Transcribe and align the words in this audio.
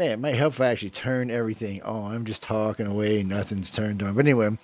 man, 0.00 0.12
it 0.12 0.18
might 0.18 0.34
help 0.34 0.54
if 0.54 0.62
I 0.62 0.68
actually 0.68 0.88
turn 0.88 1.30
everything 1.30 1.82
on. 1.82 2.14
I'm 2.14 2.24
just 2.24 2.42
talking 2.42 2.86
away, 2.86 3.22
nothing's 3.22 3.70
turned 3.70 4.02
on. 4.02 4.14
But 4.14 4.24
anyway, 4.24 4.56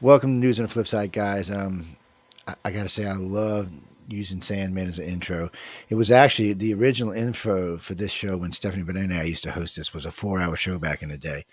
welcome 0.00 0.30
to 0.30 0.46
News 0.46 0.58
on 0.58 0.64
the 0.64 0.72
Flip 0.72 0.88
Side, 0.88 1.12
guys. 1.12 1.50
Um, 1.50 1.98
I, 2.46 2.54
I 2.64 2.70
gotta 2.70 2.88
say, 2.88 3.04
I 3.04 3.12
love 3.12 3.68
using 4.06 4.40
Sandman 4.40 4.88
as 4.88 4.98
an 4.98 5.04
intro. 5.04 5.50
It 5.90 5.96
was 5.96 6.10
actually 6.10 6.54
the 6.54 6.72
original 6.72 7.12
info 7.12 7.76
for 7.76 7.94
this 7.94 8.10
show 8.10 8.38
when 8.38 8.50
Stephanie 8.50 8.82
Banana 8.82 9.18
I 9.18 9.24
used 9.24 9.42
to 9.42 9.50
host 9.50 9.76
this 9.76 9.92
was 9.92 10.06
a 10.06 10.10
four 10.10 10.40
hour 10.40 10.56
show 10.56 10.78
back 10.78 11.02
in 11.02 11.10
the 11.10 11.18
day. 11.18 11.44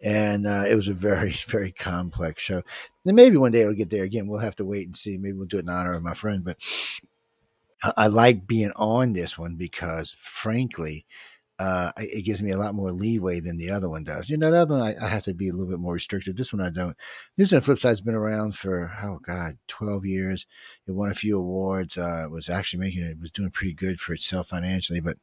And 0.00 0.46
uh, 0.46 0.66
it 0.70 0.76
was 0.76 0.86
a 0.86 0.94
very, 0.94 1.30
very 1.48 1.72
complex 1.72 2.40
show. 2.40 2.62
And 3.04 3.16
maybe 3.16 3.36
one 3.36 3.50
day 3.50 3.62
it'll 3.62 3.74
get 3.74 3.90
there 3.90 4.04
again. 4.04 4.28
We'll 4.28 4.38
have 4.38 4.54
to 4.56 4.64
wait 4.64 4.86
and 4.86 4.94
see. 4.94 5.18
Maybe 5.18 5.36
we'll 5.36 5.48
do 5.48 5.56
it 5.58 5.64
in 5.64 5.70
honor 5.70 5.94
of 5.94 6.04
my 6.04 6.14
friend. 6.14 6.44
But 6.44 6.58
I, 7.82 7.92
I 7.96 8.06
like 8.06 8.46
being 8.46 8.70
on 8.76 9.12
this 9.12 9.36
one 9.36 9.56
because, 9.56 10.14
frankly, 10.20 11.04
uh, 11.58 11.90
it 11.96 12.24
gives 12.24 12.42
me 12.42 12.50
a 12.50 12.58
lot 12.58 12.74
more 12.74 12.92
leeway 12.92 13.40
than 13.40 13.56
the 13.56 13.70
other 13.70 13.88
one 13.88 14.04
does. 14.04 14.28
You 14.28 14.36
know, 14.36 14.50
the 14.50 14.58
other 14.58 14.74
one 14.74 14.82
I, 14.82 14.94
I 15.02 15.08
have 15.08 15.22
to 15.24 15.34
be 15.34 15.48
a 15.48 15.52
little 15.52 15.68
bit 15.68 15.80
more 15.80 15.94
restricted. 15.94 16.36
This 16.36 16.52
one 16.52 16.60
I 16.60 16.70
don't. 16.70 16.96
This 17.36 17.52
on 17.52 17.58
the 17.58 17.62
flip 17.62 17.78
side's 17.78 18.02
been 18.02 18.14
around 18.14 18.56
for 18.56 18.92
oh 19.02 19.18
god, 19.22 19.56
twelve 19.66 20.04
years. 20.04 20.46
It 20.86 20.92
won 20.92 21.10
a 21.10 21.14
few 21.14 21.38
awards. 21.38 21.96
Uh, 21.96 22.26
was 22.30 22.48
actually 22.48 22.80
making 22.80 23.04
it 23.04 23.20
was 23.20 23.30
doing 23.30 23.50
pretty 23.50 23.72
good 23.72 24.00
for 24.00 24.12
itself 24.12 24.48
financially, 24.48 25.00
but 25.00 25.16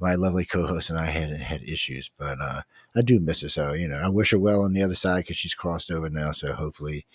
my 0.00 0.14
lovely 0.16 0.44
co-host 0.44 0.90
and 0.90 0.98
I 0.98 1.06
had 1.06 1.30
had 1.40 1.62
issues. 1.62 2.10
But 2.18 2.40
uh, 2.40 2.62
I 2.96 3.02
do 3.02 3.20
miss 3.20 3.42
her. 3.42 3.48
So 3.48 3.72
you 3.72 3.86
know, 3.86 3.98
I 3.98 4.08
wish 4.08 4.32
her 4.32 4.38
well 4.38 4.62
on 4.62 4.72
the 4.72 4.82
other 4.82 4.96
side 4.96 5.18
because 5.18 5.36
she's 5.36 5.54
crossed 5.54 5.90
over 5.90 6.10
now. 6.10 6.32
So 6.32 6.54
hopefully, 6.54 7.06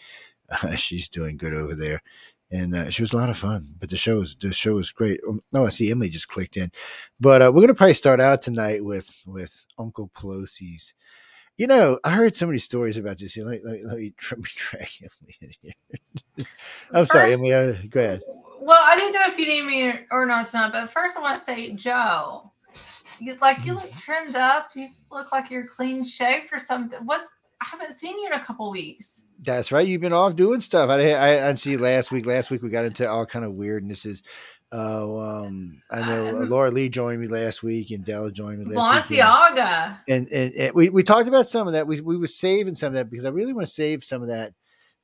uh, 0.49 0.75
she's 0.75 1.09
doing 1.09 1.35
good 1.35 1.53
over 1.53 1.75
there 1.75 2.01
and 2.51 2.75
uh, 2.75 2.89
she 2.89 3.01
was 3.01 3.13
a 3.13 3.17
lot 3.17 3.29
of 3.29 3.37
fun. 3.37 3.73
But 3.79 3.89
the 3.89 3.97
show 3.97 4.19
was 4.19 4.35
the 4.35 4.53
show 4.53 4.75
was 4.75 4.91
great. 4.91 5.19
Um, 5.27 5.41
oh, 5.53 5.65
I 5.65 5.69
see 5.69 5.91
Emily 5.91 6.09
just 6.09 6.27
clicked 6.27 6.57
in, 6.57 6.71
but 7.19 7.41
uh, 7.41 7.51
we're 7.53 7.61
gonna 7.61 7.73
probably 7.73 7.93
start 7.93 8.19
out 8.19 8.41
tonight 8.41 8.83
with 8.83 9.23
with 9.25 9.65
Uncle 9.77 10.09
Pelosi's. 10.09 10.93
You 11.57 11.65
know, 11.65 11.99
I 12.03 12.11
heard 12.11 12.35
so 12.35 12.45
many 12.45 12.59
stories 12.59 12.97
about 12.97 13.17
this. 13.17 13.35
Let 13.35 13.47
me, 13.47 13.59
let 13.63 13.73
me, 13.73 13.85
let 13.85 13.97
me, 13.97 14.13
let 14.31 14.39
me 14.39 14.49
drag 14.55 14.89
Emily 15.01 15.35
in 15.41 15.51
here. 15.61 15.73
I'm 16.91 17.01
first, 17.01 17.11
sorry, 17.13 17.33
Emily. 17.33 17.53
Uh, 17.53 17.73
go 17.89 17.99
ahead. 17.99 18.21
Well, 18.61 18.79
I 18.83 18.95
didn't 18.95 19.13
know 19.13 19.25
if 19.25 19.39
you 19.39 19.45
need 19.45 19.63
me 19.63 19.99
or 20.11 20.25
not 20.25 20.45
tonight, 20.47 20.71
but 20.71 20.91
first 20.91 21.17
I 21.17 21.21
want 21.21 21.37
to 21.37 21.43
say, 21.43 21.73
Joe, 21.73 22.51
you, 23.19 23.35
like 23.41 23.65
you 23.65 23.73
look 23.73 23.91
trimmed 23.93 24.35
up. 24.35 24.69
You 24.75 24.89
look 25.11 25.31
like 25.31 25.49
you're 25.49 25.65
clean 25.65 26.03
shaved 26.03 26.49
or 26.51 26.59
something. 26.59 26.99
What's 27.05 27.29
I 27.61 27.65
haven't 27.71 27.93
seen 27.93 28.19
you 28.19 28.27
in 28.27 28.33
a 28.33 28.43
couple 28.43 28.69
weeks. 28.69 29.25
That's 29.41 29.71
right. 29.71 29.87
You've 29.87 30.01
been 30.01 30.13
off 30.13 30.35
doing 30.35 30.59
stuff. 30.59 30.89
I 30.89 31.11
I, 31.11 31.49
I 31.49 31.53
see 31.55 31.77
last 31.77 32.11
week. 32.11 32.25
Last 32.25 32.51
week 32.51 32.61
we 32.61 32.69
got 32.69 32.85
into 32.85 33.09
all 33.09 33.25
kind 33.25 33.45
of 33.45 33.53
weirdnesses. 33.53 34.21
Uh, 34.71 35.17
um, 35.17 35.81
I 35.89 36.01
know 36.01 36.27
uh, 36.27 36.45
Laura 36.45 36.69
Lee 36.71 36.89
joined 36.89 37.21
me 37.21 37.27
last 37.27 37.63
week, 37.63 37.89
and 37.91 38.03
Della 38.03 38.31
joined 38.31 38.59
me 38.59 38.75
last 38.75 39.09
week. 39.09 39.19
Balenciaga. 39.19 39.97
And, 40.09 40.27
and, 40.27 40.53
and 40.53 40.75
we, 40.75 40.89
we 40.89 41.03
talked 41.03 41.29
about 41.29 41.47
some 41.47 41.67
of 41.67 41.73
that. 41.73 41.87
We 41.87 42.01
we 42.01 42.17
were 42.17 42.27
saving 42.27 42.75
some 42.75 42.87
of 42.87 42.93
that 42.95 43.09
because 43.09 43.25
I 43.25 43.29
really 43.29 43.53
want 43.53 43.65
to 43.65 43.73
save 43.73 44.03
some 44.03 44.21
of 44.21 44.27
that 44.27 44.53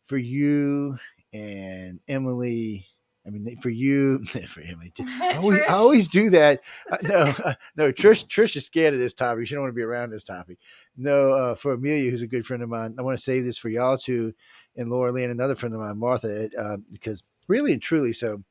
for 0.03 0.17
you 0.17 0.97
and 1.31 1.99
Emily 2.07 2.87
I 3.25 3.29
mean, 3.29 3.57
for 3.57 3.69
you, 3.69 4.21
for 4.23 4.61
him, 4.61 4.81
I 5.21 5.35
always, 5.35 5.61
I 5.61 5.73
always 5.73 6.07
do 6.07 6.29
that. 6.31 6.61
no, 7.03 7.33
no, 7.75 7.91
Trish, 7.91 8.27
Trish 8.27 8.55
is 8.55 8.65
scared 8.65 8.93
of 8.93 8.99
this 8.99 9.13
topic. 9.13 9.47
She 9.47 9.55
don't 9.55 9.63
want 9.63 9.71
to 9.71 9.75
be 9.75 9.83
around 9.83 10.11
this 10.11 10.23
topic. 10.23 10.57
No, 10.95 11.31
uh, 11.31 11.55
for 11.55 11.73
Amelia, 11.73 12.11
who's 12.11 12.21
a 12.21 12.27
good 12.27 12.45
friend 12.45 12.61
of 12.61 12.69
mine, 12.69 12.95
I 12.99 13.01
want 13.01 13.17
to 13.17 13.23
save 13.23 13.45
this 13.45 13.57
for 13.57 13.69
y'all 13.69 13.97
too, 13.97 14.33
and 14.75 14.89
Laura 14.89 15.11
Lee 15.11 15.23
and 15.23 15.31
another 15.31 15.55
friend 15.55 15.73
of 15.73 15.81
mine, 15.81 15.97
Martha, 15.97 16.49
uh, 16.57 16.77
because 16.91 17.23
really 17.47 17.73
and 17.73 17.81
truly, 17.81 18.13
so 18.13 18.43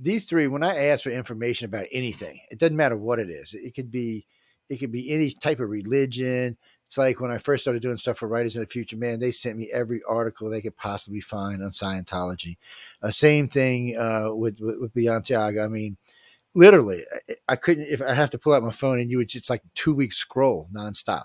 these 0.00 0.24
three, 0.24 0.48
when 0.48 0.62
I 0.62 0.88
ask 0.88 1.04
for 1.04 1.10
information 1.10 1.66
about 1.66 1.86
anything, 1.92 2.40
it 2.50 2.58
doesn't 2.58 2.76
matter 2.76 2.96
what 2.96 3.18
it 3.18 3.30
is. 3.30 3.54
It 3.54 3.74
could 3.74 3.90
be, 3.90 4.26
it 4.68 4.78
could 4.78 4.92
be 4.92 5.12
any 5.12 5.30
type 5.30 5.60
of 5.60 5.70
religion. 5.70 6.56
It's 6.88 6.98
like 6.98 7.20
when 7.20 7.30
I 7.30 7.38
first 7.38 7.64
started 7.64 7.82
doing 7.82 7.96
stuff 7.96 8.18
for 8.18 8.28
Writers 8.28 8.56
in 8.56 8.62
the 8.62 8.66
Future, 8.66 8.96
man, 8.96 9.20
they 9.20 9.30
sent 9.30 9.56
me 9.56 9.70
every 9.72 10.02
article 10.08 10.50
they 10.50 10.60
could 10.60 10.76
possibly 10.76 11.20
find 11.20 11.62
on 11.62 11.70
Scientology. 11.70 12.56
Uh, 13.02 13.10
same 13.10 13.48
thing 13.48 13.96
uh, 13.96 14.30
with, 14.34 14.58
with, 14.60 14.92
with. 14.94 15.30
I 15.32 15.68
mean, 15.68 15.96
literally, 16.54 17.02
I, 17.28 17.34
I, 17.50 17.56
couldn't, 17.56 17.86
if 17.88 18.02
I 18.02 18.14
have 18.14 18.30
to 18.30 18.38
pull 18.38 18.52
out 18.52 18.62
my 18.62 18.70
phone 18.70 18.98
and 18.98 19.10
you 19.10 19.18
would, 19.18 19.34
it's 19.34 19.50
like 19.50 19.62
two 19.74 19.94
weeks 19.94 20.16
scroll 20.16 20.68
nonstop. 20.72 21.24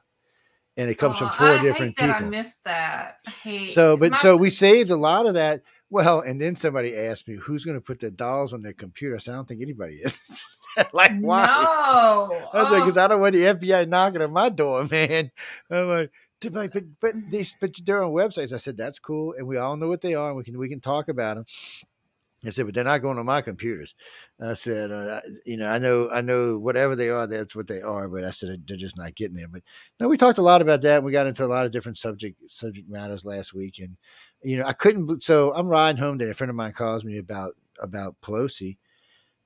And 0.80 0.90
it 0.90 0.96
comes 0.96 1.18
oh, 1.18 1.20
from 1.20 1.30
four 1.32 1.48
I 1.50 1.62
different 1.62 1.98
people. 1.98 2.14
I 2.14 2.20
missed 2.22 2.64
that. 2.64 3.18
so, 3.66 3.98
but 3.98 4.18
so 4.18 4.38
we 4.38 4.50
saved 4.50 4.90
a 4.90 4.96
lot 4.96 5.26
of 5.26 5.34
that. 5.36 5.62
Well, 5.92 6.22
and 6.22 6.40
then 6.40 6.56
somebody 6.56 6.96
asked 6.96 7.28
me, 7.28 7.36
who's 7.36 7.66
going 7.66 7.78
to 7.78 7.82
put 7.82 8.00
the 8.00 8.12
dolls 8.12 8.54
on 8.54 8.62
their 8.62 8.74
computer? 8.74 9.16
I 9.16 9.18
said, 9.18 9.34
I 9.34 9.38
don't 9.38 9.48
think 9.48 9.62
anybody 9.62 9.96
is. 9.96 10.46
like, 10.94 11.20
why? 11.20 11.48
No. 11.48 12.40
I 12.54 12.60
was 12.60 12.70
oh. 12.70 12.74
like, 12.74 12.86
because 12.86 12.98
I 12.98 13.08
don't 13.08 13.22
want 13.22 13.34
the 13.34 13.42
FBI 13.44 13.88
knocking 13.88 14.22
on 14.22 14.32
my 14.32 14.50
door, 14.50 14.86
man. 14.92 15.32
I'm 15.70 15.88
like, 15.88 16.12
but 16.42 16.72
but 16.72 16.84
but 17.02 17.16
they 17.30 17.46
but 17.60 17.76
they're 17.84 18.04
on 18.04 18.12
websites. 18.12 18.54
I 18.54 18.58
said 18.58 18.78
that's 18.78 19.00
cool, 19.00 19.34
and 19.38 19.46
we 19.46 19.58
all 19.58 19.76
know 19.76 19.90
what 19.90 20.02
they 20.02 20.16
are. 20.16 20.30
And 20.30 20.38
we 20.38 20.44
can 20.44 20.58
we 20.58 20.70
can 20.70 20.80
talk 20.80 21.10
about 21.10 21.36
them. 21.36 21.46
I 22.46 22.52
said, 22.52 22.66
but 22.66 22.74
they're 22.74 22.86
not 22.86 23.02
going 23.02 23.18
on 23.18 23.26
my 23.26 23.42
computers. 23.42 23.96
I 24.42 24.54
said, 24.54 24.92
uh, 24.92 25.20
you 25.46 25.58
know, 25.58 25.68
I 25.68 25.78
know, 25.78 26.10
I 26.10 26.22
know, 26.22 26.58
whatever 26.58 26.96
they 26.96 27.10
are, 27.10 27.28
that's 27.28 27.56
what 27.56 27.68
they 27.68 27.82
are. 27.82 28.08
But 28.08 28.24
I 28.24 28.30
said 28.30 28.64
they're 28.66 28.78
just 28.78 28.98
not 28.98 29.16
getting 29.16 29.36
there. 29.36 29.50
But 29.50 29.64
no, 30.00 30.08
we 30.08 30.16
talked 30.16 30.38
a 30.38 30.44
lot 30.44 30.62
about 30.62 30.82
that. 30.84 31.04
We 31.04 31.12
got 31.12 31.28
into 31.28 31.44
a 31.44 31.48
lot 31.48 31.66
of 31.66 31.74
different 31.74 31.98
subject 31.98 32.50
subject 32.50 32.90
matters 32.90 33.26
last 33.26 33.54
week, 33.54 33.80
and 33.80 33.98
you 34.42 34.58
know, 34.58 34.66
I 34.66 34.74
couldn't. 34.74 35.22
So 35.22 35.54
I'm 35.54 35.68
riding 35.68 36.02
home 36.02 36.18
today. 36.18 36.32
A 36.32 36.34
friend 36.34 36.50
of 36.50 36.56
mine 36.56 36.72
calls 36.72 37.04
me 37.04 37.18
about 37.18 37.56
about 37.82 38.16
Pelosi, 38.22 38.78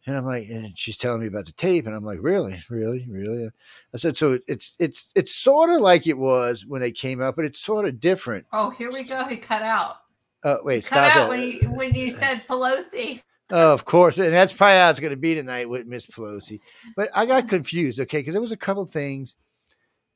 and 0.05 0.15
I'm 0.15 0.25
like, 0.25 0.47
and 0.49 0.77
she's 0.77 0.97
telling 0.97 1.21
me 1.21 1.27
about 1.27 1.45
the 1.45 1.51
tape, 1.53 1.87
and 1.87 1.95
I'm 1.95 2.05
like, 2.05 2.19
really, 2.21 2.61
really, 2.69 3.07
really. 3.09 3.49
I 3.91 3.97
said, 3.97 4.17
so 4.17 4.37
it's 4.47 4.75
it's 4.77 5.11
it's 5.15 5.33
sort 5.33 5.71
of 5.71 5.81
like 5.81 6.05
it 6.05 6.17
was 6.17 6.63
when 6.67 6.81
they 6.81 6.91
came 6.91 7.23
out, 7.23 7.35
but 7.35 7.45
it's 7.45 7.59
sort 7.59 7.85
of 7.85 7.99
different. 7.99 8.45
Oh, 8.53 8.69
here 8.69 8.91
we 8.91 9.03
go. 9.03 9.25
He 9.25 9.37
cut 9.37 9.63
out. 9.63 9.95
Oh, 10.43 10.59
wait, 10.63 10.75
he 10.75 10.81
stop 10.81 11.13
cut 11.13 11.29
When 11.29 11.41
you, 11.41 11.59
when 11.69 11.93
you 11.93 12.11
said 12.11 12.43
Pelosi. 12.47 13.21
Oh, 13.49 13.73
of 13.73 13.85
course, 13.85 14.17
and 14.17 14.33
that's 14.33 14.53
probably 14.53 14.77
how 14.77 14.89
it's 14.89 14.99
going 14.99 15.11
to 15.11 15.17
be 15.17 15.35
tonight 15.35 15.69
with 15.69 15.85
Miss 15.85 16.05
Pelosi. 16.05 16.59
But 16.95 17.09
I 17.13 17.25
got 17.25 17.49
confused, 17.49 17.99
okay, 17.99 18.19
because 18.19 18.33
there 18.33 18.41
was 18.41 18.51
a 18.51 18.57
couple 18.57 18.85
things 18.85 19.37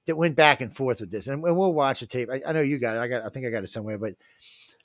that 0.08 0.16
went 0.16 0.36
back 0.36 0.62
and 0.62 0.74
forth 0.74 1.02
with 1.02 1.12
this, 1.12 1.28
and, 1.28 1.44
and 1.44 1.58
we'll 1.58 1.74
watch 1.74 2.00
the 2.00 2.08
tape. 2.08 2.30
I, 2.32 2.42
I 2.48 2.52
know 2.54 2.62
you 2.62 2.80
got 2.80 2.96
it. 2.96 3.00
I 3.00 3.08
got. 3.08 3.26
I 3.26 3.30
think 3.30 3.46
I 3.46 3.50
got 3.50 3.64
it 3.64 3.70
somewhere, 3.70 3.98
but 3.98 4.16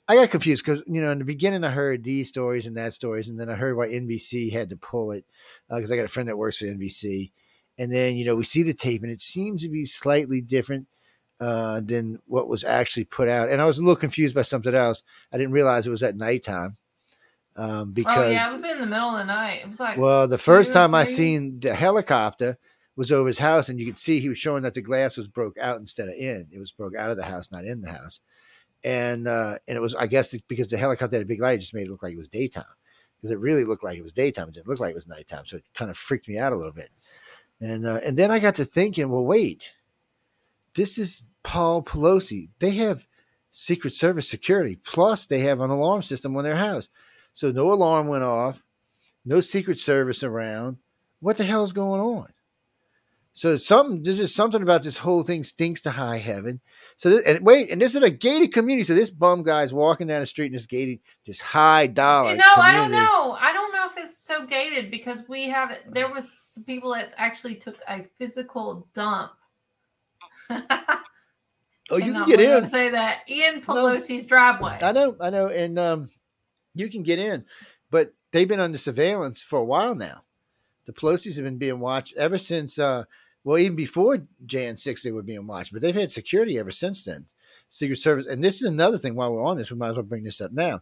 I 0.07 0.15
got 0.15 0.31
confused 0.31 0.65
because 0.65 0.83
you 0.85 1.01
know 1.01 1.11
in 1.11 1.19
the 1.19 1.25
beginning 1.25 1.63
I 1.63 1.69
heard 1.69 2.03
these 2.03 2.27
stories 2.27 2.67
and 2.67 2.77
that 2.77 2.93
stories, 2.93 3.29
and 3.29 3.39
then 3.39 3.49
I 3.49 3.55
heard 3.55 3.77
why 3.77 3.87
NBC 3.87 4.51
had 4.51 4.69
to 4.69 4.77
pull 4.77 5.11
it 5.11 5.25
because 5.69 5.91
uh, 5.91 5.93
I 5.93 5.97
got 5.97 6.05
a 6.05 6.09
friend 6.09 6.27
that 6.29 6.37
works 6.37 6.57
for 6.57 6.65
NBC, 6.65 7.31
and 7.77 7.91
then 7.91 8.17
you 8.17 8.25
know 8.25 8.35
we 8.35 8.43
see 8.43 8.63
the 8.63 8.73
tape 8.73 9.03
and 9.03 9.11
it 9.11 9.21
seems 9.21 9.63
to 9.63 9.69
be 9.69 9.85
slightly 9.85 10.41
different 10.41 10.87
uh, 11.43 11.81
than 11.81 12.19
what 12.27 12.47
was 12.47 12.63
actually 12.63 13.05
put 13.05 13.27
out, 13.27 13.49
and 13.49 13.61
I 13.61 13.65
was 13.65 13.77
a 13.77 13.81
little 13.81 13.95
confused 13.95 14.35
by 14.35 14.43
something 14.43 14.73
else. 14.73 15.03
I 15.31 15.37
didn't 15.37 15.53
realize 15.53 15.85
it 15.85 15.91
was 15.91 16.03
at 16.03 16.15
nighttime 16.15 16.77
um, 17.55 17.91
because 17.91 18.27
oh 18.27 18.29
yeah, 18.29 18.47
it 18.47 18.51
was 18.51 18.63
in 18.63 18.79
the 18.79 18.87
middle 18.87 19.09
of 19.09 19.17
the 19.17 19.25
night. 19.25 19.61
It 19.63 19.69
was 19.69 19.79
like 19.79 19.97
well, 19.97 20.27
the 20.27 20.37
first 20.37 20.73
time 20.73 20.93
I 20.93 21.03
seen 21.03 21.59
the 21.59 21.75
helicopter 21.75 22.57
was 22.95 23.11
over 23.11 23.27
his 23.27 23.39
house, 23.39 23.69
and 23.69 23.79
you 23.79 23.85
could 23.85 23.97
see 23.97 24.19
he 24.19 24.29
was 24.29 24.37
showing 24.37 24.63
that 24.63 24.73
the 24.73 24.81
glass 24.81 25.17
was 25.17 25.27
broke 25.27 25.57
out 25.57 25.79
instead 25.79 26.09
of 26.09 26.15
in. 26.15 26.47
It 26.51 26.59
was 26.59 26.71
broke 26.71 26.95
out 26.95 27.11
of 27.11 27.17
the 27.17 27.25
house, 27.25 27.51
not 27.51 27.65
in 27.65 27.81
the 27.81 27.91
house 27.91 28.21
and 28.83 29.27
uh, 29.27 29.57
and 29.67 29.77
it 29.77 29.81
was 29.81 29.95
I 29.95 30.07
guess 30.07 30.35
because 30.47 30.69
the 30.69 30.77
helicopter 30.77 31.15
had 31.15 31.23
a 31.23 31.27
big 31.27 31.41
light, 31.41 31.55
it 31.55 31.61
just 31.61 31.73
made 31.73 31.87
it 31.87 31.91
look 31.91 32.03
like 32.03 32.13
it 32.13 32.17
was 32.17 32.27
daytime 32.27 32.65
because 33.17 33.31
it 33.31 33.39
really 33.39 33.63
looked 33.63 33.83
like 33.83 33.97
it 33.97 34.03
was 34.03 34.13
daytime. 34.13 34.49
It 34.49 34.55
didn't 34.55 34.67
look 34.67 34.79
like 34.79 34.91
it 34.91 34.95
was 34.95 35.07
nighttime, 35.07 35.45
so 35.45 35.57
it 35.57 35.63
kind 35.73 35.89
of 35.89 35.97
freaked 35.97 36.27
me 36.27 36.37
out 36.37 36.53
a 36.53 36.57
little 36.57 36.73
bit. 36.73 36.89
And 37.61 37.87
uh, 37.87 37.99
and 38.03 38.17
then 38.17 38.31
I 38.31 38.39
got 38.39 38.55
to 38.55 38.65
thinking, 38.65 39.09
well, 39.09 39.23
wait, 39.23 39.73
this 40.75 40.97
is 40.97 41.21
Paul 41.43 41.83
Pelosi. 41.83 42.49
They 42.59 42.71
have 42.71 43.05
Secret 43.51 43.93
Service 43.93 44.27
security, 44.27 44.77
plus 44.83 45.25
they 45.25 45.41
have 45.41 45.59
an 45.59 45.69
alarm 45.69 46.01
system 46.01 46.35
on 46.35 46.43
their 46.43 46.55
house. 46.55 46.89
So 47.33 47.51
no 47.51 47.71
alarm 47.71 48.07
went 48.07 48.23
off, 48.23 48.63
no 49.25 49.41
Secret 49.41 49.77
Service 49.77 50.23
around. 50.23 50.77
What 51.19 51.37
the 51.37 51.43
hell 51.43 51.63
is 51.63 51.73
going 51.73 52.01
on? 52.01 52.33
So 53.35 53.57
something 53.57 54.03
there's 54.03 54.17
just 54.17 54.35
something 54.35 54.61
about 54.61 54.83
this 54.83 54.97
whole 54.97 55.23
thing 55.23 55.43
stinks 55.43 55.81
to 55.81 55.91
high 55.91 56.17
heaven. 56.17 56.61
So 56.97 57.09
this, 57.09 57.25
and 57.25 57.43
wait, 57.43 57.71
and 57.71 57.81
this 57.81 57.95
is 57.95 58.03
a 58.03 58.11
gated 58.11 58.53
community. 58.53 58.83
So 58.83 58.93
this 58.93 59.09
bum 59.09 59.41
guy's 59.41 59.73
walking 59.73 60.05
down 60.05 60.19
the 60.19 60.27
street 60.27 60.47
in 60.47 60.53
this 60.53 60.67
gated, 60.67 60.99
this 61.25 61.39
high 61.39 61.87
dollar. 61.87 62.35
No, 62.35 62.43
I 62.45 62.71
don't 62.71 62.91
know. 62.91 63.35
I 63.39 63.51
don't 63.51 63.73
know 63.73 63.87
if 63.87 63.97
it's 63.97 64.19
so 64.19 64.45
gated 64.45 64.91
because 64.91 65.27
we 65.27 65.49
have 65.49 65.71
there 65.89 66.11
was 66.11 66.59
people 66.67 66.93
that 66.93 67.15
actually 67.17 67.55
took 67.55 67.79
a 67.87 68.05
physical 68.19 68.87
dump. 68.93 69.31
oh, 71.89 71.97
you 71.97 72.13
can 72.13 72.25
get 72.25 72.39
in. 72.39 72.67
Say 72.67 72.89
that 72.89 73.21
in 73.27 73.61
Pelosi's 73.61 74.25
no, 74.25 74.29
driveway. 74.29 74.79
I 74.81 74.91
know, 74.91 75.15
I 75.19 75.29
know, 75.29 75.47
and 75.47 75.77
um, 75.79 76.09
you 76.73 76.89
can 76.89 77.03
get 77.03 77.19
in, 77.19 77.45
but 77.91 78.13
they've 78.31 78.47
been 78.47 78.59
under 78.59 78.77
surveillance 78.77 79.41
for 79.41 79.59
a 79.59 79.65
while 79.65 79.95
now. 79.95 80.23
The 80.85 80.93
Pelosi's 80.93 81.35
have 81.37 81.45
been 81.45 81.57
being 81.57 81.79
watched 81.79 82.15
ever 82.17 82.37
since. 82.37 82.77
Uh, 82.77 83.05
well, 83.43 83.57
even 83.57 83.75
before 83.75 84.19
Jan 84.45 84.75
6, 84.77 85.03
they 85.03 85.11
were 85.11 85.23
being 85.23 85.47
watched, 85.47 85.73
but 85.73 85.81
they've 85.81 85.95
had 85.95 86.11
security 86.11 86.57
ever 86.57 86.71
since 86.71 87.05
then. 87.05 87.25
Secret 87.69 87.97
Service. 87.97 88.27
And 88.27 88.43
this 88.43 88.61
is 88.61 88.67
another 88.67 88.97
thing 88.97 89.15
while 89.15 89.31
we're 89.31 89.43
on 89.43 89.57
this, 89.57 89.71
we 89.71 89.77
might 89.77 89.89
as 89.89 89.95
well 89.95 90.03
bring 90.03 90.23
this 90.23 90.41
up 90.41 90.51
now. 90.51 90.81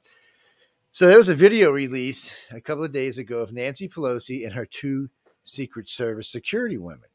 So 0.92 1.08
there 1.08 1.18
was 1.18 1.30
a 1.30 1.36
video 1.36 1.72
released 1.72 2.34
a 2.52 2.60
couple 2.60 2.84
of 2.84 2.92
days 2.92 3.18
ago 3.18 3.40
of 3.40 3.54
Nancy 3.54 3.88
Pelosi 3.88 4.44
and 4.44 4.54
her 4.54 4.66
two 4.66 5.10
Secret 5.44 5.88
Service 5.88 6.28
security 6.28 6.78
women. 6.78 7.10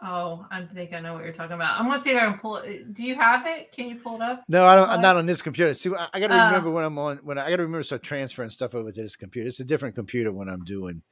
Oh, 0.00 0.46
I 0.50 0.62
think 0.62 0.92
I 0.92 1.00
know 1.00 1.14
what 1.14 1.24
you're 1.24 1.32
talking 1.32 1.54
about. 1.54 1.80
I'm 1.80 1.86
gonna 1.86 1.98
see 1.98 2.10
if 2.10 2.16
I 2.16 2.26
can 2.26 2.38
pull 2.38 2.56
it. 2.58 2.94
Do 2.94 3.04
you 3.04 3.16
have 3.16 3.46
it? 3.46 3.72
Can 3.72 3.88
you 3.88 3.96
pull 3.96 4.16
it 4.16 4.22
up? 4.22 4.44
No, 4.48 4.64
I 4.64 4.76
don't. 4.76 4.88
I'm 4.88 5.00
not 5.00 5.16
on 5.16 5.26
this 5.26 5.42
computer. 5.42 5.74
See, 5.74 5.90
I, 5.92 6.08
I 6.14 6.20
got 6.20 6.28
to 6.28 6.34
Oh. 6.40 6.46
remember 6.46 6.70
when 6.70 6.84
I'm 6.84 6.96
on. 6.98 7.16
When 7.24 7.36
I, 7.36 7.46
I 7.46 7.50
got 7.50 7.56
to 7.56 7.62
remember 7.62 7.80
to 7.80 7.84
start 7.84 8.04
transferring 8.04 8.50
stuff 8.50 8.76
over 8.76 8.92
to 8.92 9.02
this 9.02 9.16
computer. 9.16 9.48
It's 9.48 9.58
a 9.58 9.64
different 9.64 9.96
computer 9.96 10.30
when 10.32 10.48
I'm 10.48 10.62
doing 10.64 11.02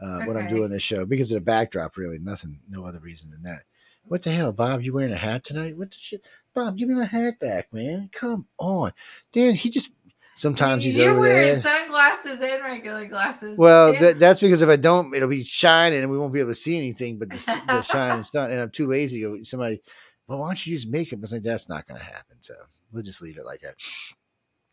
uh, 0.00 0.20
when 0.22 0.36
I'm 0.36 0.48
doing 0.48 0.70
this 0.70 0.84
show 0.84 1.04
because 1.04 1.32
of 1.32 1.36
the 1.36 1.40
backdrop. 1.40 1.96
Really, 1.96 2.20
nothing. 2.20 2.60
No 2.68 2.84
other 2.84 3.00
reason 3.00 3.30
than 3.30 3.42
that. 3.42 3.64
What 4.04 4.22
the 4.22 4.30
hell, 4.30 4.52
Bob? 4.52 4.82
You 4.82 4.92
wearing 4.94 5.12
a 5.12 5.16
hat 5.16 5.42
tonight? 5.42 5.76
What 5.76 5.90
the 5.90 5.96
shit, 5.98 6.22
Bob? 6.54 6.78
Give 6.78 6.88
me 6.88 6.94
my 6.94 7.04
hat 7.06 7.40
back, 7.40 7.72
man. 7.74 8.08
Come 8.12 8.46
on, 8.58 8.92
Dan. 9.32 9.54
He 9.56 9.68
just 9.68 9.90
sometimes 10.38 10.84
he's 10.84 10.94
You're 10.96 11.10
over 11.10 11.20
wearing 11.20 11.52
there. 11.54 11.60
sunglasses 11.60 12.40
and 12.40 12.62
regular 12.62 13.08
glasses. 13.08 13.58
Well, 13.58 13.92
too. 13.92 13.98
that, 14.00 14.18
that's 14.18 14.40
because 14.40 14.62
if 14.62 14.68
I 14.68 14.76
don't, 14.76 15.12
it'll 15.14 15.28
be 15.28 15.42
shining 15.44 16.00
and 16.00 16.10
we 16.10 16.18
won't 16.18 16.32
be 16.32 16.40
able 16.40 16.52
to 16.52 16.54
see 16.54 16.76
anything 16.76 17.18
but 17.18 17.30
the, 17.30 17.36
the 17.66 17.82
shine 17.82 18.16
and 18.16 18.26
stuff. 18.26 18.50
And 18.50 18.60
I'm 18.60 18.70
too 18.70 18.86
lazy. 18.86 19.22
to 19.22 19.36
go- 19.38 19.42
Somebody, 19.42 19.82
well, 20.28 20.38
why 20.38 20.46
don't 20.48 20.66
you 20.66 20.72
use 20.72 20.86
makeup? 20.86 21.18
I 21.18 21.22
was 21.22 21.32
like, 21.32 21.42
that's 21.42 21.68
not 21.68 21.86
going 21.86 21.98
to 22.00 22.06
happen. 22.06 22.36
So 22.40 22.54
we'll 22.92 23.02
just 23.02 23.20
leave 23.20 23.36
it 23.36 23.44
like 23.46 23.60
that. 23.60 23.74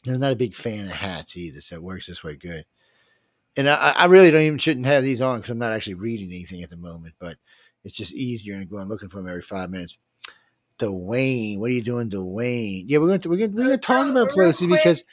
I'm 0.07 0.19
not 0.19 0.31
a 0.31 0.35
big 0.35 0.53
fan 0.53 0.85
of 0.85 0.93
hats 0.93 1.35
either, 1.35 1.61
so 1.61 1.75
it 1.77 1.83
works 1.83 2.05
this 2.05 2.23
way 2.23 2.35
good. 2.35 2.65
And 3.57 3.67
I, 3.67 3.91
I 3.97 4.05
really 4.05 4.29
don't 4.29 4.41
even 4.43 4.59
shouldn't 4.59 4.85
have 4.85 5.03
these 5.03 5.21
on 5.21 5.37
because 5.37 5.49
I'm 5.49 5.57
not 5.57 5.71
actually 5.71 5.95
reading 5.95 6.29
anything 6.29 6.61
at 6.61 6.69
the 6.69 6.77
moment. 6.77 7.15
But 7.19 7.37
it's 7.83 7.95
just 7.95 8.13
easier 8.13 8.55
and 8.55 8.69
going 8.69 8.87
looking 8.87 9.09
for 9.09 9.17
them 9.17 9.27
every 9.29 9.41
five 9.41 9.71
minutes. 9.71 9.97
Dwayne, 10.77 11.57
what 11.57 11.71
are 11.71 11.73
you 11.73 11.81
doing, 11.81 12.09
Dwayne? 12.09 12.83
Yeah, 12.87 12.97
we're 12.99 13.07
going 13.07 13.21
to 13.21 13.29
we're 13.29 13.37
going 13.37 13.51
to, 13.51 13.55
we're 13.57 13.67
going 13.67 13.79
to 13.79 13.85
talk 13.85 14.07
about 14.07 14.29
Pelosi 14.29 14.69
because 14.69 15.03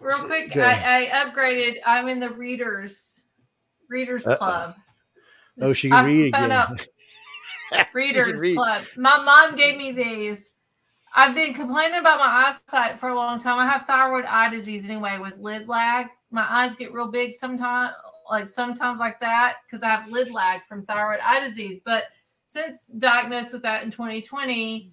Real 0.00 0.18
quick. 0.24 0.56
I, 0.56 1.06
I 1.10 1.24
upgraded. 1.26 1.76
I'm 1.86 2.08
in 2.08 2.18
the 2.20 2.30
readers 2.30 3.24
readers 3.88 4.26
Uh-oh. 4.26 4.36
club. 4.36 4.74
oh, 5.60 5.72
she 5.72 5.88
can 5.88 5.98
I 5.98 6.04
read 6.06 6.26
again. 6.34 6.52
out 6.52 6.86
readers 7.92 8.40
read. 8.40 8.56
club. 8.56 8.84
My 8.96 9.22
mom 9.22 9.56
gave 9.56 9.76
me 9.76 9.92
these. 9.92 10.52
I've 11.14 11.34
been 11.34 11.52
complaining 11.54 11.98
about 11.98 12.18
my 12.20 12.48
eyesight 12.48 13.00
for 13.00 13.08
a 13.08 13.14
long 13.14 13.40
time. 13.40 13.58
I 13.58 13.68
have 13.68 13.84
thyroid 13.86 14.24
eye 14.26 14.48
disease 14.48 14.84
anyway 14.84 15.18
with 15.18 15.36
lid 15.38 15.68
lag. 15.68 16.06
My 16.30 16.46
eyes 16.48 16.76
get 16.76 16.92
real 16.92 17.08
big 17.10 17.34
sometimes, 17.34 17.92
like 18.30 18.48
sometimes 18.48 19.00
like 19.00 19.18
that, 19.20 19.56
because 19.66 19.82
I 19.82 19.88
have 19.88 20.08
lid 20.08 20.30
lag 20.30 20.60
from 20.68 20.84
thyroid 20.84 21.18
eye 21.20 21.40
disease. 21.40 21.80
But 21.84 22.04
since 22.46 22.86
diagnosed 22.86 23.52
with 23.52 23.62
that 23.62 23.82
in 23.82 23.90
2020, 23.90 24.92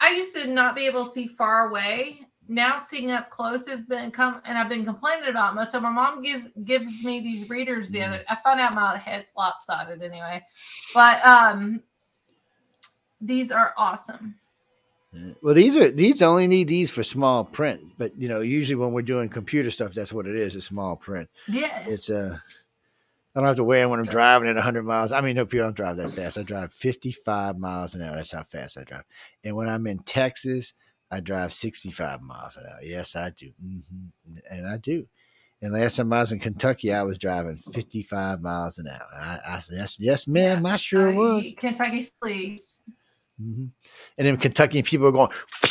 I 0.00 0.10
used 0.10 0.34
to 0.34 0.48
not 0.48 0.74
be 0.74 0.86
able 0.86 1.04
to 1.04 1.10
see 1.12 1.28
far 1.28 1.68
away. 1.68 2.26
Now 2.52 2.78
seeing 2.78 3.10
up 3.10 3.30
close 3.30 3.66
has 3.66 3.80
been 3.82 4.10
come, 4.10 4.42
and 4.44 4.58
I've 4.58 4.68
been 4.68 4.84
complaining 4.84 5.28
about. 5.28 5.56
it. 5.56 5.68
So 5.68 5.80
my 5.80 5.90
mom 5.90 6.22
gives 6.22 6.44
gives 6.64 7.02
me 7.02 7.20
these 7.20 7.48
readers 7.48 7.90
the 7.90 8.02
other. 8.02 8.22
I 8.28 8.36
found 8.44 8.60
out 8.60 8.74
my 8.74 8.98
head's 8.98 9.32
lopsided 9.36 10.02
anyway, 10.02 10.42
but 10.92 11.24
um, 11.24 11.82
these 13.20 13.50
are 13.50 13.72
awesome. 13.76 14.36
Well, 15.42 15.54
these 15.54 15.76
are 15.76 15.90
these 15.90 16.22
only 16.22 16.46
need 16.46 16.68
these 16.68 16.90
for 16.90 17.02
small 17.02 17.44
print, 17.44 17.82
but 17.98 18.12
you 18.18 18.28
know, 18.28 18.40
usually 18.40 18.76
when 18.76 18.92
we're 18.92 19.02
doing 19.02 19.28
computer 19.28 19.70
stuff, 19.70 19.94
that's 19.94 20.12
what 20.12 20.26
it 20.26 20.36
is, 20.36 20.56
it's 20.56 20.66
small 20.66 20.96
print. 20.96 21.28
Yes, 21.48 21.86
It's 21.86 22.10
uh 22.10 22.38
I 23.34 23.40
don't 23.40 23.46
have 23.46 23.56
to 23.56 23.64
wear 23.64 23.80
them 23.80 23.90
when 23.90 24.00
I'm 24.00 24.06
driving 24.06 24.48
at 24.48 24.56
100 24.56 24.82
miles. 24.82 25.10
I 25.10 25.22
mean, 25.22 25.36
no, 25.36 25.46
people 25.46 25.64
don't 25.64 25.76
drive 25.76 25.96
that 25.96 26.12
fast. 26.14 26.36
I 26.36 26.42
drive 26.42 26.70
55 26.70 27.58
miles 27.58 27.94
an 27.94 28.02
hour. 28.02 28.16
That's 28.16 28.32
how 28.32 28.42
fast 28.42 28.76
I 28.76 28.84
drive. 28.84 29.04
And 29.42 29.56
when 29.56 29.70
I'm 29.70 29.86
in 29.86 30.00
Texas, 30.00 30.74
I 31.12 31.20
drive 31.20 31.52
65 31.52 32.22
miles 32.22 32.56
an 32.56 32.64
hour. 32.66 32.82
Yes, 32.82 33.14
I 33.14 33.30
do. 33.30 33.50
hmm 33.60 33.78
And 34.50 34.66
I 34.66 34.78
do. 34.78 35.06
And 35.60 35.74
last 35.74 35.96
time 35.96 36.12
I 36.12 36.20
was 36.20 36.32
in 36.32 36.40
Kentucky, 36.40 36.92
I 36.92 37.02
was 37.02 37.18
driving 37.18 37.56
55 37.56 38.40
miles 38.42 38.78
an 38.78 38.88
hour. 38.88 39.06
I, 39.14 39.38
I 39.46 39.58
said, 39.60 39.76
yes, 39.78 39.96
yes, 40.00 40.26
ma'am, 40.26 40.64
I 40.66 40.76
sure 40.76 41.12
was. 41.12 41.52
Kentucky 41.56 42.04
please. 42.20 42.80
hmm 43.38 43.66
And 44.16 44.26
then 44.26 44.38
Kentucky 44.38 44.82
people 44.82 45.06
are 45.08 45.12
going 45.12 45.30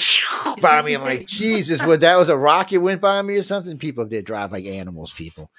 by 0.62 0.82
me. 0.84 0.94
I'm 0.94 1.02
like, 1.02 1.26
Jesus, 1.28 1.84
what 1.84 2.02
that 2.02 2.18
was 2.18 2.30
a 2.30 2.38
rocket 2.38 2.78
went 2.78 3.02
by 3.02 3.22
me 3.24 3.34
or 3.36 3.44
something? 3.44 3.78
People 3.80 4.06
did 4.06 4.26
drive 4.26 4.52
like 4.52 4.66
animals, 4.66 5.12
people. 5.12 5.50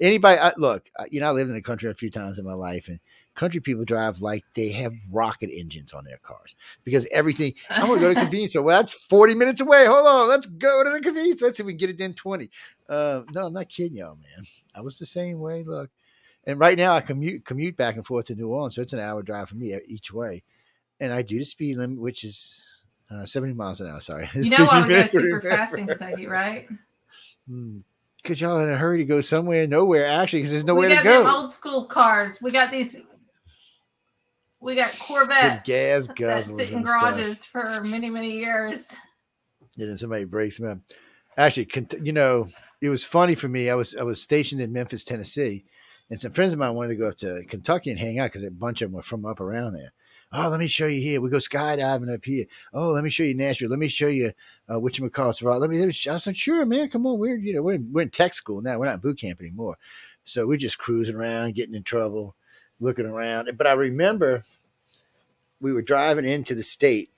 Anybody, 0.00 0.38
I, 0.38 0.52
look, 0.56 0.86
you 1.10 1.20
know, 1.20 1.28
I 1.28 1.32
lived 1.32 1.50
in 1.50 1.56
the 1.56 1.62
country 1.62 1.90
a 1.90 1.94
few 1.94 2.10
times 2.10 2.38
in 2.38 2.44
my 2.44 2.54
life, 2.54 2.88
and 2.88 3.00
country 3.40 3.60
people 3.60 3.86
drive 3.86 4.20
like 4.20 4.44
they 4.54 4.68
have 4.68 4.92
rocket 5.10 5.48
engines 5.50 5.94
on 5.94 6.04
their 6.04 6.18
cars 6.18 6.54
because 6.84 7.08
everything. 7.10 7.54
I'm 7.70 7.86
going 7.86 7.98
to 7.98 8.06
go 8.06 8.14
to 8.14 8.20
convenience 8.26 8.52
store. 8.52 8.62
Well, 8.64 8.76
that's 8.76 8.92
40 8.92 9.34
minutes 9.34 9.62
away. 9.62 9.86
Hold 9.86 10.06
on, 10.06 10.28
let's 10.28 10.44
go 10.44 10.84
to 10.84 10.90
the 10.90 11.00
convenience. 11.00 11.40
Let's 11.40 11.56
see 11.56 11.62
if 11.62 11.66
we 11.66 11.72
can 11.72 11.78
get 11.78 11.88
it 11.90 12.00
in 12.00 12.12
20. 12.12 12.50
Uh, 12.86 13.22
no, 13.32 13.46
I'm 13.46 13.54
not 13.54 13.70
kidding 13.70 13.96
y'all, 13.96 14.16
man. 14.16 14.44
I 14.74 14.82
was 14.82 14.98
the 14.98 15.06
same 15.06 15.40
way. 15.40 15.64
Look, 15.64 15.90
and 16.44 16.60
right 16.60 16.76
now 16.76 16.92
I 16.94 17.00
commute 17.00 17.46
commute 17.46 17.78
back 17.78 17.96
and 17.96 18.06
forth 18.06 18.26
to 18.26 18.34
New 18.34 18.48
Orleans, 18.48 18.74
so 18.74 18.82
it's 18.82 18.92
an 18.92 19.00
hour 19.00 19.22
drive 19.22 19.48
for 19.48 19.56
me 19.56 19.74
each 19.86 20.12
way, 20.12 20.42
and 21.00 21.10
I 21.10 21.22
do 21.22 21.38
the 21.38 21.44
speed 21.44 21.78
limit, 21.78 21.98
which 21.98 22.24
is 22.24 22.62
uh, 23.10 23.24
70 23.24 23.54
miles 23.54 23.80
an 23.80 23.88
hour. 23.88 24.00
Sorry, 24.00 24.28
You 24.34 24.50
know 24.58 24.66
why 24.66 24.86
we 24.86 24.88
go 24.88 25.06
super 25.06 25.40
fast 25.40 25.78
in 25.78 25.86
Kentucky, 25.86 26.26
right? 26.26 26.68
Because 28.22 28.38
y'all 28.38 28.58
in 28.58 28.68
a 28.70 28.76
hurry 28.76 28.98
to 28.98 29.04
go 29.04 29.22
somewhere, 29.22 29.66
nowhere. 29.66 30.06
Actually, 30.06 30.40
because 30.40 30.50
there's 30.50 30.64
nowhere 30.64 30.90
we 30.90 30.96
to 30.96 31.02
got 31.02 31.10
them 31.10 31.22
go. 31.24 31.36
old 31.38 31.50
school 31.50 31.86
cars. 31.86 32.38
We 32.42 32.50
got 32.50 32.70
these. 32.70 32.96
We 34.60 34.74
got 34.74 34.98
Corvettes 34.98 35.62
gas 35.64 36.06
that 36.06 36.16
guzzlers 36.16 36.56
sit 36.56 36.70
in 36.70 36.76
and 36.78 36.86
stuff. 36.86 37.14
garages 37.14 37.44
for 37.44 37.80
many, 37.82 38.10
many 38.10 38.32
years. 38.32 38.88
and 39.78 39.88
then 39.88 39.96
somebody 39.96 40.24
breaks 40.24 40.58
them 40.58 40.70
up. 40.70 40.78
Actually, 41.36 41.68
you 42.02 42.12
know, 42.12 42.46
it 42.80 42.88
was 42.88 43.04
funny 43.04 43.34
for 43.34 43.48
me. 43.48 43.70
I 43.70 43.74
was 43.74 43.96
I 43.96 44.02
was 44.02 44.20
stationed 44.20 44.60
in 44.60 44.72
Memphis, 44.72 45.04
Tennessee, 45.04 45.64
and 46.10 46.20
some 46.20 46.32
friends 46.32 46.52
of 46.52 46.58
mine 46.58 46.74
wanted 46.74 46.90
to 46.90 46.96
go 46.96 47.08
up 47.08 47.16
to 47.18 47.44
Kentucky 47.48 47.90
and 47.90 47.98
hang 47.98 48.18
out 48.18 48.26
because 48.26 48.42
a 48.42 48.50
bunch 48.50 48.82
of 48.82 48.90
them 48.90 48.96
were 48.96 49.02
from 49.02 49.24
up 49.24 49.40
around 49.40 49.74
there. 49.74 49.92
Oh, 50.32 50.48
let 50.48 50.60
me 50.60 50.68
show 50.68 50.86
you 50.86 51.00
here. 51.00 51.20
We 51.20 51.28
go 51.28 51.38
skydiving 51.38 52.12
up 52.12 52.24
here. 52.24 52.44
Oh, 52.72 52.90
let 52.90 53.02
me 53.02 53.10
show 53.10 53.24
you 53.24 53.34
Nashville. 53.34 53.68
Let 53.68 53.80
me 53.80 53.88
show 53.88 54.06
you 54.06 54.32
uh, 54.72 54.78
what 54.78 54.96
you 54.96 55.08
call 55.10 55.30
it. 55.30 55.42
Let 55.42 55.70
me. 55.70 55.78
Let 55.78 55.88
me. 55.88 55.94
I 56.10 56.18
said, 56.18 56.36
sure, 56.36 56.64
man. 56.66 56.88
Come 56.88 57.06
on. 57.06 57.18
We're 57.18 57.36
you 57.36 57.54
know 57.54 57.62
we're 57.62 57.74
in, 57.74 57.88
we're 57.92 58.02
in 58.02 58.10
tech 58.10 58.34
school 58.34 58.62
now. 58.62 58.78
We're 58.78 58.84
not 58.86 58.94
in 58.94 59.00
boot 59.00 59.18
camp 59.20 59.40
anymore. 59.40 59.76
So 60.24 60.46
we're 60.46 60.58
just 60.58 60.78
cruising 60.78 61.16
around, 61.16 61.54
getting 61.54 61.74
in 61.74 61.82
trouble, 61.82 62.36
looking 62.80 63.06
around. 63.06 63.50
But 63.56 63.66
I 63.66 63.72
remember 63.72 64.42
we 65.60 65.72
were 65.72 65.82
driving 65.82 66.24
into 66.24 66.54
the 66.54 66.62
state, 66.62 67.10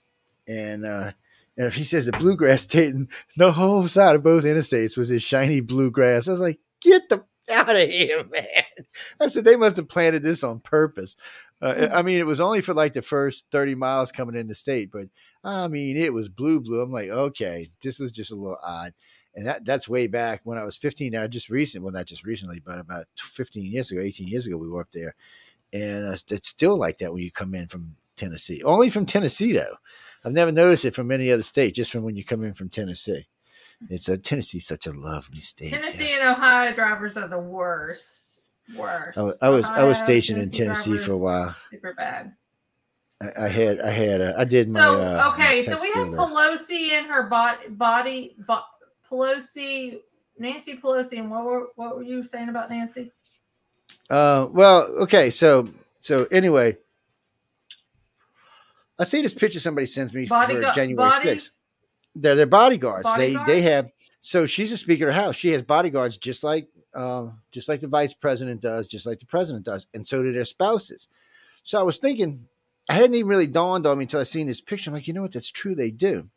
and 0.46 0.84
uh, 0.84 1.12
and 1.56 1.66
if 1.66 1.74
he 1.74 1.84
says 1.84 2.06
the 2.06 2.12
bluegrass 2.12 2.62
state, 2.62 2.94
the 3.36 3.52
whole 3.52 3.86
side 3.88 4.16
of 4.16 4.22
both 4.22 4.44
interstates 4.44 4.96
was 4.96 5.08
this 5.08 5.22
shiny 5.22 5.60
bluegrass. 5.60 6.28
I 6.28 6.32
was 6.32 6.40
like, 6.40 6.58
get 6.80 7.08
the 7.08 7.24
out 7.52 7.74
of 7.74 7.88
here, 7.88 8.24
man. 8.24 8.86
I 9.20 9.26
said 9.26 9.44
they 9.44 9.56
must 9.56 9.76
have 9.76 9.88
planted 9.88 10.22
this 10.22 10.44
on 10.44 10.60
purpose. 10.60 11.16
Uh, 11.60 11.88
I 11.92 12.02
mean, 12.02 12.18
it 12.18 12.26
was 12.26 12.40
only 12.40 12.60
for 12.60 12.74
like 12.74 12.92
the 12.92 13.02
first 13.02 13.46
30 13.52 13.74
miles 13.74 14.12
coming 14.12 14.36
in 14.36 14.48
the 14.48 14.54
state, 14.54 14.90
but 14.90 15.08
I 15.44 15.68
mean, 15.68 15.96
it 15.96 16.12
was 16.12 16.28
blue, 16.28 16.60
blue. 16.60 16.80
I'm 16.80 16.92
like, 16.92 17.08
okay, 17.08 17.66
this 17.82 17.98
was 17.98 18.12
just 18.12 18.32
a 18.32 18.36
little 18.36 18.58
odd. 18.62 18.92
And 19.34 19.46
that 19.46 19.64
that's 19.64 19.88
way 19.88 20.08
back 20.08 20.42
when 20.44 20.58
I 20.58 20.64
was 20.64 20.76
15. 20.76 21.12
Now, 21.12 21.26
just 21.26 21.48
recent, 21.48 21.82
well, 21.82 21.92
not 21.92 22.06
just 22.06 22.24
recently, 22.24 22.60
but 22.64 22.78
about 22.78 23.06
15 23.18 23.64
years 23.64 23.90
ago, 23.90 24.00
18 24.00 24.28
years 24.28 24.46
ago, 24.46 24.56
we 24.56 24.68
were 24.68 24.82
up 24.82 24.92
there. 24.92 25.14
And 25.72 26.06
uh, 26.06 26.16
it's 26.28 26.48
still 26.48 26.76
like 26.76 26.98
that 26.98 27.12
when 27.12 27.22
you 27.22 27.30
come 27.30 27.54
in 27.54 27.66
from 27.66 27.96
Tennessee. 28.16 28.62
Only 28.62 28.90
from 28.90 29.06
Tennessee, 29.06 29.52
though. 29.52 29.76
I've 30.24 30.32
never 30.32 30.52
noticed 30.52 30.84
it 30.84 30.94
from 30.94 31.10
any 31.10 31.32
other 31.32 31.42
state, 31.42 31.74
just 31.74 31.90
from 31.90 32.02
when 32.02 32.14
you 32.14 32.24
come 32.24 32.44
in 32.44 32.54
from 32.54 32.68
Tennessee. 32.68 33.26
It's 33.90 34.08
a 34.08 34.16
Tennessee's 34.16 34.66
such 34.66 34.86
a 34.86 34.92
lovely 34.92 35.40
state. 35.40 35.70
Tennessee 35.70 36.04
yes. 36.04 36.20
and 36.20 36.30
Ohio 36.30 36.72
drivers 36.74 37.16
are 37.16 37.28
the 37.28 37.38
worst. 37.38 38.40
Worst. 38.76 39.18
I 39.18 39.22
was 39.22 39.34
I 39.42 39.48
was, 39.48 39.66
I 39.66 39.84
was 39.84 39.96
Ohio, 39.96 40.04
stationed 40.04 40.40
in 40.40 40.50
Tennessee 40.50 40.98
for 40.98 41.12
a 41.12 41.18
while. 41.18 41.54
Super 41.68 41.94
bad. 41.94 42.32
I, 43.20 43.44
I 43.44 43.48
had 43.48 43.80
I 43.80 43.90
had 43.90 44.20
uh, 44.20 44.34
I 44.38 44.44
did 44.44 44.68
my 44.68 44.80
So 44.80 45.00
uh, 45.00 45.16
my 45.16 45.28
okay, 45.34 45.62
so 45.62 45.78
we 45.82 45.90
have. 45.92 46.08
Pelosi 46.08 46.92
and 46.92 47.06
her 47.08 47.28
body, 47.28 47.68
body, 47.70 48.36
bo- 48.46 48.62
Pelosi, 49.10 49.98
Nancy 50.38 50.76
Pelosi, 50.76 51.18
and 51.18 51.30
what 51.30 51.44
were 51.44 51.68
what 51.74 51.96
were 51.96 52.04
you 52.04 52.22
saying 52.22 52.48
about 52.48 52.70
Nancy? 52.70 53.10
Uh, 54.12 54.46
well, 54.52 54.82
okay, 55.00 55.30
so 55.30 55.70
so 56.00 56.26
anyway, 56.30 56.76
I 58.98 59.04
see 59.04 59.22
this 59.22 59.32
picture 59.32 59.58
somebody 59.58 59.86
sends 59.86 60.12
me 60.12 60.26
Bodygu- 60.26 60.68
for 60.68 60.74
January 60.74 60.94
body- 61.08 61.28
6th. 61.30 61.50
They're 62.14 62.34
their 62.34 62.44
bodyguards. 62.44 63.08
They 63.16 63.36
they 63.46 63.62
have 63.62 63.90
so 64.20 64.44
she's 64.44 64.70
a 64.70 64.76
speaker 64.76 65.08
of 65.08 65.14
the 65.14 65.20
house. 65.20 65.34
She 65.34 65.52
has 65.52 65.62
bodyguards 65.62 66.18
just 66.18 66.44
like 66.44 66.68
uh, 66.92 67.28
just 67.52 67.70
like 67.70 67.80
the 67.80 67.88
vice 67.88 68.12
president 68.12 68.60
does, 68.60 68.86
just 68.86 69.06
like 69.06 69.18
the 69.18 69.24
president 69.24 69.64
does, 69.64 69.86
and 69.94 70.06
so 70.06 70.22
do 70.22 70.30
their 70.30 70.44
spouses. 70.44 71.08
So 71.62 71.80
I 71.80 71.82
was 71.82 71.96
thinking, 71.96 72.46
I 72.90 72.94
hadn't 72.94 73.14
even 73.14 73.28
really 73.28 73.46
dawned 73.46 73.86
on 73.86 73.96
me 73.96 74.04
until 74.04 74.20
I 74.20 74.24
seen 74.24 74.46
this 74.46 74.60
picture. 74.60 74.90
I'm 74.90 74.94
like, 74.94 75.08
you 75.08 75.14
know 75.14 75.22
what? 75.22 75.32
That's 75.32 75.50
true. 75.50 75.74
They 75.74 75.90
do. 75.90 76.28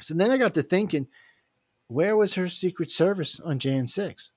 So 0.00 0.14
then 0.14 0.30
I 0.30 0.36
got 0.36 0.54
to 0.54 0.62
thinking, 0.62 1.08
where 1.88 2.16
was 2.16 2.34
her 2.34 2.48
Secret 2.48 2.92
Service 2.92 3.40
on 3.40 3.58
Jan 3.58 3.88
6? 3.88 4.30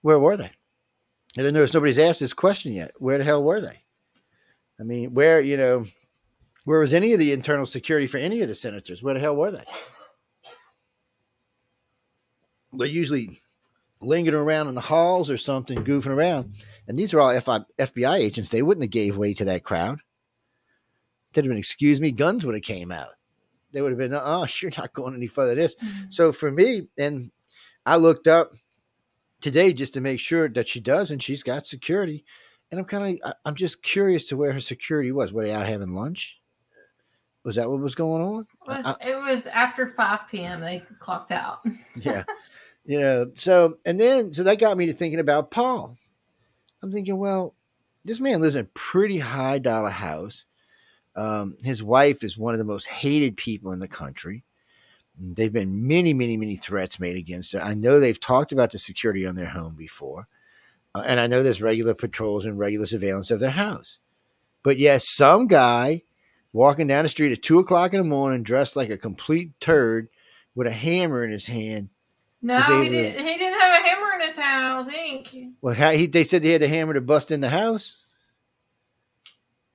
Where 0.00 0.18
were 0.18 0.38
they? 0.38 0.52
And 1.36 1.46
then 1.46 1.54
there's 1.54 1.72
nobody's 1.72 1.98
asked 1.98 2.20
this 2.20 2.32
question 2.32 2.72
yet. 2.72 2.92
Where 2.98 3.18
the 3.18 3.24
hell 3.24 3.42
were 3.42 3.60
they? 3.60 3.82
I 4.78 4.82
mean, 4.82 5.14
where, 5.14 5.40
you 5.40 5.56
know, 5.56 5.86
where 6.64 6.80
was 6.80 6.92
any 6.92 7.12
of 7.12 7.18
the 7.18 7.32
internal 7.32 7.66
security 7.66 8.06
for 8.06 8.18
any 8.18 8.40
of 8.42 8.48
the 8.48 8.54
senators? 8.54 9.02
Where 9.02 9.14
the 9.14 9.20
hell 9.20 9.36
were 9.36 9.50
they? 9.50 9.64
They're 12.72 12.86
usually 12.86 13.40
lingering 14.00 14.40
around 14.40 14.68
in 14.68 14.74
the 14.74 14.80
halls 14.80 15.30
or 15.30 15.36
something, 15.36 15.84
goofing 15.84 16.14
around. 16.14 16.54
And 16.88 16.98
these 16.98 17.14
are 17.14 17.20
all 17.20 17.32
FBI 17.32 18.18
agents. 18.18 18.50
They 18.50 18.62
wouldn't 18.62 18.84
have 18.84 18.90
gave 18.90 19.16
way 19.16 19.34
to 19.34 19.44
that 19.46 19.64
crowd. 19.64 20.00
They'd 21.32 21.44
have 21.44 21.50
been, 21.50 21.58
excuse 21.58 22.00
me, 22.00 22.10
guns 22.10 22.44
would 22.44 22.54
have 22.54 22.64
came 22.64 22.92
out. 22.92 23.14
They 23.72 23.80
would 23.80 23.92
have 23.92 23.98
been, 23.98 24.14
oh, 24.14 24.46
you're 24.60 24.72
not 24.76 24.92
going 24.92 25.14
any 25.14 25.28
further. 25.28 25.54
This. 25.54 25.76
Mm-hmm. 25.76 26.10
So 26.10 26.32
for 26.32 26.50
me, 26.50 26.88
and 26.98 27.30
I 27.86 27.96
looked 27.96 28.26
up 28.26 28.52
today 29.42 29.72
just 29.72 29.94
to 29.94 30.00
make 30.00 30.20
sure 30.20 30.48
that 30.48 30.68
she 30.68 30.80
does, 30.80 31.10
and 31.10 31.22
she's 31.22 31.42
got 31.42 31.66
security. 31.66 32.24
And 32.70 32.80
I'm 32.80 32.86
kind 32.86 33.20
of, 33.22 33.32
I'm 33.44 33.54
just 33.54 33.82
curious 33.82 34.24
to 34.26 34.36
where 34.36 34.52
her 34.52 34.60
security 34.60 35.12
was. 35.12 35.32
Were 35.32 35.44
they 35.44 35.52
out 35.52 35.66
having 35.66 35.94
lunch? 35.94 36.40
Was 37.44 37.56
that 37.56 37.68
what 37.68 37.80
was 37.80 37.94
going 37.94 38.22
on? 38.22 38.46
It 38.66 38.68
was, 38.68 38.86
I, 38.86 39.08
it 39.08 39.16
was 39.16 39.46
after 39.48 39.88
5 39.88 40.20
p.m. 40.30 40.60
They 40.60 40.82
clocked 41.00 41.32
out. 41.32 41.58
yeah. 41.96 42.24
You 42.84 43.00
know, 43.00 43.32
so, 43.34 43.78
and 43.84 43.98
then, 43.98 44.32
so 44.32 44.44
that 44.44 44.58
got 44.58 44.76
me 44.76 44.86
to 44.86 44.92
thinking 44.92 45.20
about 45.20 45.50
Paul. 45.50 45.96
I'm 46.82 46.92
thinking, 46.92 47.16
well, 47.16 47.54
this 48.04 48.20
man 48.20 48.40
lives 48.40 48.56
in 48.56 48.64
a 48.64 48.70
pretty 48.74 49.18
high 49.18 49.58
dollar 49.58 49.90
house. 49.90 50.44
Um, 51.14 51.56
his 51.62 51.82
wife 51.82 52.24
is 52.24 52.38
one 52.38 52.54
of 52.54 52.58
the 52.58 52.64
most 52.64 52.86
hated 52.86 53.36
people 53.36 53.72
in 53.72 53.80
the 53.80 53.88
country. 53.88 54.44
They've 55.18 55.52
been 55.52 55.86
many, 55.86 56.14
many, 56.14 56.36
many 56.36 56.56
threats 56.56 56.98
made 56.98 57.16
against 57.16 57.52
her. 57.52 57.62
I 57.62 57.74
know 57.74 58.00
they've 58.00 58.18
talked 58.18 58.52
about 58.52 58.70
the 58.70 58.78
security 58.78 59.26
on 59.26 59.34
their 59.34 59.48
home 59.48 59.74
before. 59.74 60.26
Uh, 60.94 61.04
and 61.06 61.20
I 61.20 61.26
know 61.26 61.42
there's 61.42 61.62
regular 61.62 61.94
patrols 61.94 62.46
and 62.46 62.58
regular 62.58 62.86
surveillance 62.86 63.30
of 63.30 63.40
their 63.40 63.50
house. 63.50 63.98
But 64.62 64.78
yes, 64.78 65.08
some 65.08 65.46
guy 65.46 66.02
walking 66.52 66.86
down 66.86 67.04
the 67.04 67.08
street 67.08 67.32
at 67.32 67.42
two 67.42 67.58
o'clock 67.58 67.92
in 67.92 68.00
the 68.00 68.06
morning, 68.06 68.42
dressed 68.42 68.76
like 68.76 68.90
a 68.90 68.96
complete 68.96 69.58
turd, 69.60 70.08
with 70.54 70.66
a 70.66 70.72
hammer 70.72 71.24
in 71.24 71.30
his 71.30 71.46
hand. 71.46 71.88
No, 72.42 72.60
he, 72.60 72.88
did, 72.88 73.16
to, 73.16 73.22
he 73.22 73.38
didn't 73.38 73.58
have 73.58 73.72
a 73.72 73.88
hammer 73.88 74.14
in 74.14 74.20
his 74.20 74.36
hand. 74.36 74.66
I 74.66 74.76
don't 74.76 74.90
think. 74.90 75.54
Well, 75.60 75.74
he, 75.92 76.06
they 76.06 76.24
said 76.24 76.42
they 76.42 76.50
had 76.50 76.62
a 76.62 76.68
hammer 76.68 76.94
to 76.94 77.00
bust 77.00 77.30
in 77.30 77.40
the 77.40 77.48
house. 77.48 78.04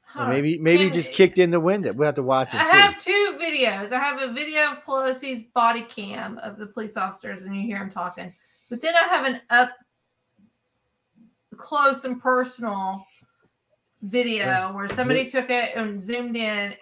Huh. 0.02 0.30
maybe 0.30 0.58
maybe 0.58 0.86
he 0.86 0.90
just 0.90 1.12
kicked 1.12 1.38
in 1.38 1.52
the 1.52 1.60
window. 1.60 1.94
We'll 1.94 2.08
have 2.08 2.16
to 2.16 2.24
watch 2.24 2.54
it. 2.54 2.60
I 2.60 2.66
see. 2.66 2.78
have 2.78 2.98
two 2.98 3.17
videos. 3.58 3.92
I 3.92 4.00
have 4.00 4.22
a 4.22 4.34
video 4.34 4.72
of 4.72 4.86
Pelosi's 4.86 5.44
body 5.54 5.84
cam 5.84 6.38
of 6.40 6.58
the 6.58 6.68
police 6.68 6.98
officers, 6.98 7.44
and 7.44 7.56
you 7.56 7.64
hear 7.64 7.78
him 7.78 7.90
talking. 7.90 8.34
But 8.70 8.82
then 8.82 8.94
I 8.96 9.08
have 9.14 9.26
an 9.26 9.42
up 9.50 9.72
close 11.56 12.06
and 12.06 12.22
personal 12.22 13.06
video 14.02 14.72
where 14.74 14.88
somebody 14.88 15.26
took 15.26 15.50
it 15.50 15.76
and 15.76 16.02
zoomed 16.02 16.36
in. 16.36 16.76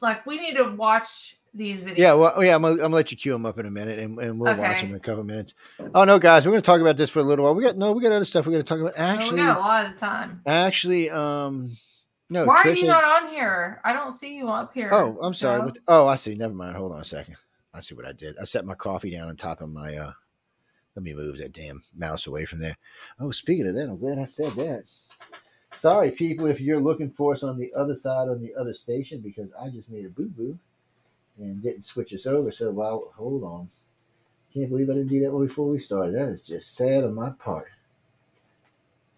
Like 0.00 0.26
we 0.26 0.38
need 0.38 0.56
to 0.56 0.74
watch 0.76 1.36
these 1.54 1.82
videos. 1.82 1.98
Yeah, 1.98 2.14
well, 2.14 2.42
yeah, 2.42 2.54
I'm 2.54 2.62
gonna, 2.62 2.74
I'm 2.74 2.80
gonna 2.80 2.94
let 2.94 3.10
you 3.10 3.16
cue 3.16 3.32
them 3.32 3.46
up 3.46 3.58
in 3.58 3.66
a 3.66 3.70
minute, 3.70 3.98
and, 3.98 4.18
and 4.18 4.38
we'll 4.40 4.52
okay. 4.52 4.60
watch 4.60 4.80
them 4.80 4.90
in 4.90 4.96
a 4.96 5.00
couple 5.00 5.22
minutes. 5.24 5.54
Oh 5.94 6.04
no, 6.04 6.18
guys, 6.18 6.46
we're 6.46 6.52
gonna 6.52 6.62
talk 6.62 6.80
about 6.80 6.96
this 6.96 7.10
for 7.10 7.20
a 7.20 7.24
little 7.24 7.44
while. 7.44 7.54
We 7.54 7.62
got 7.62 7.76
no, 7.76 7.92
we 7.92 8.02
got 8.02 8.12
other 8.12 8.24
stuff 8.24 8.46
we're 8.46 8.52
gonna 8.52 8.64
talk 8.64 8.80
about. 8.80 8.94
Actually, 8.96 9.40
we 9.40 9.46
got 9.46 9.56
a 9.56 9.60
lot 9.60 9.86
of 9.86 9.96
time. 9.96 10.42
Actually, 10.46 11.10
um, 11.10 11.70
no. 12.32 12.46
Why 12.46 12.62
Trisha, 12.62 12.66
are 12.66 12.74
you 12.74 12.86
not 12.86 13.04
on 13.04 13.30
here? 13.30 13.80
I 13.84 13.92
don't 13.92 14.12
see 14.12 14.36
you 14.36 14.48
up 14.48 14.72
here. 14.74 14.88
Oh, 14.90 15.18
I'm 15.22 15.34
sorry. 15.34 15.60
What, 15.60 15.78
oh, 15.86 16.06
I 16.06 16.16
see. 16.16 16.34
Never 16.34 16.54
mind. 16.54 16.76
Hold 16.76 16.92
on 16.92 17.00
a 17.00 17.04
second. 17.04 17.36
I 17.74 17.80
see 17.80 17.94
what 17.94 18.06
I 18.06 18.12
did. 18.12 18.36
I 18.38 18.44
set 18.44 18.64
my 18.64 18.74
coffee 18.74 19.10
down 19.10 19.28
on 19.28 19.36
top 19.36 19.60
of 19.60 19.70
my 19.70 19.96
uh 19.96 20.12
let 20.94 21.02
me 21.02 21.14
move 21.14 21.38
that 21.38 21.52
damn 21.52 21.82
mouse 21.96 22.26
away 22.26 22.44
from 22.44 22.60
there. 22.60 22.76
Oh, 23.18 23.30
speaking 23.30 23.66
of 23.66 23.74
that, 23.74 23.88
I'm 23.88 23.98
glad 23.98 24.18
I 24.18 24.24
said 24.24 24.52
that. 24.52 24.90
Sorry, 25.72 26.10
people, 26.10 26.46
if 26.46 26.60
you're 26.60 26.80
looking 26.80 27.10
for 27.10 27.32
us 27.32 27.42
on 27.42 27.58
the 27.58 27.72
other 27.74 27.94
side 27.94 28.28
on 28.28 28.42
the 28.42 28.54
other 28.54 28.74
station 28.74 29.20
because 29.20 29.48
I 29.58 29.70
just 29.70 29.90
made 29.90 30.04
a 30.04 30.10
boo 30.10 30.28
boo 30.28 30.58
and 31.38 31.62
didn't 31.62 31.86
switch 31.86 32.12
us 32.12 32.26
over. 32.26 32.52
So, 32.52 32.70
well, 32.70 33.12
hold 33.16 33.42
on. 33.42 33.68
Can't 34.52 34.68
believe 34.68 34.90
I 34.90 34.94
didn't 34.94 35.08
do 35.08 35.20
that 35.20 35.32
one 35.32 35.46
before 35.46 35.68
we 35.68 35.78
started. 35.78 36.14
That 36.14 36.28
is 36.28 36.42
just 36.42 36.74
sad 36.74 37.04
on 37.04 37.14
my 37.14 37.30
part. 37.30 37.68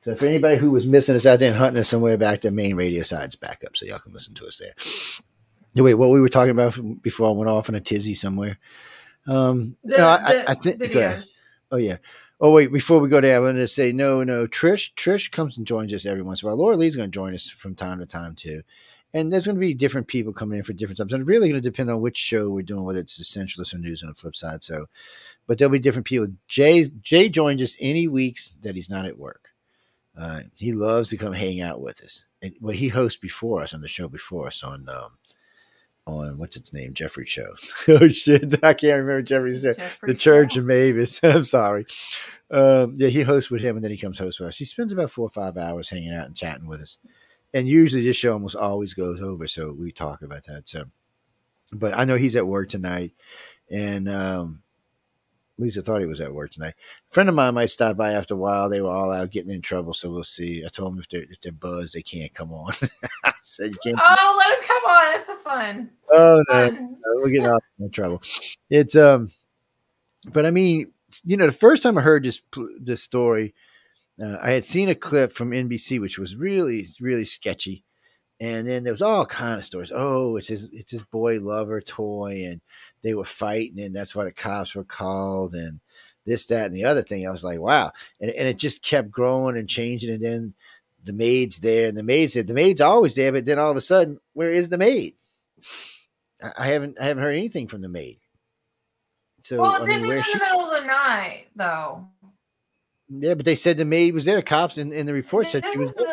So, 0.04 0.14
for 0.14 0.26
anybody 0.26 0.58
who 0.58 0.70
was 0.70 0.86
missing 0.86 1.14
us 1.14 1.24
out 1.24 1.38
there 1.38 1.48
and 1.48 1.56
hunting 1.56 1.80
us 1.80 1.88
somewhere 1.88 2.18
back, 2.18 2.42
the 2.42 2.50
main 2.50 2.76
radio 2.76 3.02
side's 3.02 3.36
back 3.36 3.64
up 3.64 3.74
so 3.74 3.86
y'all 3.86 3.98
can 3.98 4.12
listen 4.12 4.34
to 4.34 4.46
us 4.46 4.58
there. 4.58 4.74
Wait, 5.82 5.94
what 5.94 6.10
we 6.10 6.20
were 6.20 6.28
talking 6.28 6.50
about 6.50 6.78
before 7.00 7.26
I 7.26 7.32
went 7.32 7.48
off 7.48 7.70
in 7.70 7.74
a 7.74 7.80
tizzy 7.80 8.14
somewhere? 8.14 8.58
Um, 9.26 9.78
the, 9.82 9.96
no, 9.96 10.06
I, 10.06 10.44
I 10.48 10.54
think. 10.56 11.24
Oh 11.70 11.78
yeah. 11.78 11.96
Oh 12.38 12.50
wait, 12.52 12.70
before 12.70 13.00
we 13.00 13.08
go 13.08 13.22
there, 13.22 13.34
I 13.34 13.38
wanted 13.38 13.60
to 13.60 13.66
say 13.66 13.92
no, 13.92 14.22
no. 14.22 14.46
Trish, 14.46 14.92
Trish 14.92 15.30
comes 15.30 15.56
and 15.56 15.66
joins 15.66 15.94
us 15.94 16.04
every 16.04 16.20
once 16.20 16.42
in 16.42 16.48
a 16.48 16.50
while. 16.50 16.58
Laura 16.58 16.76
Lee's 16.76 16.96
going 16.96 17.10
to 17.10 17.14
join 17.14 17.32
us 17.32 17.48
from 17.48 17.74
time 17.74 17.98
to 18.00 18.04
time 18.04 18.34
too, 18.34 18.62
and 19.14 19.32
there's 19.32 19.46
going 19.46 19.56
to 19.56 19.60
be 19.60 19.72
different 19.72 20.06
people 20.06 20.34
coming 20.34 20.58
in 20.58 20.64
for 20.64 20.74
different 20.74 20.98
times. 20.98 21.14
And 21.14 21.22
it's 21.22 21.28
really 21.28 21.48
going 21.48 21.62
to 21.62 21.66
depend 21.66 21.88
on 21.88 22.02
which 22.02 22.18
show 22.18 22.50
we're 22.50 22.60
doing, 22.60 22.84
whether 22.84 23.00
it's 23.00 23.18
essentialist 23.18 23.72
or 23.72 23.78
news 23.78 24.02
on 24.02 24.10
the 24.10 24.14
flip 24.14 24.36
side. 24.36 24.62
So, 24.62 24.84
but 25.46 25.56
there'll 25.56 25.72
be 25.72 25.78
different 25.78 26.06
people. 26.06 26.28
Jay 26.46 26.90
Jay 27.00 27.30
joins 27.30 27.62
us 27.62 27.74
any 27.80 28.06
weeks 28.06 28.54
that 28.60 28.74
he's 28.74 28.90
not 28.90 29.06
at 29.06 29.18
work. 29.18 29.43
Uh, 30.16 30.42
he 30.56 30.72
loves 30.72 31.10
to 31.10 31.16
come 31.16 31.32
hang 31.32 31.60
out 31.60 31.80
with 31.80 32.02
us. 32.02 32.24
And, 32.40 32.54
well, 32.60 32.74
he 32.74 32.88
hosts 32.88 33.18
before 33.18 33.62
us 33.62 33.74
on 33.74 33.80
the 33.80 33.88
show 33.88 34.08
before 34.08 34.46
us 34.46 34.62
on 34.62 34.88
um, 34.88 35.18
on 36.06 36.38
what's 36.38 36.56
its 36.56 36.72
name, 36.72 36.94
Jeffrey 36.94 37.24
Show. 37.24 37.54
oh 37.88 38.08
shit, 38.08 38.62
I 38.62 38.74
can't 38.74 39.00
remember 39.00 39.22
Jeffrey's 39.22 39.60
show. 39.60 39.74
Jeffrey 39.74 40.12
the 40.12 40.18
Church 40.18 40.56
of 40.56 40.64
Mavis. 40.64 41.20
I'm 41.22 41.44
sorry. 41.44 41.86
Um, 42.50 42.94
yeah, 42.96 43.08
he 43.08 43.22
hosts 43.22 43.50
with 43.50 43.62
him, 43.62 43.76
and 43.76 43.84
then 43.84 43.90
he 43.90 43.96
comes 43.96 44.18
host 44.18 44.40
with 44.40 44.50
us. 44.50 44.58
He 44.58 44.64
spends 44.64 44.92
about 44.92 45.10
four 45.10 45.26
or 45.26 45.30
five 45.30 45.56
hours 45.56 45.88
hanging 45.88 46.12
out 46.12 46.26
and 46.26 46.36
chatting 46.36 46.66
with 46.66 46.82
us. 46.82 46.98
And 47.52 47.68
usually, 47.68 48.04
this 48.04 48.16
show 48.16 48.32
almost 48.32 48.56
always 48.56 48.94
goes 48.94 49.20
over, 49.20 49.46
so 49.46 49.72
we 49.72 49.92
talk 49.92 50.22
about 50.22 50.44
that. 50.44 50.68
So, 50.68 50.84
but 51.72 51.96
I 51.96 52.04
know 52.04 52.16
he's 52.16 52.36
at 52.36 52.46
work 52.46 52.68
tonight, 52.68 53.12
and 53.70 54.08
um, 54.08 54.62
Lisa 55.56 55.82
thought 55.82 56.00
he 56.00 56.06
was 56.06 56.20
at 56.20 56.34
work 56.34 56.50
tonight. 56.50 56.74
A 57.10 57.14
friend 57.14 57.28
of 57.28 57.34
mine 57.34 57.54
might 57.54 57.66
stop 57.66 57.96
by 57.96 58.12
after 58.12 58.34
a 58.34 58.36
while. 58.36 58.68
They 58.68 58.80
were 58.80 58.90
all 58.90 59.12
out 59.12 59.30
getting 59.30 59.52
in 59.52 59.62
trouble, 59.62 59.94
so 59.94 60.10
we'll 60.10 60.24
see. 60.24 60.64
I 60.64 60.68
told 60.68 60.92
them 60.92 61.00
if 61.00 61.08
they're 61.08 61.22
if 61.30 61.40
they're 61.40 61.52
buzzed, 61.52 61.94
they 61.94 62.02
can't 62.02 62.34
come 62.34 62.52
on. 62.52 62.72
I 63.24 63.32
said 63.40 63.72
you 63.72 63.78
can't. 63.84 64.00
Oh, 64.02 64.36
let 64.38 64.58
them 64.58 64.68
come 64.68 64.90
on. 64.90 65.12
That's 65.12 65.28
a 65.28 65.36
fun. 65.36 65.90
Oh 66.12 66.42
no, 66.48 66.68
no 66.70 66.96
we're 67.16 67.30
getting 67.30 67.46
all 67.46 67.60
in 67.78 67.90
trouble. 67.90 68.20
It's 68.68 68.96
um, 68.96 69.28
but 70.32 70.44
I 70.44 70.50
mean, 70.50 70.92
you 71.24 71.36
know, 71.36 71.46
the 71.46 71.52
first 71.52 71.82
time 71.82 71.98
I 71.98 72.02
heard 72.02 72.24
this 72.24 72.42
this 72.80 73.02
story, 73.02 73.54
uh, 74.20 74.38
I 74.42 74.52
had 74.52 74.64
seen 74.64 74.88
a 74.88 74.94
clip 74.94 75.32
from 75.32 75.50
NBC, 75.50 76.00
which 76.00 76.18
was 76.18 76.34
really 76.34 76.88
really 77.00 77.24
sketchy. 77.24 77.84
And 78.44 78.68
then 78.68 78.84
there 78.84 78.92
was 78.92 79.00
all 79.00 79.24
kind 79.24 79.56
of 79.56 79.64
stories. 79.64 79.90
Oh, 79.94 80.36
it's 80.36 80.48
his 80.48 80.68
it's 80.70 80.92
his 80.92 81.02
boy 81.02 81.40
lover 81.40 81.80
toy, 81.80 82.44
and 82.44 82.60
they 83.00 83.14
were 83.14 83.24
fighting, 83.24 83.80
and 83.80 83.96
that's 83.96 84.14
why 84.14 84.24
the 84.24 84.32
cops 84.32 84.74
were 84.74 84.84
called, 84.84 85.54
and 85.54 85.80
this, 86.26 86.44
that, 86.46 86.66
and 86.66 86.74
the 86.74 86.84
other 86.84 87.00
thing. 87.00 87.26
I 87.26 87.30
was 87.30 87.42
like, 87.42 87.58
wow. 87.58 87.92
And, 88.20 88.30
and 88.30 88.46
it 88.46 88.58
just 88.58 88.82
kept 88.82 89.10
growing 89.10 89.56
and 89.56 89.66
changing. 89.66 90.10
And 90.10 90.22
then 90.22 90.54
the 91.02 91.14
maid's 91.14 91.60
there, 91.60 91.88
and 91.88 91.96
the 91.96 92.02
maid 92.02 92.32
said, 92.32 92.46
the 92.46 92.52
maid's 92.52 92.82
always 92.82 93.14
there, 93.14 93.32
but 93.32 93.46
then 93.46 93.58
all 93.58 93.70
of 93.70 93.78
a 93.78 93.80
sudden, 93.80 94.20
where 94.34 94.52
is 94.52 94.68
the 94.68 94.76
maid? 94.76 95.14
I 96.58 96.66
haven't 96.66 97.00
I 97.00 97.04
haven't 97.04 97.22
heard 97.22 97.36
anything 97.36 97.66
from 97.66 97.80
the 97.80 97.88
maid. 97.88 98.18
So 99.40 99.62
well, 99.62 99.82
I 99.82 99.86
this 99.86 100.02
mean, 100.02 100.12
is 100.12 100.26
in 100.34 100.38
the 100.38 100.44
middle 100.44 100.66
of 100.66 100.82
the 100.82 100.86
night, 100.86 101.46
though. 101.56 102.08
Yeah, 103.08 103.36
but 103.36 103.46
they 103.46 103.56
said 103.56 103.78
the 103.78 103.86
maid 103.86 104.12
was 104.12 104.26
there. 104.26 104.36
The 104.36 104.42
cops 104.42 104.76
in, 104.76 104.92
in 104.92 105.06
the 105.06 105.14
report 105.14 105.46
said 105.46 105.64
she 105.72 105.78
was. 105.78 105.94
The... 105.94 106.12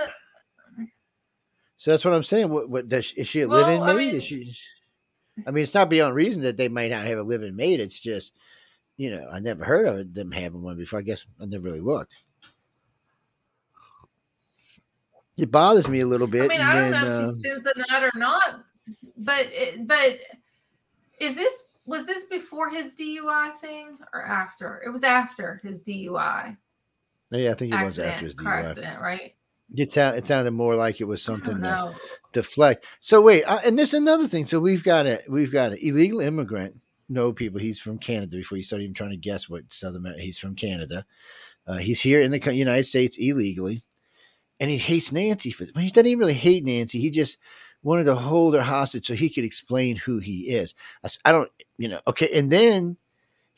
So 1.81 1.89
that's 1.89 2.05
what 2.05 2.13
I'm 2.13 2.21
saying. 2.21 2.49
What, 2.49 2.69
what 2.69 2.87
does 2.87 3.11
is 3.13 3.27
she 3.27 3.41
a 3.41 3.47
well, 3.47 3.63
live-in 3.63 3.83
maid? 3.83 3.97
Mean, 3.97 4.15
is 4.17 4.23
she? 4.23 4.53
I 5.47 5.49
mean, 5.49 5.63
it's 5.63 5.73
not 5.73 5.89
beyond 5.89 6.13
reason 6.13 6.43
that 6.43 6.55
they 6.55 6.69
might 6.69 6.91
not 6.91 7.07
have 7.07 7.17
a 7.17 7.23
living 7.23 7.55
maid. 7.55 7.79
It's 7.79 7.99
just, 7.99 8.33
you 8.97 9.09
know, 9.09 9.27
I 9.31 9.39
never 9.39 9.65
heard 9.65 9.87
of 9.87 10.13
them 10.13 10.31
having 10.31 10.61
one 10.61 10.77
before. 10.77 10.99
I 10.99 11.01
guess 11.01 11.25
I 11.41 11.45
never 11.45 11.63
really 11.63 11.79
looked. 11.79 12.17
It 15.39 15.49
bothers 15.49 15.87
me 15.87 16.01
a 16.01 16.05
little 16.05 16.27
bit. 16.27 16.43
I 16.43 16.47
mean, 16.49 16.61
I 16.61 16.73
don't 16.75 16.91
then, 16.91 17.01
know 17.01 17.07
if 17.07 17.25
uh, 17.25 17.33
she 17.33 17.39
spends 17.39 17.63
the 17.63 17.85
night 17.89 18.03
or 18.03 18.11
not, 18.15 18.63
but 19.17 19.47
it, 19.49 19.87
but 19.87 20.17
is 21.19 21.35
this 21.35 21.65
was 21.87 22.05
this 22.05 22.25
before 22.25 22.69
his 22.69 22.95
DUI 22.95 23.55
thing 23.55 23.97
or 24.13 24.23
after? 24.23 24.83
It 24.85 24.91
was 24.91 25.01
after 25.01 25.59
his 25.63 25.83
DUI. 25.83 26.55
Yeah, 27.31 27.49
I 27.49 27.53
think 27.55 27.73
it 27.73 27.77
accident, 27.77 27.83
was 27.83 27.99
after 27.99 28.25
his 28.25 28.35
DUI. 28.35 28.69
Accident, 28.69 29.01
right? 29.01 29.33
It 29.75 29.91
sounded, 29.91 30.19
it 30.19 30.25
sounded 30.25 30.51
more 30.51 30.75
like 30.75 30.99
it 30.99 31.05
was 31.05 31.21
something 31.21 31.61
to 31.61 31.95
deflect. 32.33 32.85
So 32.99 33.21
wait, 33.21 33.43
uh, 33.43 33.59
and 33.65 33.77
this 33.79 33.93
another 33.93 34.27
thing. 34.27 34.45
So 34.45 34.59
we've 34.59 34.83
got 34.83 35.05
a 35.05 35.19
we've 35.29 35.51
got 35.51 35.71
an 35.71 35.77
illegal 35.81 36.19
immigrant. 36.19 36.75
No 37.07 37.33
people. 37.33 37.59
He's 37.59 37.79
from 37.79 37.97
Canada. 37.97 38.37
Before 38.37 38.57
you 38.57 38.63
start 38.63 38.81
even 38.81 38.93
trying 38.93 39.11
to 39.11 39.17
guess 39.17 39.49
what 39.49 39.71
southern, 39.71 40.05
he's 40.17 40.39
from 40.39 40.55
Canada. 40.55 41.05
Uh, 41.67 41.77
he's 41.77 42.01
here 42.01 42.21
in 42.21 42.31
the 42.31 42.53
United 42.53 42.85
States 42.85 43.17
illegally, 43.17 43.83
and 44.59 44.69
he 44.69 44.77
hates 44.77 45.11
Nancy 45.11 45.51
for. 45.51 45.65
Well, 45.75 45.83
he 45.83 45.89
doesn't 45.89 46.07
even 46.07 46.19
really 46.19 46.33
hate 46.33 46.65
Nancy. 46.65 46.99
He 46.99 47.09
just 47.09 47.37
wanted 47.83 48.05
to 48.05 48.15
hold 48.15 48.55
her 48.55 48.61
hostage 48.61 49.07
so 49.07 49.13
he 49.13 49.29
could 49.29 49.43
explain 49.43 49.95
who 49.95 50.19
he 50.19 50.49
is. 50.49 50.73
I, 51.03 51.09
I 51.25 51.31
don't, 51.31 51.51
you 51.77 51.87
know. 51.87 51.99
Okay, 52.07 52.29
and 52.33 52.51
then 52.51 52.97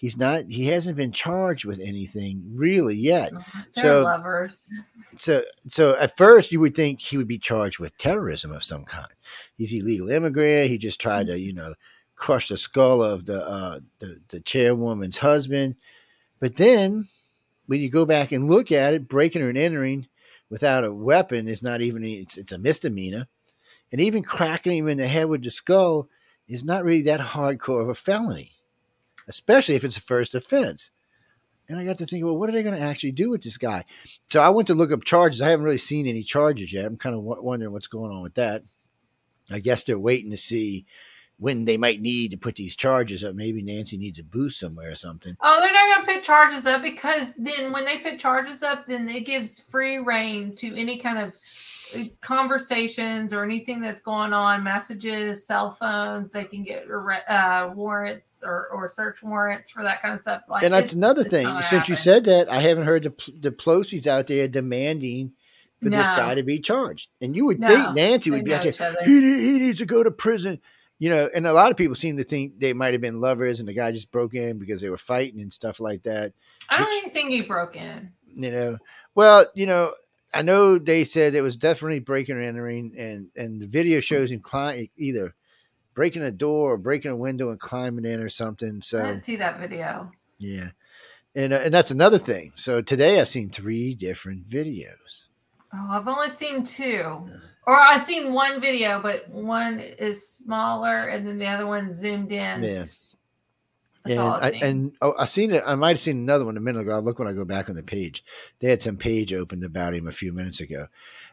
he's 0.03 0.17
not 0.17 0.43
he 0.49 0.67
hasn't 0.67 0.97
been 0.97 1.13
charged 1.13 1.63
with 1.63 1.79
anything 1.79 2.43
really 2.53 2.93
yet. 2.93 3.31
They're 3.73 3.83
so 3.83 4.03
lovers. 4.03 4.69
So 5.15 5.43
so 5.69 5.95
at 5.97 6.17
first 6.17 6.51
you 6.51 6.59
would 6.59 6.75
think 6.75 6.99
he 6.99 7.15
would 7.15 7.27
be 7.27 7.39
charged 7.39 7.79
with 7.79 7.97
terrorism 7.97 8.51
of 8.51 8.65
some 8.65 8.83
kind. 8.83 9.07
He's 9.55 9.71
illegal 9.71 10.09
immigrant. 10.09 10.69
He 10.69 10.77
just 10.77 10.99
tried 10.99 11.27
to, 11.27 11.39
you 11.39 11.53
know, 11.53 11.75
crush 12.17 12.49
the 12.49 12.57
skull 12.57 13.01
of 13.01 13.25
the 13.27 13.47
uh 13.47 13.79
the, 13.99 14.19
the 14.27 14.41
chairwoman's 14.41 15.19
husband. 15.19 15.75
But 16.41 16.57
then 16.57 17.07
when 17.67 17.79
you 17.79 17.89
go 17.89 18.05
back 18.05 18.33
and 18.33 18.51
look 18.51 18.73
at 18.73 18.93
it, 18.93 19.07
breaking 19.07 19.41
or 19.41 19.51
entering 19.51 20.07
without 20.49 20.83
a 20.83 20.93
weapon 20.93 21.47
is 21.47 21.63
not 21.63 21.79
even 21.79 22.03
it's 22.03 22.37
it's 22.37 22.51
a 22.51 22.57
misdemeanor, 22.57 23.29
and 23.93 24.01
even 24.01 24.21
cracking 24.21 24.79
him 24.79 24.89
in 24.89 24.97
the 24.97 25.07
head 25.07 25.29
with 25.29 25.43
the 25.43 25.49
skull 25.49 26.09
is 26.45 26.65
not 26.65 26.83
really 26.83 27.03
that 27.03 27.21
hardcore 27.21 27.81
of 27.81 27.87
a 27.87 27.95
felony, 27.95 28.51
especially 29.27 29.75
if 29.75 29.83
it's 29.83 29.97
a 29.97 30.01
first 30.01 30.35
offense. 30.35 30.91
And 31.69 31.79
I 31.79 31.85
got 31.85 31.97
to 31.99 32.05
think, 32.05 32.25
well, 32.25 32.37
what 32.37 32.49
are 32.49 32.51
they 32.51 32.63
going 32.63 32.75
to 32.75 32.81
actually 32.81 33.13
do 33.13 33.29
with 33.29 33.41
this 33.41 33.57
guy? 33.57 33.85
So 34.27 34.41
I 34.41 34.49
went 34.49 34.67
to 34.67 34.75
look 34.75 34.91
up 34.91 35.05
charges. 35.05 35.41
I 35.41 35.49
haven't 35.49 35.65
really 35.65 35.77
seen 35.77 36.07
any 36.07 36.21
charges 36.21 36.73
yet. 36.73 36.85
I'm 36.85 36.97
kind 36.97 37.15
of 37.15 37.23
w- 37.23 37.41
wondering 37.41 37.71
what's 37.71 37.87
going 37.87 38.11
on 38.11 38.21
with 38.21 38.35
that. 38.35 38.63
I 39.49 39.59
guess 39.59 39.83
they're 39.83 39.99
waiting 39.99 40.31
to 40.31 40.37
see 40.37 40.85
when 41.37 41.63
they 41.63 41.77
might 41.77 42.01
need 42.01 42.31
to 42.31 42.37
put 42.37 42.55
these 42.55 42.75
charges 42.75 43.23
up. 43.23 43.35
Maybe 43.35 43.61
Nancy 43.61 43.97
needs 43.97 44.19
a 44.19 44.23
boost 44.23 44.59
somewhere 44.59 44.91
or 44.91 44.95
something. 44.95 45.35
Oh, 45.41 45.59
they're 45.61 45.73
not 45.73 46.05
going 46.05 46.05
to 46.05 46.13
put 46.13 46.23
charges 46.23 46.65
up 46.65 46.81
because 46.81 47.35
then 47.35 47.71
when 47.71 47.85
they 47.85 47.99
put 47.99 48.19
charges 48.19 48.61
up, 48.61 48.85
then 48.85 49.07
it 49.09 49.25
gives 49.25 49.59
free 49.59 49.97
reign 49.99 50.55
to 50.57 50.77
any 50.77 50.99
kind 50.99 51.17
of 51.17 51.33
conversations 52.21 53.33
or 53.33 53.43
anything 53.43 53.81
that's 53.81 54.01
going 54.01 54.33
on, 54.33 54.63
messages, 54.63 55.45
cell 55.45 55.71
phones. 55.71 56.31
They 56.31 56.45
can 56.45 56.63
get 56.63 56.85
uh, 56.89 57.71
warrants 57.75 58.43
or, 58.45 58.67
or 58.67 58.87
search 58.87 59.23
warrants 59.23 59.71
for 59.71 59.83
that 59.83 60.01
kind 60.01 60.13
of 60.13 60.19
stuff. 60.19 60.43
Like 60.47 60.63
and 60.63 60.73
that's 60.73 60.93
another 60.93 61.23
thing. 61.23 61.45
Since 61.45 61.69
happen. 61.69 61.91
you 61.91 61.95
said 61.95 62.25
that, 62.25 62.49
I 62.49 62.59
haven't 62.59 62.85
heard 62.85 63.03
the 63.03 63.31
the 63.39 63.51
Pelosi's 63.51 64.07
out 64.07 64.27
there 64.27 64.47
demanding 64.47 65.33
for 65.81 65.89
no. 65.89 65.97
this 65.97 66.09
guy 66.09 66.35
to 66.35 66.43
be 66.43 66.59
charged. 66.59 67.09
And 67.21 67.35
you 67.35 67.45
would 67.45 67.59
no, 67.59 67.67
think 67.67 67.95
Nancy 67.95 68.31
would 68.31 68.45
be 68.45 68.53
out 68.53 68.61
there. 68.61 68.95
He, 69.03 69.21
he 69.21 69.59
needs 69.59 69.79
to 69.79 69.85
go 69.85 70.03
to 70.03 70.11
prison 70.11 70.59
you 71.03 71.09
know, 71.09 71.29
and 71.35 71.45
a 71.45 71.51
lot 71.51 71.69
of 71.69 71.75
people 71.75 71.95
seem 71.95 72.15
to 72.15 72.23
think 72.23 72.61
they 72.61 72.71
might 72.71 72.93
have 72.93 73.01
been 73.01 73.19
lovers 73.19 73.59
and 73.59 73.67
the 73.67 73.73
guy 73.73 73.91
just 73.91 74.09
broke 74.09 74.33
in 74.35 74.57
because 74.57 74.79
they 74.79 74.89
were 74.89 74.97
fighting 74.97 75.41
and 75.41 75.51
stuff 75.51 75.81
like 75.81 76.03
that. 76.03 76.31
I 76.69 76.77
don't 76.77 76.87
which, 76.87 76.95
even 76.99 77.09
think 77.09 77.29
he 77.29 77.41
broke 77.41 77.75
in. 77.75 78.13
You 78.33 78.51
know, 78.51 78.77
well, 79.13 79.45
you 79.53 79.65
know, 79.65 79.93
I 80.33 80.41
know 80.41 80.77
they 80.77 81.03
said 81.03 81.35
it 81.35 81.41
was 81.41 81.55
definitely 81.55 81.99
breaking 81.99 82.37
or 82.37 82.41
entering, 82.41 82.93
and 82.97 83.29
and 83.35 83.61
the 83.61 83.67
video 83.67 83.99
shows 83.99 84.31
him 84.31 84.39
climb 84.39 84.87
either 84.97 85.35
breaking 85.93 86.23
a 86.23 86.31
door 86.31 86.73
or 86.73 86.77
breaking 86.77 87.11
a 87.11 87.15
window 87.15 87.49
and 87.49 87.59
climbing 87.59 88.05
in 88.05 88.19
or 88.19 88.29
something. 88.29 88.81
So 88.81 88.99
I 88.99 89.07
didn't 89.07 89.21
see 89.23 89.35
that 89.37 89.59
video. 89.59 90.11
Yeah, 90.39 90.69
and 91.35 91.53
uh, 91.53 91.61
and 91.63 91.73
that's 91.73 91.91
another 91.91 92.19
thing. 92.19 92.53
So 92.55 92.81
today 92.81 93.19
I've 93.19 93.27
seen 93.27 93.49
three 93.49 93.93
different 93.93 94.45
videos. 94.45 95.23
Oh, 95.73 95.87
I've 95.89 96.07
only 96.07 96.29
seen 96.29 96.65
two. 96.65 97.25
Or 97.65 97.79
I've 97.79 98.01
seen 98.01 98.33
one 98.33 98.59
video, 98.59 99.01
but 99.01 99.29
one 99.29 99.79
is 99.79 100.27
smaller, 100.27 101.07
and 101.07 101.25
then 101.25 101.37
the 101.37 101.47
other 101.47 101.65
one 101.65 101.91
zoomed 101.93 102.33
in. 102.33 102.61
Yeah. 102.61 102.85
That's 104.05 104.19
and 104.19 104.63
I, 104.63 104.67
and 104.67 104.91
oh, 105.01 105.13
I 105.17 105.25
seen 105.25 105.51
it. 105.51 105.63
I 105.65 105.75
might 105.75 105.89
have 105.89 105.99
seen 105.99 106.17
another 106.17 106.45
one 106.45 106.57
a 106.57 106.61
minute 106.61 106.81
ago. 106.81 106.95
I 106.95 106.99
look 106.99 107.19
when 107.19 107.27
I 107.27 107.33
go 107.33 107.45
back 107.45 107.69
on 107.69 107.75
the 107.75 107.83
page. 107.83 108.23
They 108.59 108.69
had 108.69 108.81
some 108.81 108.97
page 108.97 109.33
opened 109.33 109.63
about 109.63 109.93
him 109.93 110.07
a 110.07 110.11
few 110.11 110.33
minutes 110.33 110.59
ago. 110.59 110.87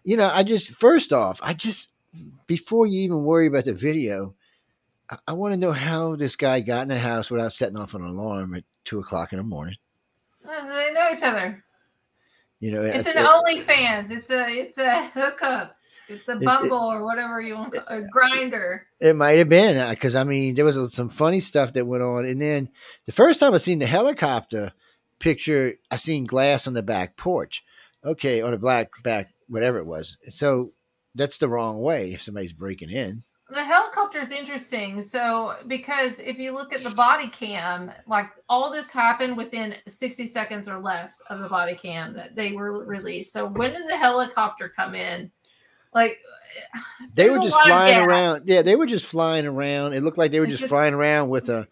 You 0.04 0.16
know, 0.16 0.30
I 0.32 0.44
just 0.44 0.72
first 0.74 1.12
off, 1.12 1.40
I 1.42 1.52
just 1.52 1.90
before 2.46 2.86
you 2.86 3.00
even 3.00 3.24
worry 3.24 3.48
about 3.48 3.64
the 3.64 3.72
video, 3.72 4.34
I, 5.08 5.18
I 5.28 5.32
want 5.32 5.52
to 5.52 5.58
know 5.58 5.72
how 5.72 6.14
this 6.14 6.36
guy 6.36 6.60
got 6.60 6.82
in 6.82 6.88
the 6.88 6.98
house 6.98 7.30
without 7.30 7.52
setting 7.52 7.76
off 7.76 7.94
an 7.94 8.02
alarm 8.02 8.54
at 8.54 8.64
two 8.84 9.00
o'clock 9.00 9.32
in 9.32 9.38
the 9.38 9.44
morning. 9.44 9.76
they 10.44 10.92
know 10.92 11.10
each 11.12 11.22
other. 11.22 11.64
You 12.60 12.72
know, 12.72 12.82
it's, 12.82 13.08
it's 13.08 13.16
an 13.16 13.24
OnlyFans. 13.24 14.10
It's 14.10 14.30
a 14.30 14.48
it's 14.50 14.78
a 14.78 15.06
hookup. 15.08 15.76
It's 16.10 16.28
a 16.28 16.36
Bumble 16.36 16.90
it, 16.90 16.94
or 16.94 17.04
whatever 17.04 17.40
you 17.40 17.54
want, 17.54 17.76
a 17.76 18.02
Grindr. 18.14 18.80
It 18.98 19.14
might 19.14 19.38
have 19.38 19.48
been 19.48 19.88
because 19.90 20.16
uh, 20.16 20.20
I 20.20 20.24
mean 20.24 20.54
there 20.54 20.64
was 20.64 20.92
some 20.92 21.08
funny 21.08 21.40
stuff 21.40 21.72
that 21.74 21.86
went 21.86 22.02
on, 22.02 22.24
and 22.24 22.42
then 22.42 22.68
the 23.06 23.12
first 23.12 23.38
time 23.38 23.54
I 23.54 23.58
seen 23.58 23.78
the 23.78 23.86
helicopter 23.86 24.72
picture, 25.20 25.74
I 25.90 25.96
seen 25.96 26.24
glass 26.24 26.66
on 26.66 26.74
the 26.74 26.82
back 26.82 27.16
porch. 27.16 27.62
Okay, 28.04 28.40
on 28.40 28.50
the 28.50 28.58
black 28.58 28.90
back, 29.04 29.32
whatever 29.46 29.78
it 29.78 29.86
was. 29.86 30.16
So 30.28 30.66
that's 31.14 31.38
the 31.38 31.48
wrong 31.48 31.80
way 31.80 32.12
if 32.12 32.22
somebody's 32.22 32.52
breaking 32.52 32.90
in. 32.90 33.22
The 33.50 33.64
helicopter 33.64 34.20
is 34.20 34.30
interesting. 34.30 35.02
So, 35.02 35.54
because 35.66 36.20
if 36.20 36.38
you 36.38 36.52
look 36.52 36.72
at 36.72 36.84
the 36.84 36.90
body 36.90 37.28
cam, 37.28 37.90
like 38.06 38.26
all 38.48 38.70
this 38.70 38.90
happened 38.90 39.36
within 39.36 39.74
60 39.88 40.28
seconds 40.28 40.68
or 40.68 40.78
less 40.78 41.20
of 41.30 41.40
the 41.40 41.48
body 41.48 41.74
cam 41.74 42.12
that 42.12 42.36
they 42.36 42.52
were 42.52 42.84
released. 42.84 43.32
So, 43.32 43.46
when 43.46 43.72
did 43.72 43.88
the 43.88 43.96
helicopter 43.96 44.68
come 44.68 44.94
in? 44.94 45.32
Like 45.92 46.18
they 47.14 47.30
were 47.30 47.38
just 47.38 47.60
flying 47.60 47.98
around. 47.98 48.42
Yeah, 48.44 48.62
they 48.62 48.76
were 48.76 48.86
just 48.86 49.06
flying 49.06 49.46
around. 49.46 49.92
It 49.92 50.02
looked 50.02 50.18
like 50.18 50.30
they 50.30 50.40
were 50.40 50.46
just, 50.46 50.60
just, 50.60 50.70
flying 50.70 50.94
around 50.94 51.28
with 51.28 51.48
a 51.48 51.68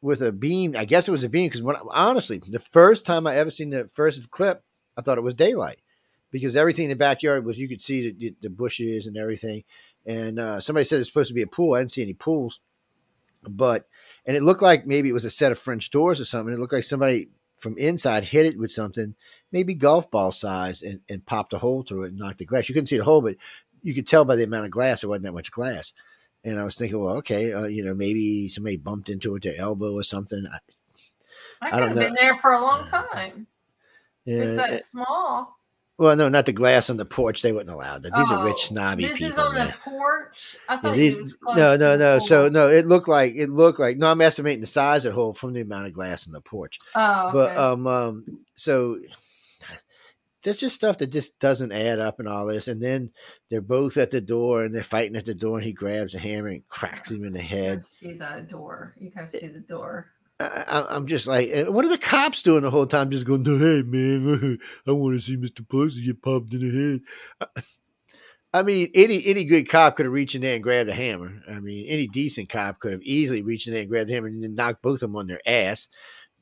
with 0.00 0.22
a 0.22 0.32
beam. 0.32 0.74
I 0.76 0.84
guess 0.84 1.08
it 1.08 1.12
was 1.12 1.24
a 1.24 1.28
beam 1.28 1.48
because 1.48 1.62
when 1.62 1.76
honestly, 1.90 2.38
the 2.38 2.60
first 2.60 3.06
time 3.06 3.26
I 3.26 3.36
ever 3.36 3.50
seen 3.50 3.70
the 3.70 3.88
first 3.88 4.30
clip, 4.30 4.62
I 4.96 5.02
thought 5.02 5.18
it 5.18 5.22
was 5.22 5.34
daylight 5.34 5.78
because 6.30 6.56
everything 6.56 6.84
in 6.84 6.90
the 6.90 6.96
backyard 6.96 7.44
was 7.44 7.58
you 7.58 7.68
could 7.68 7.82
see 7.82 8.10
the, 8.10 8.34
the 8.42 8.50
bushes 8.50 9.06
and 9.06 9.16
everything. 9.16 9.64
And 10.04 10.38
uh, 10.38 10.60
somebody 10.60 10.84
said 10.84 11.00
it's 11.00 11.08
supposed 11.08 11.28
to 11.28 11.34
be 11.34 11.42
a 11.42 11.46
pool. 11.46 11.74
I 11.74 11.80
didn't 11.80 11.92
see 11.92 12.02
any 12.02 12.14
pools, 12.14 12.60
but 13.42 13.88
and 14.24 14.36
it 14.36 14.42
looked 14.42 14.62
like 14.62 14.86
maybe 14.86 15.08
it 15.08 15.14
was 15.14 15.24
a 15.24 15.30
set 15.30 15.52
of 15.52 15.58
French 15.58 15.90
doors 15.90 16.20
or 16.20 16.24
something. 16.24 16.54
It 16.54 16.60
looked 16.60 16.72
like 16.72 16.84
somebody 16.84 17.28
from 17.56 17.78
inside 17.78 18.24
hit 18.24 18.46
it 18.46 18.58
with 18.58 18.70
something, 18.70 19.14
maybe 19.52 19.74
golf 19.74 20.10
ball 20.10 20.32
size, 20.32 20.82
and, 20.82 21.00
and 21.08 21.24
popped 21.24 21.52
a 21.52 21.58
hole 21.58 21.82
through 21.82 22.04
it 22.04 22.08
and 22.08 22.18
knocked 22.18 22.38
the 22.38 22.44
glass. 22.44 22.68
You 22.68 22.74
couldn't 22.74 22.88
see 22.88 22.98
the 22.98 23.04
hole, 23.04 23.22
but 23.22 23.36
you 23.82 23.94
could 23.94 24.06
tell 24.06 24.24
by 24.24 24.36
the 24.36 24.44
amount 24.44 24.64
of 24.64 24.70
glass 24.70 25.02
it 25.02 25.06
wasn't 25.06 25.24
that 25.24 25.32
much 25.32 25.50
glass. 25.50 25.92
And 26.44 26.60
I 26.60 26.64
was 26.64 26.76
thinking, 26.76 26.98
well, 26.98 27.16
okay, 27.18 27.52
uh, 27.52 27.64
you 27.64 27.84
know, 27.84 27.94
maybe 27.94 28.48
somebody 28.48 28.76
bumped 28.76 29.08
into 29.08 29.30
it 29.30 29.32
with 29.32 29.42
their 29.42 29.58
elbow 29.58 29.92
or 29.92 30.02
something. 30.02 30.46
I, 30.50 30.58
I 31.60 31.70
could 31.70 31.82
I 31.82 31.86
have 31.88 31.96
know. 31.96 32.02
been 32.02 32.14
there 32.14 32.38
for 32.38 32.52
a 32.52 32.60
long 32.60 32.86
time. 32.86 33.46
Yeah, 34.24 34.42
it's 34.42 34.56
that 34.56 34.84
small. 34.84 35.56
Well, 35.98 36.14
no, 36.14 36.28
not 36.28 36.44
the 36.44 36.52
glass 36.52 36.90
on 36.90 36.98
the 36.98 37.06
porch. 37.06 37.40
They 37.40 37.52
wouldn't 37.52 37.70
allow 37.70 37.98
that. 37.98 38.14
These 38.14 38.30
oh, 38.30 38.36
are 38.36 38.44
rich, 38.44 38.56
oh, 38.58 38.66
snobby 38.66 39.06
this 39.06 39.16
people. 39.16 39.28
This 39.28 39.38
is 39.38 39.38
on 39.38 39.54
man. 39.54 39.66
the 39.68 39.90
porch. 39.90 40.56
I 40.68 40.76
thought 40.76 40.90
yeah, 40.90 40.96
these, 40.96 41.36
no, 41.46 41.76
no, 41.76 41.96
no. 41.96 42.18
So 42.18 42.48
no, 42.50 42.68
it 42.68 42.86
looked 42.86 43.08
like 43.08 43.34
it 43.34 43.48
looked 43.48 43.78
like. 43.78 43.96
No, 43.96 44.10
I'm 44.10 44.20
estimating 44.20 44.60
the 44.60 44.66
size 44.66 45.06
of 45.06 45.14
the 45.14 45.20
hole 45.20 45.32
from 45.32 45.54
the 45.54 45.62
amount 45.62 45.86
of 45.86 45.94
glass 45.94 46.26
on 46.26 46.34
the 46.34 46.42
porch. 46.42 46.78
Oh, 46.94 47.28
okay. 47.28 47.32
but 47.32 47.56
um, 47.56 47.86
um, 47.86 48.40
so 48.56 48.98
there's 50.46 50.58
just 50.58 50.76
stuff 50.76 50.98
that 50.98 51.08
just 51.08 51.40
doesn't 51.40 51.72
add 51.72 51.98
up 51.98 52.20
and 52.20 52.28
all 52.28 52.46
this. 52.46 52.68
And 52.68 52.80
then 52.80 53.10
they're 53.50 53.60
both 53.60 53.96
at 53.96 54.12
the 54.12 54.20
door 54.20 54.62
and 54.62 54.72
they're 54.72 54.84
fighting 54.84 55.16
at 55.16 55.24
the 55.24 55.34
door, 55.34 55.58
and 55.58 55.66
he 55.66 55.72
grabs 55.72 56.14
a 56.14 56.20
hammer 56.20 56.46
and 56.46 56.68
cracks 56.68 57.10
him 57.10 57.24
in 57.24 57.32
the 57.32 57.42
head. 57.42 57.84
see 57.84 58.12
the 58.12 58.46
door. 58.48 58.94
You 58.96 59.10
gotta 59.10 59.28
see 59.28 59.48
the 59.48 59.58
door. 59.58 60.12
I, 60.38 60.86
am 60.90 61.06
just 61.06 61.26
like, 61.26 61.50
what 61.66 61.84
are 61.84 61.88
the 61.88 61.98
cops 61.98 62.42
doing 62.42 62.62
the 62.62 62.70
whole 62.70 62.86
time? 62.86 63.10
Just 63.10 63.26
going, 63.26 63.44
hey 63.44 63.82
man, 63.82 64.58
I 64.86 64.92
want 64.92 65.16
to 65.16 65.20
see 65.20 65.34
Mister 65.34 65.64
Pelosi 65.64 66.04
get 66.04 66.22
popped 66.22 66.54
in 66.54 66.60
the 66.60 67.00
head. 67.48 67.64
I 68.54 68.62
mean, 68.62 68.90
any 68.94 69.26
any 69.26 69.44
good 69.44 69.68
cop 69.68 69.96
could 69.96 70.06
have 70.06 70.12
reached 70.12 70.36
in 70.36 70.42
there 70.42 70.54
and 70.54 70.62
grabbed 70.62 70.90
a 70.90 70.94
hammer. 70.94 71.40
I 71.50 71.58
mean, 71.58 71.88
any 71.88 72.06
decent 72.06 72.50
cop 72.50 72.78
could 72.78 72.92
have 72.92 73.02
easily 73.02 73.42
reached 73.42 73.66
in 73.66 73.72
there 73.72 73.82
and 73.82 73.90
grabbed 73.90 74.10
a 74.10 74.12
hammer 74.12 74.28
and 74.28 74.44
then 74.44 74.54
knocked 74.54 74.80
both 74.80 75.02
of 75.02 75.10
them 75.10 75.16
on 75.16 75.26
their 75.26 75.40
ass. 75.44 75.88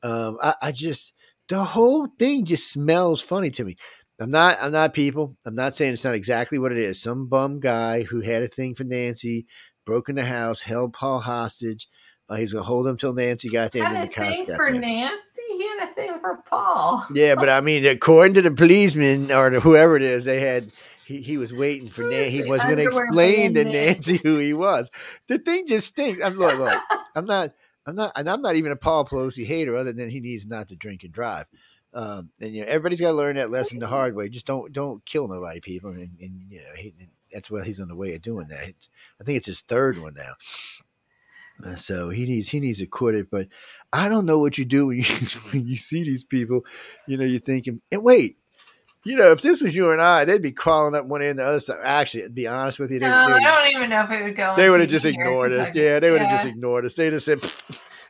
Um, 0.03 0.37
I, 0.43 0.53
I 0.61 0.71
just 0.71 1.14
the 1.49 1.63
whole 1.63 2.07
thing 2.19 2.45
just 2.45 2.71
smells 2.71 3.21
funny 3.21 3.51
to 3.51 3.63
me. 3.63 3.75
I'm 4.19 4.31
not 4.31 4.57
I'm 4.61 4.71
not 4.71 4.93
people. 4.93 5.35
I'm 5.45 5.55
not 5.55 5.75
saying 5.75 5.93
it's 5.93 6.05
not 6.05 6.15
exactly 6.15 6.57
what 6.57 6.71
it 6.71 6.77
is. 6.77 7.01
Some 7.01 7.27
bum 7.27 7.59
guy 7.59 8.03
who 8.03 8.21
had 8.21 8.43
a 8.43 8.47
thing 8.47 8.75
for 8.75 8.83
Nancy, 8.83 9.45
broke 9.85 10.09
in 10.09 10.15
the 10.15 10.25
house, 10.25 10.61
held 10.61 10.93
Paul 10.93 11.19
hostage 11.19 11.87
uh, 12.27 12.35
he 12.35 12.43
was 12.43 12.53
going 12.53 12.63
to 12.63 12.67
hold 12.67 12.87
him 12.87 12.97
till 12.97 13.13
Nancy 13.13 13.49
got 13.49 13.71
there. 13.71 13.83
Had 13.83 13.91
and 13.91 14.01
then 14.01 14.07
the 14.07 14.13
cops 14.13 14.29
thing 14.29 14.45
got 14.45 14.57
for 14.57 14.71
there. 14.71 14.81
Nancy. 14.81 15.41
He 15.57 15.67
had 15.67 15.89
a 15.89 15.93
thing 15.93 16.19
for 16.19 16.43
Paul. 16.49 17.05
Yeah, 17.13 17.35
but 17.35 17.49
I 17.49 17.61
mean, 17.61 17.85
according 17.85 18.33
to 18.35 18.41
the 18.41 18.51
policeman 18.51 19.31
or 19.31 19.49
the, 19.51 19.59
whoever 19.59 19.95
it 19.95 20.01
is, 20.01 20.25
they 20.25 20.39
had 20.39 20.71
he, 21.05 21.21
he 21.21 21.37
was 21.37 21.53
waiting 21.53 21.87
for 21.87 22.01
Nancy. 22.01 22.41
He 22.41 22.49
was 22.49 22.61
going 22.61 22.77
to 22.77 22.85
explain 22.85 23.53
to 23.53 23.63
Nancy 23.63 24.17
who 24.17 24.37
he 24.37 24.53
was. 24.53 24.89
The 25.27 25.37
thing 25.37 25.67
just 25.67 25.87
stinks. 25.87 26.23
I'm 26.23 26.35
look, 26.35 26.57
look. 26.57 26.81
I'm 27.15 27.25
not. 27.25 27.51
I'm 27.85 27.95
not. 27.95 28.13
And 28.15 28.29
I'm 28.29 28.41
not 28.41 28.55
even 28.55 28.71
a 28.71 28.75
Paul 28.75 29.05
Pelosi 29.05 29.45
hater, 29.45 29.75
other 29.75 29.93
than 29.93 30.09
he 30.09 30.19
needs 30.19 30.45
not 30.45 30.69
to 30.69 30.75
drink 30.75 31.03
and 31.03 31.13
drive. 31.13 31.45
Um, 31.93 32.29
and 32.41 32.53
you 32.53 32.61
know, 32.61 32.67
everybody's 32.67 32.99
got 32.99 33.11
to 33.11 33.17
learn 33.17 33.37
that 33.37 33.51
lesson 33.51 33.79
the 33.79 33.87
hard 33.87 34.15
way. 34.15 34.27
Just 34.27 34.45
don't 34.45 34.73
don't 34.73 35.05
kill 35.05 35.27
nobody, 35.27 35.61
people. 35.61 35.91
And, 35.91 36.17
and 36.19 36.41
you 36.49 36.59
know, 36.59 36.73
he, 36.75 36.93
that's 37.31 37.49
what 37.49 37.65
he's 37.65 37.79
on 37.79 37.87
the 37.87 37.95
way 37.95 38.13
of 38.15 38.21
doing 38.21 38.47
that. 38.49 38.73
I 39.21 39.23
think 39.23 39.37
it's 39.37 39.47
his 39.47 39.61
third 39.61 39.97
one 39.97 40.13
now. 40.15 40.33
Uh, 41.63 41.75
so 41.75 42.09
he 42.09 42.25
needs 42.25 42.49
he 42.49 42.59
needs 42.59 42.79
to 42.79 42.85
quit 42.85 43.15
it. 43.15 43.31
But 43.31 43.47
I 43.93 44.09
don't 44.09 44.25
know 44.25 44.39
what 44.39 44.57
you 44.57 44.65
do 44.65 44.87
when 44.87 44.97
you 44.97 45.03
when 45.51 45.67
you 45.67 45.77
see 45.77 46.03
these 46.03 46.23
people. 46.23 46.65
You 47.07 47.17
know, 47.17 47.25
you're 47.25 47.39
thinking, 47.39 47.81
and 47.91 48.03
wait, 48.03 48.37
you 49.05 49.17
know, 49.17 49.31
if 49.31 49.41
this 49.41 49.61
was 49.61 49.75
you 49.75 49.91
and 49.91 50.01
I, 50.01 50.25
they'd 50.25 50.41
be 50.41 50.51
crawling 50.51 50.95
up 50.95 51.05
one 51.05 51.21
end 51.21 51.39
the 51.39 51.45
other 51.45 51.59
side. 51.59 51.77
Actually, 51.83 52.23
to 52.23 52.29
be 52.29 52.47
honest 52.47 52.79
with 52.79 52.91
you, 52.91 52.99
they, 52.99 53.07
no, 53.07 53.27
they 53.27 53.33
would, 53.33 53.43
I 53.43 53.63
don't 53.63 53.75
even 53.75 53.89
know 53.89 54.01
if 54.01 54.11
it 54.11 54.23
would 54.23 54.35
go. 54.35 54.55
They 54.55 54.69
would 54.69 54.79
have 54.79 54.89
just 54.89 55.05
ignored 55.05 55.53
us. 55.53 55.69
Yeah, 55.73 55.99
they 55.99 56.11
would 56.11 56.21
have 56.21 56.31
yeah. 56.31 56.35
just 56.35 56.47
ignored 56.47 56.85
us. 56.85 56.95
They'd 56.95 57.13
have 57.13 57.23
said. 57.23 57.39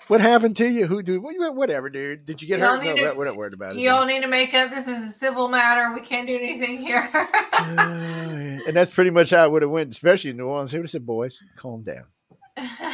What 0.08 0.22
happened 0.22 0.56
to 0.58 0.68
you? 0.68 0.86
Who 0.86 1.02
do 1.02 1.20
what 1.20 1.34
you 1.34 1.52
whatever, 1.52 1.90
dude? 1.90 2.26
Did 2.26 2.40
you 2.40 2.48
get 2.48 2.60
you 2.60 2.66
hurt? 2.66 2.84
No, 2.84 2.96
to, 2.96 3.14
we're 3.18 3.26
not 3.26 3.36
worried 3.36 3.56
about 3.56 3.76
it. 3.76 3.80
You 3.80 3.90
all 3.90 4.06
need 4.06 4.22
to 4.22 4.28
make 4.28 4.54
up. 4.54 4.70
This 4.70 4.88
is 4.88 5.02
a 5.02 5.12
civil 5.12 5.48
matter. 5.48 5.96
We 5.96 6.02
can't 6.02 6.28
do 6.28 6.36
anything 6.36 6.78
here. 6.78 7.10
uh, 7.14 8.60
and 8.68 8.76
that's 8.76 8.92
pretty 8.92 9.10
much 9.10 9.32
how 9.32 9.46
it 9.46 9.52
would 9.52 9.64
have 9.64 9.72
went, 9.72 9.90
especially 9.90 10.30
in 10.30 10.38
New 10.38 10.46
Orleans. 10.46 10.70
They 10.70 10.78
would 10.78 10.84
have 10.84 10.92
said, 10.92 11.08
"Boys, 11.08 11.42
calm 11.58 11.82
down." 11.82 12.06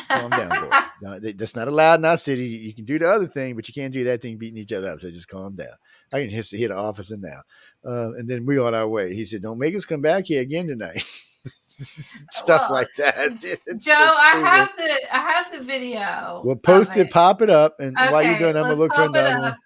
calm 0.09 0.29
down, 0.29 0.69
boys. 0.69 0.83
No, 1.03 1.19
that's 1.19 1.55
not 1.55 1.67
allowed 1.67 1.99
in 1.99 2.05
our 2.05 2.17
city. 2.17 2.45
You 2.45 2.75
can 2.75 2.85
do 2.85 2.99
the 2.99 3.09
other 3.09 3.25
thing, 3.25 3.55
but 3.55 3.67
you 3.67 3.73
can't 3.73 3.91
do 3.91 4.03
that 4.03 4.21
thing 4.21 4.37
beating 4.37 4.59
each 4.59 4.71
other 4.71 4.89
up. 4.89 5.01
So 5.01 5.09
just 5.09 5.27
calm 5.27 5.55
down. 5.55 5.73
I 6.13 6.21
can 6.21 6.29
hit, 6.29 6.47
hit 6.51 6.67
the 6.67 6.75
officer 6.75 7.17
now. 7.17 7.41
Uh, 7.85 8.13
and 8.13 8.29
then 8.29 8.45
we 8.45 8.59
on 8.59 8.75
our 8.75 8.87
way. 8.87 9.15
He 9.15 9.25
said, 9.25 9.41
Don't 9.41 9.57
make 9.57 9.75
us 9.75 9.85
come 9.85 10.01
back 10.01 10.25
here 10.27 10.41
again 10.41 10.67
tonight. 10.67 11.01
Stuff 11.43 12.69
Well, 12.69 12.73
like 12.79 12.89
that. 12.97 13.15
It's 13.65 13.85
Joe, 13.85 13.93
I 13.95 14.37
have 14.39 14.69
the 14.77 15.15
I 15.15 15.19
have 15.19 15.51
the 15.51 15.59
video. 15.65 16.41
We'll 16.45 16.55
post 16.55 16.91
of 16.91 16.97
it, 16.97 17.11
pop 17.11 17.41
it 17.41 17.49
up, 17.49 17.79
and 17.79 17.95
while 17.95 18.21
you're 18.21 18.37
doing, 18.37 18.55
I'm 18.55 18.63
gonna 18.63 18.75
look 18.75 18.93
for 18.93 19.03
another 19.03 19.39
one. 19.39 19.57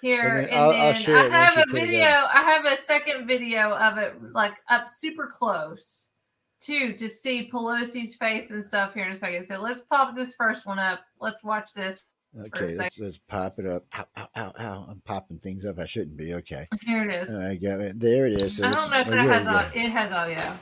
Here 0.00 0.38
And 0.38 0.38
and, 0.38 0.48
then 0.48 0.58
I'll- 0.58 0.70
I'll 0.70 0.92
then 0.92 1.02
share 1.02 1.26
it 1.26 1.32
I 1.32 1.44
have 1.44 1.56
a 1.56 1.60
it 1.60 1.68
video. 1.70 2.06
I 2.08 2.42
have 2.42 2.64
a 2.64 2.76
second 2.76 3.28
video 3.28 3.70
of 3.70 3.98
it, 3.98 4.20
like 4.32 4.54
up 4.68 4.88
super 4.88 5.28
close, 5.32 6.10
too, 6.58 6.92
to 6.94 7.08
see 7.08 7.48
Pelosi's 7.48 8.16
face 8.16 8.50
and 8.50 8.64
stuff 8.64 8.94
here 8.94 9.04
in 9.04 9.12
a 9.12 9.14
second. 9.14 9.44
So 9.44 9.60
let's 9.60 9.82
pop 9.82 10.16
this 10.16 10.34
first 10.34 10.66
one 10.66 10.80
up. 10.80 11.00
Let's 11.20 11.44
watch 11.44 11.72
this. 11.74 12.02
Okay, 12.40 12.70
sec. 12.70 12.78
let's, 12.78 12.98
let's 12.98 13.18
pop 13.18 13.58
it 13.58 13.66
up. 13.66 13.84
Ow, 13.98 14.04
ow, 14.16 14.28
ow, 14.36 14.52
ow. 14.58 14.86
I'm 14.88 15.00
popping 15.04 15.38
things 15.38 15.66
up. 15.66 15.78
I 15.78 15.84
shouldn't 15.84 16.16
be. 16.16 16.32
Okay. 16.34 16.66
Oh, 16.72 16.76
here 16.80 17.08
it 17.08 17.14
is. 17.14 17.30
All 17.30 17.42
right, 17.42 17.60
got 17.60 17.80
it. 17.80 18.00
There 18.00 18.26
it 18.26 18.32
is. 18.34 18.56
So 18.56 18.68
I 18.68 18.70
don't 18.70 18.90
know 18.90 19.00
if 19.00 19.08
oh, 19.08 19.10
that 19.10 19.26
has 19.28 19.44
we 19.46 19.52
go. 19.52 19.58
audio. 19.58 19.82
It 19.82 19.90
has 19.90 20.12
audio. 20.12 20.56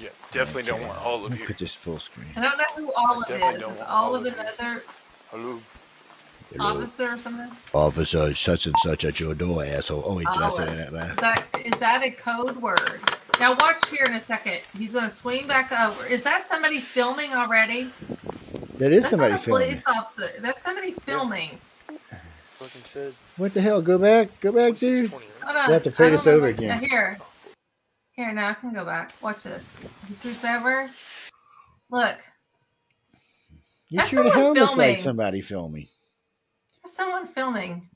Yeah, 0.00 0.08
definitely 0.32 0.64
don't 0.70 0.80
want 0.84 1.00
all 1.06 1.24
of 1.24 1.30
me 1.30 1.38
you. 1.38 1.44
put 1.46 1.58
this 1.58 1.72
full 1.72 2.00
screen. 2.00 2.26
I 2.34 2.42
don't 2.42 2.58
know 2.58 2.64
who 2.74 2.92
Olive 2.96 3.28
definitely 3.28 3.54
is. 3.54 3.60
don't 3.62 3.70
Is 3.72 3.78
want 3.78 3.90
Olive 3.90 4.22
Olive. 4.22 4.38
another 4.40 4.82
Hello. 5.30 5.60
Hello. 6.52 6.70
officer 6.70 7.10
or 7.10 7.16
something? 7.16 7.50
Officer 7.72 8.34
such 8.34 8.66
and 8.66 8.74
such 8.82 9.04
at 9.04 9.20
your 9.20 9.34
door, 9.36 9.64
asshole. 9.64 10.02
Oh, 10.04 10.16
wait, 10.16 10.26
did 10.32 10.42
I 10.42 10.48
say 10.50 10.64
that 10.64 10.88
out 10.88 10.92
loud? 10.92 11.10
Is 11.10 11.16
that 11.20 11.46
is 11.64 11.80
that 11.80 12.02
a 12.02 12.10
code 12.10 12.56
word? 12.56 13.00
Now 13.40 13.56
watch 13.60 13.88
here 13.90 14.04
in 14.06 14.14
a 14.14 14.20
second. 14.20 14.60
He's 14.78 14.92
gonna 14.92 15.10
swing 15.10 15.46
back 15.46 15.72
over. 15.72 16.06
Is 16.06 16.22
that 16.22 16.44
somebody 16.44 16.78
filming 16.80 17.32
already? 17.32 17.90
That 18.78 18.92
is 18.92 19.02
That's 19.04 19.10
somebody 19.10 19.32
not 19.32 19.40
a 19.40 19.42
filming. 19.42 19.66
police 19.66 19.82
officer. 19.86 20.30
That's 20.40 20.62
somebody 20.62 20.92
filming. 20.92 21.58
Fucking 21.88 22.84
said. 22.84 23.14
What 23.36 23.52
the 23.52 23.60
hell? 23.60 23.82
Go 23.82 23.98
back. 23.98 24.28
Go 24.40 24.52
back, 24.52 24.78
dude. 24.78 25.10
620, 25.10 25.26
right? 25.26 25.44
Hold 25.44 25.56
on. 25.56 25.66
We'll 25.66 25.74
have 25.74 25.82
to 25.82 25.90
play 25.90 26.06
I 26.06 26.08
don't 26.10 26.16
this 26.16 26.26
know 26.26 26.32
over 26.32 26.46
what's- 26.46 26.58
again. 26.58 26.70
uh, 26.84 26.86
Here. 26.88 27.18
Here, 28.12 28.32
now 28.32 28.48
I 28.50 28.54
can 28.54 28.72
go 28.72 28.84
back. 28.84 29.12
Watch 29.20 29.42
this. 29.42 29.76
He 30.06 30.14
swoops 30.14 30.44
over. 30.44 30.88
Look. 31.90 32.16
You 33.90 33.98
That's 33.98 34.10
sure 34.10 34.22
the 34.22 34.30
someone 34.30 34.44
hell 34.56 34.64
looks 34.66 34.76
like 34.76 34.86
filming. 34.86 34.96
somebody 35.02 35.40
filming. 35.40 35.88
That's 36.82 36.96
someone 36.96 37.26
filming. 37.26 37.88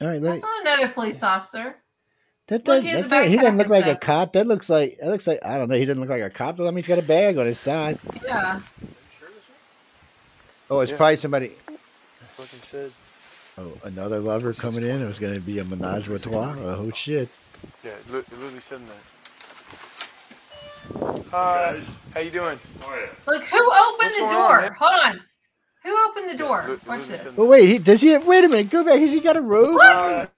All 0.00 0.08
right, 0.08 0.20
let 0.20 0.34
That's 0.34 0.44
it, 0.44 0.46
not 0.46 0.78
another 0.78 0.92
police 0.92 1.22
officer. 1.22 1.76
That 2.52 2.66
look, 2.66 2.84
that's 2.84 3.08
the 3.08 3.14
not, 3.16 3.26
he 3.26 3.36
doesn't 3.36 3.56
look 3.58 3.66
and 3.66 3.70
like 3.70 3.86
a 3.86 3.96
cop. 3.96 4.32
That 4.34 4.46
looks 4.46 4.68
like 4.70 4.98
that 5.00 5.08
looks 5.08 5.26
like 5.26 5.44
I 5.44 5.58
don't 5.58 5.68
know. 5.68 5.76
He 5.76 5.84
doesn't 5.84 6.00
look 6.00 6.10
like 6.10 6.22
a 6.22 6.30
cop. 6.30 6.58
I 6.60 6.64
mean, 6.64 6.76
he's 6.76 6.86
got 6.88 6.98
a 6.98 7.02
bag 7.02 7.38
on 7.38 7.46
his 7.46 7.58
side. 7.58 7.98
Yeah. 8.24 8.60
Oh, 10.70 10.80
it's 10.80 10.90
Yeah. 10.90 10.96
probably 10.96 11.16
somebody. 11.16 11.52
Fucking 12.36 12.60
said. 12.62 12.92
Oh, 13.58 13.72
another 13.84 14.18
lover 14.18 14.52
coming 14.54 14.82
in. 14.84 15.02
It 15.02 15.06
was 15.06 15.18
going 15.18 15.34
to 15.34 15.40
be 15.40 15.58
a 15.58 15.64
menage 15.64 16.08
a 16.08 16.18
trois. 16.18 16.54
Oh 16.58 16.90
shit! 16.90 17.28
Yeah, 17.84 17.90
it 17.90 18.10
li- 18.10 18.18
it 18.20 18.32
literally 18.32 18.60
said 18.60 18.80
that. 18.88 18.96
Hi. 21.30 21.80
How 22.14 22.20
you 22.20 22.30
doing? 22.30 22.58
Look, 23.26 23.44
who 23.44 23.58
opened 23.58 23.98
What's 23.98 24.14
the 24.16 24.20
going 24.22 24.34
on, 24.36 24.62
door? 24.62 24.76
Hold 24.78 25.00
on. 25.04 25.20
Who 25.84 26.08
opened 26.08 26.30
the 26.30 26.36
door? 26.36 26.64
look- 26.68 26.86
Watch 26.88 27.00
this. 27.06 27.24
listen. 27.24 27.34
Oh 27.38 27.46
wait, 27.46 27.68
he, 27.68 27.78
does 27.78 28.00
he? 28.00 28.08
Have, 28.10 28.26
wait 28.26 28.44
a 28.44 28.48
minute. 28.48 28.70
Go 28.70 28.84
back. 28.84 28.98
Has 28.98 29.12
he 29.12 29.20
got 29.20 29.36
a 29.36 29.40
robe? 29.42 29.78
Hi. 29.80 30.28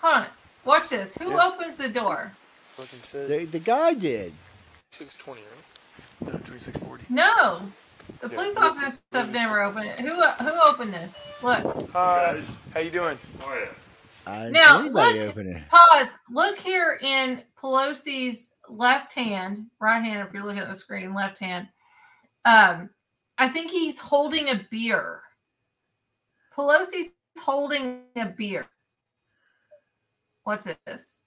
Hold 0.00 0.14
on. 0.14 0.26
Watch 0.64 0.88
this. 0.88 1.14
Who 1.16 1.30
Yeah. 1.30 1.46
opens 1.46 1.76
the 1.78 1.88
door? 1.88 2.32
Fucking 2.76 3.02
said. 3.02 3.28
The, 3.28 3.44
the 3.44 3.58
guy 3.60 3.94
did. 3.94 4.32
620, 4.92 5.40
right? 5.42 6.32
No, 6.32 6.38
2640. 6.38 7.04
No. 7.08 7.62
The 8.20 8.28
Yeah, 8.28 8.34
police 8.34 8.48
listen, 8.56 8.62
officer 8.62 8.90
stuff 8.90 9.02
listen. 9.12 9.32
never 9.32 9.62
opened 9.62 9.86
it. 9.90 10.00
Who 10.00 10.14
who 10.14 10.60
opened 10.68 10.94
this? 10.94 11.18
Look. 11.42 11.90
Hi. 11.92 12.42
How 12.72 12.80
you 12.80 12.90
doing? 12.90 13.18
I 14.26 14.38
didn't 14.38 14.52
Now, 14.52 14.78
see 14.78 14.84
anybody 14.86 15.18
look- 15.20 15.28
open 15.30 15.48
it. 15.56 15.62
Pause. 15.68 16.18
Look 16.30 16.58
here 16.58 16.98
in 17.02 17.42
Pelosi's 17.60 18.52
left 18.68 19.12
hand, 19.14 19.66
right 19.80 20.00
hand, 20.02 20.26
if 20.26 20.32
you're 20.34 20.42
looking 20.42 20.60
at 20.60 20.68
the 20.68 20.74
screen, 20.74 21.12
left 21.14 21.38
hand. 21.38 21.68
Um, 22.46 22.90
I 23.38 23.48
think 23.48 23.70
he's 23.70 23.98
holding 23.98 24.48
a 24.48 24.66
beer. 24.70 25.22
Pelosi's 26.56 27.08
holding 27.42 28.02
a 28.16 28.26
beer. 28.26 28.66
What's 30.44 30.68
this? 30.86 31.18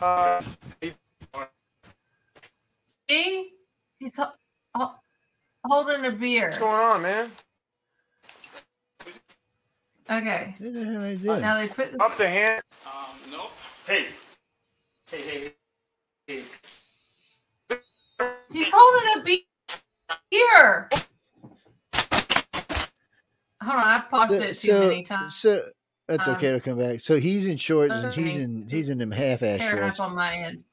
Hi. 0.00 0.42
See? 3.08 3.52
He's 3.98 4.16
ho- 4.16 4.32
ho- 4.76 4.94
holding 5.64 6.04
a 6.04 6.12
beer. 6.12 6.46
What's 6.50 6.58
going 6.58 6.74
on, 6.74 7.02
man? 7.02 7.32
Okay. 10.10 10.54
What 10.58 10.74
the 10.74 10.84
hell 10.84 10.96
are 10.96 11.02
they 11.02 11.16
doing? 11.16 11.40
Now 11.40 11.56
they 11.58 11.68
put 11.68 12.00
Up 12.00 12.16
the 12.18 12.28
hand. 12.28 12.62
Um, 12.86 13.32
nope. 13.32 13.52
Hey. 13.86 14.06
Hey, 15.10 15.22
hey, 15.22 15.52
hey. 16.26 16.42
He's 18.52 18.70
holding 18.72 19.20
a 19.20 19.24
beer. 20.30 20.88
Hold 23.62 23.76
on, 23.76 23.86
I 23.88 24.04
paused 24.10 24.32
it 24.34 24.54
too 24.58 24.72
many 24.72 25.02
times. 25.02 25.36
so 25.36 25.62
that's 26.08 26.26
Um, 26.26 26.36
okay. 26.36 26.52
I'll 26.54 26.60
come 26.60 26.78
back. 26.78 27.00
So 27.00 27.18
he's 27.20 27.46
in 27.46 27.56
shorts 27.56 27.94
and 27.94 28.12
he's 28.12 28.36
in 28.36 28.66
he's 28.68 28.88
in 28.88 28.98
them 28.98 29.10
half-ass 29.10 29.58
Tearing 29.58 29.78
shorts. 29.84 30.00
on 30.00 30.14
my 30.14 30.34
end. 30.34 30.64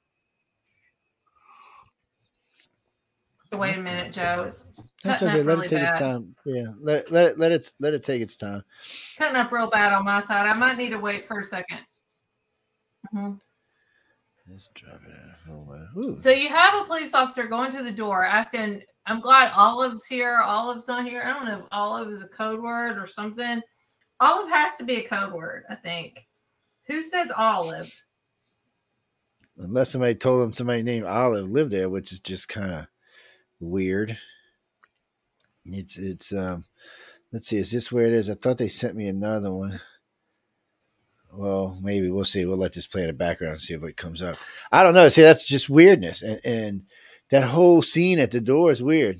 Wait 3.53 3.77
a 3.77 3.81
minute, 3.81 4.11
Joe. 4.11 4.43
It's 4.47 4.79
That's 5.03 5.21
okay. 5.23 5.35
Let 5.41 5.45
really 5.45 5.65
it 5.67 5.69
take 5.69 5.83
its 5.83 5.99
time. 5.99 6.35
Yeah. 6.45 6.63
Let 6.79 7.09
let 7.11 7.27
it 7.31 7.37
let 7.39 7.51
it 7.51 7.71
let 7.79 7.93
it 7.93 8.03
take 8.03 8.21
its 8.21 8.35
time. 8.35 8.63
Cutting 9.17 9.35
up 9.37 9.51
real 9.51 9.69
bad 9.69 9.93
on 9.93 10.03
my 10.03 10.19
side. 10.19 10.47
I 10.47 10.53
might 10.53 10.77
need 10.77 10.89
to 10.89 10.99
wait 10.99 11.25
for 11.25 11.39
a 11.39 11.43
2nd 11.43 11.79
Mhm. 13.13 13.39
Let's 14.49 14.67
drop 14.73 15.01
it. 15.07 15.11
out. 15.13 15.35
Oh, 15.51 15.65
wow. 15.67 15.87
Ooh. 15.97 16.19
So 16.19 16.29
you 16.31 16.49
have 16.49 16.73
a 16.81 16.85
police 16.85 17.13
officer 17.13 17.47
going 17.47 17.71
to 17.71 17.81
the 17.83 17.91
door 17.91 18.25
asking, 18.25 18.83
I'm 19.05 19.19
glad 19.21 19.51
Olive's 19.55 20.05
here. 20.05 20.37
Olive's 20.39 20.87
not 20.87 21.05
here. 21.05 21.21
I 21.23 21.33
don't 21.33 21.45
know 21.45 21.59
if 21.59 21.65
Olive 21.71 22.09
is 22.09 22.21
a 22.23 22.27
code 22.27 22.61
word 22.61 22.97
or 22.97 23.07
something. 23.07 23.61
Olive 24.19 24.49
has 24.49 24.77
to 24.77 24.83
be 24.83 24.97
a 24.97 25.07
code 25.07 25.33
word, 25.33 25.63
I 25.69 25.75
think. 25.75 26.27
Who 26.87 27.01
says 27.01 27.31
Olive? 27.35 27.91
Unless 29.57 29.91
somebody 29.91 30.15
told 30.15 30.43
him 30.43 30.53
somebody 30.53 30.83
named 30.83 31.05
Olive 31.05 31.47
lived 31.47 31.71
there, 31.71 31.89
which 31.89 32.11
is 32.11 32.19
just 32.19 32.49
kind 32.49 32.71
of 32.73 32.87
weird. 33.59 34.17
It's 35.65 35.97
it's 35.97 36.33
um. 36.33 36.65
Let's 37.31 37.47
see. 37.47 37.57
Is 37.57 37.71
this 37.71 37.91
where 37.91 38.05
it 38.05 38.13
is? 38.13 38.29
I 38.29 38.35
thought 38.35 38.57
they 38.57 38.67
sent 38.69 38.95
me 38.95 39.07
another 39.07 39.51
one. 39.51 39.81
Well, 41.33 41.77
maybe 41.81 42.09
we'll 42.09 42.23
see. 42.23 42.45
We'll 42.45 42.57
let 42.57 42.73
this 42.73 42.87
play 42.87 43.01
in 43.01 43.07
the 43.07 43.13
background 43.13 43.53
and 43.53 43.61
see 43.61 43.73
it 43.73 43.97
comes 43.97 44.21
up. 44.21 44.37
I 44.71 44.83
don't 44.83 44.93
know. 44.93 45.09
See, 45.09 45.21
that's 45.21 45.45
just 45.45 45.69
weirdness, 45.69 46.21
and, 46.21 46.39
and 46.45 46.83
that 47.31 47.43
whole 47.43 47.81
scene 47.81 48.19
at 48.19 48.31
the 48.31 48.39
door 48.39 48.71
is 48.71 48.81
weird. 48.81 49.19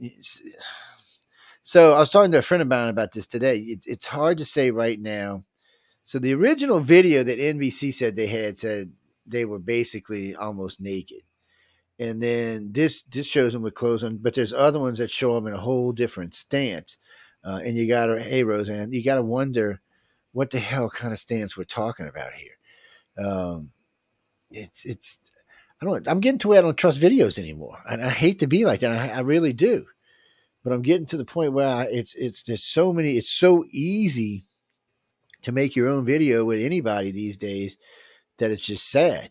It's- 0.00 0.42
So 1.66 1.94
I 1.94 1.98
was 1.98 2.10
talking 2.10 2.30
to 2.32 2.38
a 2.38 2.42
friend 2.42 2.60
of 2.60 2.68
mine 2.68 2.90
about 2.90 3.12
this 3.12 3.26
today. 3.26 3.56
It, 3.56 3.84
it's 3.86 4.04
hard 4.04 4.36
to 4.36 4.44
say 4.44 4.70
right 4.70 5.00
now. 5.00 5.44
So 6.04 6.18
the 6.18 6.34
original 6.34 6.78
video 6.78 7.22
that 7.22 7.38
NBC 7.38 7.94
said 7.94 8.14
they 8.14 8.26
had 8.26 8.58
said 8.58 8.92
they 9.26 9.46
were 9.46 9.58
basically 9.58 10.36
almost 10.36 10.78
naked, 10.78 11.22
and 11.98 12.22
then 12.22 12.72
this 12.72 13.02
this 13.04 13.26
shows 13.26 13.54
them 13.54 13.62
with 13.62 13.72
clothes 13.72 14.04
on. 14.04 14.18
But 14.18 14.34
there's 14.34 14.52
other 14.52 14.78
ones 14.78 14.98
that 14.98 15.10
show 15.10 15.34
them 15.34 15.46
in 15.46 15.54
a 15.54 15.58
whole 15.58 15.92
different 15.92 16.34
stance, 16.34 16.98
uh, 17.42 17.62
and 17.64 17.78
you 17.78 17.88
got 17.88 18.06
to 18.06 18.22
hey 18.22 18.44
Roseanne, 18.44 18.92
you 18.92 19.02
got 19.02 19.14
to 19.14 19.22
wonder 19.22 19.80
what 20.32 20.50
the 20.50 20.58
hell 20.58 20.90
kind 20.90 21.14
of 21.14 21.18
stance 21.18 21.56
we're 21.56 21.64
talking 21.64 22.06
about 22.06 22.34
here. 22.34 22.58
Um, 23.26 23.70
it's 24.50 24.84
it's 24.84 25.18
I 25.80 25.86
don't 25.86 26.06
I'm 26.06 26.20
getting 26.20 26.38
to 26.40 26.48
where 26.48 26.58
I 26.58 26.62
don't 26.62 26.76
trust 26.76 27.00
videos 27.00 27.38
anymore, 27.38 27.78
and 27.88 28.04
I 28.04 28.10
hate 28.10 28.40
to 28.40 28.46
be 28.46 28.66
like 28.66 28.80
that. 28.80 28.92
I, 28.92 29.16
I 29.16 29.20
really 29.20 29.54
do, 29.54 29.86
but 30.64 30.72
I'm 30.72 30.82
getting 30.82 31.06
to 31.06 31.16
the 31.16 31.24
point 31.24 31.52
where 31.52 31.68
I, 31.68 31.84
it's 31.90 32.14
it's 32.14 32.42
there's 32.42 32.64
so 32.64 32.92
many. 32.92 33.16
It's 33.16 33.30
so 33.30 33.64
easy 33.70 34.46
to 35.42 35.52
make 35.52 35.76
your 35.76 35.88
own 35.88 36.04
video 36.04 36.44
with 36.44 36.60
anybody 36.64 37.10
these 37.12 37.36
days 37.36 37.76
that 38.38 38.50
it's 38.50 38.62
just 38.62 38.90
sad. 38.90 39.30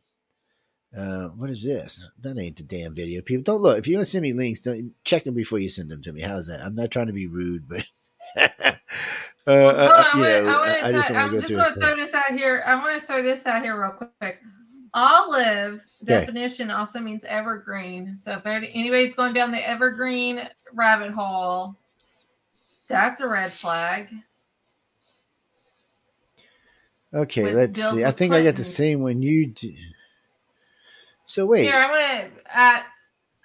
Uh, 0.95 1.29
what 1.29 1.49
is 1.49 1.63
this? 1.63 2.07
That 2.21 2.37
ain't 2.37 2.57
the 2.57 2.63
damn 2.63 2.93
video. 2.93 3.21
People 3.23 3.43
don't 3.43 3.61
look. 3.63 3.79
If 3.79 3.87
you 3.87 3.95
want 3.97 4.05
to 4.05 4.11
send 4.11 4.21
me 4.21 4.31
links, 4.33 4.59
don't 4.59 4.91
check 5.03 5.23
them 5.23 5.33
before 5.33 5.57
you 5.57 5.67
send 5.67 5.89
them 5.89 6.03
to 6.03 6.13
me. 6.13 6.21
How's 6.21 6.45
that? 6.47 6.61
I'm 6.63 6.75
not 6.75 6.91
trying 6.91 7.07
to 7.07 7.13
be 7.13 7.25
rude, 7.25 7.67
but 7.67 7.83
uh, 8.37 8.73
Well, 9.47 9.75
hold 9.75 9.79
uh, 9.79 9.83
on, 9.83 10.05
I 10.05 10.19
wanna- 10.19 10.29
I 10.29 10.37
I, 10.37 10.57
wanna 10.59 10.71
I 10.83 10.91
just 10.91 11.11
want 11.11 11.25
to 11.25 11.31
go 11.31 11.39
just 11.41 11.47
through. 11.51 11.57
want 11.57 11.73
to 11.73 11.79
it. 11.79 11.83
throw 11.83 11.95
this 11.95 12.13
out 12.13 12.31
here. 12.37 12.63
I 12.65 12.75
want 12.75 13.01
to 13.01 13.07
throw 13.07 13.23
this 13.23 13.45
out 13.47 13.63
here 13.63 13.81
real 13.81 13.91
quick. 13.91 14.39
Olive 14.93 15.85
definition 16.03 16.69
also 16.69 16.99
means 16.99 17.23
evergreen. 17.23 18.15
So 18.15 18.33
if 18.33 18.45
anybody's 18.45 19.15
going 19.15 19.33
down 19.33 19.51
the 19.51 19.67
evergreen 19.67 20.47
rabbit 20.73 21.11
hole, 21.11 21.75
that's 22.87 23.21
a 23.21 23.27
red 23.27 23.53
flag. 23.53 24.09
Okay, 27.13 27.43
with 27.43 27.55
let's 27.55 27.89
see. 27.89 28.05
I 28.05 28.11
think 28.11 28.33
I 28.33 28.43
got 28.43 28.55
the 28.55 28.63
same 28.63 29.01
one 29.01 29.21
you 29.21 29.47
do. 29.47 29.73
So 31.25 31.45
wait, 31.45 31.63
Here, 31.63 31.75
I'm 31.75 31.89
gonna 31.89 32.31
at 32.51 32.85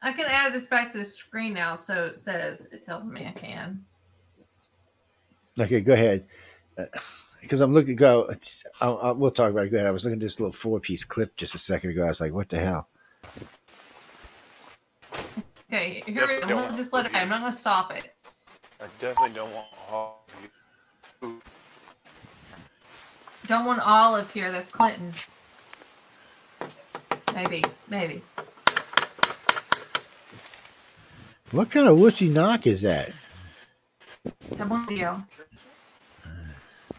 I 0.02 0.12
can 0.12 0.26
add 0.26 0.52
this 0.52 0.66
back 0.66 0.90
to 0.92 0.98
the 0.98 1.04
screen 1.04 1.54
now, 1.54 1.74
so 1.74 2.04
it 2.04 2.18
says 2.18 2.68
it 2.72 2.82
tells 2.82 3.08
me 3.11 3.26
I 3.26 3.32
can. 3.32 3.84
Okay, 5.58 5.80
go 5.80 5.92
ahead. 5.92 6.26
Uh, 6.76 6.84
Because 7.40 7.61
I'm 7.61 7.72
looking. 7.72 7.96
Go. 7.96 8.31
I'll, 8.81 8.98
I'll, 9.01 9.14
we'll 9.14 9.31
talk 9.31 9.51
about 9.51 9.66
it. 9.66 9.70
Go. 9.70 9.87
I 9.87 9.90
was 9.90 10.05
looking 10.05 10.18
at 10.18 10.20
this 10.20 10.40
little 10.40 10.53
four 10.53 10.81
piece 10.81 11.05
clip 11.05 11.37
just 11.37 11.55
a 11.55 11.59
second 11.59 11.90
ago. 11.90 12.05
I 12.05 12.09
was 12.09 12.20
like, 12.20 12.33
"What 12.33 12.48
the 12.48 12.59
hell?" 12.59 12.88
Okay, 15.70 16.03
here 16.07 16.27
we. 16.27 16.35
I'm 16.42 16.48
don't- 16.48 16.62
gonna 16.64 16.77
just 16.77 16.92
let 16.92 17.07
it. 17.07 17.14
I'm 17.14 17.29
not 17.29 17.40
gonna 17.40 17.53
stop 17.53 17.94
it. 17.94 18.14
I 18.81 18.87
definitely 18.98 19.35
don't 19.35 19.53
want 19.55 19.66
all 19.90 20.27
of. 21.22 21.31
Don't 23.46 23.64
want 23.64 23.81
Olive 23.81 24.31
here. 24.33 24.51
That's 24.53 24.70
Clinton. 24.70 25.12
Maybe, 27.35 27.64
maybe. 27.88 28.22
What 31.51 31.70
kind 31.70 31.88
of 31.88 31.96
wussy 31.96 32.31
knock 32.31 32.66
is 32.66 32.83
that? 32.83 33.11
It's 34.51 34.61
a 34.61 34.64
video. 34.88 35.24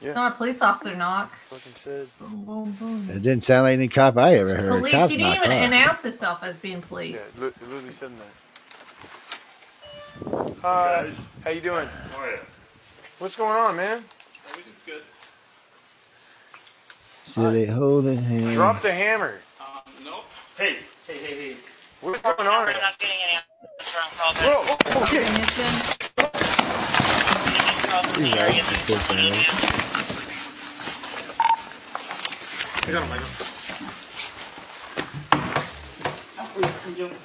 Yeah. 0.02 0.08
It's 0.10 0.16
not 0.16 0.32
a 0.34 0.36
police 0.36 0.62
officer 0.62 0.96
knock. 0.96 1.36
Fucking 1.50 1.74
said. 1.76 2.08
Boom, 2.20 2.46
boom, 2.46 2.72
boom. 2.80 3.10
It 3.10 3.22
didn't 3.22 3.44
sound 3.44 3.64
like 3.64 3.74
any 3.74 3.90
cop 3.90 4.18
I 4.18 4.36
ever 4.38 4.56
heard. 4.56 4.70
Police. 4.72 4.94
Cops 4.94 5.12
He 5.12 5.18
didn't 5.18 5.36
even 5.36 5.52
off. 5.52 5.66
announce 5.66 6.04
himself 6.04 6.42
as 6.42 6.58
being 6.60 6.78
Yeah, 6.78 6.84
police. 6.88 7.34
li- 7.38 7.48
it 7.48 7.62
literally 7.70 7.92
said 7.94 8.12
that. 8.18 8.26
Hi. 10.62 11.04
guys. 11.04 11.16
How 11.44 11.50
you 11.52 11.60
doing? 11.62 11.88
How 11.88 12.22
are 12.22 12.32
you? 12.32 12.40
What's 13.20 13.36
going 13.36 13.52
on, 13.52 13.76
man? 13.76 14.04
Everything's 14.50 14.84
good. 14.86 15.02
So 17.26 17.52
they 17.52 17.66
hold 17.66 18.06
it 18.06 18.16
hand. 18.20 18.54
Drop 18.54 18.82
the 18.82 18.94
hammer. 18.94 19.42
Um, 19.60 19.82
nope. 20.06 20.24
Hey, 20.58 20.78
hey, 21.08 21.18
hey, 21.18 21.36
hey. 21.50 21.56
What's 22.02 22.22
going 22.22 22.48
on? 22.48 22.66
We're 22.66 22.72
here? 22.72 22.82
not 22.82 22.98
getting 23.00 23.16
any 23.22 23.36
answers 23.36 23.90
from 23.90 24.10
call 24.18 24.34
back. 24.34 24.44
Whoa, 24.46 24.64
oh, 24.96 25.04
okay. 25.04 25.26
And 25.28 25.38
it's 25.44 25.60
in- 25.60 25.96
Calls 27.90 28.06
from 28.08 28.24
the 28.24 28.30
Yeah, 28.30 28.36
area. 28.44 28.64
it's 28.70 28.88
good, 28.88 29.02
man. 32.92 32.98
I 32.98 33.02
got 33.02 33.08
him, 33.08 33.12
I 33.12 33.18
got 36.98 37.12
him. 37.12 37.18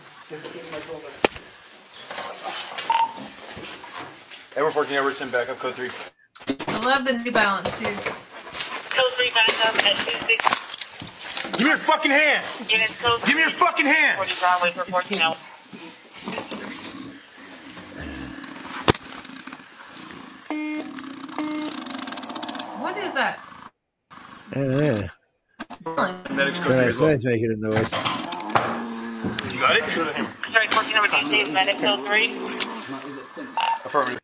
Ever 4.56 4.70
14 4.70 4.94
Everton, 4.94 5.30
backup 5.30 5.58
code 5.58 5.74
3. 5.74 5.90
I 6.68 6.86
love 6.86 7.04
the 7.04 7.18
New 7.18 7.32
Balance 7.32 7.68
shoes. 7.78 8.04
Code 8.04 9.12
3 9.16 9.30
back 9.30 9.48
up 9.66 9.74
at 9.84 9.96
26 9.96 10.54
Give 11.58 11.60
me 11.60 11.66
your 11.66 11.76
fucking 11.78 12.10
hand! 12.10 12.44
units 12.70 13.00
code 13.00 13.20
Give 13.24 13.34
me 13.34 13.42
your 13.42 13.50
fucking 13.50 13.86
hand! 13.86 14.16
40 14.16 14.34
Broadway 14.40 14.70
for 14.70 14.84
14 14.84 15.20
hours. 15.20 15.38
What 22.80 22.96
is 22.98 23.14
that? 23.14 23.38
Yeah. 24.54 25.08
Medics 25.86 26.60
code 26.64 26.78
3 26.78 26.82
Somebody- 26.82 26.88
as 26.88 27.00
well. 27.00 27.18
making 27.24 27.52
a 27.52 27.56
noise. 27.56 27.92
You 29.52 29.60
got 29.60 29.76
it? 29.76 29.84
Sorry, 30.52 30.68
14 30.70 30.96
over 30.96 31.08
DC, 31.08 31.52
medic 31.52 31.76
code 31.78 32.06
3. 32.06 32.36
Affirmative. 33.84 34.20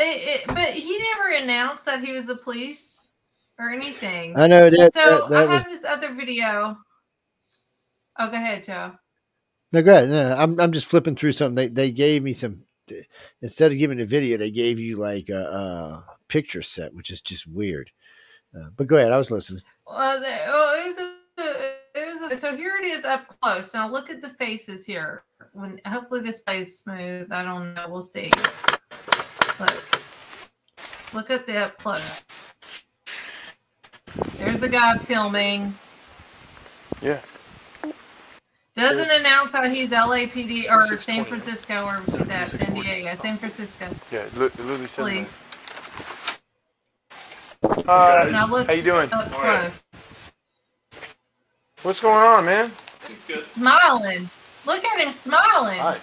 It, 0.00 0.02
it, 0.40 0.46
but 0.46 0.68
he 0.70 0.96
never 0.98 1.30
announced 1.42 1.84
that 1.86 2.04
he 2.04 2.12
was 2.12 2.26
the 2.26 2.36
police 2.36 3.08
or 3.58 3.70
anything. 3.70 4.38
I 4.38 4.46
know 4.46 4.70
that. 4.70 4.92
so 4.92 5.00
that, 5.00 5.30
that 5.30 5.38
I 5.40 5.44
was, 5.46 5.58
have 5.58 5.66
this 5.66 5.84
other 5.84 6.14
video. 6.14 6.78
Oh, 8.16 8.26
go 8.30 8.34
ahead, 8.36 8.62
Joe. 8.62 8.92
no, 9.72 9.82
go 9.82 9.90
ahead. 9.90 10.08
No, 10.08 10.36
I'm 10.38 10.60
I'm 10.60 10.70
just 10.70 10.86
flipping 10.86 11.16
through 11.16 11.32
something. 11.32 11.56
They 11.56 11.66
they 11.66 11.90
gave 11.90 12.22
me 12.22 12.32
some. 12.32 12.62
Instead 13.42 13.72
of 13.72 13.78
giving 13.78 14.00
a 14.00 14.04
video, 14.04 14.36
they 14.36 14.50
gave 14.50 14.78
you 14.78 14.96
like 14.96 15.28
a, 15.28 15.42
a 15.42 16.04
picture 16.28 16.62
set, 16.62 16.94
which 16.94 17.10
is 17.10 17.20
just 17.20 17.46
weird. 17.46 17.90
Uh, 18.56 18.68
but 18.76 18.86
go 18.86 18.96
ahead. 18.96 19.12
I 19.12 19.18
was 19.18 19.30
listening. 19.30 19.62
The, 19.86 19.92
oh, 19.92 20.82
it 20.82 20.86
was 20.86 20.98
a, 20.98 21.12
it 21.94 22.12
was 22.12 22.32
a, 22.32 22.36
so 22.36 22.56
here 22.56 22.76
it 22.76 22.86
is 22.86 23.04
up 23.04 23.28
close. 23.40 23.74
Now 23.74 23.90
look 23.90 24.10
at 24.10 24.20
the 24.20 24.30
faces 24.30 24.86
here. 24.86 25.24
When 25.52 25.80
hopefully 25.86 26.22
this 26.22 26.42
plays 26.42 26.78
smooth. 26.78 27.30
I 27.32 27.42
don't 27.42 27.74
know. 27.74 27.86
We'll 27.88 28.02
see. 28.02 28.30
Look, 29.60 30.04
look 31.14 31.30
at 31.30 31.46
the 31.46 31.58
up 31.58 31.78
close. 31.78 32.24
There's 34.36 34.62
a 34.62 34.68
guy 34.68 34.98
filming. 34.98 35.74
Yeah. 37.00 37.20
Doesn't 38.78 39.10
announce 39.10 39.52
how 39.52 39.68
he's 39.68 39.90
LAPD 39.90 40.70
or 40.70 40.86
2620, 40.86 40.98
San 40.98 41.24
yeah. 41.24 41.24
Francisco 41.24 41.86
or 41.86 42.02
what's 42.06 42.26
that? 42.26 42.50
San 42.50 42.74
Diego, 42.74 43.14
San 43.16 43.38
Francisco 43.38 43.96
Yeah, 44.10 44.20
it 44.20 44.36
li- 44.36 44.46
it 44.46 44.60
literally 44.60 44.88
said 44.88 45.04
police. 45.04 45.50
that. 47.84 47.86
Hi. 47.86 48.30
Now 48.30 48.46
look 48.48 48.68
How 48.68 48.74
you 48.74 48.82
doing? 48.82 49.12
up 49.12 49.30
close. 49.32 49.84
What's 51.82 52.00
going 52.00 52.16
on, 52.16 52.44
man? 52.46 52.72
Everything's 53.04 53.24
good. 53.26 53.44
Smiling. 53.44 54.30
Look 54.66 54.84
at 54.84 55.00
him 55.00 55.12
smiling. 55.12 55.78
Hi. 55.80 55.98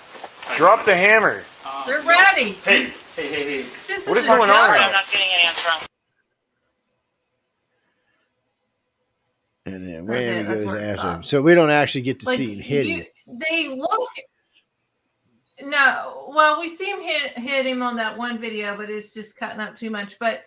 Drop 0.57 0.85
the 0.85 0.95
hammer. 0.95 1.43
They're 1.85 2.01
ready. 2.01 2.53
Hey, 2.65 2.85
hey, 3.15 3.27
hey, 3.27 3.63
hey. 3.63 3.65
This 3.87 4.07
What 4.07 4.17
is 4.17 4.25
a 4.25 4.29
going 4.29 4.49
on 4.51 4.69
joke. 4.69 4.69
right 4.71 4.81
I'm 4.81 4.91
not 4.91 5.05
getting 5.11 5.27
any 5.33 5.47
answer 5.47 5.69
on 5.71 5.79
And 9.65 9.87
then 9.87 10.07
it, 10.07 10.47
goes 10.47 10.65
after 10.65 11.11
him. 11.11 11.23
So 11.23 11.41
we 11.41 11.55
don't 11.55 11.71
actually 11.71 12.01
get 12.01 12.19
to 12.19 12.27
Like, 12.27 12.37
see 12.37 12.53
him 12.53 12.59
hit 12.59 12.85
you- 12.85 12.95
him. 12.97 13.39
They 13.49 13.67
look. 13.69 14.09
No, 15.63 16.31
well, 16.35 16.59
we 16.59 16.69
see 16.69 16.89
him 16.89 17.01
hit 17.01 17.37
hit 17.37 17.65
him 17.65 17.81
on 17.81 17.95
that 17.95 18.17
one 18.17 18.37
video, 18.37 18.75
but 18.75 18.89
it's 18.89 19.13
just 19.13 19.37
cutting 19.37 19.61
up 19.61 19.75
too 19.75 19.89
much. 19.89 20.19
But 20.19 20.43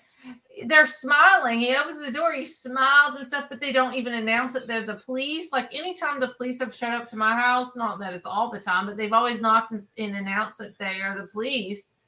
they're 0.66 0.86
smiling. 0.86 1.60
He 1.60 1.74
opens 1.74 2.04
the 2.04 2.12
door, 2.12 2.32
he 2.34 2.44
smiles 2.44 3.14
and 3.14 3.26
stuff, 3.26 3.46
but 3.48 3.60
they 3.60 3.72
don't 3.72 3.94
even 3.94 4.14
announce 4.14 4.52
that 4.52 4.66
they're 4.66 4.84
the 4.84 4.94
police. 4.94 5.52
Like 5.52 5.72
anytime 5.72 6.20
the 6.20 6.28
police 6.28 6.60
have 6.60 6.74
showed 6.74 6.94
up 6.94 7.08
to 7.08 7.16
my 7.16 7.34
house, 7.34 7.76
not 7.76 7.98
that 8.00 8.14
it's 8.14 8.26
all 8.26 8.50
the 8.50 8.60
time, 8.60 8.86
but 8.86 8.96
they've 8.96 9.12
always 9.12 9.40
knocked 9.40 9.72
and, 9.72 9.82
announced 9.96 10.58
that 10.58 10.78
they 10.78 11.00
are 11.00 11.16
the 11.16 11.28
police 11.28 12.00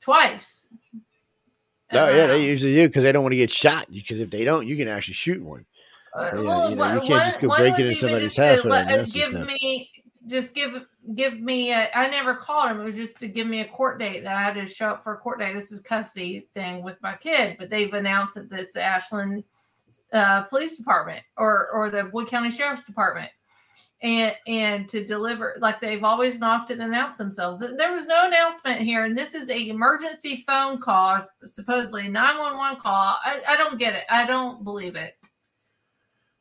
twice. 0.00 0.72
Oh 1.92 2.10
yeah, 2.10 2.26
they 2.26 2.44
usually 2.44 2.74
do 2.74 2.88
because 2.88 3.04
they 3.04 3.12
don't 3.12 3.22
want 3.22 3.32
to 3.32 3.36
get 3.36 3.50
shot. 3.50 3.86
Because 3.90 4.20
if 4.20 4.30
they 4.30 4.44
don't, 4.44 4.66
you 4.66 4.76
can 4.76 4.88
actually 4.88 5.14
shoot 5.14 5.42
one. 5.42 5.64
Uh, 6.14 6.30
Yeah, 6.34 6.40
well, 6.42 6.70
you 6.70 6.76
know, 6.76 6.84
you 6.94 7.00
can't 7.00 7.24
just 7.24 7.40
go 7.40 7.48
breaking 7.48 7.86
into 7.86 7.96
somebody's 7.96 8.36
house 8.36 8.62
to 8.62 8.68
without 8.68 8.86
let- 8.86 9.00
uh, 9.00 9.04
give 9.12 9.32
me 9.46 9.90
just 10.26 10.54
give 10.54 10.86
give 11.14 11.40
me 11.40 11.70
a, 11.72 11.90
I 11.94 12.08
never 12.08 12.34
called 12.34 12.70
him. 12.70 12.80
It 12.80 12.84
was 12.84 12.96
just 12.96 13.20
to 13.20 13.28
give 13.28 13.46
me 13.46 13.60
a 13.60 13.66
court 13.66 13.98
date 13.98 14.22
that 14.24 14.36
I 14.36 14.42
had 14.42 14.54
to 14.54 14.66
show 14.66 14.90
up 14.90 15.04
for 15.04 15.14
a 15.14 15.18
court 15.18 15.38
date. 15.38 15.52
This 15.54 15.70
is 15.70 15.80
custody 15.80 16.48
thing 16.54 16.82
with 16.82 16.96
my 17.02 17.14
kid, 17.16 17.56
but 17.58 17.68
they've 17.68 17.92
announced 17.92 18.36
that 18.36 18.50
it's 18.52 18.74
the 18.74 18.82
Ashland 18.82 19.44
uh, 20.12 20.42
Police 20.44 20.76
Department 20.76 21.22
or 21.36 21.68
or 21.72 21.90
the 21.90 22.08
Wood 22.12 22.28
County 22.28 22.50
Sheriff's 22.50 22.84
Department. 22.84 23.30
And 24.02 24.34
and 24.46 24.88
to 24.90 25.04
deliver 25.04 25.56
like 25.60 25.80
they've 25.80 26.04
always 26.04 26.38
knocked 26.38 26.70
and 26.70 26.82
announced 26.82 27.16
themselves. 27.18 27.58
There 27.58 27.92
was 27.92 28.06
no 28.06 28.26
announcement 28.26 28.80
here, 28.80 29.04
and 29.04 29.16
this 29.16 29.34
is 29.34 29.48
a 29.50 29.68
emergency 29.68 30.44
phone 30.46 30.78
call, 30.78 31.20
supposedly 31.44 32.08
nine 32.08 32.38
one 32.38 32.56
one 32.56 32.76
call. 32.76 33.18
I, 33.24 33.40
I 33.48 33.56
don't 33.56 33.78
get 33.78 33.94
it. 33.94 34.04
I 34.10 34.26
don't 34.26 34.62
believe 34.62 34.94
it. 34.96 35.16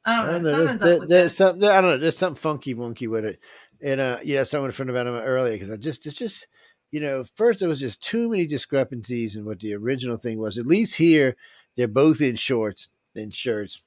I 0.06 0.32
don't 0.32 0.44
know. 0.44 0.66
don't 0.66 0.82
know. 0.82 1.00
There's, 1.00 1.08
this. 1.08 1.38
something. 1.38 1.64
I 1.64 1.82
don't 1.82 1.92
know. 1.92 1.98
There's 1.98 2.18
something 2.18 2.40
funky 2.40 2.76
wonky 2.76 3.08
with 3.08 3.26
it. 3.26 3.40
And 3.82 4.00
uh, 4.00 4.18
yeah, 4.24 4.44
someone 4.44 4.72
friend 4.72 4.90
about 4.90 5.08
him 5.08 5.16
earlier 5.16 5.54
because 5.54 5.72
I 5.72 5.78
just 5.78 6.06
it's 6.06 6.16
just 6.16 6.48
you 6.92 7.00
know 7.00 7.24
first 7.36 7.60
there 7.60 7.70
was 7.70 7.80
just 7.80 8.04
too 8.04 8.30
many 8.30 8.46
discrepancies 8.46 9.36
in 9.36 9.46
what 9.46 9.60
the 9.60 9.74
original 9.76 10.18
thing 10.18 10.40
was. 10.40 10.58
At 10.58 10.66
least 10.66 10.96
here 10.96 11.36
they're 11.76 11.88
both 11.88 12.22
in 12.22 12.36
shorts 12.36 12.90
and 13.16 13.34
shirts. 13.34 13.82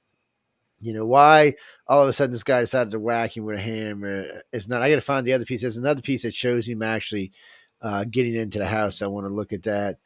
You 0.79 0.93
know 0.93 1.05
why 1.05 1.55
all 1.87 2.03
of 2.03 2.09
a 2.09 2.13
sudden 2.13 2.31
this 2.31 2.43
guy 2.43 2.61
decided 2.61 2.91
to 2.91 2.99
whack 2.99 3.35
him 3.35 3.45
with 3.45 3.57
a 3.57 3.61
hammer? 3.61 4.43
It's 4.51 4.67
not. 4.67 4.81
I 4.81 4.89
got 4.89 4.95
to 4.95 5.01
find 5.01 5.25
the 5.25 5.33
other 5.33 5.45
piece. 5.45 5.61
There's 5.61 5.77
another 5.77 6.01
piece 6.01 6.23
that 6.23 6.35
shows 6.35 6.67
him 6.67 6.83
actually 6.83 7.31
uh, 7.81 8.05
getting 8.09 8.35
into 8.35 8.59
the 8.59 8.67
house. 8.67 9.01
I 9.01 9.07
want 9.07 9.25
to 9.27 9.33
look 9.33 9.53
at 9.53 9.63
that. 9.63 9.97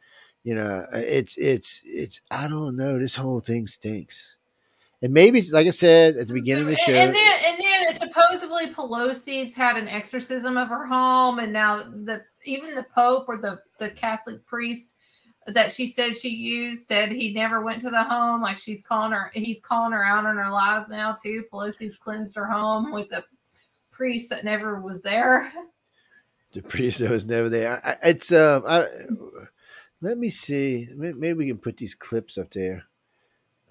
You 0.43 0.55
know, 0.55 0.85
it's 0.93 1.37
it's 1.37 1.81
it's. 1.85 2.21
I 2.31 2.47
don't 2.47 2.75
know. 2.75 2.97
This 2.97 3.15
whole 3.15 3.41
thing 3.41 3.67
stinks. 3.67 4.37
And 5.03 5.13
maybe, 5.13 5.41
like 5.51 5.65
I 5.65 5.71
said 5.71 6.15
at 6.17 6.27
the 6.27 6.33
beginning 6.33 6.63
of 6.65 6.69
the 6.69 6.75
show, 6.75 6.93
and 6.93 7.15
then 7.15 7.39
and 7.45 7.59
then 7.59 7.93
supposedly 7.93 8.67
Pelosi's 8.71 9.55
had 9.55 9.75
an 9.75 9.87
exorcism 9.87 10.57
of 10.57 10.67
her 10.69 10.85
home, 10.85 11.39
and 11.39 11.51
now 11.51 11.83
the 11.83 12.21
even 12.45 12.75
the 12.75 12.85
Pope 12.93 13.25
or 13.27 13.37
the 13.37 13.59
the 13.79 13.89
Catholic 13.91 14.45
priest 14.45 14.95
that 15.47 15.71
she 15.71 15.87
said 15.87 16.15
she 16.15 16.29
used 16.29 16.85
said 16.85 17.11
he 17.11 17.33
never 17.33 17.61
went 17.61 17.81
to 17.81 17.89
the 17.89 18.03
home. 18.03 18.43
Like 18.43 18.59
she's 18.59 18.83
calling 18.83 19.11
her, 19.11 19.31
he's 19.33 19.59
calling 19.59 19.91
her 19.91 20.05
out 20.05 20.27
on 20.27 20.37
her 20.37 20.51
lies 20.51 20.89
now 20.89 21.13
too. 21.19 21.45
Pelosi's 21.51 21.97
cleansed 21.97 22.35
her 22.35 22.45
home 22.45 22.91
with 22.91 23.11
a 23.11 23.23
priest 23.89 24.29
that 24.29 24.45
never 24.45 24.79
was 24.81 25.01
there. 25.01 25.51
the 26.53 26.61
priest 26.61 26.99
that 26.99 27.09
was 27.09 27.25
never 27.25 27.49
there. 27.49 27.81
I, 27.83 27.91
I- 27.93 28.09
it's 28.09 28.31
um. 28.31 28.63
I, 28.67 28.85
let 29.99 30.19
me 30.19 30.29
see. 30.29 30.87
Maybe 30.95 31.33
we 31.33 31.47
can 31.47 31.57
put 31.57 31.77
these 31.77 31.95
clips 31.95 32.37
up 32.37 32.51
there. 32.51 32.83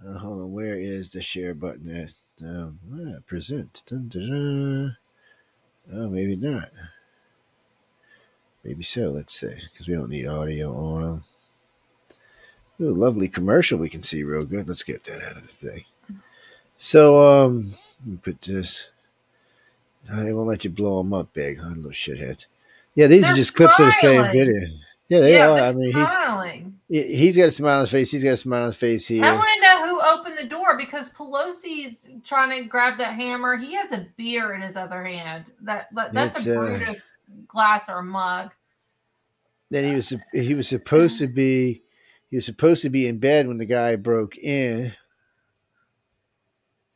Uh, 0.06 0.18
hold 0.18 0.40
on. 0.40 0.52
Where 0.52 0.78
is 0.78 1.10
the 1.12 1.20
share 1.20 1.54
button? 1.54 1.84
There. 1.86 2.08
Um, 2.42 2.78
ah, 2.94 3.20
present. 3.26 3.82
Dun, 3.86 4.08
dun, 4.08 4.28
dun. 4.28 4.96
Oh, 5.92 6.08
maybe 6.08 6.36
not. 6.36 6.70
Maybe 8.64 8.82
so. 8.82 9.08
Let's 9.08 9.38
see, 9.38 9.54
because 9.70 9.88
we 9.88 9.94
don't 9.94 10.10
need 10.10 10.26
audio 10.26 10.74
on 10.74 11.02
them. 11.02 11.24
Ooh, 12.80 12.94
lovely 12.94 13.28
commercial 13.28 13.78
we 13.78 13.88
can 13.90 14.02
see 14.02 14.22
real 14.22 14.44
good. 14.44 14.66
Let's 14.68 14.82
get 14.82 15.04
that 15.04 15.22
out 15.22 15.36
of 15.36 15.42
the 15.42 15.48
thing. 15.48 15.84
So, 16.78 17.20
um, 17.22 17.74
let 18.00 18.06
me 18.12 18.16
put 18.22 18.40
this. 18.40 18.88
Uh, 20.10 20.24
They 20.24 20.32
won't 20.32 20.48
let 20.48 20.64
you 20.64 20.70
blow 20.70 20.98
them 21.02 21.12
up 21.12 21.32
big, 21.34 21.58
huh? 21.58 21.68
Little 21.68 21.90
shitheads. 21.90 22.46
Yeah, 22.94 23.06
these 23.06 23.22
They're 23.22 23.32
are 23.32 23.36
just 23.36 23.54
clips 23.54 23.78
of 23.78 23.86
the 23.86 23.92
same 23.92 24.22
video. 24.32 24.68
Yeah, 25.08 25.20
they 25.20 25.34
yeah, 25.34 25.48
are. 25.50 25.58
I 25.58 25.72
mean, 25.72 25.92
he's 25.94 26.08
smiling. 26.10 26.64
he- 26.64 26.69
he's 26.90 27.36
got 27.36 27.44
a 27.44 27.50
smile 27.50 27.76
on 27.76 27.80
his 27.82 27.90
face. 27.90 28.10
He's 28.10 28.24
got 28.24 28.30
a 28.30 28.36
smile 28.36 28.62
on 28.62 28.66
his 28.66 28.76
face 28.76 29.06
here. 29.06 29.24
I 29.24 29.32
want 29.32 29.48
to 29.54 29.60
know 29.62 29.86
who 29.86 30.00
opened 30.00 30.38
the 30.38 30.48
door 30.48 30.76
because 30.76 31.08
Pelosi's 31.10 32.08
trying 32.24 32.50
to 32.62 32.68
grab 32.68 32.98
that 32.98 33.14
hammer. 33.14 33.56
He 33.56 33.74
has 33.74 33.92
a 33.92 34.06
beer 34.16 34.54
in 34.54 34.60
his 34.60 34.76
other 34.76 35.04
hand. 35.04 35.52
That, 35.62 35.86
that 35.94 36.12
that's 36.12 36.38
It's, 36.38 36.46
a 36.48 36.60
uh, 36.60 36.66
Brutus 36.66 37.16
glass 37.46 37.88
or 37.88 38.02
mug. 38.02 38.50
Then 39.70 39.84
he 39.84 39.94
was 39.94 40.12
he 40.32 40.54
was 40.54 40.68
supposed 40.68 41.18
to 41.20 41.28
be 41.28 41.82
he 42.28 42.36
was 42.36 42.44
supposed 42.44 42.82
to 42.82 42.90
be 42.90 43.06
in 43.06 43.18
bed 43.18 43.46
when 43.46 43.58
the 43.58 43.66
guy 43.66 43.94
broke 43.94 44.36
in. 44.36 44.92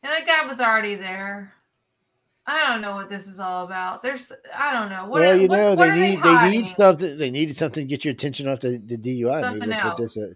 And 0.03 0.11
that 0.11 0.27
guy 0.27 0.45
was 0.45 0.59
already 0.59 0.95
there. 0.95 1.54
I 2.47 2.67
don't 2.71 2.81
know 2.81 2.95
what 2.95 3.09
this 3.09 3.27
is 3.27 3.39
all 3.39 3.65
about. 3.65 4.03
There's, 4.03 4.31
I 4.55 4.73
don't 4.73 4.89
know. 4.89 5.05
What, 5.05 5.21
well, 5.21 5.39
you 5.39 5.47
know 5.47 5.69
what 5.75 5.79
they 5.79 5.89
are 5.89 5.95
need 5.95 6.21
they, 6.21 6.49
need 6.49 6.69
something. 6.69 7.17
They 7.17 7.31
needed 7.31 7.55
something 7.55 7.85
to 7.85 7.89
get 7.89 8.05
your 8.05 8.11
attention 8.11 8.47
off 8.47 8.59
the, 8.59 8.77
the 8.85 8.97
DUI. 8.97 9.41
Something 9.41 9.59
maybe 9.59 9.71
that's 9.71 9.83
what 9.83 9.97
this. 9.97 10.17
else. 10.17 10.27
Uh, 10.27 10.33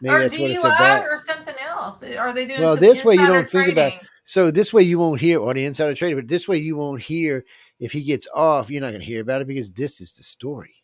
maybe 0.00 0.14
or 0.14 0.18
that's 0.20 0.38
what 0.38 0.50
it's 0.50 0.64
DUI 0.64 0.74
about. 0.76 1.04
or 1.04 1.18
something 1.18 1.54
else. 1.60 2.02
Are 2.02 2.32
they 2.32 2.46
doing? 2.46 2.60
Well, 2.62 2.76
this 2.76 3.04
way 3.04 3.14
you 3.14 3.26
don't 3.26 3.48
think 3.48 3.72
about- 3.72 3.90
trading? 3.90 4.06
So 4.24 4.50
this 4.52 4.72
way 4.72 4.82
you 4.84 4.98
won't 4.98 5.20
hear 5.20 5.40
or 5.40 5.52
the 5.54 5.64
insider 5.64 5.94
trader, 5.94 6.14
but 6.14 6.28
this 6.28 6.46
way 6.46 6.56
you 6.58 6.76
won't 6.76 7.02
hear 7.02 7.44
if 7.80 7.90
he 7.90 8.02
gets 8.04 8.28
off. 8.32 8.70
You're 8.70 8.80
not 8.80 8.90
going 8.90 9.00
to 9.00 9.06
hear 9.06 9.22
about 9.22 9.40
it 9.40 9.48
because 9.48 9.72
this 9.72 10.00
is 10.00 10.12
the 10.16 10.22
story. 10.22 10.74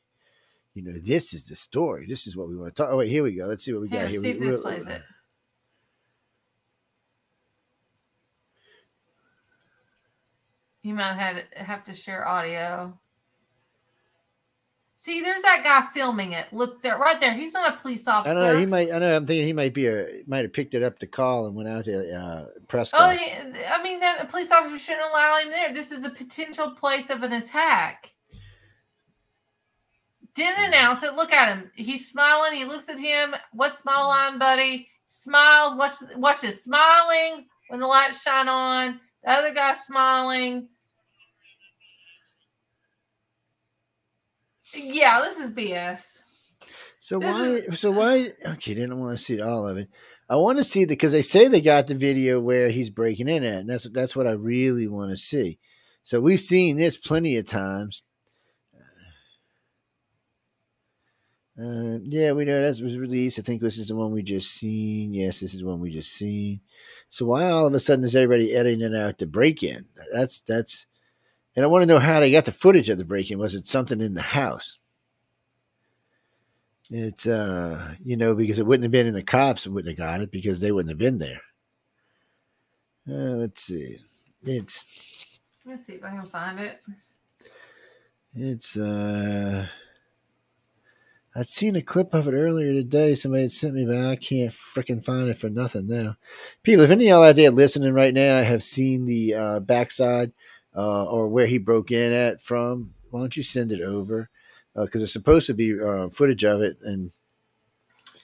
You 0.75 0.83
know, 0.83 0.93
this 0.93 1.33
is 1.33 1.47
the 1.47 1.55
story. 1.55 2.07
This 2.09 2.27
is 2.27 2.37
what 2.37 2.49
we 2.49 2.57
want 2.57 2.75
to 2.75 2.83
talk. 2.83 2.91
Oh 2.93 2.97
wait, 2.99 3.09
here 3.09 3.23
we 3.23 3.35
go. 3.35 3.47
Let's 3.47 3.65
see 3.65 3.73
what 3.73 3.83
we 3.83 3.89
got 3.89 4.09
here. 4.09 4.21
see 4.21 4.31
if 4.31 4.41
We- 4.41 4.47
this 4.49 4.59
plays 4.59 4.87
it. 4.87 5.03
You 10.87 10.95
might 10.95 11.15
have 11.15 11.43
have 11.57 11.83
to 11.85 11.95
share 11.95 12.29
audio. 12.29 12.97
See, 14.95 15.21
there's 15.21 15.43
that 15.43 15.65
guy 15.65 15.85
filming 15.93 16.31
it. 16.31 16.47
Look 16.53 16.81
there, 16.81 16.97
right 16.97 17.21
there. 17.21 17.35
He's 17.35 17.53
not 17.53 17.75
a 17.75 17.81
police 17.81 18.07
officer. 18.07 18.33
don't 18.35 18.53
know. 18.53 18.59
He 18.61 18.67
might. 18.67 18.93
I 18.93 19.01
know. 19.01 19.17
I'm 19.17 19.27
thinking 19.27 19.49
he 19.49 19.53
might 19.53 19.75
be 19.75 19.89
a. 19.89 20.23
Might 20.29 20.45
have 20.45 20.53
picked 20.53 20.75
it 20.75 20.85
up 20.85 21.01
to 21.01 21.09
call 21.09 21.47
and 21.47 21.57
went 21.57 21.69
out 21.69 21.87
to 21.87 22.17
uh, 22.17 22.47
Prescott. 22.69 23.01
Oh, 23.03 23.17
he, 23.17 23.33
I 23.69 23.83
mean, 23.83 23.99
that 23.99 24.23
a 24.23 24.27
police 24.27 24.53
officer 24.53 24.79
shouldn't 24.79 25.11
allow 25.11 25.37
him 25.39 25.51
there. 25.51 25.75
This 25.75 25.91
is 25.91 26.05
a 26.05 26.11
potential 26.11 26.71
place 26.71 27.11
of 27.11 27.25
an 27.25 27.33
attack. 27.33 28.13
Didn't 30.37 30.67
announce 30.67 31.03
it. 31.03 31.15
Look 31.15 31.33
at 31.33 31.49
him. 31.49 31.73
He's 31.75 32.09
smiling. 32.09 32.57
He 32.57 32.65
looks 32.65 32.89
at 32.89 33.01
him. 33.01 33.35
What 33.53 33.77
smile 33.77 34.07
line, 34.07 34.39
buddy? 34.39 34.89
Smiles. 35.09 35.75
Watch. 35.75 35.95
Watch 36.15 36.43
this. 36.43 36.63
Smiling 36.63 37.47
when 37.71 37.81
the 37.81 37.89
lights 37.89 38.23
shine 38.23 38.47
on. 38.47 39.01
The 39.25 39.33
other 39.33 39.53
guy 39.53 39.75
smiling. 39.75 40.69
Yeah, 44.75 45.21
this 45.23 45.39
is 45.39 45.51
BS. 45.53 46.23
So 47.01 47.19
This 47.19 47.33
why? 47.35 47.47
is- 47.47 47.81
So 47.81 47.91
why? 47.91 48.33
Okay, 48.45 48.75
don't 48.75 48.99
want 48.99 49.17
to 49.17 49.23
see 49.23 49.41
all 49.41 49.69
of 49.69 49.77
it. 49.77 49.89
I 50.29 50.37
want 50.37 50.59
to 50.59 50.65
see 50.65 50.85
the 50.85 50.89
because 50.89 51.13
they 51.13 51.23
say 51.23 51.47
they 51.47 51.61
got 51.61 51.87
the 51.87 51.95
video 51.95 52.41
where 52.41 52.69
he's 52.69 52.91
breaking 52.91 53.29
in 53.29 53.45
at, 53.45 53.61
and 53.61 53.71
that's 53.71 53.89
that's 53.91 54.17
what 54.17 54.27
I 54.27 54.33
really 54.33 54.89
want 54.89 55.11
to 55.13 55.17
see. 55.17 55.59
So 56.03 56.21
we've 56.21 56.41
seen 56.41 56.77
this 56.77 56.97
plenty 56.97 57.37
of 57.37 57.47
times. 57.47 58.03
Uh, 61.59 61.99
yeah, 62.03 62.33
we 62.33 62.45
know 62.45 62.61
that 62.61 62.83
was 62.83 62.99
released. 62.99 63.39
I 63.39 63.43
think 63.43 63.63
this 63.63 63.79
is 63.79 63.89
the 63.89 63.97
one 63.97 64.13
we 64.13 64.23
just 64.23 64.51
seen. 64.53 65.15
Yes, 65.15 65.41
this 65.41 65.55
is 65.55 65.65
one 65.65 65.81
we 65.81 65.91
just 65.91 66.13
seen. 66.13 66.61
So 67.09 67.25
why 67.27 67.49
all 67.49 67.67
of 67.67 67.73
a 67.73 67.81
sudden 67.81 68.05
is 68.05 68.15
everybody 68.15 68.55
editing 68.55 68.83
it 68.83 68.95
out 68.95 69.17
the 69.19 69.27
break 69.27 69.63
in? 69.63 69.87
That's 70.13 70.41
that's, 70.41 70.87
and 71.57 71.65
I 71.65 71.69
want 71.69 71.83
to 71.83 71.87
know 71.87 71.99
how 71.99 72.21
they 72.21 72.31
got 72.31 72.45
the 72.45 72.53
footage 72.53 72.89
of 72.91 72.99
the 72.99 73.05
break 73.05 73.31
in. 73.31 73.39
Was 73.39 73.55
it 73.55 73.67
something 73.67 74.01
in 74.01 74.15
the 74.15 74.23
house? 74.23 74.79
It's 76.91 77.27
uh, 77.27 77.95
you 78.05 78.17
know, 78.17 78.35
because 78.35 78.59
it 78.61 78.67
wouldn't 78.67 78.85
have 78.85 78.93
been 78.93 79.07
in 79.09 79.15
the 79.15 79.23
cops 79.23 79.67
wouldn't 79.67 79.99
have 79.99 80.07
got 80.07 80.21
it 80.21 80.31
because 80.31 80.61
they 80.61 80.71
wouldn't 80.71 80.91
have 80.91 80.99
been 80.99 81.19
there. 81.19 81.41
Uh, 83.09 83.37
let's 83.37 83.65
see. 83.65 83.97
It's 84.45 84.87
Let's 85.65 85.85
see 85.85 85.95
if 85.95 86.05
I 86.05 86.11
can 86.11 86.27
find 86.27 86.61
it. 86.61 86.81
it's 88.35 88.77
uh 88.77 89.67
I'd 91.35 91.49
seen 91.49 91.77
a 91.77 91.83
clip 91.83 92.15
of 92.15 92.29
it 92.29 92.33
earlier 92.33 92.73
today. 92.73 93.15
Somebody 93.15 93.43
had 93.43 93.53
sent 93.53 93.75
me, 93.75 93.85
but 93.85 93.99
I 93.99 94.17
can't 94.17 94.51
freaking 94.51 95.05
find 95.05 95.29
it 95.29 95.37
for 95.37 95.51
nothing 95.51 95.87
now. 95.87 96.17
People, 96.63 96.85
if 96.85 96.91
any 96.91 97.05
of 97.05 97.09
y'all 97.11 97.25
out 97.25 97.37
there 97.37 97.51
listening 97.51 97.93
right 97.93 98.15
now 98.15 98.43
have 98.43 98.63
seen 98.63 99.05
the 99.05 99.35
uh, 99.35 99.61
backside 99.61 100.33
uh, 100.77 101.05
or 101.07 101.29
where 101.29 101.47
he 101.47 101.59
broke 101.59 101.91
in 101.91 102.13
at 102.13 102.41
from, 102.43 102.93
why 103.11 103.21
don't 103.21 103.37
you 103.37 103.43
send 103.43 103.73
it 103.73 103.81
over? 103.81 104.29
Because 104.75 105.03
it's 105.03 105.13
supposed 105.13 105.47
to 105.47 105.55
be 105.55 105.81
uh, 105.81 106.11
footage 106.11 106.45
of 106.45 106.61
it, 106.61 106.77
and 106.83 107.11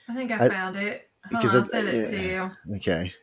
I 0.07 0.13
think 0.15 0.31
I, 0.31 0.45
I- 0.45 0.49
found 0.49 0.75
it. 0.75 1.09
Hold 1.31 1.41
because 1.41 1.55
on, 1.55 1.61
I'll 1.61 1.67
send 1.67 1.87
it 1.87 2.09
to 2.11 2.21
you. 2.21 2.75
okay, 2.75 3.13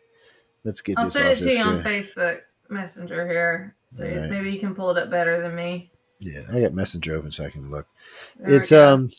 let's 0.65 0.81
get 0.81 0.99
I'll 0.99 1.05
this 1.05 1.13
send 1.13 1.29
it 1.29 1.37
to 1.37 1.53
you 1.53 1.63
on. 1.63 1.83
Facebook 1.83 2.39
Messenger 2.71 3.27
here. 3.29 3.75
So 3.89 4.07
Alright. 4.07 4.31
maybe 4.31 4.51
you 4.51 4.59
can 4.59 4.75
pull 4.75 4.91
it 4.91 4.97
up 4.97 5.11
better 5.11 5.41
than 5.43 5.55
me. 5.55 5.91
Yeah, 6.19 6.41
I 6.53 6.61
got 6.61 6.73
Messenger 6.73 7.15
open 7.17 7.31
so 7.31 7.45
I 7.45 7.51
can 7.51 7.71
look. 7.71 7.87
There 8.39 8.57
it's 8.57 8.73
um 8.73 9.11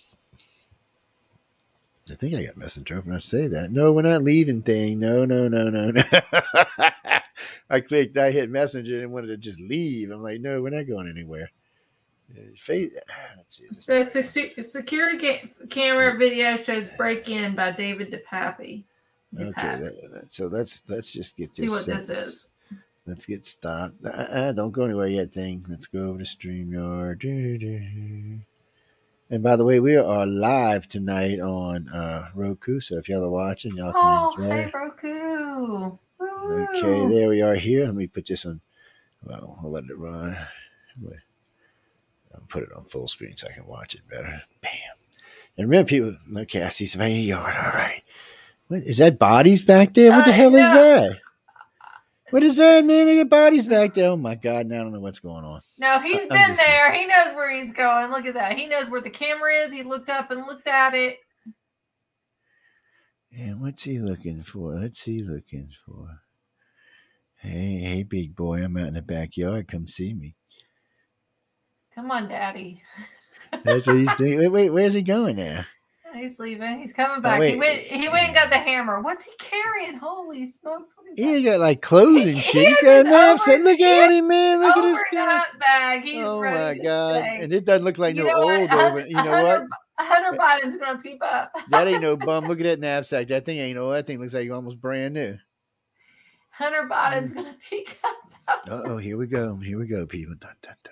I 2.10 2.16
think 2.16 2.36
I 2.36 2.44
got 2.44 2.58
messenger 2.58 2.98
open. 2.98 3.14
I 3.14 3.20
say 3.20 3.48
that. 3.48 3.72
No, 3.72 3.94
we're 3.94 4.02
not 4.02 4.24
leaving 4.24 4.64
thing. 4.64 5.00
No, 5.00 5.24
no, 5.26 5.48
no, 5.48 5.70
no, 5.70 5.92
no. 5.92 6.04
I 7.72 7.80
clicked, 7.82 8.18
I 8.18 8.32
hit 8.32 8.50
messenger 8.50 9.02
and 9.02 9.12
wanted 9.12 9.28
to 9.28 9.38
just 9.38 9.60
leave. 9.60 10.12
I'm 10.12 10.22
like, 10.22 10.42
no, 10.42 10.62
we're 10.62 10.70
not 10.70 10.88
going 10.88 11.10
anywhere. 11.10 11.50
Uh, 12.32 12.42
Face, 12.56 12.92
let's 13.38 13.56
see. 13.58 13.68
The 13.70 14.04
sec- 14.04 14.62
security 14.64 15.18
ca- 15.18 15.48
camera 15.70 16.18
video 16.18 16.56
shows 16.58 16.90
break 16.90 17.30
in 17.30 17.56
by 17.56 17.72
David 17.72 18.12
DePappy. 18.12 18.84
Okay, 19.40 19.52
that, 19.56 19.96
that- 20.14 20.32
so 20.34 20.48
let's 20.48 20.82
let's 20.90 21.14
just 21.14 21.38
get 21.38 21.54
this. 21.56 21.66
See 21.66 21.70
what 21.70 21.86
this 21.86 22.10
is. 22.10 22.48
Let's 23.08 23.26
get 23.26 23.46
stopped. 23.46 23.96
Uh, 24.06 24.10
uh, 24.10 24.52
don't 24.52 24.72
go 24.72 24.84
anywhere 24.86 25.08
yet, 25.08 25.32
thing. 25.34 25.66
Let's 25.68 25.88
go 25.88 26.10
over 26.10 26.20
to 26.20 26.24
StreamYard. 26.26 27.24
And 29.30 29.42
by 29.42 29.56
the 29.56 29.64
way, 29.66 29.80
we 29.80 29.96
are 29.96 30.28
live 30.28 30.88
tonight 30.90 31.40
on 31.40 31.88
uh, 31.90 32.30
Roku. 32.36 32.80
So 32.82 32.98
if 32.98 33.08
y'all 33.10 33.24
are 33.24 33.30
watching, 33.30 33.76
y'all 33.78 33.94
can 33.94 34.02
Oh, 34.04 34.44
enjoy. 34.44 34.56
hey, 34.56 34.72
Roku. 34.74 35.98
Okay, 36.22 37.08
there 37.08 37.30
we 37.30 37.42
are 37.42 37.56
here. 37.56 37.86
Let 37.86 37.96
me 37.96 38.08
put 38.08 38.28
this 38.28 38.46
on. 38.46 38.62
Well, 39.24 39.58
I'll 39.64 39.72
let 39.72 39.86
it 39.86 39.98
run. 39.98 40.36
I'll 42.34 42.42
put 42.48 42.64
it 42.64 42.72
on 42.76 42.86
full 42.86 43.08
screen 43.08 43.36
so 43.36 43.48
I 43.48 43.54
can 43.54 43.66
watch 43.66 43.96
it 43.96 44.08
better. 44.10 44.42
Bam. 44.62 44.72
And 45.58 45.70
remember, 45.70 45.90
people. 45.90 46.16
Okay, 46.38 46.64
I 46.64 46.70
see 46.70 46.86
some 46.86 47.02
in 47.02 47.12
your 47.12 47.38
yard. 47.38 47.56
All 47.56 47.72
right. 47.72 48.02
What 48.68 48.84
is 48.84 48.98
that? 48.98 49.20
Bodies 49.20 49.62
back 49.62 49.94
there? 49.94 50.12
What 50.12 50.26
the 50.26 50.32
Uh, 50.32 50.36
hell 50.36 50.56
is 50.56 50.62
that? 50.62 51.20
What 52.30 52.44
is 52.44 52.56
that, 52.56 52.86
man? 52.86 53.08
They 53.08 53.18
got 53.18 53.30
bodies 53.30 53.68
back 53.68 53.94
there. 53.94 54.12
Oh 54.12 54.16
my 54.16 54.36
god! 54.36 54.66
Now 54.68 54.80
I 54.80 54.84
don't 54.84 54.94
know 54.94 55.02
what's 55.02 55.20
going 55.20 55.44
on. 55.44 55.62
No, 55.78 56.00
he's 56.00 56.26
been 56.28 56.56
there. 56.56 56.94
He 56.94 57.06
knows 57.06 57.36
where 57.36 57.52
he's 57.54 57.74
going. 57.74 58.10
Look 58.12 58.26
at 58.26 58.36
that. 58.36 58.58
He 58.58 58.68
knows 58.68 58.90
where 58.90 59.02
the 59.02 59.10
camera 59.10 59.54
is. 59.54 59.74
He 59.74 59.84
looked 59.84 60.10
up 60.10 60.32
and 60.32 60.46
looked 60.48 60.68
at 60.68 60.94
it. 60.94 61.18
And 63.38 63.62
what's 63.62 63.84
he 63.84 64.00
looking 64.00 64.44
for? 64.44 64.74
What's 64.76 65.04
he 65.04 65.20
looking 65.24 65.70
for? 65.86 66.20
Hey, 67.38 67.80
hey, 67.80 68.04
big 68.04 68.36
boy! 68.36 68.64
I'm 68.64 68.78
out 68.78 68.90
in 68.90 68.94
the 68.96 69.02
backyard. 69.02 69.68
Come 69.68 69.88
see 69.88 70.14
me. 70.14 70.36
Come 71.96 72.12
on, 72.12 72.28
Daddy. 72.30 72.82
That's 73.64 73.88
what 73.88 73.98
he's 73.98 74.14
doing. 74.16 74.38
Wait, 74.40 74.50
wait, 74.50 74.70
where's 74.70 74.94
he 74.94 75.02
going 75.02 75.38
now? 75.38 75.66
He's 76.14 76.40
leaving. 76.40 76.80
He's 76.82 76.92
coming 76.92 77.20
oh, 77.20 77.22
back. 77.22 77.38
Oh, 77.38 77.40
wait. 77.40 77.54
he 77.54 77.60
went. 77.60 77.80
He 77.84 78.10
went 78.10 78.26
and 78.26 78.36
got 78.36 78.50
the 78.50 78.58
hammer. 78.58 79.00
What's 79.00 79.24
he 79.24 79.32
carrying? 79.40 79.96
Holy 79.98 80.46
smokes! 80.46 80.94
What 80.98 81.10
is 81.10 81.18
He 81.18 81.24
that? 81.24 81.36
ain't 81.38 81.46
got 81.46 81.60
like 81.62 81.82
clothes 81.82 82.26
and 82.26 82.36
He- 82.36 82.42
shit. 82.42 82.68
He 82.68 82.74
has 82.74 82.82
got 82.82 82.92
a 82.92 82.98
his 82.98 83.06
knapsack. 83.06 83.54
over- 83.56 83.64
Look 83.64 83.80
at 83.80 84.12
him, 84.12 84.28
man. 84.28 84.60
Look 84.60 84.76
at 84.76 84.84
his 84.84 85.04
guy. 85.14 85.44
bag. 85.58 86.02
He's 86.04 86.26
Oh 86.26 86.42
my 86.42 86.74
god! 86.84 87.24
And 87.24 87.54
it 87.54 87.64
doesn't 87.64 87.86
look 87.86 87.98
like 87.98 88.18
You 88.18 88.26
no 88.26 88.36
old 88.36 88.70
over. 88.72 89.08
You 89.08 89.16
know 89.24 89.44
what? 89.44 89.64
Hunter, 90.04 90.38
Biden's 90.38 90.78
gonna 90.78 91.00
peep 91.00 91.22
up. 91.22 91.54
That 91.70 91.88
ain't 91.88 92.02
no 92.02 92.18
bum. 92.18 92.48
Look 92.48 92.60
at 92.60 92.64
that 92.64 92.80
knapsack. 92.80 93.28
That 93.28 93.46
thing 93.46 93.58
ain't 93.58 93.76
no. 93.76 93.92
That 93.92 94.08
thing 94.08 94.20
looks 94.20 94.34
like 94.34 94.50
almost 94.52 94.82
brand 94.82 95.14
new. 95.14 95.38
Hunter 96.50 96.88
Biden's 96.90 97.34
gonna 97.34 97.56
peek 97.70 97.98
up. 98.04 98.16
Uh 98.68 98.82
oh, 98.84 98.98
here 98.98 99.18
we 99.18 99.28
go. 99.28 99.56
Here 99.58 99.80
we 99.80 99.88
go, 99.88 100.06
people. 100.06 100.36
Dun, 100.38 100.56
dun, 100.62 100.76
dun. 100.84 100.92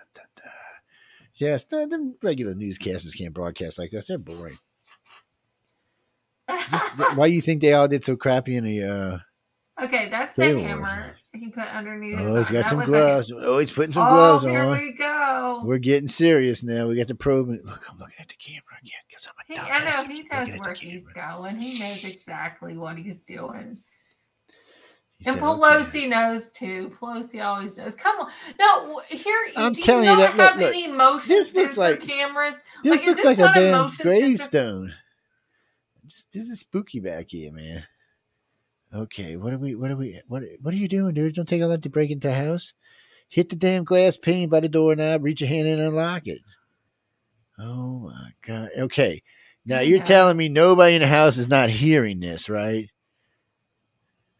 Yes, 1.40 1.64
the, 1.64 1.88
the 1.88 2.14
regular 2.22 2.54
newscasters 2.54 3.18
can't 3.18 3.34
broadcast 3.34 3.80
like 3.80 3.92
this. 3.92 4.08
They're 4.08 4.18
boring. 4.18 4.58
Just, 6.70 7.16
why 7.16 7.30
do 7.30 7.34
you 7.34 7.40
think 7.42 7.62
they 7.62 7.74
all 7.74 7.88
did 7.88 8.04
so 8.04 8.18
crappy 8.18 8.58
in 8.58 8.66
the 8.66 8.84
uh, 8.84 9.18
Okay, 9.84 10.10
that's 10.10 10.34
the 10.36 10.60
hammer 10.60 11.16
he 11.34 11.48
put 11.50 11.64
underneath. 11.64 12.18
Oh, 12.20 12.36
he's 12.38 12.50
got 12.52 12.66
some 12.66 12.84
gloves. 12.84 13.32
Oh, 13.36 13.60
he's 13.60 13.72
putting 13.72 13.94
some 13.94 14.08
oh, 14.08 14.10
gloves 14.10 14.44
here 14.44 14.60
on. 14.62 14.78
we 14.78 14.94
go. 14.94 15.62
We're 15.64 15.78
getting 15.78 16.08
serious 16.08 16.64
now. 16.64 16.88
We 16.88 16.96
got 16.96 17.08
the 17.08 17.16
probe. 17.16 17.50
Look, 17.50 17.90
I'm 17.92 17.98
looking 18.00 18.16
at 18.20 18.28
the 18.30 18.36
camera 18.36 18.64
again 18.82 19.00
because 19.08 19.28
I'm 19.28 19.56
a 19.56 19.60
dumbass. 19.60 19.72
I 19.72 20.02
know 20.02 20.14
he 20.14 20.24
knows 20.24 20.60
where 20.60 20.74
he's 20.74 21.08
going. 21.08 21.60
He 21.60 21.80
knows 21.80 22.04
exactly 22.04 22.78
what 22.78 22.98
he's 22.98 23.20
doing. 23.20 23.78
He 25.18 25.28
And 25.30 25.36
said, 25.36 25.44
Pelosi 25.44 25.88
"Okay." 26.00 26.08
knows 26.08 26.50
too. 26.52 26.96
Pelosi 27.00 27.44
always 27.44 27.78
knows. 27.78 27.94
Come 27.96 28.20
on, 28.22 28.32
no, 28.60 29.02
here. 29.10 29.38
I'm 29.58 29.74
do 29.74 29.82
telling 29.82 30.06
you 30.06 30.12
you 30.12 30.18
not 30.18 30.38
that- 30.38 30.38
look, 30.38 30.50
have 30.52 30.60
look, 30.62 30.70
any 30.74 30.88
motion 30.88 31.30
this 31.30 31.54
looks 31.54 31.78
like- 31.78 32.02
cameras. 32.02 32.62
This 32.84 33.00
Like, 33.02 33.08
looks 33.08 33.24
this 33.24 33.38
like 33.38 33.56
a 33.56 33.60
damn 33.60 33.90
gravestone. 34.02 34.94
This, 36.04 36.26
this 36.34 36.50
is 36.50 36.62
spooky 36.62 37.00
back 37.02 37.28
here, 37.30 37.52
man. 37.52 37.84
Okay, 38.94 39.36
what 39.36 39.54
are 39.54 39.58
we? 39.60 39.76
What 39.76 39.92
are 39.92 39.96
we? 39.96 40.20
What? 40.28 40.44
What 40.62 40.74
are 40.74 40.78
you 40.78 40.88
doing, 40.88 41.14
dude? 41.14 41.36
Don't 41.36 41.48
take 41.48 41.62
all 41.62 41.70
that 41.70 41.84
to 41.84 41.90
break 41.90 42.10
into 42.10 42.28
the 42.28 42.34
house. 42.34 42.74
Hit 43.28 43.50
the 43.50 43.56
damn 43.56 43.84
glass 43.84 44.18
pane 44.18 44.50
by 44.50 44.60
the 44.62 44.70
doorknob. 44.70 45.24
Reach 45.24 45.42
your 45.42 45.50
hand 45.50 45.68
in 45.68 45.80
and 45.80 45.90
unlock 45.90 46.26
it. 46.26 46.40
Oh 47.60 48.00
my 48.00 48.32
god. 48.46 48.70
Okay, 48.78 49.22
now 49.66 49.82
you're 49.82 49.98
Yeah. 49.98 50.04
telling 50.04 50.38
me 50.38 50.50
nobody 50.50 50.96
in 50.96 51.02
the 51.02 51.08
house 51.08 51.38
is 51.38 51.48
not 51.48 51.70
hearing 51.70 52.20
this, 52.20 52.50
right? 52.50 52.90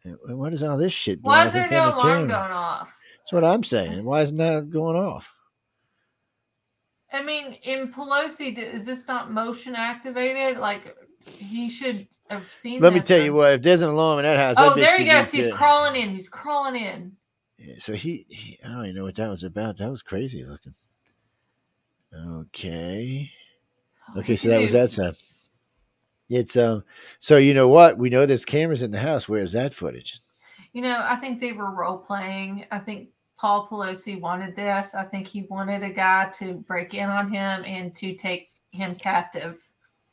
What 0.04 0.52
is 0.52 0.62
all 0.62 0.78
this 0.78 0.92
shit? 0.92 1.20
Why 1.22 1.44
is 1.46 1.52
there 1.52 1.62
no 1.62 1.68
front 1.68 1.88
of 1.88 1.94
the 1.94 2.00
alarm 2.00 2.26
going 2.28 2.52
off? 2.52 2.96
That's 3.18 3.32
what 3.32 3.44
I'm 3.44 3.62
saying. 3.62 4.04
Why 4.04 4.22
is 4.22 4.32
not 4.32 4.70
going 4.70 4.96
off? 4.96 5.32
I 7.12 7.22
mean, 7.22 7.52
in 7.62 7.92
Pelosi, 7.92 8.56
is 8.56 8.86
this 8.86 9.06
not 9.06 9.30
motion 9.30 9.74
activated? 9.74 10.58
Like 10.58 10.96
he 11.26 11.68
should 11.70 12.06
have 12.28 12.52
seen. 12.52 12.80
Let 12.80 12.92
me 12.92 13.00
tell 13.00 13.20
you 13.22 13.34
what. 13.34 13.52
If 13.54 13.62
there's 13.62 13.82
an 13.82 13.90
alarm 13.90 14.18
in 14.20 14.24
that 14.24 14.36
house, 14.38 14.56
Oh, 14.58 14.74
that 14.74 14.80
there 14.80 14.98
he 14.98 15.04
goes. 15.04 15.30
He's 15.30 15.46
dead. 15.48 15.54
crawling 15.54 16.00
in. 16.00 16.10
He's 16.10 16.28
crawling 16.28 16.76
in. 16.76 17.12
Yeah, 17.58 17.74
so 17.78 17.92
he, 17.92 18.26
he, 18.28 18.58
I 18.64 18.68
don't 18.68 18.84
even 18.84 18.96
know 18.96 19.04
what 19.04 19.16
that 19.16 19.28
was 19.28 19.44
about. 19.44 19.76
That 19.78 19.90
was 19.90 20.02
crazy 20.02 20.44
looking. 20.44 20.74
Okay. 22.14 23.30
Okay, 24.16 24.36
so 24.36 24.48
that 24.48 24.60
was 24.60 24.72
that 24.72 24.90
side. 24.90 25.14
It's 26.28 26.56
um. 26.56 26.84
So 27.18 27.36
you 27.36 27.54
know 27.54 27.68
what? 27.68 27.98
We 27.98 28.08
know 28.10 28.24
there's 28.26 28.44
cameras 28.44 28.82
in 28.82 28.90
the 28.90 28.98
house. 28.98 29.28
Where's 29.28 29.52
that 29.52 29.74
footage? 29.74 30.20
You 30.72 30.82
know, 30.82 30.98
I 31.00 31.16
think 31.16 31.40
they 31.40 31.52
were 31.52 31.74
role 31.74 31.98
playing. 31.98 32.66
I 32.70 32.78
think 32.78 33.10
Paul 33.38 33.68
Pelosi 33.68 34.20
wanted 34.20 34.54
this. 34.54 34.94
I 34.94 35.04
think 35.04 35.26
he 35.26 35.42
wanted 35.42 35.82
a 35.82 35.90
guy 35.90 36.30
to 36.38 36.54
break 36.54 36.94
in 36.94 37.08
on 37.08 37.32
him 37.32 37.64
and 37.64 37.94
to 37.96 38.14
take 38.14 38.50
him 38.70 38.94
captive. 38.94 39.58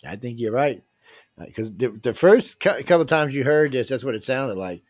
I 0.05 0.15
think 0.15 0.39
you're 0.39 0.51
right. 0.53 0.83
Because 1.39 1.71
the, 1.71 1.89
the 1.89 2.13
first 2.13 2.59
cou- 2.59 2.81
couple 2.83 3.05
times 3.05 3.35
you 3.35 3.43
heard 3.43 3.71
this, 3.71 3.89
that's 3.89 4.03
what 4.03 4.15
it 4.15 4.23
sounded 4.23 4.57
like. 4.57 4.81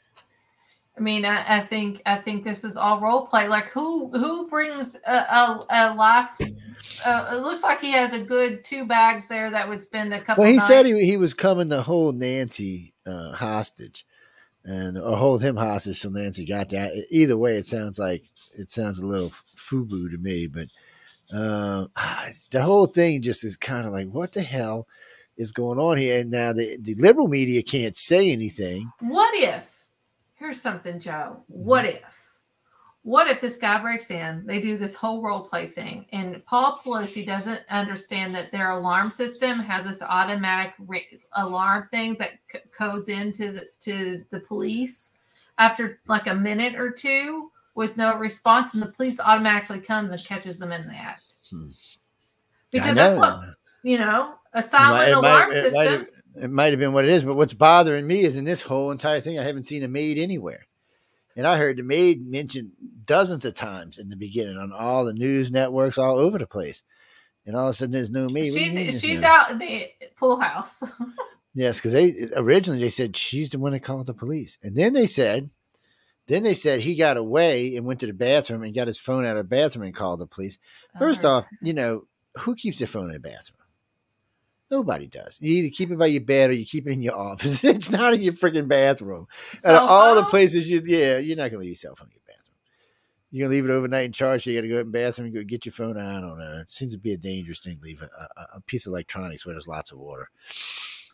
I 0.98 1.00
mean, 1.00 1.26
I, 1.26 1.58
I 1.58 1.60
think 1.60 2.02
I 2.06 2.16
think 2.16 2.44
this 2.44 2.64
is 2.64 2.76
all 2.76 3.00
role 3.00 3.28
play. 3.28 3.48
Like 3.48 3.70
who 3.70 4.10
who 4.10 4.48
brings 4.50 4.96
a 5.06 5.12
a, 5.12 5.66
a 5.70 5.94
life? 5.94 6.32
Uh, 7.06 7.30
it 7.34 7.42
looks 7.44 7.62
like 7.62 7.80
he 7.80 7.92
has 7.92 8.14
a 8.14 8.20
good 8.20 8.64
two 8.64 8.86
bags 8.86 9.28
there 9.28 9.52
that 9.52 9.70
would 9.70 9.80
spend 9.80 10.12
a 10.14 10.22
couple. 10.22 10.42
Well, 10.42 10.50
he 10.50 10.58
nights. 10.58 10.68
said 10.68 10.86
he, 10.88 11.06
he 11.06 11.18
was 11.18 11.36
coming 11.36 11.70
to 11.70 11.84
hold 11.84 12.16
Nancy 12.16 12.96
uh, 13.06 13.34
hostage, 13.34 14.08
and 14.64 14.98
or 14.98 15.18
hold 15.18 15.44
him 15.44 15.56
hostage 15.56 16.02
till 16.02 16.12
Nancy 16.12 16.46
got 16.46 16.70
that. 16.70 16.94
Either 17.12 17.38
way, 17.38 17.58
it 17.58 17.68
sounds 17.68 18.00
like 18.00 18.24
it 18.58 18.72
sounds 18.72 19.00
a 19.00 19.06
little 19.06 19.32
fubu 19.56 20.10
to 20.10 20.18
me. 20.18 20.48
But 20.48 20.70
uh, 21.32 21.88
the 22.50 22.64
whole 22.64 22.88
thing 22.88 23.22
just 23.22 23.44
is 23.44 23.56
kind 23.56 23.86
of 23.86 23.94
like, 23.94 24.08
what 24.08 24.32
the 24.32 24.42
hell 24.42 24.88
is 25.38 25.52
going 25.52 25.80
on 25.80 25.98
here? 25.98 26.20
And 26.20 26.32
now 26.32 26.54
the 26.54 26.78
the 26.82 26.96
liberal 26.96 27.28
media 27.28 27.64
can't 27.64 27.96
say 27.96 28.32
anything. 28.32 28.92
What 29.00 29.34
if? 29.36 29.86
Here's 30.36 30.62
something, 30.62 31.00
Joe. 31.00 31.44
What 31.48 31.86
if? 31.86 32.28
What 33.04 33.30
if 33.30 33.40
this 33.40 33.56
guy 33.56 33.82
breaks 33.82 34.12
in? 34.12 34.46
They 34.46 34.60
do 34.60 34.78
this 34.78 34.94
whole 34.94 35.22
role 35.22 35.48
play 35.48 35.68
thing, 35.68 36.06
and 36.12 36.46
Paul 36.46 36.82
Pelosi 36.84 37.26
doesn't 37.26 37.62
understand 37.70 38.36
that 38.36 38.52
their 38.52 38.72
alarm 38.72 39.12
system 39.12 39.60
has 39.60 39.86
this 39.86 40.02
automatic 40.02 40.74
re- 40.78 41.22
alarm 41.32 41.88
thing 41.90 42.16
that 42.16 42.32
c- 42.52 42.60
codes 42.78 43.08
into 43.08 43.54
the 43.54 43.68
to 43.82 44.26
the 44.30 44.42
police 44.42 45.14
after 45.58 46.02
like 46.08 46.28
a 46.28 46.36
minute 46.36 46.76
or 46.76 46.92
two 46.92 47.50
with 47.76 47.96
no 47.96 48.18
response, 48.18 48.74
and 48.74 48.84
the 48.84 48.92
police 48.92 49.20
automatically 49.20 49.80
comes 49.80 50.12
and 50.12 50.26
catches 50.26 50.60
them 50.60 50.72
in 50.72 50.86
the 50.88 50.96
act. 50.96 51.36
Hmm. 51.50 51.70
Because 52.72 52.96
that's 52.96 53.18
what 53.18 53.40
you 53.84 53.98
know 53.98 54.34
a 54.58 54.64
silent 54.64 54.92
might- 54.94 55.10
it 55.10 55.16
might- 55.22 55.30
alarm 55.30 55.52
it 55.52 55.56
might 55.56 55.64
system. 55.64 55.94
have- 56.00 56.08
It 56.44 56.52
might 56.52 56.72
have 56.72 56.80
been 56.80 56.94
what 56.94 57.04
it 57.06 57.10
is, 57.10 57.24
but 57.24 57.36
what's 57.36 57.54
bothering 57.56 58.06
me 58.06 58.22
is 58.22 58.36
in 58.36 58.44
this 58.46 58.62
whole 58.64 58.92
entire 58.92 59.20
thing, 59.20 59.40
I 59.40 59.44
haven't 59.44 59.64
seen 59.64 59.82
a 59.84 59.88
maid 59.88 60.18
anywhere. 60.20 60.68
And 61.36 61.48
I 61.48 61.58
heard 61.58 61.78
the 61.78 61.84
maid 61.84 62.28
mentioned 62.28 62.72
dozens 63.06 63.44
of 63.46 63.56
times 63.56 63.98
in 63.98 64.10
the 64.10 64.16
beginning 64.16 64.58
on 64.58 64.72
all 64.72 65.04
the 65.06 65.14
news 65.14 65.52
networks 65.52 65.98
all 65.98 66.18
over 66.18 66.38
the 66.38 66.46
place. 66.48 66.84
And 67.46 67.56
all 67.56 67.66
of 67.68 67.70
a 67.72 67.74
sudden, 67.74 67.92
there's 67.94 68.12
no 68.12 68.28
maid. 68.30 68.52
What 68.52 68.58
do 68.60 68.64
you 68.66 68.72
mean 68.74 68.92
She's 68.92 69.02
she's 69.02 69.22
out 69.24 69.50
in 69.52 69.58
the 69.60 69.88
pool 70.16 70.40
house. 70.40 70.84
Yes, 71.54 71.78
because 71.78 71.94
they 71.94 72.14
originally 72.36 72.80
they 72.80 72.90
said 72.90 73.18
she's 73.18 73.50
the 73.50 73.58
one 73.58 73.72
that 73.72 73.80
called 73.80 74.06
the 74.06 74.14
police, 74.14 74.60
and 74.62 74.76
then 74.76 74.94
they 74.94 75.08
said, 75.08 75.50
then 76.28 76.44
they 76.44 76.54
said 76.54 76.82
he 76.82 76.94
got 76.94 77.18
away 77.18 77.76
and 77.76 77.84
went 77.84 78.00
to 78.02 78.06
the 78.06 78.14
bathroom 78.14 78.62
and 78.62 78.76
got 78.76 78.86
his 78.86 79.00
phone 79.00 79.26
out 79.26 79.38
of 79.38 79.50
the 79.50 79.56
bathroom 79.56 79.86
and 79.86 79.96
called 79.96 80.20
the 80.20 80.28
police. 80.28 80.60
First 81.00 81.26
Uh, 81.26 81.38
off, 81.38 81.46
you 81.64 81.74
know 81.74 82.06
who 82.38 82.54
keeps 82.54 82.78
their 82.78 82.88
phone 82.88 83.08
in 83.08 83.14
the 83.14 83.20
bathroom? 83.20 83.57
Nobody 84.70 85.08
does. 85.08 85.38
You 85.42 85.56
either 85.58 85.70
keep 85.74 85.92
it 85.92 85.98
by 85.98 86.08
your 86.08 86.22
bed 86.22 86.50
or 86.50 86.54
you 86.54 86.66
keep 86.66 86.88
it 86.88 86.92
in 86.92 87.02
your 87.02 87.16
office. 87.20 87.64
It's 87.64 87.90
not 87.90 88.14
in 88.14 88.22
your 88.22 88.34
freaking 88.34 88.68
bathroom. 88.68 89.28
Out 89.66 89.76
of 89.76 89.80
cell 89.80 89.88
all 89.88 90.16
the 90.16 90.24
places 90.24 90.70
you, 90.70 90.82
yeah, 90.86 91.18
you're 91.18 91.38
not 91.38 91.52
gonna 91.52 91.62
leave 91.62 91.70
your 91.70 91.76
cell 91.76 91.96
phone 91.96 92.08
in 92.08 92.14
your 92.14 92.22
bathroom. 92.28 92.56
You're 93.32 93.48
gonna 93.48 93.56
leave 93.56 93.70
it 93.70 93.74
overnight 93.74 94.06
in 94.06 94.12
charge. 94.12 94.44
So 94.44 94.50
you 94.50 94.58
got 94.58 94.64
to 94.64 94.68
go 94.70 94.80
in 94.80 94.92
the 94.92 94.92
bathroom 94.92 95.28
and 95.28 95.36
go 95.36 95.44
get 95.44 95.66
your 95.66 95.74
phone. 95.74 95.98
I 95.98 96.20
don't 96.20 96.38
know. 96.38 96.60
It 96.62 96.70
seems 96.70 96.94
to 96.94 97.00
be 97.00 97.14
a 97.14 97.18
dangerous 97.18 97.62
thing. 97.62 97.78
to 97.78 97.84
Leave 97.84 98.02
a, 98.02 98.10
a, 98.40 98.48
a 98.56 98.62
piece 98.62 98.86
of 98.86 98.92
electronics 98.92 99.46
where 99.46 99.54
there's 99.54 99.68
lots 99.68 99.92
of 99.92 100.00
water. 100.00 100.30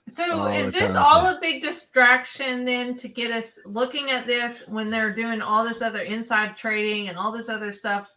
So 0.08 0.34
all 0.34 0.48
is 0.48 0.74
this 0.74 0.96
all 0.96 1.26
a 1.28 1.40
big 1.40 1.62
distraction 1.62 2.66
then 2.66 2.98
to 2.98 3.08
get 3.08 3.32
us 3.32 3.58
looking 3.66 4.10
at 4.10 4.28
this 4.28 4.68
when 4.68 4.90
they're 4.90 5.14
doing 5.14 5.42
all 5.42 5.64
this 5.64 5.82
other 5.82 6.02
inside 6.02 6.58
trading 6.58 7.08
and 7.08 7.18
all 7.18 7.32
this 7.32 7.48
other 7.48 7.72
stuff 7.72 8.10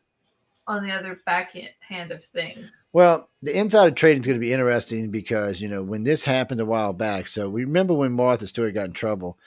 on 0.67 0.85
the 0.85 0.93
other 0.93 1.21
back 1.27 1.53
hand- 1.53 1.71
hand 1.81 2.13
of 2.13 2.25
things? 2.25 2.89
Well, 2.93 3.29
the 3.43 3.57
inside 3.57 3.89
of 3.89 3.95
trading 3.95 4.23
is 4.23 4.27
going 4.27 4.39
to 4.39 4.45
be 4.45 4.53
interesting 4.53 5.11
because 5.11 5.61
you 5.61 5.69
know 5.69 5.83
when 5.83 6.05
this 6.05 6.25
happened 6.25 6.61
a 6.61 6.67
while 6.67 6.93
back. 6.93 7.29
So 7.29 7.49
we 7.49 7.65
remember 7.65 7.95
when 7.95 8.13
Martha 8.13 8.47
Stewart 8.47 8.75
got 8.75 8.87
in 8.87 8.93
trouble. 8.93 9.39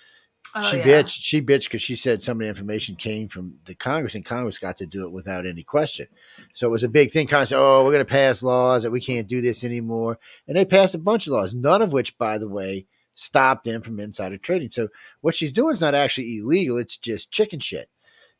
Oh, 0.55 0.61
she 0.61 0.77
yeah. 0.77 0.85
bitched. 0.85 1.19
She 1.21 1.41
bitched 1.41 1.65
because 1.65 1.81
she 1.81 1.95
said 1.95 2.23
some 2.23 2.37
of 2.37 2.41
the 2.41 2.47
information 2.47 2.95
came 2.95 3.27
from 3.27 3.55
the 3.65 3.75
Congress, 3.75 4.15
and 4.15 4.25
Congress 4.25 4.57
got 4.57 4.77
to 4.77 4.87
do 4.87 5.05
it 5.05 5.11
without 5.11 5.45
any 5.45 5.63
question. 5.63 6.07
So 6.53 6.67
it 6.67 6.71
was 6.71 6.83
a 6.83 6.89
big 6.89 7.11
thing. 7.11 7.27
Congress 7.27 7.49
said, 7.49 7.59
"Oh, 7.59 7.83
we're 7.83 7.91
going 7.91 8.05
to 8.05 8.11
pass 8.11 8.41
laws 8.41 8.83
that 8.83 8.91
we 8.91 9.01
can't 9.01 9.27
do 9.27 9.41
this 9.41 9.63
anymore," 9.63 10.17
and 10.47 10.57
they 10.57 10.65
passed 10.65 10.95
a 10.95 10.99
bunch 10.99 11.27
of 11.27 11.33
laws, 11.33 11.53
none 11.53 11.83
of 11.83 11.93
which, 11.93 12.17
by 12.17 12.39
the 12.39 12.49
way, 12.49 12.87
stopped 13.13 13.65
them 13.65 13.81
from 13.81 13.99
insider 13.99 14.37
trading. 14.37 14.69
So 14.71 14.87
what 15.21 15.35
she's 15.35 15.51
doing 15.51 15.73
is 15.73 15.81
not 15.81 15.93
actually 15.93 16.39
illegal; 16.39 16.77
it's 16.77 16.97
just 16.97 17.31
chicken 17.31 17.59
shit. 17.59 17.89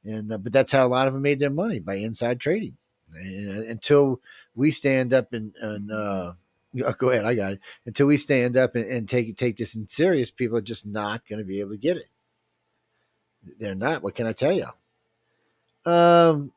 And 0.06 0.32
uh, 0.32 0.38
but 0.38 0.54
that's 0.54 0.72
how 0.72 0.86
a 0.86 0.90
lot 0.90 1.08
of 1.08 1.14
them 1.14 1.22
made 1.22 1.40
their 1.40 1.50
money 1.50 1.80
by 1.80 1.96
inside 1.96 2.40
trading. 2.40 2.78
And, 3.14 3.64
until 3.66 4.22
we 4.56 4.72
stand 4.72 5.14
up 5.14 5.34
and, 5.34 5.54
and 5.62 5.92
uh, 5.92 6.34
go 6.98 7.10
ahead, 7.10 7.26
I 7.26 7.36
got 7.36 7.54
it. 7.54 7.60
Until 7.86 8.08
we 8.08 8.18
stand 8.18 8.58
up 8.58 8.76
and, 8.76 8.86
and 8.86 9.10
take 9.10 9.36
take 9.38 9.58
this 9.58 9.76
in 9.76 9.88
serious, 9.88 10.32
people 10.32 10.58
are 10.58 10.62
just 10.62 10.86
not 10.86 11.28
going 11.28 11.40
to 11.40 11.46
be 11.46 11.60
able 11.60 11.72
to 11.72 11.78
get 11.78 11.98
it. 11.98 12.10
They're 13.60 13.76
not. 13.76 14.04
What 14.04 14.16
can 14.16 14.28
I 14.28 14.34
tell 14.34 14.52
you? 14.52 14.66
Um, 15.86 16.52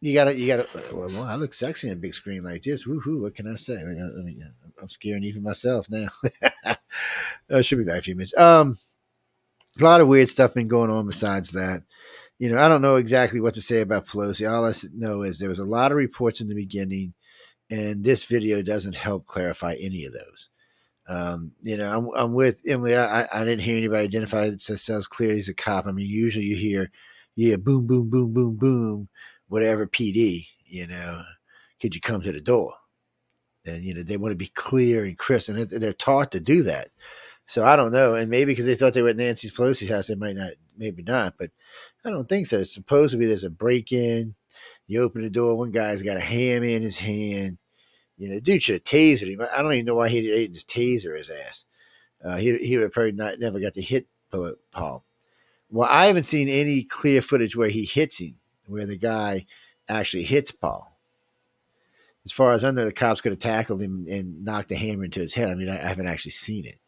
you 0.00 0.14
gotta, 0.14 0.36
you 0.36 0.46
gotta. 0.46 0.66
Well, 0.94 1.24
I 1.24 1.34
look 1.34 1.52
sexy 1.52 1.88
on 1.88 1.94
a 1.94 1.96
big 1.96 2.14
screen 2.14 2.42
like 2.42 2.62
this. 2.62 2.86
Woohoo! 2.86 3.20
What 3.20 3.34
can 3.34 3.50
I 3.50 3.56
say? 3.56 3.74
Like, 3.74 3.98
I, 3.98 4.22
mean, 4.22 4.42
I'm 4.80 4.88
scaring 4.88 5.24
even 5.24 5.42
myself 5.42 5.88
now. 5.90 6.08
uh, 7.50 7.62
should 7.62 7.78
be 7.78 7.84
back 7.84 7.98
a 7.98 8.02
few 8.02 8.14
minutes. 8.14 8.36
Um, 8.36 8.78
a 9.78 9.84
lot 9.84 10.00
of 10.00 10.08
weird 10.08 10.28
stuff 10.28 10.54
been 10.54 10.68
going 10.68 10.90
on 10.90 11.06
besides 11.06 11.50
that. 11.52 11.82
You 12.40 12.50
know, 12.50 12.58
I 12.58 12.68
don't 12.68 12.82
know 12.82 12.96
exactly 12.96 13.38
what 13.42 13.54
to 13.54 13.62
say 13.62 13.82
about 13.82 14.06
Pelosi. 14.06 14.50
All 14.50 14.64
I 14.66 14.72
know 14.94 15.24
is 15.24 15.38
there 15.38 15.50
was 15.50 15.58
a 15.58 15.64
lot 15.66 15.92
of 15.92 15.98
reports 15.98 16.40
in 16.40 16.48
the 16.48 16.54
beginning, 16.56 17.12
and 17.70 18.04
this 18.04 18.24
video 18.24 18.62
doesn't 18.62 18.96
help 18.96 19.26
clarify 19.26 19.76
any 19.80 20.06
of 20.06 20.14
those. 20.14 20.48
Um, 21.08 21.52
you 21.62 21.76
know, 21.76 21.90
I'm, 21.90 22.08
I'm 22.16 22.34
with 22.34 22.62
Emily. 22.68 22.96
I, 22.96 23.28
I 23.32 23.44
didn't 23.44 23.62
hear 23.62 23.76
anybody 23.76 24.04
identify 24.04 24.50
themselves 24.50 25.06
clearly 25.08 25.40
as 25.40 25.50
a 25.50 25.54
cop. 25.54 25.86
I 25.86 25.92
mean, 25.92 26.06
usually 26.06 26.46
you 26.46 26.56
hear, 26.56 26.90
yeah, 27.36 27.56
boom, 27.56 27.86
boom, 27.86 28.10
boom, 28.10 28.32
boom, 28.32 28.56
boom, 28.56 29.08
whatever 29.48 29.86
PD, 29.86 30.46
you 30.66 30.86
know, 30.86 31.22
could 31.82 31.94
you 31.94 32.00
come 32.00 32.22
to 32.22 32.32
the 32.32 32.40
door? 32.40 32.74
And, 33.66 33.84
you 33.84 33.94
know, 33.94 34.02
they 34.02 34.16
want 34.18 34.32
to 34.32 34.36
be 34.36 34.52
clear 34.54 35.04
and 35.04 35.18
crisp, 35.18 35.50
and 35.50 35.68
they're- 35.68 35.92
taught 35.94 36.32
to 36.32 36.40
do 36.40 36.62
that. 36.64 36.88
So 37.46 37.64
I 37.64 37.76
don't 37.76 37.92
know. 37.92 38.14
And 38.14 38.30
maybe 38.30 38.52
because 38.52 38.66
they 38.66 38.76
thought 38.76 38.94
they 38.94 39.02
were 39.02 39.10
at 39.10 39.16
Nancy 39.16 39.50
Pelosi's 39.50 39.90
house, 39.90 40.06
they 40.08 40.14
might 40.14 40.36
not, 40.36 40.52
maybe 40.78 41.02
not, 41.02 41.34
but 41.38 41.50
I 42.04 42.10
don't 42.10 42.28
think 42.28 42.46
so. 42.46 42.62
Supposedly 42.62 43.26
there's 43.26 43.44
a 43.44 43.50
break 43.50 43.92
in. 43.92 44.34
You 44.86 45.02
open 45.02 45.22
the 45.22 45.30
door, 45.30 45.56
one 45.56 45.70
guy's 45.70 46.02
got 46.02 46.16
a 46.16 46.20
ham 46.20 46.62
in 46.62 46.82
his 46.82 46.98
hand. 46.98 47.58
You 48.18 48.28
know, 48.28 48.40
dude 48.40 48.62
should 48.62 48.74
have 48.74 48.84
tasered 48.84 49.32
him. 49.32 49.40
I 49.40 49.62
don't 49.62 49.72
even 49.72 49.86
know 49.86 49.94
why 49.94 50.08
he 50.08 50.20
didn't 50.20 50.54
just 50.54 50.68
taser 50.68 51.16
his 51.16 51.30
ass. 51.30 51.64
Uh, 52.22 52.36
he 52.36 52.56
he 52.58 52.76
would 52.76 52.82
have 52.82 52.92
probably 52.92 53.12
not 53.12 53.38
never 53.38 53.60
got 53.60 53.74
to 53.74 53.80
hit 53.80 54.06
Paul. 54.30 54.54
Paul. 54.72 55.04
Well, 55.70 55.88
I 55.90 56.06
haven't 56.06 56.24
seen 56.24 56.48
any 56.48 56.82
clear 56.82 57.22
footage 57.22 57.56
where 57.56 57.68
he 57.68 57.84
hits 57.84 58.18
him, 58.18 58.34
where 58.66 58.86
the 58.86 58.98
guy 58.98 59.46
actually 59.88 60.24
hits 60.24 60.50
Paul. 60.50 60.90
As 62.26 62.32
far 62.32 62.52
as 62.52 62.64
I 62.64 62.70
know, 62.72 62.84
the 62.84 62.92
cops 62.92 63.20
could 63.20 63.32
have 63.32 63.38
tackled 63.38 63.80
him 63.80 64.06
and 64.10 64.44
knocked 64.44 64.72
a 64.72 64.76
hammer 64.76 65.04
into 65.04 65.20
his 65.20 65.34
head. 65.34 65.48
I 65.48 65.54
mean, 65.54 65.70
I, 65.70 65.82
I 65.82 65.88
haven't 65.88 66.08
actually 66.08 66.32
seen 66.32 66.66
it. 66.66 66.78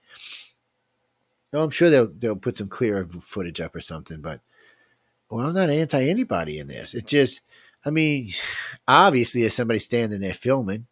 No, 1.53 1.63
I'm 1.63 1.71
sure 1.71 1.89
they'll 1.89 2.13
they'll 2.13 2.37
put 2.37 2.59
some 2.59 2.69
clear 2.69 3.07
footage 3.21 3.61
up 3.61 3.75
or 3.75 3.81
something, 3.81 4.21
but 4.21 4.41
well, 5.33 5.47
I'm 5.47 5.55
not 5.55 5.71
anti 5.71 6.09
anybody 6.09 6.59
in 6.59 6.69
this. 6.69 6.95
It 6.95 7.07
just, 7.07 7.41
I 7.87 7.91
mean, 7.91 8.31
obviously, 8.89 9.41
there's 9.41 9.55
somebody 9.55 9.79
standing 9.79 10.21
there 10.21 10.35
filming. 10.35 10.87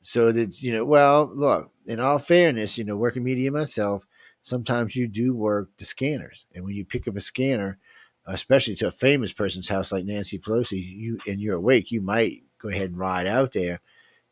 So 0.00 0.32
that 0.32 0.60
you 0.62 0.72
know, 0.72 0.84
well, 0.84 1.30
look. 1.32 1.70
In 1.84 1.98
all 1.98 2.20
fairness, 2.20 2.78
you 2.78 2.84
know, 2.84 2.96
working 2.96 3.24
media 3.24 3.50
myself, 3.50 4.06
sometimes 4.40 4.94
you 4.94 5.08
do 5.08 5.34
work 5.34 5.68
the 5.78 5.84
scanners, 5.84 6.46
and 6.54 6.64
when 6.64 6.76
you 6.76 6.84
pick 6.84 7.08
up 7.08 7.16
a 7.16 7.20
scanner, 7.20 7.76
especially 8.24 8.76
to 8.76 8.86
a 8.86 8.92
famous 8.92 9.32
person's 9.32 9.68
house 9.68 9.90
like 9.90 10.04
Nancy 10.04 10.38
Pelosi, 10.38 10.80
you 10.80 11.18
and 11.26 11.40
you're 11.40 11.56
awake, 11.56 11.90
you 11.90 12.00
might 12.00 12.44
go 12.58 12.68
ahead 12.68 12.90
and 12.90 12.98
ride 12.98 13.26
out 13.26 13.52
there 13.52 13.80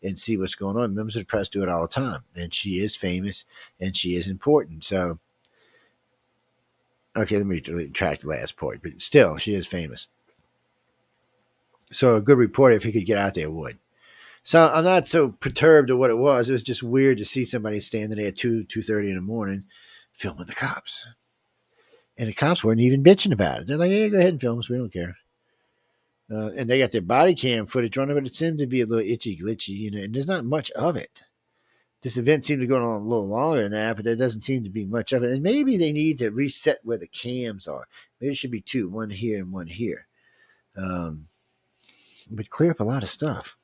and 0.00 0.16
see 0.16 0.36
what's 0.36 0.54
going 0.54 0.76
on. 0.76 0.94
Members 0.94 1.16
of 1.16 1.22
the 1.22 1.26
press 1.26 1.48
do 1.48 1.62
it 1.62 1.68
all 1.68 1.82
the 1.82 1.88
time, 1.88 2.20
and 2.36 2.54
she 2.54 2.78
is 2.78 2.94
famous 2.94 3.44
and 3.80 3.96
she 3.96 4.14
is 4.14 4.28
important. 4.28 4.84
So, 4.84 5.18
okay, 7.16 7.36
let 7.36 7.46
me 7.46 7.62
retract 7.68 8.22
the 8.22 8.28
last 8.28 8.56
point, 8.56 8.80
but 8.82 9.00
still, 9.00 9.36
she 9.36 9.54
is 9.54 9.66
famous. 9.66 10.08
So, 11.92 12.16
a 12.16 12.20
good 12.20 12.38
reporter, 12.38 12.76
if 12.76 12.84
he 12.84 12.92
could 12.92 13.06
get 13.06 13.18
out 13.18 13.34
there, 13.34 13.50
would. 13.50 13.78
So, 14.42 14.70
I'm 14.72 14.84
not 14.84 15.08
so 15.08 15.30
perturbed 15.30 15.90
at 15.90 15.98
what 15.98 16.10
it 16.10 16.18
was. 16.18 16.48
It 16.48 16.52
was 16.52 16.62
just 16.62 16.82
weird 16.82 17.18
to 17.18 17.24
see 17.24 17.44
somebody 17.44 17.80
standing 17.80 18.16
there 18.18 18.28
at 18.28 18.36
two 18.36 18.64
two 18.64 18.82
thirty 18.82 19.10
in 19.10 19.16
the 19.16 19.22
morning, 19.22 19.64
filming 20.12 20.46
the 20.46 20.54
cops, 20.54 21.08
and 22.16 22.28
the 22.28 22.32
cops 22.32 22.62
weren't 22.62 22.80
even 22.80 23.02
bitching 23.02 23.32
about 23.32 23.62
it. 23.62 23.66
They're 23.66 23.76
like, 23.76 23.90
"Yeah, 23.90 24.08
go 24.08 24.18
ahead 24.18 24.30
and 24.30 24.40
film 24.40 24.58
us. 24.58 24.68
We 24.68 24.76
don't 24.78 24.92
care." 24.92 25.16
Uh, 26.30 26.50
and 26.56 26.70
they 26.70 26.78
got 26.78 26.92
their 26.92 27.02
body 27.02 27.34
cam 27.34 27.66
footage 27.66 27.98
on 27.98 28.08
it, 28.08 28.14
but 28.14 28.26
it 28.26 28.34
seemed 28.34 28.58
to 28.58 28.66
be 28.66 28.80
a 28.80 28.86
little 28.86 29.04
itchy, 29.04 29.36
glitchy, 29.36 29.70
you 29.70 29.90
know, 29.90 29.98
and 29.98 30.14
there's 30.14 30.28
not 30.28 30.44
much 30.44 30.70
of 30.72 30.96
it. 30.96 31.24
This 32.02 32.16
event 32.16 32.44
seemed 32.44 32.60
to 32.60 32.66
go 32.66 32.76
on 32.76 32.82
a 32.82 32.98
little 32.98 33.28
longer 33.28 33.62
than 33.62 33.72
that, 33.72 33.96
but 33.96 34.04
there 34.04 34.16
doesn't 34.16 34.42
seem 34.42 34.64
to 34.64 34.70
be 34.70 34.86
much 34.86 35.12
of 35.12 35.22
it. 35.22 35.32
And 35.32 35.42
maybe 35.42 35.76
they 35.76 35.92
need 35.92 36.18
to 36.18 36.30
reset 36.30 36.78
where 36.82 36.96
the 36.96 37.06
cams 37.06 37.68
are. 37.68 37.86
Maybe 38.20 38.32
it 38.32 38.36
should 38.36 38.50
be 38.50 38.62
two, 38.62 38.88
one 38.88 39.10
here 39.10 39.38
and 39.38 39.52
one 39.52 39.66
here. 39.66 40.06
Um, 40.76 41.28
but 42.30 42.48
clear 42.48 42.70
up 42.70 42.80
a 42.80 42.84
lot 42.84 43.02
of 43.02 43.08
stuff. 43.08 43.56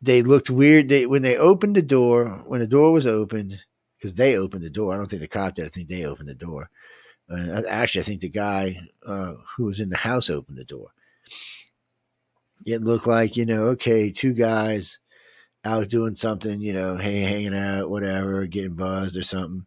They 0.00 0.22
looked 0.22 0.48
weird. 0.48 0.88
They 0.88 1.06
when 1.06 1.22
they 1.22 1.36
opened 1.36 1.76
the 1.76 1.82
door, 1.82 2.42
when 2.46 2.60
the 2.60 2.66
door 2.66 2.92
was 2.92 3.06
opened, 3.06 3.60
because 3.98 4.14
they 4.14 4.36
opened 4.36 4.62
the 4.62 4.70
door. 4.70 4.94
I 4.94 4.96
don't 4.96 5.10
think 5.10 5.22
the 5.22 5.28
cop 5.28 5.56
did. 5.56 5.64
I 5.66 5.68
think 5.68 5.88
they 5.88 6.04
opened 6.04 6.28
the 6.28 6.34
door. 6.34 6.70
And 7.28 7.66
actually, 7.66 8.02
I 8.02 8.04
think 8.04 8.20
the 8.20 8.28
guy 8.28 8.78
uh, 9.04 9.34
who 9.56 9.64
was 9.64 9.80
in 9.80 9.90
the 9.90 9.96
house 9.96 10.30
opened 10.30 10.56
the 10.56 10.64
door 10.64 10.92
it 12.66 12.82
looked 12.82 13.06
like 13.06 13.36
you 13.36 13.46
know 13.46 13.64
okay 13.64 14.10
two 14.10 14.32
guys 14.32 14.98
out 15.64 15.88
doing 15.88 16.14
something 16.16 16.60
you 16.60 16.72
know 16.72 16.96
hey 16.96 17.20
hanging 17.20 17.54
out 17.54 17.90
whatever 17.90 18.46
getting 18.46 18.74
buzzed 18.74 19.16
or 19.16 19.22
something. 19.22 19.66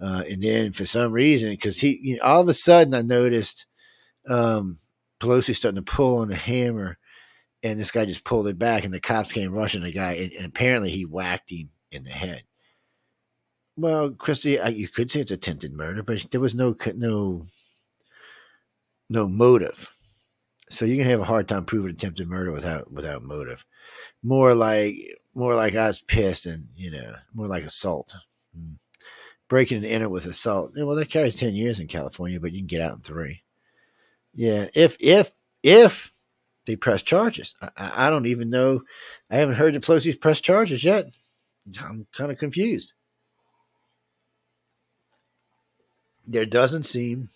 Uh, 0.00 0.24
and 0.28 0.42
then 0.42 0.72
for 0.72 0.84
some 0.84 1.12
reason 1.12 1.50
because 1.50 1.78
he 1.78 1.98
you 2.02 2.16
know, 2.16 2.22
all 2.22 2.40
of 2.40 2.48
a 2.48 2.54
sudden 2.54 2.94
i 2.94 3.02
noticed 3.02 3.66
um, 4.28 4.78
pelosi 5.20 5.54
starting 5.54 5.82
to 5.82 5.92
pull 5.92 6.18
on 6.18 6.28
the 6.28 6.34
hammer 6.36 6.98
and 7.62 7.78
this 7.78 7.90
guy 7.90 8.04
just 8.04 8.24
pulled 8.24 8.48
it 8.48 8.58
back 8.58 8.84
and 8.84 8.92
the 8.92 9.00
cops 9.00 9.32
came 9.32 9.52
rushing 9.52 9.82
the 9.82 9.92
guy 9.92 10.14
and, 10.14 10.32
and 10.32 10.46
apparently 10.46 10.90
he 10.90 11.04
whacked 11.04 11.50
him 11.50 11.70
in 11.90 12.02
the 12.04 12.10
head. 12.10 12.42
Well 13.76 14.12
christy 14.12 14.58
you 14.74 14.88
could 14.88 15.10
say 15.10 15.20
it's 15.20 15.30
attempted 15.30 15.72
murder 15.72 16.02
but 16.02 16.30
there 16.30 16.40
was 16.40 16.54
no 16.54 16.76
no 16.96 17.46
no 19.12 19.28
motive. 19.28 19.94
So 20.70 20.86
you 20.86 20.96
can 20.96 21.08
have 21.08 21.20
a 21.20 21.24
hard 21.24 21.46
time 21.46 21.66
proving 21.66 21.90
attempted 21.90 22.28
murder 22.28 22.50
without 22.50 22.90
without 22.90 23.22
motive. 23.22 23.64
More 24.22 24.54
like 24.54 24.96
more 25.34 25.54
like 25.54 25.74
I 25.74 25.88
was 25.88 26.00
pissed 26.00 26.46
and 26.46 26.68
you 26.76 26.90
know 26.90 27.14
more 27.34 27.46
like 27.46 27.64
assault. 27.64 28.14
Mm. 28.58 28.76
Breaking 29.48 29.78
and 29.78 29.86
enter 29.86 30.08
with 30.08 30.26
assault. 30.26 30.72
Well, 30.76 30.96
that 30.96 31.10
carries 31.10 31.34
ten 31.34 31.54
years 31.54 31.80
in 31.80 31.88
California, 31.88 32.40
but 32.40 32.52
you 32.52 32.60
can 32.60 32.66
get 32.66 32.80
out 32.80 32.96
in 32.96 33.00
three. 33.00 33.42
Yeah, 34.34 34.68
if 34.74 34.96
if 34.98 35.32
if 35.62 36.12
they 36.66 36.76
press 36.76 37.02
charges, 37.02 37.54
I, 37.60 38.06
I 38.06 38.10
don't 38.10 38.26
even 38.26 38.50
know. 38.50 38.82
I 39.30 39.36
haven't 39.36 39.56
heard 39.56 39.74
the 39.74 39.80
Pelosi's 39.80 40.16
press 40.16 40.40
charges 40.40 40.84
yet. 40.84 41.10
I'm 41.80 42.06
kind 42.16 42.32
of 42.32 42.38
confused. 42.38 42.94
There 46.26 46.46
doesn't 46.46 46.84
seem 46.84 47.28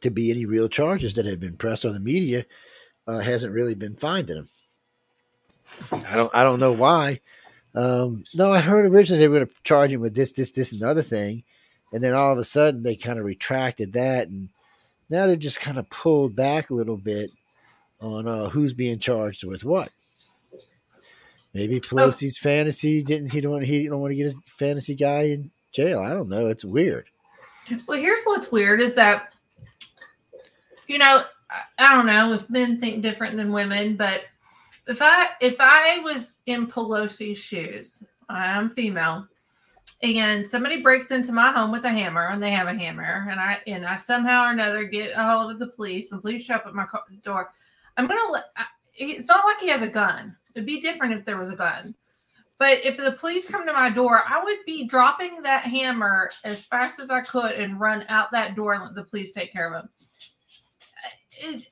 to 0.00 0.10
be 0.10 0.30
any 0.30 0.44
real 0.44 0.68
charges 0.68 1.14
that 1.14 1.26
have 1.26 1.40
been 1.40 1.56
pressed 1.56 1.84
on 1.84 1.92
the 1.92 2.00
media 2.00 2.46
uh, 3.06 3.18
hasn't 3.18 3.52
really 3.52 3.74
been 3.74 3.96
finding 3.96 4.36
him. 4.36 4.48
I 5.92 6.16
don't 6.16 6.34
I 6.34 6.42
don't 6.42 6.60
know 6.60 6.72
why. 6.72 7.20
Um, 7.74 8.24
no, 8.34 8.52
I 8.52 8.60
heard 8.60 8.90
originally 8.90 9.18
they 9.18 9.28
were 9.28 9.36
going 9.36 9.48
to 9.48 9.54
charge 9.64 9.90
him 9.90 10.00
with 10.00 10.14
this, 10.14 10.30
this, 10.32 10.52
this, 10.52 10.72
and 10.72 10.82
other 10.84 11.02
thing, 11.02 11.42
and 11.92 12.04
then 12.04 12.14
all 12.14 12.32
of 12.32 12.38
a 12.38 12.44
sudden 12.44 12.84
they 12.84 12.94
kind 12.94 13.18
of 13.18 13.24
retracted 13.24 13.94
that, 13.94 14.28
and 14.28 14.48
now 15.10 15.26
they're 15.26 15.36
just 15.36 15.60
kind 15.60 15.78
of 15.78 15.90
pulled 15.90 16.36
back 16.36 16.70
a 16.70 16.74
little 16.74 16.96
bit 16.96 17.30
on 18.00 18.28
uh, 18.28 18.48
who's 18.48 18.72
being 18.72 18.98
charged 18.98 19.44
with 19.44 19.64
what. 19.64 19.90
Maybe 21.52 21.80
Pelosi's 21.80 22.38
oh. 22.40 22.48
fantasy 22.48 23.02
didn't 23.02 23.32
he 23.32 23.40
don't 23.40 23.62
he 23.62 23.88
don't 23.88 24.00
want 24.00 24.12
to 24.12 24.16
get 24.16 24.24
his 24.24 24.36
fantasy 24.46 24.94
guy 24.94 25.22
in 25.22 25.50
jail. 25.72 25.98
I 25.98 26.10
don't 26.10 26.28
know. 26.28 26.48
It's 26.48 26.64
weird. 26.64 27.06
Well, 27.88 27.98
here's 27.98 28.22
what's 28.24 28.52
weird 28.52 28.80
is 28.80 28.94
that 28.96 29.32
you 30.86 30.98
know, 30.98 31.24
I 31.78 31.94
don't 31.94 32.06
know 32.06 32.32
if 32.32 32.48
men 32.50 32.78
think 32.78 33.02
different 33.02 33.36
than 33.36 33.52
women, 33.52 33.96
but 33.96 34.22
if 34.86 34.98
I 35.00 35.28
if 35.40 35.56
I 35.58 36.00
was 36.00 36.42
in 36.46 36.66
Pelosi's 36.66 37.38
shoes, 37.38 38.04
I'm 38.28 38.70
female, 38.70 39.26
and 40.02 40.44
somebody 40.44 40.82
breaks 40.82 41.10
into 41.10 41.32
my 41.32 41.52
home 41.52 41.72
with 41.72 41.84
a 41.84 41.90
hammer, 41.90 42.28
and 42.28 42.42
they 42.42 42.50
have 42.50 42.68
a 42.68 42.74
hammer, 42.74 43.26
and 43.30 43.40
I 43.40 43.60
and 43.66 43.86
I 43.86 43.96
somehow 43.96 44.44
or 44.44 44.50
another 44.50 44.84
get 44.84 45.12
a 45.16 45.22
hold 45.22 45.52
of 45.52 45.58
the 45.58 45.68
police, 45.68 46.12
and 46.12 46.20
police 46.20 46.44
show 46.44 46.56
up 46.56 46.66
at 46.66 46.74
my 46.74 46.86
door, 47.22 47.52
I'm 47.96 48.06
gonna. 48.06 48.44
It's 48.96 49.26
not 49.26 49.44
like 49.44 49.60
he 49.60 49.68
has 49.68 49.82
a 49.82 49.88
gun. 49.88 50.36
It'd 50.54 50.66
be 50.66 50.80
different 50.80 51.14
if 51.14 51.24
there 51.24 51.36
was 51.36 51.50
a 51.50 51.56
gun. 51.56 51.94
But 52.58 52.84
if 52.84 52.96
the 52.96 53.12
police 53.12 53.48
come 53.48 53.66
to 53.66 53.72
my 53.72 53.90
door, 53.90 54.22
I 54.28 54.42
would 54.42 54.58
be 54.64 54.86
dropping 54.86 55.42
that 55.42 55.64
hammer 55.64 56.30
as 56.44 56.64
fast 56.64 57.00
as 57.00 57.10
I 57.10 57.20
could 57.20 57.52
and 57.52 57.80
run 57.80 58.04
out 58.08 58.30
that 58.30 58.54
door 58.54 58.74
and 58.74 58.84
let 58.84 58.94
the 58.94 59.02
police 59.02 59.32
take 59.32 59.52
care 59.52 59.74
of 59.74 59.82
him 59.82 59.88
uh, 61.04 61.48
it, 61.48 61.66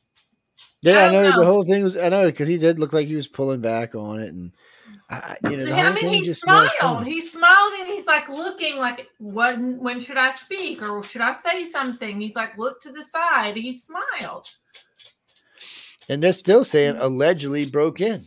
yeah, 0.82 0.98
I, 0.98 1.06
I 1.06 1.12
know, 1.12 1.30
know, 1.30 1.38
the 1.38 1.46
whole 1.46 1.64
thing 1.64 1.84
was. 1.84 1.96
I 1.96 2.08
know 2.08 2.26
because 2.26 2.48
he 2.48 2.58
did 2.58 2.78
look 2.78 2.92
like 2.92 3.06
he 3.06 3.16
was 3.16 3.28
pulling 3.28 3.60
back 3.60 3.94
on 3.94 4.20
it, 4.20 4.28
and 4.28 4.52
I, 5.08 5.36
you 5.48 5.58
know, 5.58 5.72
I 5.72 5.92
mean, 5.92 6.12
he 6.12 6.24
smiled. 6.24 7.04
He 7.04 7.20
smiled, 7.20 7.72
and 7.78 7.88
he's 7.88 8.06
like 8.06 8.28
looking 8.28 8.78
like, 8.78 9.08
when 9.18 9.78
when 9.78 10.00
should 10.00 10.16
I 10.16 10.32
speak 10.32 10.82
or 10.82 11.02
should 11.02 11.20
I 11.20 11.32
say 11.32 11.64
something? 11.64 12.20
He's 12.20 12.34
like, 12.34 12.58
look 12.58 12.80
to 12.82 12.92
the 12.92 13.04
side. 13.04 13.56
He 13.56 13.72
smiled. 13.72 14.48
And 16.08 16.22
they're 16.22 16.32
still 16.32 16.64
saying 16.64 16.96
allegedly 16.98 17.66
broke 17.66 18.00
in. 18.00 18.26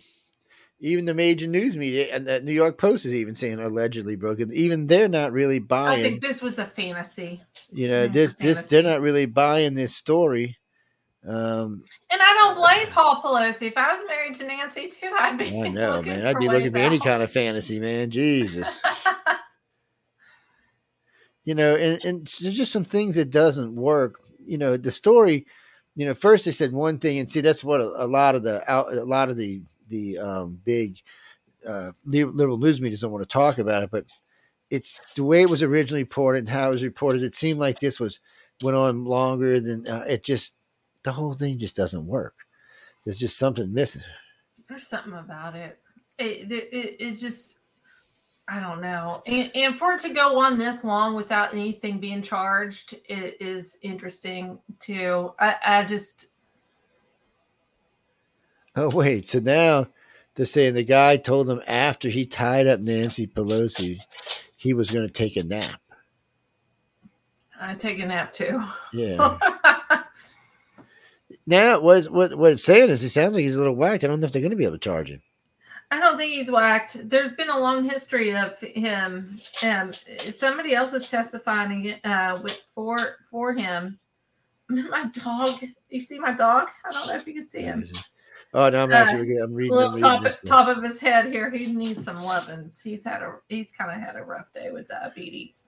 Even 0.79 1.05
the 1.05 1.13
major 1.13 1.47
news 1.47 1.75
media 1.77 2.13
and 2.13 2.27
the 2.27 2.41
New 2.41 2.51
York 2.51 2.77
Post 2.77 3.05
is 3.05 3.13
even 3.13 3.33
saying 3.33 3.59
allegedly 3.59 4.15
broken. 4.15 4.53
Even 4.53 4.87
they're 4.87 5.07
not 5.07 5.31
really 5.31 5.59
buying. 5.59 5.99
I 5.99 6.03
think 6.03 6.21
this 6.21 6.41
was 6.41 6.59
a 6.59 6.65
fantasy. 6.65 7.41
You 7.71 7.87
know, 7.87 8.03
yeah, 8.03 8.07
this 8.07 8.33
this 8.35 8.61
they're 8.67 8.83
not 8.83 9.01
really 9.01 9.25
buying 9.25 9.73
this 9.73 9.95
story 9.95 10.57
um, 11.27 11.83
and 12.11 12.21
I 12.21 12.33
don't 12.35 12.55
blame 12.55 12.87
Paul 12.93 13.21
Pelosi. 13.23 13.67
If 13.67 13.77
I 13.77 13.93
was 13.93 14.03
married 14.07 14.35
to 14.35 14.45
Nancy 14.45 14.87
too, 14.89 15.11
I'd 15.17 15.37
be. 15.37 15.45
I 15.59 15.69
know, 15.69 16.01
man. 16.05 16.25
I'd 16.25 16.37
be 16.37 16.47
looking 16.47 16.71
for 16.71 16.77
out. 16.77 16.83
any 16.83 16.99
kind 16.99 17.23
of 17.23 17.31
fantasy, 17.31 17.79
man. 17.79 18.11
Jesus. 18.11 18.79
you 21.43 21.55
know, 21.55 21.75
and, 21.75 22.03
and 22.05 22.19
there's 22.41 22.55
just 22.55 22.71
some 22.71 22.85
things 22.85 23.15
that 23.15 23.31
doesn't 23.31 23.75
work. 23.75 24.19
You 24.45 24.57
know, 24.57 24.77
the 24.77 24.91
story. 24.91 25.45
You 25.95 26.05
know, 26.05 26.13
first 26.13 26.45
they 26.45 26.51
said 26.51 26.73
one 26.73 26.99
thing, 26.99 27.17
and 27.19 27.31
see 27.31 27.41
that's 27.41 27.63
what 27.63 27.81
a, 27.81 27.85
a 28.03 28.07
lot 28.07 28.35
of 28.35 28.43
the 28.43 28.61
out, 28.71 28.93
a 28.93 29.03
lot 29.03 29.29
of 29.29 29.37
the 29.37 29.61
the 29.87 30.17
um, 30.19 30.59
big 30.63 30.97
uh, 31.65 31.91
liberal 32.05 32.57
news 32.57 32.81
media 32.81 32.97
don't 32.97 33.11
want 33.11 33.23
to 33.23 33.27
talk 33.27 33.57
about 33.57 33.81
it, 33.81 33.89
but 33.91 34.05
it's 34.69 34.99
the 35.15 35.23
way 35.23 35.41
it 35.41 35.49
was 35.49 35.63
originally 35.63 36.03
reported 36.03 36.39
and 36.39 36.49
how 36.49 36.69
it 36.69 36.73
was 36.73 36.83
reported. 36.83 37.23
It 37.23 37.35
seemed 37.35 37.59
like 37.59 37.79
this 37.79 37.99
was 37.99 38.19
went 38.63 38.77
on 38.77 39.05
longer 39.05 39.59
than 39.59 39.87
uh, 39.87 40.03
it 40.07 40.23
just 40.23 40.55
the 41.05 41.13
whole 41.13 41.33
thing 41.33 41.57
just 41.57 41.75
doesn't 41.75 42.05
work. 42.05 42.45
There's 43.05 43.17
just 43.17 43.37
something 43.37 43.73
missing. 43.73 44.01
There's 44.67 44.87
something 44.87 45.13
about 45.13 45.55
it. 45.55 45.79
It, 46.17 46.51
it, 46.51 46.69
it 46.73 46.95
it's 46.99 47.21
just 47.21 47.57
I 48.47 48.59
don't 48.59 48.81
know. 48.81 49.23
And, 49.25 49.49
and, 49.55 49.77
for 49.77 49.93
it 49.93 50.01
to 50.01 50.13
go 50.13 50.39
on 50.39 50.57
this 50.57 50.83
long 50.83 51.15
without 51.15 51.53
anything 51.53 51.99
being 51.99 52.21
charged 52.21 52.93
it 53.09 53.37
is 53.39 53.77
interesting 53.81 54.59
too. 54.79 55.33
I, 55.39 55.55
I 55.65 55.83
just. 55.83 56.27
Oh, 58.75 58.89
wait. 58.89 59.27
So 59.27 59.39
now 59.39 59.87
they're 60.35 60.45
saying 60.45 60.75
the 60.75 60.83
guy 60.83 61.17
told 61.17 61.47
them 61.47 61.61
after 61.67 62.09
he 62.09 62.25
tied 62.25 62.67
up 62.67 62.79
Nancy 62.79 63.25
Pelosi, 63.25 63.99
he 64.55 64.73
was 64.73 64.91
going 64.91 65.07
to 65.07 65.13
take 65.13 65.37
a 65.37 65.43
nap. 65.43 65.81
I 67.59 67.73
take 67.73 67.99
a 67.99 68.05
nap 68.05 68.31
too. 68.33 68.63
Yeah. 68.93 69.39
now, 71.45 71.79
what 71.79 72.05
what 72.05 72.37
what 72.37 72.53
it's 72.53 72.63
saying 72.63 72.89
is, 72.89 73.01
he 73.01 73.07
sounds 73.09 73.33
like 73.35 73.43
he's 73.43 73.55
a 73.55 73.59
little 73.59 73.75
whacked. 73.75 74.03
I 74.03 74.07
don't 74.07 74.19
know 74.19 74.25
if 74.25 74.31
they're 74.31 74.41
going 74.41 74.51
to 74.51 74.55
be 74.57 74.63
able 74.65 74.75
to 74.75 74.79
charge 74.79 75.09
him. 75.11 75.21
I 75.91 75.99
don't 75.99 76.17
think 76.17 76.33
he's 76.33 76.49
whacked. 76.51 77.07
There's 77.09 77.33
been 77.33 77.49
a 77.49 77.59
long 77.59 77.87
history 77.87 78.35
of 78.35 78.59
him. 78.59 79.39
Um, 79.63 79.91
somebody 80.31 80.73
else 80.73 80.93
is 80.93 81.07
testifying 81.09 81.93
uh, 82.03 82.39
with 82.41 82.63
for 82.73 83.17
for 83.29 83.53
him. 83.53 83.99
My 84.69 85.05
dog. 85.13 85.63
You 85.89 86.01
see 86.01 86.17
my 86.17 86.33
dog? 86.33 86.69
I 86.89 86.91
don't 86.91 87.07
know 87.07 87.15
if 87.15 87.27
you 87.27 87.33
can 87.35 87.45
see 87.45 87.61
him. 87.61 87.85
Oh 88.53 88.67
no, 88.69 88.83
I'm 88.83 88.91
Uh, 88.91 88.95
actually 88.95 89.37
I'm 89.37 89.53
reading. 89.53 89.77
I'm 89.77 89.89
reading 89.93 89.99
top 89.99 90.23
this 90.23 90.37
one. 90.37 90.45
top 90.67 90.75
of 90.75 90.83
his 90.83 90.99
head 90.99 91.27
here. 91.27 91.51
He 91.51 91.67
needs 91.67 92.03
some 92.03 92.21
lovin's. 92.23 92.81
He's 92.81 93.05
had 93.05 93.21
a 93.21 93.35
he's 93.47 93.71
kind 93.71 93.91
of 93.91 93.97
had 94.01 94.15
a 94.15 94.23
rough 94.23 94.51
day 94.55 94.71
with 94.71 94.87
diabetes. 94.87 95.65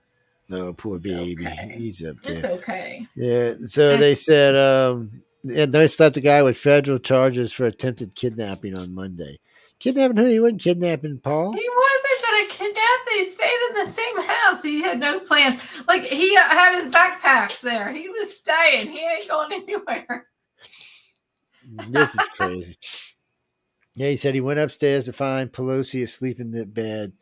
No, 0.48 0.72
poor 0.72 0.98
baby. 0.98 1.46
okay. 1.46 1.74
He's 1.78 2.04
up 2.04 2.16
there. 2.24 2.34
It's 2.36 2.44
okay. 2.44 3.06
Yeah. 3.14 3.54
So 3.66 3.96
they 3.96 4.14
said 4.16 4.56
um 4.56 5.22
they 5.44 5.88
slapped 5.88 6.16
a 6.16 6.20
guy 6.20 6.42
with 6.42 6.56
federal 6.56 6.98
charges 6.98 7.52
for 7.52 7.66
attempted 7.66 8.14
kidnapping 8.14 8.76
on 8.76 8.94
Monday. 8.94 9.38
Kidnapping 9.78 10.16
who? 10.16 10.26
He 10.26 10.40
wasn't 10.40 10.60
kidnapping 10.60 11.18
Paul. 11.18 11.52
He 11.52 11.68
wasn't 11.68 12.22
gonna 12.22 12.48
kidnap. 12.48 12.84
They 13.06 13.24
stayed 13.24 13.58
in 13.70 13.74
the 13.74 13.86
same 13.86 14.22
house. 14.22 14.62
He 14.62 14.82
had 14.82 14.98
no 14.98 15.20
plans. 15.20 15.60
Like 15.86 16.02
he 16.02 16.34
had 16.34 16.74
his 16.74 16.92
backpacks 16.92 17.60
there. 17.60 17.92
He 17.92 18.08
was 18.08 18.36
staying. 18.36 18.88
He 18.90 19.00
ain't 19.00 19.28
going 19.28 19.52
anywhere. 19.52 20.26
This 21.90 22.14
is 22.14 22.20
crazy. 22.34 22.78
Yeah, 23.94 24.08
he 24.08 24.16
said 24.16 24.34
he 24.34 24.40
went 24.40 24.58
upstairs 24.58 25.04
to 25.04 25.12
find 25.12 25.52
Pelosi 25.52 26.02
asleep 26.02 26.40
in 26.40 26.50
the 26.50 26.64
bed 26.64 27.12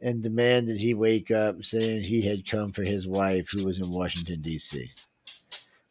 and 0.00 0.22
demanded 0.22 0.76
he 0.78 0.94
wake 0.94 1.32
up, 1.32 1.64
saying 1.64 2.02
he 2.02 2.22
had 2.22 2.48
come 2.48 2.70
for 2.70 2.84
his 2.84 3.08
wife, 3.08 3.50
who 3.50 3.64
was 3.64 3.80
in 3.80 3.90
Washington 3.90 4.40
D.C. 4.40 4.88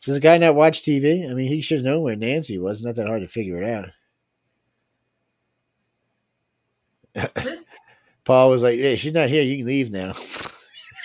Does 0.08 0.16
the 0.16 0.22
guy 0.22 0.38
not 0.38 0.56
watch 0.56 0.84
TV? 0.84 1.30
I 1.30 1.34
mean, 1.34 1.50
he 1.50 1.60
should 1.60 1.84
know 1.84 2.00
where 2.00 2.16
Nancy 2.16 2.58
was. 2.58 2.82
Not 2.82 2.96
that 2.96 3.08
hard 3.08 3.24
to 3.24 3.28
figure 3.28 3.62
it 3.62 3.70
out. 7.14 7.34
This 7.44 7.68
Paul 8.24 8.50
was 8.50 8.64
like, 8.64 8.80
"Hey, 8.80 8.96
she's 8.96 9.12
not 9.12 9.28
here. 9.28 9.44
You 9.44 9.58
can 9.58 9.66
leave 9.66 9.92
now." 9.92 10.14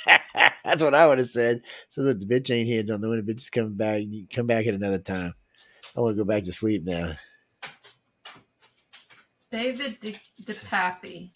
That's 0.64 0.84
what 0.84 0.94
I 0.94 1.08
would 1.08 1.18
have 1.18 1.26
said. 1.26 1.62
So 1.88 2.04
that 2.04 2.20
the 2.20 2.26
bitch 2.26 2.54
ain't 2.54 2.68
here. 2.68 2.84
Don't 2.84 3.00
know 3.00 3.08
when 3.08 3.26
the 3.26 3.32
bitch 3.32 3.38
is 3.38 3.50
coming 3.50 3.74
back. 3.74 4.02
You 4.06 4.28
come 4.32 4.46
back 4.46 4.68
at 4.68 4.74
another 4.74 5.00
time. 5.00 5.34
I 5.96 6.00
want 6.00 6.16
to 6.16 6.22
go 6.22 6.24
back 6.24 6.44
to 6.44 6.52
sleep 6.52 6.84
now. 6.84 7.16
David 9.50 9.98
De- 9.98 10.20
DePappy. 10.44 11.32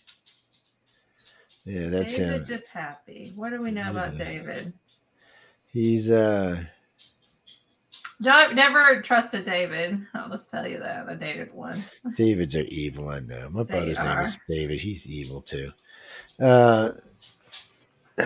Yeah, 1.65 1.89
that's 1.89 2.17
David 2.17 2.49
him. 2.49 2.63
DePappy. 2.63 3.35
What 3.35 3.51
do 3.51 3.61
we 3.61 3.73
know 3.73 3.91
about 3.91 4.17
David? 4.17 4.73
He's 5.73 6.13
uh 6.13 6.63
Don't 8.23 8.55
never 8.55 9.03
trusted 9.03 9.45
David. 9.45 10.07
I'll 10.15 10.31
just 10.31 10.51
tell 10.51 10.67
you 10.67 10.79
that. 10.79 11.07
I 11.09 11.15
dated 11.15 11.53
one. 11.53 11.85
Davids 12.15 12.57
are 12.57 12.63
evil. 12.63 13.11
I 13.11 13.21
know. 13.21 13.51
My 13.51 13.63
They 13.65 13.75
brother's 13.75 13.99
name 13.99 14.19
is 14.21 14.39
David. 14.49 14.81
He's 14.81 15.07
evil 15.07 15.43
too. 15.43 15.71
Uh, 16.41 16.93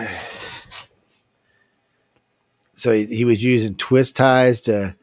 so 2.73 2.93
he, 2.93 3.05
he 3.05 3.25
was 3.25 3.43
using 3.43 3.75
twist 3.75 4.15
ties 4.15 4.61
to 4.61 4.95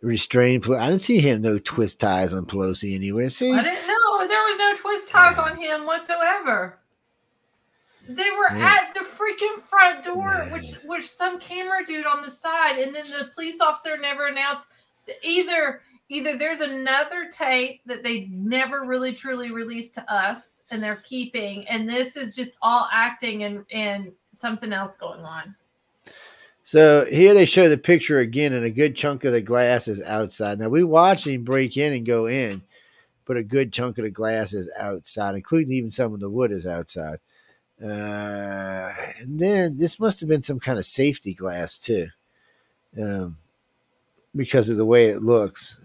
restrain. 0.00 0.60
Pel- 0.60 0.76
I 0.76 0.88
didn't 0.88 1.02
see 1.02 1.18
him 1.20 1.42
no 1.42 1.58
twist 1.58 1.98
ties 1.98 2.32
on 2.32 2.46
Pelosi 2.46 2.94
anywhere. 2.94 3.28
See, 3.28 3.52
I 3.52 3.62
didn't 3.62 3.86
know 3.86 4.26
there 4.28 4.42
was 4.44 4.58
no 4.58 4.74
twist 4.76 5.08
ties 5.08 5.38
on 5.38 5.56
him 5.56 5.86
whatsoever. 5.86 6.78
They 8.08 8.30
were 8.30 8.56
Yeah. 8.56 8.66
at 8.66 8.94
the 8.94 9.00
freaking 9.00 9.60
front 9.60 10.04
door, 10.04 10.48
which 10.52 10.74
which 10.84 11.08
some 11.08 11.38
camera 11.38 11.84
dude 11.84 12.06
on 12.06 12.22
the 12.22 12.30
side, 12.30 12.78
and 12.78 12.94
then 12.94 13.04
the 13.10 13.30
police 13.34 13.60
officer 13.60 13.96
never 13.96 14.26
announced 14.26 14.68
either 15.22 15.82
either 16.08 16.38
there's 16.38 16.60
another 16.60 17.28
tape 17.32 17.80
that 17.84 18.04
they 18.04 18.26
never 18.26 18.84
really 18.84 19.12
truly 19.12 19.50
released 19.50 19.92
to 19.94 20.12
us 20.12 20.62
and 20.70 20.80
they're 20.80 21.02
keeping, 21.04 21.66
and 21.68 21.88
this 21.88 22.16
is 22.16 22.36
just 22.36 22.56
all 22.62 22.88
acting 22.92 23.42
and 23.42 23.64
and 23.72 24.12
something 24.32 24.72
else 24.72 24.96
going 24.96 25.24
on. 25.24 25.54
So 26.62 27.04
here 27.06 27.34
they 27.34 27.44
show 27.44 27.68
the 27.68 27.78
picture 27.78 28.18
again, 28.20 28.52
and 28.52 28.64
a 28.64 28.70
good 28.70 28.94
chunk 28.96 29.24
of 29.24 29.32
the 29.32 29.40
glass 29.40 29.88
is 29.88 30.02
outside. 30.02 30.58
Now 30.58 30.68
we 30.68 30.84
watched 30.84 31.26
him 31.26 31.44
break 31.44 31.76
in 31.76 31.92
and 31.92 32.06
go 32.06 32.26
in, 32.26 32.62
but 33.24 33.36
a 33.36 33.42
good 33.42 33.72
chunk 33.72 33.98
of 33.98 34.04
the 34.04 34.10
glass 34.10 34.52
is 34.52 34.70
outside, 34.78 35.34
including 35.34 35.72
even 35.72 35.90
some 35.90 36.12
of 36.14 36.20
the 36.20 36.30
wood 36.30 36.52
is 36.52 36.66
outside. 36.66 37.18
Uh, 37.82 38.92
and 39.20 39.38
then 39.38 39.76
this 39.76 40.00
must 40.00 40.20
have 40.20 40.28
been 40.28 40.42
some 40.42 40.60
kind 40.60 40.78
of 40.78 40.86
safety 40.86 41.34
glass 41.34 41.78
too, 41.78 42.08
um, 43.00 43.36
because 44.34 44.68
of 44.68 44.76
the 44.76 44.84
way 44.84 45.06
it 45.06 45.22
looks. 45.22 45.78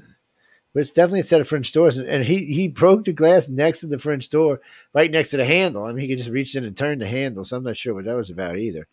But 0.73 0.79
it's 0.79 0.93
definitely 0.93 1.19
a 1.19 1.23
set 1.23 1.41
of 1.41 1.49
French 1.49 1.73
doors, 1.73 1.97
and, 1.97 2.07
and 2.07 2.23
he 2.23 2.45
he 2.45 2.69
broke 2.69 3.03
the 3.03 3.11
glass 3.11 3.49
next 3.49 3.81
to 3.81 3.87
the 3.87 3.99
French 3.99 4.29
door, 4.29 4.61
right 4.93 5.11
next 5.11 5.31
to 5.31 5.37
the 5.37 5.45
handle. 5.45 5.83
I 5.83 5.89
mean, 5.91 5.99
he 5.99 6.07
could 6.07 6.17
just 6.17 6.29
reach 6.29 6.55
in 6.55 6.63
and 6.63 6.77
turn 6.77 6.99
the 6.99 7.07
handle. 7.07 7.43
So 7.43 7.57
I'm 7.57 7.63
not 7.63 7.75
sure 7.75 7.93
what 7.93 8.05
that 8.05 8.15
was 8.15 8.29
about 8.29 8.55
either 8.55 8.87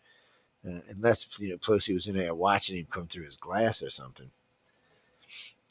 uh, 0.67 0.79
unless 0.89 1.27
you 1.39 1.49
know 1.49 1.57
Pelosi 1.57 1.93
was 1.93 2.07
in 2.07 2.15
there 2.15 2.35
watching 2.35 2.77
him 2.77 2.87
come 2.89 3.07
through 3.07 3.25
his 3.25 3.37
glass 3.37 3.81
or 3.81 3.89
something. 3.89 4.31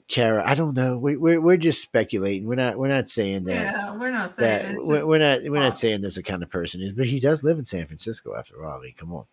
Kara, 0.09 0.43
I 0.45 0.55
don't 0.55 0.75
know. 0.75 0.97
We, 0.97 1.19
we're 1.19 1.41
we're 1.41 1.59
just 1.59 1.83
speculating. 1.83 2.47
We're 2.47 2.55
not 2.55 2.79
we're 2.79 2.89
not 2.89 3.11
saying 3.11 3.45
that. 3.45 3.75
Yeah, 3.75 3.97
we're 3.97 4.11
not 4.11 4.35
that 4.37 4.63
saying 4.63 4.75
it's 4.77 4.87
we're, 4.87 5.07
we're 5.07 5.19
not 5.19 5.43
we're 5.51 5.63
not 5.63 5.79
saying 5.79 6.01
that's 6.01 6.17
the 6.17 6.23
kind 6.23 6.43
of 6.43 6.49
person 6.49 6.81
he 6.81 6.87
is, 6.87 6.95
but 6.95 7.07
he 7.07 7.21
does 7.21 7.45
live 7.45 7.59
in 7.59 7.67
San 7.67 7.87
Francisco 7.87 8.35
after 8.35 8.65
all. 8.65 8.79
I 8.79 8.83
mean, 8.83 8.95
come 8.97 9.13
on, 9.13 9.27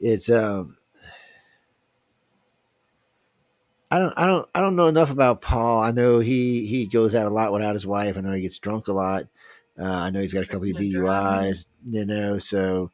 it's 0.00 0.28
um. 0.28 0.76
I 3.90 3.98
don't, 3.98 4.12
I 4.18 4.26
don't, 4.26 4.50
I 4.54 4.60
don't 4.60 4.76
know 4.76 4.88
enough 4.88 5.10
about 5.10 5.40
Paul. 5.40 5.82
I 5.82 5.92
know 5.92 6.18
he 6.18 6.66
he 6.66 6.84
goes 6.84 7.14
out 7.14 7.24
a 7.24 7.34
lot 7.34 7.54
without 7.54 7.72
his 7.72 7.86
wife. 7.86 8.18
I 8.18 8.20
know 8.20 8.32
he 8.32 8.42
gets 8.42 8.58
drunk 8.58 8.88
a 8.88 8.92
lot. 8.92 9.28
Uh, 9.78 9.84
I 9.84 10.10
know 10.10 10.20
he's 10.20 10.34
got 10.34 10.42
a 10.42 10.46
couple 10.46 10.68
of 10.68 10.76
DUIs. 10.76 11.64
You 11.88 12.04
know, 12.04 12.36
so 12.36 12.90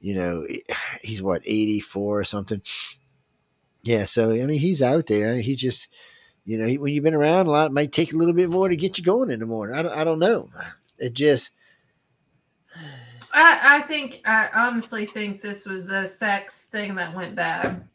you 0.00 0.14
know 0.14 0.46
he's 1.02 1.20
what 1.20 1.42
eighty 1.44 1.80
four 1.80 2.18
or 2.20 2.24
something. 2.24 2.62
Yeah, 3.82 4.04
so 4.04 4.30
I 4.30 4.46
mean 4.46 4.60
he's 4.60 4.80
out 4.80 5.06
there. 5.06 5.40
He 5.40 5.54
just, 5.54 5.88
you 6.48 6.56
know, 6.56 6.66
when 6.80 6.94
you've 6.94 7.04
been 7.04 7.12
around 7.12 7.46
a 7.46 7.50
lot, 7.50 7.66
it 7.66 7.74
might 7.74 7.92
take 7.92 8.14
a 8.14 8.16
little 8.16 8.32
bit 8.32 8.48
more 8.48 8.70
to 8.70 8.74
get 8.74 8.96
you 8.96 9.04
going 9.04 9.30
in 9.30 9.38
the 9.38 9.44
morning. 9.44 9.76
I 9.76 9.82
don't, 9.82 9.94
I 9.94 10.02
don't 10.02 10.18
know. 10.18 10.48
It 10.96 11.12
just, 11.12 11.50
I, 13.34 13.60
I 13.62 13.80
think 13.82 14.22
I 14.24 14.48
honestly 14.54 15.04
think 15.04 15.42
this 15.42 15.66
was 15.66 15.90
a 15.90 16.06
sex 16.06 16.68
thing 16.68 16.94
that 16.94 17.14
went 17.14 17.36
bad. 17.36 17.86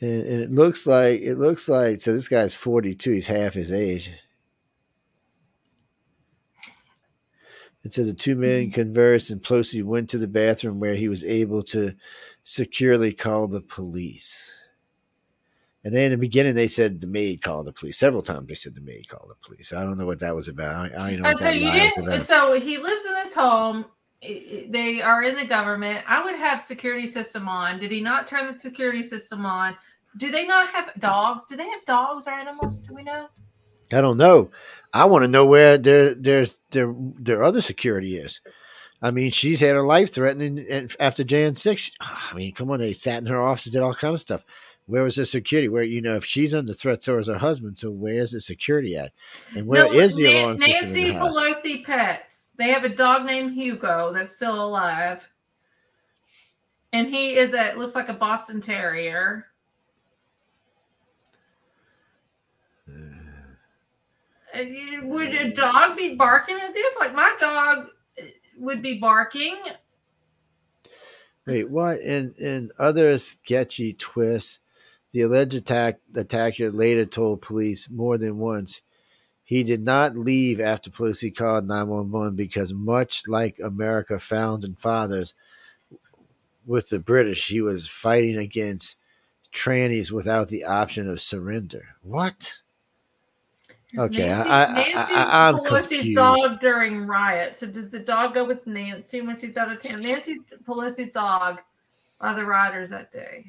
and, 0.00 0.26
and 0.26 0.40
it 0.40 0.50
looks 0.50 0.86
like 0.86 1.20
it 1.20 1.34
looks 1.34 1.68
like 1.68 2.00
so. 2.00 2.14
This 2.14 2.26
guy's 2.26 2.54
forty 2.54 2.94
two. 2.94 3.12
He's 3.12 3.26
half 3.26 3.52
his 3.52 3.70
age. 3.70 4.10
It 7.84 7.92
said 7.92 8.06
the 8.06 8.14
two 8.14 8.34
men 8.34 8.66
hmm. 8.66 8.70
conversed 8.70 9.28
and 9.28 9.42
Pelosi 9.42 9.84
went 9.84 10.08
to 10.08 10.18
the 10.18 10.26
bathroom 10.26 10.80
where 10.80 10.94
he 10.94 11.08
was 11.08 11.22
able 11.22 11.62
to 11.64 11.94
securely 12.44 13.12
call 13.12 13.46
the 13.46 13.60
police. 13.60 14.58
And 15.84 15.92
then 15.94 16.04
in 16.06 16.10
the 16.12 16.16
beginning, 16.18 16.54
they 16.54 16.68
said 16.68 17.00
the 17.00 17.06
maid 17.08 17.42
called 17.42 17.66
the 17.66 17.72
police. 17.72 17.98
Several 17.98 18.22
times 18.22 18.46
they 18.46 18.54
said 18.54 18.74
the 18.74 18.80
maid 18.80 19.08
called 19.08 19.28
the 19.30 19.46
police. 19.46 19.72
I 19.72 19.82
don't 19.82 19.98
know 19.98 20.06
what 20.06 20.20
that 20.20 20.34
was 20.36 20.46
about. 20.48 20.92
I, 20.92 21.08
I 21.08 21.10
don't 21.12 21.22
know 21.22 21.28
Uh, 21.28 21.32
what 21.32 21.38
so 21.38 21.44
that 21.44 21.56
you 21.56 21.70
didn't. 21.72 22.06
about. 22.06 22.22
So 22.22 22.60
he 22.60 22.78
lives 22.78 23.04
in 23.04 23.14
this 23.14 23.34
home. 23.34 23.84
They 24.22 25.02
are 25.02 25.24
in 25.24 25.34
the 25.34 25.44
government. 25.46 26.04
I 26.06 26.22
would 26.24 26.36
have 26.36 26.62
security 26.62 27.08
system 27.08 27.48
on. 27.48 27.80
Did 27.80 27.90
he 27.90 28.00
not 28.00 28.28
turn 28.28 28.46
the 28.46 28.52
security 28.52 29.02
system 29.02 29.44
on? 29.44 29.74
Do 30.18 30.30
they 30.30 30.46
not 30.46 30.68
have 30.68 30.92
dogs? 31.00 31.46
Do 31.46 31.56
they 31.56 31.68
have 31.68 31.84
dogs 31.86 32.28
or 32.28 32.30
animals? 32.30 32.80
Do 32.82 32.94
we 32.94 33.02
know? 33.02 33.28
I 33.92 34.00
don't 34.00 34.18
know. 34.18 34.50
I 34.94 35.06
want 35.06 35.22
to 35.24 35.28
know 35.28 35.46
where 35.46 35.76
their 35.78 36.14
their 36.14 36.46
their 36.70 36.94
their 37.18 37.42
other 37.42 37.60
security 37.60 38.16
is. 38.16 38.40
I 39.02 39.10
mean, 39.10 39.32
she's 39.32 39.58
had 39.58 39.74
her 39.74 39.82
life 39.82 40.14
threatened 40.14 40.94
after 41.00 41.24
Jan 41.24 41.56
six. 41.56 41.90
I 42.00 42.34
mean, 42.36 42.54
come 42.54 42.70
on, 42.70 42.78
they 42.78 42.92
sat 42.92 43.18
in 43.20 43.26
her 43.26 43.40
office, 43.42 43.66
and 43.66 43.72
did 43.72 43.82
all 43.82 43.94
kind 43.94 44.14
of 44.14 44.20
stuff. 44.20 44.44
Where 44.92 45.04
was 45.04 45.16
the 45.16 45.24
security? 45.24 45.70
Where 45.70 45.82
you 45.82 46.02
know, 46.02 46.16
if 46.16 46.24
she's 46.26 46.54
under 46.54 46.74
threat, 46.74 47.02
so 47.02 47.16
is 47.16 47.26
her 47.26 47.38
husband. 47.38 47.78
So 47.78 47.90
where's 47.90 48.32
the 48.32 48.42
security 48.42 48.94
at? 48.94 49.14
And 49.56 49.66
where 49.66 49.86
No, 49.86 49.92
is 49.92 50.16
the 50.16 50.26
alarm 50.26 50.58
system 50.58 50.90
Nancy 50.90 51.04
the 51.04 51.14
house? 51.14 51.34
Pelosi 51.34 51.82
pets. 51.82 52.52
They 52.58 52.68
have 52.68 52.84
a 52.84 52.90
dog 52.90 53.24
named 53.24 53.54
Hugo 53.54 54.12
that's 54.12 54.36
still 54.36 54.62
alive, 54.62 55.26
and 56.92 57.08
he 57.08 57.36
is 57.36 57.54
a 57.54 57.72
looks 57.72 57.94
like 57.94 58.10
a 58.10 58.12
Boston 58.12 58.60
Terrier. 58.60 59.46
Uh, 62.86 62.92
Would 65.04 65.34
a 65.34 65.52
dog 65.52 65.96
be 65.96 66.16
barking 66.16 66.56
at 66.56 66.74
this? 66.74 66.98
Like 67.00 67.14
my 67.14 67.34
dog 67.40 67.86
uh, 68.20 68.24
would 68.58 68.82
be 68.82 68.98
barking. 68.98 69.56
Wait, 71.46 71.70
what? 71.70 71.98
In 72.02 72.34
in 72.34 72.70
other 72.78 73.16
sketchy 73.16 73.94
twists, 73.94 74.58
the 75.12 75.22
alleged 75.22 75.54
attack 75.54 76.00
attacker 76.14 76.70
later 76.70 77.04
told 77.04 77.42
police 77.42 77.88
more 77.90 78.18
than 78.18 78.38
once 78.38 78.82
he 79.44 79.62
did 79.62 79.82
not 79.82 80.16
leave 80.16 80.60
after 80.60 80.88
Pelosi 80.90 81.34
called 81.34 81.66
911 81.68 82.34
because 82.36 82.72
much 82.72 83.24
like 83.28 83.58
America 83.62 84.18
founding 84.18 84.74
fathers 84.76 85.34
with 86.64 86.88
the 86.88 86.98
British, 87.00 87.48
he 87.48 87.60
was 87.60 87.88
fighting 87.88 88.36
against 88.38 88.96
trannies 89.52 90.10
without 90.10 90.48
the 90.48 90.64
option 90.64 91.08
of 91.10 91.20
surrender. 91.20 91.84
What? 92.02 92.60
Okay, 93.98 94.28
Nancy, 94.28 94.48
I- 94.48 94.64
I- 94.64 94.72
Nancy 94.74 95.14
I- 95.14 95.48
I'm 95.48 95.54
Pelosi's 95.56 95.88
confused. 95.88 96.14
dog 96.16 96.60
during 96.60 97.06
riot. 97.06 97.54
So 97.56 97.66
does 97.66 97.90
the 97.90 97.98
dog 97.98 98.32
go 98.32 98.44
with 98.44 98.66
Nancy 98.66 99.20
when 99.20 99.36
she's 99.36 99.58
out 99.58 99.70
of 99.70 99.80
town? 99.80 100.00
Nancy 100.00 100.38
Pelosi's 100.66 101.10
dog 101.10 101.60
are 102.20 102.34
the 102.34 102.46
rioters 102.46 102.88
that 102.90 103.10
day. 103.10 103.48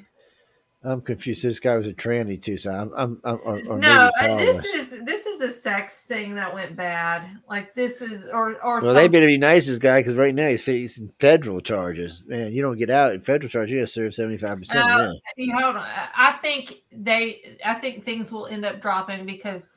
I'm 0.86 1.02
confused. 1.02 1.44
This 1.44 1.60
guy 1.60 1.78
was 1.78 1.88
a 1.88 1.94
tranny 1.94 2.42
too, 2.42 2.58
so 2.58 2.70
I'm, 2.70 2.92
I'm, 2.96 3.22
I'm 3.24 3.40
or, 3.46 3.62
or 3.68 3.78
no, 3.78 4.12
this 4.20 4.66
is 4.66 5.00
this 5.06 5.26
is 5.26 5.40
a 5.40 5.50
sex 5.50 6.04
thing 6.06 6.36
that 6.36 6.54
went 6.54 6.76
bad. 6.76 7.38
Like 7.50 7.74
this 7.74 8.02
is 8.02 8.28
or 8.28 8.62
or 8.62 8.82
Well, 8.82 8.94
they 8.94 9.08
better 9.08 9.26
be 9.26 9.38
nice, 9.38 9.66
this 9.66 9.78
guy, 9.78 10.02
because 10.02 10.16
right 10.16 10.36
now 10.36 10.50
he's 10.50 10.62
facing 10.62 11.12
federal 11.20 11.62
charges. 11.62 12.26
Man, 12.28 12.52
you 12.52 12.62
don't 12.62 12.78
get 12.78 12.90
out 12.90 13.14
in 13.14 13.22
federal 13.22 13.50
charges, 13.50 13.72
you 13.72 13.80
got 13.80 13.88
to 13.88 13.94
serve 13.94 14.14
seventy 14.14 14.38
five 14.38 14.58
percent. 14.58 14.90
Uh, 14.90 15.14
hold 15.54 15.78
on. 15.78 15.90
I 16.18 16.34
think 16.42 16.84
they. 16.92 17.58
I 17.64 17.76
think 17.76 18.04
things 18.04 18.32
will 18.32 18.48
end 18.48 18.66
up 18.66 18.82
dropping 18.82 19.26
because 19.26 19.74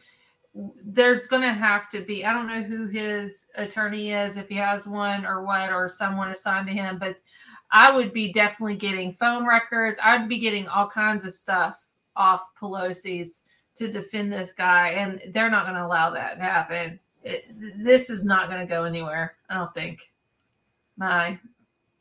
there's 0.85 1.27
going 1.29 1.43
to 1.43 1.53
have 1.53 1.89
to 1.91 2.01
be. 2.01 2.25
I 2.25 2.33
don't 2.33 2.49
know 2.49 2.63
who 2.63 2.87
his 2.87 3.47
attorney 3.55 4.11
is, 4.11 4.37
if 4.37 4.49
he 4.49 4.57
has 4.57 4.89
one 4.89 5.25
or 5.25 5.45
what, 5.45 5.71
or 5.71 5.89
someone 5.89 6.33
assigned 6.33 6.67
to 6.67 6.73
him. 6.73 6.99
But 6.99 7.19
I 7.71 7.95
would 7.95 8.13
be 8.13 8.33
definitely 8.33 8.77
getting 8.77 9.13
phone 9.13 9.47
records. 9.47 9.99
I'd 10.03 10.29
be 10.29 10.39
getting 10.39 10.69
all 10.69 10.89
kinds 10.89 11.27
of 11.27 11.35
stuff 11.35 11.85
off 12.15 12.51
Pelosi's 12.61 13.45
to 13.77 13.89
defend 13.89 14.33
this 14.33 14.53
guy, 14.53 14.91
and 14.91 15.21
they're 15.33 15.51
not 15.51 15.65
going 15.65 15.77
to 15.77 15.85
allow 15.85 16.11
that 16.11 16.37
to 16.37 16.43
happen. 16.43 17.01
It, 17.23 17.45
this 17.77 18.09
is 18.09 18.25
not 18.25 18.49
going 18.49 18.61
to 18.61 18.67
go 18.67 18.85
anywhere. 18.85 19.37
I 19.51 19.55
don't 19.55 19.75
think. 19.75 20.11
My 20.97 21.39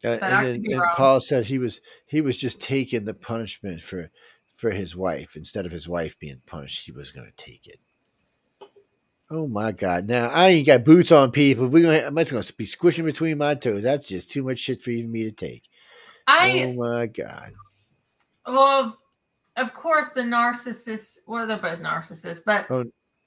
Uh, 0.04 0.18
But 0.20 0.24
I 0.24 0.42
could 0.44 0.56
and 0.56 0.66
then 0.66 0.74
and. 0.74 0.96
Paul 0.96 1.20
said 1.20 1.46
he 1.46 1.58
was 1.58 1.82
he 2.06 2.22
was 2.22 2.38
just 2.38 2.62
taking 2.62 3.06
the 3.06 3.14
punishment 3.14 3.82
for 3.82 4.10
for 4.56 4.72
his 4.72 4.96
wife 4.96 5.36
instead 5.36 5.66
of 5.66 5.72
his 5.72 5.88
wife 5.88 6.18
being 6.20 6.42
punished. 6.46 6.86
He 6.86 6.92
was 6.92 7.12
going 7.12 7.28
to 7.28 7.44
take 7.44 7.68
it. 7.68 7.80
Oh 9.32 9.48
my 9.48 9.72
God! 9.72 10.08
Now 10.08 10.30
I 10.30 10.50
ain't 10.50 10.68
got 10.68 10.84
boots 10.86 11.12
on, 11.12 11.32
people. 11.32 11.68
We're 11.68 11.84
gonna 11.84 12.08
I'm 12.08 12.16
just 12.18 12.32
going 12.32 12.44
to 12.44 12.54
be 12.54 12.66
squishing 12.66 13.06
between 13.06 13.38
my 13.38 13.56
toes. 13.56 13.84
That's 13.84 14.08
just 14.08 14.30
too 14.30 14.44
much 14.44 14.60
shit 14.60 14.82
for 14.82 14.92
even 14.92 15.12
me 15.12 15.24
to 15.24 15.32
take. 15.32 15.64
I 16.28 16.64
oh 16.68 16.74
my 16.74 17.08
God! 17.08 17.54
Well, 18.46 19.00
of 19.58 19.74
course, 19.74 20.14
the 20.14 20.22
narcissists. 20.22 21.20
Well, 21.26 21.48
they're 21.48 21.58
both 21.58 21.80
narcissists, 21.80 22.42
but 22.46 22.68
Oh, 22.70 22.84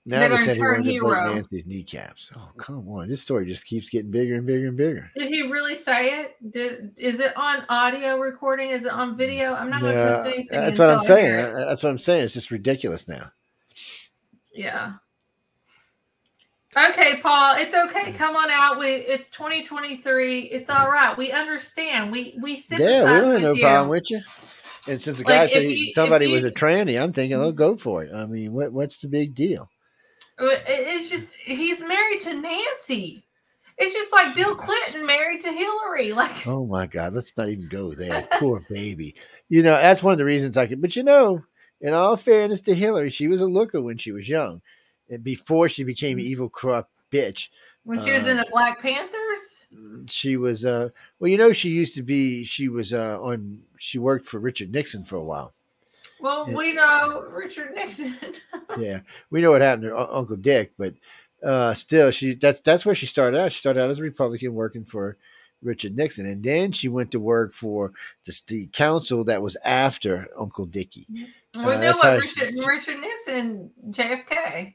Now 0.07 0.21
They're 0.21 0.29
they 0.29 0.37
gonna 0.37 0.45
said 0.47 0.57
he 0.57 0.63
turn 0.63 0.79
wanted 0.79 0.93
to 0.93 1.05
break 1.05 1.19
hero. 1.19 1.35
Nancy's 1.35 1.67
kneecaps. 1.67 2.31
Oh 2.37 2.51
come 2.57 2.89
on! 2.89 3.09
This 3.09 3.23
story 3.23 3.47
just 3.47 3.67
keeps 3.67 3.89
getting 3.91 4.11
bigger 4.13 4.37
and 4.37 4.47
bigger 4.47 4.69
and 4.69 4.77
bigger. 4.77 5.11
did 5.17 5.29
he 5.29 5.43
really 5.43 5.75
say 5.75 6.21
it? 6.21 6.37
Did 6.53 6.93
is 6.99 7.19
it 7.19 7.37
on 7.37 7.65
audio 7.69 8.19
recording? 8.19 8.71
Is 8.71 8.85
it 8.85 8.93
on 8.93 9.15
mm, 9.15 9.17
video? 9.17 9.53
I'm 9.55 9.69
not 9.69 9.81
going 9.83 9.95
to 9.95 10.01
Yeah, 10.01 10.23
trust 10.23 10.37
anything. 10.53 10.61
that's 10.61 10.79
what 10.79 10.91
I'm 10.91 11.03
saying. 11.03 11.55
That's 11.57 11.83
what 11.83 11.91
I'm 11.91 11.99
saying. 11.99 12.23
It's 12.23 12.35
just 12.35 12.51
ridiculous 12.53 13.09
now. 13.09 13.33
Yeah. 14.55 14.95
Okay, 16.77 17.17
Paul. 17.23 17.57
It's 17.57 17.75
Mm. 17.75 17.87
okay. 17.87 18.13
Come 18.13 18.37
on 18.37 18.51
out. 18.51 18.79
We 18.79 18.87
it's 18.89 19.31
2023. 19.31 20.41
It's 20.43 20.69
all 20.69 20.91
right. 20.91 21.17
We 21.17 21.33
understand. 21.33 22.13
We 22.13 22.39
we 22.43 22.57
sympathize 22.57 22.91
Yeah, 22.93 23.05
we 23.05 23.21
don't 23.21 23.33
have 23.33 23.43
no 23.43 23.55
you. 23.55 23.61
problem 23.63 23.89
with 23.89 24.11
you. 24.11 24.21
And 24.87 25.01
since 25.01 25.19
the 25.19 25.25
Like, 25.25 25.35
guy 25.35 25.47
said 25.47 25.65
you- 25.65 25.91
somebody 25.91 26.27
was 26.27 26.45
a 26.45 26.51
tranny, 26.51 27.01
I'm 27.01 27.13
thinking, 27.13 27.39
oh, 27.39 27.53
go 27.53 27.77
for 27.77 28.05
it. 28.05 28.13
I 28.15 28.27
mean, 28.27 28.53
what 28.53 28.73
what's 28.73 28.99
the 28.99 29.09
big 29.09 29.35
deal? 29.35 29.69
It's 30.39 31.11
just 31.11 31.35
he's 31.37 31.81
married 31.81 32.21
to 32.23 32.35
Nancy. 32.35 33.25
It's 33.77 33.93
just 33.95 34.13
like 34.13 34.35
Bill 34.35 34.55
Clinton 34.57 35.07
married 35.07 35.41
to 35.43 35.53
Hillary. 35.53 36.13
Like 36.19 36.47
Oh 36.47 36.67
my 36.67 36.87
God, 36.87 37.13
let's 37.15 37.37
not 37.37 37.49
even 37.49 37.69
go 37.69 37.93
there. 37.93 38.29
Poor 38.33 38.61
baby. 38.69 39.15
You 39.49 39.63
know, 39.63 39.73
that's 39.73 40.03
one 40.03 40.13
of 40.13 40.19
the 40.19 40.25
reasons 40.25 40.57
I 40.57 40.67
could. 40.67 40.81
But 40.83 40.97
you 40.97 41.03
know, 41.03 41.45
in 41.81 41.95
all 41.95 42.17
fairness 42.17 42.61
to 42.63 42.75
Hillary, 42.75 43.11
she 43.11 43.27
was 43.29 43.41
a 43.41 43.47
looker 43.47 43.81
when 43.81 43.97
she 43.99 44.13
was 44.13 44.29
young, 44.29 44.63
before 45.23 45.69
she 45.69 45.85
became 45.85 46.19
an 46.19 46.25
evil, 46.25 46.49
corrupt 46.49 46.91
bitch. 47.13 47.49
when 47.85 48.01
she 48.01 48.13
was 48.13 48.25
Uh, 48.25 48.31
in 48.31 48.37
the 48.37 48.47
Black 48.51 48.81
Panthers. 48.81 49.67
She 50.09 50.37
was, 50.37 50.65
uh, 50.65 50.89
well, 51.19 51.29
you 51.31 51.37
know, 51.39 51.53
she 51.53 51.69
used 51.71 51.95
to 51.95 52.03
be. 52.03 52.43
She 52.45 52.69
was 52.69 52.93
uh, 52.95 53.21
on. 53.21 53.61
She 53.79 53.99
worked 53.99 54.27
for 54.27 54.39
Richard 54.39 54.71
Nixon 54.73 55.05
for 55.05 55.17
a 55.17 55.23
while. 55.25 55.53
Well, 56.21 56.49
Yeah. 56.49 56.57
we 56.57 56.73
know 56.73 57.25
Richard 57.31 57.75
Nixon. 57.75 58.17
yeah, 58.79 59.01
we 59.31 59.41
know 59.43 59.51
what 59.53 59.61
happened 59.61 59.83
to 59.85 59.89
U- 59.91 59.97
Uncle 59.97 60.37
Dick, 60.37 60.73
but 60.79 60.95
uh, 61.43 61.75
still, 61.75 62.11
she 62.11 62.35
that's 62.35 62.61
that's 62.61 62.85
where 62.87 62.95
she 62.95 63.07
started 63.07 63.39
out. 63.39 63.53
She 63.53 63.61
started 63.61 63.81
out 63.83 63.91
as 63.91 63.99
a 63.99 64.03
Republican 64.03 64.55
working 64.55 64.85
for 64.87 65.17
Richard 65.63 65.95
Nixon, 65.97 66.25
and 66.27 66.43
then 66.43 66.73
she 66.73 66.89
went 66.89 67.11
to 67.13 67.21
work 67.21 67.53
for 67.53 67.93
the, 68.25 68.41
the 68.47 68.67
council 68.69 69.25
that 69.25 69.43
was 69.43 69.57
after 69.65 70.29
Uncle 70.39 70.65
Dickie. 70.67 71.07
we 71.11 71.27
Uh, 71.55 71.81
know 71.81 71.93
what 71.93 72.21
Richard, 72.23 72.55
she- 72.55 72.67
Richard 72.67 73.01
Nixon, 73.01 73.71
JFK. 73.91 74.75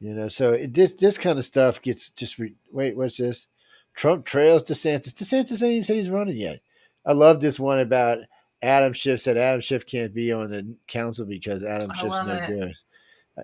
You 0.00 0.14
know, 0.14 0.28
so 0.28 0.52
it, 0.52 0.72
this 0.72 0.94
this 0.94 1.18
kind 1.18 1.38
of 1.38 1.44
stuff 1.44 1.82
gets 1.82 2.08
just 2.08 2.38
re- 2.38 2.54
wait. 2.72 2.96
What's 2.96 3.18
this? 3.18 3.46
Trump 3.94 4.24
trails 4.24 4.64
DeSantis. 4.64 5.12
DeSantis 5.12 5.62
ain't 5.62 5.72
even 5.72 5.82
said 5.82 5.96
he's 5.96 6.10
running 6.10 6.36
yet. 6.36 6.60
I 7.04 7.12
love 7.12 7.40
this 7.40 7.58
one 7.58 7.78
about 7.78 8.18
Adam 8.62 8.92
Schiff 8.92 9.20
said 9.20 9.36
Adam 9.36 9.60
Schiff 9.60 9.86
can't 9.86 10.14
be 10.14 10.32
on 10.32 10.50
the 10.50 10.74
council 10.86 11.26
because 11.26 11.64
Adam 11.64 11.90
I 11.90 11.94
Schiff's 11.94 12.26
no 12.26 12.34
it. 12.34 12.46
good. 12.46 12.74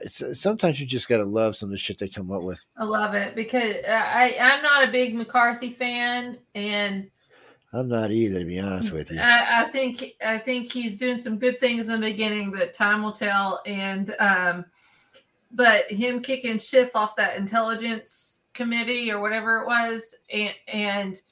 It's, 0.01 0.41
sometimes 0.41 0.81
you 0.81 0.87
just 0.87 1.09
got 1.09 1.19
to 1.19 1.25
love 1.25 1.57
some 1.57 1.69
of 1.69 1.73
the 1.73 1.79
shit 1.79 1.99
they 1.99 2.09
come 2.09 2.31
up 2.31 2.43
with. 2.43 2.63
I 2.77 2.85
love 2.85 3.15
it 3.15 3.35
because 3.35 3.77
I, 3.89 4.37
I'm 4.41 4.63
not 4.63 4.89
a 4.89 4.93
big 4.93 5.15
McCarthy 5.15 5.71
fan, 5.71 6.39
and 6.55 7.11
I'm 7.73 7.89
not 7.89 8.11
either, 8.11 8.41
to 8.41 8.45
be 8.45 8.59
honest 8.59 8.93
with 8.93 9.11
you. 9.11 9.19
I, 9.21 9.63
I 9.63 9.65
think 9.65 10.15
I 10.25 10.39
think 10.39 10.73
he's 10.73 10.99
doing 10.99 11.19
some 11.19 11.39
good 11.39 11.61
things 11.61 11.89
in 11.89 12.01
the 12.01 12.07
beginning, 12.07 12.51
but 12.51 12.75
time 12.75 13.03
will 13.03 13.13
tell. 13.13 13.63
And 13.65 14.15
um, 14.19 14.65
but 15.53 15.90
him 15.90 16.20
kicking 16.20 16.59
Schiff 16.59 16.90
off 16.94 17.16
that 17.16 17.36
intelligence 17.36 18.40
committee 18.55 19.11
or 19.11 19.20
whatever 19.20 19.62
it 19.62 19.66
was, 19.66 20.14
and 20.32 20.55
and 20.68 21.22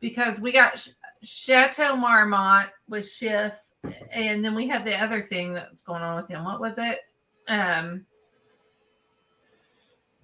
because 0.00 0.40
we 0.40 0.52
got 0.52 0.76
Ch- 0.76 0.90
Chateau 1.22 1.96
Marmont 1.96 2.70
with 2.88 3.08
Schiff, 3.08 3.58
and 4.10 4.44
then 4.44 4.54
we 4.54 4.66
have 4.68 4.84
the 4.84 4.96
other 5.02 5.22
thing 5.22 5.52
that's 5.52 5.82
going 5.82 6.02
on 6.02 6.16
with 6.16 6.28
him. 6.28 6.44
What 6.44 6.60
was 6.60 6.78
it? 6.78 7.00
Um, 7.48 8.04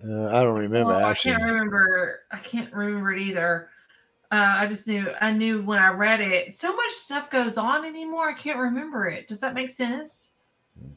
Uh, 0.03 0.29
I 0.29 0.45
don't 0.45 0.59
remember 0.59 0.91
well, 0.91 1.05
I 1.05 1.15
can't 1.15 1.43
remember. 1.43 2.21
I 2.31 2.39
can't 2.39 2.73
remember 2.73 3.13
it 3.13 3.21
either. 3.21 3.71
Uh, 4.31 4.55
I 4.59 4.67
just 4.67 4.87
knew. 4.87 5.09
I 5.21 5.33
knew 5.33 5.63
when 5.63 5.79
I 5.79 5.89
read 5.89 6.21
it. 6.21 6.55
So 6.55 6.75
much 6.75 6.91
stuff 6.91 7.31
goes 7.31 7.59
on 7.59 7.85
anymore. 7.85 8.29
I 8.29 8.35
can't 8.35 8.59
remember 8.59 9.07
it. 9.07 9.27
Does 9.27 9.41
that 9.41 9.55
make 9.55 9.69
sense? 9.69 10.37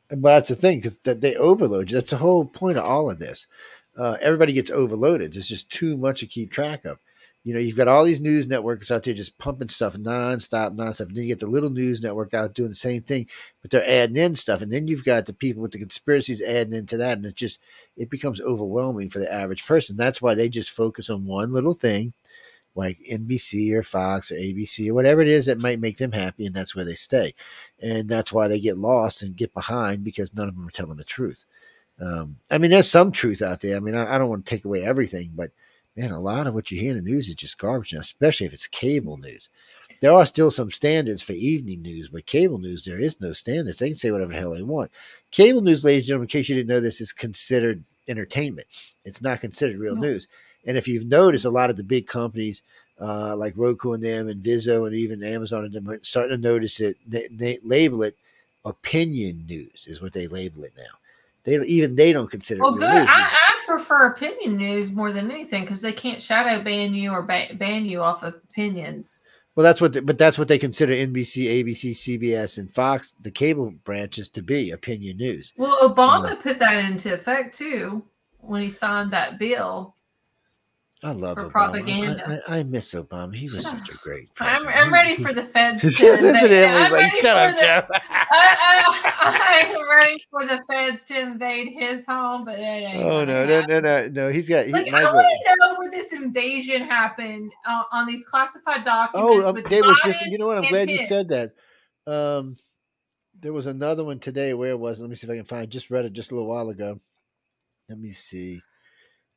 But 0.10 0.22
that's 0.22 0.50
the 0.50 0.56
thing 0.56 0.80
because 0.80 0.98
that 1.00 1.22
they 1.22 1.36
overload 1.36 1.90
you. 1.90 1.96
That's 1.96 2.10
the 2.10 2.18
whole 2.18 2.46
point 2.46 2.78
of 2.78 2.86
all 2.86 3.10
of 3.10 3.20
this. 3.20 3.48
Uh, 3.98 4.18
everybody 4.22 4.54
gets 4.54 4.72
overloaded. 4.72 5.34
There's 5.34 5.48
just 5.48 5.70
too 5.70 5.98
much 5.98 6.22
to 6.22 6.28
keep 6.28 6.52
track 6.52 6.86
of. 6.86 7.00
You 7.44 7.56
know, 7.56 7.60
you've 7.60 7.78
got 7.78 7.88
all 7.88 8.04
these 8.04 8.22
news 8.22 8.46
networks 8.46 8.92
out 8.92 9.02
there 9.02 9.16
just 9.16 9.40
pumping 9.40 9.68
stuff 9.68 9.98
nonstop, 9.98 10.76
nonstop. 10.76 11.08
And 11.08 11.18
then 11.18 11.24
you 11.24 11.30
get 11.30 11.40
the 11.40 11.48
little 11.48 11.72
news 11.72 12.04
network 12.04 12.36
out 12.36 12.54
doing 12.54 12.70
the 12.70 12.76
same 12.76 13.02
thing, 13.02 13.28
but 13.62 13.72
they're 13.72 13.90
adding 13.90 14.16
in 14.16 14.36
stuff. 14.36 14.62
And 14.62 14.72
then 14.72 14.88
you've 14.88 15.04
got 15.04 15.26
the 15.26 15.34
people 15.34 15.64
with 15.64 15.72
the 15.72 15.80
conspiracies 15.80 16.42
adding 16.42 16.74
into 16.74 16.98
that, 16.98 17.18
and 17.18 17.26
it 17.26 17.36
just 17.36 17.60
it 17.98 18.12
becomes 18.12 18.40
overwhelming 18.42 19.10
for 19.10 19.18
the 19.20 19.32
average 19.32 19.66
person. 19.66 19.98
That's 19.98 20.22
why 20.22 20.36
they 20.36 20.50
just 20.50 20.70
focus 20.70 21.10
on 21.10 21.26
one 21.26 21.52
little 21.52 21.74
thing, 21.74 22.14
like 22.76 23.00
NBC 23.12 23.74
or 23.74 23.84
Fox 23.84 24.32
or 24.32 24.36
ABC 24.36 24.90
or 24.90 24.94
whatever 24.94 25.22
it 25.22 25.28
is 25.28 25.46
that 25.48 25.60
might 25.62 25.80
make 25.80 25.98
them 25.98 26.12
happy, 26.12 26.46
and 26.46 26.56
that's 26.56 26.76
where 26.76 26.86
they 26.86 26.94
stay. 26.94 27.34
And 27.82 28.08
that's 28.08 28.32
why 28.32 28.48
they 28.48 28.60
get 28.60 28.78
lost 28.78 29.22
and 29.22 29.36
get 29.36 29.54
behind 29.54 30.04
because 30.04 30.34
none 30.34 30.48
of 30.48 30.56
them 30.56 30.68
are 30.68 30.72
telling 30.72 30.98
the 30.98 31.04
truth. 31.04 31.46
Um, 32.00 32.38
I 32.50 32.58
mean, 32.58 32.72
there's 32.72 32.90
some 32.90 33.12
truth 33.12 33.42
out 33.42 33.62
there. 33.62 33.76
I 33.78 33.80
mean, 33.80 33.96
I, 33.96 34.16
I 34.16 34.18
don't 34.18 34.30
want 34.30 34.46
to 34.46 34.50
take 34.50 34.66
away 34.66 34.84
everything, 34.84 35.32
but 35.36 35.52
man, 35.96 36.12
a 36.12 36.20
lot 36.20 36.48
of 36.48 36.54
what 36.54 36.72
you 36.72 36.80
hear 36.80 36.92
in 36.98 37.04
the 37.04 37.10
news 37.12 37.28
is 37.28 37.36
just 37.36 37.58
garbage, 37.60 37.94
now, 37.94 38.00
especially 38.00 38.48
if 38.48 38.54
it's 38.54 38.68
cable 38.68 39.18
news. 39.18 39.50
There 40.02 40.14
are 40.14 40.26
still 40.26 40.50
some 40.50 40.72
standards 40.72 41.22
for 41.22 41.34
evening 41.34 41.84
news, 41.84 42.10
but 42.10 42.26
cable 42.26 42.58
news, 42.58 42.84
there 42.84 43.00
is 43.00 43.22
no 43.22 43.34
standards. 43.34 43.78
They 43.78 43.90
can 43.90 43.96
say 43.96 44.10
whatever 44.10 44.34
the 44.34 44.40
hell 44.40 44.56
they 44.56 44.64
want. 44.64 44.90
Cable 45.30 45.62
news, 45.62 45.86
ladies 45.86 46.04
and 46.04 46.08
gentlemen, 46.08 46.26
in 46.26 46.30
case 46.30 46.50
you 46.50 46.56
didn't 46.56 46.70
know 46.70 46.80
this, 46.80 47.02
is 47.02 47.12
considered 47.12 47.84
entertainment. 48.08 48.68
It's 49.06 49.22
not 49.22 49.42
considered 49.42 49.78
real 49.78 49.96
No. 49.96 50.02
news. 50.02 50.28
And 50.66 50.78
if 50.78 50.88
you've 50.88 51.08
noticed, 51.08 51.46
a 51.46 51.50
lot 51.50 51.70
of 51.70 51.78
the 51.78 51.84
big 51.84 52.08
companies 52.08 52.62
uh, 53.00 53.36
like 53.36 53.54
Roku 53.58 53.94
and 53.94 54.04
them, 54.04 54.28
and 54.28 54.44
Vizio, 54.44 54.86
and 54.86 54.96
even 54.96 55.24
Amazon 55.24 55.66
and 55.66 55.74
them 55.74 55.90
are 55.90 56.04
starting 56.04 56.38
to 56.38 56.50
notice 56.50 56.80
it. 56.80 56.98
They, 57.08 57.28
they 57.32 57.58
label 57.64 58.04
it 58.04 58.16
opinion 58.64 59.46
news, 59.48 59.88
is 59.88 60.02
what 60.02 60.14
they 60.14 60.28
label 60.28 60.64
it 60.64 60.74
now. 60.78 60.84
They 61.44 61.58
don't, 61.58 61.66
even 61.66 61.96
they 61.96 62.14
don't 62.14 62.30
consider 62.30 62.62
Well, 62.62 62.76
good. 62.76 62.88
I, 62.88 63.06
I 63.08 63.52
prefer 63.66 64.08
opinion 64.08 64.58
news 64.58 64.92
more 64.92 65.12
than 65.12 65.32
anything 65.32 65.64
because 65.64 65.82
they 65.82 65.94
can't 65.94 66.22
shadow 66.22 66.64
ban 66.64 66.94
you 66.94 67.12
or 67.12 67.24
ba- 67.24 67.56
ban 67.56 67.86
you 67.86 68.02
off 68.02 68.22
of 68.22 68.36
opinions. 68.36 69.28
Well, 69.56 69.64
that's 69.64 69.82
what, 69.82 69.94
the, 69.94 70.02
but 70.04 70.18
that's 70.18 70.38
what 70.38 70.48
they 70.48 70.60
consider 70.60 70.94
NBC, 70.94 71.64
ABC, 71.64 71.92
CBS, 71.92 72.58
and 72.58 72.74
Fox, 72.74 73.16
the 73.20 73.32
cable 73.32 73.72
branches, 73.84 74.30
to 74.30 74.42
be 74.42 74.72
opinion 74.72 75.18
news. 75.18 75.52
Well, 75.58 75.90
Obama 75.90 76.40
put 76.40 76.60
that 76.60 76.86
into 76.86 77.14
effect 77.14 77.58
too 77.58 78.04
when 78.38 78.62
he 78.62 78.70
signed 78.70 79.12
that 79.12 79.40
bill. 79.40 79.96
I 81.04 81.14
love 81.14 81.36
For 81.36 81.46
Obama. 81.46 81.52
propaganda. 81.52 82.42
I, 82.48 82.58
I, 82.58 82.60
I 82.60 82.64
miss 82.64 82.94
Obama. 82.94 83.34
He 83.34 83.50
was 83.50 83.66
such 83.66 83.90
a 83.90 83.98
great 84.04 84.30
I'm, 84.40 84.48
president. 84.48 84.76
I'm 84.78 84.94
ready 84.94 85.16
for 85.16 85.34
the 85.34 85.44
feds. 85.44 85.82
To 85.98 86.14
invade- 86.14 86.70
I'm 86.70 86.92
like, 86.92 87.02
ready 87.02 87.20
shut 87.20 87.38
up, 87.38 87.56
the- 87.56 87.62
Joe. 87.62 87.82
I, 88.34 89.72
I'm 89.74 89.90
ready 89.90 90.24
for 90.30 90.46
the 90.46 90.62
feds 90.70 91.06
to 91.06 91.20
invade 91.20 91.70
his 91.74 92.06
home, 92.06 92.46
but. 92.46 92.56
Oh 92.60 93.26
no, 93.26 93.46
no, 93.46 93.66
no, 93.66 93.80
no, 93.80 94.08
no! 94.10 94.32
He's 94.32 94.48
got. 94.48 94.66
He, 94.68 94.72
Like, 94.72 94.94
I 94.94 95.12
want 95.12 95.28
to 95.28 95.56
know 95.60 95.76
where 95.80 95.90
this 95.90 96.14
invasion 96.14 96.84
happened 96.84 97.52
uh, 97.66 97.84
on 97.92 98.06
these 98.06 98.24
classified 98.26 98.86
documents. 98.86 99.44
oh, 99.46 99.50
um, 99.50 99.64
they 99.70 99.82
was 99.82 99.98
just. 100.04 100.22
You 100.28 100.38
know 100.38 100.48
what? 100.48 100.58
I'm 100.60 100.70
glad 100.70 100.90
you 100.90 101.06
said 101.08 101.30
that. 101.30 101.54
Um, 102.06 102.58
there 103.40 103.54
was 103.54 103.66
another 103.66 104.04
one 104.04 104.20
today. 104.20 104.54
Where 104.54 104.70
it 104.70 104.80
was? 104.80 105.00
it? 105.00 105.02
Let 105.02 105.10
me 105.10 105.16
see 105.16 105.26
if 105.26 105.32
I 105.32 105.36
can 105.38 105.46
find. 105.46 105.70
Just 105.72 105.90
read 105.90 106.06
it 106.06 106.14
just 106.14 106.32
a 106.32 106.36
little 106.36 106.50
while 106.50 106.70
ago. 106.70 107.00
Let 107.90 107.98
me 108.00 108.12
see. 108.12 108.62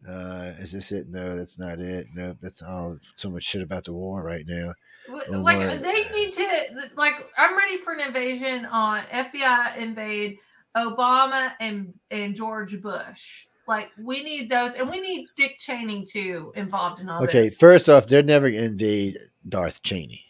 Uh, 0.07 0.53
is 0.59 0.73
this 0.73 0.93
it? 0.93 1.09
No, 1.09 1.37
that's 1.37 1.59
not 1.59 1.81
it. 1.81 2.07
No, 2.15 2.37
that's 2.41 2.63
all. 2.63 2.99
So 3.17 3.31
much 3.31 3.45
shit 3.45 3.63
about 3.63 3.85
the 3.85 3.93
war 3.93 4.23
right 4.23 4.45
now. 4.47 4.75
Oh, 5.09 5.21
like 5.41 5.59
Lord. 5.59 5.83
they 5.83 6.09
need 6.15 6.33
to 6.33 6.47
like 6.97 7.31
i'm 7.37 7.55
ready 7.59 7.77
for 7.77 7.93
an 7.93 8.01
invasion 8.01 8.65
on 8.65 9.01
fbi 9.03 9.77
invade 9.77 10.39
obama 10.75 11.53
and 11.61 11.93
and 12.11 12.35
george 12.35 12.81
bush 12.81 13.45
like 13.67 13.91
we 14.03 14.23
need 14.23 14.51
those 14.51 14.75
and 14.75 14.89
we 14.91 15.01
need 15.01 15.27
dick 15.37 15.57
cheney 15.59 16.05
too 16.05 16.53
involved 16.55 17.01
in 17.01 17.09
all 17.09 17.21
this. 17.21 17.31
Okay, 17.31 17.49
first 17.49 17.89
off, 17.89 18.07
they're 18.07 18.23
never 18.23 18.51
gonna 18.51 18.65
invade 18.65 19.19
Darth 19.49 19.83
Cheney. 19.83 20.25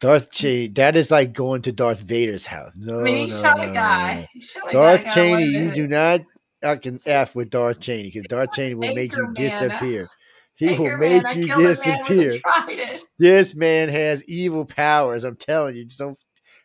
Darth 0.00 0.30
Cheney, 0.30 0.68
that 0.68 0.96
is 0.96 1.10
like 1.10 1.32
going 1.32 1.62
to 1.62 1.72
Darth 1.72 2.00
Vader's 2.00 2.46
house. 2.46 2.76
No, 2.76 3.00
i 3.00 3.02
mean 3.02 3.28
he 3.28 3.34
no, 3.34 3.42
shot 3.42 3.58
no, 3.58 3.70
a 3.70 3.72
guy 3.72 4.28
no. 4.34 4.40
Shot 4.40 4.62
a 4.62 4.66
guy, 4.66 4.72
Darth 4.72 5.04
got 5.04 5.14
Cheney, 5.14 5.44
you 5.44 5.70
do 5.70 5.94
it. 5.94 6.26
Not 6.62 6.82
can 6.82 6.98
f 7.06 7.34
with 7.34 7.50
Darth 7.50 7.80
Cheney 7.80 8.04
because 8.04 8.24
Darth 8.28 8.52
Cheney 8.52 8.74
will 8.74 8.94
make 8.94 9.12
you 9.12 9.24
uh, 9.28 9.32
disappear. 9.32 10.08
He 10.56 10.76
will 10.76 10.96
make 10.98 11.22
you 11.36 11.46
killed 11.46 11.60
a 11.60 11.62
man 11.62 11.68
with 11.68 11.86
a 11.86 12.04
disappear. 12.04 12.98
This 13.18 13.54
man 13.54 13.88
has 13.88 14.24
evil 14.24 14.64
powers. 14.64 15.22
I'm 15.24 15.36
telling 15.36 15.76
you. 15.76 15.88
So 15.88 16.14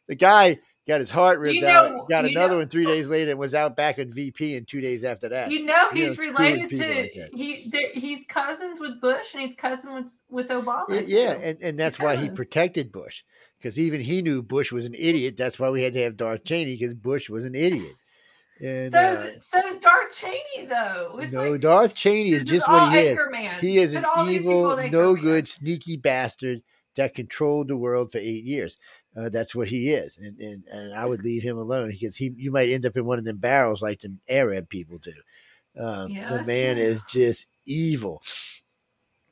the 0.07 0.15
guy 0.15 0.59
got 0.87 0.99
his 0.99 1.11
heart 1.11 1.39
ripped 1.39 1.59
You 1.61 1.67
out. 1.67 2.09
Got 2.09 2.25
another 2.25 2.53
know- 2.53 2.57
one 2.59 2.69
three 2.69 2.85
days 2.85 3.07
later 3.07 3.31
and 3.31 3.39
was 3.39 3.53
out 3.53 3.75
back 3.75 3.99
at 3.99 4.07
VP 4.07 4.55
in 4.55 4.65
two 4.65 4.81
days 4.81 5.03
after 5.03 5.29
that. 5.29 5.51
You 5.51 5.63
know 5.63 5.89
You 5.93 6.09
he's 6.09 6.17
know, 6.17 6.25
related 6.33 6.69
to 6.71 6.87
like 6.87 7.29
he. 7.33 7.71
He's 7.93 8.25
cousins 8.25 8.79
with 8.79 8.99
Bush 8.99 9.33
and 9.33 9.41
he's 9.43 9.53
cousin 9.55 9.93
with 9.93 10.19
with 10.29 10.49
Obama. 10.49 11.03
Yeah, 11.07 11.33
and, 11.33 11.61
and 11.61 11.79
that's 11.79 11.99
why 11.99 12.15
he 12.15 12.29
protected 12.29 12.91
Bush 12.91 13.23
because 13.59 13.79
even 13.79 14.01
he 14.01 14.21
knew 14.21 14.41
Bush 14.41 14.71
was 14.71 14.85
an 14.85 14.95
idiot. 14.97 15.37
That's 15.37 15.59
why 15.59 15.69
we 15.69 15.83
had 15.83 15.93
to 15.93 16.01
have 16.01 16.17
Darth 16.17 16.43
Cheney 16.43 16.75
because 16.75 16.93
Bush 16.95 17.29
was 17.29 17.45
an 17.45 17.53
idiot. 17.55 17.95
And 18.59 18.91
so 18.91 18.99
uh, 18.99 19.11
is, 19.11 19.45
so 19.45 19.67
is 19.67 19.79
Darth 19.79 20.15
Cheney 20.15 20.65
though. 20.67 21.17
It's 21.19 21.33
no, 21.33 21.51
like, 21.51 21.61
Darth 21.61 21.95
Cheney 21.95 22.31
is 22.31 22.43
just 22.43 22.69
what 22.69 22.93
he 22.93 22.99
is. 22.99 23.19
He 23.59 23.77
is 23.77 23.93
an 23.93 24.05
all 24.05 24.25
these 24.25 24.41
people 24.41 24.79
evil, 24.79 24.91
no 24.91 25.15
good, 25.15 25.47
sneaky 25.47 25.97
bastard 25.97 26.61
that 26.95 27.15
controlled 27.15 27.67
the 27.67 27.77
world 27.77 28.11
for 28.11 28.19
eight 28.19 28.43
years. 28.43 28.77
Uh, 29.15 29.29
that's 29.29 29.53
what 29.53 29.67
he 29.67 29.91
is, 29.91 30.17
and, 30.17 30.39
and 30.39 30.63
and 30.71 30.93
I 30.93 31.05
would 31.05 31.23
leave 31.23 31.43
him 31.43 31.57
alone 31.57 31.89
because 31.89 32.15
he 32.15 32.31
you 32.35 32.51
might 32.51 32.69
end 32.69 32.85
up 32.85 32.97
in 32.97 33.05
one 33.05 33.19
of 33.19 33.25
them 33.25 33.37
barrels 33.37 33.81
like 33.81 33.99
the 33.99 34.15
Arab 34.29 34.69
people 34.69 34.97
do. 34.97 35.13
Um, 35.77 36.11
Yeah, 36.11 36.37
the 36.37 36.43
man 36.43 36.77
is 36.77 37.03
just 37.03 37.47
evil, 37.65 38.21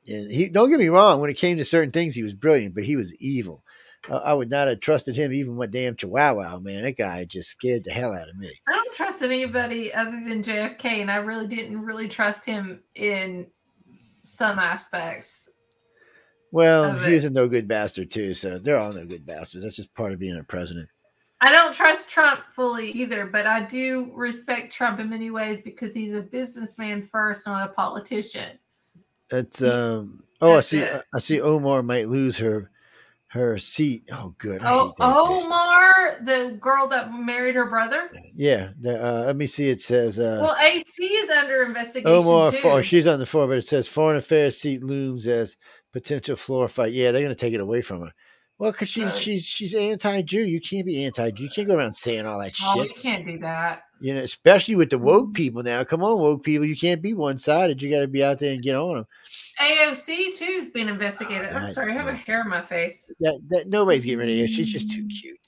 and 0.06 0.30
he 0.30 0.48
don't 0.48 0.70
get 0.70 0.78
me 0.78 0.88
wrong. 0.88 1.20
When 1.20 1.30
it 1.30 1.36
came 1.36 1.58
to 1.58 1.64
certain 1.64 1.90
things, 1.90 2.14
he 2.14 2.22
was 2.22 2.34
brilliant, 2.34 2.74
but 2.74 2.84
he 2.84 2.96
was 2.96 3.14
evil. 3.16 3.64
Uh, 4.08 4.16
I 4.16 4.34
would 4.34 4.50
not 4.50 4.68
have 4.68 4.80
trusted 4.80 5.16
him 5.16 5.32
even 5.32 5.56
with 5.56 5.70
damn 5.70 5.94
Chihuahua. 5.94 6.58
Man, 6.58 6.82
that 6.82 6.96
guy 6.96 7.24
just 7.24 7.50
scared 7.50 7.84
the 7.84 7.92
hell 7.92 8.14
out 8.14 8.28
of 8.28 8.36
me. 8.36 8.50
I 8.68 8.72
don't 8.72 8.94
trust 8.94 9.22
anybody 9.22 9.94
other 9.94 10.10
than 10.10 10.42
JFK, 10.42 10.84
and 10.84 11.10
I 11.10 11.16
really 11.16 11.46
didn't 11.46 11.80
really 11.80 12.08
trust 12.08 12.44
him 12.44 12.82
in 12.96 13.46
some 14.22 14.58
aspects. 14.58 15.50
Well, 16.50 16.98
he 16.98 17.14
was 17.14 17.24
a 17.24 17.30
no 17.30 17.48
good 17.48 17.66
bastard 17.66 18.10
too. 18.10 18.34
So 18.34 18.58
they're 18.58 18.76
all 18.76 18.92
no 18.92 19.06
good 19.06 19.24
bastards. 19.24 19.64
That's 19.64 19.76
just 19.76 19.94
part 19.94 20.12
of 20.12 20.18
being 20.18 20.36
a 20.36 20.44
president. 20.44 20.88
I 21.40 21.50
don't 21.50 21.74
trust 21.74 22.10
Trump 22.10 22.42
fully 22.50 22.90
either, 22.90 23.26
but 23.26 23.46
I 23.46 23.64
do 23.64 24.12
respect 24.14 24.72
Trump 24.72 25.00
in 25.00 25.10
many 25.10 25.30
ways 25.30 25.60
because 25.60 25.94
he's 25.94 26.14
a 26.14 26.20
businessman 26.20 27.02
first, 27.02 27.46
not 27.46 27.70
a 27.70 27.72
politician. 27.72 28.58
It's 29.30 29.62
um. 29.62 30.22
Oh, 30.40 30.56
I 30.56 30.60
see. 30.60 30.80
it. 30.80 31.04
I 31.14 31.20
see. 31.20 31.40
Omar 31.40 31.82
might 31.84 32.08
lose 32.08 32.36
her 32.38 32.71
her 33.32 33.56
seat. 33.56 34.04
Oh, 34.12 34.34
good. 34.36 34.62
I 34.62 34.70
Oh, 34.70 34.94
that 34.98 35.04
bitch. 35.04 35.44
Omar, 35.44 36.16
the 36.22 36.58
girl 36.60 36.86
that 36.88 37.12
married 37.14 37.54
her 37.54 37.64
brother. 37.64 38.10
Yeah. 38.34 38.70
The, 38.78 39.02
uh, 39.02 39.22
let 39.24 39.36
me 39.36 39.46
see. 39.46 39.70
It 39.70 39.80
says 39.80 40.18
uh, 40.18 40.40
Well, 40.42 40.54
AC 40.60 41.02
is 41.02 41.30
under 41.30 41.62
investigation 41.62 42.10
Omar. 42.12 42.52
too. 42.52 42.58
For, 42.58 42.82
she's 42.82 43.06
on 43.06 43.18
the 43.18 43.24
floor, 43.26 43.46
but 43.48 43.56
it 43.56 43.66
says 43.66 43.88
foreign 43.88 44.18
affairs 44.18 44.58
seat 44.58 44.82
looms 44.82 45.26
as 45.26 45.56
potential 45.94 46.36
floor 46.36 46.68
fight. 46.68 46.92
Yeah, 46.92 47.10
they're 47.10 47.22
going 47.22 47.34
to 47.34 47.40
take 47.40 47.54
it 47.54 47.60
away 47.60 47.80
from 47.80 48.02
her. 48.02 48.12
Well, 48.58 48.70
because 48.70 48.90
she's 48.90 49.12
Good. 49.12 49.20
she's 49.20 49.44
she's 49.46 49.74
anti-Jew. 49.74 50.42
You 50.44 50.60
can't 50.60 50.84
be 50.86 51.04
anti-Jew. 51.04 51.44
You 51.44 51.50
can't 51.50 51.66
go 51.68 51.76
around 51.76 51.94
saying 51.94 52.26
all 52.26 52.38
that 52.38 52.54
shit. 52.54 52.68
oh, 52.68 52.82
shit. 52.84 52.96
you 52.96 53.02
can't 53.02 53.26
do 53.26 53.38
that. 53.38 53.82
You 54.02 54.14
know, 54.14 54.20
especially 54.20 54.74
with 54.76 54.90
the 54.90 54.98
woke 54.98 55.28
Mhm. 55.30 55.34
people 55.34 55.62
now. 55.62 55.84
Come 55.84 56.02
on, 56.02 56.18
woke 56.18 56.42
people. 56.42 56.66
You 56.66 56.76
can't 56.76 57.00
be 57.00 57.14
one-sided. 57.14 57.80
You 57.80 57.88
got 57.90 58.00
to 58.00 58.08
be 58.08 58.24
out 58.24 58.38
there 58.38 58.52
and 58.52 58.62
get 58.62 58.74
on 58.74 58.96
them. 58.96 59.06
AOC 59.60 60.32
too 60.36 60.44
is 60.44 60.70
being 60.70 60.88
investigated. 60.88 61.50
I'm 61.52 61.66
I- 61.66 61.70
sorry, 61.72 61.92
I 61.92 61.96
have 61.96 62.08
a 62.08 62.12
hair 62.14 62.40
in 62.40 62.48
my 62.48 62.62
face. 62.62 63.12
That, 63.20 63.38
that 63.50 63.68
nobody's 63.68 64.04
getting 64.04 64.18
rid 64.18 64.30
of 64.30 64.38
her. 64.40 64.48
She's 64.48 64.72
just 64.72 64.90
too 64.90 65.06
cute. 65.06 65.38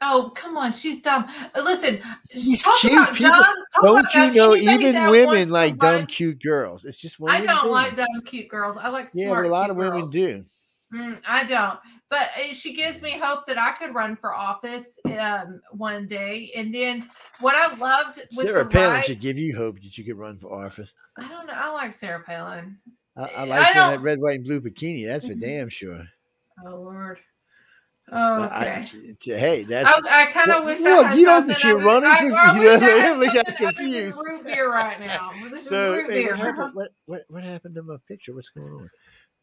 Oh, 0.00 0.32
come 0.34 0.56
on, 0.58 0.72
she's 0.72 1.00
dumb. 1.00 1.26
Uh, 1.54 1.62
Listen, 1.62 2.00
She's 2.30 2.62
talk 2.62 2.78
cute. 2.80 2.92
about 2.92 3.14
People- 3.14 3.30
dumb. 3.30 3.54
Don't 3.82 4.14
you 4.14 4.30
know? 4.32 4.54
Even 4.54 5.10
women 5.10 5.48
like 5.50 5.78
dumb, 5.78 5.94
run- 6.00 6.06
cute 6.06 6.42
girls. 6.42 6.84
It's 6.84 6.98
just 6.98 7.18
one. 7.18 7.32
I 7.32 7.40
don't 7.40 7.70
like 7.70 7.96
dumb, 7.96 8.06
cute 8.26 8.48
girls. 8.48 8.76
I 8.76 8.88
like 8.88 9.08
Yeah, 9.14 9.28
smart. 9.28 9.44
but 9.44 9.48
a 9.48 9.52
lot 9.52 9.70
of 9.70 9.76
women 9.76 9.98
girls. 10.00 10.10
do. 10.10 10.44
Mm, 10.92 11.20
I 11.26 11.44
don't. 11.44 11.78
But 12.10 12.28
uh, 12.38 12.52
she 12.52 12.74
gives 12.74 13.02
me 13.02 13.18
hope 13.18 13.46
that 13.46 13.58
I 13.58 13.72
could 13.72 13.94
run 13.94 14.14
for 14.16 14.34
office 14.34 14.98
um, 15.18 15.60
one 15.72 16.06
day. 16.06 16.52
And 16.54 16.72
then 16.74 17.08
what 17.40 17.56
I 17.56 17.74
loved 17.76 18.16
with 18.18 18.30
Sarah 18.32 18.64
Palin 18.66 18.90
right, 18.96 19.04
should 19.04 19.20
give 19.20 19.38
you 19.38 19.56
hope 19.56 19.80
that 19.82 19.98
you 19.98 20.04
could 20.04 20.16
run 20.18 20.38
for 20.38 20.52
office. 20.52 20.94
I 21.18 21.26
don't 21.28 21.46
know. 21.46 21.54
I 21.56 21.70
like 21.72 21.92
Sarah 21.92 22.22
Palin. 22.22 22.78
I, 23.16 23.22
I 23.22 23.26
I 23.26 23.44
like 23.44 23.74
that 23.74 24.00
red, 24.02 24.20
white, 24.20 24.36
and 24.36 24.44
blue 24.44 24.60
bikini. 24.60 25.06
That's 25.06 25.26
for 25.26 25.32
Mhm. 25.34 25.40
damn 25.40 25.68
sure. 25.68 26.04
Oh 26.66 26.76
Lord. 26.76 27.18
I- 28.12 28.44
Okay. 28.44 28.82
I- 29.32 29.38
hey, 29.38 29.62
that's. 29.62 29.98
I, 30.10 30.24
I 30.24 30.26
kind 30.26 30.50
of 30.50 30.64
wish 30.66 30.80
look, 30.80 31.06
I 31.06 31.08
had 31.08 31.18
you 31.18 31.24
don't 31.24 31.46
that 31.46 31.64
you're 31.64 31.78
running 31.80 32.10
I- 32.10 32.28
for- 32.28 32.36
I 32.36 32.54
you 32.54 32.60
wish 32.64 32.80
look- 32.80 32.82
had 32.82 33.34
got 33.34 33.46
something 33.46 33.66
other 33.66 33.72
than 33.72 33.74
confused. 33.92 34.20
Root 34.30 34.44
beer 34.44 34.70
right 34.70 35.00
now. 35.00 35.32
This 35.50 35.62
is 35.62 35.68
so 35.68 35.94
root 35.94 36.10
hey, 36.10 36.22
beer. 36.24 36.30
what 36.36 36.38
happened? 36.40 36.74
What, 36.74 36.88
what 37.06 37.24
what 37.28 37.42
happened 37.44 37.74
to 37.76 37.82
my 37.82 37.96
picture? 38.06 38.34
What's 38.34 38.50
going 38.50 38.72
on? 38.74 38.90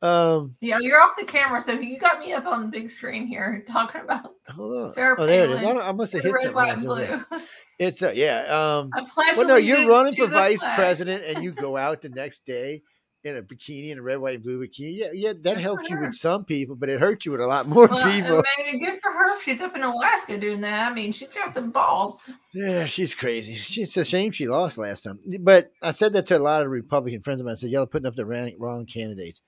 Um, 0.02 0.56
Yeah, 0.62 0.80
you're 0.80 1.00
off 1.00 1.12
the 1.18 1.26
camera, 1.26 1.62
so 1.62 1.74
you 1.74 2.00
got 2.00 2.20
me 2.20 2.34
up 2.34 2.46
on 2.46 2.64
the 2.64 2.68
big 2.68 2.90
screen 2.90 3.28
here 3.28 3.64
talking 3.72 4.02
about 4.02 4.34
hold 4.50 4.86
on. 4.86 4.94
Sarah 4.94 5.16
oh, 5.18 5.26
there 5.26 5.46
it 5.46 5.52
is. 5.52 5.58
I, 5.60 5.62
Palin 5.62 5.78
I 5.78 5.92
must 5.92 6.14
have 6.14 6.24
hit 6.24 6.34
red, 6.34 6.42
something. 6.42 6.56
white, 6.56 6.78
and 6.78 6.84
blue. 7.30 7.40
It's 7.80 8.04
uh, 8.04 8.12
yeah. 8.14 8.42
Um, 8.42 8.92
well, 9.18 9.48
no, 9.48 9.56
you're 9.56 9.88
running 9.88 10.14
for 10.14 10.28
vice 10.28 10.60
flag. 10.60 10.76
president, 10.76 11.24
and 11.26 11.44
you 11.44 11.52
go 11.52 11.78
out 11.78 12.04
the 12.04 12.10
next 12.16 12.46
day 12.46 12.84
in 13.24 13.36
a 13.36 13.42
bikini 13.42 13.90
and 13.90 14.00
a 14.00 14.04
red, 14.04 14.18
white, 14.20 14.36
and 14.36 14.44
blue 14.44 14.60
bikini. 14.60 14.98
Yeah, 14.98 15.08
yeah, 15.14 15.34
that 15.34 15.56
Good 15.56 15.58
helps 15.58 15.90
you 15.90 16.00
with 16.00 16.14
some 16.14 16.46
people, 16.46 16.76
but 16.76 16.90
it 16.90 17.00
hurts 17.00 17.26
you 17.26 17.32
with 17.32 17.42
a 17.42 17.48
lot 17.48 17.68
more 17.68 17.88
Well, 17.88 18.08
people. 18.08 18.38
I 18.38 18.72
mean, 18.72 18.84
good 18.84 19.02
for 19.02 19.12
her 19.12 19.32
she's 19.42 19.62
up 19.62 19.76
in 19.76 19.84
Alaska 19.84 20.38
doing 20.38 20.62
that. 20.62 20.92
I 20.92 20.94
mean, 20.94 21.12
she's 21.12 21.34
got 21.34 21.52
some 21.52 21.72
balls. 21.72 22.32
Yeah, 22.54 22.86
she's 22.86 23.14
crazy. 23.14 23.54
She's 23.54 23.96
a 23.98 24.06
shame 24.06 24.32
she 24.32 24.48
lost 24.48 24.78
last 24.78 25.04
time. 25.04 25.20
But 25.40 25.72
I 25.82 25.92
said 25.92 26.14
that 26.14 26.26
to 26.28 26.38
a 26.38 26.40
lot 26.40 26.64
of 26.64 26.72
Republican 26.72 27.22
friends 27.22 27.42
of 27.42 27.46
mine. 27.46 27.54
I 27.54 27.56
said, 27.56 27.70
Y'all 27.70 27.84
are 27.84 27.88
putting 27.88 28.08
up 28.08 28.16
the 28.16 28.26
wrong 28.26 28.86
candidates. 28.86 29.42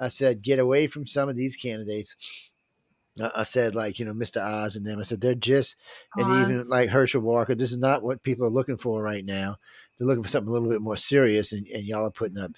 I 0.00 0.08
said, 0.08 0.42
Get 0.42 0.58
away 0.58 0.86
from 0.86 1.06
some 1.06 1.28
of 1.28 1.36
these 1.36 1.56
candidates. 1.56 2.50
I 3.34 3.42
said, 3.42 3.74
like, 3.74 3.98
you 3.98 4.04
know, 4.06 4.14
Mr. 4.14 4.40
Oz 4.40 4.76
and 4.76 4.86
them. 4.86 4.98
I 4.98 5.02
said, 5.02 5.20
They're 5.20 5.34
just, 5.34 5.76
and 6.16 6.26
even 6.44 6.68
like 6.68 6.88
Herschel 6.88 7.20
Walker, 7.20 7.54
this 7.54 7.70
is 7.70 7.78
not 7.78 8.02
what 8.02 8.22
people 8.22 8.46
are 8.46 8.50
looking 8.50 8.78
for 8.78 9.02
right 9.02 9.24
now. 9.24 9.56
They're 9.98 10.06
looking 10.06 10.22
for 10.22 10.28
something 10.28 10.48
a 10.48 10.52
little 10.52 10.68
bit 10.70 10.80
more 10.80 10.96
serious, 10.96 11.52
and, 11.52 11.66
and 11.68 11.84
y'all 11.84 12.06
are 12.06 12.10
putting 12.10 12.38
up 12.38 12.52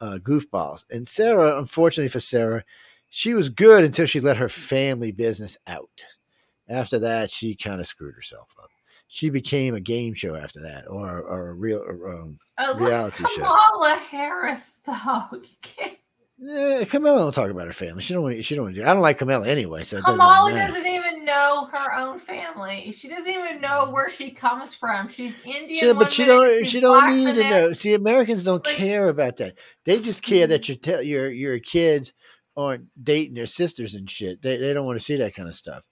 uh, 0.00 0.18
goofballs. 0.22 0.84
And 0.90 1.08
Sarah, 1.08 1.58
unfortunately 1.58 2.10
for 2.10 2.20
Sarah, 2.20 2.64
she 3.08 3.34
was 3.34 3.48
good 3.48 3.84
until 3.84 4.06
she 4.06 4.20
let 4.20 4.36
her 4.36 4.48
family 4.48 5.10
business 5.10 5.56
out. 5.66 6.04
After 6.68 6.98
that, 7.00 7.30
she 7.30 7.54
kind 7.54 7.80
of 7.80 7.86
screwed 7.86 8.14
herself 8.14 8.54
up. 8.62 8.70
She 9.08 9.30
became 9.30 9.74
a 9.74 9.80
game 9.80 10.14
show 10.14 10.34
after 10.34 10.60
that, 10.62 10.86
or, 10.88 11.20
or 11.22 11.48
a 11.48 11.52
real 11.54 11.78
or, 11.78 12.12
um, 12.12 12.38
Oh, 12.58 12.76
reality 12.78 13.24
show. 13.24 13.42
Kamala 13.42 14.00
Harris, 14.10 14.80
though. 14.84 15.24
You 15.32 15.56
can't. 15.62 15.98
Eh, 16.42 16.84
Camilla 16.86 17.20
don't 17.20 17.32
talk 17.32 17.48
about 17.50 17.66
her 17.66 17.72
family. 17.72 18.02
She 18.02 18.12
don't. 18.12 18.22
Want, 18.24 18.44
she 18.44 18.54
don't. 18.56 18.64
Want 18.64 18.74
to 18.74 18.80
do. 18.82 18.86
I 18.86 18.92
don't 18.92 19.02
like 19.02 19.18
Camilla 19.18 19.46
anyway. 19.46 19.84
So 19.84 19.98
doesn't 19.98 20.10
Kamala 20.10 20.50
doesn't 20.52 20.84
even 20.86 21.24
know 21.24 21.68
her 21.72 21.94
own 21.96 22.18
family. 22.18 22.90
She 22.92 23.08
doesn't 23.08 23.30
even 23.32 23.60
know 23.60 23.90
where 23.90 24.10
she 24.10 24.32
comes 24.32 24.74
from. 24.74 25.08
She's 25.08 25.34
Indian. 25.44 25.68
She, 25.78 25.92
but 25.92 26.10
she 26.10 26.22
minute, 26.26 26.34
don't. 26.34 26.66
She 26.66 26.80
don't 26.80 27.16
need 27.16 27.34
to 27.36 27.48
know. 27.48 27.72
See, 27.72 27.94
Americans 27.94 28.42
don't 28.42 28.66
Like- 28.66 28.74
care 28.76 29.08
about 29.08 29.36
that. 29.36 29.54
They 29.84 30.00
just 30.00 30.22
care 30.22 30.48
that 30.48 30.68
your 30.68 30.76
te- 30.76 31.06
your 31.08 31.30
your 31.30 31.60
kids 31.60 32.12
aren't 32.56 32.86
dating 33.02 33.34
their 33.34 33.46
sisters 33.46 33.94
and 33.94 34.10
shit. 34.10 34.42
They 34.42 34.56
they 34.56 34.72
don't 34.72 34.86
want 34.86 34.98
to 34.98 35.04
see 35.04 35.16
that 35.16 35.34
kind 35.36 35.48
of 35.48 35.54
stuff. 35.54 35.84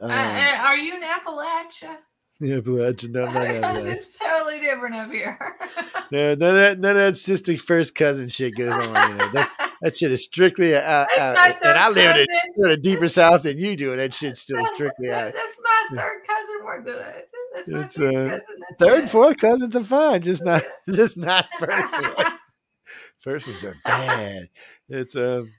Um, 0.00 0.10
Uh, 0.12 0.14
uh, 0.14 0.56
are 0.60 0.76
you 0.76 0.94
in 0.94 1.02
Appalachia? 1.02 1.96
Yeah, 2.40 2.60
bludgeon. 2.60 3.10
No, 3.12 3.24
I'm 3.26 3.34
not 3.34 3.42
gonna 3.42 3.46
have 3.46 3.54
Because 3.62 3.84
that. 3.84 3.92
it's 3.96 4.16
totally 4.16 4.60
different 4.60 4.94
up 4.94 5.10
here. 5.10 5.36
No, 6.12 6.36
none 6.36 6.50
of 6.50 6.54
that, 6.54 6.78
none 6.78 6.90
of 6.92 6.96
that 6.96 7.16
sister 7.16 7.58
first 7.58 7.96
cousin 7.96 8.28
shit 8.28 8.56
goes 8.56 8.72
on. 8.72 9.10
You 9.10 9.16
know, 9.32 9.44
that, 9.82 9.96
shit 9.96 10.10
is 10.12 10.24
strictly 10.24 10.76
out. 10.76 11.08
That's 11.16 11.38
out. 11.38 11.62
my 11.62 11.68
And 11.70 11.78
I 11.78 11.88
live 11.88 12.16
in 12.56 12.64
a, 12.64 12.68
a 12.70 12.76
deeper 12.76 13.08
south 13.08 13.42
than 13.42 13.58
you 13.58 13.76
do, 13.76 13.90
and 13.92 14.00
that 14.00 14.14
shit's 14.14 14.40
still 14.40 14.64
strictly 14.74 15.10
out. 15.12 15.32
That's 15.32 15.58
my 15.62 15.96
third 15.96 16.20
cousin. 16.26 16.64
We're 16.64 16.82
good. 16.82 17.22
That's 17.54 17.68
my 17.68 17.80
It's, 17.80 17.98
uh, 17.98 18.02
cousin. 18.02 18.28
That's 18.28 18.44
Third 18.78 18.88
good. 18.90 19.00
and 19.00 19.10
fourth 19.10 19.36
cousins 19.38 19.76
are 19.76 19.82
fine, 19.82 20.22
just 20.22 20.44
not 20.44 20.62
just 20.90 21.16
not 21.16 21.46
first 21.58 21.94
ones. 21.94 22.40
First 23.18 23.46
ones 23.48 23.64
are 23.64 23.76
bad. 23.84 24.48
It's 24.88 25.16
um 25.16 25.52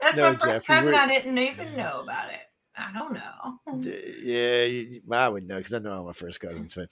That's 0.00 0.16
No, 0.16 0.32
my 0.32 0.36
first 0.36 0.44
Jeffrey, 0.66 0.74
cousin. 0.74 0.92
we're- 0.92 0.98
I 1.04 1.06
didn't 1.08 1.38
even 1.38 1.76
know 1.76 2.00
about 2.02 2.30
it. 2.30 2.40
I 2.76 2.92
don't 2.92 3.12
know. 3.12 3.80
yeah, 4.22 4.64
you- 4.64 5.00
I 5.12 5.28
would 5.28 5.46
know 5.46 5.58
because 5.58 5.74
I 5.74 5.78
know 5.78 5.92
all 5.92 6.04
my 6.06 6.12
first 6.12 6.40
cousins, 6.40 6.74
but 6.74 6.88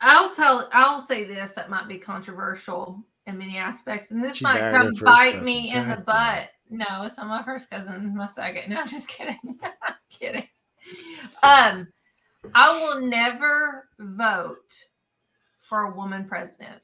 I'll 0.00 0.32
tell. 0.34 0.68
I'll 0.72 1.00
say 1.00 1.24
this 1.24 1.54
that 1.54 1.70
might 1.70 1.88
be 1.88 1.98
controversial 1.98 3.02
in 3.26 3.38
many 3.38 3.56
aspects, 3.56 4.10
and 4.10 4.22
this 4.22 4.36
She 4.36 4.44
might 4.44 4.60
come 4.60 4.92
bite 5.02 5.32
cousin. 5.32 5.44
me 5.46 5.72
in 5.72 5.88
the 5.88 5.96
butt. 5.96 6.48
No, 6.70 6.84
it's 7.04 7.16
not 7.18 7.28
my 7.28 7.42
first 7.42 7.70
cousin. 7.70 8.14
My 8.16 8.26
second. 8.26 8.70
No, 8.72 8.80
I'm 8.80 8.88
just 8.88 9.08
kidding. 9.16 9.38
I'm 9.62 9.94
kidding. 10.10 10.48
Um, 11.42 11.88
I 12.54 12.78
will 12.80 13.06
never 13.06 13.88
vote 13.98 14.72
for 15.62 15.84
a 15.84 15.94
woman 15.96 16.24
president. 16.26 16.80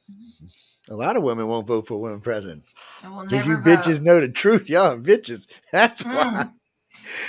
a 0.88 0.96
lot 0.96 1.16
of 1.16 1.22
women 1.22 1.46
won't 1.46 1.66
vote 1.66 1.86
for 1.86 1.94
a 1.94 1.98
woman 1.98 2.20
president. 2.20 2.62
I 3.04 3.08
will 3.08 3.24
Because 3.24 3.46
you 3.46 3.56
vote. 3.56 3.64
bitches 3.64 4.00
know 4.02 4.20
the 4.20 4.28
truth. 4.28 4.68
Y'all 4.70 4.96
bitches. 4.96 5.46
That's 5.72 6.02
Mm. 6.02 6.14
why. 6.14 6.46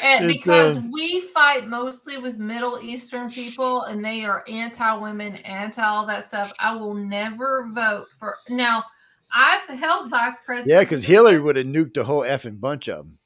And 0.04 0.30
It's, 0.30 0.48
because 0.48 0.78
uh, 0.78 0.82
we 0.92 1.22
fight 1.22 1.68
mostly 1.68 2.18
with 2.18 2.38
Middle 2.38 2.80
Eastern 2.82 3.32
people 3.32 3.84
and 3.84 4.04
they 4.04 4.26
are 4.26 4.44
anti 4.48 4.96
women, 4.96 5.36
anti 5.38 5.82
all 5.84 6.06
that 6.08 6.26
stuff, 6.26 6.52
I 6.60 6.76
will 6.76 6.94
never 6.94 7.70
vote 7.74 8.08
for. 8.18 8.36
Now, 8.50 8.84
I've 9.34 9.68
helped 9.80 10.10
vice 10.10 10.38
president. 10.46 10.72
Yeah, 10.74 10.82
because 10.82 11.04
Hillary 11.04 11.40
would 11.40 11.56
have 11.56 11.66
nuked 11.66 11.98
a 11.98 12.04
whole 12.04 12.22
effing 12.22 12.60
bunch 12.60 12.90
of 12.90 13.06
them. 13.06 13.18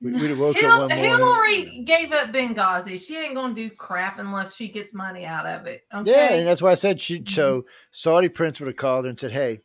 We, 0.00 0.12
would 0.12 0.30
have 0.30 0.38
woke 0.38 0.56
up 0.62 0.62
one 0.62 0.96
morning. 0.96 0.98
Hillary 0.98 1.82
gave 1.84 2.12
up 2.12 2.28
Benghazi. 2.28 3.04
She 3.04 3.16
ain't 3.16 3.34
going 3.34 3.54
to 3.56 3.68
do 3.68 3.74
crap 3.74 4.20
unless 4.20 4.54
she 4.54 4.68
gets 4.68 4.94
money 4.94 5.24
out 5.24 5.44
of 5.44 5.66
it. 5.66 5.82
Okay. 5.92 6.10
Yeah, 6.10 6.34
and 6.34 6.46
that's 6.46 6.62
why 6.62 6.70
I 6.70 6.74
said 6.76 7.00
she. 7.00 7.16
Mm-hmm. 7.16 7.26
So 7.34 7.66
Saudi 7.90 8.28
prince 8.28 8.60
would 8.60 8.68
have 8.68 8.76
called 8.76 9.06
her 9.06 9.10
and 9.10 9.18
said, 9.18 9.32
"Hey, 9.32 9.60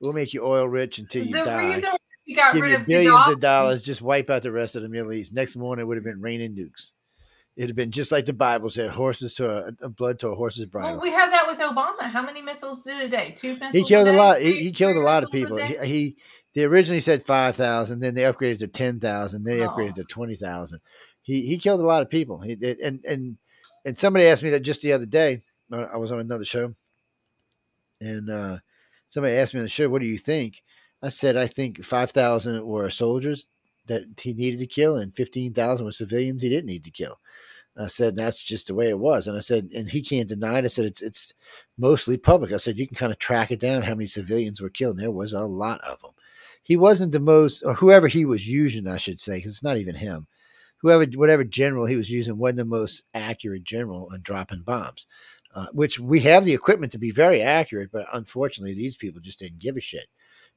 we'll 0.00 0.14
make 0.14 0.34
you 0.34 0.44
oil 0.44 0.68
rich 0.68 0.98
until 0.98 1.24
you 1.24 1.32
the 1.32 1.44
die. 1.44 1.68
reason 1.74 1.90
she 2.26 2.34
got 2.34 2.54
Give 2.54 2.62
rid 2.62 2.70
you 2.70 2.76
of 2.78 2.86
billions 2.86 3.14
Gaddafi- 3.14 3.32
of 3.34 3.40
dollars. 3.40 3.82
Just 3.84 4.02
wipe 4.02 4.30
out 4.30 4.42
the 4.42 4.50
rest 4.50 4.74
of 4.74 4.82
the 4.82 4.88
Middle 4.88 5.12
East." 5.12 5.32
Next 5.32 5.54
morning, 5.54 5.84
it 5.84 5.86
would 5.86 5.96
have 5.96 6.04
been 6.04 6.20
raining 6.20 6.56
nukes. 6.56 6.90
It'd 7.56 7.68
have 7.70 7.76
been 7.76 7.90
just 7.90 8.10
like 8.12 8.24
the 8.24 8.32
Bible 8.32 8.70
said: 8.70 8.90
horses 8.90 9.34
to 9.34 9.50
a, 9.50 9.72
a 9.82 9.88
blood 9.90 10.18
to 10.20 10.28
a 10.28 10.34
horse's 10.34 10.66
bridle. 10.66 10.92
Well, 10.92 11.00
we 11.02 11.10
have 11.10 11.30
that 11.32 11.46
with 11.46 11.58
Obama. 11.58 12.00
How 12.02 12.22
many 12.22 12.40
missiles 12.40 12.82
did 12.82 12.98
a 13.02 13.08
day? 13.08 13.32
Two 13.36 13.52
missiles. 13.54 13.74
he 13.74 13.84
killed 13.84 14.08
a 14.08 14.12
day? 14.12 14.16
lot. 14.16 14.40
He, 14.40 14.62
he 14.64 14.72
killed 14.72 14.96
a 14.96 15.00
lot 15.00 15.22
of 15.22 15.30
people. 15.30 15.58
He, 15.58 15.76
he 15.86 16.16
they 16.54 16.64
originally 16.64 17.00
said 17.00 17.26
five 17.26 17.56
thousand, 17.56 18.00
then 18.00 18.14
they 18.14 18.22
upgraded 18.22 18.60
to 18.60 18.68
ten 18.68 19.00
thousand, 19.00 19.44
then 19.44 19.58
they 19.58 19.64
Oh. 19.66 19.68
upgraded 19.70 19.96
to 19.96 20.04
twenty 20.04 20.34
thousand. 20.34 20.80
He 21.20 21.46
he 21.46 21.58
killed 21.58 21.80
a 21.80 21.84
lot 21.84 22.00
of 22.02 22.08
people. 22.08 22.40
He 22.40 22.54
did, 22.56 22.78
and 22.80 23.04
and 23.04 23.36
and 23.84 23.98
somebody 23.98 24.26
asked 24.26 24.42
me 24.42 24.50
that 24.50 24.60
just 24.60 24.80
the 24.80 24.92
other 24.94 25.06
day. 25.06 25.42
uh, 25.70 25.86
I 25.92 25.98
was 25.98 26.10
on 26.10 26.20
another 26.20 26.44
show, 26.46 26.74
and 28.00 28.30
uh, 28.30 28.58
somebody 29.08 29.34
asked 29.36 29.54
me 29.54 29.60
on 29.60 29.64
the 29.64 29.68
show, 29.70 29.88
"What 29.88 30.00
do 30.00 30.06
you 30.08 30.18
think?" 30.18 30.62
I 31.02 31.10
said, 31.10 31.36
"I 31.36 31.46
think 31.48 31.84
five 31.84 32.10
thousand 32.12 32.64
were 32.64 32.88
soldiers 32.90 33.46
that 33.86 34.04
he 34.20 34.32
needed 34.32 34.60
to 34.60 34.66
kill, 34.66 34.96
and 34.96 35.14
fifteen 35.14 35.52
thousand 35.52 35.84
were 35.84 35.92
civilians 35.92 36.42
he 36.42 36.48
didn't 36.48 36.66
need 36.66 36.84
to 36.84 36.90
kill." 36.90 37.18
I 37.76 37.86
said 37.86 38.16
that's 38.16 38.42
just 38.42 38.66
the 38.66 38.74
way 38.74 38.90
it 38.90 38.98
was, 38.98 39.26
and 39.26 39.36
I 39.36 39.40
said, 39.40 39.70
and 39.74 39.88
he 39.88 40.02
can't 40.02 40.28
deny 40.28 40.58
it. 40.58 40.64
I 40.64 40.68
said 40.68 40.84
it's 40.84 41.00
it's 41.00 41.32
mostly 41.78 42.18
public. 42.18 42.52
I 42.52 42.58
said 42.58 42.78
you 42.78 42.86
can 42.86 42.96
kind 42.96 43.12
of 43.12 43.18
track 43.18 43.50
it 43.50 43.60
down 43.60 43.82
how 43.82 43.94
many 43.94 44.06
civilians 44.06 44.60
were 44.60 44.68
killed. 44.68 44.96
And 44.96 45.04
there 45.04 45.10
was 45.10 45.32
a 45.32 45.40
lot 45.40 45.80
of 45.80 46.00
them. 46.02 46.10
He 46.62 46.76
wasn't 46.76 47.12
the 47.12 47.20
most, 47.20 47.62
or 47.62 47.74
whoever 47.74 48.08
he 48.08 48.24
was 48.24 48.48
using, 48.48 48.86
I 48.86 48.98
should 48.98 49.20
say, 49.20 49.36
because 49.36 49.52
it's 49.52 49.62
not 49.62 49.78
even 49.78 49.96
him. 49.96 50.26
Whoever, 50.82 51.04
whatever 51.14 51.44
general 51.44 51.86
he 51.86 51.96
was 51.96 52.10
using, 52.10 52.36
wasn't 52.36 52.58
the 52.58 52.64
most 52.64 53.04
accurate 53.14 53.64
general 53.64 54.08
on 54.12 54.20
dropping 54.22 54.62
bombs. 54.62 55.06
Uh, 55.54 55.66
which 55.72 56.00
we 56.00 56.20
have 56.20 56.46
the 56.46 56.54
equipment 56.54 56.92
to 56.92 56.98
be 56.98 57.10
very 57.10 57.42
accurate, 57.42 57.90
but 57.92 58.06
unfortunately, 58.14 58.72
these 58.72 58.96
people 58.96 59.20
just 59.20 59.38
didn't 59.38 59.58
give 59.58 59.76
a 59.76 59.80
shit. 59.80 60.06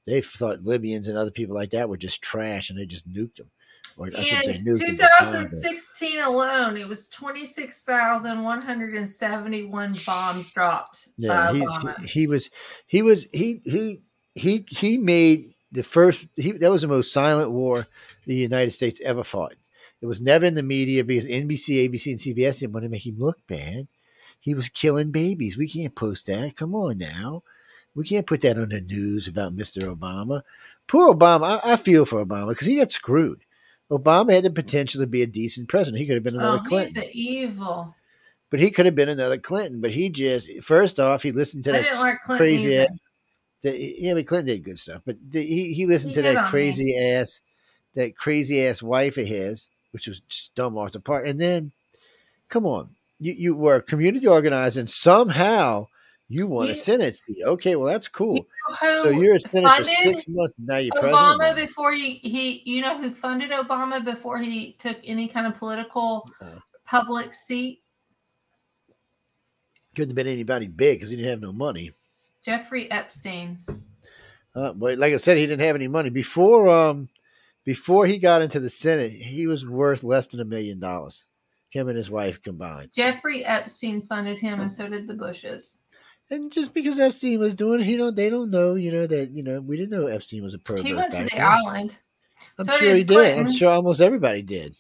They 0.06 0.22
thought 0.22 0.64
Libyans 0.64 1.10
and 1.10 1.18
other 1.18 1.32
people 1.32 1.54
like 1.54 1.72
that 1.72 1.90
were 1.90 1.98
just 1.98 2.22
trash, 2.22 2.70
and 2.70 2.80
they 2.80 2.86
just 2.86 3.12
nuked 3.12 3.36
them. 3.36 3.52
Or 3.98 4.10
I 4.16 4.24
should 4.24 4.46
say 4.46 4.56
In 4.56 4.66
nuked 4.66 4.80
them. 4.80 4.98
just 4.98 5.12
bombed 5.20 5.34
them. 5.34 5.44
2016 5.44 6.20
alone, 6.22 6.78
it 6.78 6.88
was 6.88 7.08
26,171 7.10 9.96
bombs 10.06 10.50
dropped. 10.52 11.08
Yeah, 11.18 11.32
uh, 11.32 11.54
by 11.54 11.60
he, 12.02 12.08
he 12.08 12.28
was 12.28 12.50
he 12.88 13.02
was 13.02 13.28
he 13.32 13.62
he 13.64 14.02
he 14.34 14.66
he 14.70 14.98
made 14.98 15.54
the 15.72 15.84
first 15.84 16.28
he 16.36 16.52
that 16.54 16.72
was 16.72 16.82
the 16.82 16.88
most 16.90 17.14
silent 17.14 17.52
war 17.52 17.88
the 18.26 18.36
United 18.36 18.72
States 18.72 19.00
ever 19.02 19.24
fought. 19.24 19.54
It 20.02 20.08
was 20.08 20.20
never 20.22 20.46
in 20.46 20.56
the 20.56 20.64
media 20.64 21.04
because 21.04 21.26
NBC, 21.26 21.90
ABC, 21.90 22.12
and 22.12 22.20
CBS 22.20 22.60
didn't 22.60 22.74
want 22.74 22.84
to 22.84 22.90
make 22.90 23.06
him 23.06 23.16
look 23.18 23.40
bad. 23.48 23.88
He 24.40 24.54
was 24.54 24.68
killing 24.70 25.12
babies. 25.12 25.58
We 25.58 25.70
can't 25.70 25.96
post 25.96 26.28
that. 26.28 26.56
Come 26.58 26.76
on 26.76 26.98
now. 26.98 27.44
We 27.96 28.06
can't 28.06 28.28
put 28.28 28.42
that 28.42 28.60
on 28.60 28.70
the 28.70 28.82
news 28.82 29.28
about 29.28 29.56
Mr. 29.56 29.96
Obama. 29.96 30.44
Poor 30.86 31.16
Obama. 31.16 31.60
I, 31.64 31.74
I 31.74 31.76
feel 31.78 32.06
for 32.06 32.24
Obama 32.24 32.50
because 32.50 32.68
he 32.68 32.78
got 32.78 32.92
screwed. 32.92 33.45
Obama 33.92 34.34
had 34.34 34.44
the 34.44 34.50
potential 34.50 35.02
to 35.02 35.08
be 35.08 35.22
a 35.22 35.28
decent 35.28 35.70
president. 35.70 36.00
He 36.00 36.08
could 36.08 36.16
have 36.16 36.24
been 36.24 36.36
another 36.36 36.62
oh, 36.64 36.68
Clinton. 36.68 36.96
he's 36.96 37.04
an 37.04 37.10
evil. 37.14 37.96
But 38.50 38.60
he 38.60 38.72
could 38.72 38.86
have 38.86 38.96
been 38.96 39.10
another 39.10 39.38
Clinton. 39.38 39.82
But 39.82 39.92
he 39.92 40.10
just 40.10 40.50
first 40.62 41.00
off, 41.00 41.24
he 41.24 41.32
listened 41.32 41.64
to 41.66 41.76
I 41.76 41.82
that 41.82 42.00
like 42.00 42.20
crazy 42.20 42.78
ass. 42.78 42.88
The, 43.62 43.96
yeah, 44.00 44.14
but 44.14 44.28
Clinton 44.28 44.48
did 44.48 44.64
good 44.64 44.80
stuff. 44.80 45.02
But 45.06 45.18
the, 45.30 45.44
he 45.44 45.74
he 45.74 45.86
listened 45.86 46.16
He 46.16 46.22
to 46.22 46.34
that 46.34 46.46
crazy 46.48 46.98
ass, 46.98 47.42
that 47.96 48.16
crazy 48.16 48.66
ass 48.66 48.82
wife 48.82 49.18
of 49.18 49.28
his, 49.28 49.70
which 49.92 50.08
was 50.08 50.22
just 50.22 50.56
dumb 50.56 50.78
off 50.78 50.92
the 50.92 51.00
part. 51.00 51.28
And 51.28 51.40
then, 51.40 51.72
come 52.50 52.66
on, 52.66 52.92
you 53.20 53.34
you 53.34 53.56
were 53.56 53.82
community 53.82 54.28
organizer, 54.28 54.80
and 54.80 54.90
somehow 54.90 55.88
you 56.28 56.48
won 56.48 56.66
a 56.66 56.70
You- 56.70 56.74
Senate 56.76 57.16
seat. 57.16 57.38
Okay, 57.44 57.76
well 57.76 57.88
that's 57.88 58.08
cool. 58.08 58.46
Who 58.82 58.96
So 59.04 59.10
you're 59.10 59.36
a 59.36 59.40
senator 59.40 59.76
for 59.78 59.84
six 59.84 60.28
months. 60.28 60.56
and 60.58 60.68
Now 60.68 60.78
you're 60.78 60.92
Obama 60.94 61.38
president. 61.38 61.68
before 61.68 61.94
he, 61.94 62.16
he, 62.16 62.62
you 62.66 62.82
know 62.82 62.98
who 63.00 63.12
funded 63.12 63.52
Obama 63.52 64.04
before 64.04 64.40
he 64.40 64.74
took 64.74 64.98
any 65.04 65.28
kind 65.28 65.46
of 65.48 65.56
political 65.58 66.30
Uh. 66.42 66.60
public 66.86 67.34
seat? 67.34 67.82
Couldn't 69.96 70.10
have 70.12 70.16
been 70.16 70.28
anybody 70.28 70.68
big 70.68 70.98
because 71.00 71.10
he 71.10 71.16
didn't 71.16 71.32
have 71.32 71.42
no 71.42 71.54
money. 71.54 71.92
Jeffrey 72.44 72.90
Epstein. 72.92 73.60
Uh, 74.54 74.74
but 74.74 74.98
like 74.98 75.14
I 75.14 75.18
said, 75.18 75.38
he 75.38 75.46
didn't 75.48 75.66
have 75.66 75.76
any 75.76 75.88
money 75.88 76.10
before. 76.10 76.70
Um, 76.70 77.10
before 77.64 78.06
he 78.06 78.20
got 78.20 78.42
into 78.42 78.60
the 78.60 78.70
Senate, 78.70 79.12
he 79.12 79.48
was 79.48 79.66
worth 79.66 80.04
less 80.04 80.28
than 80.28 80.40
a 80.42 80.46
million 80.46 80.80
dollars. 80.80 81.26
Him 81.70 81.88
and 81.88 81.98
his 81.98 82.10
wife 82.12 82.42
combined. 82.42 82.92
Jeffrey 82.94 83.44
Epstein 83.44 84.02
funded 84.02 84.40
him, 84.40 84.62
and 84.62 84.72
so 84.72 84.88
did 84.88 85.08
the 85.08 85.14
Bushes. 85.14 85.80
And 86.30 86.52
just 86.52 86.74
because 86.74 87.00
Epstein 87.00 87.40
was 87.40 87.54
doing 87.54 87.82
it, 87.82 87.88
you 87.88 87.98
know, 87.98 88.10
they 88.10 88.30
don't 88.30 88.50
know, 88.50 88.76
you 88.76 88.92
know, 88.92 89.06
that 89.06 89.32
you 89.32 89.44
know, 89.44 89.62
we 89.62 89.78
didn't 89.78 89.92
know 89.92 90.08
Epstein 90.08 90.44
was 90.44 90.54
a 90.54 90.60
pervert. 90.60 90.86
He 90.86 90.94
went 90.94 91.14
to 91.14 91.24
the 91.24 91.30
then. 91.30 91.42
island. 91.42 91.98
I'm 92.58 92.66
so 92.66 92.78
sure 92.78 92.88
did 92.90 92.98
he 92.98 93.04
did. 93.04 93.38
I'm 93.38 93.52
sure 93.52 93.70
almost 93.70 94.02
everybody 94.02 94.42
did. 94.42 94.76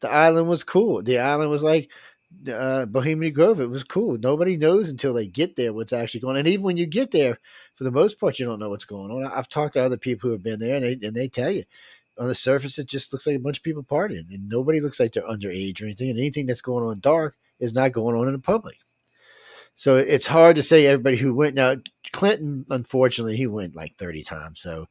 The 0.00 0.10
island 0.10 0.48
was 0.48 0.62
cool. 0.62 1.02
The 1.02 1.18
island 1.18 1.50
was 1.50 1.62
like 1.62 1.90
uh, 2.50 2.86
Bohemian 2.86 3.32
Grove. 3.32 3.60
It 3.60 3.70
was 3.70 3.84
cool. 3.84 4.18
Nobody 4.18 4.56
knows 4.56 4.88
until 4.88 5.14
they 5.14 5.26
get 5.26 5.56
there 5.56 5.72
what's 5.72 5.92
actually 5.92 6.20
going 6.20 6.36
on. 6.36 6.40
And 6.40 6.48
even 6.48 6.64
when 6.64 6.76
you 6.76 6.86
get 6.86 7.10
there, 7.10 7.38
for 7.74 7.84
the 7.84 7.90
most 7.90 8.20
part, 8.20 8.38
you 8.38 8.46
don't 8.46 8.58
know 8.58 8.70
what's 8.70 8.84
going 8.84 9.10
on. 9.10 9.24
I've 9.24 9.48
talked 9.48 9.74
to 9.74 9.84
other 9.84 9.96
people 9.96 10.28
who 10.28 10.32
have 10.32 10.42
been 10.42 10.60
there, 10.60 10.76
and 10.76 10.84
they 10.84 11.06
and 11.06 11.16
they 11.16 11.28
tell 11.28 11.50
you 11.50 11.64
on 12.16 12.28
the 12.28 12.34
surface 12.34 12.78
it 12.78 12.86
just 12.86 13.12
looks 13.12 13.26
like 13.26 13.36
a 13.36 13.40
bunch 13.40 13.58
of 13.58 13.64
people 13.64 13.82
partying, 13.82 14.32
and 14.32 14.48
nobody 14.48 14.80
looks 14.80 15.00
like 15.00 15.12
they're 15.12 15.24
underage 15.24 15.82
or 15.82 15.86
anything. 15.86 16.10
And 16.10 16.18
anything 16.18 16.46
that's 16.46 16.60
going 16.60 16.84
on 16.84 17.00
dark 17.00 17.36
is 17.58 17.74
not 17.74 17.92
going 17.92 18.16
on 18.16 18.26
in 18.28 18.34
the 18.34 18.38
public. 18.38 18.78
So 19.76 19.96
it's 19.96 20.26
hard 20.26 20.56
to 20.56 20.62
say 20.62 20.86
everybody 20.86 21.16
who 21.16 21.34
went. 21.34 21.54
Now 21.54 21.76
Clinton, 22.12 22.64
unfortunately, 22.70 23.36
he 23.36 23.46
went 23.46 23.74
like 23.74 23.96
thirty 23.96 24.22
times. 24.22 24.60
So 24.60 24.86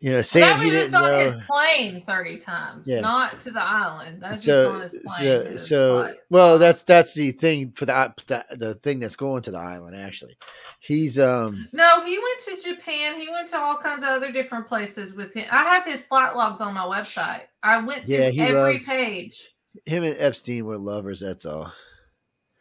you 0.00 0.10
know, 0.10 0.20
saying 0.22 0.60
he 0.60 0.68
didn't 0.70 0.96
on 0.96 1.02
know. 1.04 1.16
his 1.20 1.36
plane 1.48 2.02
30 2.04 2.38
times, 2.38 2.88
Yeah. 2.88 2.98
not 2.98 3.38
to 3.42 3.52
the 3.52 3.62
island. 3.62 4.20
That's 4.20 4.44
just 4.44 4.68
on 4.68 4.78
so 4.78 4.80
his 4.80 4.90
plane. 4.90 5.48
so 5.52 5.56
so 5.58 6.02
flight. 6.02 6.14
well 6.28 6.58
that's 6.58 6.82
that's 6.82 7.14
the 7.14 7.30
thing 7.30 7.70
for 7.76 7.86
the, 7.86 8.12
the 8.26 8.44
the 8.56 8.74
thing 8.74 8.98
that's 8.98 9.14
going 9.14 9.42
to 9.42 9.52
the 9.52 9.58
island 9.60 9.94
actually 9.94 10.36
he's 10.80 11.20
um 11.20 11.68
No, 11.72 12.04
he 12.04 12.18
went 12.18 12.40
to 12.62 12.68
Japan. 12.68 13.20
He 13.20 13.28
went 13.28 13.46
to 13.50 13.58
all 13.60 13.76
kinds 13.76 14.02
of 14.02 14.08
other 14.08 14.32
different 14.32 14.66
places 14.66 15.14
with 15.14 15.34
him. 15.34 15.46
I 15.52 15.62
have 15.62 15.84
his 15.84 16.04
flight 16.04 16.34
logs 16.34 16.60
on 16.60 16.74
my 16.74 16.80
website. 16.84 17.42
I 17.62 17.78
went 17.78 18.04
through 18.06 18.16
Yeah, 18.16 18.44
every 18.44 18.74
loved- 18.78 18.84
page. 18.86 19.54
him 19.86 20.02
and 20.02 20.16
epstein 20.18 20.64
were 20.64 20.78
lovers 20.78 21.20
that's 21.20 21.46
all 21.46 21.72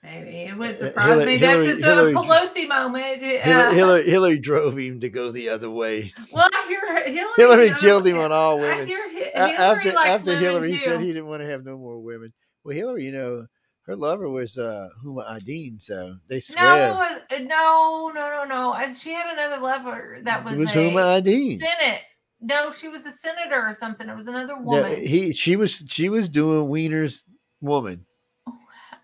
Maybe 0.03 0.29
it 0.49 0.57
would 0.57 0.71
Uh, 0.71 0.73
surprise 0.73 1.07
Hillary- 1.09 1.25
me. 1.25 1.37
That's 1.37 1.65
just 1.65 1.83
Hillary- 1.83 2.11
a 2.11 2.15
Pelosi 2.15 2.67
moment. 2.67 3.21
hillary, 3.21 3.39
Uh, 3.41 3.71
hillary, 3.71 4.03
hillary 4.09 4.39
drove 4.39 4.77
him 4.77 4.99
to 4.99 5.09
go 5.09 5.31
the 5.31 5.49
other 5.49 5.69
way 5.69 6.11
Well, 6.31 6.49
I 6.51 6.65
hear 6.67 7.03
Hillary. 7.11 7.35
hillary 7.37 7.71
killed 7.79 8.07
him 8.07 8.17
on 8.17 8.31
all 8.31 8.59
women 8.59 8.87
Hillary 8.87 9.33
after 9.35 9.95
after 9.97 10.35
hillary 10.35 10.71
too. 10.71 10.77
said 10.77 11.01
he 11.01 11.07
didn't 11.13 11.27
want 11.27 11.41
to 11.43 11.47
have 11.49 11.63
no 11.63 11.77
more 11.77 11.99
women 11.99 12.33
well 12.63 12.75
hillary 12.75 13.05
you 13.05 13.11
know 13.11 13.45
her 13.85 13.95
lover 13.95 14.27
was 14.29 14.57
uh 14.57 14.89
Huma 15.05 15.23
Abedin, 15.39 15.81
so 15.81 16.15
they 16.29 16.35
No, 16.35 16.39
swear 16.39 16.87
it 16.87 16.93
was 16.93 17.21
uh, 17.31 17.43
no, 17.43 18.11
no, 18.13 18.29
no, 18.29 18.43
no. 18.45 18.71
Uh, 18.73 18.93
She 18.93 19.11
had 19.11 19.31
another 19.33 19.59
lover 19.61 20.19
that 20.23 20.43
was, 20.43 20.53
it 20.53 20.59
was 20.59 20.69
Huma 20.69 21.21
Abedin. 21.21 21.57
Senate. 21.59 22.01
No, 22.39 22.71
she 22.71 22.87
was 22.87 23.05
a 23.07 23.11
senator 23.11 23.61
or 23.67 23.73
something. 23.73 24.07
It 24.09 24.15
was 24.15 24.27
another 24.27 24.55
woman. 24.57 24.97
he 24.97 25.31
she 25.33 25.55
was 25.55 25.83
she 25.89 26.09
was 26.09 26.27
doing 26.29 26.67
Weiner's 26.69 27.23
woman. 27.59 28.05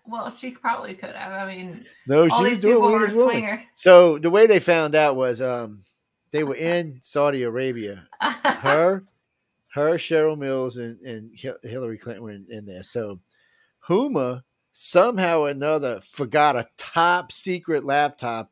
Well, 0.08 0.30
she 0.30 0.52
probably 0.52 0.94
could 0.94 1.14
have. 1.14 1.32
I 1.32 1.54
mean, 1.54 1.84
No, 2.06 2.22
all 2.22 2.28
she 2.28 2.42
was 2.42 2.52
these 2.52 2.60
doing 2.62 2.76
people 2.76 2.92
were 2.92 3.00
Weiner's 3.00 3.14
swinger. 3.14 3.64
So 3.74 4.18
the 4.18 4.30
way 4.30 4.46
they 4.46 4.58
found 4.58 4.94
out 4.94 5.16
was 5.16 5.42
um 5.42 5.84
they 6.30 6.44
were 6.44 6.56
in 6.56 6.98
Saudi 7.00 7.42
Arabia. 7.42 8.06
Her, 8.20 9.04
her, 9.72 9.92
Cheryl 9.92 10.36
Mills, 10.36 10.76
and, 10.78 11.00
and 11.00 11.30
Hillary 11.62 11.98
Clinton 11.98 12.24
were 12.24 12.32
in, 12.32 12.46
in 12.50 12.66
there. 12.66 12.82
So 12.82 13.20
Huma 13.86 14.42
somehow 14.72 15.40
or 15.40 15.50
another 15.50 16.00
forgot 16.00 16.56
a 16.56 16.68
top 16.76 17.32
secret 17.32 17.84
laptop 17.84 18.50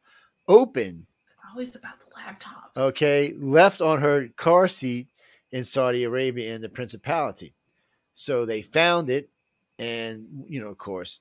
open. 0.48 1.06
Always 1.50 1.74
about 1.76 2.00
the 2.00 2.06
laptops. 2.06 2.76
Okay, 2.76 3.34
left 3.38 3.80
on 3.80 4.00
her 4.00 4.28
car 4.36 4.68
seat 4.68 5.08
in 5.52 5.64
Saudi 5.64 6.04
Arabia 6.04 6.54
in 6.54 6.60
the 6.60 6.68
Principality. 6.68 7.54
So 8.14 8.44
they 8.44 8.62
found 8.62 9.10
it, 9.10 9.30
and 9.78 10.26
you 10.48 10.60
know, 10.60 10.68
of 10.68 10.78
course, 10.78 11.20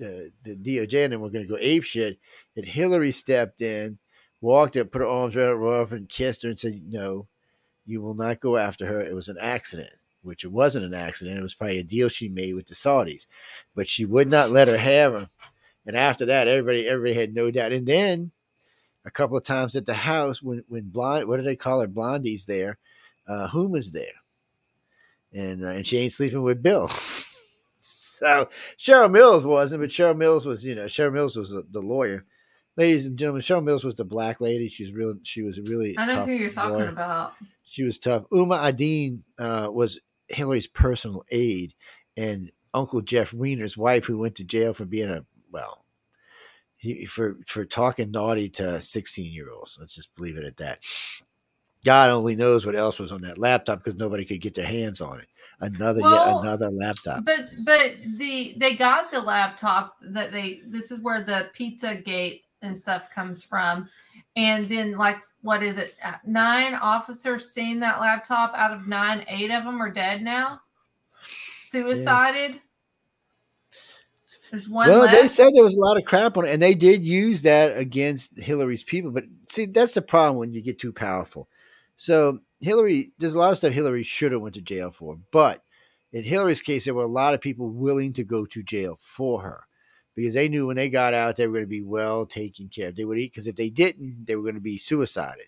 the 0.00 0.32
the 0.42 0.56
DOJ 0.56 1.04
and 1.04 1.12
then 1.12 1.20
we're 1.20 1.30
going 1.30 1.46
to 1.46 1.50
go 1.50 1.58
ape 1.60 1.84
shit. 1.84 2.18
And 2.56 2.66
Hillary 2.66 3.12
stepped 3.12 3.62
in, 3.62 3.98
walked 4.40 4.76
up, 4.76 4.90
put 4.90 5.02
her 5.02 5.06
arms 5.06 5.36
around 5.36 5.60
her 5.60 5.80
up, 5.80 5.92
and 5.92 6.08
kissed 6.08 6.42
her, 6.42 6.48
and 6.48 6.58
said, 6.58 6.82
"No, 6.88 7.28
you 7.86 8.02
will 8.02 8.14
not 8.14 8.40
go 8.40 8.56
after 8.56 8.86
her. 8.86 9.00
It 9.00 9.14
was 9.14 9.28
an 9.28 9.38
accident." 9.40 9.92
Which 10.22 10.44
it 10.44 10.52
wasn't 10.52 10.84
an 10.84 10.92
accident. 10.92 11.38
It 11.38 11.42
was 11.42 11.54
probably 11.54 11.78
a 11.78 11.82
deal 11.82 12.10
she 12.10 12.28
made 12.28 12.54
with 12.54 12.66
the 12.66 12.74
Saudis, 12.74 13.26
but 13.74 13.86
she 13.86 14.04
would 14.04 14.30
not 14.30 14.50
let 14.50 14.68
her 14.68 14.76
have 14.76 15.14
her. 15.14 15.30
And 15.86 15.96
after 15.96 16.26
that, 16.26 16.46
everybody 16.46 16.86
everybody 16.86 17.14
had 17.14 17.34
no 17.34 17.50
doubt. 17.50 17.72
And 17.72 17.86
then 17.86 18.32
a 19.04 19.10
couple 19.10 19.36
of 19.36 19.44
times 19.44 19.76
at 19.76 19.86
the 19.86 19.94
house 19.94 20.42
when 20.42 20.64
when 20.68 20.84
blonde 20.84 21.26
what 21.28 21.36
do 21.38 21.42
they 21.42 21.56
call 21.56 21.80
her 21.80 21.86
blondie's 21.86 22.46
there 22.46 22.78
uh 23.26 23.48
huma's 23.48 23.92
there 23.92 24.12
and 25.32 25.64
uh, 25.64 25.68
and 25.68 25.86
she 25.86 25.98
ain't 25.98 26.12
sleeping 26.12 26.42
with 26.42 26.62
bill 26.62 26.88
so 28.24 28.48
cheryl 28.78 29.10
mills 29.10 29.44
wasn't 29.44 29.80
but 29.80 29.90
cheryl 29.90 30.16
mills 30.16 30.46
was 30.46 30.64
you 30.64 30.74
know 30.74 30.84
cheryl 30.84 31.12
mills 31.12 31.36
was 31.36 31.50
the, 31.50 31.64
the 31.70 31.80
lawyer 31.80 32.24
ladies 32.76 33.06
and 33.06 33.18
gentlemen 33.18 33.42
cheryl 33.42 33.64
mills 33.64 33.84
was 33.84 33.94
the 33.96 34.04
black 34.04 34.40
lady 34.40 34.68
she's 34.68 34.92
real 34.92 35.14
she 35.22 35.42
was 35.42 35.58
really 35.68 35.96
I 35.98 36.06
know 36.06 36.24
who 36.24 36.32
you're 36.32 36.50
talking 36.50 36.74
lawyer. 36.76 36.88
about. 36.88 37.34
she 37.64 37.82
was 37.84 37.98
tough 37.98 38.24
uma 38.32 38.56
Abedin 38.58 39.20
uh 39.38 39.68
was 39.72 40.00
hillary's 40.28 40.66
personal 40.66 41.24
aide 41.30 41.74
and 42.16 42.50
uncle 42.72 43.00
jeff 43.00 43.32
Weiner's 43.32 43.76
wife 43.76 44.04
who 44.04 44.18
went 44.18 44.36
to 44.36 44.44
jail 44.44 44.72
for 44.74 44.84
being 44.84 45.10
a 45.10 45.24
well 45.50 45.84
he, 46.80 47.04
for 47.04 47.36
for 47.46 47.66
talking 47.66 48.10
naughty 48.10 48.48
to 48.50 48.80
16 48.80 49.30
year 49.32 49.50
olds. 49.50 49.76
Let's 49.78 49.94
just 49.94 50.08
leave 50.18 50.38
it 50.38 50.44
at 50.44 50.56
that. 50.56 50.78
God 51.84 52.08
only 52.08 52.36
knows 52.36 52.64
what 52.64 52.74
else 52.74 52.98
was 52.98 53.12
on 53.12 53.20
that 53.22 53.36
laptop 53.38 53.78
because 53.80 53.96
nobody 53.96 54.24
could 54.24 54.40
get 54.40 54.54
their 54.54 54.66
hands 54.66 55.00
on 55.02 55.20
it. 55.20 55.28
Another 55.60 56.00
Well, 56.00 56.26
yet 56.26 56.42
another 56.42 56.70
laptop. 56.70 57.24
But 57.24 57.50
but 57.64 57.92
the 58.16 58.54
they 58.56 58.76
got 58.76 59.10
the 59.10 59.20
laptop 59.20 59.96
that 60.00 60.32
they 60.32 60.62
this 60.66 60.90
is 60.90 61.02
where 61.02 61.22
the 61.22 61.50
pizza 61.52 61.94
gate 61.94 62.44
and 62.62 62.78
stuff 62.78 63.10
comes 63.10 63.44
from. 63.44 63.88
And 64.36 64.68
then 64.68 64.92
like 64.92 65.22
what 65.42 65.62
is 65.62 65.76
it? 65.76 65.94
Uh, 66.02 66.14
Nine 66.24 66.74
officers 66.74 67.50
seen 67.50 67.78
that 67.80 68.00
laptop 68.00 68.54
out 68.54 68.72
of 68.72 68.86
nine, 68.86 69.24
eight 69.28 69.50
of 69.50 69.64
them 69.64 69.82
are 69.82 69.90
dead 69.90 70.22
now. 70.22 70.62
Suicided. 71.58 72.60
There's 74.50 74.68
one 74.68 74.88
well, 74.88 75.00
left. 75.00 75.12
they 75.12 75.28
said 75.28 75.52
there 75.54 75.62
was 75.62 75.76
a 75.76 75.80
lot 75.80 75.96
of 75.96 76.04
crap 76.04 76.36
on 76.36 76.44
it, 76.44 76.50
and 76.50 76.60
they 76.60 76.74
did 76.74 77.04
use 77.04 77.42
that 77.42 77.76
against 77.76 78.36
Hillary's 78.36 78.82
people. 78.82 79.10
But 79.12 79.24
see, 79.46 79.66
that's 79.66 79.94
the 79.94 80.02
problem 80.02 80.38
when 80.38 80.52
you 80.52 80.60
get 80.60 80.80
too 80.80 80.92
powerful. 80.92 81.48
So 81.96 82.40
Hillary, 82.60 83.12
there's 83.18 83.34
a 83.34 83.38
lot 83.38 83.52
of 83.52 83.58
stuff 83.58 83.72
Hillary 83.72 84.02
should 84.02 84.32
have 84.32 84.40
went 84.40 84.54
to 84.54 84.60
jail 84.60 84.90
for, 84.90 85.18
but 85.32 85.64
in 86.12 86.24
Hillary's 86.24 86.60
case, 86.60 86.84
there 86.84 86.94
were 86.94 87.04
a 87.04 87.08
lot 87.08 87.34
of 87.34 87.40
people 87.40 87.68
willing 87.70 88.12
to 88.14 88.24
go 88.24 88.44
to 88.46 88.62
jail 88.62 88.96
for 89.00 89.42
her 89.42 89.64
because 90.14 90.34
they 90.34 90.48
knew 90.48 90.66
when 90.66 90.76
they 90.76 90.90
got 90.90 91.14
out 91.14 91.36
they 91.36 91.46
were 91.46 91.54
going 91.54 91.64
to 91.64 91.68
be 91.68 91.82
well 91.82 92.26
taken 92.26 92.68
care 92.68 92.88
of. 92.88 92.96
They 92.96 93.04
would 93.04 93.18
eat 93.18 93.32
because 93.32 93.46
if 93.46 93.56
they 93.56 93.70
didn't, 93.70 94.26
they 94.26 94.36
were 94.36 94.42
going 94.42 94.54
to 94.54 94.60
be 94.60 94.76
suicided. 94.76 95.46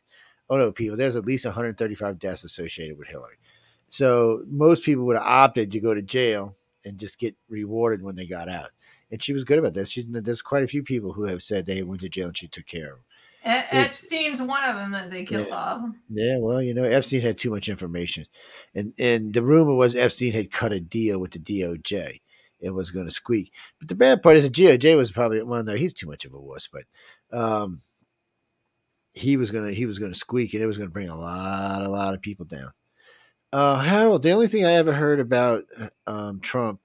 Oh 0.48 0.56
no, 0.56 0.72
people! 0.72 0.96
There's 0.96 1.16
at 1.16 1.26
least 1.26 1.44
135 1.44 2.18
deaths 2.18 2.44
associated 2.44 2.98
with 2.98 3.08
Hillary. 3.08 3.36
So 3.88 4.42
most 4.48 4.84
people 4.84 5.04
would 5.04 5.16
have 5.16 5.26
opted 5.26 5.72
to 5.72 5.80
go 5.80 5.94
to 5.94 6.02
jail 6.02 6.56
and 6.84 6.98
just 6.98 7.18
get 7.18 7.36
rewarded 7.48 8.02
when 8.02 8.16
they 8.16 8.26
got 8.26 8.48
out 8.48 8.70
and 9.12 9.22
she 9.22 9.34
was 9.34 9.44
good 9.44 9.58
about 9.58 9.74
that. 9.74 9.88
She's 9.88 10.06
there's 10.08 10.42
quite 10.42 10.64
a 10.64 10.66
few 10.68 10.82
people 10.82 11.12
who 11.12 11.24
have 11.24 11.42
said 11.42 11.66
they 11.66 11.82
went 11.82 12.00
to 12.00 12.08
jail 12.08 12.28
and 12.28 12.36
she 12.36 12.48
took 12.48 12.66
care 12.66 12.86
of 12.86 12.96
them. 12.96 13.04
Epstein's 13.44 14.40
one 14.42 14.62
of 14.64 14.76
them 14.76 14.92
that 14.92 15.10
they 15.10 15.24
killed 15.24 15.48
Yeah. 15.48 15.54
off. 15.54 15.82
Yeah, 16.08 16.38
well, 16.38 16.62
you 16.62 16.74
know, 16.74 16.84
Epstein 16.84 17.20
had 17.22 17.38
too 17.38 17.50
much 17.50 17.68
information, 17.68 18.26
and 18.74 18.92
and 18.98 19.34
the 19.34 19.42
rumor 19.42 19.74
was 19.74 19.96
Epstein 19.96 20.32
had 20.32 20.52
cut 20.52 20.72
a 20.72 20.80
deal 20.80 21.18
with 21.18 21.32
the 21.32 21.38
DOJ. 21.38 22.20
It 22.60 22.70
was 22.70 22.92
going 22.92 23.06
to 23.06 23.12
squeak, 23.12 23.52
but 23.80 23.88
the 23.88 23.96
bad 23.96 24.22
part 24.22 24.36
is 24.36 24.44
the 24.44 24.50
DOJ 24.50 24.96
was 24.96 25.10
probably 25.10 25.42
well, 25.42 25.64
no, 25.64 25.74
he's 25.74 25.92
too 25.94 26.06
much 26.06 26.24
of 26.24 26.32
a 26.32 26.40
wuss, 26.40 26.68
but 26.72 26.84
um, 27.36 27.82
he 29.14 29.36
was 29.36 29.50
gonna 29.50 29.72
he 29.72 29.86
was 29.86 29.98
gonna 29.98 30.14
squeak, 30.14 30.54
and 30.54 30.62
it 30.62 30.66
was 30.66 30.76
going 30.78 30.88
to 30.88 30.92
bring 30.92 31.08
a 31.08 31.16
lot 31.16 31.82
a 31.82 31.88
lot 31.88 32.14
of 32.14 32.22
people 32.22 32.44
down. 32.46 32.70
Uh, 33.52 33.80
Harold, 33.80 34.22
the 34.22 34.30
only 34.30 34.46
thing 34.46 34.64
I 34.64 34.72
ever 34.74 34.92
heard 34.92 35.20
about 35.20 35.64
um, 36.06 36.40
Trump, 36.40 36.80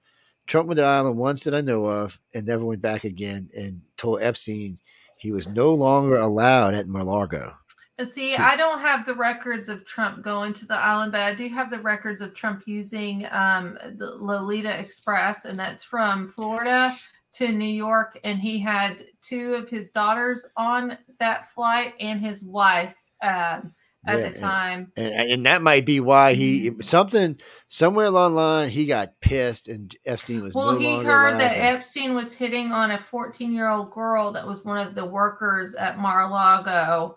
Trump 0.46 0.68
went 0.68 0.76
to 0.78 0.84
Ireland 0.84 1.16
once 1.16 1.44
that 1.44 1.54
I 1.54 1.60
know 1.62 1.86
of, 1.86 2.18
and 2.34 2.46
never 2.46 2.64
went 2.64 2.82
back 2.82 3.04
again, 3.04 3.48
and 3.56 3.80
told 3.96 4.20
Epstein 4.20 4.78
he 5.18 5.32
was 5.32 5.48
no 5.48 5.74
longer 5.74 6.16
allowed 6.16 6.74
at 6.74 6.88
Mar-a-Lago. 6.88 7.54
Uh, 7.98 8.04
See, 8.04 8.36
I 8.36 8.56
don't 8.56 8.80
have 8.80 9.04
the 9.04 9.14
records 9.14 9.68
of 9.68 9.84
Trump 9.84 10.22
going 10.22 10.54
to 10.54 10.66
the 10.66 10.76
island, 10.76 11.12
but 11.12 11.22
I 11.22 11.34
do 11.34 11.48
have 11.48 11.70
the 11.70 11.80
records 11.80 12.20
of 12.20 12.32
Trump 12.34 12.62
using 12.66 13.26
um, 13.30 13.76
the 13.96 14.14
Lolita 14.16 14.78
Express, 14.78 15.44
and 15.44 15.58
that's 15.58 15.82
from 15.82 16.28
Florida 16.28 16.96
to 17.34 17.48
New 17.48 17.64
York. 17.64 18.18
And 18.24 18.38
he 18.38 18.58
had 18.58 19.06
two 19.20 19.54
of 19.54 19.68
his 19.68 19.90
daughters 19.90 20.48
on 20.56 20.96
that 21.18 21.48
flight 21.52 21.94
and 21.98 22.20
his 22.20 22.44
wife 22.44 22.96
um, 23.22 23.72
at 24.08 24.18
Yeah, 24.18 24.28
the 24.30 24.34
time. 24.36 24.92
and, 24.96 25.14
and 25.32 25.46
that 25.46 25.62
might 25.62 25.84
be 25.86 26.00
why 26.00 26.34
he 26.34 26.70
Mm-hmm. 26.70 26.80
something 26.80 27.38
somewhere 27.68 28.06
along 28.06 28.34
the 28.34 28.40
line 28.40 28.68
he 28.70 28.86
got 28.86 29.20
pissed 29.20 29.68
and 29.68 29.94
Epstein 30.06 30.42
was 30.42 30.54
Well, 30.54 30.72
no 30.72 30.78
he 30.78 31.04
heard 31.04 31.38
that 31.38 31.56
Epstein 31.56 32.14
was 32.14 32.34
hitting 32.36 32.72
on 32.72 32.90
a 32.90 32.98
14 32.98 33.52
year 33.52 33.68
old 33.68 33.90
girl 33.90 34.32
that 34.32 34.46
was 34.46 34.64
one 34.64 34.78
of 34.84 34.94
the 34.94 35.04
workers 35.04 35.74
at 35.74 35.98
Mar-a-Lago. 35.98 37.16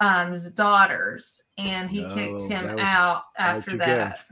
Um's 0.00 0.52
daughters, 0.52 1.42
and 1.58 1.90
he 1.90 2.02
No, 2.02 2.14
kicked 2.14 2.52
him 2.52 2.76
was- 2.76 2.84
out 2.84 3.24
after 3.36 3.76
that. 3.78 4.24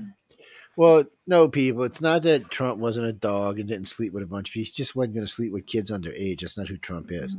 well, 0.76 1.02
no, 1.26 1.48
people. 1.48 1.82
It's 1.82 2.00
not 2.00 2.22
that 2.22 2.52
Trump 2.52 2.78
wasn't 2.78 3.08
a 3.08 3.12
dog 3.12 3.58
and 3.58 3.68
didn't 3.68 3.88
sleep 3.88 4.12
with 4.12 4.22
a 4.22 4.28
bunch 4.28 4.50
of 4.50 4.52
people. 4.54 4.66
He 4.66 4.70
just 4.70 4.94
wasn't 4.94 5.14
going 5.14 5.26
to 5.26 5.32
sleep 5.32 5.50
with 5.52 5.66
kids 5.66 5.90
underage. 5.90 6.42
That's 6.42 6.56
not 6.56 6.68
who 6.68 6.76
Trump 6.76 7.08
is. 7.10 7.36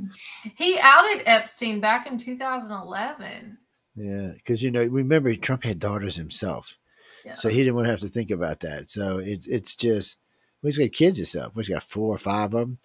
He 0.58 0.78
outed 0.78 1.24
Epstein 1.26 1.80
back 1.80 2.06
in 2.06 2.18
2011. 2.18 3.58
Yeah, 3.98 4.32
because 4.36 4.62
you 4.64 4.70
know, 4.72 4.84
remember 4.84 5.34
Trump 5.36 5.64
had 5.64 5.80
daughters 5.80 6.16
himself, 6.16 6.78
Yeah. 7.26 7.34
so 7.34 7.50
he 7.50 7.58
didn't 7.58 7.76
want 7.76 7.86
to 7.86 7.92
have 7.92 8.00
to 8.02 8.08
think 8.08 8.30
about 8.32 8.60
that. 8.62 8.90
So 8.92 9.18
it's 9.18 9.48
it's 9.48 9.76
just 9.76 10.18
well, 10.62 10.70
he's 10.70 10.78
got 10.78 10.92
kids 10.92 11.18
himself. 11.18 11.56
Well, 11.56 11.64
he's 11.64 11.74
got 11.74 11.84
four 11.84 12.14
or 12.16 12.20
five 12.20 12.54
of 12.54 12.60
them. 12.60 12.78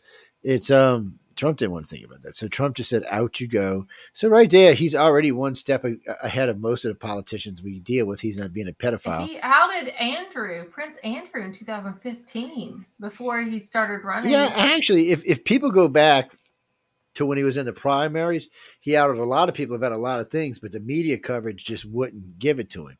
It's 0.42 0.70
um 0.70 1.18
Trump 1.34 1.56
didn't 1.56 1.72
want 1.72 1.86
to 1.88 1.94
think 1.94 2.04
about 2.06 2.22
that, 2.22 2.36
so 2.36 2.46
Trump 2.48 2.76
just 2.76 2.90
said, 2.90 3.04
"Out 3.10 3.40
you 3.40 3.48
go." 3.48 3.86
So 4.12 4.28
right 4.28 4.50
there, 4.50 4.74
he's 4.74 4.94
already 4.94 5.32
one 5.32 5.54
step 5.54 5.82
a- 5.84 5.96
ahead 6.22 6.48
of 6.50 6.60
most 6.60 6.84
of 6.84 6.90
the 6.90 6.94
politicians 6.98 7.62
we 7.62 7.78
deal 7.80 8.04
with. 8.06 8.20
He's 8.20 8.38
not 8.38 8.52
being 8.52 8.68
a 8.68 8.72
pedophile. 8.72 9.26
He 9.26 9.38
outed 9.42 9.88
Andrew, 9.98 10.64
Prince 10.70 10.98
Andrew, 10.98 11.42
in 11.42 11.52
2015 11.52 12.84
before 13.00 13.40
he 13.42 13.58
started 13.58 14.04
running. 14.04 14.30
Yeah, 14.32 14.50
actually, 14.56 15.10
if 15.10 15.24
if 15.24 15.44
people 15.44 15.70
go 15.70 15.88
back 15.88 16.32
to 17.14 17.26
when 17.26 17.38
he 17.38 17.44
was 17.44 17.56
in 17.56 17.66
the 17.66 17.72
primaries, 17.72 18.48
he 18.80 18.96
outed 18.96 19.18
a 19.18 19.24
lot 19.24 19.48
of 19.48 19.54
people 19.54 19.76
about 19.76 19.92
a 19.92 19.96
lot 19.98 20.20
of 20.20 20.30
things, 20.30 20.58
but 20.58 20.72
the 20.72 20.80
media 20.80 21.18
coverage 21.18 21.64
just 21.64 21.84
wouldn't 21.84 22.38
give 22.38 22.58
it 22.58 22.70
to 22.70 22.86
him. 22.86 22.98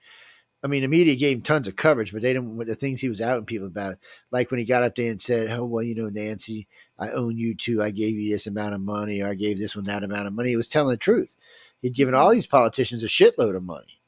I 0.64 0.68
mean, 0.68 0.82
the 0.82 0.88
media 0.88 1.16
gave 1.16 1.38
him 1.38 1.42
tons 1.42 1.66
of 1.66 1.74
coverage, 1.74 2.12
but 2.12 2.22
they 2.22 2.32
didn't. 2.32 2.56
The 2.56 2.74
things 2.76 3.00
he 3.00 3.08
was 3.08 3.20
outing 3.20 3.46
people 3.46 3.66
about, 3.66 3.96
like 4.30 4.50
when 4.50 4.58
he 4.58 4.64
got 4.64 4.84
up 4.84 4.94
there 4.94 5.10
and 5.10 5.20
said, 5.20 5.50
"Oh 5.50 5.64
well, 5.64 5.82
you 5.82 5.94
know, 5.96 6.08
Nancy, 6.08 6.68
I 6.98 7.10
own 7.10 7.36
you 7.36 7.56
too. 7.56 7.82
I 7.82 7.90
gave 7.90 8.14
you 8.14 8.30
this 8.30 8.46
amount 8.46 8.74
of 8.74 8.80
money, 8.80 9.22
or 9.22 9.28
I 9.28 9.34
gave 9.34 9.58
this 9.58 9.74
one 9.74 9.84
that 9.86 10.04
amount 10.04 10.28
of 10.28 10.34
money." 10.34 10.50
He 10.50 10.56
was 10.56 10.68
telling 10.68 10.90
the 10.90 10.96
truth. 10.98 11.34
He'd 11.80 11.94
given 11.94 12.14
all 12.14 12.30
these 12.30 12.46
politicians 12.46 13.02
a 13.02 13.08
shitload 13.08 13.56
of 13.56 13.64
money, 13.64 13.98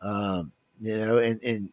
um, 0.00 0.52
you 0.80 0.96
know, 0.96 1.18
and 1.18 1.42
and 1.42 1.68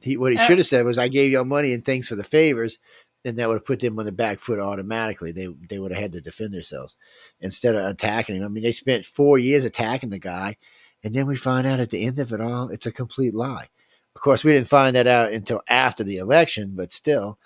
he 0.00 0.16
what 0.16 0.32
he 0.32 0.38
Uh, 0.38 0.46
should 0.46 0.56
have 0.56 0.66
said 0.66 0.86
was, 0.86 0.96
"I 0.96 1.08
gave 1.08 1.30
you 1.30 1.38
all 1.38 1.44
money 1.44 1.74
and 1.74 1.84
thanks 1.84 2.08
for 2.08 2.16
the 2.16 2.24
favors." 2.24 2.78
And 3.24 3.38
that 3.38 3.48
would 3.48 3.58
have 3.58 3.64
put 3.64 3.80
them 3.80 3.98
on 3.98 4.06
the 4.06 4.12
back 4.12 4.40
foot 4.40 4.58
automatically. 4.58 5.32
They 5.32 5.48
they 5.68 5.78
would 5.78 5.92
have 5.92 6.00
had 6.00 6.12
to 6.12 6.20
defend 6.20 6.52
themselves 6.52 6.96
instead 7.40 7.74
of 7.74 7.84
attacking 7.86 8.36
him. 8.36 8.44
I 8.44 8.48
mean, 8.48 8.62
they 8.62 8.72
spent 8.72 9.06
four 9.06 9.38
years 9.38 9.64
attacking 9.64 10.10
the 10.10 10.18
guy, 10.18 10.56
and 11.04 11.14
then 11.14 11.26
we 11.26 11.36
find 11.36 11.66
out 11.66 11.80
at 11.80 11.90
the 11.90 12.04
end 12.04 12.18
of 12.18 12.32
it 12.32 12.40
all, 12.40 12.68
it's 12.68 12.86
a 12.86 12.92
complete 12.92 13.34
lie. 13.34 13.68
Of 14.14 14.20
course, 14.20 14.44
we 14.44 14.52
didn't 14.52 14.68
find 14.68 14.94
that 14.96 15.06
out 15.06 15.32
until 15.32 15.62
after 15.68 16.04
the 16.04 16.18
election, 16.18 16.72
but 16.74 16.92
still, 16.92 17.38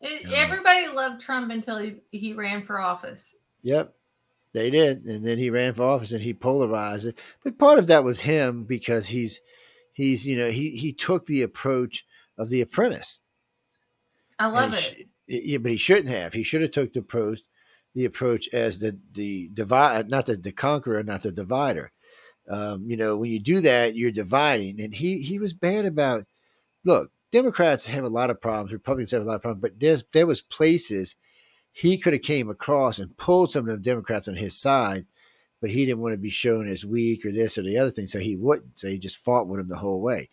It, 0.00 0.28
Yeah. 0.28 0.38
Uh, 0.38 0.42
everybody 0.42 0.88
loved 0.88 1.20
Trump 1.20 1.50
until 1.50 1.78
he, 1.78 1.96
he 2.10 2.32
ran 2.32 2.64
for 2.64 2.80
office. 2.80 3.34
Yep, 3.62 3.94
they 4.54 4.70
did, 4.70 5.04
and 5.04 5.24
then 5.24 5.36
he 5.36 5.50
ran 5.50 5.74
for 5.74 5.82
office 5.82 6.12
and 6.12 6.22
he 6.22 6.32
polarized 6.32 7.06
it. 7.06 7.18
But 7.44 7.58
part 7.58 7.78
of 7.78 7.88
that 7.88 8.04
was 8.04 8.20
him 8.20 8.64
because 8.64 9.08
he's 9.08 9.40
he's 9.92 10.26
you 10.26 10.36
know 10.36 10.50
he 10.50 10.70
he 10.76 10.92
took 10.92 11.26
the 11.26 11.42
approach 11.42 12.06
of 12.38 12.48
the 12.48 12.60
apprentice. 12.62 13.20
I 14.40 14.46
love 14.46 14.74
it. 14.74 14.80
sh- 14.80 15.02
yeah, 15.28 15.58
but 15.58 15.70
he 15.70 15.76
shouldn't 15.76 16.08
have. 16.08 16.32
He 16.32 16.42
should 16.42 16.62
have 16.62 16.72
took 16.72 16.92
the 16.92 17.00
approach 17.00 17.40
the 17.94 18.04
approach 18.04 18.48
as 18.52 18.78
the 18.78 18.98
the 19.12 19.50
divide, 19.52 20.10
not 20.10 20.26
the, 20.26 20.36
the 20.36 20.52
conqueror, 20.52 21.02
not 21.02 21.22
the 21.22 21.32
divider. 21.32 21.92
Um, 22.48 22.84
you 22.88 22.96
know, 22.96 23.16
when 23.16 23.30
you 23.30 23.38
do 23.40 23.60
that, 23.60 23.94
you're 23.96 24.10
dividing. 24.10 24.80
And 24.80 24.94
he 24.94 25.20
he 25.20 25.38
was 25.38 25.52
bad 25.52 25.84
about. 25.84 26.24
Look, 26.84 27.10
Democrats 27.30 27.86
have 27.86 28.04
a 28.04 28.08
lot 28.08 28.30
of 28.30 28.40
problems. 28.40 28.72
Republicans 28.72 29.10
have 29.10 29.22
a 29.22 29.26
lot 29.26 29.36
of 29.36 29.42
problems. 29.42 29.62
But 29.62 29.80
there's 29.80 30.04
there 30.12 30.26
was 30.26 30.40
places 30.40 31.16
he 31.72 31.98
could 31.98 32.12
have 32.12 32.22
came 32.22 32.48
across 32.50 32.98
and 32.98 33.16
pulled 33.16 33.52
some 33.52 33.68
of 33.68 33.74
the 33.74 33.82
Democrats 33.82 34.28
on 34.28 34.36
his 34.36 34.56
side, 34.56 35.06
but 35.60 35.70
he 35.70 35.84
didn't 35.84 36.00
want 36.00 36.14
to 36.14 36.18
be 36.18 36.30
shown 36.30 36.68
as 36.68 36.84
weak 36.84 37.24
or 37.24 37.32
this 37.32 37.58
or 37.58 37.62
the 37.62 37.78
other 37.78 37.90
thing, 37.90 38.06
so 38.06 38.18
he 38.18 38.36
wouldn't. 38.36 38.78
So 38.78 38.88
he 38.88 38.98
just 38.98 39.18
fought 39.18 39.46
with 39.46 39.60
him 39.60 39.68
the 39.68 39.76
whole 39.76 40.00
way. 40.00 40.30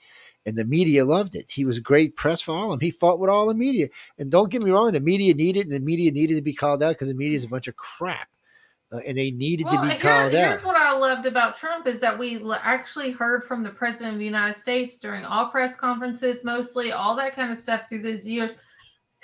And 0.48 0.58
the 0.58 0.66
media 0.66 1.04
loved 1.06 1.36
it. 1.36 1.52
He 1.52 1.66
was 1.66 1.78
great 1.80 2.16
press 2.16 2.42
for 2.42 2.54
all 2.54 2.72
of 2.72 2.80
them. 2.80 2.86
He 2.86 2.90
fought 2.92 3.20
with 3.20 3.30
all 3.30 3.48
the 3.48 3.54
media. 3.54 3.90
And 4.18 4.32
don't 4.32 4.50
get 4.50 4.64
me 4.64 4.72
wrong, 4.72 4.94
the 4.94 5.02
media 5.02 5.34
needed 5.34 5.68
and 5.68 5.76
the 5.76 5.80
media 5.82 6.10
needed 6.10 6.36
to 6.36 6.42
be 6.42 6.54
called 6.54 6.82
out 6.82 6.92
because 6.94 7.10
the 7.10 7.14
media 7.14 7.36
is 7.36 7.44
a 7.44 7.50
bunch 7.50 7.68
of 7.68 7.76
crap. 7.76 8.30
Uh, 8.90 9.00
and 9.06 9.18
they 9.18 9.30
needed 9.32 9.66
Well, 9.66 9.76
to 9.76 9.82
be 9.82 9.90
here- 9.90 10.00
called 10.00 10.32
here's 10.32 10.60
out. 10.60 10.66
what 10.66 10.78
I 10.78 10.94
loved 10.94 11.26
about 11.26 11.56
Trump 11.58 11.86
is 11.86 12.00
that 12.00 12.18
we 12.18 12.42
l- 12.42 12.54
actually 12.54 13.12
heard 13.12 13.44
from 13.44 13.62
the 13.62 13.70
president 13.70 14.14
of 14.14 14.20
the 14.20 14.26
United 14.26 14.54
States 14.58 14.98
during 14.98 15.26
all 15.26 15.50
press 15.50 15.76
conferences, 15.76 16.46
mostly 16.46 16.94
all 16.94 17.14
that 17.18 17.34
kind 17.36 17.52
of 17.52 17.58
stuff 17.58 17.90
through 17.90 18.04
those 18.04 18.26
years. 18.26 18.56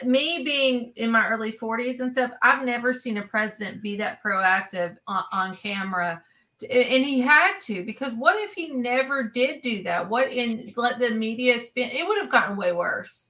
Me 0.03 0.43
being 0.43 0.91
in 0.97 1.09
my 1.09 1.25
early 1.29 1.53
40s 1.53 2.01
and 2.01 2.11
stuff, 2.11 2.31
I've 2.41 2.65
never 2.65 2.91
seen 2.93 3.15
a 3.17 3.21
president 3.21 3.81
be 3.81 3.95
that 3.95 4.21
proactive 4.21 4.97
on, 5.07 5.23
on 5.31 5.55
camera. 5.55 6.21
And 6.69 7.05
he 7.05 7.21
had 7.21 7.59
to 7.63 7.83
because 7.83 8.13
what 8.13 8.39
if 8.39 8.53
he 8.53 8.69
never 8.71 9.23
did 9.23 9.61
do 9.61 9.83
that? 9.83 10.09
What 10.09 10.31
in 10.31 10.73
let 10.75 10.99
the 10.99 11.11
media 11.11 11.59
spin? 11.59 11.89
It 11.91 12.07
would 12.07 12.19
have 12.21 12.29
gotten 12.31 12.57
way 12.57 12.73
worse. 12.73 13.29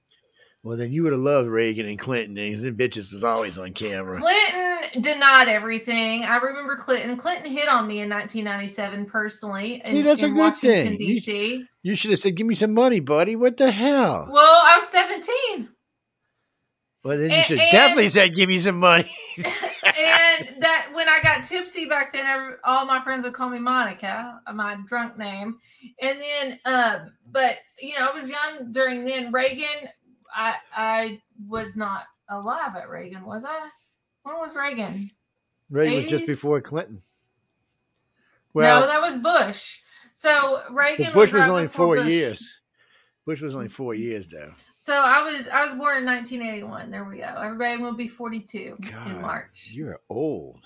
Well, 0.62 0.78
then 0.78 0.92
you 0.92 1.02
would 1.02 1.12
have 1.12 1.20
loved 1.20 1.48
Reagan 1.48 1.84
and 1.84 1.98
Clinton. 1.98 2.38
And 2.38 2.56
them 2.56 2.74
bitches 2.76 3.12
was 3.12 3.22
always 3.22 3.58
on 3.58 3.74
camera. 3.74 4.18
Clinton 4.18 5.02
denied 5.02 5.48
everything. 5.48 6.24
I 6.24 6.38
remember 6.38 6.76
Clinton. 6.76 7.18
Clinton 7.18 7.52
hit 7.52 7.68
on 7.68 7.86
me 7.86 8.00
in 8.00 8.08
1997 8.08 9.04
personally 9.04 9.82
in, 9.84 9.86
See, 9.86 10.00
that's 10.02 10.22
a 10.22 10.28
good 10.28 10.38
Washington 10.38 10.96
thing. 10.96 11.00
You- 11.00 11.14
D.C. 11.16 11.66
You 11.82 11.94
should 11.94 12.12
have 12.12 12.18
said, 12.20 12.34
"Give 12.34 12.46
me 12.46 12.54
some 12.54 12.72
money, 12.72 13.00
buddy." 13.00 13.36
What 13.36 13.58
the 13.58 13.70
hell? 13.70 14.26
Well, 14.32 14.60
I 14.64 14.78
was 14.78 14.88
17, 14.88 15.03
Well, 17.04 17.18
then 17.18 17.30
you 17.30 17.36
and- 17.36 17.46
should 17.46 17.58
and- 17.60 17.70
definitely 17.70 18.08
said, 18.08 18.34
"Give 18.34 18.48
me 18.48 18.58
some 18.58 18.78
money." 18.78 19.14
and 19.36 20.48
that 20.60 20.88
when 20.94 21.08
I 21.08 21.20
got 21.22 21.44
tipsy 21.44 21.84
back 21.86 22.14
then, 22.14 22.24
every, 22.24 22.54
all 22.64 22.86
my 22.86 23.00
friends 23.02 23.24
would 23.24 23.34
call 23.34 23.50
me 23.50 23.58
Monica, 23.58 24.40
uh, 24.46 24.52
my 24.52 24.78
drunk 24.86 25.18
name. 25.18 25.58
And 26.00 26.18
then, 26.18 26.58
uh, 26.64 27.04
but 27.30 27.56
you 27.78 27.98
know, 27.98 28.08
I 28.08 28.18
was 28.18 28.30
young 28.30 28.72
during 28.72 29.04
then. 29.04 29.30
Reagan, 29.32 29.88
I 30.34 30.54
I 30.74 31.20
was 31.46 31.76
not 31.76 32.04
alive 32.30 32.74
at 32.74 32.88
Reagan, 32.88 33.26
was 33.26 33.44
I? 33.44 33.68
When 34.22 34.36
was 34.36 34.56
Reagan? 34.56 35.10
Reagan 35.68 36.02
was 36.02 36.10
just 36.10 36.26
before 36.26 36.60
Clinton. 36.62 37.02
Well, 38.54 38.80
no, 38.80 38.86
that 38.86 39.02
was 39.02 39.18
Bush. 39.18 39.80
So 40.14 40.62
Reagan. 40.70 41.06
but 41.06 41.14
Bush 41.14 41.32
was 41.32 41.42
right 41.42 41.50
only 41.50 41.68
four 41.68 41.96
Bush. 41.96 42.08
years. 42.08 42.60
Bush 43.26 43.42
was 43.42 43.54
only 43.54 43.68
four 43.68 43.94
years, 43.94 44.30
though. 44.30 44.52
So 44.84 44.92
I 44.92 45.22
was 45.22 45.48
I 45.48 45.62
was 45.62 45.70
born 45.76 45.96
in 45.96 46.04
1981. 46.04 46.90
There 46.90 47.04
we 47.04 47.16
go. 47.16 47.24
Everybody 47.24 47.80
will 47.80 47.94
be 47.94 48.06
42 48.06 48.76
in 49.06 49.22
March. 49.22 49.70
You're 49.72 49.98
old. 50.10 50.60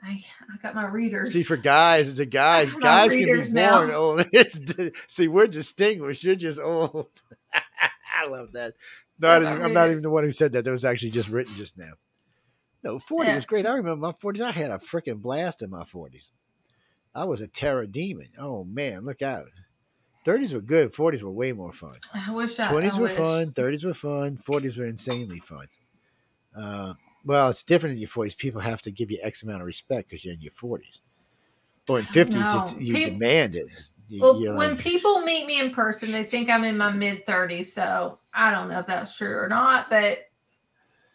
I 0.00 0.22
I 0.48 0.58
got 0.62 0.76
my 0.76 0.86
readers. 0.86 1.32
See, 1.32 1.42
for 1.42 1.56
guys, 1.56 2.14
the 2.14 2.24
guys, 2.24 2.72
I'm 2.74 2.78
guys 2.78 3.10
can 3.10 3.24
be 3.24 3.34
born 3.34 3.88
now. 3.88 3.92
old. 3.94 4.26
It's 4.32 4.60
see, 5.08 5.26
we're 5.26 5.48
distinguished. 5.48 6.22
You're 6.22 6.36
just 6.36 6.60
old. 6.60 7.10
I 8.22 8.28
love 8.28 8.52
that. 8.52 8.74
Not 9.18 9.42
Yeah, 9.42 9.48
even, 9.48 9.58
my 9.58 9.64
I'm 9.66 9.72
not 9.72 9.90
even 9.90 10.02
the 10.02 10.10
one 10.10 10.22
who 10.22 10.30
said 10.30 10.52
that. 10.52 10.64
That 10.64 10.70
was 10.70 10.84
actually 10.84 11.10
just 11.10 11.28
written 11.28 11.52
just 11.56 11.76
now. 11.76 11.94
No, 12.84 13.00
40 13.00 13.28
Yeah. 13.28 13.34
was 13.34 13.44
great. 13.44 13.66
I 13.66 13.72
remember 13.74 13.96
my 13.96 14.12
40s. 14.12 14.40
I 14.40 14.52
had 14.52 14.70
a 14.70 14.78
freaking 14.78 15.20
blast 15.20 15.62
in 15.62 15.70
my 15.70 15.82
40s. 15.82 16.30
I 17.12 17.24
was 17.24 17.40
a 17.40 17.48
terror 17.48 17.86
demon. 17.86 18.28
Oh 18.38 18.62
man, 18.62 19.04
look 19.04 19.20
out. 19.20 19.46
30s 20.24 20.54
were 20.54 20.60
good. 20.60 20.92
40s 20.92 21.22
were 21.22 21.30
way 21.30 21.52
more 21.52 21.72
fun. 21.72 21.96
I 22.14 22.30
wish 22.32 22.58
I 22.60 22.66
20s 22.72 22.92
I 22.92 22.96
were 22.98 23.02
wish. 23.04 23.12
fun. 23.16 23.50
30s 23.52 23.84
were 23.84 23.94
fun. 23.94 24.36
40s 24.36 24.78
were 24.78 24.86
insanely 24.86 25.40
fun. 25.40 25.66
Uh, 26.56 26.94
well, 27.24 27.48
it's 27.50 27.62
different 27.62 27.94
in 27.94 27.98
your 27.98 28.08
40s. 28.08 28.36
People 28.36 28.60
have 28.60 28.82
to 28.82 28.90
give 28.90 29.10
you 29.10 29.18
X 29.22 29.42
amount 29.42 29.60
of 29.62 29.66
respect 29.66 30.08
because 30.08 30.24
you're 30.24 30.34
in 30.34 30.40
your 30.40 30.52
40s. 30.52 31.00
Or 31.88 31.98
in 31.98 32.04
50s, 32.04 32.60
it's, 32.62 32.74
No. 32.74 32.80
you 32.80 33.04
demand 33.04 33.54
it. 33.56 33.66
You- 34.08 34.20
Well, 34.20 34.40
you're 34.40 34.54
when 34.56 34.70
like, 34.72 34.78
people 34.78 35.22
meet 35.22 35.46
me 35.46 35.58
in 35.60 35.72
person, 35.72 36.12
they 36.12 36.24
think 36.24 36.50
I'm 36.50 36.64
in 36.64 36.76
my 36.76 36.92
mid 36.92 37.24
30s. 37.26 37.66
So 37.72 38.18
I 38.32 38.50
don't 38.50 38.68
know 38.68 38.78
if 38.80 38.86
that's 38.86 39.16
true 39.16 39.34
or 39.36 39.48
not, 39.48 39.88
but 39.90 40.18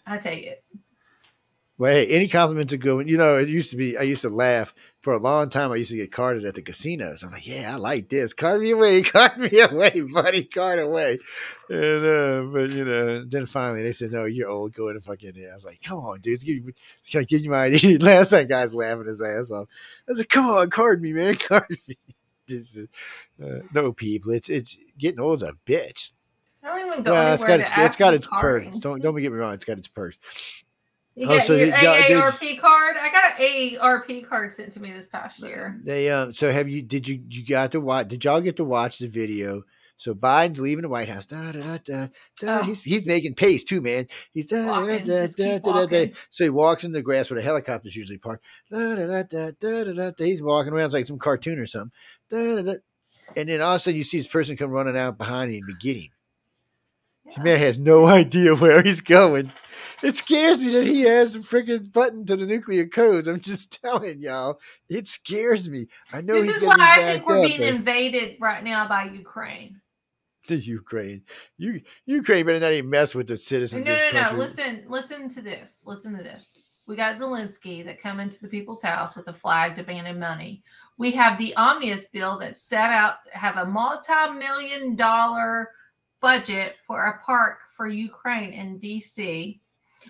I 0.05 0.17
take 0.17 0.45
it. 0.45 0.63
well, 1.77 1.91
hey, 1.93 2.07
any 2.07 2.27
compliments 2.27 2.73
are 2.73 2.77
good. 2.77 2.95
one. 2.95 3.07
You 3.07 3.17
know, 3.17 3.37
it 3.37 3.47
used 3.47 3.69
to 3.71 3.77
be, 3.77 3.97
I 3.97 4.01
used 4.01 4.23
to 4.23 4.29
laugh 4.29 4.73
for 5.01 5.13
a 5.13 5.19
long 5.19 5.49
time. 5.49 5.71
I 5.71 5.75
used 5.75 5.91
to 5.91 5.97
get 5.97 6.11
carded 6.11 6.45
at 6.45 6.55
the 6.55 6.61
casinos. 6.61 7.23
I'm 7.23 7.31
like, 7.31 7.47
yeah, 7.47 7.73
I 7.73 7.77
like 7.77 8.09
this. 8.09 8.33
Card 8.33 8.61
me 8.61 8.71
away. 8.71 9.01
Card 9.03 9.37
me 9.37 9.59
away, 9.59 10.01
buddy. 10.13 10.43
Card 10.43 10.79
away. 10.79 11.19
And, 11.69 12.05
uh, 12.05 12.51
but, 12.51 12.69
you 12.71 12.85
know, 12.85 13.23
then 13.25 13.45
finally 13.45 13.83
they 13.83 13.91
said, 13.91 14.11
no, 14.11 14.25
you're 14.25 14.49
old. 14.49 14.73
Go 14.73 14.89
in 14.89 14.95
and 14.95 15.03
fuck 15.03 15.23
in 15.23 15.35
there. 15.35 15.51
I 15.51 15.55
was 15.55 15.65
like, 15.65 15.81
come 15.81 15.99
on, 15.99 16.19
dude. 16.21 16.41
Give, 16.41 16.63
can 17.09 17.21
I 17.21 17.23
give 17.23 17.41
you 17.41 17.51
my 17.51 17.65
ID? 17.65 17.97
Last 17.99 18.31
time, 18.31 18.47
guy's 18.47 18.73
laughing 18.73 19.05
his 19.07 19.21
ass 19.21 19.51
off. 19.51 19.67
I 20.07 20.11
was 20.11 20.17
like, 20.19 20.29
come 20.29 20.47
on, 20.47 20.69
card 20.69 21.01
me, 21.01 21.13
man. 21.13 21.35
Card 21.47 21.77
me. 21.87 21.97
This 22.47 22.75
is, 22.75 22.87
uh, 23.43 23.59
no, 23.73 23.91
people. 23.91 24.31
It's, 24.31 24.49
it's 24.49 24.77
getting 24.97 25.19
old 25.19 25.43
as 25.43 25.49
a 25.49 25.53
bitch. 25.65 26.11
I 26.63 26.79
don't 26.79 26.87
even 26.87 27.03
go 27.03 27.11
Well, 27.11 27.33
it's 27.33 27.43
got 27.43 27.57
to 27.57 27.63
its, 27.63 27.71
it's 27.77 27.95
got 27.95 28.13
its 28.13 28.27
perks. 28.27 28.79
Don't 28.79 29.01
don't 29.01 29.15
get 29.15 29.31
me 29.31 29.37
wrong. 29.37 29.53
It's 29.53 29.65
got 29.65 29.77
its 29.77 29.87
perks. 29.87 30.17
You 31.17 31.25
Oh, 31.27 31.35
got 31.37 31.47
so 31.47 31.55
your 31.55 31.71
AARP 31.71 32.59
card? 32.59 32.95
I 33.01 33.09
got 33.09 33.39
an 33.39 33.77
AARP 33.79 34.27
card 34.29 34.53
sent 34.53 34.71
to 34.73 34.79
me 34.79 34.91
this 34.91 35.07
past 35.07 35.39
year. 35.39 35.79
They 35.83 36.11
um. 36.11 36.31
So 36.31 36.51
have 36.51 36.69
you? 36.69 36.83
Did 36.83 37.07
you? 37.07 37.19
You 37.27 37.43
got 37.43 37.71
to 37.71 37.81
watch? 37.81 38.07
Did 38.07 38.23
y'all 38.23 38.39
get 38.39 38.57
to 38.57 38.63
watch 38.63 38.99
the 38.99 39.07
video? 39.07 39.63
So 39.99 40.13
Biden's 40.13 40.59
leaving 40.59 40.83
the 40.83 40.89
White 40.89 41.09
House. 41.09 41.25
Da, 41.25 41.53
da, 41.53 41.79
da, 41.83 42.07
da. 42.39 42.59
Oh. 42.59 42.63
He's 42.63 42.83
he's 42.83 43.07
making 43.07 43.33
pace 43.33 43.63
too, 43.63 43.81
man. 43.81 44.07
He's 44.31 44.45
da, 44.45 44.61
da, 44.85 44.99
da, 44.99 45.25
da, 45.25 45.57
da, 45.57 45.71
da, 45.73 45.85
da. 45.87 46.13
So 46.29 46.43
he 46.43 46.51
walks 46.51 46.83
in 46.83 46.91
the 46.91 47.01
grass 47.01 47.31
where 47.31 47.39
the 47.39 47.43
helicopters 47.43 47.95
usually 47.95 48.19
park. 48.19 48.43
Da, 48.69 48.77
da, 48.93 49.07
da, 49.07 49.23
da, 49.23 49.51
da, 49.59 49.83
da, 49.85 49.93
da, 49.93 50.11
da. 50.11 50.23
He's 50.23 50.43
walking 50.43 50.71
around 50.71 50.85
it's 50.85 50.93
like 50.93 51.07
some 51.07 51.17
cartoon 51.17 51.57
or 51.57 51.65
something. 51.65 51.91
Da, 52.29 52.57
da, 52.57 52.61
da. 52.61 52.73
And 53.35 53.49
then 53.49 53.59
all 53.59 53.71
of 53.71 53.77
a 53.77 53.79
sudden 53.79 53.97
you 53.97 54.03
see 54.03 54.17
this 54.17 54.27
person 54.27 54.55
come 54.55 54.69
running 54.69 54.95
out 54.95 55.17
behind 55.17 55.51
him 55.51 55.63
and 55.67 55.79
get 55.79 55.97
him. 55.97 56.11
Yeah. 57.25 57.41
man 57.41 57.57
has 57.57 57.79
no 57.79 58.05
idea 58.19 58.55
where 58.55 58.83
he's 58.83 59.01
going. 59.01 59.49
It 60.03 60.15
scares 60.15 60.61
me 60.61 60.69
that 60.73 60.85
he 60.85 61.01
has 61.01 61.35
a 61.35 61.39
freaking 61.39 61.91
button 61.91 62.25
to 62.27 62.35
the 62.35 62.45
nuclear 62.45 62.85
codes. 62.87 63.27
I'm 63.27 63.41
just 63.41 63.81
telling 63.83 64.21
y'all, 64.21 64.59
it 64.89 65.07
scares 65.07 65.69
me. 65.69 65.87
I 66.13 66.21
know 66.21 66.35
This 66.35 66.47
he's 66.47 66.57
is 66.57 66.63
why 66.63 66.75
I 66.77 67.03
think 67.03 67.27
we're 67.27 67.41
being 67.47 67.61
invaded 67.63 68.37
right 68.39 68.63
now 68.63 68.87
by 68.87 69.05
Ukraine. 69.05 69.81
the 70.47 70.55
Ukraine. 70.77 71.23
You 71.57 71.81
Ukraine 72.05 72.45
better 72.45 72.59
not 72.59 72.73
even 72.73 72.89
mess 72.89 73.15
with 73.15 73.27
the 73.27 73.37
citizens 73.37 73.87
no, 73.87 73.93
this 73.93 74.13
no, 74.13 74.31
no. 74.31 74.37
Listen, 74.37 74.83
listen 74.87 75.29
to 75.29 75.41
this. 75.41 75.83
Listen 75.85 76.15
to 76.15 76.23
this. 76.23 76.59
We 76.87 76.95
got 76.95 77.15
Zelensky 77.15 77.83
that 77.83 78.01
come 78.01 78.19
into 78.21 78.41
the 78.41 78.47
people's 78.47 78.81
house 78.81 79.17
with 79.17 79.27
a 79.27 79.33
flag 79.33 79.75
demanding 79.75 80.19
money. 80.19 80.63
We 80.97 81.11
have 81.11 81.37
the 81.37 81.53
omnibus 81.55 82.07
bill 82.07 82.37
that 82.39 82.57
set 82.57 82.91
out 82.91 83.15
have 83.31 83.57
a 83.57 83.65
multi-million 83.65 84.95
dollar 84.95 85.69
budget 86.21 86.75
for 86.83 87.05
a 87.07 87.19
park 87.23 87.57
for 87.75 87.87
Ukraine 87.87 88.53
in 88.53 88.79
DC. 88.79 89.59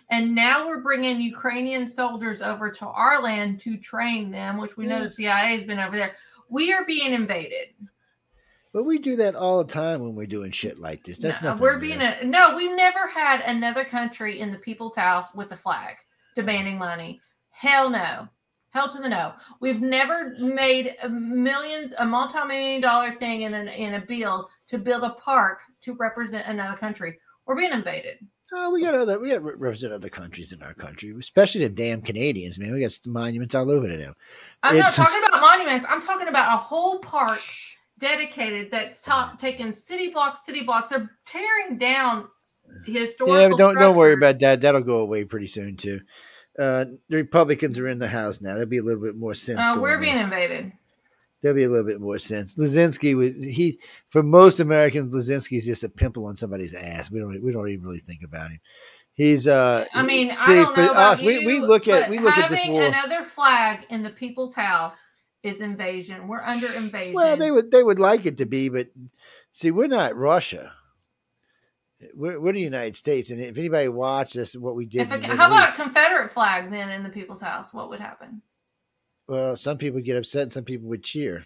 And 0.10 0.34
now 0.34 0.68
we're 0.68 0.82
bringing 0.82 1.20
Ukrainian 1.20 1.86
soldiers 1.86 2.42
over 2.42 2.72
to 2.72 2.88
our 2.88 3.22
land 3.22 3.60
to 3.62 3.78
train 3.78 4.32
them, 4.32 4.58
which 4.58 4.78
we 4.78 4.86
know 4.86 5.04
the 5.04 5.10
CIA 5.10 5.58
has 5.58 5.64
been 5.66 5.80
over 5.80 5.98
there. 5.98 6.16
We 6.50 6.72
are 6.72 6.86
being 6.86 7.14
invaded. 7.14 7.68
But 8.72 8.84
we 8.84 9.00
do 9.00 9.16
that 9.18 9.36
all 9.36 9.64
the 9.64 9.74
time 9.74 10.02
when 10.02 10.16
we're 10.16 10.28
doing 10.28 10.52
shit 10.52 10.80
like 10.80 11.04
this. 11.04 11.18
That's 11.18 11.42
no, 11.42 11.50
nothing. 11.50 11.62
we're 11.62 11.80
being 11.80 12.02
a, 12.02 12.24
no. 12.24 12.56
We've 12.56 12.76
never 12.76 13.08
had 13.08 13.42
another 13.42 13.84
country 13.84 14.40
in 14.40 14.52
the 14.52 14.60
people's 14.60 14.96
house 14.96 15.34
with 15.34 15.52
a 15.52 15.58
flag 15.58 15.96
demanding 16.36 16.78
money. 16.78 17.20
Hell 17.50 17.90
no. 17.90 18.28
Hell 18.70 18.90
to 18.90 19.02
the 19.02 19.10
no. 19.10 19.34
We've 19.60 19.82
never 19.82 20.36
made 20.40 20.96
millions, 21.10 21.94
a 21.98 22.06
multi-million 22.06 22.80
dollar 22.82 23.16
thing 23.16 23.42
in 23.42 23.54
an, 23.56 23.70
in 23.70 23.96
a 23.96 24.06
bill 24.06 24.48
to 24.68 24.78
build 24.78 25.04
a 25.04 25.12
park 25.12 25.62
to 25.82 25.94
represent 25.94 26.48
another 26.48 26.78
country. 26.78 27.18
We're 27.46 27.56
being 27.56 27.72
invaded. 27.72 28.20
Oh, 28.54 28.72
we 28.72 28.82
got 28.82 28.96
other. 28.96 29.20
We 29.20 29.30
got 29.30 29.36
to 29.36 29.42
represent 29.42 29.92
other 29.94 30.10
countries 30.10 30.54
in 30.54 30.62
our 30.64 30.74
country, 30.74 31.14
especially 31.20 31.62
them 31.62 31.76
damn 31.76 32.02
Canadians, 32.02 32.58
man. 32.58 32.74
We 32.74 32.82
got 32.82 32.98
monuments 33.06 33.56
all 33.56 33.70
over 33.70 33.88
to 33.88 33.98
them. 33.98 34.14
I'm 34.64 34.76
It's- 34.76 34.98
not 34.98 35.06
talking 35.08 35.24
about 35.28 35.42
monuments. 35.42 35.86
I'm 35.90 36.02
talking 36.02 36.28
about 36.28 36.54
a 36.54 36.58
whole 36.58 37.00
park 37.00 37.42
dedicated 38.00 38.72
that's 38.72 39.02
top 39.02 39.38
taking 39.38 39.72
city 39.74 40.10
blocks, 40.10 40.46
city 40.46 40.64
blocks. 40.64 40.90
They're 40.90 41.10
tearing 41.26 41.78
down 41.78 42.28
historical. 42.86 43.40
Yeah, 43.40 43.50
but 43.50 43.58
don't 43.58 43.76
don't 43.76 43.98
worry 43.98 44.14
about 44.14 44.40
that. 44.40 44.62
That'll 44.62 44.82
go 44.82 45.00
away 45.00 45.26
pretty 45.26 45.48
soon 45.48 45.76
too. 45.76 46.02
Uh, 46.58 46.86
the 47.10 47.18
Republicans 47.18 47.78
are 47.78 47.88
in 47.88 48.00
the 48.00 48.08
House 48.08 48.42
now. 48.42 48.54
There'll 48.54 48.66
be 48.70 48.78
a 48.78 48.84
little 48.84 49.02
bit 49.04 49.16
more 49.16 49.36
sense. 49.36 49.60
Uh, 49.60 49.78
we're 49.80 49.96
on. 49.96 50.02
being 50.02 50.18
invaded. 50.18 50.72
There'll 51.42 51.56
be 51.56 51.66
a 51.66 51.70
little 51.70 51.86
bit 51.86 52.02
more 52.02 52.18
sense. 52.18 52.56
Lazinski 52.56 53.16
was 53.16 53.34
he 53.36 53.80
for 54.10 54.24
most 54.24 54.60
Americans. 54.60 55.16
Lazinski's 55.16 55.66
just 55.66 55.84
a 55.84 55.90
pimple 55.90 56.26
on 56.26 56.36
somebody's 56.36 56.74
ass. 56.74 57.12
We 57.12 57.20
don't 57.20 57.42
we 57.44 57.52
don't 57.52 57.70
even 57.70 57.86
really 57.86 58.00
think 58.00 58.24
about 58.24 58.50
him. 58.50 58.60
He's 59.14 59.48
uh. 59.48 59.86
I 59.94 60.04
mean, 60.04 60.34
see, 60.34 60.52
I 60.52 60.64
don't 60.64 60.78
know 60.78 60.92
us, 60.94 61.22
we, 61.22 61.40
you, 61.40 61.48
we 61.48 61.60
look 61.60 61.88
at 61.88 62.10
we 62.10 62.20
look 62.20 62.38
at 62.38 62.50
this 62.50 62.60
having 62.60 62.74
war. 62.74 62.84
Another 62.86 63.24
flag 63.24 63.86
in 63.90 64.04
the 64.04 64.10
people's 64.10 64.56
house 64.56 65.00
is 65.44 65.62
invasion. 65.62 66.28
We're 66.28 66.42
under 66.42 66.72
invasion. 66.74 67.14
Well, 67.14 67.38
they 67.38 67.52
would 67.52 67.72
they 67.72 67.84
would 67.84 68.00
like 68.00 68.26
it 68.26 68.38
to 68.38 68.46
be, 68.46 68.70
but 68.70 68.90
see, 69.52 69.72
we're 69.72 69.88
not 69.88 70.16
Russia. 70.16 70.74
We're, 72.14 72.40
we're 72.40 72.54
the 72.54 72.62
United 72.62 72.96
States, 72.96 73.32
and 73.32 73.42
if 73.42 73.58
anybody 73.58 73.88
watched 73.88 74.36
us, 74.36 74.56
what 74.56 74.76
we 74.76 74.86
did. 74.86 75.08
How 75.08 75.48
about 75.48 75.70
a 75.70 75.72
Confederate 75.72 76.30
flag 76.30 76.70
then 76.70 76.90
in 76.92 77.02
the 77.02 77.10
people's 77.10 77.42
house? 77.42 77.74
What 77.74 77.90
would 77.90 78.00
happen? 78.00 78.44
Well, 79.28 79.56
some 79.56 79.78
people 79.78 80.02
get 80.02 80.18
upset, 80.18 80.44
and 80.44 80.54
some 80.54 80.64
people 80.64 80.88
would 80.90 81.04
cheer. 81.04 81.46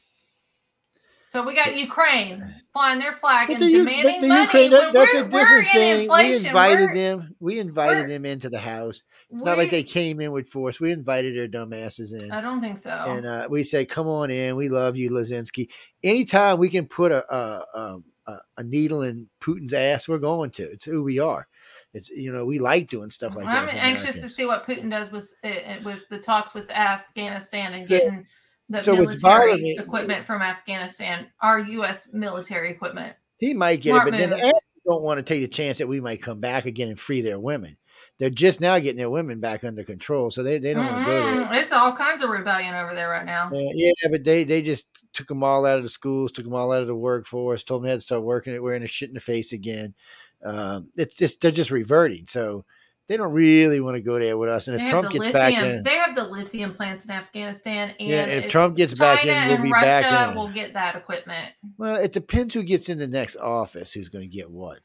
So 1.29 1.43
we 1.45 1.55
got 1.55 1.77
Ukraine 1.77 2.55
flying 2.73 2.99
their 2.99 3.13
flag 3.13 3.49
and 3.49 3.57
the, 3.57 3.71
demanding 3.71 4.19
the 4.19 4.27
money. 4.27 4.41
Ukraine, 4.41 4.71
that, 4.71 4.91
that's 4.91 5.13
a 5.13 5.23
different 5.23 5.67
in 5.67 6.07
thing. 6.07 6.09
We 6.09 6.35
invited 6.45 6.89
We're- 6.89 6.93
them. 6.93 7.35
We 7.39 7.59
invited 7.59 8.09
them 8.09 8.25
into 8.25 8.49
the 8.49 8.59
house. 8.59 9.03
It's 9.29 9.41
not 9.41 9.57
like 9.57 9.71
they 9.71 9.83
came 9.83 10.19
in 10.19 10.33
with 10.33 10.49
force. 10.49 10.81
We 10.81 10.91
invited 10.91 11.37
their 11.37 11.47
dumbasses 11.47 12.13
in. 12.13 12.31
I 12.33 12.41
don't 12.41 12.59
think 12.59 12.77
so. 12.79 12.89
and 12.91 13.25
uh, 13.25 13.47
we 13.49 13.63
say, 13.63 13.85
"Come 13.85 14.07
on 14.09 14.29
in. 14.29 14.57
We 14.57 14.67
love 14.67 14.97
you, 14.97 15.09
Lazinski. 15.09 15.69
Anytime 16.03 16.59
we 16.59 16.69
can 16.69 16.85
put 16.85 17.13
a 17.13 17.23
a, 17.33 17.63
a 17.73 17.97
a 18.27 18.37
a 18.57 18.63
needle 18.63 19.01
in 19.01 19.29
Putin's 19.39 19.71
ass, 19.73 20.09
we're 20.09 20.17
going 20.17 20.51
to. 20.51 20.63
It's 20.63 20.83
who 20.83 21.01
we 21.01 21.19
are. 21.19 21.47
It's 21.93 22.09
you 22.09 22.31
know 22.31 22.45
we 22.45 22.59
like 22.59 22.87
doing 22.87 23.09
stuff 23.11 23.35
like 23.35 23.45
that. 23.45 23.73
I'm 23.73 23.77
anxious 23.77 24.21
to 24.21 24.29
see 24.29 24.45
what 24.45 24.65
Putin 24.65 24.89
does 24.89 25.11
with 25.11 25.33
uh, 25.43 25.49
with 25.83 25.99
the 26.09 26.19
talks 26.19 26.53
with 26.53 26.69
Afghanistan 26.71 27.73
and 27.73 27.85
So- 27.85 27.97
getting 27.97 28.27
the 28.69 28.79
so 28.79 28.95
military 28.95 29.55
me- 29.61 29.77
equipment 29.77 30.25
from 30.25 30.41
Afghanistan, 30.41 31.27
our 31.41 31.59
U.S. 31.59 32.09
military 32.13 32.71
equipment. 32.71 33.15
He 33.37 33.53
might 33.53 33.81
get 33.81 33.89
Smart 33.91 34.07
it, 34.07 34.11
but 34.11 34.17
then 34.17 34.29
move. 34.29 34.39
they 34.39 34.51
don't 34.85 35.03
want 35.03 35.17
to 35.17 35.23
take 35.23 35.41
the 35.41 35.47
chance 35.49 35.79
that 35.79 35.87
we 35.87 35.99
might 35.99 36.21
come 36.21 36.39
back 36.39 36.65
again 36.65 36.87
and 36.87 36.97
free 36.99 37.19
their 37.21 37.39
women. 37.39 37.75
They're 38.17 38.29
just 38.29 38.61
now 38.61 38.77
getting 38.79 38.97
their 38.97 39.09
women 39.09 39.39
back 39.39 39.63
under 39.63 39.83
control, 39.83 40.29
so 40.29 40.43
they, 40.43 40.59
they 40.59 40.73
don't 40.75 40.85
want 40.85 40.99
to 40.99 41.05
go 41.05 41.35
there. 41.49 41.53
It's 41.61 41.71
all 41.71 41.91
kinds 41.91 42.21
of 42.21 42.29
rebellion 42.29 42.75
over 42.75 42.93
there 42.93 43.09
right 43.09 43.25
now. 43.25 43.47
Uh, 43.47 43.71
yeah, 43.73 43.91
but 44.09 44.23
they 44.23 44.43
they 44.43 44.61
just 44.61 44.87
took 45.11 45.27
them 45.27 45.43
all 45.43 45.65
out 45.65 45.77
of 45.77 45.83
the 45.83 45.89
schools, 45.89 46.31
took 46.31 46.45
them 46.45 46.53
all 46.53 46.71
out 46.71 46.81
of 46.81 46.87
the 46.87 46.95
workforce, 46.95 47.63
told 47.63 47.81
them 47.81 47.85
they 47.87 47.91
had 47.91 47.97
to 47.97 48.01
start 48.03 48.23
working 48.23 48.53
it, 48.53 48.61
wearing 48.63 48.83
a 48.83 48.87
shit 48.87 49.09
in 49.09 49.15
the 49.15 49.19
face 49.19 49.51
again. 49.53 49.93
Um, 50.43 50.89
it's 50.95 51.15
just 51.15 51.41
they're 51.41 51.51
just 51.51 51.71
reverting, 51.71 52.25
so 52.27 52.65
they 53.07 53.17
don't 53.17 53.33
really 53.33 53.79
want 53.79 53.95
to 53.95 54.01
go 54.01 54.17
there 54.19 54.37
with 54.37 54.49
us. 54.49 54.67
And 54.67 54.79
if 54.81 54.89
Trump 54.89 55.07
gets 55.11 55.19
lithium. 55.25 55.33
back 55.33 55.53
in, 55.63 55.83
They 55.83 55.95
have 55.95 56.15
the 56.15 56.23
lithium 56.27 56.73
plants 56.73 57.05
in 57.05 57.11
Afghanistan, 57.11 57.93
and 57.99 58.09
yeah, 58.09 58.23
if 58.23 58.45
if 58.45 58.51
Trump 58.51 58.77
gets 58.77 58.93
China 58.97 59.15
back 59.15 59.25
in, 59.25 59.47
we'll 59.47 59.55
and 59.55 59.63
be 59.63 59.71
Russia 59.71 59.85
back 59.85 60.29
in. 60.31 60.35
will 60.37 60.49
get 60.51 60.73
that 60.73 60.95
equipment. 60.95 61.49
Well, 61.77 61.95
it 61.95 62.11
depends 62.11 62.53
who 62.53 62.63
gets 62.63 62.89
in 62.89 62.97
the 62.97 63.07
next 63.07 63.35
office, 63.35 63.91
who's 63.91 64.09
going 64.09 64.29
to 64.29 64.35
get 64.35 64.49
what. 64.49 64.79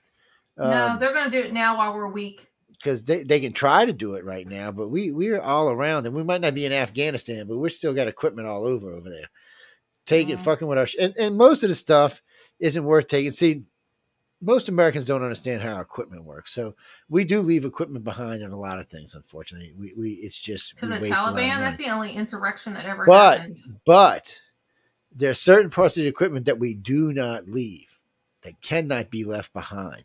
no, 0.59 0.65
Um, 0.65 0.99
they're 0.99 1.13
going 1.15 1.31
to 1.31 1.43
do 1.43 1.47
it 1.47 1.53
now 1.53 1.77
while 1.79 1.95
we're 1.95 2.09
weak. 2.09 2.47
because 2.73 3.05
they, 3.05 3.23
they 3.23 3.41
can 3.41 3.53
try 3.53 3.85
to 3.87 3.93
do 3.93 4.15
it 4.15 4.25
right 4.25 4.47
now, 4.47 4.71
but 4.73 4.89
we 4.89 5.11
we're 5.13 5.41
all 5.41 5.71
around, 5.71 6.07
and 6.07 6.15
we 6.15 6.23
might 6.25 6.41
not 6.43 6.55
be 6.55 6.67
in 6.67 6.73
Afghanistan, 6.73 7.47
but 7.47 7.57
we're 7.59 7.69
still 7.71 7.95
got 7.95 8.09
equipment 8.09 8.47
all 8.49 8.67
over 8.67 8.91
over 8.93 9.09
there. 9.09 9.31
Take 10.05 10.29
it, 10.29 10.39
Mhm. 10.39 10.45
fucking 10.45 10.69
with 10.69 10.79
our 10.79 10.87
sh- 10.87 10.97
and 11.01 11.15
and 11.19 11.37
most 11.37 11.63
of 11.63 11.69
the 11.69 11.75
stuff 11.75 12.23
isn't 12.61 12.85
worth 12.85 13.07
taking. 13.09 13.31
See, 13.33 13.63
most 14.43 14.69
Americans 14.69 15.07
don't 15.07 15.23
understand 15.23 15.63
how 15.63 15.75
our 15.75 15.83
equipment 15.83 16.25
works, 16.25 16.53
so 16.53 16.75
we 17.09 17.25
do 17.25 17.41
leave 17.41 17.65
equipment 17.65 18.05
behind 18.05 18.43
on 18.43 18.53
a 18.53 18.59
lot 18.59 18.79
of 18.79 18.87
things. 18.87 19.15
Unfortunately, 19.15 19.73
we 19.79 19.95
we 19.97 20.11
it's 20.13 20.39
just 20.41 20.77
To 20.79 20.87
the 20.87 20.95
waste 20.95 21.07
a 21.07 21.11
lot 21.11 21.33
of 21.33 21.39
Taliban, 21.39 21.59
that's 21.59 21.79
the 21.79 21.89
only 21.89 22.13
insurrection 22.13 22.75
that 22.75 22.85
ever 22.85 23.07
But- 23.07 23.39
happened. 23.41 23.59
But 23.85 24.39
there 25.15 25.31
are 25.31 25.35
certain 25.35 25.71
parts 25.71 25.97
of 25.97 26.03
the 26.03 26.09
equipment 26.09 26.45
that 26.47 26.59
we 26.59 26.75
do 26.75 27.13
not 27.13 27.49
leave, 27.49 27.99
that 28.43 28.61
cannot 28.61 29.11
be 29.11 29.25
left 29.25 29.53
behind. 29.53 30.05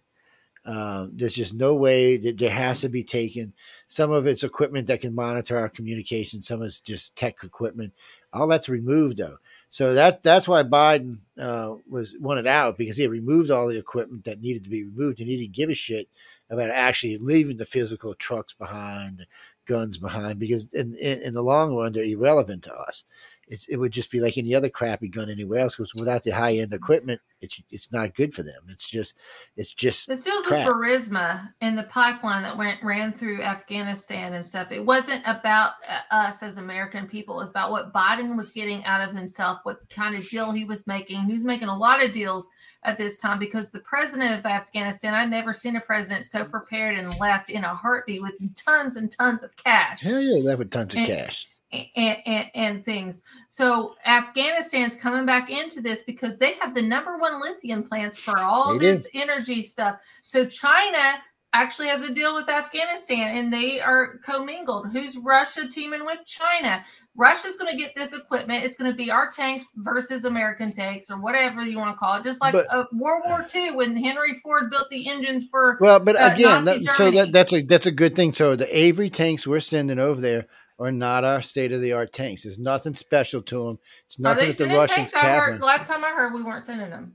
Um, 0.63 1.11
there's 1.15 1.33
just 1.33 1.53
no 1.55 1.75
way 1.75 2.17
that 2.17 2.37
there 2.37 2.51
has 2.51 2.81
to 2.81 2.89
be 2.89 3.03
taken. 3.03 3.51
Some 3.87 4.11
of 4.11 4.27
it's 4.27 4.43
equipment 4.43 4.87
that 4.87 5.01
can 5.01 5.13
monitor 5.15 5.57
our 5.57 5.69
communication. 5.69 6.41
Some 6.41 6.61
is 6.61 6.79
just 6.79 7.15
tech 7.15 7.43
equipment. 7.43 7.93
All 8.31 8.47
that's 8.47 8.69
removed 8.69 9.17
though. 9.17 9.37
So 9.71 9.93
that's 9.93 10.17
that's 10.17 10.49
why 10.49 10.63
Biden 10.63 11.19
uh, 11.39 11.75
was 11.89 12.13
wanted 12.19 12.45
out 12.45 12.77
because 12.77 12.97
he 12.97 13.03
had 13.03 13.11
removed 13.11 13.49
all 13.49 13.69
the 13.69 13.77
equipment 13.77 14.25
that 14.25 14.41
needed 14.41 14.65
to 14.65 14.69
be 14.69 14.83
removed, 14.83 15.19
and 15.19 15.29
he 15.29 15.37
didn't 15.37 15.55
give 15.55 15.69
a 15.69 15.73
shit 15.73 16.09
about 16.49 16.69
actually 16.69 17.17
leaving 17.17 17.55
the 17.55 17.65
physical 17.65 18.13
trucks 18.13 18.53
behind, 18.53 19.25
guns 19.65 19.97
behind, 19.97 20.39
because 20.39 20.67
in, 20.73 20.93
in 20.95 21.21
in 21.21 21.33
the 21.33 21.41
long 21.41 21.73
run 21.73 21.93
they're 21.93 22.03
irrelevant 22.03 22.63
to 22.63 22.75
us. 22.75 23.05
It's 23.47 23.67
it 23.67 23.75
would 23.77 23.91
just 23.91 24.11
be 24.11 24.19
like 24.21 24.37
any 24.37 24.55
other 24.55 24.69
crappy 24.69 25.09
gun 25.09 25.29
anywhere 25.29 25.59
else 25.59 25.75
because 25.75 25.93
without 25.93 26.23
the 26.23 26.31
high 26.31 26.55
end 26.57 26.73
equipment, 26.73 27.19
it's 27.41 27.61
it's 27.69 27.91
not 27.91 28.15
good 28.15 28.33
for 28.33 28.43
them. 28.43 28.61
It's 28.69 28.89
just 28.89 29.13
it's 29.57 29.73
just 29.73 30.07
This 30.07 30.21
deals 30.21 30.45
crap. 30.45 30.65
with 30.67 30.75
Burisma 30.75 31.49
and 31.59 31.77
the 31.77 31.83
pipeline 31.83 32.43
that 32.43 32.57
went 32.57 32.81
ran 32.81 33.11
through 33.11 33.41
Afghanistan 33.41 34.33
and 34.33 34.45
stuff. 34.45 34.71
It 34.71 34.85
wasn't 34.85 35.23
about 35.25 35.71
uh, 35.89 35.99
us 36.15 36.43
as 36.43 36.57
American 36.57 37.07
people. 37.07 37.41
It's 37.41 37.49
about 37.49 37.71
what 37.71 37.91
Biden 37.91 38.37
was 38.37 38.51
getting 38.51 38.85
out 38.85 39.07
of 39.07 39.15
himself, 39.15 39.59
what 39.63 39.77
kind 39.89 40.15
of 40.15 40.27
deal 40.29 40.51
he 40.51 40.63
was 40.63 40.87
making. 40.87 41.21
He 41.25 41.33
was 41.33 41.43
making 41.43 41.67
a 41.67 41.77
lot 41.77 42.03
of 42.03 42.13
deals 42.13 42.49
at 42.83 42.97
this 42.97 43.17
time 43.19 43.37
because 43.37 43.69
the 43.71 43.79
president 43.81 44.39
of 44.39 44.45
Afghanistan, 44.45 45.13
I've 45.13 45.29
never 45.29 45.53
seen 45.53 45.75
a 45.75 45.81
president 45.81 46.25
so 46.25 46.45
prepared 46.45 46.97
and 46.97 47.19
left 47.19 47.49
in 47.49 47.63
a 47.63 47.75
heartbeat 47.75 48.21
with 48.21 48.33
tons 48.55 48.95
and 48.95 49.11
tons 49.11 49.43
of 49.43 49.55
cash 49.57 50.01
hell 50.01 50.19
yeah, 50.21 50.41
left 50.41 50.59
with 50.59 50.71
tons 50.71 50.93
of 50.93 50.99
And- 50.99 51.07
cash. 51.07 51.47
And, 51.71 52.17
and, 52.25 52.45
and 52.53 52.85
things. 52.85 53.23
So 53.49 53.95
Afghanistan's 54.05 54.95
coming 54.95 55.25
back 55.25 55.49
into 55.49 55.81
this 55.81 56.03
because 56.03 56.37
they 56.37 56.53
have 56.53 56.75
the 56.75 56.81
number 56.81 57.17
one 57.17 57.41
lithium 57.41 57.83
plants 57.83 58.17
for 58.17 58.37
all 58.37 58.73
They 58.73 58.79
do. 58.79 58.91
this 58.93 59.07
energy 59.13 59.61
stuff. 59.61 59.97
So 60.21 60.45
China 60.45 61.21
actually 61.53 61.89
has 61.89 62.01
a 62.01 62.13
deal 62.13 62.33
with 62.35 62.49
Afghanistan 62.49 63.37
and 63.37 63.51
they 63.53 63.81
are 63.81 64.17
commingled. 64.19 64.91
Who's 64.91 65.17
Russia 65.17 65.67
teaming 65.69 66.05
with 66.05 66.19
China? 66.25 66.83
Russia's 67.13 67.57
going 67.57 67.69
to 67.69 67.77
get 67.77 67.93
this 67.93 68.13
equipment. 68.13 68.63
It's 68.63 68.77
going 68.77 68.89
to 68.89 68.95
be 68.95 69.11
our 69.11 69.29
tanks 69.29 69.67
versus 69.75 70.23
American 70.23 70.71
tanks 70.71 71.11
or 71.11 71.19
whatever 71.19 71.61
you 71.61 71.77
want 71.77 71.93
to 71.93 71.99
call 71.99 72.15
it. 72.17 72.23
Just 72.23 72.39
like 72.39 72.53
But- 72.53 72.67
uh, 72.71 72.85
World 72.93 73.23
War 73.25 73.45
II 73.53 73.71
when 73.75 73.97
Henry 73.97 74.35
Ford 74.35 74.69
built 74.69 74.89
the 74.89 75.09
engines 75.09 75.45
for 75.51 75.77
Well, 75.81 75.99
but 75.99 76.15
uh, 76.15 76.31
again, 76.33 76.63
that, 76.63 76.83
so 76.85 77.11
that, 77.11 77.33
that's 77.33 77.51
a 77.51 77.61
that's 77.63 77.85
a 77.85 77.91
good 77.91 78.15
thing. 78.15 78.31
So 78.31 78.55
the 78.55 78.77
Avery 78.77 79.09
tanks 79.09 79.45
we're 79.45 79.59
sending 79.59 79.99
over 79.99 80.21
there 80.21 80.47
are 80.81 80.91
not 80.91 81.23
our 81.23 81.43
state 81.43 81.71
of 81.71 81.79
the 81.79 81.93
art 81.93 82.11
tanks. 82.11 82.43
There's 82.43 82.57
nothing 82.57 82.95
special 82.95 83.43
to 83.43 83.67
them. 83.67 83.77
It's 84.07 84.17
nothing 84.17 84.47
that 84.47 84.57
the 84.57 84.65
Russians 84.65 85.11
tanks? 85.11 85.13
I 85.13 85.37
heard, 85.37 85.61
last 85.61 85.87
time 85.87 86.03
I 86.03 86.09
heard 86.09 86.33
we 86.33 86.41
weren't 86.41 86.63
sending 86.63 86.89
them. 86.89 87.13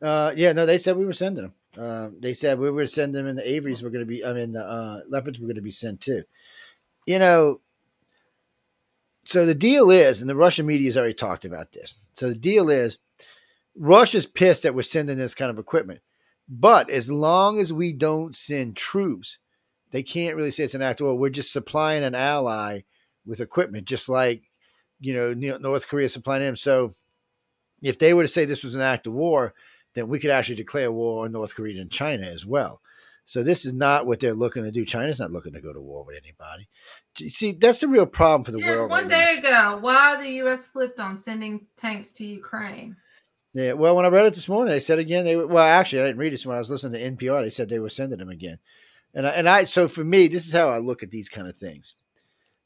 Uh, 0.00 0.32
yeah, 0.36 0.52
no, 0.52 0.64
they 0.64 0.78
said 0.78 0.96
we 0.96 1.04
were 1.04 1.12
sending 1.12 1.42
them. 1.42 1.54
Uh, 1.76 2.10
they 2.20 2.32
said 2.32 2.60
we 2.60 2.70
were 2.70 2.86
sending 2.86 3.14
them, 3.14 3.26
and 3.26 3.36
the 3.36 3.42
Averys 3.42 3.82
were 3.82 3.90
going 3.90 4.04
to 4.04 4.06
be. 4.06 4.24
I 4.24 4.32
mean, 4.32 4.52
the 4.52 4.64
uh, 4.64 5.00
leopards 5.08 5.40
were 5.40 5.46
going 5.46 5.56
to 5.56 5.62
be 5.62 5.72
sent 5.72 6.00
too. 6.00 6.22
You 7.06 7.18
know. 7.18 7.60
So 9.26 9.44
the 9.44 9.54
deal 9.54 9.90
is, 9.90 10.20
and 10.20 10.30
the 10.30 10.36
Russian 10.36 10.66
media 10.66 10.86
has 10.86 10.96
already 10.96 11.14
talked 11.14 11.44
about 11.44 11.72
this. 11.72 11.94
So 12.12 12.28
the 12.28 12.34
deal 12.34 12.68
is, 12.68 12.98
Russia's 13.74 14.26
pissed 14.26 14.62
that 14.62 14.74
we're 14.74 14.82
sending 14.82 15.16
this 15.16 15.34
kind 15.34 15.50
of 15.50 15.58
equipment, 15.58 16.00
but 16.46 16.90
as 16.90 17.10
long 17.10 17.58
as 17.58 17.72
we 17.72 17.94
don't 17.94 18.36
send 18.36 18.76
troops, 18.76 19.38
they 19.94 20.02
can't 20.02 20.34
really 20.34 20.50
say 20.50 20.64
it's 20.64 20.74
an 20.74 20.82
act 20.82 21.00
of 21.00 21.06
war. 21.06 21.16
We're 21.16 21.30
just 21.30 21.52
supplying 21.52 22.02
an 22.02 22.16
ally 22.16 22.80
with 23.24 23.38
equipment, 23.38 23.86
just 23.86 24.08
like 24.08 24.42
you 24.98 25.14
know 25.14 25.32
North 25.58 25.86
Korea 25.86 26.08
supplying 26.08 26.42
them. 26.42 26.56
So 26.56 26.94
if 27.80 28.00
they 28.00 28.12
were 28.12 28.24
to 28.24 28.28
say 28.28 28.44
this 28.44 28.64
was 28.64 28.74
an 28.74 28.80
act 28.80 29.06
of 29.06 29.12
war, 29.12 29.54
then 29.94 30.08
we 30.08 30.18
could 30.18 30.32
actually 30.32 30.56
declare 30.56 30.90
war 30.90 31.24
on 31.24 31.30
North 31.30 31.54
Korea 31.54 31.80
and 31.80 31.92
China 31.92 32.26
as 32.26 32.44
well. 32.44 32.80
So 33.24 33.44
this 33.44 33.64
is 33.64 33.72
not 33.72 34.04
what 34.04 34.18
they're 34.18 34.34
looking 34.34 34.64
to 34.64 34.72
do. 34.72 34.84
China's 34.84 35.20
not 35.20 35.30
looking 35.30 35.52
to 35.52 35.60
go 35.60 35.72
to 35.72 35.80
war 35.80 36.04
with 36.04 36.16
anybody. 36.16 36.68
See, 37.32 37.52
that's 37.52 37.78
the 37.78 37.86
real 37.86 38.04
problem 38.04 38.42
for 38.42 38.50
the 38.50 38.58
Here's 38.58 38.76
world. 38.76 38.90
one 38.90 39.04
right 39.04 39.10
now. 39.10 39.24
day 39.24 39.38
ago 39.38 39.78
why 39.80 40.20
the 40.20 40.28
U.S. 40.38 40.66
flipped 40.66 40.98
on 40.98 41.16
sending 41.16 41.68
tanks 41.76 42.10
to 42.14 42.26
Ukraine. 42.26 42.96
Yeah, 43.52 43.74
well, 43.74 43.94
when 43.94 44.04
I 44.04 44.08
read 44.08 44.26
it 44.26 44.34
this 44.34 44.48
morning, 44.48 44.72
they 44.72 44.80
said 44.80 44.98
again. 44.98 45.24
They 45.24 45.36
well, 45.36 45.58
actually, 45.64 46.00
I 46.02 46.06
didn't 46.06 46.18
read 46.18 46.34
it 46.34 46.44
when 46.44 46.56
I 46.56 46.58
was 46.58 46.68
listening 46.68 47.00
to 47.00 47.24
NPR. 47.26 47.42
They 47.42 47.50
said 47.50 47.68
they 47.68 47.78
were 47.78 47.88
sending 47.88 48.18
them 48.18 48.28
again, 48.28 48.58
and 49.14 49.26
I, 49.26 49.30
and 49.30 49.48
I. 49.48 49.64
So 49.64 49.88
for 49.88 50.04
me, 50.04 50.28
this 50.28 50.46
is 50.46 50.52
how 50.52 50.68
I 50.70 50.78
look 50.78 51.02
at 51.02 51.10
these 51.10 51.28
kind 51.28 51.48
of 51.48 51.56
things. 51.56 51.96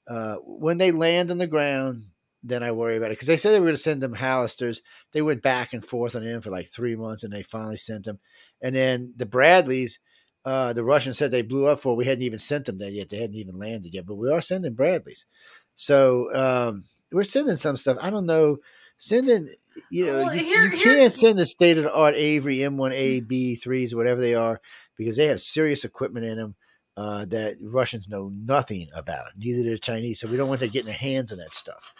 Uh, 0.07 0.37
when 0.37 0.79
they 0.79 0.91
land 0.91 1.31
on 1.31 1.39
the 1.39 1.47
ground, 1.47 2.05
then 2.43 2.63
I 2.63 2.73
worry 2.73 2.97
about 2.97 3.11
it 3.11 3.15
because 3.15 3.27
they 3.27 3.37
said 3.37 3.53
they 3.53 3.61
were 3.61 3.67
going 3.67 3.77
to 3.77 3.83
send 3.83 4.01
them 4.01 4.15
Hallisters. 4.15 4.79
They 5.13 5.23
went 5.23 5.43
back 5.43 5.73
and 5.73 5.85
forth 5.85 6.17
on 6.17 6.25
them 6.25 6.41
for 6.41 6.51
like 6.51 6.69
three 6.69 6.97
months, 6.97 7.25
and 7.25 7.33
they 7.33 7.43
finally 7.43 7.77
sent 7.77 8.05
them. 8.05 8.19
And 8.63 8.75
then 8.75 9.13
the 9.17 9.27
Bradleys, 9.27 9.99
uh, 10.45 10.73
the 10.73 10.85
Russians 10.85 11.19
said 11.19 11.31
they 11.31 11.43
blew 11.43 11.67
up 11.67 11.79
for. 11.81 11.95
We 11.95 12.07
hadn't 12.07 12.23
even 12.25 12.39
sent 12.39 12.65
them 12.67 12.79
there 12.79 12.91
yet. 12.91 13.09
They 13.11 13.19
hadn't 13.19 13.37
even 13.37 13.59
landed 13.59 13.93
yet, 13.93 14.07
but 14.07 14.15
we 14.17 14.31
are 14.31 14.41
sending 14.41 14.75
Bradleys. 14.75 15.27
So 15.75 16.35
um, 16.35 16.85
we're 17.13 17.25
sending 17.25 17.57
some 17.57 17.77
stuff. 17.77 17.99
I 18.01 18.11
don't 18.11 18.27
know. 18.27 18.59
Sending, 19.01 19.49
you 19.93 20.07
know, 20.07 20.25
Well, 20.25 20.35
you, 20.35 20.43
here- 20.45 20.65
you 20.65 20.71
here's- 20.71 20.83
can't 20.83 21.13
send 21.13 21.39
the 21.39 21.47
state 21.47 21.79
of 21.79 21.85
the 21.85 21.93
art 21.95 22.17
Avery 22.17 22.59
M1A 22.59 23.27
B3s, 23.29 23.95
whatever 23.95 24.21
they 24.21 24.35
are, 24.35 24.61
because 24.99 25.17
they 25.17 25.27
have 25.27 25.41
serious 25.41 25.85
equipment 25.85 26.27
in 26.27 26.37
them 26.37 26.55
uh, 26.99 27.25
that 27.27 27.57
Russians 27.63 28.09
know 28.09 28.31
nothing 28.35 28.89
about. 28.93 29.29
Neither 29.37 29.63
do 29.63 29.71
the 29.71 29.79
Chinese. 29.79 30.21
So 30.21 30.29
we 30.29 30.37
don't 30.37 30.49
want 30.49 30.61
them 30.61 30.69
getting 30.69 30.87
their 30.87 30.95
hands 30.95 31.33
on 31.33 31.39
that 31.39 31.55
stuff. 31.55 31.95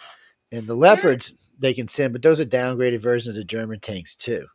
And 0.51 0.67
the 0.67 0.75
leopards 0.75 1.33
they 1.57 1.73
can 1.73 1.87
send, 1.87 2.13
but 2.13 2.21
those 2.21 2.39
are 2.39 2.45
downgraded 2.45 3.01
versions 3.01 3.29
of 3.29 3.35
the 3.35 3.45
German 3.45 3.79
tanks 3.79 4.15
too. 4.15 4.45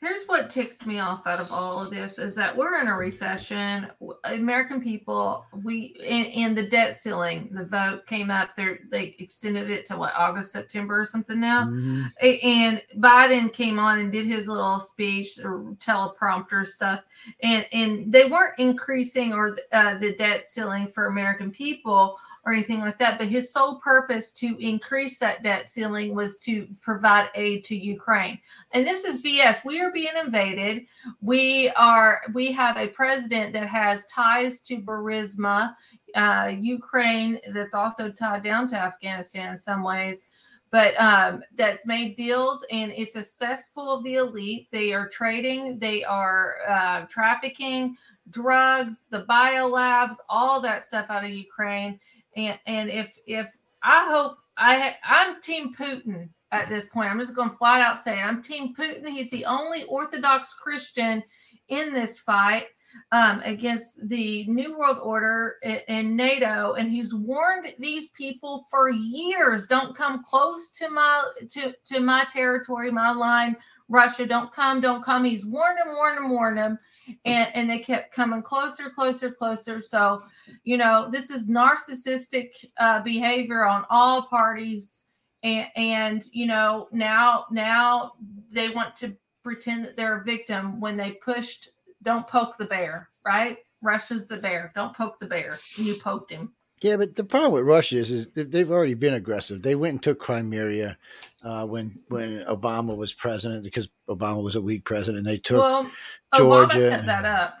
Here's 0.00 0.26
what 0.26 0.48
ticks 0.48 0.86
me 0.86 1.00
off 1.00 1.26
out 1.26 1.40
of 1.40 1.50
all 1.50 1.82
of 1.82 1.90
this 1.90 2.20
is 2.20 2.36
that 2.36 2.56
we're 2.56 2.80
in 2.80 2.86
a 2.86 2.94
recession. 2.94 3.88
American 4.22 4.80
people, 4.80 5.44
we 5.64 5.96
and, 6.06 6.26
and 6.28 6.56
the 6.56 6.68
debt 6.68 6.94
ceiling, 6.94 7.48
the 7.50 7.64
vote 7.64 8.06
came 8.06 8.30
up. 8.30 8.54
There, 8.54 8.78
they 8.92 9.16
extended 9.18 9.70
it 9.70 9.86
to 9.86 9.96
what 9.96 10.14
August, 10.16 10.52
September, 10.52 11.00
or 11.00 11.04
something 11.04 11.40
now. 11.40 11.64
Mhm. 11.64 12.06
And 12.44 12.80
Biden 12.98 13.52
came 13.52 13.80
on 13.80 13.98
and 13.98 14.12
did 14.12 14.24
his 14.24 14.46
little 14.46 14.78
speech 14.78 15.40
or 15.42 15.74
teleprompter 15.80 16.64
stuff, 16.64 17.02
and 17.42 17.66
and 17.72 18.12
they 18.12 18.26
weren't 18.26 18.56
increasing 18.60 19.32
or 19.32 19.56
uh, 19.72 19.98
the 19.98 20.14
debt 20.14 20.46
ceiling 20.46 20.86
for 20.86 21.06
American 21.06 21.50
people 21.50 22.20
or 22.48 22.52
anything 22.52 22.80
like 22.80 22.98
that. 22.98 23.18
But 23.18 23.28
his 23.28 23.52
sole 23.52 23.76
purpose 23.76 24.32
to 24.34 24.56
increase 24.58 25.18
that 25.18 25.42
debt 25.42 25.68
ceiling 25.68 26.14
was 26.14 26.38
to 26.40 26.66
provide 26.80 27.28
aid 27.34 27.64
to 27.66 27.76
Ukraine. 27.76 28.38
And 28.72 28.86
this 28.86 29.04
is 29.04 29.22
BS. 29.22 29.64
We 29.64 29.80
are 29.80 29.92
being 29.92 30.14
invaded. 30.22 30.86
We 31.20 31.70
are. 31.76 32.22
We 32.32 32.50
have 32.52 32.78
a 32.78 32.88
president 32.88 33.52
that 33.52 33.68
has 33.68 34.06
ties 34.06 34.60
to 34.62 34.78
Burisma, 34.78 35.74
uh, 36.14 36.52
Ukraine, 36.58 37.38
that's 37.52 37.74
also 37.74 38.10
tied 38.10 38.42
down 38.42 38.66
to 38.68 38.76
Afghanistan 38.76 39.50
in 39.50 39.56
some 39.56 39.82
ways 39.82 40.26
but 40.70 40.94
um, 41.00 41.42
that's 41.54 41.86
made 41.86 42.14
deals 42.14 42.62
and 42.70 42.92
it's 42.94 43.16
a 43.16 43.22
cesspool 43.22 43.90
of 43.90 44.04
the 44.04 44.16
elite. 44.16 44.68
They 44.70 44.92
are 44.92 45.08
trading, 45.08 45.78
they 45.78 46.04
are 46.04 46.56
uh, 46.68 47.06
trafficking 47.06 47.96
drugs, 48.30 49.04
the 49.10 49.24
biolabs, 49.24 50.16
all 50.28 50.60
that 50.60 50.84
stuff 50.84 51.06
out 51.10 51.24
of 51.24 51.30
Ukraine. 51.30 51.98
And 52.38 52.58
and 52.66 52.90
if 52.90 53.18
if 53.26 53.50
I 53.82 54.06
hope 54.08 54.38
I 54.56 54.94
I'm 55.04 55.42
Team 55.42 55.74
Putin 55.74 56.28
at 56.52 56.68
this 56.68 56.86
point. 56.86 57.10
I'm 57.10 57.18
just 57.18 57.34
going 57.34 57.50
to 57.50 57.56
flat 57.56 57.80
out 57.80 57.98
say. 57.98 58.20
I'm 58.20 58.42
Team 58.42 58.74
Putin. 58.74 59.08
He's 59.08 59.30
the 59.30 59.44
only 59.44 59.84
Orthodox 59.84 60.54
Christian 60.54 61.22
in 61.68 61.92
this 61.92 62.20
fight 62.20 62.66
um, 63.12 63.40
against 63.44 64.08
the 64.08 64.46
New 64.46 64.78
World 64.78 64.98
Order 65.02 65.56
and 65.88 66.16
NATO, 66.16 66.74
and 66.74 66.90
he's 66.90 67.14
warned 67.14 67.74
these 67.78 68.10
people 68.10 68.66
for 68.70 68.88
years: 68.88 69.66
don't 69.66 69.96
come 69.96 70.22
close 70.24 70.72
to 70.72 70.88
my 70.88 71.24
to 71.50 71.74
to 71.86 72.00
my 72.00 72.24
territory, 72.30 72.90
my 72.90 73.10
line. 73.10 73.56
Russia, 73.90 74.26
don't 74.26 74.52
come, 74.52 74.80
don't 74.80 75.02
come. 75.02 75.24
He's 75.24 75.46
warned 75.46 75.78
them, 75.78 75.94
warned 75.94 76.18
them, 76.18 76.30
warned 76.30 76.58
them, 76.58 76.78
and 77.24 77.48
and 77.54 77.70
they 77.70 77.78
kept 77.78 78.12
coming 78.12 78.42
closer, 78.42 78.90
closer, 78.90 79.30
closer. 79.30 79.82
So, 79.82 80.22
you 80.64 80.76
know, 80.76 81.08
this 81.10 81.30
is 81.30 81.48
narcissistic 81.48 82.64
uh, 82.78 83.02
behavior 83.02 83.64
on 83.64 83.84
all 83.90 84.26
parties, 84.26 85.06
and 85.42 85.68
and 85.76 86.22
you 86.32 86.46
know 86.46 86.88
now 86.92 87.46
now 87.50 88.12
they 88.50 88.70
want 88.70 88.96
to 88.96 89.16
pretend 89.42 89.84
that 89.84 89.96
they're 89.96 90.20
a 90.20 90.24
victim 90.24 90.80
when 90.80 90.96
they 90.96 91.12
pushed 91.12 91.70
don't 92.02 92.26
poke 92.26 92.56
the 92.56 92.64
bear, 92.64 93.08
right? 93.24 93.58
Russia's 93.82 94.26
the 94.26 94.36
bear. 94.36 94.72
Don't 94.74 94.96
poke 94.96 95.18
the 95.18 95.26
bear. 95.26 95.58
You 95.76 95.94
poked 95.94 96.30
him. 96.30 96.52
Yeah, 96.80 96.96
but 96.96 97.16
the 97.16 97.24
problem 97.24 97.52
with 97.52 97.64
Russia 97.64 97.96
is, 97.98 98.10
is 98.10 98.28
they've 98.28 98.70
already 98.70 98.94
been 98.94 99.14
aggressive. 99.14 99.62
They 99.62 99.74
went 99.74 99.92
and 99.92 100.02
took 100.02 100.20
Crimea 100.20 100.96
uh, 101.42 101.66
when 101.66 101.98
when 102.08 102.44
Obama 102.44 102.96
was 102.96 103.12
president 103.12 103.64
because 103.64 103.88
Obama 104.08 104.42
was 104.42 104.54
a 104.54 104.62
weak 104.62 104.84
president. 104.84 105.24
They 105.24 105.38
took 105.38 105.62
well, 105.62 105.90
Georgia. 106.36 106.78
Obama 106.78 106.90
set 106.90 107.06
that 107.06 107.24
up. 107.24 107.58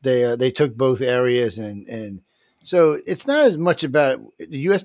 they 0.00 0.24
uh, 0.24 0.36
they 0.36 0.50
took 0.50 0.76
both 0.76 1.00
areas 1.00 1.58
and 1.58 1.86
and 1.86 2.22
so 2.62 2.98
it's 3.06 3.26
not 3.26 3.44
as 3.44 3.58
much 3.58 3.84
about 3.84 4.20
the 4.38 4.58
U.S. 4.60 4.84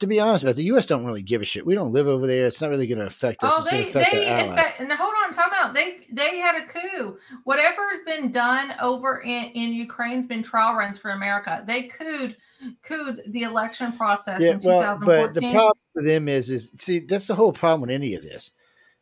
To 0.00 0.06
be 0.06 0.20
honest, 0.20 0.44
about 0.44 0.56
the 0.56 0.64
U.S. 0.64 0.84
don't 0.84 1.06
really 1.06 1.22
give 1.22 1.40
a 1.40 1.44
shit. 1.46 1.64
We 1.64 1.74
don't 1.74 1.90
live 1.90 2.06
over 2.06 2.26
there. 2.26 2.44
It's 2.44 2.60
not 2.60 2.68
really 2.68 2.86
going 2.86 2.98
to 2.98 3.06
affect 3.06 3.42
us. 3.42 3.52
Oh, 3.56 3.60
it's 3.60 3.70
they, 3.70 3.82
affect 3.82 4.12
they 4.12 4.28
allies. 4.28 4.66
and 4.78 4.92
hold 4.92 5.14
on, 5.24 5.32
time 5.32 5.50
out. 5.54 5.72
They 5.72 6.00
they 6.12 6.38
had 6.38 6.54
a 6.54 6.66
coup. 6.66 7.16
Whatever 7.44 7.88
has 7.88 8.02
been 8.02 8.30
done 8.30 8.74
over 8.82 9.22
in, 9.22 9.44
in 9.54 9.72
Ukraine's 9.72 10.26
been 10.26 10.42
trial 10.42 10.74
runs 10.74 10.98
for 10.98 11.12
America. 11.12 11.64
They 11.66 11.84
couped 11.84 12.36
couped 12.82 13.20
the 13.26 13.42
election 13.42 13.92
process 13.92 14.42
yeah, 14.42 14.52
in 14.52 14.60
well, 14.62 14.98
but 15.04 15.34
the 15.34 15.40
2014. 15.40 15.50
problem 15.52 15.78
with 15.94 16.04
them 16.04 16.28
is, 16.28 16.50
is 16.50 16.72
see, 16.76 16.98
that's 17.00 17.26
the 17.26 17.34
whole 17.34 17.52
problem 17.52 17.82
with 17.82 17.90
any 17.90 18.14
of 18.14 18.22
this. 18.22 18.52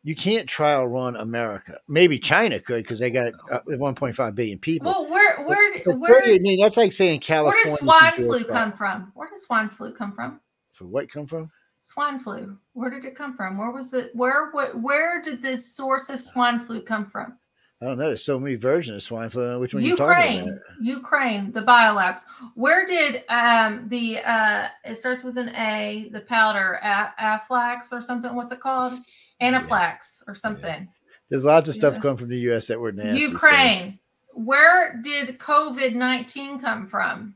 You 0.03 0.15
can't 0.15 0.47
trial 0.47 0.87
run 0.87 1.15
America. 1.15 1.79
Maybe 1.87 2.19
China 2.19 2.59
could 2.59 2.83
because 2.83 2.99
they 2.99 3.09
got 3.09 3.33
uh, 3.51 3.61
1.5 3.67 4.35
billion 4.35 4.59
people. 4.59 4.91
well, 4.91 5.09
where 5.09 5.43
where 5.45 5.81
But 5.83 5.99
where, 5.99 6.23
I 6.23 6.37
mean, 6.39 6.61
that's 6.61 6.77
like 6.77 6.93
saying 6.93 7.21
California. 7.21 7.61
where 7.63 7.71
does 7.71 7.79
swine 7.79 8.15
flu 8.15 8.43
come 8.45 8.71
from? 8.71 9.11
Where 9.15 9.29
does 9.29 9.43
swine 9.43 9.69
flu 9.69 9.91
come 9.93 10.13
from? 10.13 10.39
For 10.75 10.85
what 10.85 11.09
come 11.09 11.25
from? 11.25 11.49
Swine 11.81 12.19
flu. 12.19 12.57
Where 12.73 12.89
did 12.89 13.05
it 13.05 13.15
come 13.15 13.35
from? 13.35 13.57
Where 13.57 13.71
was 13.71 13.93
it? 13.93 14.11
Where 14.13 14.49
what? 14.51 14.79
Where 14.81 15.21
did 15.21 15.41
this 15.41 15.65
source 15.73 16.09
of 16.09 16.19
swine 16.19 16.59
flu 16.59 16.81
come 16.81 17.05
from? 17.05 17.37
I 17.81 17.85
don't 17.85 17.97
know. 17.97 18.05
There's 18.05 18.23
so 18.23 18.39
many 18.39 18.55
versions 18.55 18.95
of 18.95 19.03
swine 19.03 19.29
flu. 19.29 19.59
Which 19.59 19.73
one 19.73 19.83
you 19.83 19.95
talking 19.95 20.41
about? 20.41 20.47
Ukraine, 20.47 20.59
Ukraine, 20.81 21.51
the 21.51 21.61
biolabs. 21.61 22.21
Where 22.55 22.85
did 22.85 23.23
um 23.29 23.87
the 23.87 24.19
uh 24.19 24.67
it 24.83 24.97
starts 24.97 25.23
with 25.23 25.37
an 25.37 25.49
A, 25.55 26.09
the 26.11 26.21
powder, 26.21 26.79
a- 26.83 27.13
Aflax 27.19 27.93
or 27.93 28.01
something? 28.01 28.33
What's 28.35 28.51
it 28.51 28.59
called? 28.59 28.93
Anaphylax 29.41 30.23
or 30.27 30.35
something. 30.35 30.87
There's 31.29 31.45
lots 31.45 31.69
of 31.69 31.75
stuff 31.75 31.95
Yeah. 31.95 32.01
coming 32.01 32.17
from 32.17 32.29
the 32.29 32.37
U.S. 32.49 32.67
that 32.67 32.79
were 32.79 32.91
nasty. 32.91 33.25
so- 33.27 33.31
Ukraine. 33.33 33.99
Where 34.33 34.99
did 35.03 35.37
COVID 35.39 35.95
nineteen 35.95 36.59
come 36.59 36.87
from? 36.87 37.35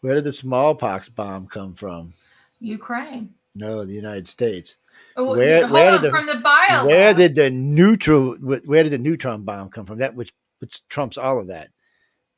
Where 0.00 0.14
did 0.14 0.24
the 0.24 0.32
smallpox 0.32 1.08
bomb 1.08 1.46
come 1.46 1.74
from? 1.74 2.12
Ukraine. 2.62 3.34
No, 3.54 3.84
the 3.84 3.92
United 3.94 4.26
States. 4.26 4.76
Oh, 5.16 5.36
Where- 5.36 5.66
where 5.68 5.90
did 5.92 6.02
the- 6.02 6.10
from 6.10 6.26
the 6.26 6.34
biolabs. 6.34 6.86
Where 6.86 7.12
did 7.12 7.34
the 7.34 7.50
neutral? 7.50 8.36
Where 8.40 8.82
did 8.82 8.92
the 8.92 8.98
neutron 8.98 9.42
bomb 9.42 9.68
come 9.68 9.84
from? 9.86 9.98
That 9.98 10.14
which 10.14 10.32
which 10.60 10.86
trumps 10.88 11.18
all 11.18 11.40
of 11.40 11.48
that. 11.48 11.68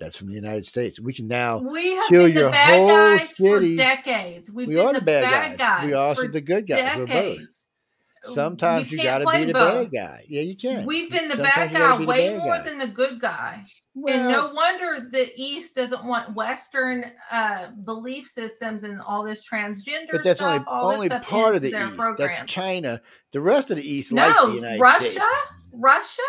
That's 0.00 0.16
from 0.16 0.26
the 0.28 0.34
United 0.34 0.66
States. 0.66 0.98
We 0.98 1.12
can 1.12 1.28
now. 1.28 1.58
we 1.58 1.94
have 1.94 2.06
kill 2.08 2.24
been 2.26 2.34
your 2.34 2.44
the 2.46 2.50
bad 2.50 2.78
whole 2.78 2.88
guys 2.88 3.36
city. 3.36 3.76
for 3.76 3.82
decades. 3.82 4.50
We've 4.50 4.66
we 4.66 4.74
been 4.74 4.86
are 4.86 4.92
the 4.92 4.98
the 5.00 5.04
bad, 5.04 5.58
guys. 5.58 5.86
We 5.86 5.92
are 5.92 6.08
also 6.08 6.26
the 6.26 6.40
good 6.40 6.66
guys. 6.66 6.96
We're 6.96 7.06
both. 7.06 7.63
Sometimes 8.24 8.90
you 8.90 9.02
got 9.02 9.18
to 9.18 9.26
be 9.26 9.44
the 9.44 9.52
both. 9.52 9.92
bad 9.92 9.96
guy. 10.08 10.24
Yeah, 10.28 10.42
you 10.42 10.56
can. 10.56 10.86
We've 10.86 11.10
been 11.10 11.28
the 11.28 11.36
Sometimes 11.36 11.72
bad 11.72 11.78
guy 11.78 11.98
be 11.98 12.06
way 12.06 12.28
bad 12.30 12.38
more 12.38 12.56
guy. 12.56 12.62
than 12.64 12.78
the 12.78 12.88
good 12.88 13.20
guy. 13.20 13.64
and 14.08 14.28
no 14.28 14.52
wonder 14.52 15.08
the 15.12 15.30
East 15.40 15.76
doesn't 15.76 16.04
want 16.04 16.34
Western 16.34 17.04
uh, 17.30 17.68
belief 17.84 18.26
systems 18.26 18.82
and 18.82 19.00
all 19.00 19.22
this 19.24 19.48
transgender 19.48 20.08
but 20.10 20.24
that's 20.24 20.40
stuff. 20.40 20.64
only 20.68 21.08
only 21.10 21.20
part 21.20 21.54
of 21.54 21.62
the 21.62 21.68
East. 21.68 21.96
programs. 21.96 22.18
That's 22.18 22.42
China. 22.42 23.00
The 23.32 23.40
rest 23.40 23.70
of 23.70 23.76
the 23.76 23.88
East 23.88 24.12
likes 24.12 24.40
the 24.42 24.52
United 24.52 24.80
Russia, 24.80 25.04
States. 25.04 25.16
Russia. 25.20 25.42
Russia, 25.72 26.22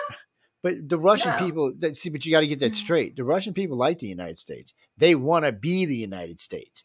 but 0.63 0.89
the 0.89 0.97
Russian 0.99 1.31
No. 1.31 1.38
people, 1.38 1.73
that, 1.80 1.95
see, 1.95 2.09
but 2.09 2.26
you 2.26 2.31
got 2.31 2.39
to 2.41 2.47
get 2.47 2.59
that 2.59 2.73
straight. 2.76 3.15
The 3.15 3.23
Russian 3.23 3.53
people 3.53 3.77
like 3.77 3.99
the 3.99 4.07
United 4.07 4.39
States. 4.39 4.73
They 4.97 5.13
want 5.15 5.45
to 5.45 5.51
be 5.51 5.85
the 5.85 5.95
United 5.95 6.41
States. 6.41 6.84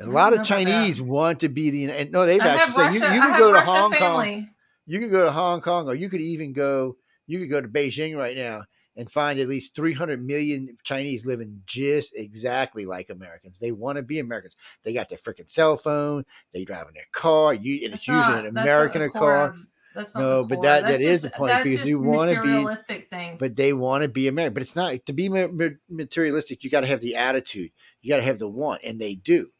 A 0.00 0.06
lot 0.06 0.32
of 0.32 0.40
mm, 0.40 0.44
Chinese 0.44 0.98
that. 0.98 1.04
want 1.04 1.40
to 1.40 1.48
be 1.48 1.70
the 1.70 1.90
and 1.90 2.10
no, 2.10 2.26
they've 2.26 2.40
I 2.40 2.48
actually 2.48 2.84
Russia. 2.84 2.98
said 2.98 3.08
you, 3.08 3.14
you 3.14 3.20
can 3.20 3.30
have 3.30 3.38
go 3.38 3.48
to 3.48 3.54
Russia 3.54 3.66
Hong 3.70 3.92
Kong. 3.92 4.48
You 4.86 5.00
could 5.00 5.10
go 5.10 5.24
to 5.24 5.32
Hong 5.32 5.60
Kong, 5.60 5.88
or 5.88 5.94
you 5.94 6.08
could 6.08 6.20
even 6.20 6.52
go. 6.52 6.96
You 7.26 7.38
could 7.38 7.48
go 7.50 7.60
to 7.60 7.68
Beijing 7.68 8.16
right 8.16 8.36
now 8.36 8.64
and 8.96 9.10
find 9.10 9.40
at 9.40 9.48
least 9.48 9.74
300 9.74 10.24
million 10.24 10.76
Chinese 10.84 11.24
living 11.24 11.62
just 11.66 12.12
exactly 12.14 12.84
like 12.86 13.08
Americans. 13.10 13.58
They 13.58 13.72
want 13.72 13.96
to 13.96 14.02
be 14.02 14.18
Americans. 14.18 14.56
They 14.82 14.92
got 14.92 15.08
their 15.08 15.18
freaking 15.18 15.50
cell 15.50 15.76
phone. 15.76 16.24
They 16.52 16.64
drive 16.64 16.86
in 16.88 16.94
their 16.94 17.06
car. 17.12 17.54
You 17.54 17.84
and 17.86 17.94
it's 17.94 18.04
That's 18.04 18.08
usually 18.08 18.34
not- 18.36 18.46
an 18.46 18.54
not 18.54 18.62
American 18.62 19.00
the 19.00 19.06
a 19.06 19.10
core 19.10 19.20
car. 19.20 19.44
of- 19.48 19.56
That's 19.94 20.14
not 20.14 20.20
No, 20.20 20.44
but 20.44 20.60
that- 20.62 20.82
That's 20.82 20.98
that 20.98 21.00
is 21.00 21.22
just- 21.22 21.32
the 21.34 21.38
point, 21.38 21.62
because 21.64 21.86
you 21.86 21.98
wanna 22.00 22.32
be- 22.32 22.36
materialistic 22.48 23.08
things. 23.08 23.40
but 23.40 23.56
they 23.56 23.72
want 23.72 24.02
to 24.02 24.08
be 24.08 24.28
American. 24.28 24.54
But 24.54 24.62
it's 24.64 24.76
not 24.76 25.06
to 25.06 25.12
be 25.12 25.28
ma- 25.28 25.46
ma- 25.48 25.68
materialistic. 25.88 26.62
You 26.64 26.70
got 26.70 26.80
to 26.80 26.86
have 26.88 27.00
the 27.00 27.14
attitude. 27.16 27.70
You 28.02 28.10
got 28.10 28.16
to 28.16 28.22
have 28.22 28.38
the 28.38 28.48
want, 28.48 28.82
and 28.84 29.00
they 29.00 29.14
do. 29.14 29.50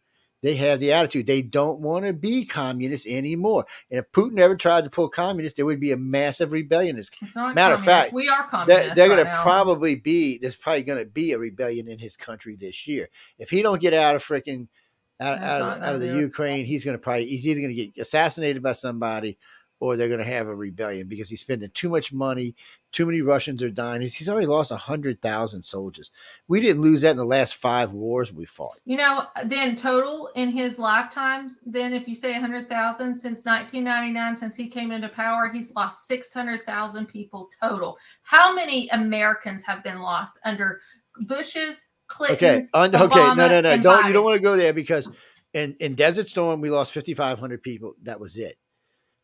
They 0.44 0.56
have 0.56 0.78
the 0.78 0.92
attitude. 0.92 1.26
They 1.26 1.40
don't 1.40 1.80
want 1.80 2.04
to 2.04 2.12
be 2.12 2.44
communists 2.44 3.06
anymore. 3.06 3.64
And 3.90 3.98
if 3.98 4.12
Putin 4.12 4.38
ever 4.38 4.54
tried 4.56 4.84
to 4.84 4.90
pull 4.90 5.08
communists, 5.08 5.56
there 5.56 5.64
would 5.64 5.80
be 5.80 5.92
a 5.92 5.96
massive 5.96 6.52
rebellion. 6.52 6.98
It's- 6.98 7.34
not 7.34 7.54
matter 7.54 7.72
of 7.72 7.82
fact, 7.82 8.12
we 8.12 8.28
are 8.28 8.46
communists. 8.46 8.88
They're, 8.88 8.94
they're 8.94 9.16
right 9.16 9.24
going 9.24 9.34
to 9.34 9.42
probably 9.42 9.94
be. 9.94 10.36
There's 10.36 10.54
probably 10.54 10.82
going 10.82 10.98
to 10.98 11.06
be 11.06 11.32
a 11.32 11.38
rebellion 11.38 11.88
in 11.88 11.98
his 11.98 12.14
country 12.14 12.56
this 12.56 12.86
year. 12.86 13.08
If 13.38 13.48
he 13.48 13.62
don't 13.62 13.80
get 13.80 13.94
out 13.94 14.16
of 14.16 14.22
freaking 14.22 14.68
out, 15.18 15.38
out, 15.38 15.62
of, 15.62 15.82
out 15.82 15.94
of 15.94 16.00
the 16.02 16.08
gonna 16.08 16.18
do 16.18 16.24
it. 16.24 16.26
Ukraine, 16.26 16.66
he's 16.66 16.84
going 16.84 16.98
to 16.98 17.02
probably. 17.02 17.24
He's 17.24 17.46
either 17.46 17.60
going 17.62 17.74
to 17.74 17.86
get 17.86 18.02
assassinated 18.02 18.62
by 18.62 18.72
somebody, 18.72 19.38
or 19.80 19.96
they're 19.96 20.08
going 20.08 20.18
to 20.20 20.26
have 20.26 20.48
a 20.48 20.54
rebellion 20.54 21.08
because 21.08 21.30
he's 21.30 21.40
spending 21.40 21.70
too 21.72 21.88
much 21.88 22.12
money. 22.12 22.54
Too 22.94 23.06
many 23.06 23.22
Russians 23.22 23.60
are 23.60 23.70
dying. 23.70 24.02
He's 24.02 24.28
already 24.28 24.46
lost 24.46 24.70
100,000 24.70 25.62
soldiers. 25.62 26.12
We 26.46 26.60
didn't 26.60 26.80
lose 26.80 27.00
that 27.00 27.10
in 27.10 27.16
the 27.16 27.24
last 27.24 27.56
five 27.56 27.90
wars 27.90 28.32
we 28.32 28.46
fought. 28.46 28.78
You 28.84 28.96
know, 28.98 29.26
then 29.46 29.74
total 29.74 30.30
in 30.36 30.50
his 30.50 30.78
lifetimes, 30.78 31.58
then 31.66 31.92
if 31.92 32.06
you 32.06 32.14
say 32.14 32.30
100,000 32.30 33.18
since 33.18 33.44
1999, 33.44 34.36
since 34.36 34.54
he 34.54 34.68
came 34.68 34.92
into 34.92 35.08
power, 35.08 35.50
he's 35.52 35.74
lost 35.74 36.06
600,000 36.06 37.06
people 37.06 37.50
total. 37.60 37.98
How 38.22 38.54
many 38.54 38.88
Americans 38.90 39.64
have 39.64 39.82
been 39.82 39.98
lost 39.98 40.38
under 40.44 40.80
Bush's, 41.26 41.86
Okay. 42.22 42.36
Clinton's, 42.36 42.70
Un- 42.74 42.94
okay. 42.94 43.02
No, 43.02 43.08
Obama, 43.08 43.36
no, 43.36 43.60
no. 43.60 43.76
Don't 43.78 44.06
you 44.06 44.12
don't 44.12 44.24
want 44.24 44.36
to 44.36 44.42
go 44.42 44.56
there 44.56 44.72
because 44.72 45.08
in 45.52 45.74
in 45.80 45.94
Desert 45.94 46.28
Storm 46.28 46.60
we 46.60 46.70
lost 46.70 46.92
5,500 46.94 47.62
people. 47.62 47.94
That 48.02 48.20
was 48.20 48.36
it. 48.36 48.56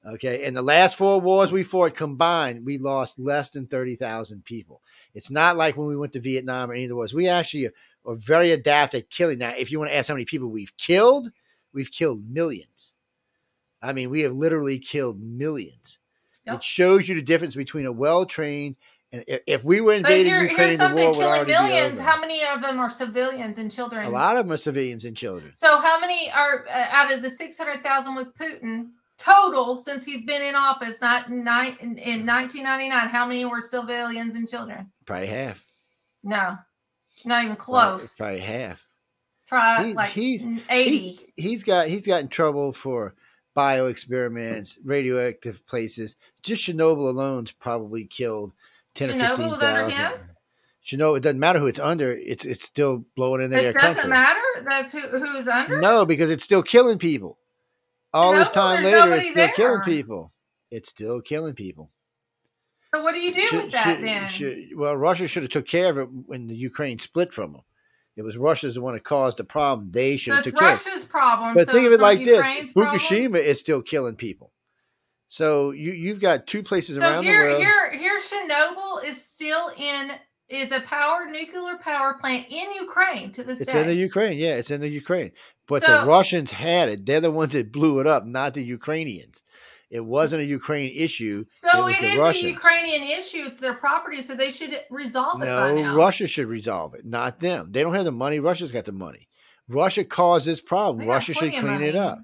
Okay. 0.06 0.44
In 0.44 0.54
the 0.54 0.62
last 0.62 0.96
four 0.96 1.20
wars 1.20 1.52
we 1.52 1.62
fought 1.62 1.94
combined, 1.94 2.64
we 2.64 2.78
lost 2.78 3.18
less 3.18 3.50
than 3.50 3.66
30,000 3.66 4.44
people. 4.44 4.82
It's 5.14 5.30
not 5.30 5.56
like 5.56 5.76
when 5.76 5.88
we 5.88 5.96
went 5.96 6.12
to 6.14 6.20
Vietnam 6.20 6.70
or 6.70 6.74
any 6.74 6.84
of 6.84 6.88
the 6.88 6.96
wars. 6.96 7.14
We 7.14 7.28
actually 7.28 7.66
are 7.66 8.14
very 8.14 8.52
adept 8.52 8.94
at 8.94 9.10
killing. 9.10 9.38
Now, 9.38 9.52
if 9.56 9.70
you 9.70 9.78
want 9.78 9.90
to 9.90 9.96
ask 9.96 10.08
how 10.08 10.14
many 10.14 10.24
people 10.24 10.48
we've 10.48 10.76
killed, 10.76 11.30
we've 11.72 11.90
killed 11.90 12.28
millions. 12.30 12.94
I 13.82 13.92
mean, 13.92 14.10
we 14.10 14.22
have 14.22 14.32
literally 14.32 14.78
killed 14.78 15.20
millions. 15.20 16.00
Yep. 16.46 16.56
It 16.56 16.62
shows 16.62 17.08
you 17.08 17.14
the 17.14 17.22
difference 17.22 17.54
between 17.54 17.86
a 17.86 17.92
well 17.92 18.24
trained 18.24 18.76
and 19.12 19.24
if, 19.26 19.64
we 19.64 19.80
were 19.80 19.94
invading 19.94 20.26
here, 20.26 20.42
Ukraine, 20.42 20.68
here's 20.68 20.78
the 20.78 20.84
something 20.84 21.02
war 21.02 21.08
would 21.08 21.18
killing 21.18 21.32
already 21.32 21.52
millions. 21.52 21.98
be 21.98 22.02
over. 22.02 22.10
How 22.10 22.20
many 22.20 22.44
of 22.44 22.62
them 22.62 22.78
are 22.78 22.88
civilians 22.88 23.58
and 23.58 23.70
children? 23.70 24.06
A 24.06 24.10
lot 24.10 24.36
of 24.36 24.46
them 24.46 24.52
are 24.52 24.56
civilians 24.56 25.04
and 25.04 25.16
children. 25.16 25.50
So, 25.54 25.80
how 25.80 25.98
many 25.98 26.30
are 26.30 26.64
uh, 26.68 26.86
out 26.90 27.12
of 27.12 27.22
the 27.22 27.30
600,000 27.30 28.14
with 28.14 28.32
Putin 28.36 28.90
total 29.20 29.76
since 29.78 30.04
he's 30.04 30.24
been 30.24 30.42
in 30.42 30.54
office, 30.54 31.00
not 31.00 31.28
in, 31.28 31.40
in, 31.40 31.98
in 31.98 32.26
1999? 32.26 33.08
How 33.08 33.26
many 33.26 33.44
were 33.44 33.62
civilians 33.62 34.34
and 34.34 34.48
children? 34.48 34.90
Probably 35.04 35.26
half. 35.26 35.64
No, 36.24 36.56
not 37.24 37.44
even 37.44 37.56
Probably- 37.56 37.98
close. 37.98 38.16
Probably 38.16 38.40
half. 38.40 38.86
Try 39.46 39.84
He- 39.84 39.94
like 39.94 40.10
he's- 40.10 40.46
80. 40.68 40.98
He's, 40.98 41.32
he's 41.36 41.62
got 41.64 41.88
he's 41.88 42.06
got 42.06 42.20
in 42.20 42.28
trouble 42.28 42.72
for 42.72 43.14
bio 43.54 43.86
experiments, 43.86 44.78
radioactive 44.84 45.66
places. 45.66 46.16
Just 46.42 46.62
Chernobyl 46.68 47.08
alone's 47.08 47.50
probably 47.52 48.04
killed 48.04 48.52
ten 48.94 49.10
or 49.10 49.14
Chernobyl 49.14 49.26
fifteen 49.28 49.50
was 49.50 49.62
under 49.62 49.90
thousand. 49.90 50.20
Chernobyl, 50.84 51.16
it 51.16 51.22
doesn't 51.22 51.40
matter 51.40 51.58
who 51.58 51.66
it's 51.66 51.78
under. 51.80 52.12
It's 52.12 52.44
it's 52.44 52.64
still 52.64 53.04
blowing 53.16 53.42
into 53.42 53.58
It 53.58 53.72
doesn't 53.74 53.94
country. 53.94 54.08
matter. 54.10 54.40
That's 54.68 54.92
who 54.92 55.00
who's 55.00 55.48
under. 55.48 55.80
No, 55.80 56.06
because 56.06 56.30
it's 56.30 56.44
still 56.44 56.62
killing 56.62 56.98
people. 56.98 57.36
All 58.12 58.32
this 58.34 58.50
time 58.50 58.82
later, 58.82 59.14
it's 59.14 59.28
still 59.30 59.48
killing 59.54 59.80
people. 59.82 60.32
It's 60.70 60.88
still 60.88 61.20
killing 61.20 61.54
people. 61.54 61.90
So 62.94 63.02
what 63.04 63.12
do 63.12 63.20
you 63.20 63.32
do 63.32 63.46
Should- 63.46 63.64
with 63.64 63.72
that 63.72 63.84
should- 63.84 64.04
then? 64.04 64.26
should- 64.26 64.76
well, 64.76 64.96
Russia 64.96 65.28
should 65.28 65.44
have 65.44 65.50
took 65.50 65.68
care 65.68 65.90
of 65.90 65.98
it 65.98 66.04
when 66.26 66.48
the 66.48 66.56
Ukraine 66.56 66.98
split 66.98 67.32
from 67.32 67.52
them. 67.52 67.62
It 68.16 68.22
was 68.22 68.36
Russia's 68.36 68.74
the 68.74 68.80
one 68.80 68.94
that 68.94 69.04
caused 69.04 69.36
the 69.38 69.44
problem. 69.44 69.90
They 69.92 70.16
should 70.16 70.32
so 70.32 70.36
have 70.36 70.46
it's 70.46 70.50
took 70.52 70.58
care. 70.58 70.72
of 70.72 70.80
it. 70.80 70.86
Russia's 70.86 71.04
problem. 71.04 71.54
But 71.54 71.66
so 71.68 71.72
think 71.72 71.86
of 71.86 71.92
it 71.92 72.00
like 72.00 72.24
this: 72.24 72.38
Ukraine's 72.38 72.72
problem? 72.72 72.98
Fukushima 72.98 73.36
is 73.38 73.58
still 73.60 73.80
killing 73.82 74.16
people. 74.16 74.52
So 75.28 75.70
you 75.70 75.92
you've 75.92 76.20
got 76.20 76.46
two 76.48 76.62
places 76.64 76.98
So 76.98 77.02
around 77.08 77.22
here, 77.22 77.44
the 77.44 77.50
world. 77.50 77.62
here, 77.62 77.90
here, 77.92 78.18
Chernobyl 78.18 79.04
is 79.04 79.24
still 79.24 79.68
in 79.76 80.10
is 80.48 80.72
a 80.72 80.80
power 80.80 81.26
nuclear 81.30 81.78
power 81.78 82.14
plant 82.20 82.48
in 82.50 82.72
Ukraine 82.72 83.30
to 83.32 83.44
this 83.44 83.60
it's 83.60 83.72
day. 83.72 83.80
in 83.82 83.86
the 83.86 83.94
Ukraine. 83.94 84.36
Yeah, 84.36 84.56
it's 84.56 84.72
in 84.72 84.80
the 84.80 84.88
Ukraine. 84.88 85.30
But 85.70 85.82
So- 85.84 86.00
the 86.00 86.06
Russians 86.06 86.50
had 86.50 86.88
it. 86.88 87.06
They're 87.06 87.20
the 87.20 87.30
ones 87.30 87.52
that 87.54 87.70
blew 87.72 88.00
it 88.00 88.06
up, 88.06 88.26
not 88.26 88.54
the 88.54 88.62
Ukrainians. 88.64 89.42
It 89.90 90.04
wasn't 90.04 90.42
a 90.42 90.44
Ukraine 90.44 90.92
issue. 90.94 91.44
so 91.48 91.84
was 91.84 91.96
it 91.96 92.00
the 92.02 92.12
is 92.12 92.18
Russians. 92.18 92.44
a 92.44 92.48
Ukrainian 92.48 93.02
issue. 93.18 93.44
It's 93.46 93.60
their 93.60 93.74
property, 93.74 94.20
so 94.22 94.34
they 94.34 94.50
should 94.50 94.78
resolve 94.90 95.42
it 95.42 95.46
by 95.46 95.72
No. 95.74 95.94
Russia 95.96 96.26
should 96.26 96.46
resolve 96.48 96.94
it, 96.94 97.04
not 97.06 97.38
them. 97.40 97.70
They 97.72 97.82
don't 97.82 97.94
have 97.94 98.04
the 98.04 98.12
money. 98.12 98.38
Russia's 98.40 98.72
got 98.72 98.84
the 98.84 98.92
money. 98.92 99.28
Russia 99.68 100.04
caused 100.04 100.46
this 100.46 100.60
problem. 100.60 101.06
Russia 101.08 101.32
should 101.34 101.52
clean 101.54 101.82
it 101.82 101.96
up. 101.96 102.18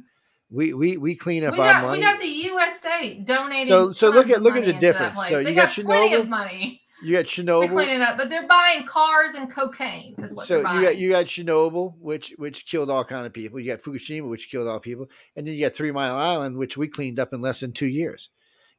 We 0.51 0.74
we 0.74 0.97
we 0.97 1.14
clean 1.16 1.44
up 1.44 1.55
We 1.55 1.60
our 1.60 1.82
money. 1.82 1.98
we 1.98 2.05
got 2.05 2.20
the 2.20 2.27
USA 2.51 3.14
donating. 3.14 3.66
So- 3.66 3.90
so 3.93 4.10
look 4.10 4.31
at- 4.31 4.43
look 4.43 4.56
at 4.56 4.64
the 4.64 4.73
difference. 4.73 5.18
So 5.28 5.43
they 5.43 5.51
you 5.51 5.56
got, 5.56 5.74
got 5.74 5.85
plenty 5.85 6.14
Chernobyl, 6.14 6.20
of 6.20 6.28
money 6.28 6.82
you 7.06 7.12
got 7.14 7.24
Chernobyl. 7.26 7.68
clean 7.68 7.88
it 7.90 8.00
up, 8.00 8.16
but 8.16 8.28
they're 8.28 8.46
buying 8.48 8.84
cars 8.86 9.34
and 9.34 9.50
cocaine. 9.50 10.14
Is 10.18 10.34
what 10.34 10.46
so 10.46 10.54
they're 10.54 10.58
you 10.58 10.64
buying. 10.64 10.82
got 10.82 10.96
you 10.96 11.10
got 11.10 11.24
Chernobyl, 11.26 11.94
which 11.98 12.34
which 12.36 12.66
killed 12.66 12.90
all 12.90 13.04
kind 13.04 13.26
of 13.26 13.32
people. 13.32 13.60
You 13.60 13.70
got 13.70 13.82
Fukushima, 13.82 14.28
which 14.28 14.50
killed 14.50 14.66
all 14.68 14.80
people, 14.80 15.08
and 15.36 15.46
then 15.46 15.54
you 15.54 15.60
got 15.60 15.74
Three 15.74 15.92
Mile 15.92 16.16
Island, 16.16 16.56
which 16.56 16.76
we 16.76 16.88
cleaned 16.88 17.20
up 17.20 17.32
in 17.32 17.40
less 17.40 17.60
than 17.60 17.72
two 17.72 17.86
years. 17.86 18.30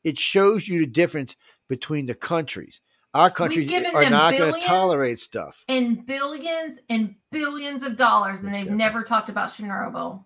It 0.03 0.17
shows 0.17 0.67
you 0.67 0.79
the 0.79 0.85
difference 0.87 1.35
between 1.69 2.05
the 2.05 2.15
countries. 2.15 2.81
Our 3.13 3.29
countries 3.31 3.71
are 3.73 4.09
not 4.09 4.37
going 4.37 4.53
to 4.53 4.59
tolerate 4.59 5.17
stuff. 5.19 5.63
and 5.67 6.05
billions 6.05 6.79
and 6.89 7.15
billions 7.31 7.81
of 7.81 7.97
dollars, 7.97 8.41
and 8.41 8.49
That's 8.49 8.57
they've 8.57 8.65
careful. 8.65 8.77
never 8.77 9.03
talked 9.03 9.29
about 9.29 9.49
Chernobyl. 9.49 10.23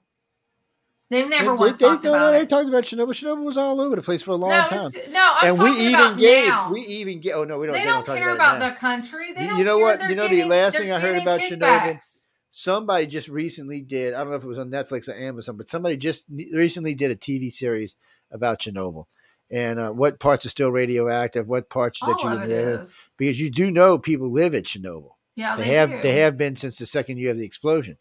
They've 1.12 1.28
never 1.28 1.52
they, 1.52 1.58
once 1.58 1.78
they- 1.78 1.86
talked 1.86 2.06
no, 2.06 2.12
about 2.12 2.32
no, 2.32 2.40
they 2.40 2.46
talked 2.46 2.70
about 2.70 2.84
Chernobyl. 2.86 3.10
Chernobyl 3.10 3.44
was 3.44 3.58
all 3.58 3.82
over 3.82 3.98
the 3.98 4.02
place 4.02 4.24
for 4.24 4.32
a 4.32 4.36
long 4.36 4.50
no, 4.50 4.66
time. 4.66 4.92
no, 5.12 5.34
I'm 5.42 5.54
and 5.54 5.62
we 5.62 5.72
even 5.82 6.18
gave, 6.18 6.48
now. 6.48 6.72
we 6.72 6.82
even 6.82 7.20
get. 7.20 7.36
Oh 7.36 7.44
no, 7.44 7.60
we 7.60 7.68
don't. 7.68 7.74
they 7.74 7.80
they 7.82 7.86
don't 7.86 8.06
talk 8.06 8.18
care 8.18 8.34
about, 8.34 8.58
about 8.58 8.74
the 8.74 8.80
country. 8.80 9.34
They 9.34 9.42
You- 9.44 9.50
don't 9.50 9.60
you 9.60 9.66
know 9.66 9.78
what? 9.78 10.10
You 10.10 10.16
know 10.16 10.28
the 10.30 10.46
last 10.46 10.78
thing 10.78 10.90
I 10.92 11.00
heard 11.00 11.22
getting 11.22 11.22
about 11.22 11.42
Chernobyl? 11.42 12.18
somebody 12.50 13.08
just 13.08 13.28
recently 13.28 13.82
did. 13.82 14.14
I 14.14 14.20
don't 14.20 14.30
know 14.30 14.36
if 14.38 14.44
it 14.44 14.48
was 14.48 14.58
on 14.58 14.70
Netflix 14.72 15.08
or 15.10 15.14
Amazon, 15.14 15.58
but 15.58 15.70
somebody 15.70 15.98
just 15.98 16.28
recently 16.30 16.94
did 16.94 17.12
a 17.12 17.16
TV 17.16 17.52
series 17.52 17.96
about 18.32 18.60
Chernobyl 18.60 19.06
and 19.52 19.80
uh, 19.80 19.92
what 19.92 20.20
parts 20.20 20.46
are 20.46 20.50
still 20.50 20.72
radioactive, 20.72 21.48
what 21.48 21.70
parts 21.70 22.00
that 22.00 22.08
All 22.08 22.24
you 22.24 22.30
of 22.30 22.42
would 22.42 22.50
live 22.50 23.12
because 23.18 23.40
you 23.40 23.50
do 23.50 23.70
know 23.70 23.98
people 23.98 24.32
live 24.32 24.56
at 24.56 24.64
Chernobyl. 24.64 25.12
Yeah, 25.36 25.56
they, 25.56 25.64
they, 25.64 25.70
have 25.74 25.90
do. 25.90 26.02
they 26.02 26.20
have 26.20 26.38
been 26.38 26.56
since 26.56 26.78
the 26.78 26.86
second 26.86 27.18
year 27.18 27.32
of 27.32 27.38
the 27.38 27.46
explosion, 27.46 27.98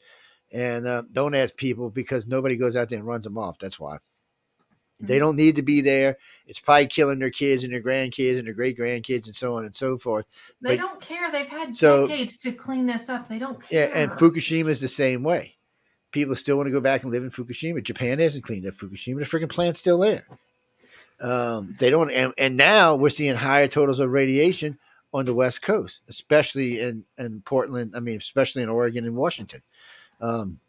and 0.52 0.86
uh, 0.86 1.02
don't 1.12 1.34
ask 1.34 1.56
people 1.56 1.90
because 1.90 2.26
nobody 2.26 2.56
goes 2.56 2.76
out 2.76 2.88
there 2.88 2.98
and 2.98 3.06
runs 3.06 3.24
them 3.24 3.38
off. 3.38 3.58
That's 3.58 3.78
why. 3.78 3.98
They 5.02 5.16
Mhm. 5.16 5.20
don't 5.20 5.36
need 5.36 5.56
to 5.56 5.62
be 5.62 5.80
there. 5.80 6.18
It's 6.46 6.58
probably 6.60 6.86
killing 6.86 7.20
their 7.20 7.30
kids 7.30 7.64
and 7.64 7.72
their 7.72 7.82
grandkids 7.82 8.36
and 8.38 8.46
their 8.46 8.52
great 8.54 8.76
grandkids 8.78 9.24
and 9.26 9.34
so 9.34 9.56
on 9.56 9.64
and 9.64 9.74
so 9.74 9.96
forth. 9.96 10.26
They 10.60 10.76
but- 10.76 10.82
don't 10.82 11.00
care. 11.00 11.30
They've 11.32 11.48
had 11.48 11.74
So- 11.74 12.06
decades 12.06 12.36
to 12.38 12.52
clean 12.52 12.86
this 12.86 13.08
up. 13.08 13.26
They 13.28 13.38
don't 13.38 13.62
care. 13.66 13.88
Yeah, 13.88 13.96
and 13.96 14.10
Fukushima 14.12 14.68
is 14.68 14.80
the 14.80 14.88
same 14.88 15.22
way. 15.22 15.56
People 16.12 16.34
still 16.36 16.56
want 16.56 16.66
to 16.66 16.72
go 16.72 16.80
back 16.80 17.02
and 17.02 17.12
live 17.12 17.22
in 17.22 17.30
Fukushima. 17.30 17.82
Japan 17.82 18.18
hasn't 18.18 18.44
cleaned 18.44 18.66
up 18.66 18.74
Fukushima. 18.74 19.20
The 19.20 19.24
freaking 19.38 19.48
plant's 19.48 19.78
still 19.78 19.98
there. 20.00 20.26
Um, 21.20 21.76
they 21.78 21.90
don't, 21.90 22.10
and, 22.10 22.32
and 22.38 22.56
now 22.56 22.96
we're 22.96 23.10
seeing 23.10 23.36
higher 23.36 23.68
totals 23.68 24.00
of 24.00 24.10
radiation 24.10 24.78
on 25.12 25.26
the 25.26 25.34
West 25.34 25.60
Coast, 25.62 26.02
especially 26.08 26.80
in, 26.80 27.04
in 27.18 27.42
Portland. 27.42 27.92
I 27.94 28.00
mean, 28.00 28.16
especially 28.18 28.62
in 28.62 28.68
Oregon 28.68 29.04
and 29.04 29.16
Washington. 29.16 29.62
Um, 30.20 30.60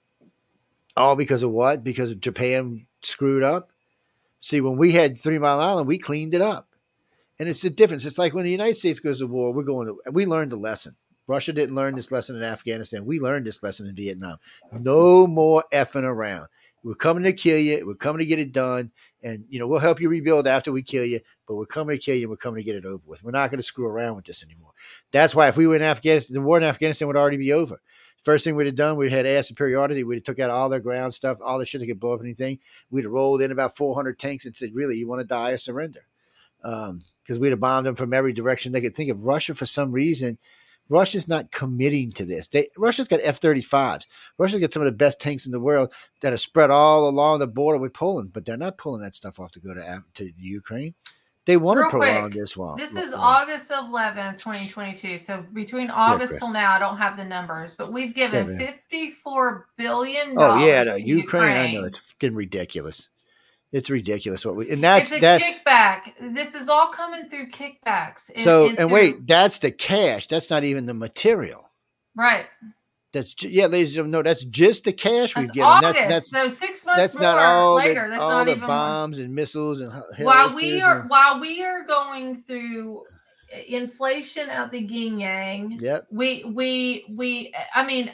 all 0.96 1.16
because 1.16 1.44
of 1.44 1.52
what? 1.52 1.84
Because 1.84 2.14
Japan 2.16 2.86
screwed 3.02 3.44
up. 3.44 3.72
See, 4.40 4.62
when 4.62 4.78
we 4.78 4.92
had 4.92 5.18
Three 5.18 5.38
Mile 5.38 5.60
Island, 5.60 5.88
we 5.88 5.98
cleaned 5.98 6.34
it 6.34 6.42
up, 6.42 6.68
and 7.40 7.48
it's 7.48 7.62
the 7.62 7.70
difference. 7.70 8.06
It's 8.06 8.18
like 8.18 8.34
when 8.34 8.46
the 8.46 8.52
United 8.52 8.78
States 8.78 9.00
goes 9.00 9.20
to 9.20 9.28
war, 9.28 9.54
we're 9.54 9.64
going 9.64 9.88
to. 9.88 10.12
We 10.12 10.26
learned 10.26 10.54
a 10.54 10.58
lesson. 10.58 10.96
Russia 11.28 11.54
didn't 11.54 11.76
learn 11.76 11.96
this 11.96 12.12
lesson 12.12 12.36
in 12.36 12.44
Afghanistan. 12.44 13.06
We 13.06 13.20
learned 13.20 13.46
this 13.46 13.64
lesson 13.64 13.88
in 13.88 13.96
Vietnam. 13.96 14.38
No 14.74 15.28
more 15.28 15.64
effing 15.72 16.04
around. 16.04 16.48
We're 16.84 16.96
coming 16.96 17.24
to 17.24 17.34
kill 17.34 17.60
you. 17.60 17.86
We're 17.86 17.94
coming 17.94 18.20
to 18.20 18.26
get 18.26 18.40
it 18.40 18.52
done. 18.52 18.92
And, 19.24 19.46
you 19.50 19.60
know, 19.60 19.68
we'll 19.68 19.80
help 19.80 20.02
you 20.02 20.10
rebuild 20.10 20.48
after 20.48 20.72
we 20.72 20.82
kill 20.82 21.06
you, 21.06 21.20
but 21.48 21.56
we're 21.56 21.68
coming 21.68 21.96
to 21.96 22.04
kill 22.04 22.16
you 22.16 22.24
and 22.24 22.32
we're 22.32 22.38
coming 22.38 22.58
to 22.58 22.66
get 22.66 22.76
it 22.76 22.86
over 22.86 23.04
with. 23.06 23.24
We're 23.24 23.32
not 23.32 23.52
going 23.52 23.60
to 23.60 23.64
screw 23.64 23.86
around 23.86 24.16
with 24.16 24.26
this 24.26 24.44
anymore. 24.44 24.72
That's 25.12 25.36
why 25.36 25.48
if 25.48 25.56
we 25.56 25.68
were 25.68 25.76
in 25.76 25.84
Afghanistan, 25.84 26.34
the 26.34 26.42
war 26.42 26.58
in 26.58 26.64
Afghanistan 26.64 27.08
would 27.08 27.18
already 27.18 27.38
be 27.38 27.54
over. 27.54 27.80
First 28.24 28.44
thing 28.44 28.56
we'd 28.56 28.68
have 28.68 28.76
done, 28.76 28.98
we'd 28.98 29.12
had 29.12 29.26
air 29.26 29.42
superiority. 29.42 30.04
We'd 30.04 30.18
have 30.18 30.24
took 30.24 30.40
out 30.40 30.52
all 30.52 30.70
their 30.70 30.80
ground 30.80 31.14
stuff, 31.14 31.40
all 31.42 31.58
the 31.58 31.66
shit 31.66 31.82
that 31.82 31.88
could 31.88 32.00
blow 32.00 32.14
up 32.14 32.22
anything. 32.22 32.60
We'd 32.92 33.06
have 33.06 33.12
rolled 33.12 33.42
in 33.42 33.52
about 33.52 33.76
400 33.76 34.20
tanks 34.20 34.46
and 34.46 34.56
said, 34.56 34.76
really, 34.76 34.98
you 34.98 35.08
want 35.08 35.22
to 35.22 35.28
die 35.28 35.52
or 35.52 35.58
surrender? 35.58 36.02
Um, 36.64 37.04
because 37.24 37.40
we'd 37.40 37.50
have 37.50 37.60
bombed 37.60 37.86
them 37.86 37.96
from 37.96 38.14
every 38.14 38.34
direction 38.34 38.72
they 38.72 38.82
could 38.82 38.96
think 38.96 39.10
of. 39.10 39.24
Russia, 39.24 39.54
for 39.54 39.66
some 39.66 39.92
reason, 39.92 40.38
Russia's 40.90 41.28
not 41.28 41.52
committing 41.52 42.12
to 42.14 42.26
this. 42.26 42.48
They, 42.48 42.68
Russia's 42.78 43.08
got 43.08 43.22
F 43.24 43.40
35s. 43.40 44.06
Russia's 44.38 44.60
got 44.60 44.74
some 44.74 44.82
of 44.82 44.88
the 44.88 44.92
best 44.92 45.22
tanks 45.22 45.46
in 45.46 45.52
the 45.52 45.60
world 45.60 45.94
that 46.22 46.34
are 46.34 46.38
spread 46.38 46.70
all 46.70 47.08
along 47.08 47.40
the 47.40 47.48
border 47.48 47.80
with 47.80 47.94
Poland, 47.94 48.34
but 48.34 48.46
they're 48.46 48.58
not 48.58 48.78
pulling 48.78 49.02
that 49.02 49.16
stuff 49.16 49.40
off 49.40 49.52
to 49.54 49.60
go 49.60 49.74
to, 49.74 49.82
uh, 49.82 50.00
to 50.16 50.32
Ukraine. 50.38 50.94
They 51.52 51.58
want 51.58 51.80
to 51.80 51.98
Real 51.98 52.22
quick, 52.22 52.34
this 52.34 52.56
while. 52.56 52.78
This 52.78 52.96
is 52.96 53.12
while- 53.12 53.22
August 53.22 53.70
11th, 53.72 54.38
2022. 54.38 55.18
So 55.18 55.44
between 55.52 55.90
August 55.90 56.30
Chris. 56.30 56.40
till 56.40 56.50
now, 56.54 56.72
I 56.72 56.80
don't 56.80 56.96
have 56.98 57.18
the 57.18 57.26
numbers, 57.26 57.76
but 57.76 57.92
we've 57.92 58.16
given 58.16 58.58
Yeah, 58.58 58.72
$54 58.90 59.64
billion. 59.78 60.34
Oh 60.38 60.66
yeah, 60.66 60.84
no, 60.84 60.96
to 60.96 61.06
Ukraine, 61.06 61.58
I 61.58 61.74
know 61.74 61.84
it's 61.84 61.98
fucking 61.98 62.36
ridiculous. 62.36 63.10
It's 63.74 63.90
ridiculous 63.90 64.46
what 64.46 64.56
we 64.56 64.70
and 64.70 64.82
that's 64.82 65.12
it's 65.12 65.18
a 65.18 65.20
that's 65.20 65.44
kickback. 65.44 66.34
This 66.34 66.56
is 66.56 66.70
all 66.70 66.88
coming 66.88 67.28
through 67.28 67.50
kickbacks. 67.50 68.32
so 68.38 68.68
and 68.68 68.78
through- 68.78 68.88
wait, 68.88 69.28
that's 69.28 69.58
the 69.58 69.72
cash. 69.72 70.28
That's 70.28 70.50
not 70.50 70.64
even 70.64 70.86
the 70.86 70.94
material. 70.94 71.70
right. 72.16 72.46
That's 73.14 73.36
yeah, 73.44 73.66
ladies 73.66 73.90
and 73.90 73.96
gentlemen. 73.96 74.12
No, 74.12 74.22
that's 74.24 74.44
just 74.46 74.86
the 74.86 74.94
cash 74.94 75.36
we've 75.36 75.52
given. 75.52 75.68
August. 75.68 76.00
That's 76.00 76.30
that's 76.30 76.30
so 76.30 76.48
six 76.66 76.86
months 76.86 77.02
that's 77.02 77.20
not 77.20 77.38
all 77.40 77.76
later. 77.76 78.06
the, 78.06 78.12
that's 78.12 78.22
all 78.24 78.30
not 78.30 78.46
the 78.46 78.56
even 78.56 78.68
bombs 78.68 79.20
and 79.20 79.36
missiles 79.36 79.82
and 79.82 79.92
while 80.20 80.54
we 80.54 80.82
are 80.82 81.02
and- 81.02 81.10
while 81.10 81.40
we 81.42 81.62
are 81.64 81.84
going 81.86 82.38
through 82.42 83.04
inflation 83.68 84.50
out 84.50 84.72
the 84.72 84.80
yin 84.82 85.20
yang 85.20 85.78
Yep. 85.80 86.08
we 86.10 86.46
we 86.46 87.06
we 87.18 87.54
i 87.76 87.86
mean 87.86 88.10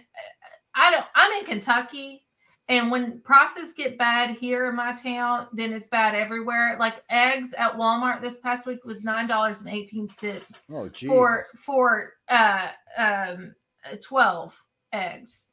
i 0.76 0.90
don't 0.90 1.06
i'm 1.16 1.32
in 1.40 1.46
kentucky 1.46 2.24
and 2.70 2.90
when 2.90 3.22
prices 3.22 3.74
get 3.74 4.00
bad 4.00 4.32
here 4.38 4.68
in 4.68 4.76
my 4.76 4.94
town 4.96 5.46
then 5.54 5.74
it's 5.74 5.86
bad 5.86 6.16
everywhere 6.16 6.76
like 6.80 7.04
eggs 7.12 7.54
at 7.54 7.74
walmart 7.78 8.20
this 8.20 8.40
past 8.40 8.66
week 8.66 8.84
was 8.84 9.04
nine 9.04 9.28
dollars 9.28 9.62
and 9.62 9.72
18 9.72 10.10
cents 10.10 10.66
Oh, 10.72 10.90
geez. 10.90 11.08
for 11.08 11.46
for 11.56 12.14
uh 12.30 12.70
um 12.98 13.54
uh, 13.86 13.96
12 14.04 14.60
eggs 14.94 15.50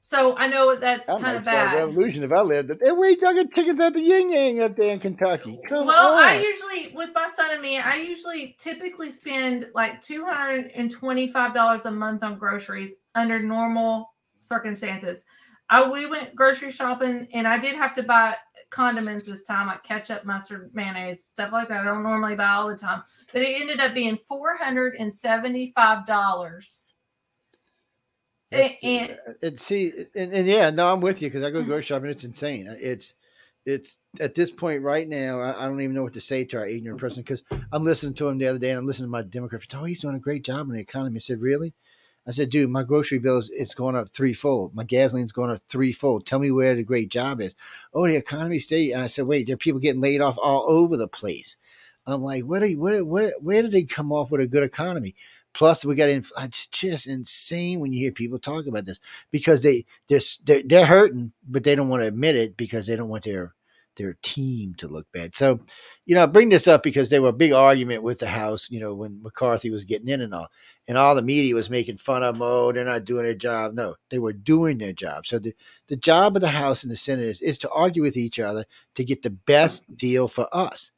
so 0.00 0.36
i 0.36 0.46
know 0.46 0.76
that's 0.76 1.08
I 1.08 1.20
kind 1.20 1.36
of 1.36 1.44
bad 1.44 1.74
revolution 1.74 2.22
if 2.22 2.30
I 2.30 2.42
lived. 2.42 2.72
Hey, 2.80 2.92
wait, 2.92 3.18
I 3.26 3.34
got 3.34 3.50
tickets 3.50 3.80
up 3.80 3.96
at 3.96 4.02
Yin 4.02 4.30
Yang 4.30 4.60
up 4.60 4.76
there 4.76 4.92
in 4.92 5.00
Kentucky. 5.00 5.58
Come 5.68 5.86
well, 5.86 6.14
on. 6.14 6.22
I 6.22 6.40
usually 6.40 6.92
with 6.94 7.10
my 7.12 7.26
son 7.26 7.50
and 7.52 7.60
me, 7.60 7.78
I 7.78 7.96
usually 7.96 8.54
typically 8.58 9.10
spend 9.10 9.68
like 9.74 10.00
two 10.00 10.24
hundred 10.24 10.70
and 10.76 10.90
twenty-five 10.90 11.54
dollars 11.54 11.86
a 11.86 11.90
month 11.90 12.22
on 12.22 12.38
groceries 12.38 12.94
under 13.16 13.40
normal 13.40 14.14
circumstances. 14.40 15.24
I 15.70 15.88
we 15.90 16.06
went 16.06 16.36
grocery 16.36 16.70
shopping 16.70 17.26
and 17.32 17.48
I 17.48 17.58
did 17.58 17.74
have 17.74 17.92
to 17.94 18.04
buy 18.04 18.36
condiments 18.70 19.26
this 19.26 19.44
time, 19.44 19.66
like 19.66 19.82
ketchup, 19.82 20.24
mustard, 20.24 20.70
mayonnaise, 20.72 21.24
stuff 21.24 21.50
like 21.50 21.68
that. 21.68 21.80
I 21.80 21.84
don't 21.84 22.04
normally 22.04 22.36
buy 22.36 22.50
all 22.50 22.68
the 22.68 22.76
time, 22.76 23.02
but 23.32 23.42
it 23.42 23.60
ended 23.60 23.80
up 23.80 23.92
being 23.94 24.16
four 24.28 24.56
hundred 24.56 24.94
and 25.00 25.12
seventy-five 25.12 26.06
dollars. 26.06 26.94
That's- 28.50 28.76
and- 28.82 29.10
uh, 29.10 29.32
and 29.42 29.58
see, 29.60 29.92
and, 30.14 30.32
and 30.32 30.46
yeah, 30.46 30.70
no, 30.70 30.92
I'm 30.92 31.00
with 31.00 31.20
you 31.22 31.28
because 31.28 31.42
I 31.42 31.50
go 31.50 31.62
grocery 31.62 31.82
shopping. 31.82 32.10
It's 32.10 32.24
insane. 32.24 32.66
It's 32.80 33.14
it's 33.64 33.98
at 34.20 34.36
this 34.36 34.50
point 34.50 34.82
right 34.82 35.08
now. 35.08 35.40
I, 35.40 35.64
I 35.64 35.66
don't 35.66 35.80
even 35.80 35.94
know 35.94 36.04
what 36.04 36.12
to 36.14 36.20
say 36.20 36.44
to 36.44 36.58
our 36.58 36.66
ignorant 36.66 37.00
person 37.00 37.22
because 37.24 37.42
I'm 37.72 37.84
listening 37.84 38.14
to 38.14 38.28
him 38.28 38.38
the 38.38 38.46
other 38.46 38.60
day 38.60 38.70
and 38.70 38.78
I'm 38.78 38.86
listening 38.86 39.08
to 39.08 39.12
my 39.12 39.22
Democrat. 39.22 39.64
Oh, 39.74 39.82
he's 39.84 40.00
doing 40.00 40.14
a 40.14 40.20
great 40.20 40.44
job 40.44 40.68
in 40.68 40.74
the 40.74 40.80
economy. 40.80 41.16
I 41.16 41.20
said, 41.20 41.40
really? 41.40 41.74
I 42.28 42.30
said, 42.30 42.50
dude, 42.50 42.70
my 42.70 42.84
grocery 42.84 43.18
bill 43.18 43.38
is 43.38 43.50
it's 43.52 43.74
going 43.74 43.96
up 43.96 44.10
threefold. 44.10 44.74
My 44.74 44.84
gasoline's 44.84 45.32
going 45.32 45.50
up 45.50 45.60
threefold. 45.68 46.26
Tell 46.26 46.38
me 46.38 46.52
where 46.52 46.74
the 46.76 46.84
great 46.84 47.08
job 47.08 47.40
is. 47.40 47.56
Oh, 47.92 48.06
the 48.06 48.16
economy 48.16 48.60
state. 48.60 48.92
And 48.92 49.02
I 49.02 49.08
said, 49.08 49.26
wait, 49.26 49.46
there 49.46 49.54
are 49.54 49.58
people 49.58 49.80
getting 49.80 50.00
laid 50.00 50.20
off 50.20 50.38
all 50.40 50.64
over 50.68 50.96
the 50.96 51.08
place. 51.08 51.56
I'm 52.06 52.22
like, 52.22 52.44
what 52.44 52.62
are 52.62 52.66
you, 52.66 52.78
where, 52.78 53.04
where, 53.04 53.32
where 53.40 53.62
did 53.62 53.72
they 53.72 53.82
come 53.82 54.12
off 54.12 54.30
with 54.30 54.40
a 54.40 54.46
good 54.46 54.62
economy? 54.62 55.16
Plus, 55.56 55.86
we 55.86 55.94
got 55.94 56.10
inf- 56.10 56.32
uh, 56.36 56.42
it's 56.44 56.66
just 56.66 57.06
insane 57.06 57.80
when 57.80 57.90
you 57.90 58.00
hear 58.00 58.12
people 58.12 58.38
talk 58.38 58.66
about 58.66 58.84
this 58.84 59.00
because 59.30 59.62
they 59.62 59.86
they're 60.06 60.20
they're, 60.44 60.62
they're 60.62 60.86
hurting, 60.86 61.32
but 61.48 61.64
they 61.64 61.74
don't 61.74 61.88
want 61.88 62.02
to 62.02 62.08
admit 62.08 62.36
it 62.36 62.58
because 62.58 62.86
they 62.86 62.94
don't 62.94 63.08
want 63.08 63.24
their 63.24 63.54
their 63.96 64.18
team 64.20 64.74
to 64.74 64.86
look 64.86 65.06
bad. 65.14 65.34
So, 65.34 65.60
you 66.04 66.14
know, 66.14 66.22
I 66.22 66.26
bring 66.26 66.50
this 66.50 66.68
up 66.68 66.82
because 66.82 67.08
there 67.08 67.22
were 67.22 67.30
a 67.30 67.32
big 67.32 67.52
argument 67.52 68.02
with 68.02 68.18
the 68.18 68.26
House, 68.26 68.70
you 68.70 68.78
know, 68.78 68.92
when 68.92 69.22
McCarthy 69.22 69.70
was 69.70 69.84
getting 69.84 70.08
in 70.08 70.20
and 70.20 70.34
all, 70.34 70.48
and 70.86 70.98
all 70.98 71.14
the 71.14 71.22
media 71.22 71.54
was 71.54 71.70
making 71.70 71.96
fun 71.96 72.22
of 72.22 72.34
them. 72.34 72.42
Oh, 72.46 72.70
they're 72.70 72.84
not 72.84 73.06
doing 73.06 73.24
their 73.24 73.32
job. 73.32 73.72
No, 73.72 73.94
they 74.10 74.18
were 74.18 74.34
doing 74.34 74.76
their 74.76 74.92
job. 74.92 75.26
So 75.26 75.38
the, 75.38 75.54
the 75.88 75.96
job 75.96 76.36
of 76.36 76.42
the 76.42 76.48
House 76.48 76.82
and 76.82 76.92
the 76.92 76.96
Senate 76.96 77.24
is, 77.24 77.40
is 77.40 77.56
to 77.58 77.70
argue 77.70 78.02
with 78.02 78.18
each 78.18 78.38
other 78.38 78.66
to 78.96 79.04
get 79.04 79.22
the 79.22 79.30
best 79.30 79.96
deal 79.96 80.28
for 80.28 80.46
us. 80.54 80.92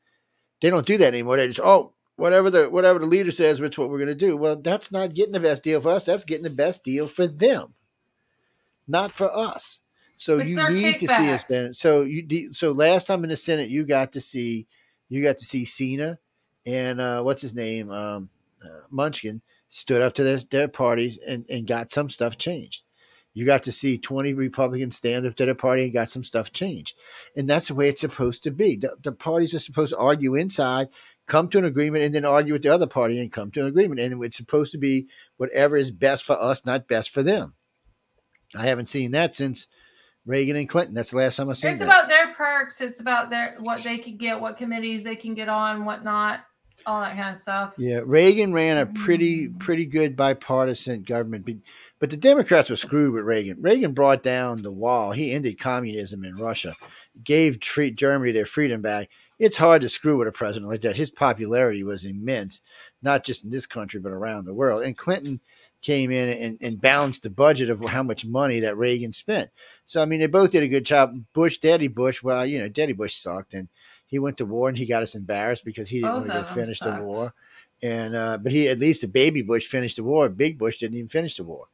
They 0.60 0.70
don't 0.70 0.84
do 0.84 0.98
that 0.98 1.14
anymore. 1.14 1.36
They 1.36 1.46
just, 1.46 1.60
oh, 1.60 1.92
whatever 2.18 2.50
the 2.50 2.68
whatever 2.68 2.98
the 2.98 3.06
leader 3.06 3.30
says, 3.30 3.58
that's 3.58 3.78
what 3.78 3.88
we're 3.88 3.98
going 3.98 4.08
to 4.08 4.14
do. 4.14 4.36
Well, 4.36 4.56
that's 4.56 4.90
not 4.90 5.14
getting 5.14 5.32
the 5.32 5.40
best 5.40 5.62
deal 5.62 5.80
for 5.80 5.90
us. 5.90 6.04
That's 6.04 6.24
getting 6.24 6.44
the 6.44 6.50
best 6.50 6.84
deal 6.84 7.06
for 7.06 7.26
them, 7.26 7.74
not 8.86 9.12
for 9.12 9.34
us. 9.34 9.80
So 10.16 10.38
It's 10.38 10.50
you 10.50 10.68
need 10.70 10.98
to 10.98 11.06
see 11.06 11.30
us 11.30 11.44
then. 11.44 11.74
So 11.74 12.02
you 12.02 12.52
so 12.52 12.72
last 12.72 13.06
time 13.06 13.22
in 13.22 13.30
the 13.30 13.36
Senate, 13.36 13.70
you 13.70 13.84
got 13.84 14.12
to 14.12 14.20
see 14.20 14.66
you 15.08 15.22
got 15.22 15.38
to 15.38 15.44
see 15.44 15.62
Sinema 15.62 16.18
and 16.66 17.00
uh, 17.00 17.22
what's 17.22 17.40
his 17.40 17.54
name 17.54 17.90
um, 17.90 18.28
uh, 18.62 18.80
Munchkin 18.90 19.40
stood 19.68 20.02
up 20.02 20.14
to 20.14 20.24
their 20.24 20.38
their 20.38 20.68
parties 20.68 21.18
and 21.24 21.46
and 21.48 21.68
got 21.68 21.92
some 21.92 22.10
stuff 22.10 22.36
changed. 22.36 22.82
You 23.32 23.46
got 23.46 23.62
to 23.62 23.72
see 23.72 23.98
20 23.98 24.34
Republicans 24.34 24.96
stand 24.96 25.24
up 25.24 25.36
to 25.36 25.44
their 25.44 25.54
party 25.54 25.84
and 25.84 25.92
got 25.92 26.10
some 26.10 26.24
stuff 26.24 26.52
changed. 26.52 26.96
And 27.36 27.48
that's 27.48 27.68
the 27.68 27.74
way 27.74 27.88
it's 27.88 28.00
supposed 28.00 28.42
to 28.42 28.50
be. 28.50 28.76
The, 28.76 28.96
the 29.00 29.12
parties 29.12 29.54
are 29.54 29.60
supposed 29.60 29.92
to 29.92 29.98
argue 29.98 30.34
inside, 30.34 30.88
come 31.28 31.48
to 31.50 31.58
an 31.58 31.64
agreement, 31.64 32.04
and 32.04 32.14
then 32.14 32.24
argue 32.24 32.54
with 32.54 32.62
the 32.62 32.74
other 32.74 32.86
party 32.86 33.20
and 33.20 33.30
come 33.30 33.52
to 33.52 33.60
an 33.60 33.66
agreement. 33.68 34.00
And 34.00 34.24
it's 34.24 34.36
supposed 34.36 34.72
to 34.72 34.78
be 34.78 35.06
whatever 35.36 35.76
is 35.76 35.92
best 35.92 36.24
for 36.24 36.40
us, 36.40 36.66
not 36.66 36.88
best 36.88 37.10
for 37.10 37.22
them. 37.22 37.54
I 38.56 38.64
haven't 38.64 38.86
seen 38.86 39.12
that 39.12 39.34
since 39.34 39.68
Reagan 40.26 40.56
and 40.56 40.68
Clinton. 40.68 40.94
That's 40.94 41.10
the 41.10 41.18
last 41.18 41.36
time 41.36 41.50
I've 41.50 41.58
seen 41.58 41.70
It's 41.70 41.78
that. 41.80 41.84
about 41.84 42.08
their 42.08 42.34
perks. 42.34 42.80
It's 42.80 43.00
about 43.00 43.30
their 43.30 43.56
what 43.60 43.84
they 43.84 43.98
can 43.98 44.16
get, 44.16 44.40
what 44.40 44.56
committees 44.56 45.04
they 45.04 45.16
can 45.16 45.34
get 45.34 45.48
on, 45.48 45.84
what 45.84 46.02
not, 46.02 46.40
all 46.86 47.00
that 47.00 47.16
kind 47.16 47.30
of 47.30 47.36
stuff. 47.36 47.74
Yeah, 47.76 48.00
Reagan 48.04 48.52
ran 48.52 48.78
a 48.78 48.86
pretty 48.86 49.48
mm. 49.48 49.58
pretty 49.58 49.84
good 49.84 50.16
bipartisan 50.16 51.02
government, 51.02 51.44
be- 51.44 51.60
but 51.98 52.10
the 52.10 52.16
Democrats 52.16 52.70
were 52.70 52.76
screwed 52.76 53.14
with 53.14 53.24
Reagan. 53.24 53.60
Reagan 53.60 53.92
brought 53.92 54.22
down 54.22 54.62
the 54.62 54.72
wall. 54.72 55.12
He 55.12 55.32
ended 55.32 55.58
communism 55.58 56.24
in 56.24 56.36
Russia, 56.36 56.74
gave 57.22 57.60
treat 57.60 57.96
Germany 57.96 58.32
their 58.32 58.46
freedom 58.46 58.80
back. 58.80 59.08
It's 59.38 59.56
hard 59.56 59.82
to 59.82 59.88
screw 59.88 60.16
with 60.16 60.28
a 60.28 60.32
president 60.32 60.70
like 60.70 60.80
that. 60.80 60.96
His 60.96 61.10
popularity 61.10 61.84
was 61.84 62.04
immense, 62.04 62.62
not 63.02 63.24
just 63.24 63.44
in 63.44 63.50
this 63.50 63.66
country 63.66 64.00
but 64.00 64.12
around 64.12 64.44
the 64.44 64.54
world. 64.54 64.82
And 64.82 64.96
Clinton 64.96 65.40
came 65.80 66.10
in 66.10 66.28
and, 66.28 66.58
and 66.60 66.80
balanced 66.80 67.22
the 67.22 67.30
budget 67.30 67.70
of 67.70 67.84
how 67.88 68.02
much 68.02 68.26
money 68.26 68.60
that 68.60 68.76
Reagan 68.76 69.12
spent. 69.12 69.50
So 69.86 70.02
I 70.02 70.06
mean, 70.06 70.20
they 70.20 70.26
both 70.26 70.50
did 70.50 70.62
a 70.62 70.68
good 70.68 70.84
job. 70.84 71.16
Bush, 71.32 71.58
Daddy 71.58 71.88
Bush, 71.88 72.22
well, 72.22 72.44
you 72.44 72.58
know, 72.58 72.68
Daddy 72.68 72.92
Bush 72.92 73.14
sucked, 73.14 73.54
and 73.54 73.68
he 74.06 74.18
went 74.18 74.38
to 74.38 74.46
war 74.46 74.68
and 74.68 74.76
he 74.76 74.86
got 74.86 75.02
us 75.02 75.14
embarrassed 75.14 75.64
because 75.64 75.88
he 75.88 76.00
didn't 76.00 76.10
Both 76.10 76.20
want 76.20 76.26
to 76.26 76.32
go 76.32 76.40
of 76.40 76.46
them 76.46 76.64
finish 76.64 76.80
the 76.80 77.02
war. 77.02 77.34
And 77.80 78.16
uh, 78.16 78.38
but 78.38 78.50
he 78.50 78.68
at 78.68 78.80
least 78.80 79.02
the 79.02 79.08
baby 79.08 79.42
Bush 79.42 79.66
finished 79.66 79.96
the 79.96 80.02
war. 80.02 80.28
Big 80.28 80.58
Bush 80.58 80.78
didn't 80.78 80.96
even 80.96 81.08
finish 81.08 81.36
the 81.36 81.44
war. 81.44 81.66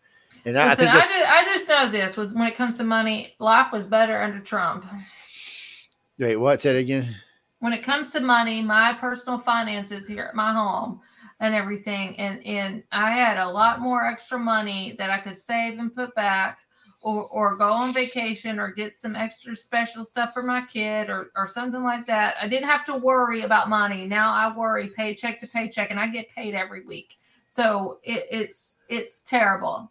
And 0.45 0.59
I 0.59 0.75
think 0.75 0.91
I, 0.91 1.01
just, 1.01 1.09
I 1.09 1.45
just 1.45 1.69
know 1.69 1.91
this 1.91 2.17
with 2.19 2.35
when 2.35 2.47
it 2.47 2.55
comes 2.57 2.77
to 2.77 2.85
money, 2.85 3.35
life 3.39 3.73
was 3.73 3.87
better 3.87 4.21
under 4.21 4.41
Trump. 4.41 4.85
wait, 6.19 6.37
what? 6.37 6.61
Say 6.61 6.75
that 6.75 6.79
again. 6.79 7.15
When 7.65 7.73
it 7.73 7.83
comes 7.83 8.11
to 8.11 8.21
money, 8.21 8.61
my 8.61 8.93
personal 8.93 9.39
finances 9.39 10.07
here 10.07 10.25
at 10.25 10.35
my 10.35 10.53
home 10.53 11.01
and 11.41 11.55
everything, 11.55 12.15
and 12.19 12.45
and 12.45 12.83
I 12.93 13.11
had 13.11 13.39
a 13.39 13.49
lot 13.49 13.81
more 13.81 14.05
extra 14.05 14.39
money 14.39 14.95
that 14.99 15.09
I 15.09 15.19
could 15.19 15.35
save 15.35 15.79
and 15.79 15.95
put 15.95 16.15
back, 16.15 16.59
or 17.01 17.27
or 17.29 17.57
go 17.57 17.73
on 17.73 17.95
vacation, 17.95 18.59
or 18.59 18.71
get 18.71 18.99
some 18.99 19.17
extra 19.17 19.57
special 19.57 20.05
stuff 20.05 20.35
for 20.35 20.43
my 20.43 20.67
kid, 20.67 21.09
or 21.09 21.31
or 21.35 21.49
something 21.49 21.83
like 21.83 22.07
that. 22.07 22.35
I 22.39 22.49
didn't 22.49 22.69
have 22.69 22.85
to 22.85 22.99
worry 22.99 23.41
about 23.45 23.71
money. 23.71 24.05
Now 24.05 24.35
I 24.35 24.55
worry 24.55 24.89
paycheck 24.89 25.39
to 25.39 25.49
paycheck, 25.49 25.91
and 25.91 25.99
I 25.99 26.09
get 26.09 26.29
paid 26.29 26.55
every 26.55 26.85
week. 26.85 27.17
So 27.47 27.99
it, 28.03 28.27
it's 28.31 28.77
it's 28.91 29.23
terrible. 29.23 29.91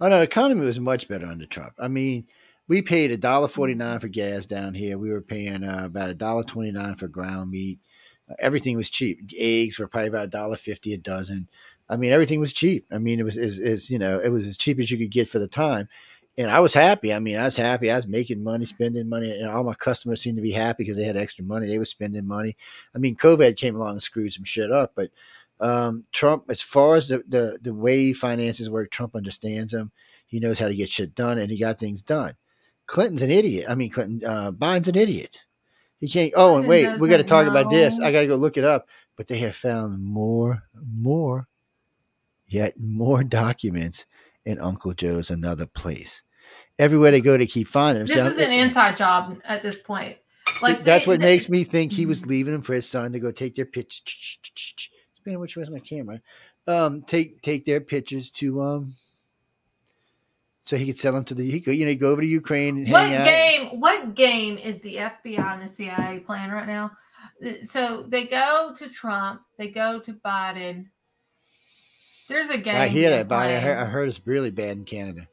Oh 0.00 0.08
no, 0.08 0.20
the 0.20 0.24
economy 0.24 0.64
was 0.64 0.80
much 0.80 1.06
better 1.06 1.26
under 1.26 1.44
Trump. 1.44 1.74
I 1.78 1.88
mean, 1.88 2.26
we 2.68 2.82
paid 2.82 3.10
a 3.10 3.16
dollar 3.16 3.48
forty 3.48 3.74
nine 3.74 4.00
for 4.00 4.08
gas 4.08 4.46
down 4.46 4.74
here. 4.74 4.98
We 4.98 5.10
were 5.10 5.20
paying 5.20 5.64
uh, 5.64 5.82
about 5.84 6.10
a 6.10 6.14
dollar 6.14 6.44
twenty 6.44 6.72
nine 6.72 6.94
for 6.96 7.08
ground 7.08 7.50
meat. 7.50 7.78
Uh, 8.30 8.34
everything 8.38 8.76
was 8.76 8.90
cheap. 8.90 9.20
Eggs 9.38 9.78
were 9.78 9.88
probably 9.88 10.08
about 10.08 10.24
a 10.24 10.28
dollar 10.28 10.56
fifty 10.56 10.92
a 10.94 10.98
dozen. 10.98 11.48
I 11.88 11.96
mean, 11.96 12.12
everything 12.12 12.40
was 12.40 12.52
cheap. 12.52 12.86
I 12.90 12.98
mean, 12.98 13.20
it 13.20 13.24
was 13.24 13.36
is 13.36 13.58
is 13.58 13.90
you 13.90 13.98
know 13.98 14.18
it 14.18 14.30
was 14.30 14.46
as 14.46 14.56
cheap 14.56 14.78
as 14.78 14.90
you 14.90 14.98
could 14.98 15.12
get 15.12 15.28
for 15.28 15.38
the 15.38 15.48
time. 15.48 15.88
And 16.36 16.50
I 16.50 16.58
was 16.58 16.74
happy. 16.74 17.14
I 17.14 17.20
mean, 17.20 17.36
I 17.36 17.44
was 17.44 17.56
happy. 17.56 17.92
I 17.92 17.96
was 17.96 18.08
making 18.08 18.42
money, 18.42 18.64
spending 18.64 19.08
money, 19.08 19.30
and 19.30 19.48
all 19.48 19.62
my 19.62 19.74
customers 19.74 20.20
seemed 20.20 20.36
to 20.36 20.42
be 20.42 20.50
happy 20.50 20.82
because 20.82 20.96
they 20.96 21.04
had 21.04 21.16
extra 21.16 21.44
money. 21.44 21.68
They 21.68 21.78
were 21.78 21.84
spending 21.84 22.26
money. 22.26 22.56
I 22.92 22.98
mean, 22.98 23.14
COVID 23.14 23.56
came 23.56 23.76
along 23.76 23.90
and 23.92 24.02
screwed 24.02 24.32
some 24.32 24.42
shit 24.42 24.72
up, 24.72 24.92
but 24.96 25.10
um, 25.60 26.04
Trump, 26.10 26.44
as 26.48 26.60
far 26.60 26.96
as 26.96 27.08
the, 27.08 27.22
the 27.28 27.58
the 27.62 27.74
way 27.74 28.12
finances 28.12 28.68
work, 28.68 28.90
Trump 28.90 29.14
understands 29.14 29.72
them. 29.72 29.92
He 30.26 30.40
knows 30.40 30.58
how 30.58 30.66
to 30.66 30.74
get 30.74 30.88
shit 30.88 31.14
done, 31.14 31.38
and 31.38 31.50
he 31.50 31.58
got 31.58 31.78
things 31.78 32.02
done. 32.02 32.32
Clinton's 32.86 33.22
an 33.22 33.30
idiot. 33.30 33.66
I 33.68 33.74
mean, 33.74 33.90
Clinton, 33.90 34.22
uh, 34.28 34.52
Biden's 34.52 34.88
an 34.88 34.96
idiot. 34.96 35.44
He 35.98 36.08
can't. 36.08 36.32
Oh, 36.36 36.56
and 36.56 36.66
wait, 36.66 36.98
we 36.98 37.08
got 37.08 37.16
to 37.18 37.24
talk 37.24 37.46
about 37.46 37.70
this. 37.70 37.98
I 37.98 38.12
got 38.12 38.20
to 38.20 38.26
go 38.26 38.36
look 38.36 38.56
it 38.56 38.64
up. 38.64 38.88
But 39.16 39.28
they 39.28 39.38
have 39.38 39.54
found 39.54 40.02
more, 40.02 40.64
more, 40.92 41.46
yet 42.46 42.74
more 42.80 43.22
documents 43.22 44.06
in 44.44 44.58
Uncle 44.60 44.92
Joe's 44.92 45.30
another 45.30 45.66
place. 45.66 46.22
Everywhere 46.80 47.12
they 47.12 47.20
go, 47.20 47.36
they 47.38 47.46
keep 47.46 47.68
finding 47.68 48.00
them. 48.04 48.06
This 48.08 48.16
So 48.16 48.32
is 48.32 48.38
an 48.46 48.52
inside 48.52 48.96
job 48.96 49.38
at 49.44 49.62
this 49.62 49.80
point. 49.80 50.18
Like 50.60 50.82
that's 50.82 51.04
they- 51.04 51.10
what 51.12 51.20
they- 51.20 51.26
makes 51.26 51.48
me 51.48 51.62
think 51.62 51.92
he 51.92 52.04
Mhm. 52.04 52.08
was 52.08 52.26
leaving 52.26 52.52
them 52.52 52.62
for 52.62 52.74
his 52.74 52.88
son 52.88 53.12
to 53.12 53.20
go 53.20 53.30
take 53.30 53.54
their 53.54 53.64
pictures. 53.64 54.38
Of 55.26 55.40
which, 55.40 55.56
where's 55.56 55.70
my 55.70 55.78
camera? 55.78 56.20
Um, 56.66 57.02
take 57.02 57.40
take 57.40 57.64
their 57.64 57.80
pictures 57.80 58.30
to 58.32 58.60
um, 58.60 58.94
so 60.64 60.78
he 60.78 60.86
could 60.86 60.98
sell 60.98 61.12
them 61.12 61.24
to 61.24 61.34
the 61.34 61.48
he 61.48 61.60
could, 61.60 61.74
you 61.74 61.84
know 61.84 61.94
go 61.94 62.10
over 62.10 62.22
to 62.22 62.26
Ukraine 62.26 62.78
and 62.78 62.90
What 62.90 63.02
hang 63.02 63.16
out. 63.16 63.24
game? 63.26 63.80
What 63.80 64.14
game 64.14 64.56
is 64.56 64.80
the 64.80 64.96
FBI 64.96 65.52
and 65.52 65.62
the 65.62 65.68
CIA 65.68 66.20
playing 66.20 66.50
right 66.50 66.66
now? 66.66 66.90
So 67.64 68.04
they 68.08 68.26
go 68.26 68.72
to 68.74 68.88
Trump, 68.88 69.42
they 69.58 69.68
go 69.68 70.00
to 70.00 70.12
Biden, 70.14 70.86
There's 72.30 72.48
a 72.48 72.56
game. 72.56 72.76
I 72.76 72.88
hear 72.88 73.10
that, 73.10 73.28
but 73.28 73.36
I 73.36 73.60
heard, 73.60 73.76
I 73.76 73.84
heard 73.84 74.08
it's 74.08 74.26
really 74.26 74.50
bad 74.50 74.78
in 74.78 74.84
Canada. 74.86 75.28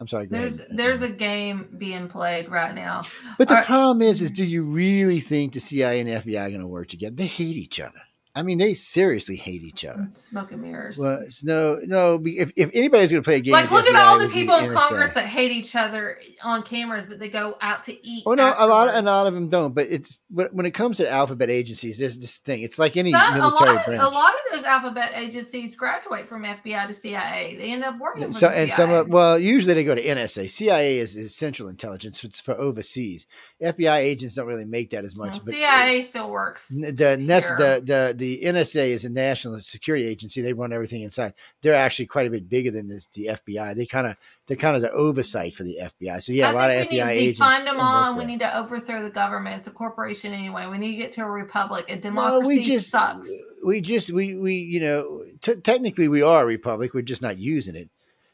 I'm 0.00 0.06
sorry. 0.06 0.26
There's 0.26 0.60
ahead. 0.60 0.76
there's 0.76 1.02
a 1.02 1.08
game 1.10 1.74
being 1.76 2.06
played 2.06 2.48
right 2.48 2.72
now. 2.72 3.02
But 3.36 3.48
the 3.48 3.54
Alright. 3.54 3.66
problem 3.66 4.02
is, 4.02 4.22
is 4.22 4.30
mm-hmm. 4.30 4.36
do 4.36 4.44
you 4.44 4.62
really 4.62 5.18
think 5.18 5.54
the 5.54 5.60
CIA 5.60 5.98
and 5.98 6.08
FBI 6.08 6.46
are 6.46 6.50
going 6.50 6.60
to 6.60 6.68
work 6.68 6.86
together? 6.86 7.16
They 7.16 7.26
hate 7.26 7.56
each 7.56 7.80
other. 7.80 8.00
I 8.38 8.42
mean, 8.42 8.58
they 8.58 8.72
seriously 8.72 9.34
hate 9.34 9.64
each 9.64 9.84
other. 9.84 10.04
It's 10.06 10.22
smoke 10.28 10.52
and 10.52 10.62
mirrors. 10.62 10.96
Well, 10.96 11.22
it's 11.26 11.42
no, 11.42 11.80
no. 11.84 12.22
If, 12.24 12.52
if 12.54 12.70
anybody's 12.72 13.10
going 13.10 13.20
to 13.20 13.26
play 13.26 13.34
a 13.34 13.40
game, 13.40 13.50
like, 13.50 13.68
look 13.72 13.84
at 13.88 13.96
all 13.96 14.16
the 14.16 14.28
people 14.28 14.54
in. 14.54 14.72
Congress 14.72 15.14
that 15.14 15.26
hate 15.26 15.50
each 15.50 15.74
other 15.74 16.20
on 16.44 16.62
cameras, 16.62 17.04
but 17.06 17.18
they 17.18 17.28
go 17.28 17.56
out 17.60 17.82
to 17.84 18.06
eat. 18.06 18.22
Oh 18.26 18.34
no, 18.34 18.54
a 18.56 18.66
lot, 18.68 18.94
a 18.94 19.02
lot 19.02 19.26
of 19.26 19.34
them 19.34 19.48
don't. 19.48 19.74
But 19.74 19.88
it's 19.88 20.20
when 20.30 20.66
it 20.66 20.70
comes 20.70 20.98
to 20.98 21.10
alphabet 21.10 21.50
agencies, 21.50 21.98
there's 21.98 22.16
this 22.16 22.38
thing. 22.38 22.62
It's 22.62 22.78
like 22.78 22.96
any 22.96 23.10
Some- 23.10 23.34
a 23.34 23.38
military 23.38 23.70
lot, 23.70 23.78
of, 23.80 23.86
branch. 23.86 24.02
a 24.02 24.08
lot 24.08 24.32
of 24.34 24.40
those 24.52 24.64
alphabet 24.64 25.10
agencies 25.16 25.74
graduate 25.74 26.28
from 26.28 26.44
FBI 26.44 26.86
to 26.86 26.94
CIA. 26.94 27.56
They 27.58 27.72
end 27.72 27.82
up 27.82 27.98
working 27.98 28.30
So, 28.30 28.46
and 28.46 28.70
CIA. 28.70 28.76
some 28.76 28.90
of 28.92 29.08
well, 29.08 29.36
usually 29.36 29.74
they 29.74 29.82
go 29.82 29.96
to 29.96 30.04
NSA. 30.04 30.48
CIA 30.48 30.98
is, 30.98 31.16
is 31.16 31.34
Central 31.34 31.68
Intelligence. 31.68 32.22
It's 32.22 32.40
for 32.40 32.54
overseas. 32.56 33.26
FBI 33.60 33.96
agents 33.96 34.36
don't 34.36 34.46
really 34.46 34.64
make 34.64 34.90
that 34.90 35.04
as 35.04 35.16
much. 35.16 35.32
Well, 35.32 35.42
but 35.46 35.54
CIA 35.54 36.02
still 36.02 36.30
works. 36.30 36.68
The, 36.68 36.92
the 36.92 38.14
the 38.16 38.27
the 38.28 38.42
NSA 38.44 38.88
is 38.88 39.04
a 39.04 39.08
national 39.08 39.58
security 39.60 40.06
agency. 40.06 40.40
They 40.42 40.52
run 40.52 40.72
everything 40.72 41.02
inside. 41.02 41.34
They're 41.62 41.74
actually 41.74 42.06
quite 42.06 42.26
a 42.26 42.30
bit 42.30 42.48
bigger 42.48 42.70
than 42.70 42.88
this, 42.88 43.06
the 43.06 43.26
FBI. 43.26 43.74
They 43.74 43.86
kind 43.86 44.06
of 44.06 44.16
they're 44.46 44.56
kind 44.56 44.76
of 44.76 44.82
the 44.82 44.90
oversight 44.92 45.54
for 45.54 45.62
the 45.64 45.78
FBI. 45.80 46.22
So 46.22 46.32
yeah, 46.32 46.48
I 46.48 46.52
a 46.52 46.54
lot 46.54 46.70
of 46.70 46.88
we 46.90 46.98
FBI 46.98 47.06
agents. 47.08 47.40
defund 47.40 47.64
them 47.64 47.80
all, 47.80 48.10
and 48.10 48.18
we 48.18 48.24
need 48.24 48.40
to 48.40 48.58
overthrow 48.58 49.02
the 49.02 49.10
government. 49.10 49.56
It's 49.56 49.66
a 49.66 49.70
corporation 49.70 50.32
anyway. 50.32 50.66
We 50.66 50.78
need 50.78 50.92
to 50.92 50.96
get 50.98 51.12
to 51.12 51.22
a 51.22 51.30
republic. 51.30 51.86
A 51.88 51.94
No, 51.96 52.00
democracy 52.00 52.46
we 52.46 52.62
just 52.62 52.90
sucks. 52.90 53.30
we 53.64 53.80
just 53.80 54.10
we 54.10 54.36
we 54.36 54.54
you 54.54 54.80
know 54.80 55.24
t- 55.40 55.56
technically 55.56 56.08
we 56.08 56.22
are 56.22 56.42
a 56.42 56.46
republic. 56.46 56.92
We're 56.94 57.02
just 57.02 57.22
not 57.22 57.38
using 57.38 57.76
it. 57.76 57.88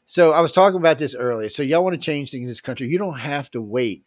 So 0.05 0.33
I 0.33 0.41
was 0.41 0.51
talking 0.51 0.77
about 0.77 0.97
this 0.97 1.15
earlier. 1.15 1.49
So 1.49 1.63
y'all 1.63 1.83
want 1.83 1.95
to 1.95 2.01
change 2.01 2.31
things 2.31 2.43
in 2.43 2.47
this 2.47 2.61
country? 2.61 2.87
You 2.87 2.97
don't 2.97 3.17
have 3.19 3.49
to 3.51 3.61
wait 3.61 4.03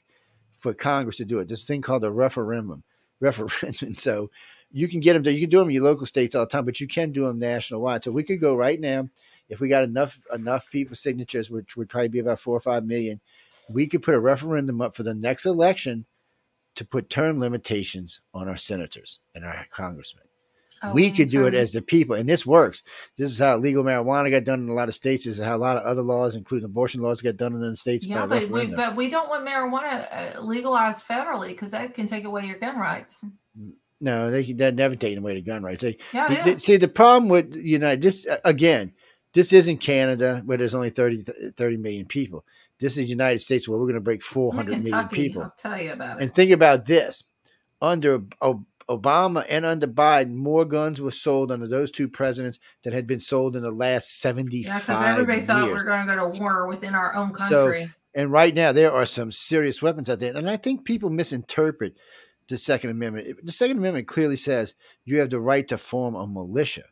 for 0.58 0.72
Congress 0.74 1.16
to 1.16 1.24
do 1.24 1.38
it. 1.40 1.48
This 1.48 1.64
thing 1.64 1.82
called 1.82 2.04
a 2.04 2.10
referendum, 2.10 2.82
referendum. 3.20 3.92
So 3.98 4.30
you 4.70 4.88
can 4.88 5.00
get 5.00 5.14
them. 5.14 5.22
To, 5.24 5.32
you 5.32 5.40
can 5.40 5.50
do 5.50 5.58
them 5.58 5.68
in 5.68 5.74
your 5.74 5.84
local 5.84 6.06
states 6.06 6.34
all 6.34 6.44
the 6.44 6.50
time, 6.50 6.64
but 6.64 6.80
you 6.80 6.88
can 6.88 7.12
do 7.12 7.26
them 7.26 7.38
national 7.38 7.80
wide. 7.80 8.04
So 8.04 8.10
we 8.10 8.24
could 8.24 8.40
go 8.40 8.54
right 8.54 8.80
now 8.80 9.08
if 9.48 9.60
we 9.60 9.68
got 9.68 9.84
enough 9.84 10.20
enough 10.32 10.70
people 10.70 10.96
signatures, 10.96 11.50
which 11.50 11.76
would 11.76 11.88
probably 11.88 12.08
be 12.08 12.18
about 12.18 12.40
four 12.40 12.56
or 12.56 12.60
five 12.60 12.84
million. 12.84 13.20
We 13.70 13.86
could 13.86 14.02
put 14.02 14.14
a 14.14 14.20
referendum 14.20 14.80
up 14.80 14.96
for 14.96 15.02
the 15.02 15.14
next 15.14 15.44
election 15.44 16.06
to 16.74 16.84
put 16.84 17.10
term 17.10 17.40
limitations 17.40 18.20
on 18.32 18.48
our 18.48 18.56
senators 18.56 19.20
and 19.34 19.44
our 19.44 19.66
congressmen 19.70 20.24
Oh, 20.82 20.92
we 20.92 21.10
could 21.10 21.30
do 21.30 21.46
it 21.46 21.54
as 21.54 21.72
the 21.72 21.82
people, 21.82 22.14
and 22.14 22.28
this 22.28 22.46
works. 22.46 22.82
This 23.16 23.32
is 23.32 23.38
how 23.38 23.56
legal 23.56 23.82
marijuana 23.82 24.30
got 24.30 24.44
done 24.44 24.60
in 24.60 24.68
a 24.68 24.74
lot 24.74 24.88
of 24.88 24.94
states. 24.94 25.24
This 25.24 25.38
is 25.38 25.44
how 25.44 25.56
a 25.56 25.58
lot 25.58 25.76
of 25.76 25.82
other 25.82 26.02
laws, 26.02 26.36
including 26.36 26.66
abortion 26.66 27.00
laws, 27.00 27.20
get 27.20 27.36
done 27.36 27.52
in 27.52 27.60
the 27.60 27.74
states 27.74 28.06
Yeah, 28.06 28.26
but 28.26 28.48
we, 28.48 28.66
but 28.66 28.94
we 28.94 29.10
don't 29.10 29.28
want 29.28 29.46
marijuana 29.46 30.36
uh, 30.36 30.40
legalized 30.40 31.04
federally 31.04 31.48
because 31.48 31.72
that 31.72 31.94
can 31.94 32.06
take 32.06 32.24
away 32.24 32.46
your 32.46 32.58
gun 32.58 32.78
rights. 32.78 33.24
No, 34.00 34.30
they 34.30 34.52
they're 34.52 34.72
never 34.72 34.96
taking 34.96 35.18
away 35.18 35.34
the 35.34 35.42
gun 35.42 35.62
rights. 35.62 35.82
They, 35.82 35.98
Yeah, 36.12 36.26
the- 36.28 36.40
it 36.40 36.44
the- 36.44 36.50
is. 36.52 36.62
see, 36.62 36.76
the 36.76 36.88
problem 36.88 37.28
with 37.28 37.54
you 37.54 37.78
know 37.78 37.96
this 37.96 38.26
uh, 38.26 38.38
again, 38.44 38.92
this 39.32 39.52
isn't 39.52 39.78
Canada 39.78 40.42
where 40.44 40.56
there's 40.58 40.74
only 40.74 40.90
30, 40.90 41.24
30 41.56 41.76
million 41.76 42.06
people. 42.06 42.44
This 42.80 42.96
is 42.96 43.10
United 43.10 43.40
States 43.40 43.66
where 43.68 43.76
we're 43.78 43.86
going 43.86 43.94
to 43.94 44.00
break 44.00 44.22
four 44.22 44.54
hundred 44.54 44.82
million 44.84 45.08
people. 45.08 45.42
I'll 45.42 45.54
tell 45.56 45.80
you 45.80 45.92
about 45.92 46.18
it. 46.18 46.22
And 46.22 46.34
think 46.34 46.52
about 46.52 46.86
this: 46.86 47.24
under 47.82 48.20
Obama 48.88 49.44
and 49.48 49.66
under 49.66 49.86
Biden, 49.86 50.34
more 50.34 50.64
guns 50.64 51.00
were 51.00 51.10
sold 51.10 51.50
under 51.52 51.66
those 51.68 51.90
two 51.90 52.08
presidents 52.08 52.58
than 52.82 52.92
had 52.92 53.06
been 53.06 53.20
sold 53.20 53.56
in 53.56 53.62
the 53.62 53.70
last 53.70 54.18
seventy-five 54.20 54.72
yeah, 54.72 54.78
because 54.78 55.02
everybody 55.02 55.38
years. 55.38 55.46
thought 55.46 55.66
we 55.66 55.72
were 55.72 55.84
going 55.84 56.06
to 56.06 56.14
go 56.16 56.32
to 56.32 56.40
war 56.40 56.68
within 56.68 56.94
our 56.94 57.14
own 57.14 57.36
So, 57.36 57.64
country. 57.64 57.92
And 58.14 58.32
right 58.32 58.54
now, 58.54 58.72
there 58.72 58.92
are 58.92 59.04
some 59.06 59.30
serious 59.30 59.82
weapons 59.82 60.08
out 60.08 60.18
there. 60.18 60.34
And 60.36 60.48
I 60.48 60.56
think 60.56 60.84
people 60.84 61.10
misinterpret 61.10 61.94
the 62.48 62.58
Second 62.58 62.90
Amendment. 62.90 63.44
The 63.44 63.52
Second 63.52 63.78
Amendment 63.78 64.06
clearly 64.06 64.36
says 64.36 64.74
you 65.04 65.18
have 65.18 65.30
the 65.30 65.40
right 65.40 65.66
to 65.68 65.78
form 65.78 66.14
a 66.14 66.26
militia. 66.26 66.84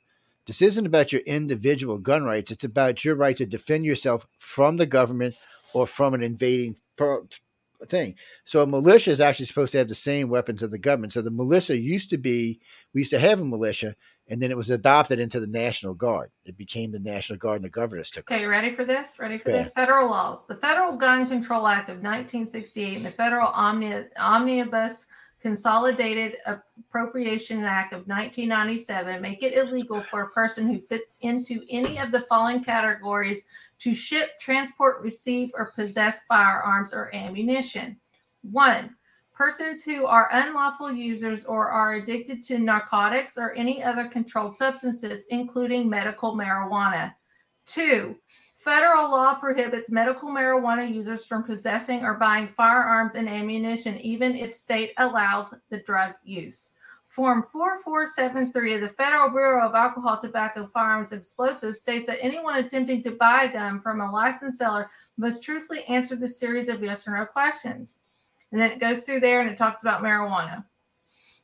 This 0.46 0.62
isn't 0.62 0.86
about 0.86 1.12
your 1.12 1.22
individual 1.22 1.98
gun 1.98 2.22
rights, 2.22 2.50
it's 2.50 2.64
about 2.64 3.04
your 3.04 3.16
right 3.16 3.36
to 3.36 3.46
defend 3.46 3.84
yourself 3.84 4.26
from 4.38 4.76
the 4.76 4.86
government 4.86 5.34
or 5.72 5.86
from 5.86 6.14
an 6.14 6.22
invading 6.22 6.76
thing. 7.88 8.14
So 8.44 8.62
a 8.62 8.66
militia 8.66 9.10
is 9.10 9.20
actually 9.20 9.46
supposed 9.46 9.72
to 9.72 9.78
have 9.78 9.88
the 9.88 9.94
same 9.94 10.28
weapons 10.28 10.62
of 10.62 10.70
the 10.70 10.78
government. 10.78 11.12
So 11.12 11.20
the 11.22 11.30
militia 11.30 11.76
used 11.76 12.10
to 12.10 12.16
be, 12.16 12.60
we 12.94 13.00
used 13.00 13.10
to 13.10 13.18
have 13.18 13.40
a 13.40 13.44
militia, 13.44 13.96
and 14.28 14.40
then 14.40 14.50
it 14.50 14.56
was 14.56 14.70
adopted 14.70 15.18
into 15.20 15.40
the 15.40 15.46
National 15.46 15.94
Guard. 15.94 16.30
It 16.44 16.56
became 16.56 16.92
the 16.92 16.98
National 17.00 17.38
Guard, 17.38 17.56
and 17.56 17.64
the 17.64 17.68
governors 17.68 18.10
took 18.10 18.30
Okay, 18.30 18.42
you 18.42 18.48
ready 18.48 18.70
for 18.72 18.84
this? 18.84 19.18
Ready 19.18 19.38
for 19.38 19.50
Yeah. 19.50 19.64
this? 19.64 19.72
Federal 19.72 20.08
laws. 20.08 20.46
The 20.46 20.54
Federal 20.56 20.96
Gun 20.96 21.28
Control 21.28 21.66
Act 21.66 21.88
of 21.90 21.96
1968 22.02 22.96
and 22.96 23.06
the 23.06 23.10
Federal 23.10 23.48
Omni- 23.48 24.06
Omnibus 24.18 25.06
Consolidated 25.46 26.38
Appropriation 26.44 27.62
Act 27.62 27.92
of 27.92 28.08
1997 28.08 29.22
make 29.22 29.44
it 29.44 29.56
illegal 29.56 30.00
for 30.00 30.22
a 30.22 30.30
person 30.30 30.66
who 30.66 30.80
fits 30.80 31.18
into 31.22 31.64
any 31.70 32.00
of 32.00 32.10
the 32.10 32.22
following 32.22 32.64
categories 32.64 33.46
to 33.78 33.94
ship, 33.94 34.40
transport, 34.40 35.04
receive, 35.04 35.52
or 35.54 35.70
possess 35.76 36.24
firearms 36.24 36.92
or 36.92 37.14
ammunition. 37.14 37.96
One, 38.42 38.96
persons 39.32 39.84
who 39.84 40.04
are 40.04 40.30
unlawful 40.32 40.90
users 40.90 41.44
or 41.44 41.68
are 41.68 41.94
addicted 41.94 42.42
to 42.42 42.58
narcotics 42.58 43.38
or 43.38 43.52
any 43.52 43.84
other 43.84 44.08
controlled 44.08 44.52
substances, 44.52 45.26
including 45.30 45.88
medical 45.88 46.34
marijuana. 46.34 47.14
Two, 47.66 48.16
federal 48.66 49.08
law 49.08 49.34
prohibits 49.34 49.92
medical 49.92 50.28
marijuana 50.28 50.92
users 50.92 51.24
from 51.24 51.44
possessing 51.44 52.02
or 52.02 52.14
buying 52.14 52.48
firearms 52.48 53.14
and 53.14 53.28
ammunition, 53.28 53.96
even 53.98 54.34
if 54.34 54.56
state 54.56 54.92
allows 54.98 55.54
the 55.70 55.78
drug 55.78 56.14
use. 56.24 56.72
Form 57.06 57.44
4473 57.44 58.74
of 58.74 58.80
the 58.80 58.88
Federal 58.88 59.30
Bureau 59.30 59.68
of 59.68 59.76
Alcohol, 59.76 60.18
Tobacco, 60.20 60.66
Firearms, 60.66 61.12
and 61.12 61.20
Explosives 61.20 61.80
states 61.80 62.08
that 62.08 62.18
anyone 62.20 62.56
attempting 62.56 63.04
to 63.04 63.12
buy 63.12 63.44
a 63.44 63.52
gun 63.52 63.78
from 63.78 64.00
a 64.00 64.10
licensed 64.10 64.58
seller 64.58 64.90
must 65.16 65.44
truthfully 65.44 65.84
answer 65.84 66.16
the 66.16 66.26
series 66.26 66.68
of 66.68 66.82
yes 66.82 67.06
or 67.06 67.16
no 67.16 67.24
questions. 67.24 68.02
And 68.50 68.60
then 68.60 68.72
it 68.72 68.80
goes 68.80 69.04
through 69.04 69.20
there 69.20 69.40
and 69.40 69.48
it 69.48 69.56
talks 69.56 69.82
about 69.82 70.02
marijuana. 70.02 70.64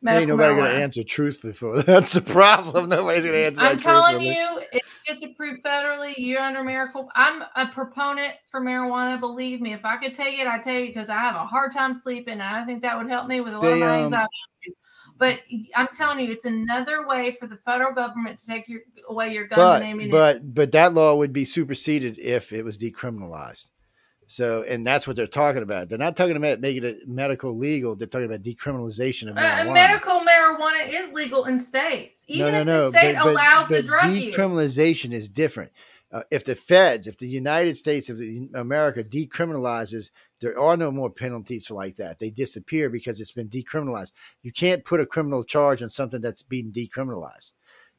Ain't 0.07 0.29
nobody 0.29 0.55
going 0.57 0.65
to 0.65 0.83
answer 0.83 1.05
truthfully 1.05 1.53
for 1.53 1.79
it. 1.79 1.87
That's 1.87 2.13
the 2.13 2.21
problem. 2.21 2.89
Nobody's 2.89 3.23
going 3.23 3.35
to 3.35 3.47
answer 3.47 3.61
I'm 3.61 3.77
that 3.77 3.83
telling 3.83 4.21
you, 4.21 4.63
it's 5.13 5.23
approved 5.23 5.63
federally, 5.63 6.15
you're 6.17 6.41
under 6.41 6.65
miracle. 6.65 7.11
I'm 7.15 7.43
a 7.57 7.69
proponent 7.73 8.35
for 8.51 8.61
marijuana. 8.61 9.21
Believe 9.21 9.61
me, 9.61 9.73
if 9.73 9.85
I 9.85 9.97
could 9.97 10.15
take 10.15 10.39
it, 10.39 10.47
I'd 10.47 10.63
take 10.63 10.91
it 10.91 10.95
because 10.95 11.09
I 11.09 11.19
have 11.19 11.37
a 11.37 11.47
hard 11.47 11.73
time 11.73 11.95
sleeping, 11.95 12.35
and 12.35 12.43
I 12.43 12.65
think 12.65 12.83
that 12.83 12.97
would 12.97 13.09
help 13.09 13.29
me 13.29 13.41
with 13.41 13.55
a 13.55 13.59
lot 13.59 13.65
They, 13.65 13.73
of 13.75 13.79
my 13.81 13.99
um, 13.99 14.05
anxiety. 14.05 14.29
issues. 14.65 14.77
But 15.19 15.41
I'm 15.77 15.89
telling 15.89 16.21
you, 16.21 16.33
it's 16.33 16.47
another 16.47 17.07
way 17.07 17.37
for 17.39 17.47
the 17.47 17.59
federal 17.65 17.93
government 17.93 18.41
to 18.41 18.47
take 18.47 18.69
your 18.69 18.81
away 19.09 19.33
your 19.33 19.47
gun 19.47 20.01
but 20.01 20.11
but 20.11 20.55
but 20.55 20.73
that 20.73 20.95
law 20.95 21.15
would 21.15 21.33
be 21.33 21.45
superseded 21.45 22.19
if 22.19 22.53
it 22.53 22.65
was 22.65 22.79
decriminalized. 22.79 23.69
So, 24.33 24.63
and 24.63 24.87
that's 24.87 25.07
what 25.07 25.15
they're 25.15 25.27
talking 25.27 25.63
about. 25.63 25.91
They're 25.91 25.99
not 25.99 26.17
talking 26.17 26.37
about 26.37 26.61
making 26.61 26.85
it 26.85 27.07
medical 27.07 27.55
legal. 27.57 27.95
They're 27.97 28.07
talking 28.09 28.25
about 28.25 28.43
decriminalization 28.43 29.29
of 29.29 29.37
Uh, 29.37 29.41
marijuana. 29.43 29.75
medical 29.75 30.21
marijuana 30.21 30.89
is 30.89 31.13
legal 31.13 31.45
in 31.45 31.59
states, 31.59 32.25
even 32.29 32.53
no, 32.53 32.61
if 32.61 32.67
no, 32.67 32.77
no. 32.77 32.91
the 32.91 32.99
state 32.99 33.15
but, 33.17 33.25
but- 33.25 33.31
allows 33.33 33.69
the 33.69 33.75
but 33.83 33.87
drug 33.87 34.15
use. 34.15 34.35
decriminalization 34.35 35.13
is 35.13 35.29
different. 35.29 35.71
Uh, 36.11 36.23
if 36.31 36.45
the 36.45 36.55
feds, 36.55 37.07
if 37.07 37.17
the 37.19 37.27
United 37.29 37.77
States 37.77 38.09
of 38.11 38.21
America 38.55 39.03
decriminalizes, 39.05 40.11
there 40.41 40.59
are 40.59 40.77
no 40.77 40.91
more 40.91 41.11
penalties 41.11 41.67
for 41.67 41.75
like 41.75 41.97
that. 41.97 42.19
They 42.19 42.31
disappear 42.31 42.91
because 42.91 43.21
it's 43.21 43.33
been 43.33 43.49
decriminalized. 43.49 44.13
You 44.43 44.53
can't 44.53 44.85
put 44.85 45.01
a 45.01 45.07
criminal 45.07 45.45
charge 45.45 45.83
on 45.83 45.91
something 45.91 46.21
that's 46.21 46.43
been 46.43 46.73
decriminalized. 46.73 47.53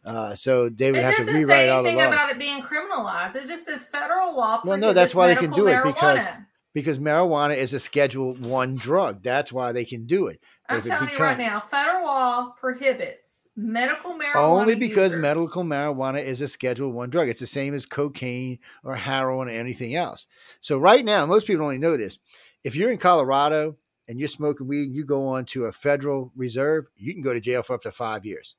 Uh, 0.05 0.35
so 0.35 0.67
they 0.69 0.91
would 0.91 0.99
It 0.99 1.03
have 1.03 1.15
to 1.25 1.31
rewrite 1.31 1.47
say 1.47 1.69
all 1.69 1.83
the 1.83 1.89
anything 1.89 2.05
laws. 2.05 2.15
about 2.15 2.31
it 2.31 2.39
being 2.39 2.61
criminalized. 2.61 3.35
It 3.35 3.47
just 3.47 3.65
says 3.65 3.85
federal 3.85 4.35
law. 4.35 4.61
Well, 4.65 4.77
no, 4.77 4.91
that's 4.93 5.15
why 5.15 5.27
they 5.27 5.35
can 5.35 5.51
do 5.51 5.67
it, 5.67 5.81
because 5.83 6.21
marijuana. 6.21 6.45
because 6.73 6.99
marijuana 6.99 7.55
is 7.55 7.73
a 7.73 7.79
Schedule 7.79 8.33
One 8.35 8.75
drug. 8.75 9.23
That's 9.23 9.53
why 9.53 9.71
they 9.71 9.85
can 9.85 10.05
do 10.05 10.27
it. 10.27 10.41
I'm 10.67 10.79
if 10.79 10.85
it 10.85 10.89
telling 10.89 11.09
you 11.09 11.17
right 11.17 11.37
now, 11.37 11.61
federal 11.61 12.05
law 12.05 12.53
prohibits 12.59 13.47
medical 13.55 14.11
marijuana. 14.13 14.35
Only 14.35 14.75
because 14.75 15.11
users. 15.13 15.21
medical 15.21 15.63
marijuana 15.63 16.21
is 16.23 16.41
a 16.41 16.47
Schedule 16.47 16.91
One 16.91 17.09
drug. 17.09 17.29
It's 17.29 17.39
the 17.39 17.45
same 17.47 17.73
as 17.73 17.85
cocaine 17.85 18.59
or 18.83 18.95
heroin 18.95 19.47
or 19.47 19.51
anything 19.51 19.95
else. 19.95 20.27
So 20.61 20.77
right 20.79 21.05
now, 21.05 21.25
most 21.25 21.47
people 21.47 21.63
only 21.63 21.77
know 21.77 21.95
this. 21.95 22.19
If 22.63 22.75
you're 22.75 22.91
in 22.91 22.97
Colorado 22.97 23.77
and 24.07 24.19
you're 24.19 24.27
smoking 24.27 24.67
weed 24.67 24.87
and 24.87 24.95
you 24.95 25.05
go 25.05 25.27
on 25.29 25.45
to 25.45 25.65
a 25.65 25.71
federal 25.71 26.31
reserve, 26.35 26.85
you 26.97 27.13
can 27.13 27.21
go 27.21 27.33
to 27.33 27.39
jail 27.39 27.63
for 27.63 27.73
up 27.73 27.83
to 27.83 27.91
five 27.91 28.25
years. 28.25 28.55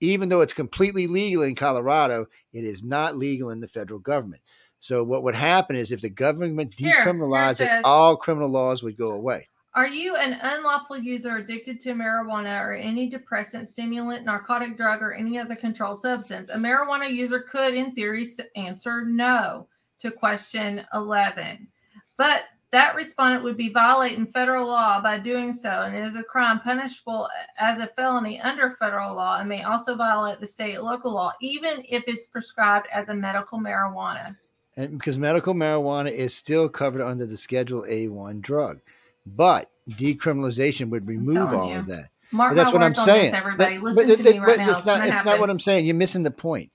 Even 0.00 0.28
though 0.28 0.40
it's 0.40 0.52
completely 0.52 1.06
legal 1.06 1.42
in 1.42 1.54
Colorado, 1.54 2.26
it 2.52 2.64
is 2.64 2.82
not 2.82 3.16
legal 3.16 3.50
in 3.50 3.60
the 3.60 3.68
federal 3.68 3.98
government. 3.98 4.42
So 4.80 5.02
what 5.02 5.24
would 5.24 5.34
happen 5.34 5.76
is 5.76 5.90
if 5.90 6.00
the 6.00 6.10
government 6.10 6.74
Here, 6.74 6.90
here 6.92 7.00
it 7.00 7.04
decriminalized 7.04 7.52
it, 7.52 7.56
says- 7.56 7.82
all 7.84 8.16
criminal 8.16 8.48
laws 8.48 8.82
would 8.82 8.96
go 8.96 9.10
away. 9.10 9.48
Are 9.74 9.86
you 9.86 10.16
an 10.16 10.32
unlawful 10.40 10.98
user 10.98 11.36
addicted 11.36 11.78
to 11.80 11.92
marijuana 11.92 12.60
or 12.64 12.74
any 12.74 13.08
depressant, 13.08 13.68
stimulant, 13.68 14.24
narcotic 14.24 14.76
drug, 14.76 15.02
or 15.02 15.14
any 15.14 15.38
other 15.38 15.54
controlled 15.54 16.00
substance? 16.00 16.48
A 16.48 16.56
marijuana 16.56 17.08
user 17.12 17.40
could, 17.40 17.74
in 17.74 17.94
theory, 17.94 18.26
answer 18.56 19.04
no 19.04 19.68
to 20.00 20.10
question 20.10 20.84
11. 20.94 21.68
But 22.16 22.44
that 22.70 22.94
respondent 22.94 23.44
would 23.44 23.56
be 23.56 23.70
violating 23.70 24.26
federal 24.26 24.66
law 24.66 25.00
by 25.00 25.18
doing 25.18 25.54
so, 25.54 25.82
and 25.82 25.94
it 25.94 26.04
is 26.04 26.16
a 26.16 26.22
crime 26.22 26.60
punishable 26.60 27.28
as 27.58 27.78
a 27.78 27.86
felony 27.88 28.40
under 28.40 28.70
federal 28.72 29.14
law 29.14 29.38
and 29.40 29.48
may 29.48 29.62
also 29.62 29.94
violate 29.96 30.38
the 30.40 30.46
state 30.46 30.74
and 30.74 30.84
local 30.84 31.12
law, 31.12 31.32
even 31.40 31.82
if 31.88 32.04
it's 32.06 32.26
prescribed 32.28 32.86
as 32.92 33.08
a 33.08 33.14
medical 33.14 33.58
marijuana. 33.58 34.36
and 34.76 34.98
because 34.98 35.18
medical 35.18 35.54
marijuana 35.54 36.10
is 36.10 36.34
still 36.34 36.68
covered 36.68 37.02
under 37.02 37.24
the 37.26 37.36
Schedule 37.36 37.84
A1 37.88 38.40
drug, 38.42 38.80
but 39.26 39.70
decriminalization 39.90 40.90
would 40.90 41.08
remove 41.08 41.52
all 41.52 41.70
you. 41.72 41.78
of 41.78 41.86
that. 41.86 42.08
Mark 42.30 42.50
But 42.50 42.56
that's 42.56 42.72
what 42.72 42.82
I'm 42.82 42.94
saying. 42.94 43.30
this, 43.30 43.34
everybody. 43.34 43.78
But- 43.78 43.84
Listen 43.84 44.08
but 44.08 44.16
to 44.16 44.22
me 44.32 44.38
right 44.38 44.46
but 44.46 44.56
now. 44.58 44.70
It's 44.70 44.84
not. 44.84 45.06
It's 45.08 45.24
not 45.24 45.40
what 45.40 45.48
I'm 45.50 45.58
saying. 45.58 45.86
You're 45.86 45.94
missing 45.96 46.22
the 46.22 46.30
point. 46.30 46.70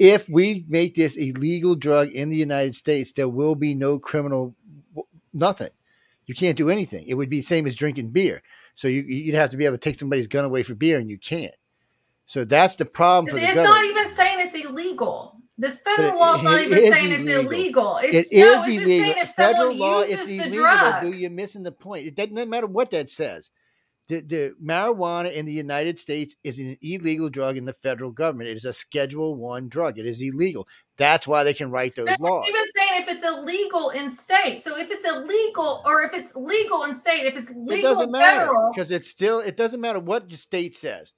If 0.00 0.28
we 0.28 0.64
make 0.68 0.94
this 0.94 1.16
a 1.18 1.30
legal 1.32 1.74
drug 1.76 2.08
in 2.08 2.30
the 2.30 2.36
United 2.36 2.74
States, 2.74 3.12
there 3.12 3.28
will 3.28 3.54
be 3.54 3.74
no 3.74 3.98
criminal, 3.98 4.56
nothing. 5.32 5.70
You 6.26 6.34
can't 6.34 6.56
do 6.56 6.70
anything. 6.70 7.06
It 7.08 7.14
would 7.14 7.28
be 7.30 7.38
the 7.38 7.42
same 7.44 7.66
as 7.66 7.74
drinking 7.74 8.10
beer. 8.10 8.42
So 8.74 8.88
you, 8.88 9.02
you'd 9.02 9.34
have 9.34 9.50
to 9.50 9.56
be 9.56 9.64
able 9.66 9.76
to 9.76 9.80
take 9.80 9.98
somebody's 9.98 10.26
gun 10.28 10.44
away 10.44 10.62
for 10.62 10.74
beer, 10.74 10.98
and 10.98 11.10
you 11.10 11.18
can't. 11.18 11.54
So 12.26 12.44
that's 12.44 12.76
the 12.76 12.84
problem 12.84 13.26
for 13.26 13.40
the 13.40 13.46
It's 13.46 13.56
not 13.56 13.84
even 13.84 14.06
saying 14.06 14.36
it's 14.40 14.54
illegal. 14.54 15.36
This 15.58 15.80
federal 15.80 16.18
law 16.18 16.36
is 16.36 16.42
not 16.42 16.60
even 16.62 16.78
is 16.78 16.94
saying 16.94 17.12
it's 17.12 17.28
illegal. 17.28 17.50
illegal. 17.52 17.96
It 17.98 18.14
It's, 18.14 18.28
is 18.30 18.40
no, 18.40 18.52
it's 18.54 18.66
just 18.66 18.68
illegal. 18.82 19.04
saying 19.04 19.14
if 19.18 19.30
Federal 19.30 19.56
someone 19.72 19.78
law, 19.78 20.00
uses 20.02 20.18
it's 20.18 20.26
the 20.28 20.36
illegal. 20.38 20.58
drug. 20.58 21.14
You're 21.16 21.30
missing 21.30 21.62
the 21.64 21.72
point. 21.72 22.06
It 22.06 22.14
doesn't 22.14 22.48
matter 22.48 22.66
what 22.66 22.90
that 22.92 23.10
says. 23.10 23.50
The, 24.10 24.22
the 24.22 24.54
marijuana 24.60 25.32
in 25.32 25.46
the 25.46 25.52
United 25.52 25.96
States 26.00 26.34
is 26.42 26.58
an 26.58 26.76
illegal 26.82 27.28
drug 27.28 27.56
in 27.56 27.64
the 27.64 27.72
federal 27.72 28.10
government. 28.10 28.50
It 28.50 28.56
is 28.56 28.64
a 28.64 28.72
Schedule 28.72 29.36
One 29.36 29.68
drug. 29.68 29.98
It 29.98 30.06
is 30.06 30.20
illegal. 30.20 30.66
That's 30.96 31.28
why 31.28 31.44
they 31.44 31.54
can 31.54 31.70
write 31.70 31.94
those 31.94 32.06
They're 32.06 32.16
laws. 32.18 32.44
even 32.48 32.64
saying 32.76 33.02
if 33.02 33.08
it's 33.08 33.24
illegal 33.24 33.90
in 33.90 34.10
state. 34.10 34.62
So 34.62 34.76
if 34.76 34.90
it's 34.90 35.06
illegal 35.06 35.84
or 35.86 36.02
if 36.02 36.12
it's 36.12 36.34
legal 36.34 36.82
in 36.82 36.92
state, 36.92 37.24
if 37.24 37.36
it's 37.36 37.50
legal, 37.50 37.72
It 37.72 37.82
doesn't 37.82 38.10
matter 38.10 38.40
federal, 38.46 38.72
because 38.74 38.90
it's 38.90 39.08
still. 39.08 39.38
It 39.38 39.56
doesn't 39.56 39.80
matter 39.80 40.00
what 40.00 40.28
the 40.28 40.36
state 40.36 40.74
says. 40.74 41.12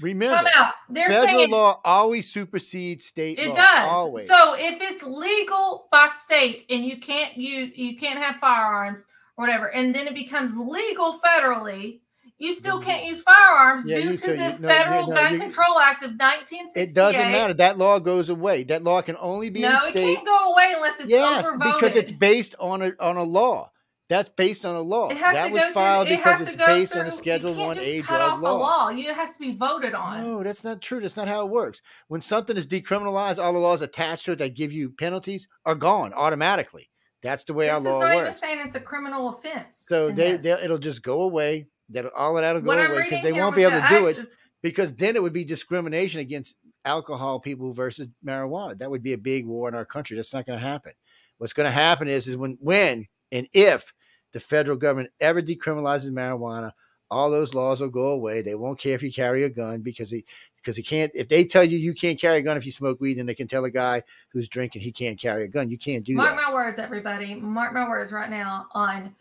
Remember, 0.00 0.48
out. 0.56 0.72
They're 0.88 1.08
federal 1.08 1.40
saying 1.40 1.50
law 1.50 1.80
always 1.84 2.32
supersedes 2.32 3.04
state 3.04 3.38
it 3.38 3.48
law. 3.48 3.54
does. 3.56 3.88
Always. 3.88 4.28
So 4.28 4.54
if 4.56 4.80
it's 4.80 5.02
legal 5.02 5.88
by 5.92 6.08
state 6.08 6.64
and 6.70 6.86
you 6.86 6.98
can't 7.00 7.36
you 7.36 7.70
you 7.74 7.98
can't 7.98 8.18
have 8.18 8.36
firearms 8.36 9.06
or 9.36 9.44
whatever, 9.44 9.66
and 9.74 9.94
then 9.94 10.06
it 10.06 10.14
becomes 10.14 10.56
legal 10.56 11.20
federally. 11.22 12.00
You 12.40 12.54
still 12.54 12.80
can't 12.80 13.04
use 13.04 13.20
firearms. 13.20 13.86
Yeah, 13.86 13.96
due 14.00 14.16
to 14.16 14.26
the 14.28 14.32
you- 14.32 14.58
no, 14.60 14.68
Federal 14.68 15.06
no, 15.08 15.14
Gun 15.14 15.34
you- 15.34 15.40
Control 15.40 15.78
Act 15.78 16.02
of 16.02 16.12
1968. 16.12 16.88
it 16.88 16.94
doesn't 16.94 17.30
matter. 17.32 17.52
That 17.54 17.76
law 17.76 17.98
goes 17.98 18.30
away. 18.30 18.64
That 18.64 18.82
law 18.82 19.02
can 19.02 19.16
only 19.20 19.50
be 19.50 19.60
No, 19.60 19.76
it 19.76 19.90
state. 19.90 20.14
can't 20.16 20.26
go 20.26 20.52
away 20.52 20.72
unless 20.74 21.00
it's 21.00 21.10
yes, 21.10 21.46
overvoted. 21.46 21.74
because 21.74 21.96
it's 21.96 22.12
based 22.12 22.54
on 22.58 22.80
a 22.82 22.92
on 22.98 23.18
a 23.18 23.22
law. 23.22 23.70
That's 24.08 24.28
based 24.30 24.64
on 24.64 24.74
a 24.74 24.80
law. 24.80 25.08
It 25.10 25.18
has 25.18 25.34
that 25.34 25.46
to 25.48 25.52
was 25.52 25.62
go 25.64 25.72
filed 25.72 26.08
through, 26.08 26.16
because 26.16 26.38
has 26.38 26.48
it's 26.48 26.56
based 26.56 26.92
through, 26.94 27.02
on 27.02 27.06
a 27.08 27.10
Schedule 27.12 27.54
One 27.54 27.78
A 27.78 28.00
drug 28.00 28.40
law. 28.42 28.52
a 28.52 28.58
law. 28.58 28.88
You 28.88 29.08
it 29.10 29.14
has 29.14 29.34
to 29.34 29.38
be 29.38 29.54
voted 29.54 29.94
on. 29.94 30.24
No, 30.24 30.42
that's 30.42 30.64
not 30.64 30.80
true. 30.80 31.00
That's 31.00 31.16
not 31.18 31.28
how 31.28 31.44
it 31.46 31.50
works. 31.50 31.80
When 32.08 32.20
something 32.22 32.56
is 32.56 32.66
decriminalized, 32.66 33.38
all 33.40 33.52
the 33.52 33.58
laws 33.60 33.82
attached 33.82 34.24
to 34.24 34.32
it 34.32 34.38
that 34.38 34.54
give 34.56 34.72
you 34.72 34.90
penalties 34.98 35.46
are 35.66 35.74
gone 35.76 36.12
automatically. 36.14 36.88
That's 37.22 37.44
the 37.44 37.52
way 37.52 37.66
this 37.66 37.72
our 37.74 37.78
is 37.80 37.84
law 37.84 38.00
not 38.00 38.12
even 38.14 38.24
works. 38.24 38.40
saying 38.40 38.58
it's 38.66 38.76
a 38.76 38.80
criminal 38.80 39.28
offense. 39.28 39.78
So 39.86 40.10
they 40.10 40.38
they 40.38 40.52
it'll 40.52 40.78
just 40.78 41.02
go 41.02 41.20
away. 41.20 41.66
That 41.90 42.06
all 42.16 42.36
of 42.36 42.42
that'll 42.42 42.62
go 42.62 42.68
What 42.68 42.90
away 42.90 43.04
because 43.04 43.22
they 43.22 43.32
won't 43.32 43.56
be 43.56 43.62
able 43.62 43.80
to 43.80 43.88
do 43.88 44.06
it 44.06 44.18
is- 44.18 44.38
because 44.62 44.94
then 44.94 45.16
it 45.16 45.22
would 45.22 45.32
be 45.32 45.44
discrimination 45.44 46.20
against 46.20 46.56
alcohol 46.84 47.40
people 47.40 47.72
versus 47.72 48.08
marijuana. 48.24 48.78
That 48.78 48.90
would 48.90 49.02
be 49.02 49.12
a 49.14 49.18
big 49.18 49.46
war 49.46 49.68
in 49.68 49.74
our 49.74 49.84
country. 49.84 50.16
That's 50.16 50.34
not 50.34 50.46
going 50.46 50.58
to 50.58 50.64
happen. 50.64 50.92
What's 51.38 51.52
going 51.54 51.66
to 51.66 51.72
happen 51.72 52.08
is 52.08 52.28
is 52.28 52.36
when 52.36 52.58
when 52.60 53.06
and 53.32 53.48
if 53.52 53.92
the 54.32 54.40
federal 54.40 54.76
government 54.76 55.10
ever 55.20 55.40
decriminalizes 55.42 56.10
marijuana, 56.10 56.72
all 57.10 57.30
those 57.30 57.54
laws 57.54 57.80
will 57.80 57.88
go 57.90 58.08
away. 58.08 58.42
They 58.42 58.54
won't 58.54 58.78
care 58.78 58.94
if 58.94 59.02
you 59.02 59.12
carry 59.12 59.42
a 59.44 59.50
gun 59.50 59.80
because 59.80 60.10
he 60.10 60.24
because 60.62 60.76
he 60.76 60.82
can't. 60.82 61.10
If 61.14 61.28
they 61.28 61.44
tell 61.44 61.64
you 61.64 61.78
you 61.78 61.94
can't 61.94 62.20
carry 62.20 62.38
a 62.38 62.42
gun 62.42 62.56
if 62.56 62.66
you 62.66 62.72
smoke 62.72 63.00
weed, 63.00 63.18
then 63.18 63.26
they 63.26 63.34
can 63.34 63.48
tell 63.48 63.64
a 63.64 63.70
guy 63.70 64.02
who's 64.28 64.48
drinking 64.48 64.82
he 64.82 64.92
can't 64.92 65.18
carry 65.18 65.44
a 65.44 65.48
gun. 65.48 65.70
You 65.70 65.78
can't 65.78 66.04
do 66.04 66.14
that. 66.14 66.18
Mark 66.22 66.36
that. 66.36 66.46
my 66.48 66.52
words, 66.52 66.78
everybody. 66.78 67.34
Mark 67.34 67.72
my 67.74 67.88
words 67.88 68.12
right 68.12 68.30
now 68.30 68.66
on 68.72 69.14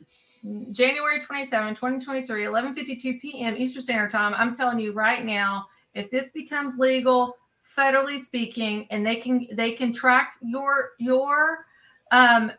January 0.71 1.21
27, 1.21 1.75
2023, 1.75 2.43
11:52 2.43 3.21
p.m. 3.21 3.55
Eastern 3.57 3.81
Standard 3.83 4.11
Time. 4.11 4.33
I'm 4.35 4.55
telling 4.55 4.79
you 4.79 4.91
right 4.93 5.25
now, 5.25 5.67
if 5.93 6.09
this 6.11 6.31
becomes 6.31 6.77
legal, 6.77 7.35
federally 7.77 8.19
speaking, 8.19 8.87
and 8.91 9.05
they 9.05 9.15
can 9.17 9.47
they 9.53 9.71
can 9.71 9.93
track 9.93 10.33
your 10.41 10.91
your 10.99 11.65
um 12.11 12.51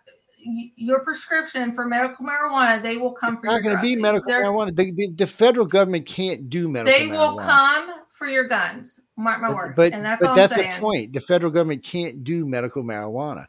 your 0.43 1.01
prescription 1.01 1.70
for 1.70 1.85
medical 1.85 2.24
marijuana, 2.24 2.82
they 2.82 2.97
will 2.97 3.12
come 3.12 3.35
It's 3.35 3.40
for 3.40 3.47
not 3.47 3.62
going 3.62 3.77
to 3.77 3.82
be 3.82 3.94
medical 3.94 4.27
They're- 4.31 4.43
marijuana. 4.44 4.74
The, 4.74 4.90
the, 4.93 5.09
the 5.11 5.27
federal 5.27 5.66
government 5.66 6.07
can't 6.07 6.48
do 6.48 6.66
medical 6.66 6.98
They 6.98 7.09
marijuana. 7.09 7.32
will 7.32 7.39
come 7.39 7.90
for 8.20 8.28
your 8.28 8.47
guns. 8.47 9.01
Mark 9.16 9.40
my 9.40 9.48
words. 9.48 9.72
but, 9.74 9.94
and 9.94 10.05
that's 10.05 10.20
but 10.20 10.28
all 10.28 10.34
that's 10.36 10.52
I'm 10.52 10.62
the 10.62 10.78
point. 10.78 11.14
The 11.14 11.22
federal 11.22 11.51
government 11.51 11.82
can't 11.82 12.22
do 12.22 12.47
medical 12.47 12.84
marijuana. 12.84 13.47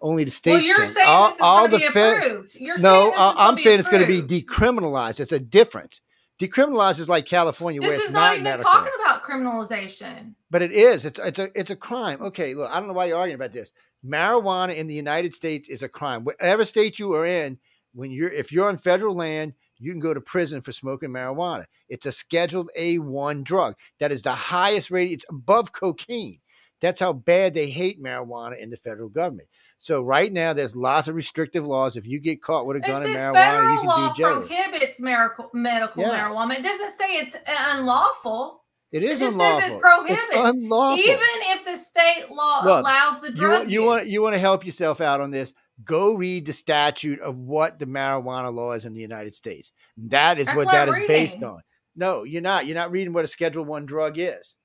Only 0.00 0.24
the 0.24 0.32
states 0.32 0.54
Well, 0.56 0.66
you're 0.66 0.76
can. 0.78 0.86
saying 0.88 1.08
all, 1.08 1.26
this 1.28 1.34
is 1.36 1.40
all 1.40 1.68
the 1.68 1.78
fed-. 1.78 2.50
Saying 2.50 2.66
No, 2.66 2.72
this 2.72 2.82
uh, 2.82 2.82
is 2.82 2.82
gonna 2.82 3.34
I'm 3.38 3.58
saying 3.58 3.78
it's 3.78 3.88
going 3.88 4.04
to 4.04 4.08
be 4.08 4.42
decriminalized. 4.42 5.20
It's 5.20 5.30
a 5.30 5.38
difference. 5.38 6.00
Decriminalized 6.40 6.98
is 6.98 7.08
like 7.08 7.26
California, 7.26 7.80
where 7.80 7.94
it's 7.94 8.06
is 8.06 8.12
not, 8.12 8.20
not 8.20 8.32
even 8.32 8.44
medical, 8.44 8.72
talking 8.72 8.92
about 9.00 9.22
criminalization. 9.22 10.34
but 10.50 10.62
it 10.62 10.72
is. 10.72 11.04
It's 11.04 11.20
it's 11.20 11.38
a 11.38 11.50
it's 11.54 11.70
a 11.70 11.76
crime. 11.76 12.20
Okay, 12.20 12.54
look, 12.54 12.70
I 12.70 12.78
don't 12.80 12.88
know 12.88 12.94
why 12.94 13.06
you're 13.06 13.18
arguing 13.18 13.36
about 13.36 13.52
this. 13.52 13.72
Marijuana 14.04 14.74
in 14.74 14.88
the 14.88 14.94
United 14.94 15.32
States 15.32 15.68
is 15.68 15.82
a 15.82 15.88
crime. 15.88 16.24
Whatever 16.24 16.64
state 16.64 16.98
you 16.98 17.12
are 17.14 17.26
in, 17.26 17.58
when 17.94 18.10
you're 18.10 18.30
if 18.30 18.50
you're 18.52 18.68
on 18.68 18.78
federal 18.78 19.14
land, 19.14 19.54
you 19.78 19.92
can 19.92 20.00
go 20.00 20.14
to 20.14 20.20
prison 20.20 20.62
for 20.62 20.72
smoking 20.72 21.10
marijuana. 21.10 21.64
It's 21.88 22.06
a 22.06 22.12
Scheduled 22.12 22.70
A1 22.78 23.44
drug. 23.44 23.74
That 24.00 24.12
is 24.12 24.22
the 24.22 24.32
highest 24.32 24.90
rated. 24.90 25.14
It's 25.14 25.26
above 25.28 25.72
cocaine. 25.72 26.40
That's 26.80 27.00
how 27.00 27.12
bad 27.12 27.54
they 27.54 27.70
hate 27.70 28.02
marijuana 28.02 28.58
in 28.58 28.70
the 28.70 28.76
federal 28.76 29.08
government. 29.08 29.48
So 29.78 30.00
right 30.02 30.32
now, 30.32 30.52
there's 30.52 30.76
lots 30.76 31.08
of 31.08 31.14
restrictive 31.14 31.66
laws. 31.66 31.96
If 31.96 32.06
you 32.06 32.20
get 32.20 32.42
caught 32.42 32.66
with 32.66 32.76
a 32.76 32.80
gun 32.80 33.02
and 33.02 33.14
marijuana, 33.14 33.34
federal 33.34 33.72
you 33.72 33.78
can 33.78 33.88
law 33.88 34.12
do 34.12 34.22
jail. 34.22 34.40
prohibits 34.42 35.00
medical 35.00 35.50
medical 35.52 36.02
Yes. 36.02 36.32
marijuana. 36.32 36.58
It 36.58 36.62
doesn't 36.62 36.90
say 36.92 37.16
it's 37.16 37.36
unlawful. 37.46 38.64
It 38.90 39.02
is 39.02 39.20
just 39.20 39.36
says 39.36 39.62
it 39.62 39.72
unlawful. 39.72 40.04
It's 40.08 40.26
prohibits. 40.26 40.56
unlawful. 40.56 41.04
Even 41.04 41.18
if 41.42 41.64
the 41.64 41.76
state 41.76 42.30
law 42.30 42.62
Look, 42.64 42.80
allows 42.80 43.20
the 43.20 43.32
drug 43.32 43.52
want 43.52 43.68
you 43.68 43.82
want 43.84 44.06
you 44.06 44.22
want 44.22 44.34
to 44.34 44.38
help 44.38 44.64
yourself 44.64 45.00
out 45.00 45.20
on 45.20 45.30
this. 45.30 45.52
Go 45.84 46.14
read 46.16 46.46
the 46.46 46.52
statute 46.52 47.20
of 47.20 47.38
what 47.38 47.78
the 47.78 47.86
marijuana 47.86 48.52
law 48.52 48.72
is 48.72 48.84
in 48.84 48.94
the 48.94 49.00
United 49.00 49.34
States. 49.34 49.72
That 49.96 50.38
is 50.38 50.46
That's 50.46 50.56
what 50.56 50.66
what 50.66 50.72
that 50.72 50.88
I'm 50.88 51.02
is 51.02 51.06
based 51.06 51.42
on. 51.42 51.60
No, 51.94 52.24
you're 52.24 52.42
not. 52.42 52.66
You're 52.66 52.76
not 52.76 52.90
reading 52.90 53.12
what 53.12 53.24
a 53.24 53.28
Schedule 53.28 53.64
One 53.64 53.86
drug 53.86 54.18
is. 54.18 54.56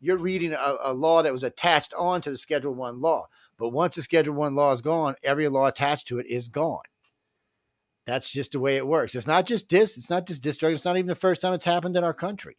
You're 0.00 0.18
reading 0.18 0.52
a, 0.52 0.74
a 0.82 0.92
law 0.92 1.22
that 1.22 1.32
was 1.32 1.42
attached 1.42 1.92
on 1.94 2.20
to 2.22 2.30
the 2.30 2.36
Schedule 2.36 2.74
One 2.74 3.00
law. 3.00 3.26
But 3.58 3.70
once 3.70 3.96
the 3.96 4.02
Schedule 4.02 4.34
One 4.34 4.54
law 4.54 4.72
is 4.72 4.80
gone, 4.80 5.16
every 5.22 5.48
law 5.48 5.66
attached 5.66 6.08
to 6.08 6.18
it 6.18 6.26
is 6.26 6.48
gone. 6.48 6.82
That's 8.06 8.30
just 8.30 8.52
the 8.52 8.60
way 8.60 8.76
it 8.76 8.86
works. 8.86 9.14
It's 9.14 9.26
not 9.26 9.44
just 9.44 9.68
this. 9.68 9.98
It's 9.98 10.08
not 10.08 10.26
just 10.26 10.42
this 10.42 10.56
drug. 10.56 10.72
It's 10.72 10.84
not 10.84 10.96
even 10.96 11.08
the 11.08 11.14
first 11.14 11.42
time 11.42 11.52
it's 11.52 11.64
happened 11.64 11.96
in 11.96 12.04
our 12.04 12.14
country. 12.14 12.56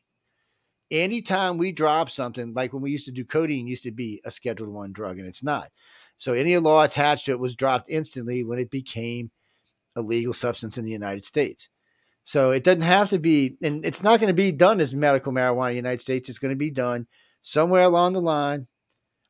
Anytime 0.92 1.58
we 1.58 1.72
drop 1.72 2.10
something, 2.10 2.54
like 2.54 2.74
when 2.74 2.82
we 2.82 2.92
used 2.92 3.06
to 3.06 3.12
do 3.12 3.24
codeine, 3.26 3.68
used 3.68 3.84
to 3.84 3.92
be 3.92 4.22
a 4.26 4.32
Schedule 4.32 4.72
One 4.72 4.92
drug, 4.92 5.18
and 5.18 5.28
it's 5.28 5.44
not. 5.44 5.70
So 6.20 6.34
any 6.34 6.56
law 6.58 6.84
attached 6.84 7.26
to 7.26 7.32
it 7.32 7.40
was 7.40 7.56
dropped 7.56 7.90
instantly 7.90 8.44
when 8.44 8.60
it 8.60 8.70
became 8.70 9.32
a 9.96 10.02
legal 10.02 10.34
substance 10.34 10.78
in 10.78 10.84
the 10.84 10.92
United 10.92 11.24
States. 11.24 11.70
So 12.26 12.52
it 12.52 12.64
doesn't 12.64 12.82
have 12.82 13.10
to 13.10 13.20
be, 13.20 13.56
and 13.64 13.84
it's 13.86 14.04
not 14.04 14.20
going 14.20 14.28
to 14.28 14.34
be 14.34 14.52
done 14.52 14.82
as 14.82 14.94
medical 14.94 15.32
marijuana 15.32 15.70
in 15.70 15.76
the 15.76 15.78
United 15.78 16.02
States. 16.02 16.28
It's 16.28 16.38
going 16.38 16.54
to 16.54 16.58
be 16.58 16.72
done 16.72 17.08
somewhere 17.42 17.84
along 17.84 18.14
the 18.14 18.22
line. 18.22 18.68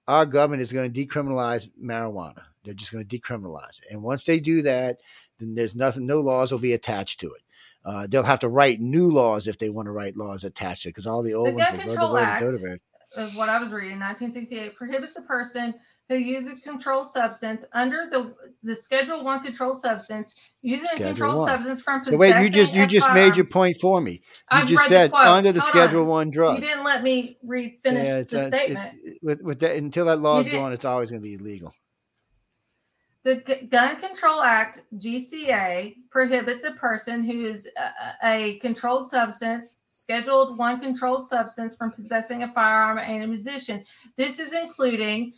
Our 0.07 0.25
government 0.25 0.63
is 0.63 0.73
going 0.73 0.91
to 0.91 1.05
decriminalize 1.05 1.69
marijuana. 1.81 2.41
They're 2.65 2.73
just 2.73 2.91
going 2.91 3.07
to 3.07 3.19
decriminalize 3.19 3.83
it. 3.83 3.91
And 3.91 4.01
once 4.01 4.23
they 4.23 4.39
do 4.39 4.63
that, 4.63 4.97
then 5.37 5.53
there's 5.53 5.75
nothing, 5.75 6.07
no 6.07 6.19
laws 6.19 6.51
will 6.51 6.59
be 6.59 6.73
attached 6.73 7.19
to 7.19 7.27
it. 7.27 7.43
Uh, 7.85 8.07
they'll 8.09 8.23
have 8.23 8.39
to 8.39 8.49
write 8.49 8.81
new 8.81 9.11
laws 9.11 9.47
if 9.47 9.59
they 9.59 9.69
want 9.69 9.85
to 9.85 9.91
write 9.91 10.17
laws 10.17 10.43
attached 10.43 10.81
to 10.81 10.89
it 10.89 10.93
because 10.93 11.05
all 11.05 11.21
the 11.21 11.35
old 11.35 11.49
The 11.49 11.51
ones 11.51 11.65
Gun 11.69 11.77
will 11.77 11.83
go 11.83 11.89
Control 11.91 12.15
to 12.15 12.21
Act 12.21 12.41
go 12.41 12.51
to 12.51 12.79
of 13.17 13.35
what 13.35 13.49
I 13.49 13.59
was 13.59 13.71
reading, 13.71 13.99
1968, 13.99 14.75
prohibits 14.75 15.17
a 15.17 15.21
person 15.23 15.73
who 16.09 16.15
uses 16.15 16.49
a 16.53 16.55
controlled 16.55 17.05
substance 17.07 17.65
under 17.71 18.07
the 18.09 18.33
the 18.63 18.75
Schedule 18.75 19.23
One 19.23 19.41
controlled 19.43 19.77
substance 19.79 20.35
using 20.63 20.87
Schedule 20.87 21.05
a 21.05 21.07
controlled 21.09 21.37
one. 21.37 21.47
substance 21.47 21.81
from 21.81 21.99
possessing. 21.99 22.17
So 22.17 22.19
wait, 22.19 22.43
you 22.43 22.49
just 22.49 22.73
you 22.73 22.83
a 22.83 22.87
just 22.87 23.11
made 23.13 23.35
your 23.35 23.45
point 23.45 23.77
for 23.79 24.01
me. 24.01 24.13
You 24.13 24.19
I've 24.49 24.67
just 24.67 24.87
said 24.87 25.13
under 25.13 25.51
the 25.51 25.61
Hold 25.61 25.71
Schedule 25.71 26.01
on. 26.01 26.07
One 26.07 26.29
drug. 26.31 26.55
You 26.55 26.61
didn't 26.67 26.83
let 26.83 27.03
me 27.03 27.37
read 27.43 27.77
finish 27.83 28.07
it's, 28.07 28.31
the 28.31 28.39
uh, 28.43 28.47
it's- 28.47 28.61
statement. 28.61 28.95
it- 29.03 29.19
with 29.21 29.41
with 29.43 29.59
that 29.59 29.75
until 29.77 30.05
that 30.07 30.19
law 30.19 30.39
is 30.39 30.49
gone, 30.49 30.73
it's 30.73 30.85
always 30.85 31.11
going 31.11 31.21
to 31.21 31.27
be 31.27 31.35
illegal. 31.35 31.73
The 33.23 33.67
Gun 33.69 33.97
Control 33.99 34.41
Act, 34.41 34.83
GCA, 34.97 35.93
prohibits 36.09 36.63
a 36.63 36.71
person 36.71 37.21
who 37.21 37.43
is 37.43 37.67
a, 38.23 38.27
a 38.27 38.55
controlled 38.59 39.09
substance, 39.09 39.81
Scheduled 39.87 40.57
One 40.57 40.79
controlled 40.79 41.25
substance, 41.27 41.75
from 41.75 41.91
possessing 41.91 42.43
a 42.43 42.51
firearm 42.53 42.97
and 42.97 43.21
ammunition. 43.21 43.83
This 44.15 44.39
is 44.39 44.53
including 44.53 45.33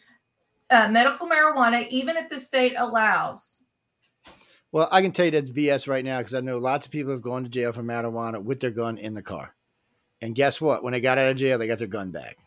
uh, 0.71 0.87
medical 0.89 1.27
marijuana, 1.27 1.87
even 1.89 2.17
if 2.17 2.29
the 2.29 2.39
state 2.39 2.73
allows. 2.77 3.65
Well, 4.71 4.87
I 4.91 5.01
can 5.01 5.11
tell 5.11 5.25
you 5.25 5.31
that's 5.31 5.49
BS 5.49 5.87
right 5.87 6.03
now 6.03 6.19
because 6.19 6.33
I 6.33 6.39
know 6.39 6.57
lots 6.57 6.85
of 6.85 6.91
people 6.91 7.11
have 7.11 7.21
gone 7.21 7.43
to 7.43 7.49
jail 7.49 7.73
for 7.73 7.83
marijuana 7.83 8.41
with 8.41 8.61
their 8.61 8.71
gun 8.71 8.97
in 8.97 9.13
the 9.13 9.21
car. 9.21 9.53
And 10.21 10.33
guess 10.33 10.61
what? 10.61 10.83
When 10.83 10.93
they 10.93 11.01
got 11.01 11.17
out 11.17 11.29
of 11.29 11.37
jail, 11.37 11.57
they 11.57 11.67
got 11.67 11.79
their 11.79 11.87
gun 11.87 12.11
back. 12.11 12.37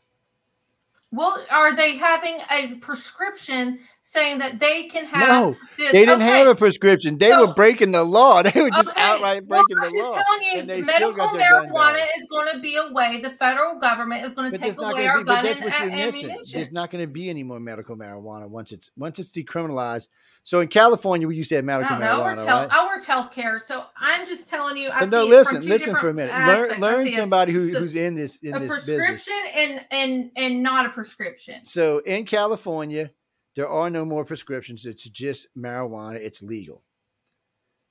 Well, 1.13 1.45
are 1.51 1.77
they 1.77 1.97
having 1.97 2.39
a 2.51 2.77
prescription 2.77 3.81
saying 4.06 4.39
that 4.39 4.60
they 4.60 4.85
can 4.85 5.06
have 5.06 5.26
No, 5.28 5.56
this? 5.78 5.90
they 5.93 6.01
didn't 6.05 6.20
Okay, 6.20 6.31
have 6.39 6.47
a 6.47 6.55
prescription. 6.55 7.16
They 7.16 7.31
So- 7.31 7.47
were 7.47 7.55
breaking 7.55 7.93
the 7.93 8.05
law. 8.05 8.43
They 8.55 8.60
were 8.60 8.70
just 8.70 8.90
okay. 8.90 9.01
outright 9.01 9.44
Well, 9.47 9.64
breaking 9.64 9.82
I'm 9.82 9.90
the 9.90 9.97
just 9.98 10.09
law. 10.10 10.22
telling 10.22 10.43
you, 10.52 10.59
and 10.60 10.68
they 10.68 10.82
still 10.82 10.93
medical 11.12 11.12
got 11.26 11.32
their 11.32 11.51
gun 11.51 11.68
marijuana 11.70 12.05
is 12.18 12.26
going 12.31 12.52
to 12.55 12.60
be 12.60 12.76
a 12.76 12.93
way. 12.93 13.20
The 13.22 13.31
federal 13.31 13.81
government 13.81 14.24
is 14.24 14.35
going 14.35 14.52
to 14.52 14.59
But 14.59 14.64
take 14.64 14.76
away 14.78 15.06
our 15.06 15.18
be. 15.20 15.24
Gun 15.24 15.43
that's 15.44 15.59
and 15.60 15.70
what 15.70 15.81
a- 15.81 15.82
you're 15.85 15.93
missing. 15.97 16.24
ammunition. 16.26 16.52
There's 16.59 16.70
not 16.72 16.90
going 16.90 17.02
to 17.02 17.09
be 17.10 17.31
any 17.31 17.43
more 17.43 17.59
medical 17.59 17.97
marijuana 17.97 18.47
once 18.47 18.72
it's 18.72 18.90
once 18.97 19.18
it's 19.18 19.31
decriminalized. 19.31 20.09
So 20.47 20.60
in 20.60 20.68
California, 20.68 21.26
we 21.26 21.36
used 21.36 21.48
to 21.48 21.55
have 21.56 21.64
medical 21.64 21.97
don't 21.97 22.01
know. 22.05 22.06
I 22.06 22.20
worked, 22.20 22.39
marijuana, 22.40 22.47
health, 22.47 22.70
right? 22.70 22.78
I 22.78 22.86
worked 22.86 23.06
healthcare, 23.06 23.59
so 23.59 23.85
I'm 23.98 24.26
just 24.26 24.51
telling 24.51 24.76
you. 24.76 24.90
I 24.90 25.01
But 25.01 25.09
no, 25.09 25.24
listen, 25.24 25.66
listen 25.66 25.97
for 25.97 26.10
a 26.10 26.14
minute. 26.14 26.35
Learn, 26.47 26.78
learn 26.81 27.09
a- 27.09 27.12
somebody 27.12 27.52
who, 27.55 27.72
so- 27.72 27.78
who's 27.78 27.94
in 27.94 28.14
this 28.14 28.36
in 28.40 28.55
a 28.55 28.59
this 28.60 28.85
business. 28.85 29.24
prescription 29.24 29.35
and 29.55 29.86
and 29.90 30.31
and 30.36 30.62
not 30.62 30.85
a 30.85 30.90
prescription. 30.90 31.64
So 31.64 32.01
in 32.01 32.26
California, 32.26 33.10
there 33.56 33.68
are 33.68 33.90
no 33.90 34.05
more 34.05 34.24
prescriptions. 34.24 34.86
It's 34.86 35.09
just 35.09 35.48
marijuana. 35.56 36.16
It's 36.16 36.43
legal. 36.43 36.82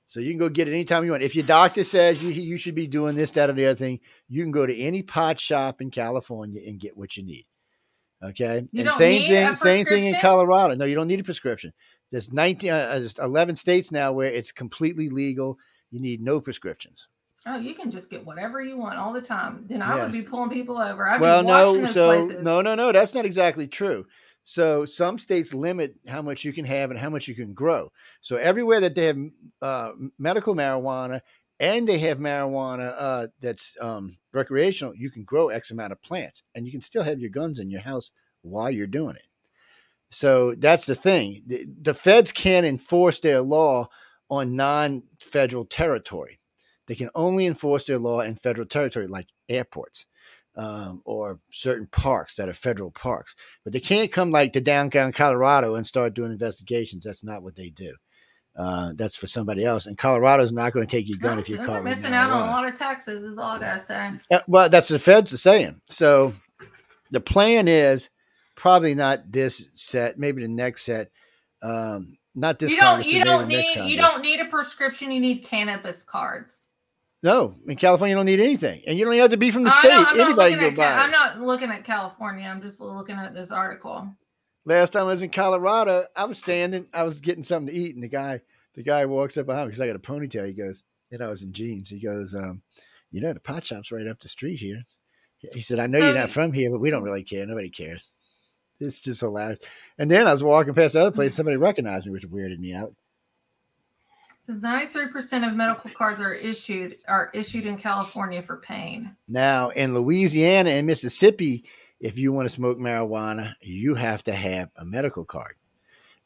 So 0.06 0.20
you 0.20 0.30
can 0.30 0.38
go 0.38 0.50
get 0.50 0.68
it 0.68 0.72
anytime 0.72 1.04
you 1.04 1.12
want. 1.12 1.22
If 1.22 1.34
your 1.34 1.46
doctor 1.46 1.82
says 1.82 2.22
you 2.22 2.28
you 2.28 2.56
should 2.58 2.74
be 2.74 2.86
doing 2.86 3.16
this, 3.16 3.30
that, 3.32 3.48
or 3.48 3.54
the 3.54 3.66
other 3.66 3.74
thing, 3.74 4.00
you 4.28 4.42
can 4.42 4.52
go 4.52 4.66
to 4.66 4.76
any 4.76 5.02
pot 5.02 5.40
shop 5.40 5.80
in 5.80 5.90
California 5.90 6.60
and 6.66 6.78
get 6.78 6.96
what 6.96 7.16
you 7.16 7.24
need. 7.24 7.46
Okay. 8.22 8.66
You 8.72 8.84
and 8.84 8.92
same 8.92 9.26
thing, 9.26 9.54
same 9.54 9.86
thing 9.86 10.04
in? 10.04 10.20
Colorado. 10.20 10.74
No, 10.74 10.84
you 10.84 10.94
don't 10.94 11.08
need 11.08 11.20
a 11.20 11.24
prescription. 11.24 11.72
There's 12.10 12.32
19, 12.32 12.70
uh, 12.70 12.98
there's 12.98 13.18
11 13.18 13.56
states 13.56 13.90
now 13.90 14.12
where 14.12 14.30
it's 14.30 14.52
completely 14.52 15.08
legal. 15.08 15.58
You 15.90 16.00
need 16.00 16.20
no 16.20 16.40
prescriptions. 16.40 17.08
Oh, 17.46 17.56
you 17.56 17.74
can 17.74 17.90
just 17.90 18.10
get 18.10 18.24
whatever 18.24 18.62
you 18.62 18.78
want 18.78 18.98
all 18.98 19.12
the 19.12 19.20
time. 19.20 19.66
Then 19.68 19.82
I 19.82 20.02
would 20.02 20.12
be 20.12 20.22
pulling 20.22 20.50
people 20.50 20.78
over. 20.78 21.06
I'd 21.06 21.20
well, 21.20 21.42
be 21.42 21.46
watching 21.48 21.82
no, 21.82 21.90
so 21.90 22.26
places. 22.26 22.44
no, 22.44 22.62
no, 22.62 22.74
no, 22.74 22.92
that's 22.92 23.14
not 23.14 23.26
exactly 23.26 23.66
true. 23.66 24.06
So 24.44 24.84
some 24.84 25.18
states 25.18 25.54
limit 25.54 25.96
how 26.06 26.20
much 26.20 26.44
you 26.44 26.52
can 26.52 26.66
have 26.66 26.90
and 26.90 27.00
how 27.00 27.08
much 27.08 27.26
you 27.28 27.34
can 27.34 27.54
grow. 27.54 27.90
So 28.20 28.36
everywhere 28.36 28.80
that 28.80 28.94
they 28.94 29.06
have 29.06 29.18
uh, 29.62 29.92
medical 30.18 30.54
marijuana 30.54 31.22
and 31.58 31.88
they 31.88 31.98
have 32.00 32.18
marijuana 32.18 32.94
uh, 32.96 33.26
that's 33.40 33.76
um, 33.80 34.18
recreational, 34.32 34.94
you 34.94 35.10
can 35.10 35.24
grow 35.24 35.48
X 35.48 35.70
amount 35.70 35.92
of 35.92 36.02
plants, 36.02 36.42
and 36.54 36.66
you 36.66 36.72
can 36.72 36.82
still 36.82 37.04
have 37.04 37.20
your 37.20 37.30
guns 37.30 37.58
in 37.58 37.70
your 37.70 37.80
house 37.80 38.10
while 38.42 38.70
you're 38.70 38.86
doing 38.86 39.16
it. 39.16 39.26
So 40.10 40.54
that's 40.54 40.86
the 40.86 40.94
thing. 40.94 41.42
The, 41.46 41.66
the 41.80 41.94
feds 41.94 42.30
can't 42.30 42.66
enforce 42.66 43.20
their 43.20 43.40
law 43.40 43.88
on 44.28 44.56
non-federal 44.56 45.64
territory. 45.64 46.38
They 46.86 46.94
can 46.94 47.10
only 47.14 47.46
enforce 47.46 47.84
their 47.84 47.98
law 47.98 48.20
in 48.20 48.36
federal 48.36 48.66
territory, 48.66 49.06
like 49.06 49.28
airports 49.48 50.06
um, 50.56 51.02
or 51.04 51.40
certain 51.50 51.86
parks 51.86 52.36
that 52.36 52.48
are 52.48 52.54
federal 52.54 52.90
parks. 52.90 53.34
But 53.64 53.72
they 53.72 53.80
can't 53.80 54.12
come 54.12 54.30
like 54.30 54.52
to 54.52 54.60
downtown 54.60 55.12
Colorado 55.12 55.74
and 55.74 55.86
start 55.86 56.14
doing 56.14 56.32
investigations. 56.32 57.04
That's 57.04 57.24
not 57.24 57.42
what 57.42 57.56
they 57.56 57.70
do. 57.70 57.94
Uh, 58.56 58.92
that's 58.94 59.16
for 59.16 59.26
somebody 59.26 59.64
else. 59.64 59.86
And 59.86 59.98
Colorado's 59.98 60.52
not 60.52 60.72
going 60.72 60.86
to 60.86 60.96
take 60.96 61.08
your 61.08 61.18
gun 61.18 61.36
No, 61.36 61.40
if 61.40 61.48
you're 61.48 61.64
caught 61.64 61.82
missing 61.82 62.12
out 62.12 62.30
on 62.30 62.48
a 62.48 62.52
lot 62.52 62.66
of 62.66 62.76
taxes. 62.76 63.24
Is 63.24 63.36
all 63.36 63.52
I 63.52 63.58
gotta 63.58 63.80
say. 63.80 64.12
Uh, 64.30 64.40
well, 64.46 64.68
that's 64.68 64.90
what 64.90 64.94
the 64.94 65.00
feds 65.00 65.32
are 65.32 65.38
saying. 65.38 65.80
So 65.86 66.34
the 67.10 67.20
plan 67.20 67.66
is 67.66 68.10
probably 68.54 68.94
not 68.94 69.32
this 69.32 69.68
set, 69.74 70.18
maybe 70.18 70.42
the 70.42 70.48
next 70.48 70.82
set. 70.82 71.10
Um, 71.62 72.16
not 72.36 72.60
this 72.60 72.70
you 72.70 72.78
don't. 72.78 73.04
You 73.04 73.24
don't 73.24 73.48
need. 73.48 73.76
You 73.76 73.96
don't 73.96 74.22
need 74.22 74.38
a 74.38 74.44
prescription. 74.44 75.10
You 75.10 75.20
need 75.20 75.44
cannabis 75.44 76.04
cards. 76.04 76.66
No, 77.24 77.54
in 77.66 77.76
California, 77.76 78.12
you 78.12 78.16
don't 78.18 78.26
need 78.26 78.38
anything, 78.38 78.82
and 78.86 78.98
you 78.98 79.04
don't 79.06 79.14
even 79.14 79.22
have 79.22 79.30
to 79.30 79.38
be 79.38 79.50
from 79.50 79.64
the 79.64 79.70
state. 79.70 79.88
Not 79.88 80.18
Anybody 80.18 80.54
can 80.56 80.64
at 80.64 80.70
go 80.74 80.82
Ca- 80.82 80.94
buy. 80.96 81.02
I'm 81.04 81.10
not 81.10 81.40
looking 81.40 81.70
at 81.70 81.82
California. 81.82 82.46
I'm 82.46 82.60
just 82.60 82.82
looking 82.82 83.16
at 83.16 83.32
this 83.32 83.50
article. 83.50 84.10
Last 84.66 84.90
time 84.92 85.02
I 85.02 85.06
was 85.06 85.22
in 85.22 85.30
Colorado, 85.30 86.04
I 86.14 86.26
was 86.26 86.38
standing, 86.38 86.86
I 86.92 87.02
was 87.04 87.20
getting 87.20 87.42
something 87.42 87.74
to 87.74 87.80
eat, 87.80 87.94
and 87.94 88.04
the 88.04 88.08
guy, 88.08 88.42
the 88.74 88.82
guy 88.82 89.06
walks 89.06 89.38
up 89.38 89.46
behind 89.46 89.66
me 89.66 89.70
because 89.70 89.80
I 89.80 89.86
got 89.86 89.96
a 89.96 90.00
ponytail. 90.00 90.46
He 90.46 90.52
goes, 90.52 90.84
and 91.10 91.22
I 91.22 91.28
was 91.28 91.42
in 91.42 91.54
jeans. 91.54 91.88
He 91.88 91.98
goes, 91.98 92.34
um, 92.34 92.60
you 93.10 93.22
know, 93.22 93.32
the 93.32 93.40
pot 93.40 93.64
shop's 93.64 93.90
right 93.90 94.06
up 94.06 94.20
the 94.20 94.28
street 94.28 94.60
here. 94.60 94.82
He 95.54 95.62
said, 95.62 95.78
I 95.78 95.86
know 95.86 96.00
So- 96.00 96.06
you're 96.06 96.14
not 96.14 96.28
from 96.30 96.52
here, 96.52 96.70
but 96.70 96.80
we 96.80 96.90
don't 96.90 97.02
really 97.04 97.22
care. 97.24 97.46
Nobody 97.46 97.70
cares. 97.70 98.12
It's 98.80 99.00
just 99.00 99.20
hilarious. 99.20 99.60
And 99.98 100.10
then 100.10 100.26
I 100.26 100.32
was 100.32 100.42
walking 100.42 100.74
past 100.74 100.92
the 100.92 101.00
other 101.00 101.10
place, 101.10 101.34
somebody 101.34 101.56
recognized 101.56 102.04
me, 102.06 102.12
which 102.12 102.28
weirded 102.28 102.58
me 102.58 102.74
out. 102.74 102.92
Says 104.44 104.62
93% 104.62 105.48
of 105.48 105.54
medical 105.54 105.90
cards 105.92 106.20
are 106.20 106.34
issued 106.34 106.98
are 107.08 107.30
issued 107.32 107.64
in 107.64 107.78
California 107.78 108.42
for 108.42 108.58
pain. 108.58 109.16
Now, 109.26 109.70
in 109.70 109.94
Louisiana 109.94 110.68
and 110.68 110.86
Mississippi, 110.86 111.64
if 111.98 112.18
you 112.18 112.30
want 112.30 112.44
to 112.44 112.54
smoke 112.54 112.76
marijuana, 112.76 113.54
you 113.62 113.94
have 113.94 114.22
to 114.24 114.34
have 114.34 114.68
a 114.76 114.84
medical 114.84 115.24
card. 115.24 115.54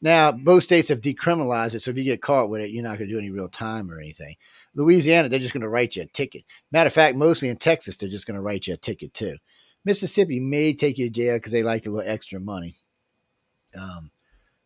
Now, 0.01 0.33
both 0.33 0.63
states 0.63 0.89
have 0.89 0.99
decriminalized 0.99 1.75
it, 1.75 1.81
so 1.81 1.91
if 1.91 1.97
you 1.97 2.03
get 2.03 2.21
caught 2.21 2.49
with 2.49 2.59
it, 2.59 2.71
you're 2.71 2.83
not 2.83 2.97
going 2.97 3.07
to 3.07 3.13
do 3.13 3.19
any 3.19 3.29
real 3.29 3.47
time 3.47 3.89
or 3.89 3.97
anything. 3.97 4.35
Louisiana, 4.75 5.29
they're 5.29 5.39
just 5.39 5.53
going 5.53 5.61
to 5.61 5.69
write 5.69 5.95
you 5.95 6.03
a 6.03 6.07
ticket. 6.07 6.43
Matter 6.73 6.87
of 6.87 6.93
fact, 6.93 7.15
mostly 7.15 7.47
in 7.47 7.55
Texas, 7.55 7.95
they're 7.95 8.09
just 8.09 8.27
going 8.27 8.35
to 8.35 8.41
write 8.41 8.67
you 8.67 8.73
a 8.73 8.77
ticket 8.77 9.13
too. 9.13 9.37
Mississippi 9.85 10.41
may 10.41 10.73
take 10.73 10.97
you 10.97 11.05
to 11.05 11.09
jail 11.09 11.37
because 11.37 11.53
they 11.53 11.63
like 11.63 11.85
a 11.85 11.89
little 11.89 12.11
extra 12.11 12.41
money. 12.41 12.73
Um, 13.79 14.11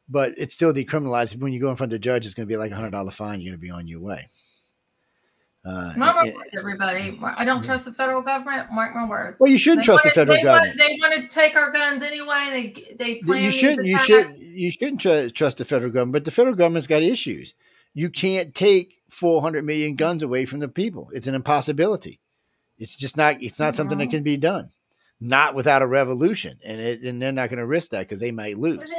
but 0.10 0.34
it's 0.38 0.54
still 0.54 0.74
decriminalized. 0.74 1.38
When 1.40 1.54
you 1.54 1.60
go 1.60 1.70
in 1.70 1.76
front 1.76 1.92
of 1.94 1.96
the 1.96 2.00
judge, 2.00 2.26
it's 2.26 2.36
going 2.36 2.48
to 2.48 2.52
be 2.52 2.58
like 2.58 2.72
a 2.72 2.76
hundred 2.76 2.92
dollar 2.92 3.12
fine. 3.12 3.42
You're 3.42 3.52
going 3.52 3.60
to 3.60 3.66
be 3.66 3.72
on 3.72 3.88
your 3.88 4.02
way. 4.02 4.28
Uh, 5.66 5.94
Mark 5.96 6.16
my 6.18 6.24
and- 6.24 6.36
words, 6.36 6.50
everybody. 6.58 7.20
I 7.24 7.46
don't 7.46 7.64
trust 7.64 7.86
the 7.86 7.94
federal 7.94 8.22
government. 8.22 8.70
Mark 8.74 8.94
my 8.96 9.08
words. 9.08 9.38
Well, 9.40 9.50
you 9.50 9.58
shouldn't 9.58 9.84
They 9.84 9.86
trust 9.86 10.04
the 10.04 10.12
federal 10.12 10.36
they 10.36 10.44
government. 10.44 10.78
Want, 10.78 10.90
they 10.90 10.98
want 11.00 11.32
to 11.32 11.34
take 11.34 11.56
our 11.56 11.72
guns 11.72 12.04
anyway. 12.04 12.74
They 12.78 12.96
they 12.96 13.20
plan 13.22 13.44
you 13.44 13.52
shouldn't. 13.52 13.88
You 13.88 13.98
should. 13.98 14.36
You 14.36 14.72
shouldn't 14.72 15.00
tr- 15.02 15.30
trust 15.30 15.58
the 15.58 15.66
federal 15.66 15.92
government. 15.92 16.14
But 16.14 16.26
the 16.26 16.32
federal 16.32 16.56
government's 16.56 16.88
got 16.88 17.02
issues. 17.02 17.54
You 17.94 18.10
can't 18.10 18.54
take 18.54 18.96
400 19.10 19.64
million 19.64 19.96
guns 19.96 20.22
away 20.22 20.44
from 20.46 20.60
the 20.60 20.68
people. 20.68 21.10
It's 21.14 21.28
an 21.28 21.36
impossibility. 21.36 22.20
It's 22.78 22.98
just 22.98 23.16
not. 23.16 23.42
It's 23.42 23.60
not 23.60 23.76
something 23.76 24.00
that 24.00 24.10
can 24.10 24.24
be 24.24 24.36
done. 24.36 24.70
Not 25.26 25.56
without 25.56 25.82
a 25.82 25.88
revolution, 25.88 26.60
and 26.66 26.82
it, 26.82 27.02
and 27.04 27.22
they're 27.22 27.32
not 27.32 27.48
going 27.48 27.60
to 27.60 27.66
risk 27.66 27.92
that 27.92 28.00
because 28.00 28.20
they 28.20 28.32
might 28.32 28.58
lose. 28.58 28.94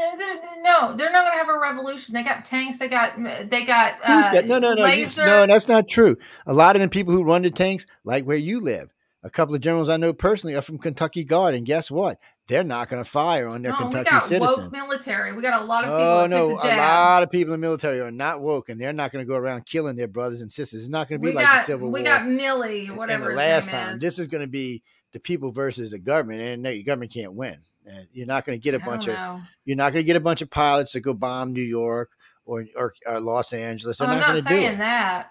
No, 0.63 0.97
they're 0.97 1.13
not 1.13 1.27
going 1.27 1.33
to 1.33 1.39
have 1.39 1.51
a 1.51 1.59
revolution. 1.59 2.15
They 2.15 2.23
got 2.23 2.47
tanks. 2.47 2.79
They 2.79 2.89
got 2.89 3.23
they 3.51 3.67
got 3.67 3.97
uh, 4.03 4.33
got- 4.33 4.47
no, 4.47 4.59
no, 4.59 4.73
no, 4.73 4.87
you- 4.87 5.07
no. 5.19 5.47
That's 5.47 5.69
not 5.69 5.87
true. 5.87 6.17
A 6.47 6.55
lot 6.55 6.77
of 6.77 6.83
the 6.83 6.89
people 6.89 7.13
who 7.13 7.25
run 7.25 7.43
the 7.43 7.51
tanks, 7.51 7.85
like 8.05 8.25
where 8.25 8.39
you 8.39 8.61
live, 8.61 8.91
a 9.23 9.29
couple 9.29 9.55
of 9.55 9.61
generals 9.61 9.91
I 9.91 9.99
know 9.99 10.15
personally 10.15 10.57
are 10.57 10.63
from 10.63 10.79
Kentucky 10.79 11.25
Guard, 11.25 11.55
and 11.55 11.67
guess 11.67 11.91
what? 11.91 12.19
They're 12.49 12.65
not 12.65 12.89
going 12.89 13.05
to 13.05 13.09
fire 13.11 13.47
on 13.47 13.61
their 13.61 13.73
No, 13.73 13.79
we 13.79 13.83
Kentucky 13.85 14.11
got 14.11 14.23
citizens. 14.23 14.59
woke 14.59 14.73
military. 14.73 15.33
We 15.35 15.43
got 15.43 15.61
a 15.61 15.65
lot 15.65 15.85
of 15.85 15.91
people 15.91 16.01
Oh 16.01 16.27
no, 16.27 16.51
a 16.59 16.77
lot 16.77 17.23
of 17.23 17.29
people 17.29 17.53
in 17.53 17.61
the 17.61 17.67
military 17.67 18.01
are 18.01 18.11
not 18.11 18.41
woke, 18.41 18.71
and 18.71 18.81
they're 18.81 18.95
not 18.95 19.13
going 19.13 19.25
to 19.27 19.29
go 19.29 19.37
around 19.37 19.67
killing 19.67 19.97
their 19.97 20.09
brothers 20.09 20.41
and 20.41 20.51
sisters. 20.51 20.81
It's 20.81 20.89
not 20.91 21.07
going 21.09 21.21
to 21.21 21.23
be 21.23 21.31
we 21.31 21.35
like 21.37 21.45
got 21.45 21.59
the 21.59 21.65
Civil 21.65 21.89
we 21.89 22.01
War. 22.01 22.01
We 22.01 22.05
got 22.05 22.23
Milley, 22.23 22.89
and 22.89 22.97
whatever 22.97 23.25
the 23.25 23.31
his 23.31 23.37
last 23.37 23.71
time. 23.71 23.95
is. 23.95 24.01
This 24.01 24.19
is 24.19 24.27
going 24.27 24.41
to 24.43 24.47
be 24.47 24.83
the 25.15 25.21
people 25.21 25.51
versus 25.51 25.93
the 25.93 25.99
government, 25.99 26.43
and 26.43 26.67
the 26.67 26.83
government 26.83 27.13
can't 27.15 27.33
win. 27.33 27.57
Uh, 27.89 28.01
you're 28.13 28.27
not 28.27 28.45
going 28.45 28.59
to 28.59 28.63
get 28.63 28.75
a 28.75 28.83
I 28.83 28.85
bunch 28.85 29.09
of 29.09 29.41
you're 29.65 29.77
not 29.77 29.93
going 29.95 30.03
to 30.05 30.07
get 30.07 30.17
a 30.17 30.21
bunch 30.21 30.43
of 30.43 30.51
pilots 30.51 30.93
to 30.93 31.01
go 31.01 31.15
bomb 31.15 31.53
New 31.55 31.63
York 31.63 32.11
or 32.45 32.67
or, 32.77 32.93
or 33.07 33.21
Los 33.21 33.53
Angeles. 33.55 33.97
They're 33.99 34.07
Well, 34.07 34.15
I'm 34.17 34.21
not 34.21 34.27
not 34.29 34.33
going 34.33 34.45
to 34.45 34.49
do 34.51 34.55
saying 34.57 34.75
it. 34.75 34.79
that. 34.79 35.31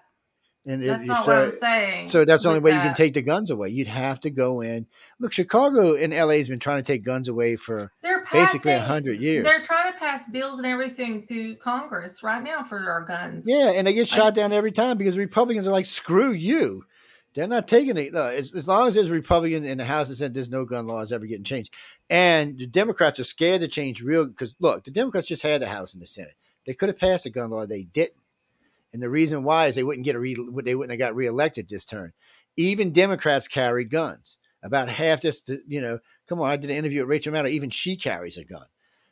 And 0.66 0.82
if 0.82 0.88
That's 0.88 1.02
you 1.02 1.08
not 1.10 1.26
so, 1.26 1.32
what 1.36 1.44
I'm 1.44 1.52
saying. 1.52 2.08
so 2.08 2.24
that's 2.24 2.44
the 2.44 2.48
only 2.50 2.62
way 2.62 2.72
you 2.72 2.80
can 2.80 2.94
take 2.94 3.14
the 3.14 3.22
guns 3.22 3.50
away. 3.50 3.68
You'd 3.68 3.90
have 3.90 4.22
to 4.22 4.30
go 4.30 4.62
in. 4.62 4.88
Look, 5.20 5.34
Chicago 5.34 5.94
and 5.94 6.14
LA 6.14 6.36
has 6.36 6.48
been 6.48 6.60
trying 6.62 6.78
to 6.78 6.84
take 6.84 7.04
guns 7.04 7.28
away 7.28 7.58
for 7.58 7.92
They're 8.02 8.24
basically 8.32 8.72
a 8.72 8.80
hundred 8.80 9.20
years. 9.20 9.44
They're 9.46 9.60
trying 9.60 9.92
to 9.92 10.00
pass 10.00 10.26
bills 10.30 10.60
and 10.60 10.66
everything 10.66 11.28
through 11.28 11.58
Congress 11.58 12.24
right 12.24 12.42
now 12.42 12.64
for 12.64 12.80
our 12.80 13.02
guns. 13.04 13.44
Yeah, 13.46 13.74
and 13.76 13.86
they 13.86 13.94
get 13.94 14.10
I- 14.14 14.16
shot 14.16 14.36
down 14.36 14.54
every 14.54 14.72
time 14.72 14.98
because 14.98 15.18
Republicans 15.18 15.68
are 15.68 15.72
like, 15.72 15.86
screw 15.86 16.32
you. 16.32 16.86
They're 17.34 17.48
not 17.48 17.68
taking 17.68 17.98
it. 17.98 18.14
No, 18.14 18.28
as, 18.28 18.54
as 18.54 18.68
long 18.68 18.88
as 18.88 18.94
there's 18.94 19.10
a 19.10 19.14
Republican 19.14 19.66
in 19.66 19.80
the 19.80 19.86
House 19.86 20.10
that 20.10 20.18
said 20.18 20.34
there's 20.34 20.50
no 20.50 20.66
gun 20.66 20.86
laws 20.86 21.12
ever 21.12 21.26
getting 21.26 21.44
changed. 21.44 21.74
And 22.10 22.58
the 22.58 22.68
Democrats 22.68 23.20
are 23.20 23.24
scared 23.24 23.62
to 23.62 23.68
change 23.68 24.02
real 24.04 24.28
because 24.28 24.56
look, 24.60 24.84
the 24.84 24.92
Democrats 24.92 25.28
just 25.28 25.42
had 25.42 25.62
the 25.62 25.68
House 25.68 25.94
and 25.94 26.02
the 26.02 26.06
Senate. 26.06 26.36
They 26.66 26.74
could 26.74 26.90
have 26.90 27.00
passed 27.00 27.26
a 27.26 27.30
gun 27.30 27.50
law, 27.50 27.66
they 27.66 27.84
didn't. 27.84 28.22
And 28.94 29.02
the 29.02 29.10
reason 29.10 29.44
why 29.44 29.68
is 29.68 29.76
they 29.76 29.84
wouldn't 29.84 30.06
get 30.06 30.16
a 30.16 30.20
re, 30.20 30.36
they 30.64 30.76
wouldn't 30.76 30.92
have 30.92 31.00
got 31.00 31.16
reelected 31.16 31.68
this 31.68 31.86
turn. 31.86 32.14
Even 32.56 32.94
Democrats 32.94 33.48
carry 33.48 33.86
guns. 33.86 34.38
About 34.62 34.88
half 34.88 35.20
this, 35.22 35.42
you 35.68 35.82
know, 35.82 36.00
come 36.30 36.40
on, 36.40 36.50
I 36.50 36.56
did 36.56 36.70
an 36.70 36.78
interview 36.78 37.02
with 37.02 37.10
Rachel 37.10 37.34
Maddow. 37.34 37.50
Even 37.50 37.70
she 37.70 37.98
carries 37.98 38.38
a 38.38 38.46
gun. 38.46 38.66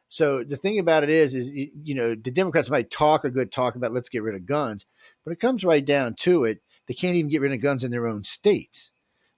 So 0.07 0.43
the 0.43 0.55
thing 0.55 0.77
about 0.77 1.03
it 1.03 1.09
is, 1.09 1.35
is 1.35 1.49
you 1.49 1.95
know 1.95 2.15
the 2.15 2.31
Democrats 2.31 2.69
might 2.69 2.91
talk 2.91 3.23
a 3.23 3.31
good 3.31 3.51
talk 3.51 3.75
about 3.75 3.93
let's 3.93 4.09
get 4.09 4.23
rid 4.23 4.35
of 4.35 4.45
guns, 4.45 4.85
but 5.23 5.31
it 5.31 5.39
comes 5.39 5.63
right 5.63 5.83
down 5.83 6.15
to 6.19 6.43
it. 6.43 6.61
They 6.91 6.95
can't 6.95 7.15
even 7.15 7.31
get 7.31 7.39
rid 7.39 7.53
of 7.53 7.61
guns 7.61 7.85
in 7.85 7.91
their 7.91 8.05
own 8.05 8.21
states. 8.25 8.91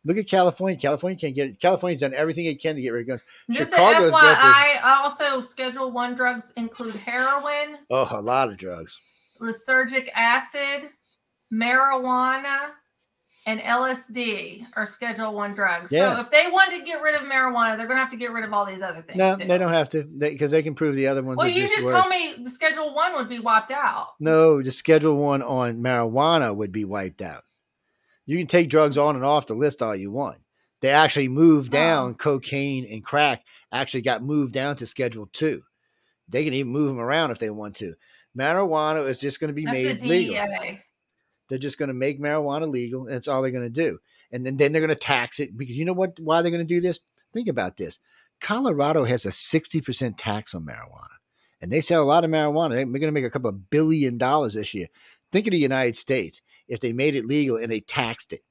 Look 0.03 0.17
at 0.17 0.27
California. 0.27 0.75
California 0.75 1.15
can't 1.15 1.35
get 1.35 1.49
it. 1.49 1.59
California's 1.61 1.99
done 2.01 2.15
everything 2.15 2.45
it 2.47 2.59
can 2.59 2.73
to 2.73 2.81
get 2.81 2.89
rid 2.89 3.01
of 3.03 3.07
guns. 3.09 3.21
Just 3.51 3.69
Chicago's 3.73 4.05
an 4.07 4.11
their- 4.11 4.81
also 4.83 5.39
Schedule 5.39 5.91
One 5.91 6.15
drugs 6.15 6.51
include 6.57 6.95
heroin, 6.95 7.77
Oh, 7.91 8.07
a 8.09 8.19
lot 8.23 8.49
of 8.49 8.57
drugs. 8.57 8.99
lysergic 9.39 10.09
acid, 10.15 10.89
marijuana, 11.53 12.71
and 13.45 13.59
LSD 13.59 14.65
are 14.75 14.85
Schedule 14.85 15.33
One 15.33 15.53
drugs. 15.53 15.91
Yeah. 15.91 16.15
So 16.15 16.21
if 16.21 16.31
they 16.31 16.45
want 16.51 16.71
to 16.71 16.81
get 16.81 17.01
rid 17.01 17.15
of 17.15 17.21
marijuana, 17.23 17.77
they're 17.77 17.87
going 17.87 17.97
to 17.97 18.03
have 18.03 18.11
to 18.11 18.17
get 18.17 18.31
rid 18.31 18.43
of 18.45 18.53
all 18.53 18.65
these 18.65 18.81
other 18.81 19.01
things. 19.01 19.17
No, 19.17 19.35
too. 19.35 19.45
they 19.45 19.57
don't 19.57 19.73
have 19.73 19.89
to 19.89 20.03
because 20.03 20.51
they, 20.51 20.63
can 20.63 20.75
prove 20.75 20.95
the 20.95 21.07
other 21.07 21.21
ones. 21.23 21.37
Well, 21.37 21.47
you 21.47 21.63
just 21.63 21.75
just 21.75 21.89
told 21.89 22.07
me 22.09 22.35
the 22.41 22.49
Schedule 22.49 22.93
One 22.93 23.13
would 23.15 23.29
be 23.29 23.39
wiped 23.39 23.71
out. 23.71 24.09
No, 24.19 24.61
the 24.61 24.71
Schedule 24.71 25.17
One 25.17 25.41
on 25.41 25.81
marijuana 25.81 26.55
would 26.55 26.71
be 26.71 26.85
wiped 26.85 27.21
out. 27.21 27.43
You 28.25 28.37
can 28.37 28.47
take 28.47 28.69
drugs 28.69 28.97
on 28.97 29.15
and 29.15 29.25
off 29.25 29.47
the 29.47 29.53
list 29.53 29.81
all 29.81 29.95
you 29.95 30.11
want. 30.11 30.39
They 30.81 30.89
actually 30.89 31.27
moved 31.27 31.71
down 31.71 32.11
Oh. 32.11 32.13
cocaine 32.15 32.85
and 32.89 33.03
crack. 33.03 33.43
Actually, 33.71 34.01
got 34.01 34.23
moved 34.23 34.53
down 34.53 34.77
to 34.77 34.85
Schedule 34.85 35.27
Two. 35.33 35.63
They 36.29 36.45
can 36.45 36.53
even 36.53 36.71
move 36.71 36.87
them 36.87 36.99
around 36.99 37.31
if 37.31 37.39
they 37.39 37.49
want 37.49 37.75
to. 37.77 37.95
Marijuana 38.37 39.07
is 39.07 39.19
just 39.19 39.39
going 39.39 39.49
to 39.49 39.53
be 39.53 39.65
That's 39.65 40.01
made 40.01 40.03
legal. 40.03 40.35
They're 41.53 41.59
just 41.59 41.77
going 41.77 41.89
to 41.89 41.93
make 41.93 42.19
marijuana 42.19 42.67
legal, 42.67 43.03
and 43.03 43.11
that's 43.11 43.27
all 43.27 43.43
they're 43.43 43.51
going 43.51 43.63
to 43.63 43.69
do. 43.69 43.99
And 44.31 44.43
then, 44.43 44.57
then 44.57 44.71
they're 44.71 44.81
going 44.81 44.89
to 44.89 44.95
tax 44.95 45.39
it 45.39 45.55
because 45.55 45.77
you 45.77 45.85
know 45.85 45.93
what? 45.93 46.19
Why 46.19 46.41
they're 46.41 46.49
going 46.49 46.67
to 46.67 46.75
do 46.75 46.81
this? 46.81 46.99
Think 47.31 47.47
about 47.47 47.77
this. 47.77 47.99
Colorado 48.41 49.03
has 49.03 49.23
a 49.23 49.31
sixty 49.31 49.79
percent 49.79 50.17
tax 50.17 50.55
on 50.55 50.65
marijuana, 50.65 51.17
and 51.61 51.71
they 51.71 51.79
sell 51.81 52.01
a 52.01 52.05
lot 52.05 52.23
of 52.23 52.31
marijuana. 52.31 52.71
They're 52.71 52.85
going 52.85 53.01
to 53.01 53.11
make 53.11 53.23
a 53.23 53.29
couple 53.29 53.51
of 53.51 53.69
billion 53.69 54.17
dollars 54.17 54.55
this 54.55 54.73
year. 54.73 54.87
Think 55.31 55.45
of 55.45 55.51
the 55.51 55.59
United 55.59 55.95
States 55.95 56.41
if 56.67 56.79
they 56.79 56.91
made 56.91 57.13
it 57.13 57.27
legal 57.27 57.57
and 57.57 57.71
they 57.71 57.81
taxed 57.81 58.33
it. 58.33 58.41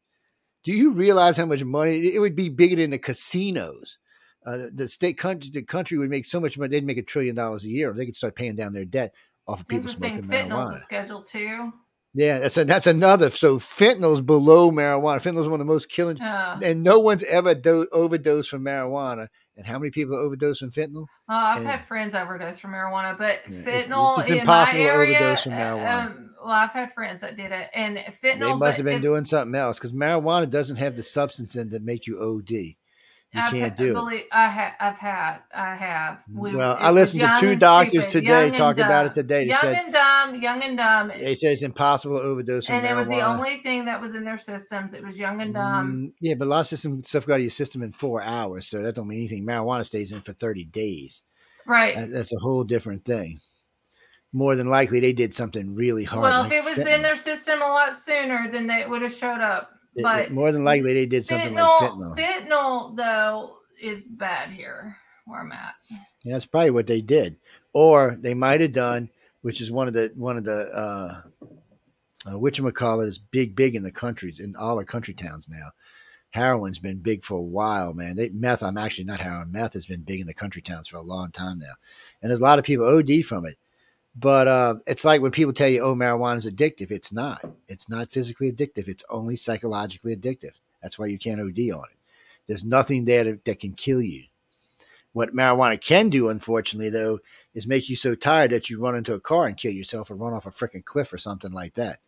Do 0.63 0.71
you 0.73 0.93
realize 0.93 1.37
how 1.37 1.47
much 1.47 1.65
money 1.65 2.15
it 2.15 2.21
would 2.21 2.37
be 2.37 2.49
bigger 2.49 2.77
than 2.77 2.91
the 2.91 2.99
casinos? 2.99 3.99
Uh, 4.47 4.67
the 4.73 4.87
state 4.87 5.19
country, 5.19 5.51
the 5.53 5.63
country 5.63 5.99
would 5.99 6.11
make 6.11 6.25
so 6.25 6.39
much 6.39 6.57
money; 6.57 6.71
they'd 6.71 6.87
make 6.87 6.99
a 6.99 7.03
trillion 7.03 7.35
dollars 7.35 7.65
a 7.65 7.69
year. 7.69 7.91
If 7.91 7.97
they 7.97 8.07
could 8.07 8.17
start 8.17 8.37
paying 8.37 8.55
down 8.55 8.73
their 8.73 8.85
debt 8.85 9.13
off 9.49 9.61
of 9.61 9.67
It's 9.67 9.69
people 9.69 9.89
smoking 9.89 10.23
Fentanyl's 10.29 10.71
marijuana. 10.71 10.77
a 10.77 10.81
Schedule 10.81 11.23
Two. 11.23 11.73
Yeah, 12.15 12.41
that's 12.41 12.57
a, 12.59 12.65
that's 12.65 12.87
another. 12.87 13.31
So 13.31 13.59
fentanyl's 13.59 14.21
below 14.21 14.71
marijuana. 14.71 15.17
Fentanyl's 15.23 15.49
one 15.49 15.61
of 15.61 15.67
the 15.67 15.73
most 15.73 15.89
killing, 15.91 16.21
Uh, 16.21 16.61
and 16.63 16.83
no 16.83 16.99
one's 16.99 17.23
ever 17.25 17.55
do- 17.55 17.89
overdosed 17.91 18.51
from 18.51 18.65
marijuana. 18.65 19.29
And 19.57 19.67
how 19.67 19.79
many 19.79 19.91
people 19.91 20.17
overdose 20.17 20.59
from 20.61 20.71
fentanyl? 20.71 21.07
Oh, 21.29 21.35
I've 21.35 21.63
Yeah. 21.63 21.73
had 21.77 21.87
friends 21.87 22.15
overdose 22.15 22.59
from 22.59 22.73
marijuana, 22.73 23.17
but 23.17 23.41
Yeah, 23.49 23.59
it- 23.59 23.65
fentanyl 23.89 24.19
it's 24.21 24.31
in 24.31 24.39
impossible 24.39 24.81
my 24.81 24.87
to 24.87 24.93
overdose 24.95 25.43
from 25.45 25.53
uh, 25.53 25.57
marijuana. 25.57 26.07
Um, 26.07 26.31
well, 26.43 26.53
I've 26.55 26.73
had 26.73 26.93
friends 26.95 27.21
that 27.23 27.37
did 27.37 27.53
it, 27.53 27.69
and 27.75 27.97
fentanyl. 27.99 28.39
they 28.41 28.55
must 28.55 28.77
have 28.79 28.85
been 28.87 28.97
if- 28.97 29.03
doing 29.03 29.25
something 29.25 29.55
else 29.59 29.79
because 29.79 29.93
marijuana 29.93 30.49
doesn't 30.49 30.77
have 30.77 30.97
the 30.97 31.03
substance 31.03 31.55
in 31.57 31.71
to 31.71 31.81
make 31.81 32.07
you 32.07 32.19
OD. 32.19 32.77
You 33.35 33.41
I've 33.41 33.51
can't 33.51 33.77
do 33.77 33.91
it. 33.93 33.95
Believe, 33.95 34.25
I 34.31 34.47
have. 34.47 34.73
I've 34.79 34.99
had. 34.99 35.39
I 35.55 35.75
have. 35.75 36.23
We- 36.31 36.55
Well, 36.55 36.77
I 36.79 36.91
listened 36.91 37.23
to 37.23 37.35
two 37.41 37.57
doctors 37.57 38.05
stupid, 38.05 38.27
today 38.27 38.51
talk 38.51 38.77
about 38.77 39.07
it 39.07 39.15
today. 39.15 39.45
They 39.45 39.51
Young 39.51 39.61
said 39.61 39.75
and 39.85 39.93
dumb. 39.93 40.35
Young 40.43 40.63
and 40.63 40.77
dumb. 40.77 41.09
they 41.09 41.35
said 41.35 41.53
it's 41.53 41.63
impossible 41.63 42.19
to 42.19 42.23
overdose 42.23 42.69
and 42.69 42.85
it 42.85 42.95
was 42.95 43.09
the 43.09 43.23
only 43.23 43.57
thing 43.57 43.87
that 43.87 44.03
was 44.03 44.15
in 44.15 44.25
their 44.25 44.37
systems. 44.37 44.93
It 44.93 45.03
was 45.03 45.19
young 45.19 45.41
and 45.41 45.55
dumb. 45.55 45.93
Mm, 45.93 46.13
yeah, 46.21 46.35
but 46.35 46.45
a 46.45 46.51
lot 46.51 46.61
of 46.61 46.67
system 46.67 47.03
stuff 47.03 47.25
got 47.25 47.37
to 47.37 47.43
your 47.43 47.51
system 47.51 47.83
in 47.83 47.93
four 47.93 48.21
hours, 48.23 48.67
so 48.67 48.83
that 48.83 48.95
don't 48.97 49.09
mean 49.09 49.21
anything. 49.21 49.47
Marijuana 49.47 49.87
stays 49.87 50.13
in 50.13 50.21
for 50.21 50.35
thirty 50.35 50.65
days. 50.65 51.23
right. 51.67 51.95
That- 51.97 52.11
That's 52.11 52.33
a 52.35 52.39
whole 52.39 52.65
different 52.65 53.07
thing. 53.07 53.39
More 54.35 54.57
than 54.57 54.69
likely, 54.69 55.01
they 55.01 55.13
did 55.15 55.33
something 55.35 55.75
really 55.75 56.05
hard. 56.05 56.23
well, 56.23 56.43
like 56.43 56.53
if 56.53 56.59
it 56.59 56.65
was 56.65 56.79
fentanyl. 56.85 56.97
in 56.97 57.03
their 57.03 57.17
system 57.17 57.63
a 57.63 57.67
lot 57.69 57.97
sooner, 57.97 58.49
then 58.51 58.67
they 58.67 58.85
would 58.87 59.01
have 59.03 59.13
showed 59.15 59.41
up. 59.41 59.71
It- 59.95 60.03
But 60.03 60.31
more 60.31 60.53
than 60.53 60.65
likely, 60.65 60.95
they 60.95 61.07
did 61.07 61.27
something 61.27 61.55
fentanyl, 61.55 61.81
like 61.81 62.17
fentanyl. 62.17 62.49
fentanyl, 62.49 62.97
though, 62.97 63.57
is 63.81 64.07
bad 64.07 64.51
here 64.51 64.97
where 65.27 65.41
I'm 65.41 65.53
at. 65.53 65.75
Yeah, 66.23 66.35
that's 66.35 66.47
probably 66.47 66.71
what 66.71 66.87
they 66.87 67.01
did, 67.01 67.37
or 67.73 68.17
they 68.21 68.35
might 68.35 68.61
have 68.61 68.73
done, 68.73 69.11
which 69.43 69.61
is 69.61 69.71
one 69.71 69.89
of 69.89 69.95
the 69.95 70.13
one 70.15 70.37
of 70.37 70.45
the 70.45 70.69
uh, 70.75 71.23
uh 72.31 72.39
which 72.39 72.61
call 72.75 73.01
it 73.01 73.07
is 73.07 73.19
big, 73.19 73.55
big 73.55 73.75
in 73.75 73.83
the 73.83 73.93
countries 73.93 74.41
in 74.41 74.57
all 74.57 74.77
the 74.77 74.85
country 74.85 75.15
towns 75.15 75.49
now. 75.49 75.71
Heroin's 76.31 76.79
been 76.79 76.99
big 76.99 77.25
for 77.25 77.37
a 77.37 77.43
while, 77.43 77.93
man. 77.93 78.17
They, 78.17 78.31
meth, 78.31 78.63
I'm 78.63 78.79
actually 78.79 79.05
not 79.05 79.21
heroin. 79.21 79.53
Meth 79.53 79.75
has 79.75 79.85
been 79.85 80.01
big 80.01 80.19
in 80.21 80.27
the 80.27 80.33
country 80.33 80.63
towns 80.63 80.89
for 80.89 80.97
a 80.97 81.03
long 81.03 81.31
time 81.31 81.59
now, 81.59 81.75
and 82.23 82.31
there's 82.31 82.41
a 82.41 82.45
lot 82.45 82.59
of 82.59 82.65
people 82.65 82.87
OD 82.87 83.23
from 83.23 83.45
it. 83.45 83.59
But 84.15 84.47
uh, 84.47 84.75
it's 84.87 85.05
like 85.05 85.23
when 85.23 85.31
people 85.31 85.53
tell 85.53 85.69
you, 85.69 85.81
"Oh, 85.81 85.95
marijuana 85.95 86.37
is 86.37 86.47
addictive." 86.47 86.91
It's 86.91 87.13
not. 87.13 87.43
It's 87.69 87.89
not 87.89 88.13
physically 88.13 88.53
addictive. 88.53 88.89
It's 88.89 89.05
only 89.09 89.37
psychologically 89.37 90.15
addictive. 90.15 90.53
That's 90.83 90.99
why 90.99 91.07
you 91.07 91.19
can't 91.19 91.41
OD 91.41 91.71
on 91.71 91.85
it. 91.85 91.99
There's 92.47 92.65
nothing 92.65 93.05
there 93.05 93.25
that, 93.25 93.45
that 93.45 93.61
can 93.61 93.73
kill 93.73 94.03
you. 94.03 94.25
What 95.13 95.35
marijuana 95.35 95.81
can 95.81 96.09
do, 96.09 96.29
unfortunately, 96.29 96.91
though, 96.91 97.21
is 97.55 97.67
make 97.67 97.89
you 97.89 97.97
so 97.97 98.15
tired 98.15 98.51
that 98.51 98.71
you 98.71 98.81
run 98.81 98.97
into 98.97 99.15
a 99.15 99.21
car 99.21 99.47
and 99.47 99.57
kill 99.57 99.73
yourself 99.73 100.11
or 100.11 100.15
run 100.15 100.33
off 100.33 100.47
a 100.47 100.51
freaking 100.51 100.85
cliff 100.85 101.13
or 101.13 101.19
something 101.19 101.53
like 101.53 101.75
that. 101.75 101.99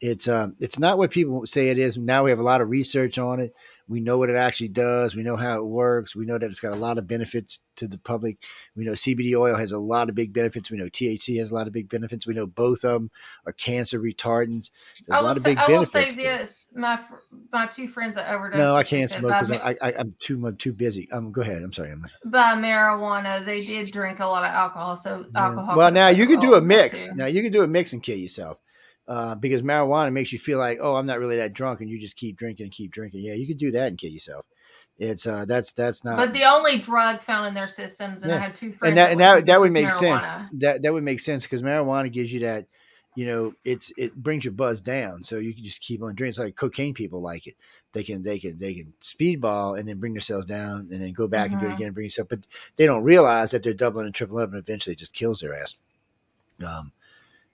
It's 0.00 0.28
um, 0.28 0.56
it's 0.60 0.78
not 0.78 0.98
what 0.98 1.10
people 1.10 1.46
say 1.46 1.68
it 1.68 1.78
is. 1.78 1.96
Now 1.96 2.24
we 2.24 2.30
have 2.30 2.40
a 2.40 2.44
lot 2.44 2.60
of 2.60 2.70
research 2.70 3.18
on 3.18 3.40
it. 3.40 3.54
We 3.86 4.00
know 4.00 4.16
what 4.16 4.30
it 4.30 4.36
actually 4.36 4.68
does. 4.68 5.14
We 5.14 5.22
know 5.22 5.36
how 5.36 5.58
it 5.58 5.66
works. 5.66 6.16
We 6.16 6.24
know 6.24 6.38
that 6.38 6.46
it's 6.46 6.60
got 6.60 6.72
a 6.72 6.76
lot 6.76 6.96
of 6.96 7.06
benefits 7.06 7.60
to 7.76 7.86
the 7.86 7.98
public. 7.98 8.38
We 8.74 8.84
know 8.84 8.92
CBD 8.92 9.38
oil 9.38 9.56
has 9.56 9.72
a 9.72 9.78
lot 9.78 10.08
of 10.08 10.14
big 10.14 10.32
benefits. 10.32 10.70
We 10.70 10.78
know 10.78 10.86
THC 10.86 11.38
has 11.38 11.50
a 11.50 11.54
lot 11.54 11.66
of 11.66 11.72
big 11.72 11.90
benefits. 11.90 12.26
We 12.26 12.32
know 12.32 12.46
both 12.46 12.84
of 12.84 12.92
them 12.92 13.10
are 13.46 13.52
cancer 13.52 14.00
retardants. 14.00 14.70
There's 15.06 15.18
a 15.18 15.22
will, 15.22 15.28
lot 15.28 15.36
of 15.36 15.42
say, 15.42 15.50
big 15.50 15.58
I 15.58 15.68
will 15.68 15.84
say 15.84 16.06
to 16.06 16.12
it. 16.12 16.16
this: 16.16 16.70
my 16.74 16.98
my 17.52 17.66
two 17.66 17.86
friends 17.86 18.16
that 18.16 18.32
overdosed. 18.32 18.58
No, 18.58 18.74
I 18.74 18.84
can't 18.84 19.10
smoke 19.10 19.32
because 19.32 19.52
I, 19.52 19.76
I, 19.82 19.92
I'm 19.98 20.14
too 20.18 20.46
I'm 20.46 20.56
too 20.56 20.72
busy. 20.72 21.10
Um, 21.12 21.30
go 21.30 21.42
ahead. 21.42 21.62
I'm 21.62 21.72
sorry. 21.72 21.92
I'm, 21.92 22.06
by 22.24 22.54
marijuana, 22.54 23.44
they 23.44 23.64
did 23.64 23.90
drink 23.90 24.20
a 24.20 24.26
lot 24.26 24.44
of 24.44 24.54
alcohol. 24.54 24.96
So 24.96 25.26
alcohol. 25.34 25.76
Well, 25.76 25.92
now 25.92 26.08
you 26.08 26.26
can 26.26 26.40
do 26.40 26.54
a 26.54 26.60
mix. 26.60 27.06
too. 27.06 27.14
Now 27.14 27.26
you 27.26 27.42
can 27.42 27.52
do 27.52 27.62
a 27.62 27.68
mix 27.68 27.92
and 27.92 28.02
kill 28.02 28.16
yourself. 28.16 28.58
Uh, 29.06 29.34
because 29.34 29.60
marijuana 29.62 30.12
makes 30.12 30.32
you 30.32 30.38
feel 30.38 30.58
like, 30.58 30.78
oh, 30.80 30.96
I'm 30.96 31.04
not 31.06 31.18
really 31.18 31.36
that 31.36 31.52
drunk, 31.52 31.80
and 31.80 31.90
you 31.90 31.98
just 31.98 32.16
keep 32.16 32.36
drinking 32.36 32.64
and 32.64 32.72
keep 32.72 32.90
drinking. 32.90 33.20
Yeah, 33.20 33.34
you 33.34 33.46
can 33.46 33.58
do 33.58 33.70
that 33.72 33.88
and 33.88 33.98
kill 33.98 34.10
yourself. 34.10 34.46
It's 34.96 35.26
uh, 35.26 35.44
that's 35.44 35.72
that's 35.72 36.04
not. 36.04 36.16
But 36.16 36.32
the 36.32 36.44
only 36.44 36.78
drug 36.78 37.20
found 37.20 37.48
in 37.48 37.54
their 37.54 37.66
systems, 37.66 38.22
and 38.22 38.32
I 38.32 38.38
had 38.38 38.54
two 38.54 38.72
friends. 38.72 38.90
and 38.90 38.96
that 38.96 39.10
and 39.12 39.20
that, 39.20 39.46
that 39.46 39.60
would 39.60 39.72
make 39.72 39.90
sense. 39.90 40.26
That 40.52 40.82
that 40.82 40.92
would 40.92 41.02
make 41.02 41.20
sense 41.20 41.44
because 41.44 41.62
marijuana 41.62 42.10
gives 42.12 42.32
you 42.32 42.40
that, 42.40 42.66
you 43.16 43.26
know, 43.26 43.54
it's 43.64 43.92
it 43.96 44.14
brings 44.14 44.44
your 44.44 44.52
buzz 44.54 44.80
down, 44.80 45.22
so 45.24 45.38
you 45.38 45.52
can 45.52 45.64
just 45.64 45.80
keep 45.80 46.00
on 46.02 46.14
drinking. 46.14 46.28
It's 46.30 46.38
like 46.38 46.56
cocaine 46.56 46.94
people 46.94 47.20
like 47.20 47.46
it. 47.46 47.54
They 47.92 48.04
can 48.04 48.22
they 48.22 48.38
can 48.38 48.58
they 48.58 48.72
can 48.72 48.94
speedball 49.02 49.78
and 49.78 49.86
then 49.88 49.98
bring 49.98 50.14
themselves 50.14 50.46
down 50.46 50.88
and 50.92 51.02
then 51.02 51.12
go 51.12 51.26
back 51.26 51.50
and 51.50 51.60
do 51.60 51.66
it 51.66 51.70
Mhm. 51.70 51.74
again 51.74 51.86
and 51.88 51.94
bring 51.94 52.06
yourself. 52.06 52.28
But 52.28 52.40
they 52.76 52.86
don't 52.86 53.02
realize 53.02 53.50
that 53.50 53.64
they're 53.64 53.74
doubling 53.74 54.06
and 54.06 54.14
tripling 54.14 54.44
up, 54.44 54.50
and 54.50 54.58
eventually 54.58 54.92
it 54.94 54.98
just 55.00 55.12
kills 55.12 55.40
their 55.40 55.54
ass. 55.54 55.76
Um, 56.64 56.92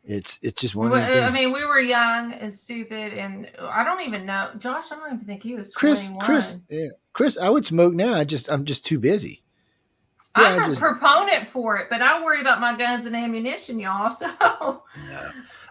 it's 0.04 0.38
it's 0.42 0.60
just 0.60 0.74
one 0.74 0.86
of 0.86 0.92
Well, 0.92 1.10
things. 1.10 1.24
I 1.24 1.30
mean, 1.30 1.52
we 1.52 1.64
were 1.64 1.80
young 1.80 2.32
and 2.32 2.52
stupid, 2.52 3.12
and 3.14 3.50
I 3.60 3.84
don't 3.84 4.00
even 4.02 4.26
know. 4.26 4.50
Josh, 4.58 4.90
I 4.90 4.96
don't 4.96 5.14
even 5.14 5.26
think 5.26 5.42
he 5.42 5.54
was 5.54 5.74
Chris, 5.74 6.06
21. 6.06 6.26
Chris, 6.26 6.58
yeah, 6.68 6.88
Chris, 7.12 7.36
I 7.38 7.50
would 7.50 7.66
smoke 7.66 7.94
now. 7.94 8.14
I 8.14 8.24
just 8.24 8.50
I'm 8.50 8.64
just 8.64 8.84
too 8.84 8.98
busy. 8.98 9.42
Yeah, 10.38 10.44
I'm 10.44 10.62
a 10.62 10.66
just- 10.66 10.80
proponent 10.80 11.46
for 11.48 11.76
it, 11.78 11.88
but 11.90 12.00
I 12.02 12.22
worry 12.22 12.40
about 12.40 12.60
my 12.60 12.76
guns 12.76 13.06
and 13.06 13.16
ammunition, 13.16 13.78
y'all. 13.80 14.10
So 14.20 14.28
No. 14.38 14.82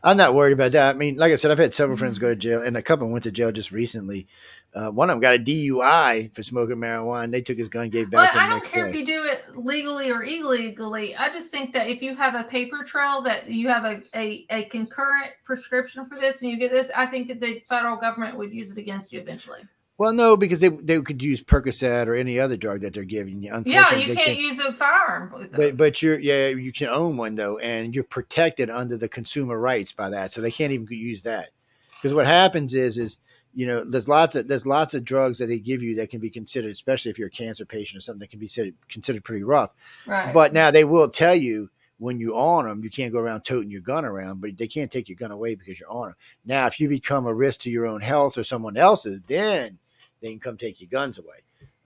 I'm 0.03 0.17
not 0.17 0.33
worried 0.33 0.53
about 0.53 0.71
that. 0.73 0.95
I 0.95 0.97
mean, 0.97 1.17
like 1.17 1.31
I 1.31 1.35
said, 1.35 1.51
I've 1.51 1.57
had 1.57 1.73
several 1.73 1.97
friends 1.97 2.17
Mm-hmm. 2.17 2.25
go 2.25 2.29
to 2.29 2.35
jail, 2.35 2.61
and 2.61 2.75
a 2.77 2.81
couple 2.81 3.07
went 3.09 3.23
to 3.25 3.31
jail 3.31 3.51
just 3.51 3.71
recently. 3.71 4.27
Uh, 4.73 4.91
one 4.91 5.09
of 5.09 5.15
them 5.15 5.19
got 5.19 5.35
a 5.35 5.39
DUI 5.39 6.33
for 6.33 6.43
smoking 6.43 6.75
marijuana. 6.77 7.31
They 7.31 7.41
took 7.41 7.57
his 7.57 7.67
gun, 7.69 7.89
gave 7.89 8.11
back 8.11 8.33
But 8.33 8.39
I 8.41 8.47
don't 8.47 8.63
care 8.63 8.83
day. 8.83 8.89
if 8.91 8.95
you 8.95 9.05
do 9.05 9.23
it 9.23 9.43
legally 9.57 10.11
or 10.11 10.23
illegally. 10.23 11.15
I 11.15 11.29
just 11.29 11.49
think 11.49 11.73
that 11.73 11.87
if 11.89 12.01
you 12.01 12.15
have 12.15 12.35
a 12.35 12.43
paper 12.43 12.83
trail 12.83 13.21
that 13.23 13.49
you 13.49 13.67
have 13.69 13.83
a, 13.85 14.01
a, 14.15 14.45
a 14.51 14.63
concurrent 14.65 15.31
prescription 15.43 16.05
for 16.05 16.19
this 16.19 16.41
and 16.43 16.51
you 16.51 16.57
get 16.57 16.71
this, 16.71 16.91
I 16.95 17.05
think 17.07 17.27
that 17.29 17.39
the 17.41 17.61
federal 17.67 17.95
government 17.97 18.37
would 18.37 18.53
use 18.53 18.71
it 18.71 18.77
against 18.77 19.11
you 19.11 19.19
eventually. 19.21 19.61
Well, 19.99 20.13
no, 20.13 20.37
because 20.37 20.61
they 20.61 20.69
they 20.69 21.01
could 21.01 21.21
use 21.21 21.43
Percocet 21.43 22.07
or 22.07 22.15
any 22.15 22.39
other 22.39 22.55
drug 22.55 22.79
that 22.81 22.93
they're 22.93 23.03
giving 23.03 23.43
you. 23.43 23.51
Yeah, 23.65 23.93
you 23.93 24.15
they 24.15 24.15
can't 24.15 24.39
use 24.39 24.57
a 24.57 24.71
firearm. 24.71 25.49
But 25.51 25.75
but 25.75 26.01
you're 26.01 26.17
yeah 26.17 26.47
you 26.47 26.71
can 26.71 26.87
own 26.87 27.17
one 27.17 27.35
though, 27.35 27.57
and 27.57 27.93
you're 27.93 28.05
protected 28.05 28.69
under 28.69 28.95
the 28.95 29.09
consumer 29.09 29.59
rights 29.59 29.91
by 29.91 30.09
that, 30.11 30.31
so 30.31 30.39
they 30.39 30.51
can't 30.51 30.71
even 30.71 30.87
use 30.89 31.23
that. 31.23 31.49
Because 31.95 32.15
what 32.15 32.25
happens 32.25 32.73
is 32.73 32.97
is 32.97 33.17
you 33.53 33.67
know 33.67 33.83
there's 33.83 34.07
lots 34.07 34.35
of 34.35 34.47
there's 34.47 34.65
lots 34.65 34.93
of 34.93 35.03
drugs 35.03 35.37
that 35.39 35.47
they 35.47 35.59
give 35.59 35.83
you 35.83 35.95
that 35.95 36.09
can 36.09 36.21
be 36.21 36.29
considered, 36.29 36.71
especially 36.71 37.11
if 37.11 37.19
you're 37.19 37.27
a 37.27 37.31
cancer 37.31 37.65
patient 37.65 37.97
or 37.97 38.01
something 38.01 38.21
that 38.21 38.29
can 38.29 38.39
be 38.39 38.45
considered 38.45 38.75
considered 38.87 39.25
pretty 39.25 39.43
rough. 39.43 39.73
right. 40.07 40.33
But 40.33 40.53
now 40.53 40.71
they 40.71 40.85
will 40.85 41.09
tell 41.09 41.35
you 41.35 41.69
when 41.97 42.21
you 42.21 42.37
on 42.37 42.65
them, 42.65 42.85
you 42.85 42.89
can't 42.89 43.11
go 43.11 43.19
around 43.19 43.41
toting 43.41 43.69
your 43.69 43.81
gun 43.81 44.05
around, 44.05 44.39
but 44.39 44.57
they 44.57 44.67
can't 44.67 44.89
take 44.89 45.09
your 45.09 45.17
gun 45.17 45.31
away 45.31 45.55
because 45.55 45.77
you're 45.77 45.91
on 45.91 46.07
them. 46.07 46.15
Now, 46.45 46.67
if 46.67 46.79
you 46.79 46.87
become 46.87 47.25
a 47.25 47.33
risk 47.33 47.59
to 47.61 47.69
your 47.69 47.85
own 47.85 47.99
health 47.99 48.37
or 48.37 48.45
someone 48.45 48.77
else's, 48.77 49.19
then 49.27 49.77
they 50.21 50.29
can 50.31 50.39
come 50.39 50.57
take 50.57 50.81
your 50.81 50.89
guns 50.89 51.17
away. 51.17 51.37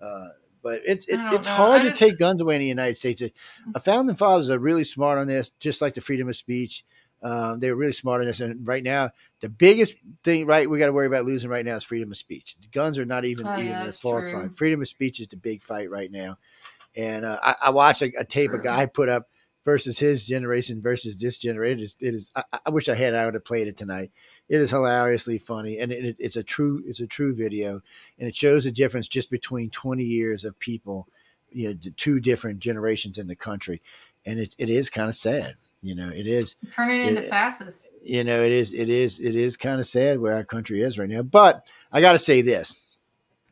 Uh, 0.01 0.29
But 0.61 0.81
it's 0.85 1.05
it, 1.07 1.19
it's 1.33 1.47
know. 1.47 1.53
hard 1.55 1.81
I 1.81 1.83
to 1.83 1.89
just- 1.89 1.99
take 1.99 2.17
guns 2.17 2.41
away 2.41 2.55
in 2.55 2.61
the 2.61 2.67
United 2.67 2.97
States. 2.97 3.21
The 3.21 3.79
founding 3.79 4.15
fathers 4.15 4.49
are 4.49 4.59
really 4.59 4.83
smart 4.85 5.17
on 5.17 5.27
this, 5.27 5.51
just 5.59 5.81
like 5.81 5.93
the 5.93 6.01
freedom 6.01 6.29
of 6.29 6.35
speech. 6.35 6.85
Um, 7.21 7.61
they 7.61 7.69
were 7.69 7.77
really 7.77 7.93
smart 7.93 8.19
on 8.19 8.27
this, 8.27 8.41
and 8.41 8.67
right 8.67 8.83
now, 8.83 9.11
the 9.39 9.47
biggest 9.47 9.95
thing, 10.25 10.45
right, 10.45 10.69
we 10.69 10.77
got 10.77 10.87
to 10.87 10.93
worry 10.93 11.07
about 11.07 11.23
losing 11.23 11.49
right 11.49 11.63
now 11.65 11.77
is 11.77 11.83
freedom 11.85 12.11
of 12.11 12.17
speech. 12.17 12.57
The 12.61 12.67
guns 12.67 12.99
are 12.99 13.05
not 13.05 13.23
even 13.23 13.47
Oh, 13.47 13.53
even 13.55 13.65
yeah, 13.67 13.79
in 13.81 13.87
the 13.87 13.93
forefront. 13.93 14.47
true. 14.51 14.57
Freedom 14.57 14.81
of 14.81 14.89
speech 14.89 15.21
is 15.21 15.27
the 15.27 15.37
big 15.37 15.61
fight 15.63 15.89
right 15.89 16.11
now. 16.11 16.37
And 16.97 17.23
uh, 17.23 17.39
I, 17.41 17.55
I 17.61 17.69
watched 17.69 18.01
a, 18.01 18.11
a 18.19 18.25
tape 18.25 18.51
a 18.51 18.59
guy 18.59 18.85
put 18.87 19.07
up 19.07 19.29
versus 19.65 19.99
his 19.99 20.25
generation 20.27 20.81
versus 20.81 21.17
this 21.17 21.37
generation. 21.37 21.79
It 21.79 21.83
is, 21.83 21.95
it 21.99 22.13
is 22.13 22.31
I, 22.35 22.43
I 22.65 22.69
wish 22.69 22.89
I 22.89 22.95
had. 22.95 23.15
I 23.15 23.25
would 23.25 23.33
have 23.33 23.45
played 23.45 23.67
it 23.67 23.77
tonight. 23.77 24.11
It 24.49 24.59
is 24.61 24.71
hilariously 24.71 25.37
funny, 25.37 25.79
and 25.79 25.91
it, 25.91 26.15
it's 26.19 26.35
a 26.35 26.43
true 26.43 26.83
it's 26.85 26.99
a 26.99 27.07
true 27.07 27.33
video, 27.33 27.81
and 28.19 28.27
it 28.27 28.35
shows 28.35 28.65
the 28.65 28.71
difference 28.71 29.07
just 29.07 29.29
between 29.29 29.69
twenty 29.69 30.03
years 30.03 30.45
of 30.45 30.59
people, 30.59 31.07
you 31.51 31.69
know, 31.69 31.75
two 31.97 32.19
different 32.19 32.59
generations 32.59 33.17
in 33.17 33.27
the 33.27 33.35
country, 33.35 33.81
and 34.25 34.39
it 34.39 34.55
it 34.57 34.69
is 34.69 34.89
kind 34.89 35.09
of 35.09 35.15
sad. 35.15 35.55
You 35.81 35.95
know, 35.95 36.09
it 36.09 36.27
is 36.27 36.55
Turning 36.71 37.05
into 37.05 37.23
Yeah. 37.23 37.29
fastest. 37.29 37.89
you 38.01 38.23
know, 38.23 38.41
it 38.41 38.53
is, 38.53 38.73
it 38.73 38.87
is, 38.89 39.19
it 39.19 39.35
is 39.35 39.57
kind 39.57 39.81
of 39.81 39.85
sad 39.85 40.17
where 40.21 40.33
our 40.33 40.45
country 40.45 40.81
is 40.81 40.97
right 40.97 41.09
now. 41.09 41.23
But 41.23 41.67
I 41.91 41.99
got 41.99 42.13
to 42.13 42.19
say 42.19 42.41
this: 42.41 42.97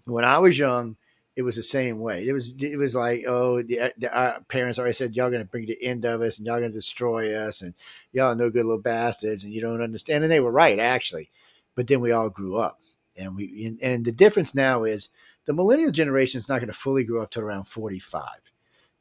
when 0.06 0.24
I 0.24 0.38
was 0.38 0.58
young, 0.58 0.96
it 1.42 1.46
was 1.46 1.56
the 1.56 1.64
same 1.64 2.00
way. 2.00 2.28
It 2.28 2.34
was, 2.34 2.54
it 2.62 2.78
was 2.78 2.94
like, 2.94 3.24
oh, 3.28 3.64
the, 3.64 3.92
the, 3.98 4.16
our 4.16 4.42
parents 4.42 4.78
already 4.78 4.94
said 4.94 5.16
y'all 5.16 5.32
going 5.32 5.42
to 5.42 5.50
bring 5.50 5.66
the 5.66 5.84
end 5.84 6.06
of 6.06 6.22
us, 6.22 6.38
and 6.38 6.46
y'all 6.46 6.60
going 6.60 6.72
to 6.72 6.78
destroy 6.78 7.36
us, 7.36 7.62
and 7.62 7.74
y'all 8.12 8.36
no 8.36 8.52
good 8.52 8.66
little 8.66 8.82
bastards, 8.82 9.44
and 9.44 9.52
you 9.52 9.60
don't 9.60 9.82
understand. 9.82 10.24
And 10.24 10.32
they 10.32 10.40
were 10.40 10.52
right, 10.52 10.78
actually. 10.80 11.32
But 11.76 11.88
then 11.88 12.00
we 12.00 12.12
all 12.12 12.30
grew 12.30 12.58
up, 12.58 12.80
and 13.18 13.36
we, 13.36 13.66
and, 13.66 13.80
and 13.82 14.06
the 14.06 14.12
difference 14.12 14.54
now 14.54 14.84
is 14.84 15.10
the 15.46 15.54
millennial 15.54 15.92
generation 15.92 16.38
is 16.38 16.48
not 16.48 16.60
going 16.60 16.68
to 16.68 16.74
fully 16.74 17.04
grow 17.04 17.24
up 17.24 17.32
to 17.32 17.40
around 17.40 17.66
forty-five 17.66 18.52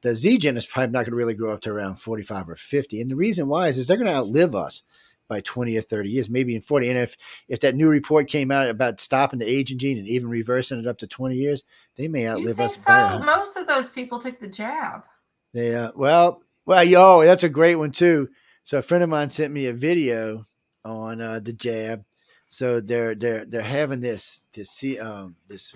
the 0.02 0.14
Z 0.14 0.38
Gen 0.38 0.56
is 0.56 0.64
probably 0.64 0.92
not 0.92 1.00
going 1.00 1.10
to 1.10 1.16
really 1.16 1.34
grow 1.34 1.52
up 1.52 1.60
to 1.62 1.70
around 1.70 1.96
45 1.96 2.48
or 2.48 2.56
50. 2.56 3.02
And 3.02 3.10
the 3.10 3.16
reason 3.16 3.48
why 3.48 3.68
is, 3.68 3.76
is 3.76 3.86
they're 3.86 3.98
going 3.98 4.10
to 4.10 4.16
outlive 4.16 4.54
us 4.54 4.82
by 5.30 5.40
20 5.40 5.76
or 5.76 5.80
30 5.80 6.10
years, 6.10 6.28
maybe 6.28 6.56
in 6.56 6.60
40. 6.60 6.88
And 6.90 6.98
if, 6.98 7.16
if 7.48 7.60
that 7.60 7.76
new 7.76 7.88
report 7.88 8.28
came 8.28 8.50
out 8.50 8.68
about 8.68 9.00
stopping 9.00 9.38
the 9.38 9.48
aging 9.48 9.78
gene 9.78 9.96
and 9.96 10.08
even 10.08 10.28
reversing 10.28 10.80
it 10.80 10.88
up 10.88 10.98
to 10.98 11.06
20 11.06 11.36
years, 11.36 11.64
they 11.96 12.08
may 12.08 12.28
outlive 12.28 12.60
us. 12.60 12.76
so? 12.76 12.84
by 12.84 13.16
Most 13.18 13.56
of 13.56 13.68
those 13.68 13.88
people 13.88 14.18
took 14.18 14.40
the 14.40 14.48
jab. 14.48 15.04
they, 15.54 15.74
uh, 15.74 15.92
well, 15.94 16.42
well, 16.66 16.82
yo, 16.82 17.22
that's 17.22 17.44
a 17.44 17.48
great 17.48 17.76
one 17.76 17.92
too. 17.92 18.28
So 18.64 18.78
a 18.78 18.82
friend 18.82 19.04
of 19.04 19.08
mine 19.08 19.30
sent 19.30 19.54
me 19.54 19.66
a 19.66 19.72
video 19.72 20.46
on 20.84 21.20
uh, 21.20 21.38
the 21.38 21.52
jab. 21.52 22.04
So 22.48 22.80
they're 22.80 23.14
they're 23.14 23.44
they're 23.44 23.62
having 23.62 24.00
this 24.00 24.42
to 24.54 24.64
see 24.64 24.98
um, 24.98 25.36
this 25.46 25.72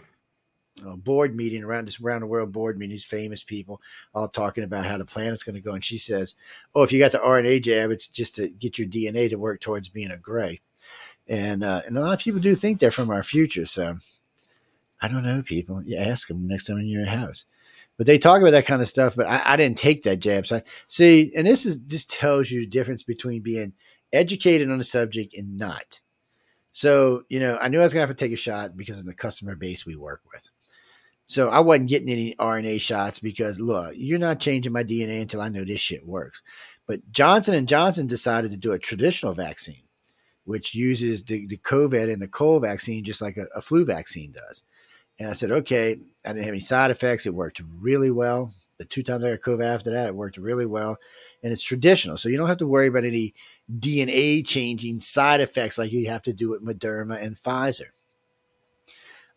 uh, 0.85 0.97
board 0.97 1.37
meeting 1.37 1.63
around 1.63 1.87
this 1.87 2.01
around 2.01 2.21
the 2.21 2.27
world 2.27 2.53
board 2.53 2.79
meeting. 2.79 2.95
These 2.95 3.05
famous 3.05 3.43
people 3.43 3.81
all 4.15 4.29
talking 4.29 4.65
about 4.65 4.87
how 4.87 4.99
the 4.99 5.05
planet's 5.05 5.45
going 5.45 5.55
to 5.55 5.61
go. 5.61 5.73
And 5.73 5.85
she 5.85 5.99
says, 5.99 6.35
"Oh, 6.75 6.83
if 6.83 6.93
you 6.93 6.99
got 6.99 7.13
the 7.13 7.19
RNA 7.19 7.63
jab, 7.63 7.91
it's 7.91 8.09
just 8.09 8.37
to 8.37 8.49
get 8.49 8.79
your 8.79 8.89
DNA 8.89 9.29
to 9.31 9.37
work 9.37 9.61
towards 9.61 9.89
being 9.89 10.11
a 10.11 10.17
gray." 10.17 10.61
And 11.29 11.63
uh, 11.63 11.83
and 11.87 11.97
a 11.97 12.01
lot 12.01 12.15
of 12.15 12.21
people 12.21 12.41
do 12.41 12.55
think 12.55 12.81
they're 12.81 12.91
from 12.91 13.11
our 13.11 13.23
future. 13.23 13.67
So 13.67 13.99
I 15.01 15.09
don't 15.09 15.25
know, 15.25 15.43
people. 15.43 15.83
You 15.83 15.97
ask 15.97 16.29
them 16.29 16.47
next 16.47 16.65
time 16.65 16.79
in 16.79 16.87
your 16.87 17.07
house. 17.07 17.47
But 17.97 18.07
they 18.07 18.19
talk 18.19 18.41
about 18.41 18.51
that 18.51 18.67
kind 18.67 18.83
of 18.83 18.89
stuff. 18.89 19.15
But 19.15 19.27
I, 19.27 19.43
I 19.45 19.57
didn't 19.57 19.79
take 19.79 20.03
that 20.03 20.19
jab. 20.19 20.47
So 20.47 20.57
I, 20.57 20.63
see, 20.89 21.33
and 21.37 21.47
this 21.47 21.65
is 21.65 21.79
this 21.81 22.05
tells 22.05 22.51
you 22.51 22.61
the 22.61 22.67
difference 22.67 23.03
between 23.03 23.43
being 23.43 23.75
educated 24.13 24.71
on 24.71 24.81
a 24.81 24.85
subject 24.85 25.35
and 25.37 25.57
not. 25.57 26.01
So 26.73 27.23
you 27.29 27.39
know, 27.39 27.57
I 27.61 27.69
knew 27.69 27.79
I 27.79 27.85
was 27.85 27.93
gonna 27.93 28.07
have 28.07 28.17
to 28.17 28.25
take 28.25 28.33
a 28.33 28.37
shot 28.37 28.77
because 28.77 28.99
of 28.99 29.07
the 29.07 29.15
customer 29.15 29.55
base 29.55 29.87
we 29.87 29.95
work 29.95 30.23
with. 30.33 30.51
So 31.27 31.49
I 31.49 31.61
wasn't 31.61 31.89
getting 31.89 32.11
any 32.11 32.35
RNA 32.35 32.81
shots 32.81 33.19
because 33.19 33.59
look, 33.59 33.95
you're 33.97 34.19
not 34.19 34.41
changing 34.41 34.73
my 34.73 34.85
DNA 34.85 35.23
until 35.23 35.41
I 35.41 35.49
know 35.49 35.65
this 35.65 35.81
shit 35.81 36.07
works. 36.07 36.43
But 36.87 37.11
Johnson 37.11 37.55
and 37.55 37.69
Johnson 37.69 38.07
decided 38.07 38.51
to 38.51 38.57
do 38.59 38.73
a 38.73 38.79
traditional 38.79 39.33
vaccine, 39.33 39.85
which 40.45 40.75
uses 40.75 41.23
the, 41.23 41.47
the 41.47 41.57
COVID 41.57 42.13
and 42.13 42.21
the 42.21 42.29
cold 42.29 42.63
vaccine 42.63 43.05
just 43.05 43.23
like 43.23 43.39
a, 43.39 43.47
a 43.57 43.63
flu 43.63 43.85
vaccine 43.85 44.33
does. 44.33 44.63
And 45.19 45.29
I 45.29 45.33
said, 45.33 45.51
okay, 45.51 45.97
I 46.25 46.29
didn't 46.29 46.45
have 46.45 46.53
any 46.53 46.61
side 46.61 46.91
effects. 46.91 47.25
It 47.25 47.35
worked 47.35 47.63
really 47.79 48.11
well. 48.11 48.53
The 48.79 48.85
two 48.85 49.03
times 49.05 49.25
I 49.25 49.31
got 49.31 49.41
COVID 49.41 49.65
after 49.65 49.91
that, 49.93 50.09
it 50.09 50.17
worked 50.17 50.37
really 50.37 50.67
well. 50.67 50.99
And 51.43 51.53
it's 51.53 51.63
traditional. 51.63 52.17
So 52.17 52.29
you 52.29 52.37
don't 52.37 52.49
have 52.49 52.59
to 52.59 52.67
worry 52.67 52.89
about 52.89 53.05
any 53.05 53.35
DNA 53.73 54.45
changing 54.45 55.01
side 55.01 55.41
effects 55.41 55.79
like 55.79 55.93
you 55.93 56.09
have 56.11 56.23
to 56.23 56.33
do 56.33 56.51
with 56.51 56.65
Moderna 56.65 57.23
and 57.23 57.37
Pfizer. 57.37 57.91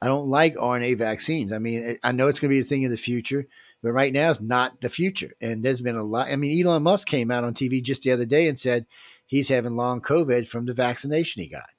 I 0.01 0.07
don't 0.07 0.27
like 0.29 0.55
RNA 0.55 0.97
vaccines. 0.97 1.51
I 1.51 1.59
mean, 1.59 1.97
I 2.03 2.11
know 2.11 2.27
it's 2.27 2.39
going 2.39 2.49
to 2.49 2.55
be 2.55 2.59
a 2.59 2.63
thing 2.63 2.83
in 2.83 2.91
the 2.91 2.97
future, 2.97 3.47
but 3.81 3.91
right 3.91 4.13
now 4.13 4.29
it's 4.29 4.41
not 4.41 4.79
the 4.81 4.89
future. 4.89 5.31
And 5.41 5.63
there's 5.63 5.81
been 5.81 5.95
a 5.95 6.03
lot. 6.03 6.27
I 6.27 6.35
mean, 6.35 6.63
Elon 6.65 6.83
Musk 6.83 7.07
came 7.07 7.31
out 7.31 7.43
on 7.43 7.53
TV 7.53 7.81
just 7.81 8.03
the 8.03 8.11
other 8.11 8.25
day 8.25 8.47
and 8.47 8.59
said 8.59 8.85
he's 9.25 9.49
having 9.49 9.75
long 9.75 10.01
COVID 10.01 10.47
from 10.47 10.65
the 10.65 10.73
vaccination 10.73 11.41
he 11.41 11.47
got. 11.47 11.69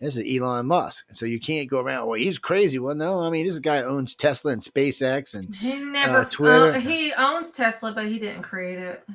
This 0.00 0.16
is 0.16 0.40
Elon 0.40 0.66
Musk. 0.66 1.06
So 1.12 1.26
you 1.26 1.38
can't 1.38 1.68
go 1.68 1.80
around, 1.80 2.06
well, 2.06 2.18
he's 2.18 2.38
crazy. 2.38 2.78
Well, 2.78 2.94
no, 2.94 3.20
I 3.20 3.30
mean, 3.30 3.44
this 3.44 3.52
is 3.52 3.58
a 3.58 3.62
guy 3.62 3.76
that 3.76 3.86
owns 3.86 4.14
Tesla 4.14 4.52
and 4.52 4.62
SpaceX 4.62 5.34
and 5.34 5.54
He 5.54 5.74
never. 5.78 6.18
Uh, 6.18 6.24
Twitter. 6.24 6.72
uh, 6.72 6.80
he 6.80 7.12
owns 7.12 7.52
Tesla, 7.52 7.92
but 7.92 8.06
he 8.06 8.18
didn't 8.18 8.42
create 8.42 8.78
it. 8.78 9.06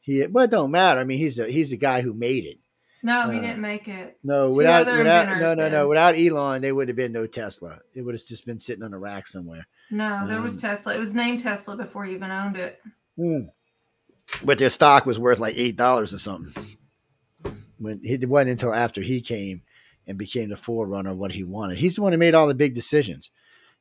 he, 0.00 0.26
well, 0.26 0.44
it 0.44 0.50
don't 0.50 0.70
matter. 0.70 0.98
I 0.98 1.04
mean, 1.04 1.18
he's 1.18 1.36
the, 1.36 1.48
he's 1.50 1.70
the 1.70 1.76
guy 1.76 2.00
who 2.00 2.14
made 2.14 2.46
it. 2.46 2.58
No, 3.02 3.30
he 3.30 3.38
Uh, 3.38 3.42
didn't 3.42 3.60
make 3.60 3.86
it. 3.88 4.18
No, 4.24 4.50
Two 4.50 4.56
without, 4.56 4.86
without, 4.86 5.38
no, 5.38 5.54
no, 5.54 5.68
no. 5.68 5.88
Without 5.88 6.16
Elon, 6.18 6.62
there 6.62 6.74
would 6.74 6.88
have 6.88 6.96
been 6.96 7.12
no 7.12 7.26
Tesla. 7.26 7.78
It 7.94 8.02
would 8.02 8.14
have 8.14 8.24
just 8.24 8.44
been 8.44 8.58
sitting 8.58 8.82
on 8.82 8.92
a 8.92 8.98
rack 8.98 9.26
somewhere. 9.26 9.66
No, 9.90 10.26
there 10.26 10.42
was 10.42 10.54
Um, 10.54 10.60
Tesla. 10.60 10.94
It 10.96 10.98
was 10.98 11.14
named 11.14 11.40
Tesla 11.40 11.76
before 11.76 12.04
he 12.04 12.14
even 12.14 12.30
owned 12.30 12.56
it. 12.56 12.80
But 14.44 14.58
their 14.58 14.68
stock 14.68 15.06
was 15.06 15.18
worth 15.18 15.38
like 15.38 15.56
eight 15.56 15.76
dollars 15.76 16.12
or 16.12 16.18
something. 16.18 16.64
When 17.78 18.00
it 18.02 18.28
wasn't 18.28 18.50
until 18.50 18.74
after 18.74 19.00
he 19.00 19.20
came 19.20 19.62
and 20.06 20.18
became 20.18 20.48
the 20.50 20.56
forerunner 20.56 21.10
of 21.10 21.18
what 21.18 21.32
he 21.32 21.44
wanted. 21.44 21.78
He's 21.78 21.96
the 21.96 22.02
one 22.02 22.12
who 22.12 22.18
made 22.18 22.34
all 22.34 22.48
the 22.48 22.54
big 22.54 22.74
decisions. 22.74 23.30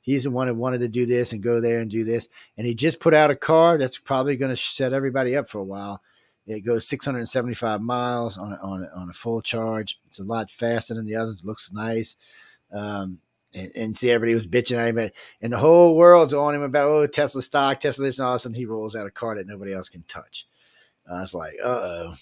He's 0.02 0.24
the 0.24 0.32
one 0.32 0.48
who 0.48 0.54
wanted 0.54 0.80
to 0.80 0.88
do 0.88 1.06
this 1.06 1.34
and 1.34 1.42
go 1.42 1.60
there 1.60 1.82
and 1.82 1.90
do 1.92 2.04
this. 2.04 2.30
And 2.58 2.66
he 2.68 2.76
just 2.76 3.00
put 3.00 3.14
out 3.14 3.32
a 3.32 3.36
car 3.36 3.78
that's 3.78 3.98
probably 3.98 4.36
going 4.38 4.56
to 4.56 4.62
set 4.62 4.94
everybody 4.94 5.36
up 5.36 5.50
for 5.50 5.60
a 5.60 5.64
while. 5.64 6.02
It 6.48 6.62
goes 6.62 6.88
675 6.88 7.82
miles 7.82 8.38
on 8.38 8.54
on 8.54 8.88
on 8.96 9.10
a 9.10 9.14
full 9.14 9.42
charge. 9.42 10.00
It's 10.06 10.20
a 10.20 10.24
lot 10.24 10.50
faster 10.50 10.94
than 10.94 11.06
the 11.06 11.16
others. 11.16 11.42
Looks 11.44 11.72
nice. 11.74 12.16
Um, 12.72 13.20
and, 13.54 13.72
and 13.76 13.98
see, 13.98 14.12
everybody 14.12 14.34
was 14.34 14.48
bitching 14.48 14.78
at 14.78 14.88
him, 14.88 15.12
and 15.42 15.54
the 15.54 15.58
whole 15.58 15.98
world's 15.98 16.34
on 16.34 16.56
him 16.56 16.62
about 16.62 16.88
oh 16.88 17.06
Tesla 17.08 17.42
stock, 17.42 17.80
Tesla 17.80 18.06
this, 18.06 18.18
and 18.18 18.26
all 18.26 18.34
of 18.34 18.38
a 18.38 18.40
sudden 18.40 18.56
he 18.56 18.66
rolls 18.66 18.96
out 18.96 19.08
a 19.08 19.12
car 19.12 19.36
that 19.36 19.48
nobody 19.48 19.74
else 19.74 19.90
can 19.90 20.04
touch. 20.08 20.48
I 21.10 21.22
was 21.22 21.34
like, 21.34 21.56
uh 21.64 21.68
oh. 21.68 22.14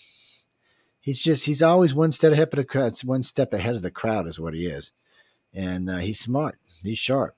He's 1.00 1.22
just 1.22 1.46
he's 1.46 1.62
always 1.62 1.94
one 1.94 2.12
step 2.12 2.34
ahead 2.34 2.48
of 2.48 2.56
the 2.56 2.64
crowd. 2.64 2.98
One 3.04 3.22
step 3.22 3.54
ahead 3.54 3.76
of 3.76 3.84
the 3.84 3.92
crowd 3.92 4.28
is 4.28 4.40
what 4.40 4.56
he 4.56 4.66
is, 4.66 4.92
and 5.54 5.88
uh, 5.88 5.98
he's 5.98 6.20
smart. 6.20 6.58
He's 6.82 6.98
sharp. 6.98 7.36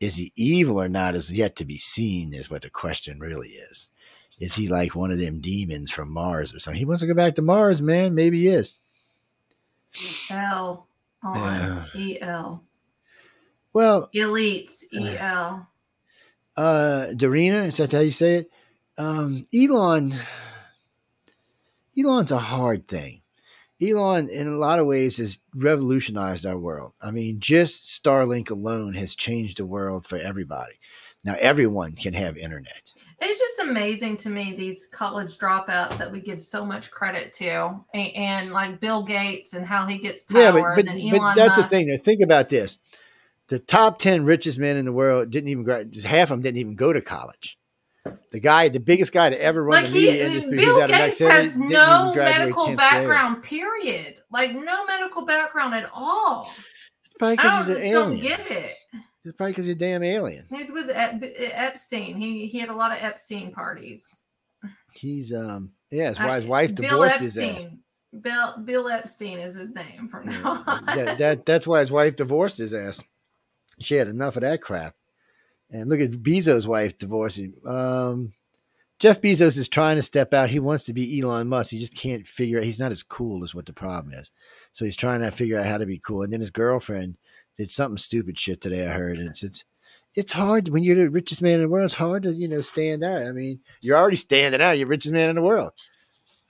Is 0.00 0.14
he 0.14 0.32
evil 0.34 0.80
or 0.80 0.88
not 0.88 1.14
is 1.14 1.30
yet 1.30 1.56
to 1.56 1.66
be 1.66 1.76
seen. 1.76 2.32
Is 2.32 2.48
what 2.48 2.62
the 2.62 2.70
question 2.70 3.20
really 3.20 3.48
is. 3.48 3.89
Is 4.40 4.54
he 4.54 4.68
like 4.68 4.94
one 4.94 5.10
of 5.10 5.18
them 5.18 5.40
demons 5.40 5.90
from 5.90 6.10
Mars 6.10 6.54
or 6.54 6.58
something? 6.58 6.78
He 6.78 6.86
wants 6.86 7.02
to 7.02 7.06
go 7.06 7.14
back 7.14 7.34
to 7.34 7.42
Mars, 7.42 7.82
man. 7.82 8.14
Maybe 8.14 8.40
he 8.40 8.48
is. 8.48 8.76
L 10.30 10.86
on 11.22 11.86
E 11.94 12.18
L. 12.20 12.64
Well, 13.72 14.08
Elites 14.14 14.84
E 14.92 15.16
L. 15.18 15.68
uh 16.56 17.06
Darina, 17.12 17.66
is 17.66 17.76
that 17.76 17.92
how 17.92 18.00
you 18.00 18.10
say 18.10 18.36
it? 18.36 18.50
Um 18.96 19.44
Elon 19.54 20.14
Elon's 21.98 22.32
a 22.32 22.38
hard 22.38 22.88
thing. 22.88 23.20
Elon 23.82 24.28
in 24.28 24.46
a 24.46 24.56
lot 24.56 24.78
of 24.78 24.86
ways 24.86 25.16
has 25.18 25.38
revolutionized 25.54 26.46
our 26.46 26.58
world. 26.58 26.92
I 27.00 27.10
mean, 27.10 27.40
just 27.40 28.02
Starlink 28.02 28.50
alone 28.50 28.94
has 28.94 29.14
changed 29.14 29.58
the 29.58 29.66
world 29.66 30.06
for 30.06 30.16
everybody. 30.16 30.74
Now 31.24 31.36
everyone 31.40 31.92
can 31.92 32.14
have 32.14 32.36
internet. 32.36 32.92
It's 33.22 33.38
just 33.38 33.58
amazing 33.68 34.16
to 34.18 34.30
me 34.30 34.54
these 34.54 34.86
college 34.86 35.36
dropouts 35.38 35.98
that 35.98 36.10
we 36.10 36.20
give 36.20 36.42
so 36.42 36.64
much 36.64 36.90
credit 36.90 37.32
to, 37.34 37.78
and, 37.92 38.16
and 38.16 38.52
like 38.52 38.80
Bill 38.80 39.02
Gates 39.04 39.52
and 39.52 39.66
how 39.66 39.86
he 39.86 39.98
gets 39.98 40.24
power. 40.24 40.40
yeah, 40.40 40.52
but 40.52 40.62
but, 40.76 40.86
but 40.86 41.34
that's 41.34 41.56
the 41.56 41.64
thing. 41.64 41.94
Think 41.98 42.22
about 42.22 42.48
this: 42.48 42.78
the 43.48 43.58
top 43.58 43.98
ten 43.98 44.24
richest 44.24 44.58
men 44.58 44.76
in 44.78 44.86
the 44.86 44.92
world 44.92 45.30
didn't 45.30 45.48
even 45.50 45.64
half 46.02 46.30
of 46.30 46.38
them 46.38 46.42
didn't 46.42 46.58
even 46.60 46.74
go 46.76 46.92
to 46.94 47.00
college. 47.02 47.58
The 48.32 48.40
guy, 48.40 48.70
the 48.70 48.80
biggest 48.80 49.12
guy 49.12 49.28
to 49.28 49.38
ever 49.42 49.62
run 49.62 49.82
Like 49.82 49.92
the 49.92 49.98
he, 50.00 50.06
media 50.06 50.26
industry, 50.26 50.56
who's 50.56 50.64
Bill 50.64 50.86
Gates 50.86 51.18
has 51.18 51.58
no 51.58 52.14
medical 52.14 52.62
10th 52.62 52.66
grade. 52.68 52.76
background. 52.78 53.42
Period. 53.42 54.14
Like 54.32 54.52
no 54.54 54.86
medical 54.86 55.26
background 55.26 55.74
at 55.74 55.90
all. 55.92 56.50
It's 57.04 57.14
probably 57.18 57.36
because 57.36 57.66
he's 57.66 57.76
an 57.76 57.82
just 57.82 57.92
don't 57.92 58.12
alien. 58.12 58.22
get 58.22 58.50
it. 58.50 58.72
It's 59.24 59.34
probably 59.34 59.52
because 59.52 59.66
he's 59.66 59.76
a 59.76 59.78
damn 59.78 60.02
alien. 60.02 60.46
He's 60.48 60.72
with 60.72 60.88
Ep- 60.88 61.22
Epstein. 61.36 62.16
He 62.16 62.46
he 62.46 62.58
had 62.58 62.70
a 62.70 62.74
lot 62.74 62.92
of 62.92 62.98
Epstein 63.02 63.52
parties. 63.52 64.26
He's 64.94 65.32
um 65.32 65.72
yeah, 65.90 66.06
that's 66.06 66.18
why 66.18 66.36
his 66.36 66.46
wife 66.46 66.74
Bill 66.74 66.88
divorced 66.88 67.18
his 67.18 67.36
ass. 67.36 67.68
Bill 68.18 68.58
Bill 68.64 68.88
Epstein 68.88 69.38
is 69.38 69.56
his 69.56 69.74
name 69.74 70.08
from 70.08 70.26
now 70.26 70.64
on. 70.66 70.86
that, 70.86 71.18
that 71.18 71.46
that's 71.46 71.66
why 71.66 71.80
his 71.80 71.92
wife 71.92 72.16
divorced 72.16 72.58
his 72.58 72.72
ass. 72.72 73.02
She 73.78 73.94
had 73.94 74.08
enough 74.08 74.36
of 74.36 74.42
that 74.42 74.62
crap. 74.62 74.94
And 75.70 75.88
look 75.88 76.00
at 76.00 76.10
Bezos' 76.10 76.66
wife 76.66 76.98
divorcing. 76.98 77.54
Um, 77.64 78.32
Jeff 78.98 79.20
Bezos 79.20 79.56
is 79.56 79.68
trying 79.68 79.96
to 79.96 80.02
step 80.02 80.34
out. 80.34 80.50
He 80.50 80.58
wants 80.58 80.84
to 80.84 80.92
be 80.92 81.20
Elon 81.20 81.48
Musk. 81.48 81.70
He 81.70 81.78
just 81.78 81.96
can't 81.96 82.26
figure 82.26 82.58
out. 82.58 82.64
He's 82.64 82.80
not 82.80 82.92
as 82.92 83.02
cool 83.02 83.44
as 83.44 83.54
what 83.54 83.66
the 83.66 83.72
problem 83.72 84.12
is. 84.12 84.32
So 84.72 84.84
he's 84.84 84.96
trying 84.96 85.20
to 85.20 85.30
figure 85.30 85.58
out 85.58 85.66
how 85.66 85.78
to 85.78 85.86
be 85.86 85.98
cool. 85.98 86.22
And 86.22 86.32
then 86.32 86.40
his 86.40 86.50
girlfriend 86.50 87.16
did 87.60 87.70
something 87.70 87.98
stupid 87.98 88.38
shit 88.38 88.60
today. 88.62 88.86
I 88.86 88.90
heard, 88.92 89.18
and 89.18 89.28
it's 89.28 89.42
it's 89.42 89.64
it's 90.14 90.32
hard 90.32 90.68
when 90.70 90.82
you're 90.82 90.96
the 90.96 91.10
richest 91.10 91.42
man 91.42 91.56
in 91.56 91.60
the 91.62 91.68
world. 91.68 91.84
It's 91.84 91.94
hard 91.94 92.22
to 92.22 92.32
you 92.32 92.48
know 92.48 92.62
stand 92.62 93.04
out. 93.04 93.26
I 93.26 93.32
mean, 93.32 93.60
you're 93.82 93.98
already 93.98 94.16
standing 94.16 94.62
out. 94.62 94.78
You're 94.78 94.86
the 94.86 94.90
richest 94.90 95.12
man 95.12 95.28
in 95.30 95.36
the 95.36 95.42
world. 95.42 95.72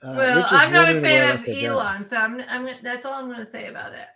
Uh, 0.03 0.13
Well, 0.17 0.45
I'm 0.49 0.71
not 0.71 0.89
a 0.89 0.99
fan 1.01 1.35
of. 1.35 1.45
Elon, 1.47 2.05
so 2.05 2.15
I'm, 2.17 2.41
I'm 2.49 2.67
that's 2.81 3.05
all 3.05 3.13
I'm 3.13 3.25
going 3.25 3.37
to 3.39 3.45
say 3.45 3.67
about 3.67 3.91
that. 3.91 4.15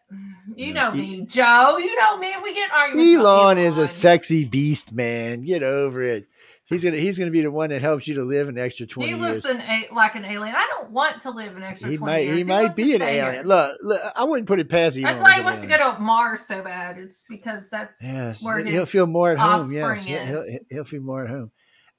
You 0.56 0.74
know 0.74 0.94
E- 0.96 1.20
me, 1.20 1.26
Joe. 1.26 1.78
You 1.78 1.96
know 1.96 2.18
me. 2.18 2.34
We 2.42 2.54
get 2.56 2.72
arguments. 2.72 3.20
about 3.20 3.26
Elon 3.28 3.58
is 3.58 3.78
a 3.78 3.88
sexy 3.88 4.46
beast, 4.46 4.94
man. 4.94 5.42
Get 5.42 5.64
over 5.64 6.02
it. 6.02 6.28
He's 6.68 6.84
gonna 6.84 6.98
he's 6.98 7.20
gonna 7.20 7.30
be 7.32 7.42
the 7.42 7.52
one 7.52 7.70
that 7.70 7.82
helps 7.82 8.08
you 8.08 8.16
to 8.16 8.24
live 8.24 8.50
an 8.50 8.58
extra 8.58 8.88
twenty 8.88 9.12
He 9.12 9.18
years. 9.18 9.46
looks 9.46 9.46
an, 9.46 9.86
like 9.94 10.16
an 10.16 10.26
alien. 10.26 10.56
I 10.56 10.66
don't 10.72 10.90
want 10.92 11.22
to 11.22 11.30
live 11.30 11.56
an 11.56 11.62
extra 11.62 11.90
He 11.92 11.98
20 11.98 12.12
might 12.12 12.26
years. 12.26 12.38
he 12.40 12.44
might 12.44 12.76
be 12.76 12.96
an 12.96 13.02
alien. 13.04 13.46
Look, 13.48 13.78
look, 13.84 14.02
I 14.18 14.24
wouldn't 14.24 14.48
put 14.48 14.60
it 14.60 14.68
past 14.68 14.98
Elon. 14.98 15.04
That's 15.04 15.20
why 15.20 15.34
he 15.34 15.40
an 15.40 15.46
wants 15.46 15.62
to 15.62 15.68
go 15.68 15.78
to 15.78 16.00
Mars 16.00 16.42
so 16.42 16.64
bad. 16.64 16.98
It's 16.98 17.24
because 17.30 17.70
that's 17.70 18.02
Yes, 18.02 18.44
where 18.44 18.64
he'll 18.66 18.88
feel 18.88 19.06
more 19.06 19.32
at 19.32 19.38
home. 19.38 19.72
Yes, 19.72 20.04
he'll, 20.06 20.26
he'll, 20.26 20.44
he'll 20.70 20.84
feel 20.86 21.02
more 21.04 21.24
at 21.24 21.30
home. 21.30 21.52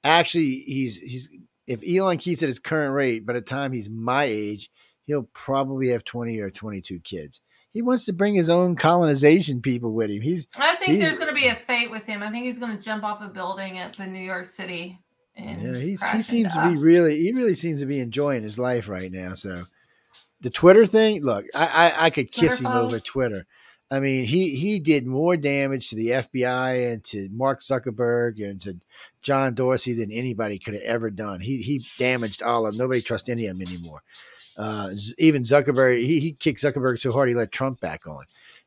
Actually, 0.03 0.63
he's 0.67 0.97
he's 0.97 1.29
if 1.65 1.81
Elon 1.87 2.17
keeps 2.17 2.43
at 2.43 2.47
his 2.49 2.59
current 2.59 2.93
rate, 2.93 3.25
by 3.25 3.33
the 3.33 3.41
time 3.41 3.71
he's 3.71 3.89
my 3.89 4.25
age, 4.25 4.69
he'll 5.05 5.29
probably 5.33 5.89
have 5.89 6.03
twenty 6.03 6.39
or 6.41 6.49
twenty 6.49 6.81
two 6.81 6.99
kids. 6.99 7.39
He 7.77 7.83
wants 7.83 8.05
to 8.05 8.13
bring 8.13 8.33
his 8.33 8.49
own 8.49 8.75
colonization 8.75 9.61
people 9.61 9.93
with 9.93 10.09
him. 10.09 10.21
He's 10.21 10.47
I 10.57 10.75
think 10.77 10.93
he's- 10.93 11.03
there's 11.03 11.17
going 11.19 11.29
to 11.29 11.35
be 11.39 11.45
a 11.47 11.53
fate 11.53 11.91
with 11.91 12.07
him. 12.07 12.23
I 12.23 12.31
think 12.31 12.45
he's 12.45 12.57
going 12.57 12.75
to 12.75 12.83
jump 12.83 13.03
off 13.03 13.21
a 13.21 13.27
building 13.27 13.77
up 13.77 13.99
in 13.99 14.13
New 14.13 14.19
York 14.25 14.47
City. 14.47 14.97
And 15.35 15.61
yeah, 15.61 15.79
he's, 15.79 16.03
he 16.09 16.23
seems 16.23 16.51
to 16.53 16.69
be 16.71 16.77
really 16.77 17.19
he 17.21 17.31
really 17.33 17.53
seems 17.53 17.81
to 17.81 17.85
be 17.85 17.99
enjoying 17.99 18.41
his 18.41 18.57
life 18.57 18.89
right 18.89 19.11
now. 19.11 19.35
So 19.35 19.65
the 20.41 20.49
Twitter 20.49 20.87
thing, 20.87 21.23
look, 21.23 21.45
I 21.53 21.67
I, 21.95 22.05
I 22.05 22.09
could 22.09 22.31
kiss 22.31 22.57
Twitter 22.57 22.73
him 22.73 22.83
over? 22.85 22.99
Twitter. 22.99 23.45
I 23.91 23.99
mean, 23.99 24.23
he 24.25 24.55
he 24.55 24.79
did 24.79 25.05
more 25.05 25.37
damage 25.37 25.89
to 25.91 25.95
the 25.95 26.07
FBI 26.09 26.91
and 26.93 27.03
to 27.05 27.29
Mark 27.31 27.61
Zuckerberg 27.61 28.43
and 28.43 28.59
to 28.61 28.79
John 29.21 29.53
Dorsey 29.53 29.93
than 29.93 30.11
anybody 30.11 30.57
could 30.57 30.73
have 30.73 30.83
ever 30.83 31.11
done. 31.11 31.41
He 31.41 31.61
he 31.61 31.85
damaged 31.99 32.41
all 32.41 32.65
of 32.65 32.73
them. 32.73 32.79
Nobody 32.79 33.03
trusts 33.03 33.29
any 33.29 33.45
of 33.45 33.55
them 33.59 33.67
anymore. 33.67 34.01
Uh, 34.57 34.89
even 35.19 35.43
Zuckerberg, 35.43 36.03
he, 36.03 36.19
he 36.19 36.31
kicked 36.33 36.61
Zuckerberg 36.61 36.99
so 36.99 37.11
hard 37.11 37.29
he 37.29 37.35
let 37.35 37.51
Trump 37.51 37.79
back 37.79 38.07
on. 38.07 38.25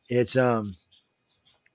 It's 0.08 0.36
um, 0.36 0.76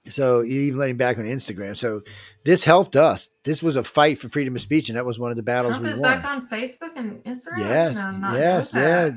so 0.08 0.42
he 0.42 0.68
even 0.68 0.80
let 0.80 0.90
him 0.90 0.98
back 0.98 1.18
on 1.18 1.26
Instagram. 1.26 1.76
So 1.76 2.02
this 2.44 2.64
helped 2.64 2.96
us. 2.96 3.30
This 3.44 3.62
was 3.62 3.76
a 3.76 3.84
fight 3.84 4.20
for 4.20 4.30
freedom 4.30 4.56
of 4.56 4.62
speech, 4.62 4.90
and 4.90 4.98
that 4.98 5.06
was 5.06 5.20
one 5.20 5.32
of 5.32 5.38
the 5.38 5.44
battles 5.44 5.74
Trump 5.74 5.86
we 5.86 5.94
is 5.94 6.00
won. 6.00 6.12
back 6.12 6.26
on 6.26 6.48
Facebook 6.48 6.92
and 6.96 7.24
Instagram. 7.24 7.60
Yes, 7.60 7.98
I 7.98 8.12
did 8.12 8.22
not 8.22 8.32
know 8.32 8.38
yes, 8.38 8.74
yeah. 8.74 9.12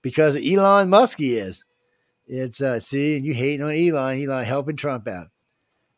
because 0.00 0.36
Elon 0.36 0.88
Musk 0.88 1.18
he 1.18 1.36
is. 1.36 1.64
It's 2.26 2.60
uh 2.60 2.78
see, 2.78 3.16
and 3.16 3.26
you 3.26 3.34
hating 3.34 3.62
on 3.62 3.72
Elon, 3.72 4.22
Elon 4.22 4.44
helping 4.44 4.76
Trump 4.76 5.08
out. 5.08 5.28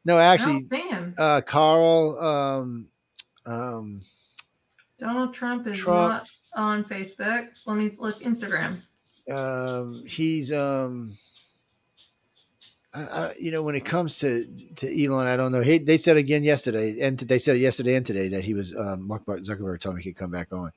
No, 0.05 0.19
actually, 0.19 0.61
don't 0.69 1.19
uh 1.19 1.40
Carl 1.43 2.19
um 2.19 2.89
um 3.47 4.01
Donald 4.98 5.35
Trump 5.35 5.66
is 5.66 5.78
Trump- 5.78 6.12
not 6.12 6.31
on 6.55 6.85
Facebook. 6.85 7.49
Let 7.67 7.77
me 7.77 7.91
look 7.99 8.21
Instagram. 8.21 8.83
um 9.31 10.05
he's 10.07 10.53
um 10.53 11.13
I, 12.93 13.03
I, 13.03 13.35
you 13.41 13.51
know 13.51 13.63
when 13.63 13.75
it 13.75 13.85
comes 13.85 14.19
to 14.21 14.47
to 14.77 15.05
Elon, 15.05 15.27
I 15.27 15.37
don't 15.37 15.51
know. 15.53 15.63
He, 15.63 15.79
they 15.79 15.99
said 15.99 16.17
again 16.17 16.45
yesterday, 16.45 17.01
and 17.01 17.19
they 17.19 17.39
said 17.41 17.59
yesterday 17.59 17.97
and 17.97 18.07
today 18.07 18.29
that 18.29 18.45
he 18.45 18.55
was 18.55 18.75
um, 18.77 19.09
Mark 19.09 19.27
Zuckerberg 19.27 19.81
told 19.81 19.97
me 19.97 20.03
he 20.03 20.13
could 20.13 20.19
come 20.19 20.31
back 20.31 20.53
on. 20.53 20.71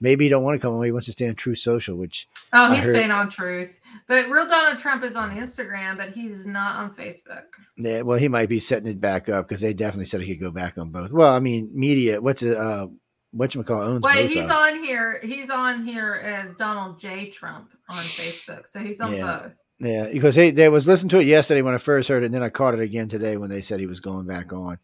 Maybe 0.00 0.26
he 0.26 0.28
don't 0.30 0.44
want 0.44 0.54
to 0.54 0.60
come 0.64 0.74
on. 0.76 0.84
He 0.84 0.92
wants 0.92 1.06
to 1.06 1.12
stay 1.12 1.28
on 1.28 1.34
Truth 1.34 1.58
Social, 1.58 1.96
which 1.96 2.28
Oh, 2.52 2.72
he's 2.72 2.88
staying 2.88 3.10
on 3.10 3.28
Truth, 3.28 3.80
but 4.06 4.28
real 4.30 4.46
Donald 4.46 4.78
Trump 4.78 5.02
is 5.02 5.16
on 5.16 5.36
Instagram, 5.36 5.96
but 5.96 6.10
he's 6.10 6.46
not 6.46 6.76
on 6.76 6.94
Facebook. 6.94 7.46
Yeah, 7.76 8.02
well, 8.02 8.18
he 8.18 8.28
might 8.28 8.48
be 8.48 8.60
setting 8.60 8.88
it 8.88 9.00
back 9.00 9.28
up 9.28 9.48
because 9.48 9.60
they 9.60 9.74
definitely 9.74 10.04
said 10.04 10.20
he 10.20 10.36
could 10.36 10.44
go 10.44 10.52
back 10.52 10.78
on 10.78 10.90
both. 10.90 11.10
Well, 11.12 11.34
I 11.34 11.40
mean, 11.40 11.70
media. 11.74 12.20
What's 12.20 12.44
it? 12.44 12.56
Uh, 12.56 12.86
what 13.32 13.54
you 13.54 13.62
call 13.62 13.82
owns 13.82 14.02
Wait, 14.02 14.30
he's 14.30 14.48
on 14.48 14.82
here. 14.82 15.20
He's 15.22 15.50
on 15.50 15.84
here 15.84 16.14
as 16.14 16.54
Donald 16.54 16.98
J. 17.00 17.28
Trump 17.28 17.70
on 17.88 18.02
Facebook, 18.02 18.66
so 18.66 18.80
he's 18.80 19.00
on 19.00 19.14
Yeah. 19.14 19.40
both. 19.42 19.60
Yeah, 19.80 20.08
because 20.12 20.34
they, 20.34 20.50
they 20.50 20.68
was 20.68 20.88
listening 20.88 21.10
to 21.10 21.20
it 21.20 21.26
yesterday 21.26 21.62
when 21.62 21.74
I 21.74 21.78
first 21.78 22.08
heard 22.08 22.22
it, 22.22 22.26
and 22.26 22.34
then 22.34 22.42
I 22.42 22.48
caught 22.48 22.74
it 22.74 22.80
again 22.80 23.08
today 23.08 23.36
when 23.36 23.50
they 23.50 23.60
said 23.60 23.78
he 23.78 23.86
was 23.86 24.00
going 24.00 24.26
back 24.26 24.52
on. 24.52 24.78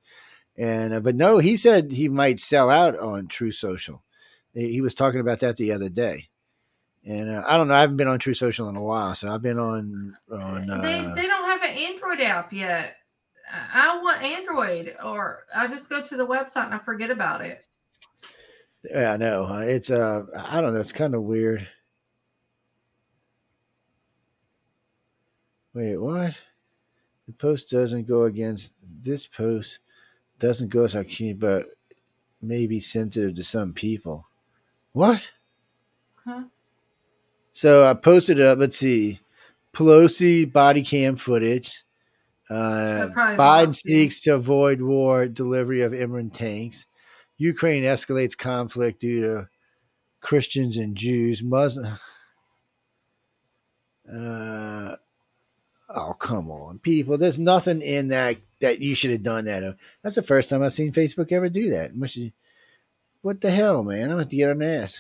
And 0.57 0.95
uh, 0.95 1.01
but 1.01 1.17
no, 1.17 1.39
he 1.39 1.57
said 1.57 1.91
he 1.91 2.09
might 2.09 2.39
sell 2.39 2.71
out 2.71 2.97
on 2.99 3.27
Truth 3.27 3.57
Social. 3.57 4.05
He, 4.53 4.73
he 4.73 4.81
was 4.81 4.95
talking 4.95 5.19
about 5.21 5.41
that 5.41 5.57
the 5.57 5.73
other 5.73 5.89
day. 5.89 6.29
And 7.05 7.29
uh, 7.29 7.43
I 7.47 7.57
don't 7.57 7.69
know. 7.69 7.75
I 7.75 7.81
haven't 7.81 7.97
been 7.97 8.09
on 8.09 8.21
Truth 8.21 8.37
Social 8.37 8.69
in 8.69 8.77
a 8.77 8.83
while, 8.83 9.15
so 9.17 9.29
I've 9.29 9.43
been 9.43 9.59
on 9.59 10.17
on. 10.31 10.71
Uh, 10.71 10.81
they 10.81 11.23
they 11.23 11.27
don't 11.27 11.45
have 11.45 11.63
an 11.63 11.77
Android 11.77 12.21
app 12.21 12.53
yet. 12.53 12.95
I 13.53 14.01
want 14.01 14.23
Android, 14.23 14.95
or 15.05 15.45
I 15.55 15.67
just 15.67 15.91
go 15.91 16.03
to 16.03 16.17
the 16.17 16.27
website 16.27 16.67
and 16.67 16.75
I 16.75 16.79
forget 16.79 17.11
about 17.11 17.41
it. 17.41 17.67
Yeah, 18.91 19.13
I 19.13 19.17
know. 19.17 19.47
It's 19.61 19.91
uh, 19.91 20.25
I 20.37 20.61
don't 20.61 20.75
know. 20.75 20.81
It's 20.81 20.93
kind 20.93 21.15
of 21.15 21.23
weird. 21.23 21.67
Wait, 25.73 25.97
what? 25.97 26.35
The 27.27 27.33
post 27.33 27.71
doesn't 27.71 28.07
go 28.07 28.25
against 28.25 28.73
this 29.01 29.27
post. 29.27 29.79
Doesn't 30.39 30.69
go 30.69 30.85
as 30.85 30.95
our 30.95 31.05
community, 31.05 31.39
but 31.39 31.69
may 32.43 32.67
be 32.67 32.81
sensitive 32.81 33.35
to 33.37 33.45
some 33.45 33.73
people. 33.73 34.27
What? 34.93 35.31
Huh? 36.25 36.45
So 37.53 37.89
I 37.89 37.95
posted 37.95 38.39
it 38.39 38.47
up. 38.47 38.59
Let's 38.59 38.77
see, 38.77 39.21
Pelosi 39.73 40.51
body 40.51 40.83
cam 40.83 41.17
footage. 41.17 41.85
Uh, 42.51 43.09
Biden 43.15 43.75
seeks 43.75 44.21
to 44.21 44.35
avoid 44.35 44.83
war 44.83 45.27
delivery 45.27 45.81
of 45.83 45.93
Imran 45.93 46.33
tanks. 46.33 46.87
Ukraine 47.37 47.83
escalates 47.83 48.37
conflict 48.37 49.01
due 49.01 49.21
to 49.23 49.49
Christians 50.21 50.77
and 50.77 50.97
Jews. 50.97 51.43
Muslim. 51.43 51.99
Uh, 54.11 54.97
oh 55.89 56.13
come 56.15 56.51
on, 56.51 56.79
people! 56.79 57.17
There's 57.19 57.39
nothing 57.39 57.81
in 57.83 58.09
that 58.09 58.37
that 58.61 58.81
you 58.81 58.95
should 58.95 59.11
have 59.11 59.23
done 59.23 59.47
that. 59.47 59.77
That's 60.03 60.17
the 60.17 60.23
first 60.23 60.51
time 60.51 60.63
I've 60.63 60.73
seen 60.73 60.93
Facebook 60.93 61.33
ever 61.33 61.49
do 61.49 61.71
that. 61.71 61.93
What 63.23 63.41
the 63.41 63.51
hell, 63.51 63.83
man? 63.83 64.03
I'm 64.03 64.09
gonna 64.11 64.21
have 64.21 64.29
to 64.29 64.37
get 64.37 64.51
on 64.51 64.63
ass. 64.63 64.99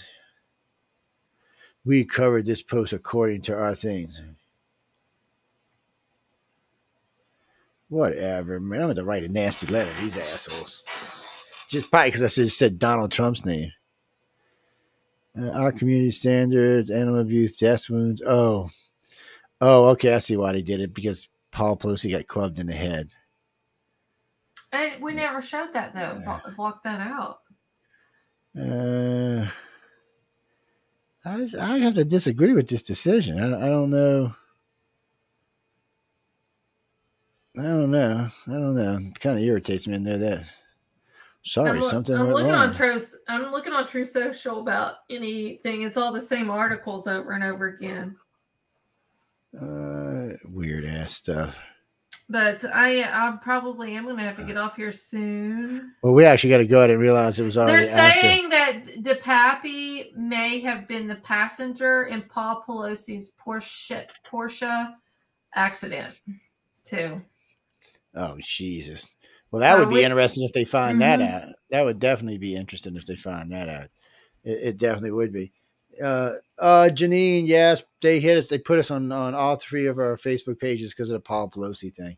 We 1.84 2.04
covered 2.04 2.46
this 2.46 2.62
post 2.62 2.94
according 2.94 3.42
to 3.42 3.54
our 3.56 3.74
things. 3.74 4.22
Whatever, 7.88 8.58
man. 8.58 8.80
I'm 8.80 8.86
going 8.86 8.96
to 8.96 9.04
write 9.04 9.24
a 9.24 9.28
nasty 9.28 9.66
letter 9.66 9.90
to 9.90 10.00
these 10.00 10.16
assholes. 10.16 10.82
Just 11.74 11.90
probably 11.90 12.10
because 12.10 12.22
I 12.22 12.28
said, 12.28 12.52
said 12.52 12.78
Donald 12.78 13.10
Trump's 13.10 13.44
name. 13.44 13.72
Uh, 15.36 15.48
our 15.50 15.72
community 15.72 16.12
standards, 16.12 16.88
animal 16.88 17.18
abuse, 17.20 17.56
death 17.56 17.90
wounds. 17.90 18.22
Oh, 18.24 18.70
oh, 19.60 19.86
okay. 19.88 20.14
I 20.14 20.18
see 20.18 20.36
why 20.36 20.52
they 20.52 20.62
did 20.62 20.78
it 20.80 20.94
because 20.94 21.28
Paul 21.50 21.76
Pelosi 21.76 22.12
got 22.12 22.28
clubbed 22.28 22.60
in 22.60 22.68
the 22.68 22.74
head. 22.74 23.10
And 24.72 25.02
we 25.02 25.14
never 25.14 25.42
showed 25.42 25.72
that 25.72 25.96
though. 25.96 26.20
Blo- 26.24 26.54
Block 26.54 26.84
that 26.84 27.00
out. 27.00 27.40
Uh, 28.56 29.48
I, 31.24 31.48
I 31.60 31.78
have 31.78 31.94
to 31.94 32.04
disagree 32.04 32.52
with 32.52 32.68
this 32.68 32.82
decision. 32.82 33.40
I, 33.40 33.48
don't- 33.48 33.62
I 33.64 33.68
don't 33.68 33.90
know. 33.90 34.32
I 37.58 37.62
don't 37.62 37.90
know. 37.90 38.28
I 38.46 38.52
don't 38.52 38.76
know. 38.76 38.98
It 39.08 39.18
kind 39.18 39.38
of 39.38 39.42
irritates 39.42 39.88
me 39.88 39.94
to 39.94 40.00
know 40.00 40.18
that. 40.18 40.44
Sorry, 41.46 41.70
I'm, 41.70 41.82
something 41.82 42.16
I'm 42.16 42.32
looking 42.32 42.52
wrong. 42.52 42.68
on 42.68 42.74
True. 42.74 42.98
I'm 43.28 43.52
looking 43.52 43.74
on 43.74 43.86
Truth 43.86 44.08
Social 44.08 44.60
about 44.60 44.96
anything. 45.10 45.82
It's 45.82 45.98
all 45.98 46.12
the 46.12 46.20
same 46.20 46.50
articles 46.50 47.06
over 47.06 47.32
and 47.32 47.44
over 47.44 47.66
again. 47.66 48.16
uh, 49.60 50.36
weird 50.46 50.84
ass 50.86 51.12
stuff. 51.12 51.58
But 52.30 52.64
I, 52.64 53.02
I 53.02 53.36
probably 53.42 53.94
am 53.94 54.04
going 54.04 54.16
to 54.16 54.22
have 54.22 54.38
to 54.38 54.44
get 54.44 54.56
off 54.56 54.76
here 54.76 54.90
soon. 54.90 55.92
Well, 56.02 56.14
we 56.14 56.24
actually 56.24 56.48
got 56.48 56.58
to 56.58 56.66
go 56.66 56.78
ahead 56.78 56.88
and 56.88 56.98
realize 56.98 57.38
it 57.38 57.44
was 57.44 57.58
already. 57.58 57.84
They're 57.84 57.98
after. 57.98 58.20
saying 58.20 58.48
that 58.48 58.86
DePappy 59.02 60.16
may 60.16 60.60
have 60.60 60.88
been 60.88 61.06
the 61.06 61.16
passenger 61.16 62.04
in 62.04 62.22
Paul 62.22 62.64
Pelosi's 62.66 63.32
Porsche 63.38 64.08
Porsche 64.24 64.94
accident, 65.54 66.22
too. 66.82 67.20
Oh 68.14 68.38
Jesus! 68.40 69.06
Well, 69.54 69.60
that 69.60 69.74
So 69.74 69.78
would 69.78 69.88
be 69.90 69.94
we- 69.96 70.04
interesting 70.04 70.42
if 70.42 70.52
they 70.52 70.64
find 70.64 71.00
that 71.00 71.20
Mhm. 71.20 71.30
out. 71.32 71.54
That 71.70 71.84
would 71.84 72.00
definitely 72.00 72.38
be 72.38 72.56
interesting 72.56 72.96
if 72.96 73.06
they 73.06 73.14
find 73.14 73.52
that 73.52 73.68
out. 73.68 73.88
It, 74.42 74.58
it 74.62 74.78
definitely 74.78 75.12
would 75.12 75.32
be. 75.32 75.52
Uh, 76.02 76.32
uh, 76.58 76.90
Janine, 76.92 77.46
yes, 77.46 77.84
they 78.02 78.18
hit 78.18 78.36
us. 78.36 78.48
They 78.48 78.58
put 78.58 78.80
us 78.80 78.90
on 78.90 79.12
on 79.12 79.32
all 79.36 79.54
three 79.54 79.86
of 79.86 79.98
our 80.00 80.16
Facebook 80.16 80.58
pages 80.58 80.92
because 80.92 81.08
of 81.10 81.14
the 81.14 81.20
Paul 81.20 81.48
Pelosi 81.50 81.94
thing. 81.94 82.16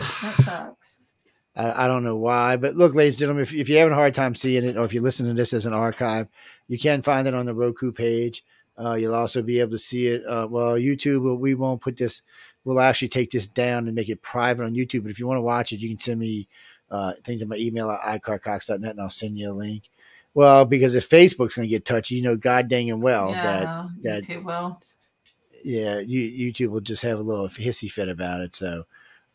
That 0.00 0.34
sucks. 0.44 1.00
I, 1.54 1.84
I 1.84 1.86
don't 1.86 2.02
know 2.02 2.16
why, 2.16 2.56
but 2.56 2.74
look, 2.74 2.92
ladies 2.96 3.14
and 3.14 3.20
gentlemen, 3.20 3.42
if, 3.44 3.54
if 3.54 3.68
you're 3.68 3.78
having 3.78 3.92
a 3.92 3.96
hard 3.96 4.14
time 4.14 4.34
seeing 4.34 4.64
it, 4.64 4.76
or 4.76 4.84
if 4.84 4.92
you're 4.92 5.02
listening 5.02 5.36
to 5.36 5.40
this 5.40 5.52
as 5.52 5.64
an 5.64 5.72
archive, 5.74 6.26
you 6.66 6.76
can 6.76 7.02
find 7.02 7.28
it 7.28 7.34
on 7.34 7.46
the 7.46 7.54
Roku 7.54 7.92
page. 7.92 8.44
Uh, 8.76 8.94
you'll 8.94 9.14
also 9.14 9.42
be 9.42 9.60
able 9.60 9.72
to 9.72 9.78
see 9.78 10.06
it. 10.08 10.24
Uh, 10.24 10.46
well, 10.50 10.74
YouTube, 10.76 11.38
we 11.38 11.54
won't 11.54 11.80
put 11.80 11.96
this. 11.96 12.22
We'll 12.68 12.80
actually 12.80 13.08
take 13.08 13.30
this 13.30 13.46
down 13.46 13.86
and 13.86 13.94
make 13.94 14.10
it 14.10 14.20
private 14.20 14.64
on 14.64 14.74
YouTube. 14.74 15.02
But 15.02 15.10
if 15.10 15.18
you 15.18 15.26
want 15.26 15.38
to 15.38 15.42
watch 15.42 15.72
it, 15.72 15.80
you 15.80 15.88
can 15.88 15.98
send 15.98 16.20
me 16.20 16.48
uh, 16.90 17.14
things 17.24 17.40
to 17.40 17.46
my 17.46 17.56
email 17.56 17.90
at 17.90 18.22
icarcox.net 18.22 18.90
and 18.90 19.00
I'll 19.00 19.08
send 19.08 19.38
you 19.38 19.50
a 19.50 19.54
link. 19.54 19.84
Well, 20.34 20.66
because 20.66 20.94
if 20.94 21.08
Facebook's 21.08 21.54
going 21.54 21.66
to 21.66 21.70
get 21.70 21.86
touchy, 21.86 22.16
you 22.16 22.22
know, 22.22 22.36
god 22.36 22.68
dang 22.68 22.90
and 22.90 23.00
well 23.00 23.32
that 23.32 23.62
yeah, 23.62 23.88
that 24.02 24.24
YouTube 24.24 24.44
will. 24.44 24.82
yeah, 25.64 25.98
you, 26.00 26.52
YouTube 26.52 26.68
will 26.68 26.82
just 26.82 27.02
have 27.02 27.18
a 27.18 27.22
little 27.22 27.48
hissy 27.48 27.90
fit 27.90 28.10
about 28.10 28.42
it. 28.42 28.54
So, 28.54 28.84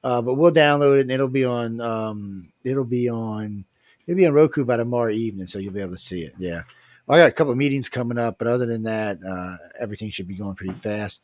uh, 0.03 0.21
but 0.21 0.35
we'll 0.35 0.53
download 0.53 0.99
it 0.99 1.01
and 1.01 1.11
it'll 1.11 1.27
be 1.27 1.43
on. 1.43 1.81
Um, 1.81 2.51
it'll 2.63 2.85
be 2.85 3.09
on. 3.09 3.65
It'll 4.05 4.17
be 4.17 4.27
on 4.27 4.33
Roku 4.33 4.63
by 4.63 4.77
tomorrow 4.77 5.11
evening, 5.11 5.47
so 5.47 5.57
you'll 5.57 5.73
be 5.73 5.81
able 5.81 5.93
to 5.93 5.97
see 5.97 6.21
it. 6.21 6.35
Yeah, 6.37 6.63
well, 7.07 7.17
I 7.17 7.23
got 7.23 7.29
a 7.29 7.33
couple 7.33 7.51
of 7.51 7.57
meetings 7.57 7.89
coming 7.89 8.19
up, 8.19 8.37
but 8.37 8.47
other 8.47 8.65
than 8.65 8.83
that, 8.83 9.17
uh, 9.27 9.57
everything 9.79 10.09
should 10.09 10.27
be 10.27 10.35
going 10.35 10.55
pretty 10.55 10.75
fast. 10.75 11.21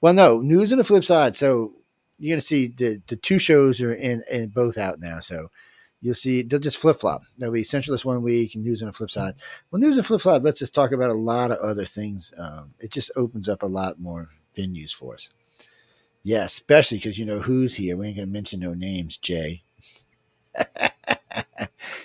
Well, 0.00 0.14
no 0.14 0.40
news 0.40 0.72
on 0.72 0.78
the 0.78 0.84
flip 0.84 1.04
side. 1.04 1.36
So 1.36 1.72
you're 2.18 2.34
gonna 2.34 2.40
see 2.40 2.68
the 2.68 3.02
the 3.06 3.16
two 3.16 3.38
shows 3.38 3.80
are 3.80 3.92
in 3.94 4.22
in 4.30 4.48
both 4.48 4.78
out 4.78 5.00
now. 5.00 5.20
So 5.20 5.50
you'll 6.00 6.14
see 6.14 6.42
they'll 6.42 6.60
just 6.60 6.78
flip 6.78 6.98
flop. 7.00 7.22
There'll 7.38 7.52
be 7.52 7.62
Centralist 7.62 8.04
one 8.04 8.22
week 8.22 8.54
and 8.54 8.64
news 8.64 8.82
on 8.82 8.86
the 8.86 8.92
flip 8.92 9.10
side. 9.10 9.34
Well, 9.70 9.80
news 9.80 9.96
and 9.96 10.06
flip 10.06 10.20
flop 10.20 10.42
lets 10.42 10.62
us 10.62 10.70
talk 10.70 10.92
about 10.92 11.10
a 11.10 11.14
lot 11.14 11.50
of 11.50 11.58
other 11.58 11.84
things. 11.84 12.32
Um, 12.38 12.74
it 12.78 12.90
just 12.90 13.10
opens 13.16 13.48
up 13.48 13.62
a 13.62 13.66
lot 13.66 14.00
more 14.00 14.28
venues 14.56 14.92
for 14.92 15.14
us. 15.14 15.30
Yeah, 16.22 16.44
especially 16.44 16.98
because 16.98 17.18
you 17.18 17.24
know 17.24 17.40
who's 17.40 17.74
here. 17.74 17.96
We 17.96 18.08
ain't 18.08 18.16
gonna 18.16 18.26
mention 18.26 18.60
no 18.60 18.74
names, 18.74 19.16
Jay. 19.16 19.62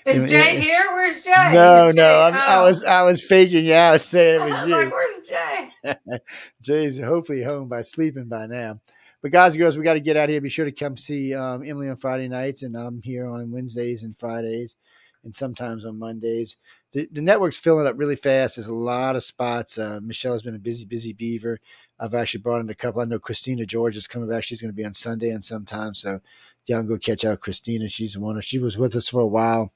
Is 0.05 0.23
Jay 0.29 0.59
here? 0.61 0.85
Where's 0.91 1.23
Jay? 1.23 1.31
No, 1.53 1.87
no, 1.87 1.93
Jay- 1.93 2.21
I'm, 2.21 2.33
I 2.35 2.61
was 2.61 2.83
I 2.83 3.01
was 3.03 3.23
faking 3.23 3.65
you 3.65 3.73
out, 3.73 4.01
saying 4.01 4.35
it 4.35 4.41
I 4.41 4.45
was 4.45 4.53
was 4.61 4.65
you. 4.69 4.75
like, 4.75 4.91
where's 4.93 5.27
Jay? 5.27 6.17
Jay's 6.61 6.99
hopefully 6.99 7.43
home 7.43 7.67
by 7.67 7.81
sleeping 7.81 8.25
by 8.25 8.45
now. 8.45 8.79
But 9.23 9.31
guys 9.31 9.53
and 9.53 9.59
girls, 9.59 9.77
we 9.77 9.83
got 9.83 9.93
to 9.95 9.99
get 9.99 10.17
out 10.17 10.25
of 10.25 10.29
here. 10.29 10.41
Be 10.41 10.49
sure 10.49 10.65
to 10.65 10.71
come 10.71 10.97
see 10.97 11.33
um, 11.33 11.63
Emily 11.65 11.89
on 11.89 11.97
Friday 11.97 12.27
nights, 12.27 12.61
and 12.61 12.75
I'm 12.75 13.01
here 13.01 13.27
on 13.27 13.51
Wednesdays 13.51 14.03
and 14.03 14.15
Fridays, 14.15 14.77
and 15.23 15.35
sometimes 15.35 15.85
on 15.85 15.97
Mondays. 15.97 16.57
The, 16.93 17.07
the 17.11 17.21
network's 17.23 17.57
filling 17.57 17.87
up 17.87 17.95
really 17.97 18.15
fast. 18.15 18.55
There's 18.55 18.67
a 18.67 18.73
lot 18.73 19.15
of 19.15 19.23
spots. 19.23 19.77
Uh, 19.79 19.99
Michelle's 20.03 20.43
been 20.43 20.55
a 20.55 20.59
busy, 20.59 20.85
busy 20.85 21.11
beaver. 21.13 21.59
I've 21.99 22.13
actually 22.13 22.41
brought 22.41 22.61
in 22.61 22.69
a 22.69 22.75
couple. 22.75 23.01
I 23.01 23.05
know 23.05 23.19
Christina 23.19 23.65
George 23.65 23.95
is 23.95 24.07
coming 24.07 24.29
back. 24.29 24.43
She's 24.43 24.61
going 24.61 24.71
to 24.71 24.75
be 24.75 24.85
on 24.85 24.93
Sunday 24.93 25.29
and 25.29 25.43
sometime. 25.43 25.95
So 25.95 26.19
y'all 26.65 26.79
can 26.79 26.87
go 26.87 26.97
catch 26.97 27.23
out 27.23 27.41
Christina. 27.41 27.87
She's 27.87 28.17
one 28.17 28.39
she 28.41 28.59
was 28.59 28.77
with 28.77 28.95
us 28.95 29.07
for 29.07 29.21
a 29.21 29.27
while 29.27 29.73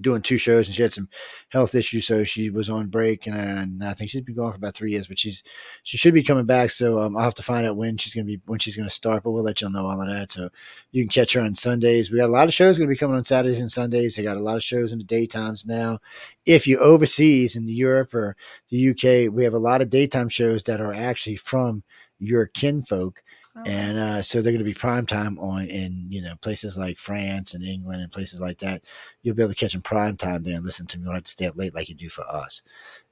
doing 0.00 0.22
two 0.22 0.38
shows 0.38 0.66
and 0.66 0.74
she 0.74 0.82
had 0.82 0.92
some 0.92 1.08
health 1.50 1.74
issues 1.74 2.06
so 2.06 2.24
she 2.24 2.50
was 2.50 2.68
on 2.68 2.86
break 2.88 3.26
and, 3.26 3.36
and 3.36 3.84
i 3.84 3.92
think 3.92 4.10
she's 4.10 4.20
been 4.20 4.34
gone 4.34 4.50
for 4.50 4.56
about 4.56 4.74
three 4.74 4.92
years 4.92 5.06
but 5.06 5.18
she's 5.18 5.42
she 5.82 5.96
should 5.96 6.14
be 6.14 6.22
coming 6.22 6.44
back 6.46 6.70
so 6.70 6.98
um, 7.00 7.16
i'll 7.16 7.24
have 7.24 7.34
to 7.34 7.42
find 7.42 7.66
out 7.66 7.76
when 7.76 7.96
she's 7.96 8.14
going 8.14 8.26
to 8.26 8.32
be 8.32 8.40
when 8.46 8.58
she's 8.58 8.76
going 8.76 8.88
to 8.88 8.94
start 8.94 9.22
but 9.22 9.32
we'll 9.32 9.42
let 9.42 9.60
y'all 9.60 9.70
know 9.70 9.86
all 9.86 10.00
of 10.00 10.08
that 10.08 10.32
so 10.32 10.48
you 10.92 11.02
can 11.02 11.10
catch 11.10 11.34
her 11.34 11.40
on 11.40 11.54
sundays. 11.54 12.10
We 12.10 12.18
got 12.18 12.28
a 12.28 12.32
lot 12.32 12.48
of 12.48 12.54
shows 12.54 12.78
going 12.78 12.88
to 12.88 12.94
be 12.94 12.98
coming 12.98 13.16
on 13.16 13.24
saturdays 13.24 13.60
and 13.60 13.70
sundays. 13.70 14.16
They 14.16 14.22
got 14.22 14.36
a 14.36 14.40
lot 14.40 14.56
of 14.56 14.64
shows 14.64 14.92
in 14.92 14.98
the 14.98 15.04
daytimes 15.04 15.66
now. 15.66 15.98
If 16.46 16.66
you 16.66 16.78
overseas 16.78 17.56
in 17.56 17.68
europe 17.68 18.14
or 18.14 18.36
the 18.70 18.90
uk 18.90 19.34
we 19.34 19.44
have 19.44 19.54
a 19.54 19.58
lot 19.58 19.82
of 19.82 19.90
daytime 19.90 20.28
shows 20.28 20.62
that 20.64 20.80
are 20.80 20.94
actually 20.94 21.36
from 21.36 21.82
your 22.18 22.46
kinfolk 22.46 23.22
And 23.66 23.98
uh, 23.98 24.22
so 24.22 24.40
they're 24.40 24.52
going 24.52 24.58
to 24.58 24.64
be 24.64 24.74
prime 24.74 25.06
time 25.06 25.38
on 25.38 25.66
in 25.66 26.06
you 26.08 26.22
know 26.22 26.34
places 26.40 26.78
like 26.78 26.98
France 26.98 27.54
and 27.54 27.64
England 27.64 28.02
and 28.02 28.12
places 28.12 28.40
like 28.40 28.58
that. 28.58 28.82
You'll 29.22 29.34
be 29.34 29.42
able 29.42 29.52
to 29.52 29.58
catch 29.58 29.72
them 29.72 29.82
prime 29.82 30.16
time 30.16 30.42
there 30.42 30.56
and 30.56 30.64
listen 30.64 30.86
to 30.86 30.98
me. 30.98 31.02
You 31.02 31.06
don't 31.06 31.14
have 31.14 31.24
to 31.24 31.30
stay 31.30 31.46
up 31.46 31.56
late 31.56 31.74
like 31.74 31.88
you 31.88 31.94
do 31.94 32.08
for 32.08 32.24
us. 32.28 32.62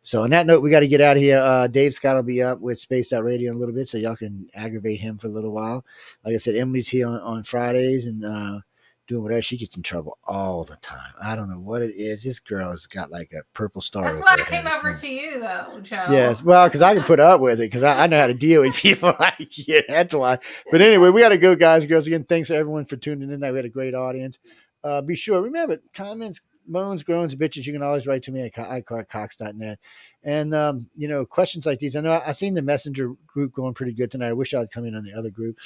So 0.03 0.23
on 0.23 0.31
that 0.31 0.47
note, 0.47 0.63
we 0.63 0.71
got 0.71 0.81
to 0.81 0.89
get 0.89 1.01
out 1.01 1.17
of 1.17 1.23
here. 1.23 1.39
Uh, 1.39 1.67
Dave 1.67 1.93
Scott 1.93 2.15
will 2.15 2.23
be 2.23 2.43
up 2.43 2.61
with 2.61 2.79
Spaced 2.79 3.13
Out 3.13 3.25
Radio 3.25 3.51
in 3.51 3.57
a 3.57 3.61
little 3.61 3.75
bit, 3.75 3.89
so 3.89 3.99
y'all 3.99 4.15
can 4.15 4.49
aggravate 4.55 5.01
him 5.01 5.19
for 5.19 5.27
a 5.27 5.31
little 5.31 5.51
while. 5.53 5.85
Like 6.25 6.35
I 6.35 6.39
said, 6.39 6.55
Emily's 6.55 6.89
here 6.89 7.09
on, 7.09 7.21
on 7.21 7.43
Fridays 7.43 8.07
and 8.07 8.25
uh, 8.25 8.61
doing 9.07 9.23
whatever. 9.23 9.43
She 9.43 9.57
gets 9.57 9.77
in 9.77 9.83
trouble 9.83 10.19
all 10.25 10.65
the 10.65 10.77
time. 10.77 11.13
I 11.21 11.37
don't 11.37 11.49
know 11.49 11.61
what 11.61 11.83
it 11.83 11.95
is. 11.97 12.25
This 12.25 12.41
girl 12.41 12.71
has 12.71 12.87
got 12.87 13.11
like 13.11 13.33
a 13.33 13.43
purple 13.55 13.81
star. 13.81 14.05
That's 14.05 14.21
why 14.21 14.35
I 14.35 14.45
came 14.45 14.67
over 14.67 14.95
to 14.95 15.09
you, 15.09 15.41
though, 15.41 15.81
Joe. 15.83 16.07
Yes, 16.11 16.43
well, 16.43 16.67
because 16.67 16.83
I 16.83 16.95
can 16.95 17.05
put 17.05 17.21
up 17.21 17.41
with 17.41 17.61
it 17.61 17.71
because 17.71 17.83
I, 17.83 18.05
I 18.05 18.07
know 18.07 18.21
how 18.21 18.27
to 18.27 18.35
deal 18.35 18.63
with 18.63 18.75
people 18.77 19.15
like 19.19 19.67
you. 19.69 19.83
That's 19.89 20.15
why. 20.15 20.39
But 20.71 20.81
anyway, 20.81 21.11
we 21.11 21.21
got 21.21 21.31
to 21.31 21.39
go, 21.39 21.57
guys 21.57 21.83
and 21.83 21.91
girls. 21.91 22.07
Again, 22.07 22.25
thanks 22.25 22.51
everyone 22.51 22.85
for 22.87 22.97
tuning 22.97 23.31
in. 23.31 23.41
We 23.41 23.57
had 23.57 23.65
a 23.65 23.71
great 23.71 23.95
audience. 23.95 24.39
Uh, 24.85 25.03
be 25.03 25.17
sure, 25.17 25.41
remember, 25.41 25.79
comments, 25.95 26.41
moans, 26.69 27.03
groans, 27.03 27.35
bitches, 27.35 27.67
you 27.67 27.73
can 27.73 27.83
always 27.83 28.07
write 28.07 28.23
to 28.25 28.33
me 28.33 28.43
at 28.43 28.55
iCarCox.net. 28.55 29.79
And, 30.23 30.55
um, 30.55 30.89
you 30.97 31.09
know, 31.09 31.25
questions 31.25 31.67
like 31.67 31.79
these. 31.79 31.97
I 31.97 32.01
know 32.01 32.21
I 32.25 32.33
seen 32.33 32.55
the 32.55 32.63
messenger 32.63 33.13
group 33.27 33.53
going 33.53 33.75
pretty 33.75 33.93
good 33.93 34.11
tonight. 34.11 34.29
I 34.29 34.35
wish 34.35 34.55
I'd 34.55 34.71
come 34.71 34.85
in 34.85 34.95
on 34.95 35.05
the 35.05 35.13
other 35.13 35.31
group. 35.31 35.59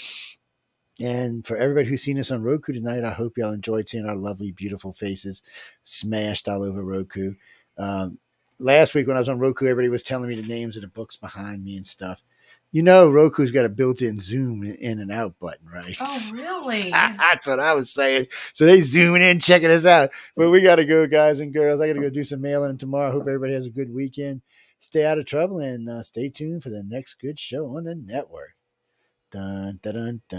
And 1.01 1.47
for 1.47 1.57
everybody 1.57 1.89
who's 1.89 2.03
seen 2.03 2.19
us 2.19 2.31
on 2.31 2.43
Roku 2.43 2.75
tonight, 2.75 3.05
I 3.05 3.11
hope 3.11 3.39
y'all 3.39 3.55
enjoyed 3.55 3.89
seeing 3.89 4.07
our 4.07 4.15
lovely, 4.15 4.53
beautiful 4.53 4.93
faces 4.93 5.43
smashed 5.83 6.47
all 6.47 6.63
over 6.63 6.83
Roku. 6.85 7.35
Um, 7.79 8.19
last 8.59 8.95
week 8.95 9.07
when 9.07 9.17
I 9.17 9.21
was 9.21 9.29
on 9.31 9.39
Roku, 9.39 9.65
everybody 9.65 9.89
was 9.89 10.03
telling 10.03 10.29
me 10.29 10.39
the 10.39 10.47
names 10.47 10.77
of 10.77 10.83
the 10.83 10.89
books 10.89 11.17
behind 11.17 11.65
me 11.65 11.77
and 11.77 11.87
stuff. 11.87 12.23
You 12.73 12.83
know, 12.83 13.11
Roku's 13.11 13.51
got 13.51 13.65
a 13.65 13.71
built-in 13.71 14.21
zoom 14.21 14.63
in 14.63 15.01
and 15.01 15.11
out 15.11 15.39
button, 15.41 15.67
right? 15.67 15.97
Oh, 16.01 16.31
really? 16.35 16.91
That's 16.91 17.47
what 17.47 17.59
I 17.59 17.73
was 17.73 17.91
saying. 17.91 18.27
So 18.53 18.67
they 18.67 18.83
zooming 18.83 19.23
in, 19.23 19.41
checking 19.41 19.71
us 19.71 19.87
out. 19.87 20.11
But 20.37 20.51
we 20.51 20.61
got 20.61 20.77
to 20.77 20.85
go, 20.85 21.07
guys 21.07 21.41
and 21.41 21.53
girls. 21.53 21.81
I 21.81 21.89
got 21.89 21.95
to 21.95 22.01
go 22.01 22.11
do 22.11 22.23
some 22.23 22.43
mailing 22.43 22.79
tomorrow. 22.79 23.11
Hope 23.11 23.23
everybody 23.23 23.55
has 23.55 23.67
a 23.67 23.71
good 23.71 23.93
weekend. 23.93 24.43
Stay 24.79 25.05
out 25.05 25.19
of 25.19 25.27
trouble 25.27 25.59
and 25.59 25.89
uh, 25.89 26.03
stay 26.03 26.29
tuned 26.29 26.63
for 26.63 26.71
the 26.71 26.83
next 26.83 27.15
good 27.15 27.39
show 27.39 27.77
on 27.77 27.85
the 27.85 27.95
network. 27.95 28.55
Dun, 29.31 29.79
dun, 29.83 29.95
dun, 29.95 30.23
dun. 30.29 30.39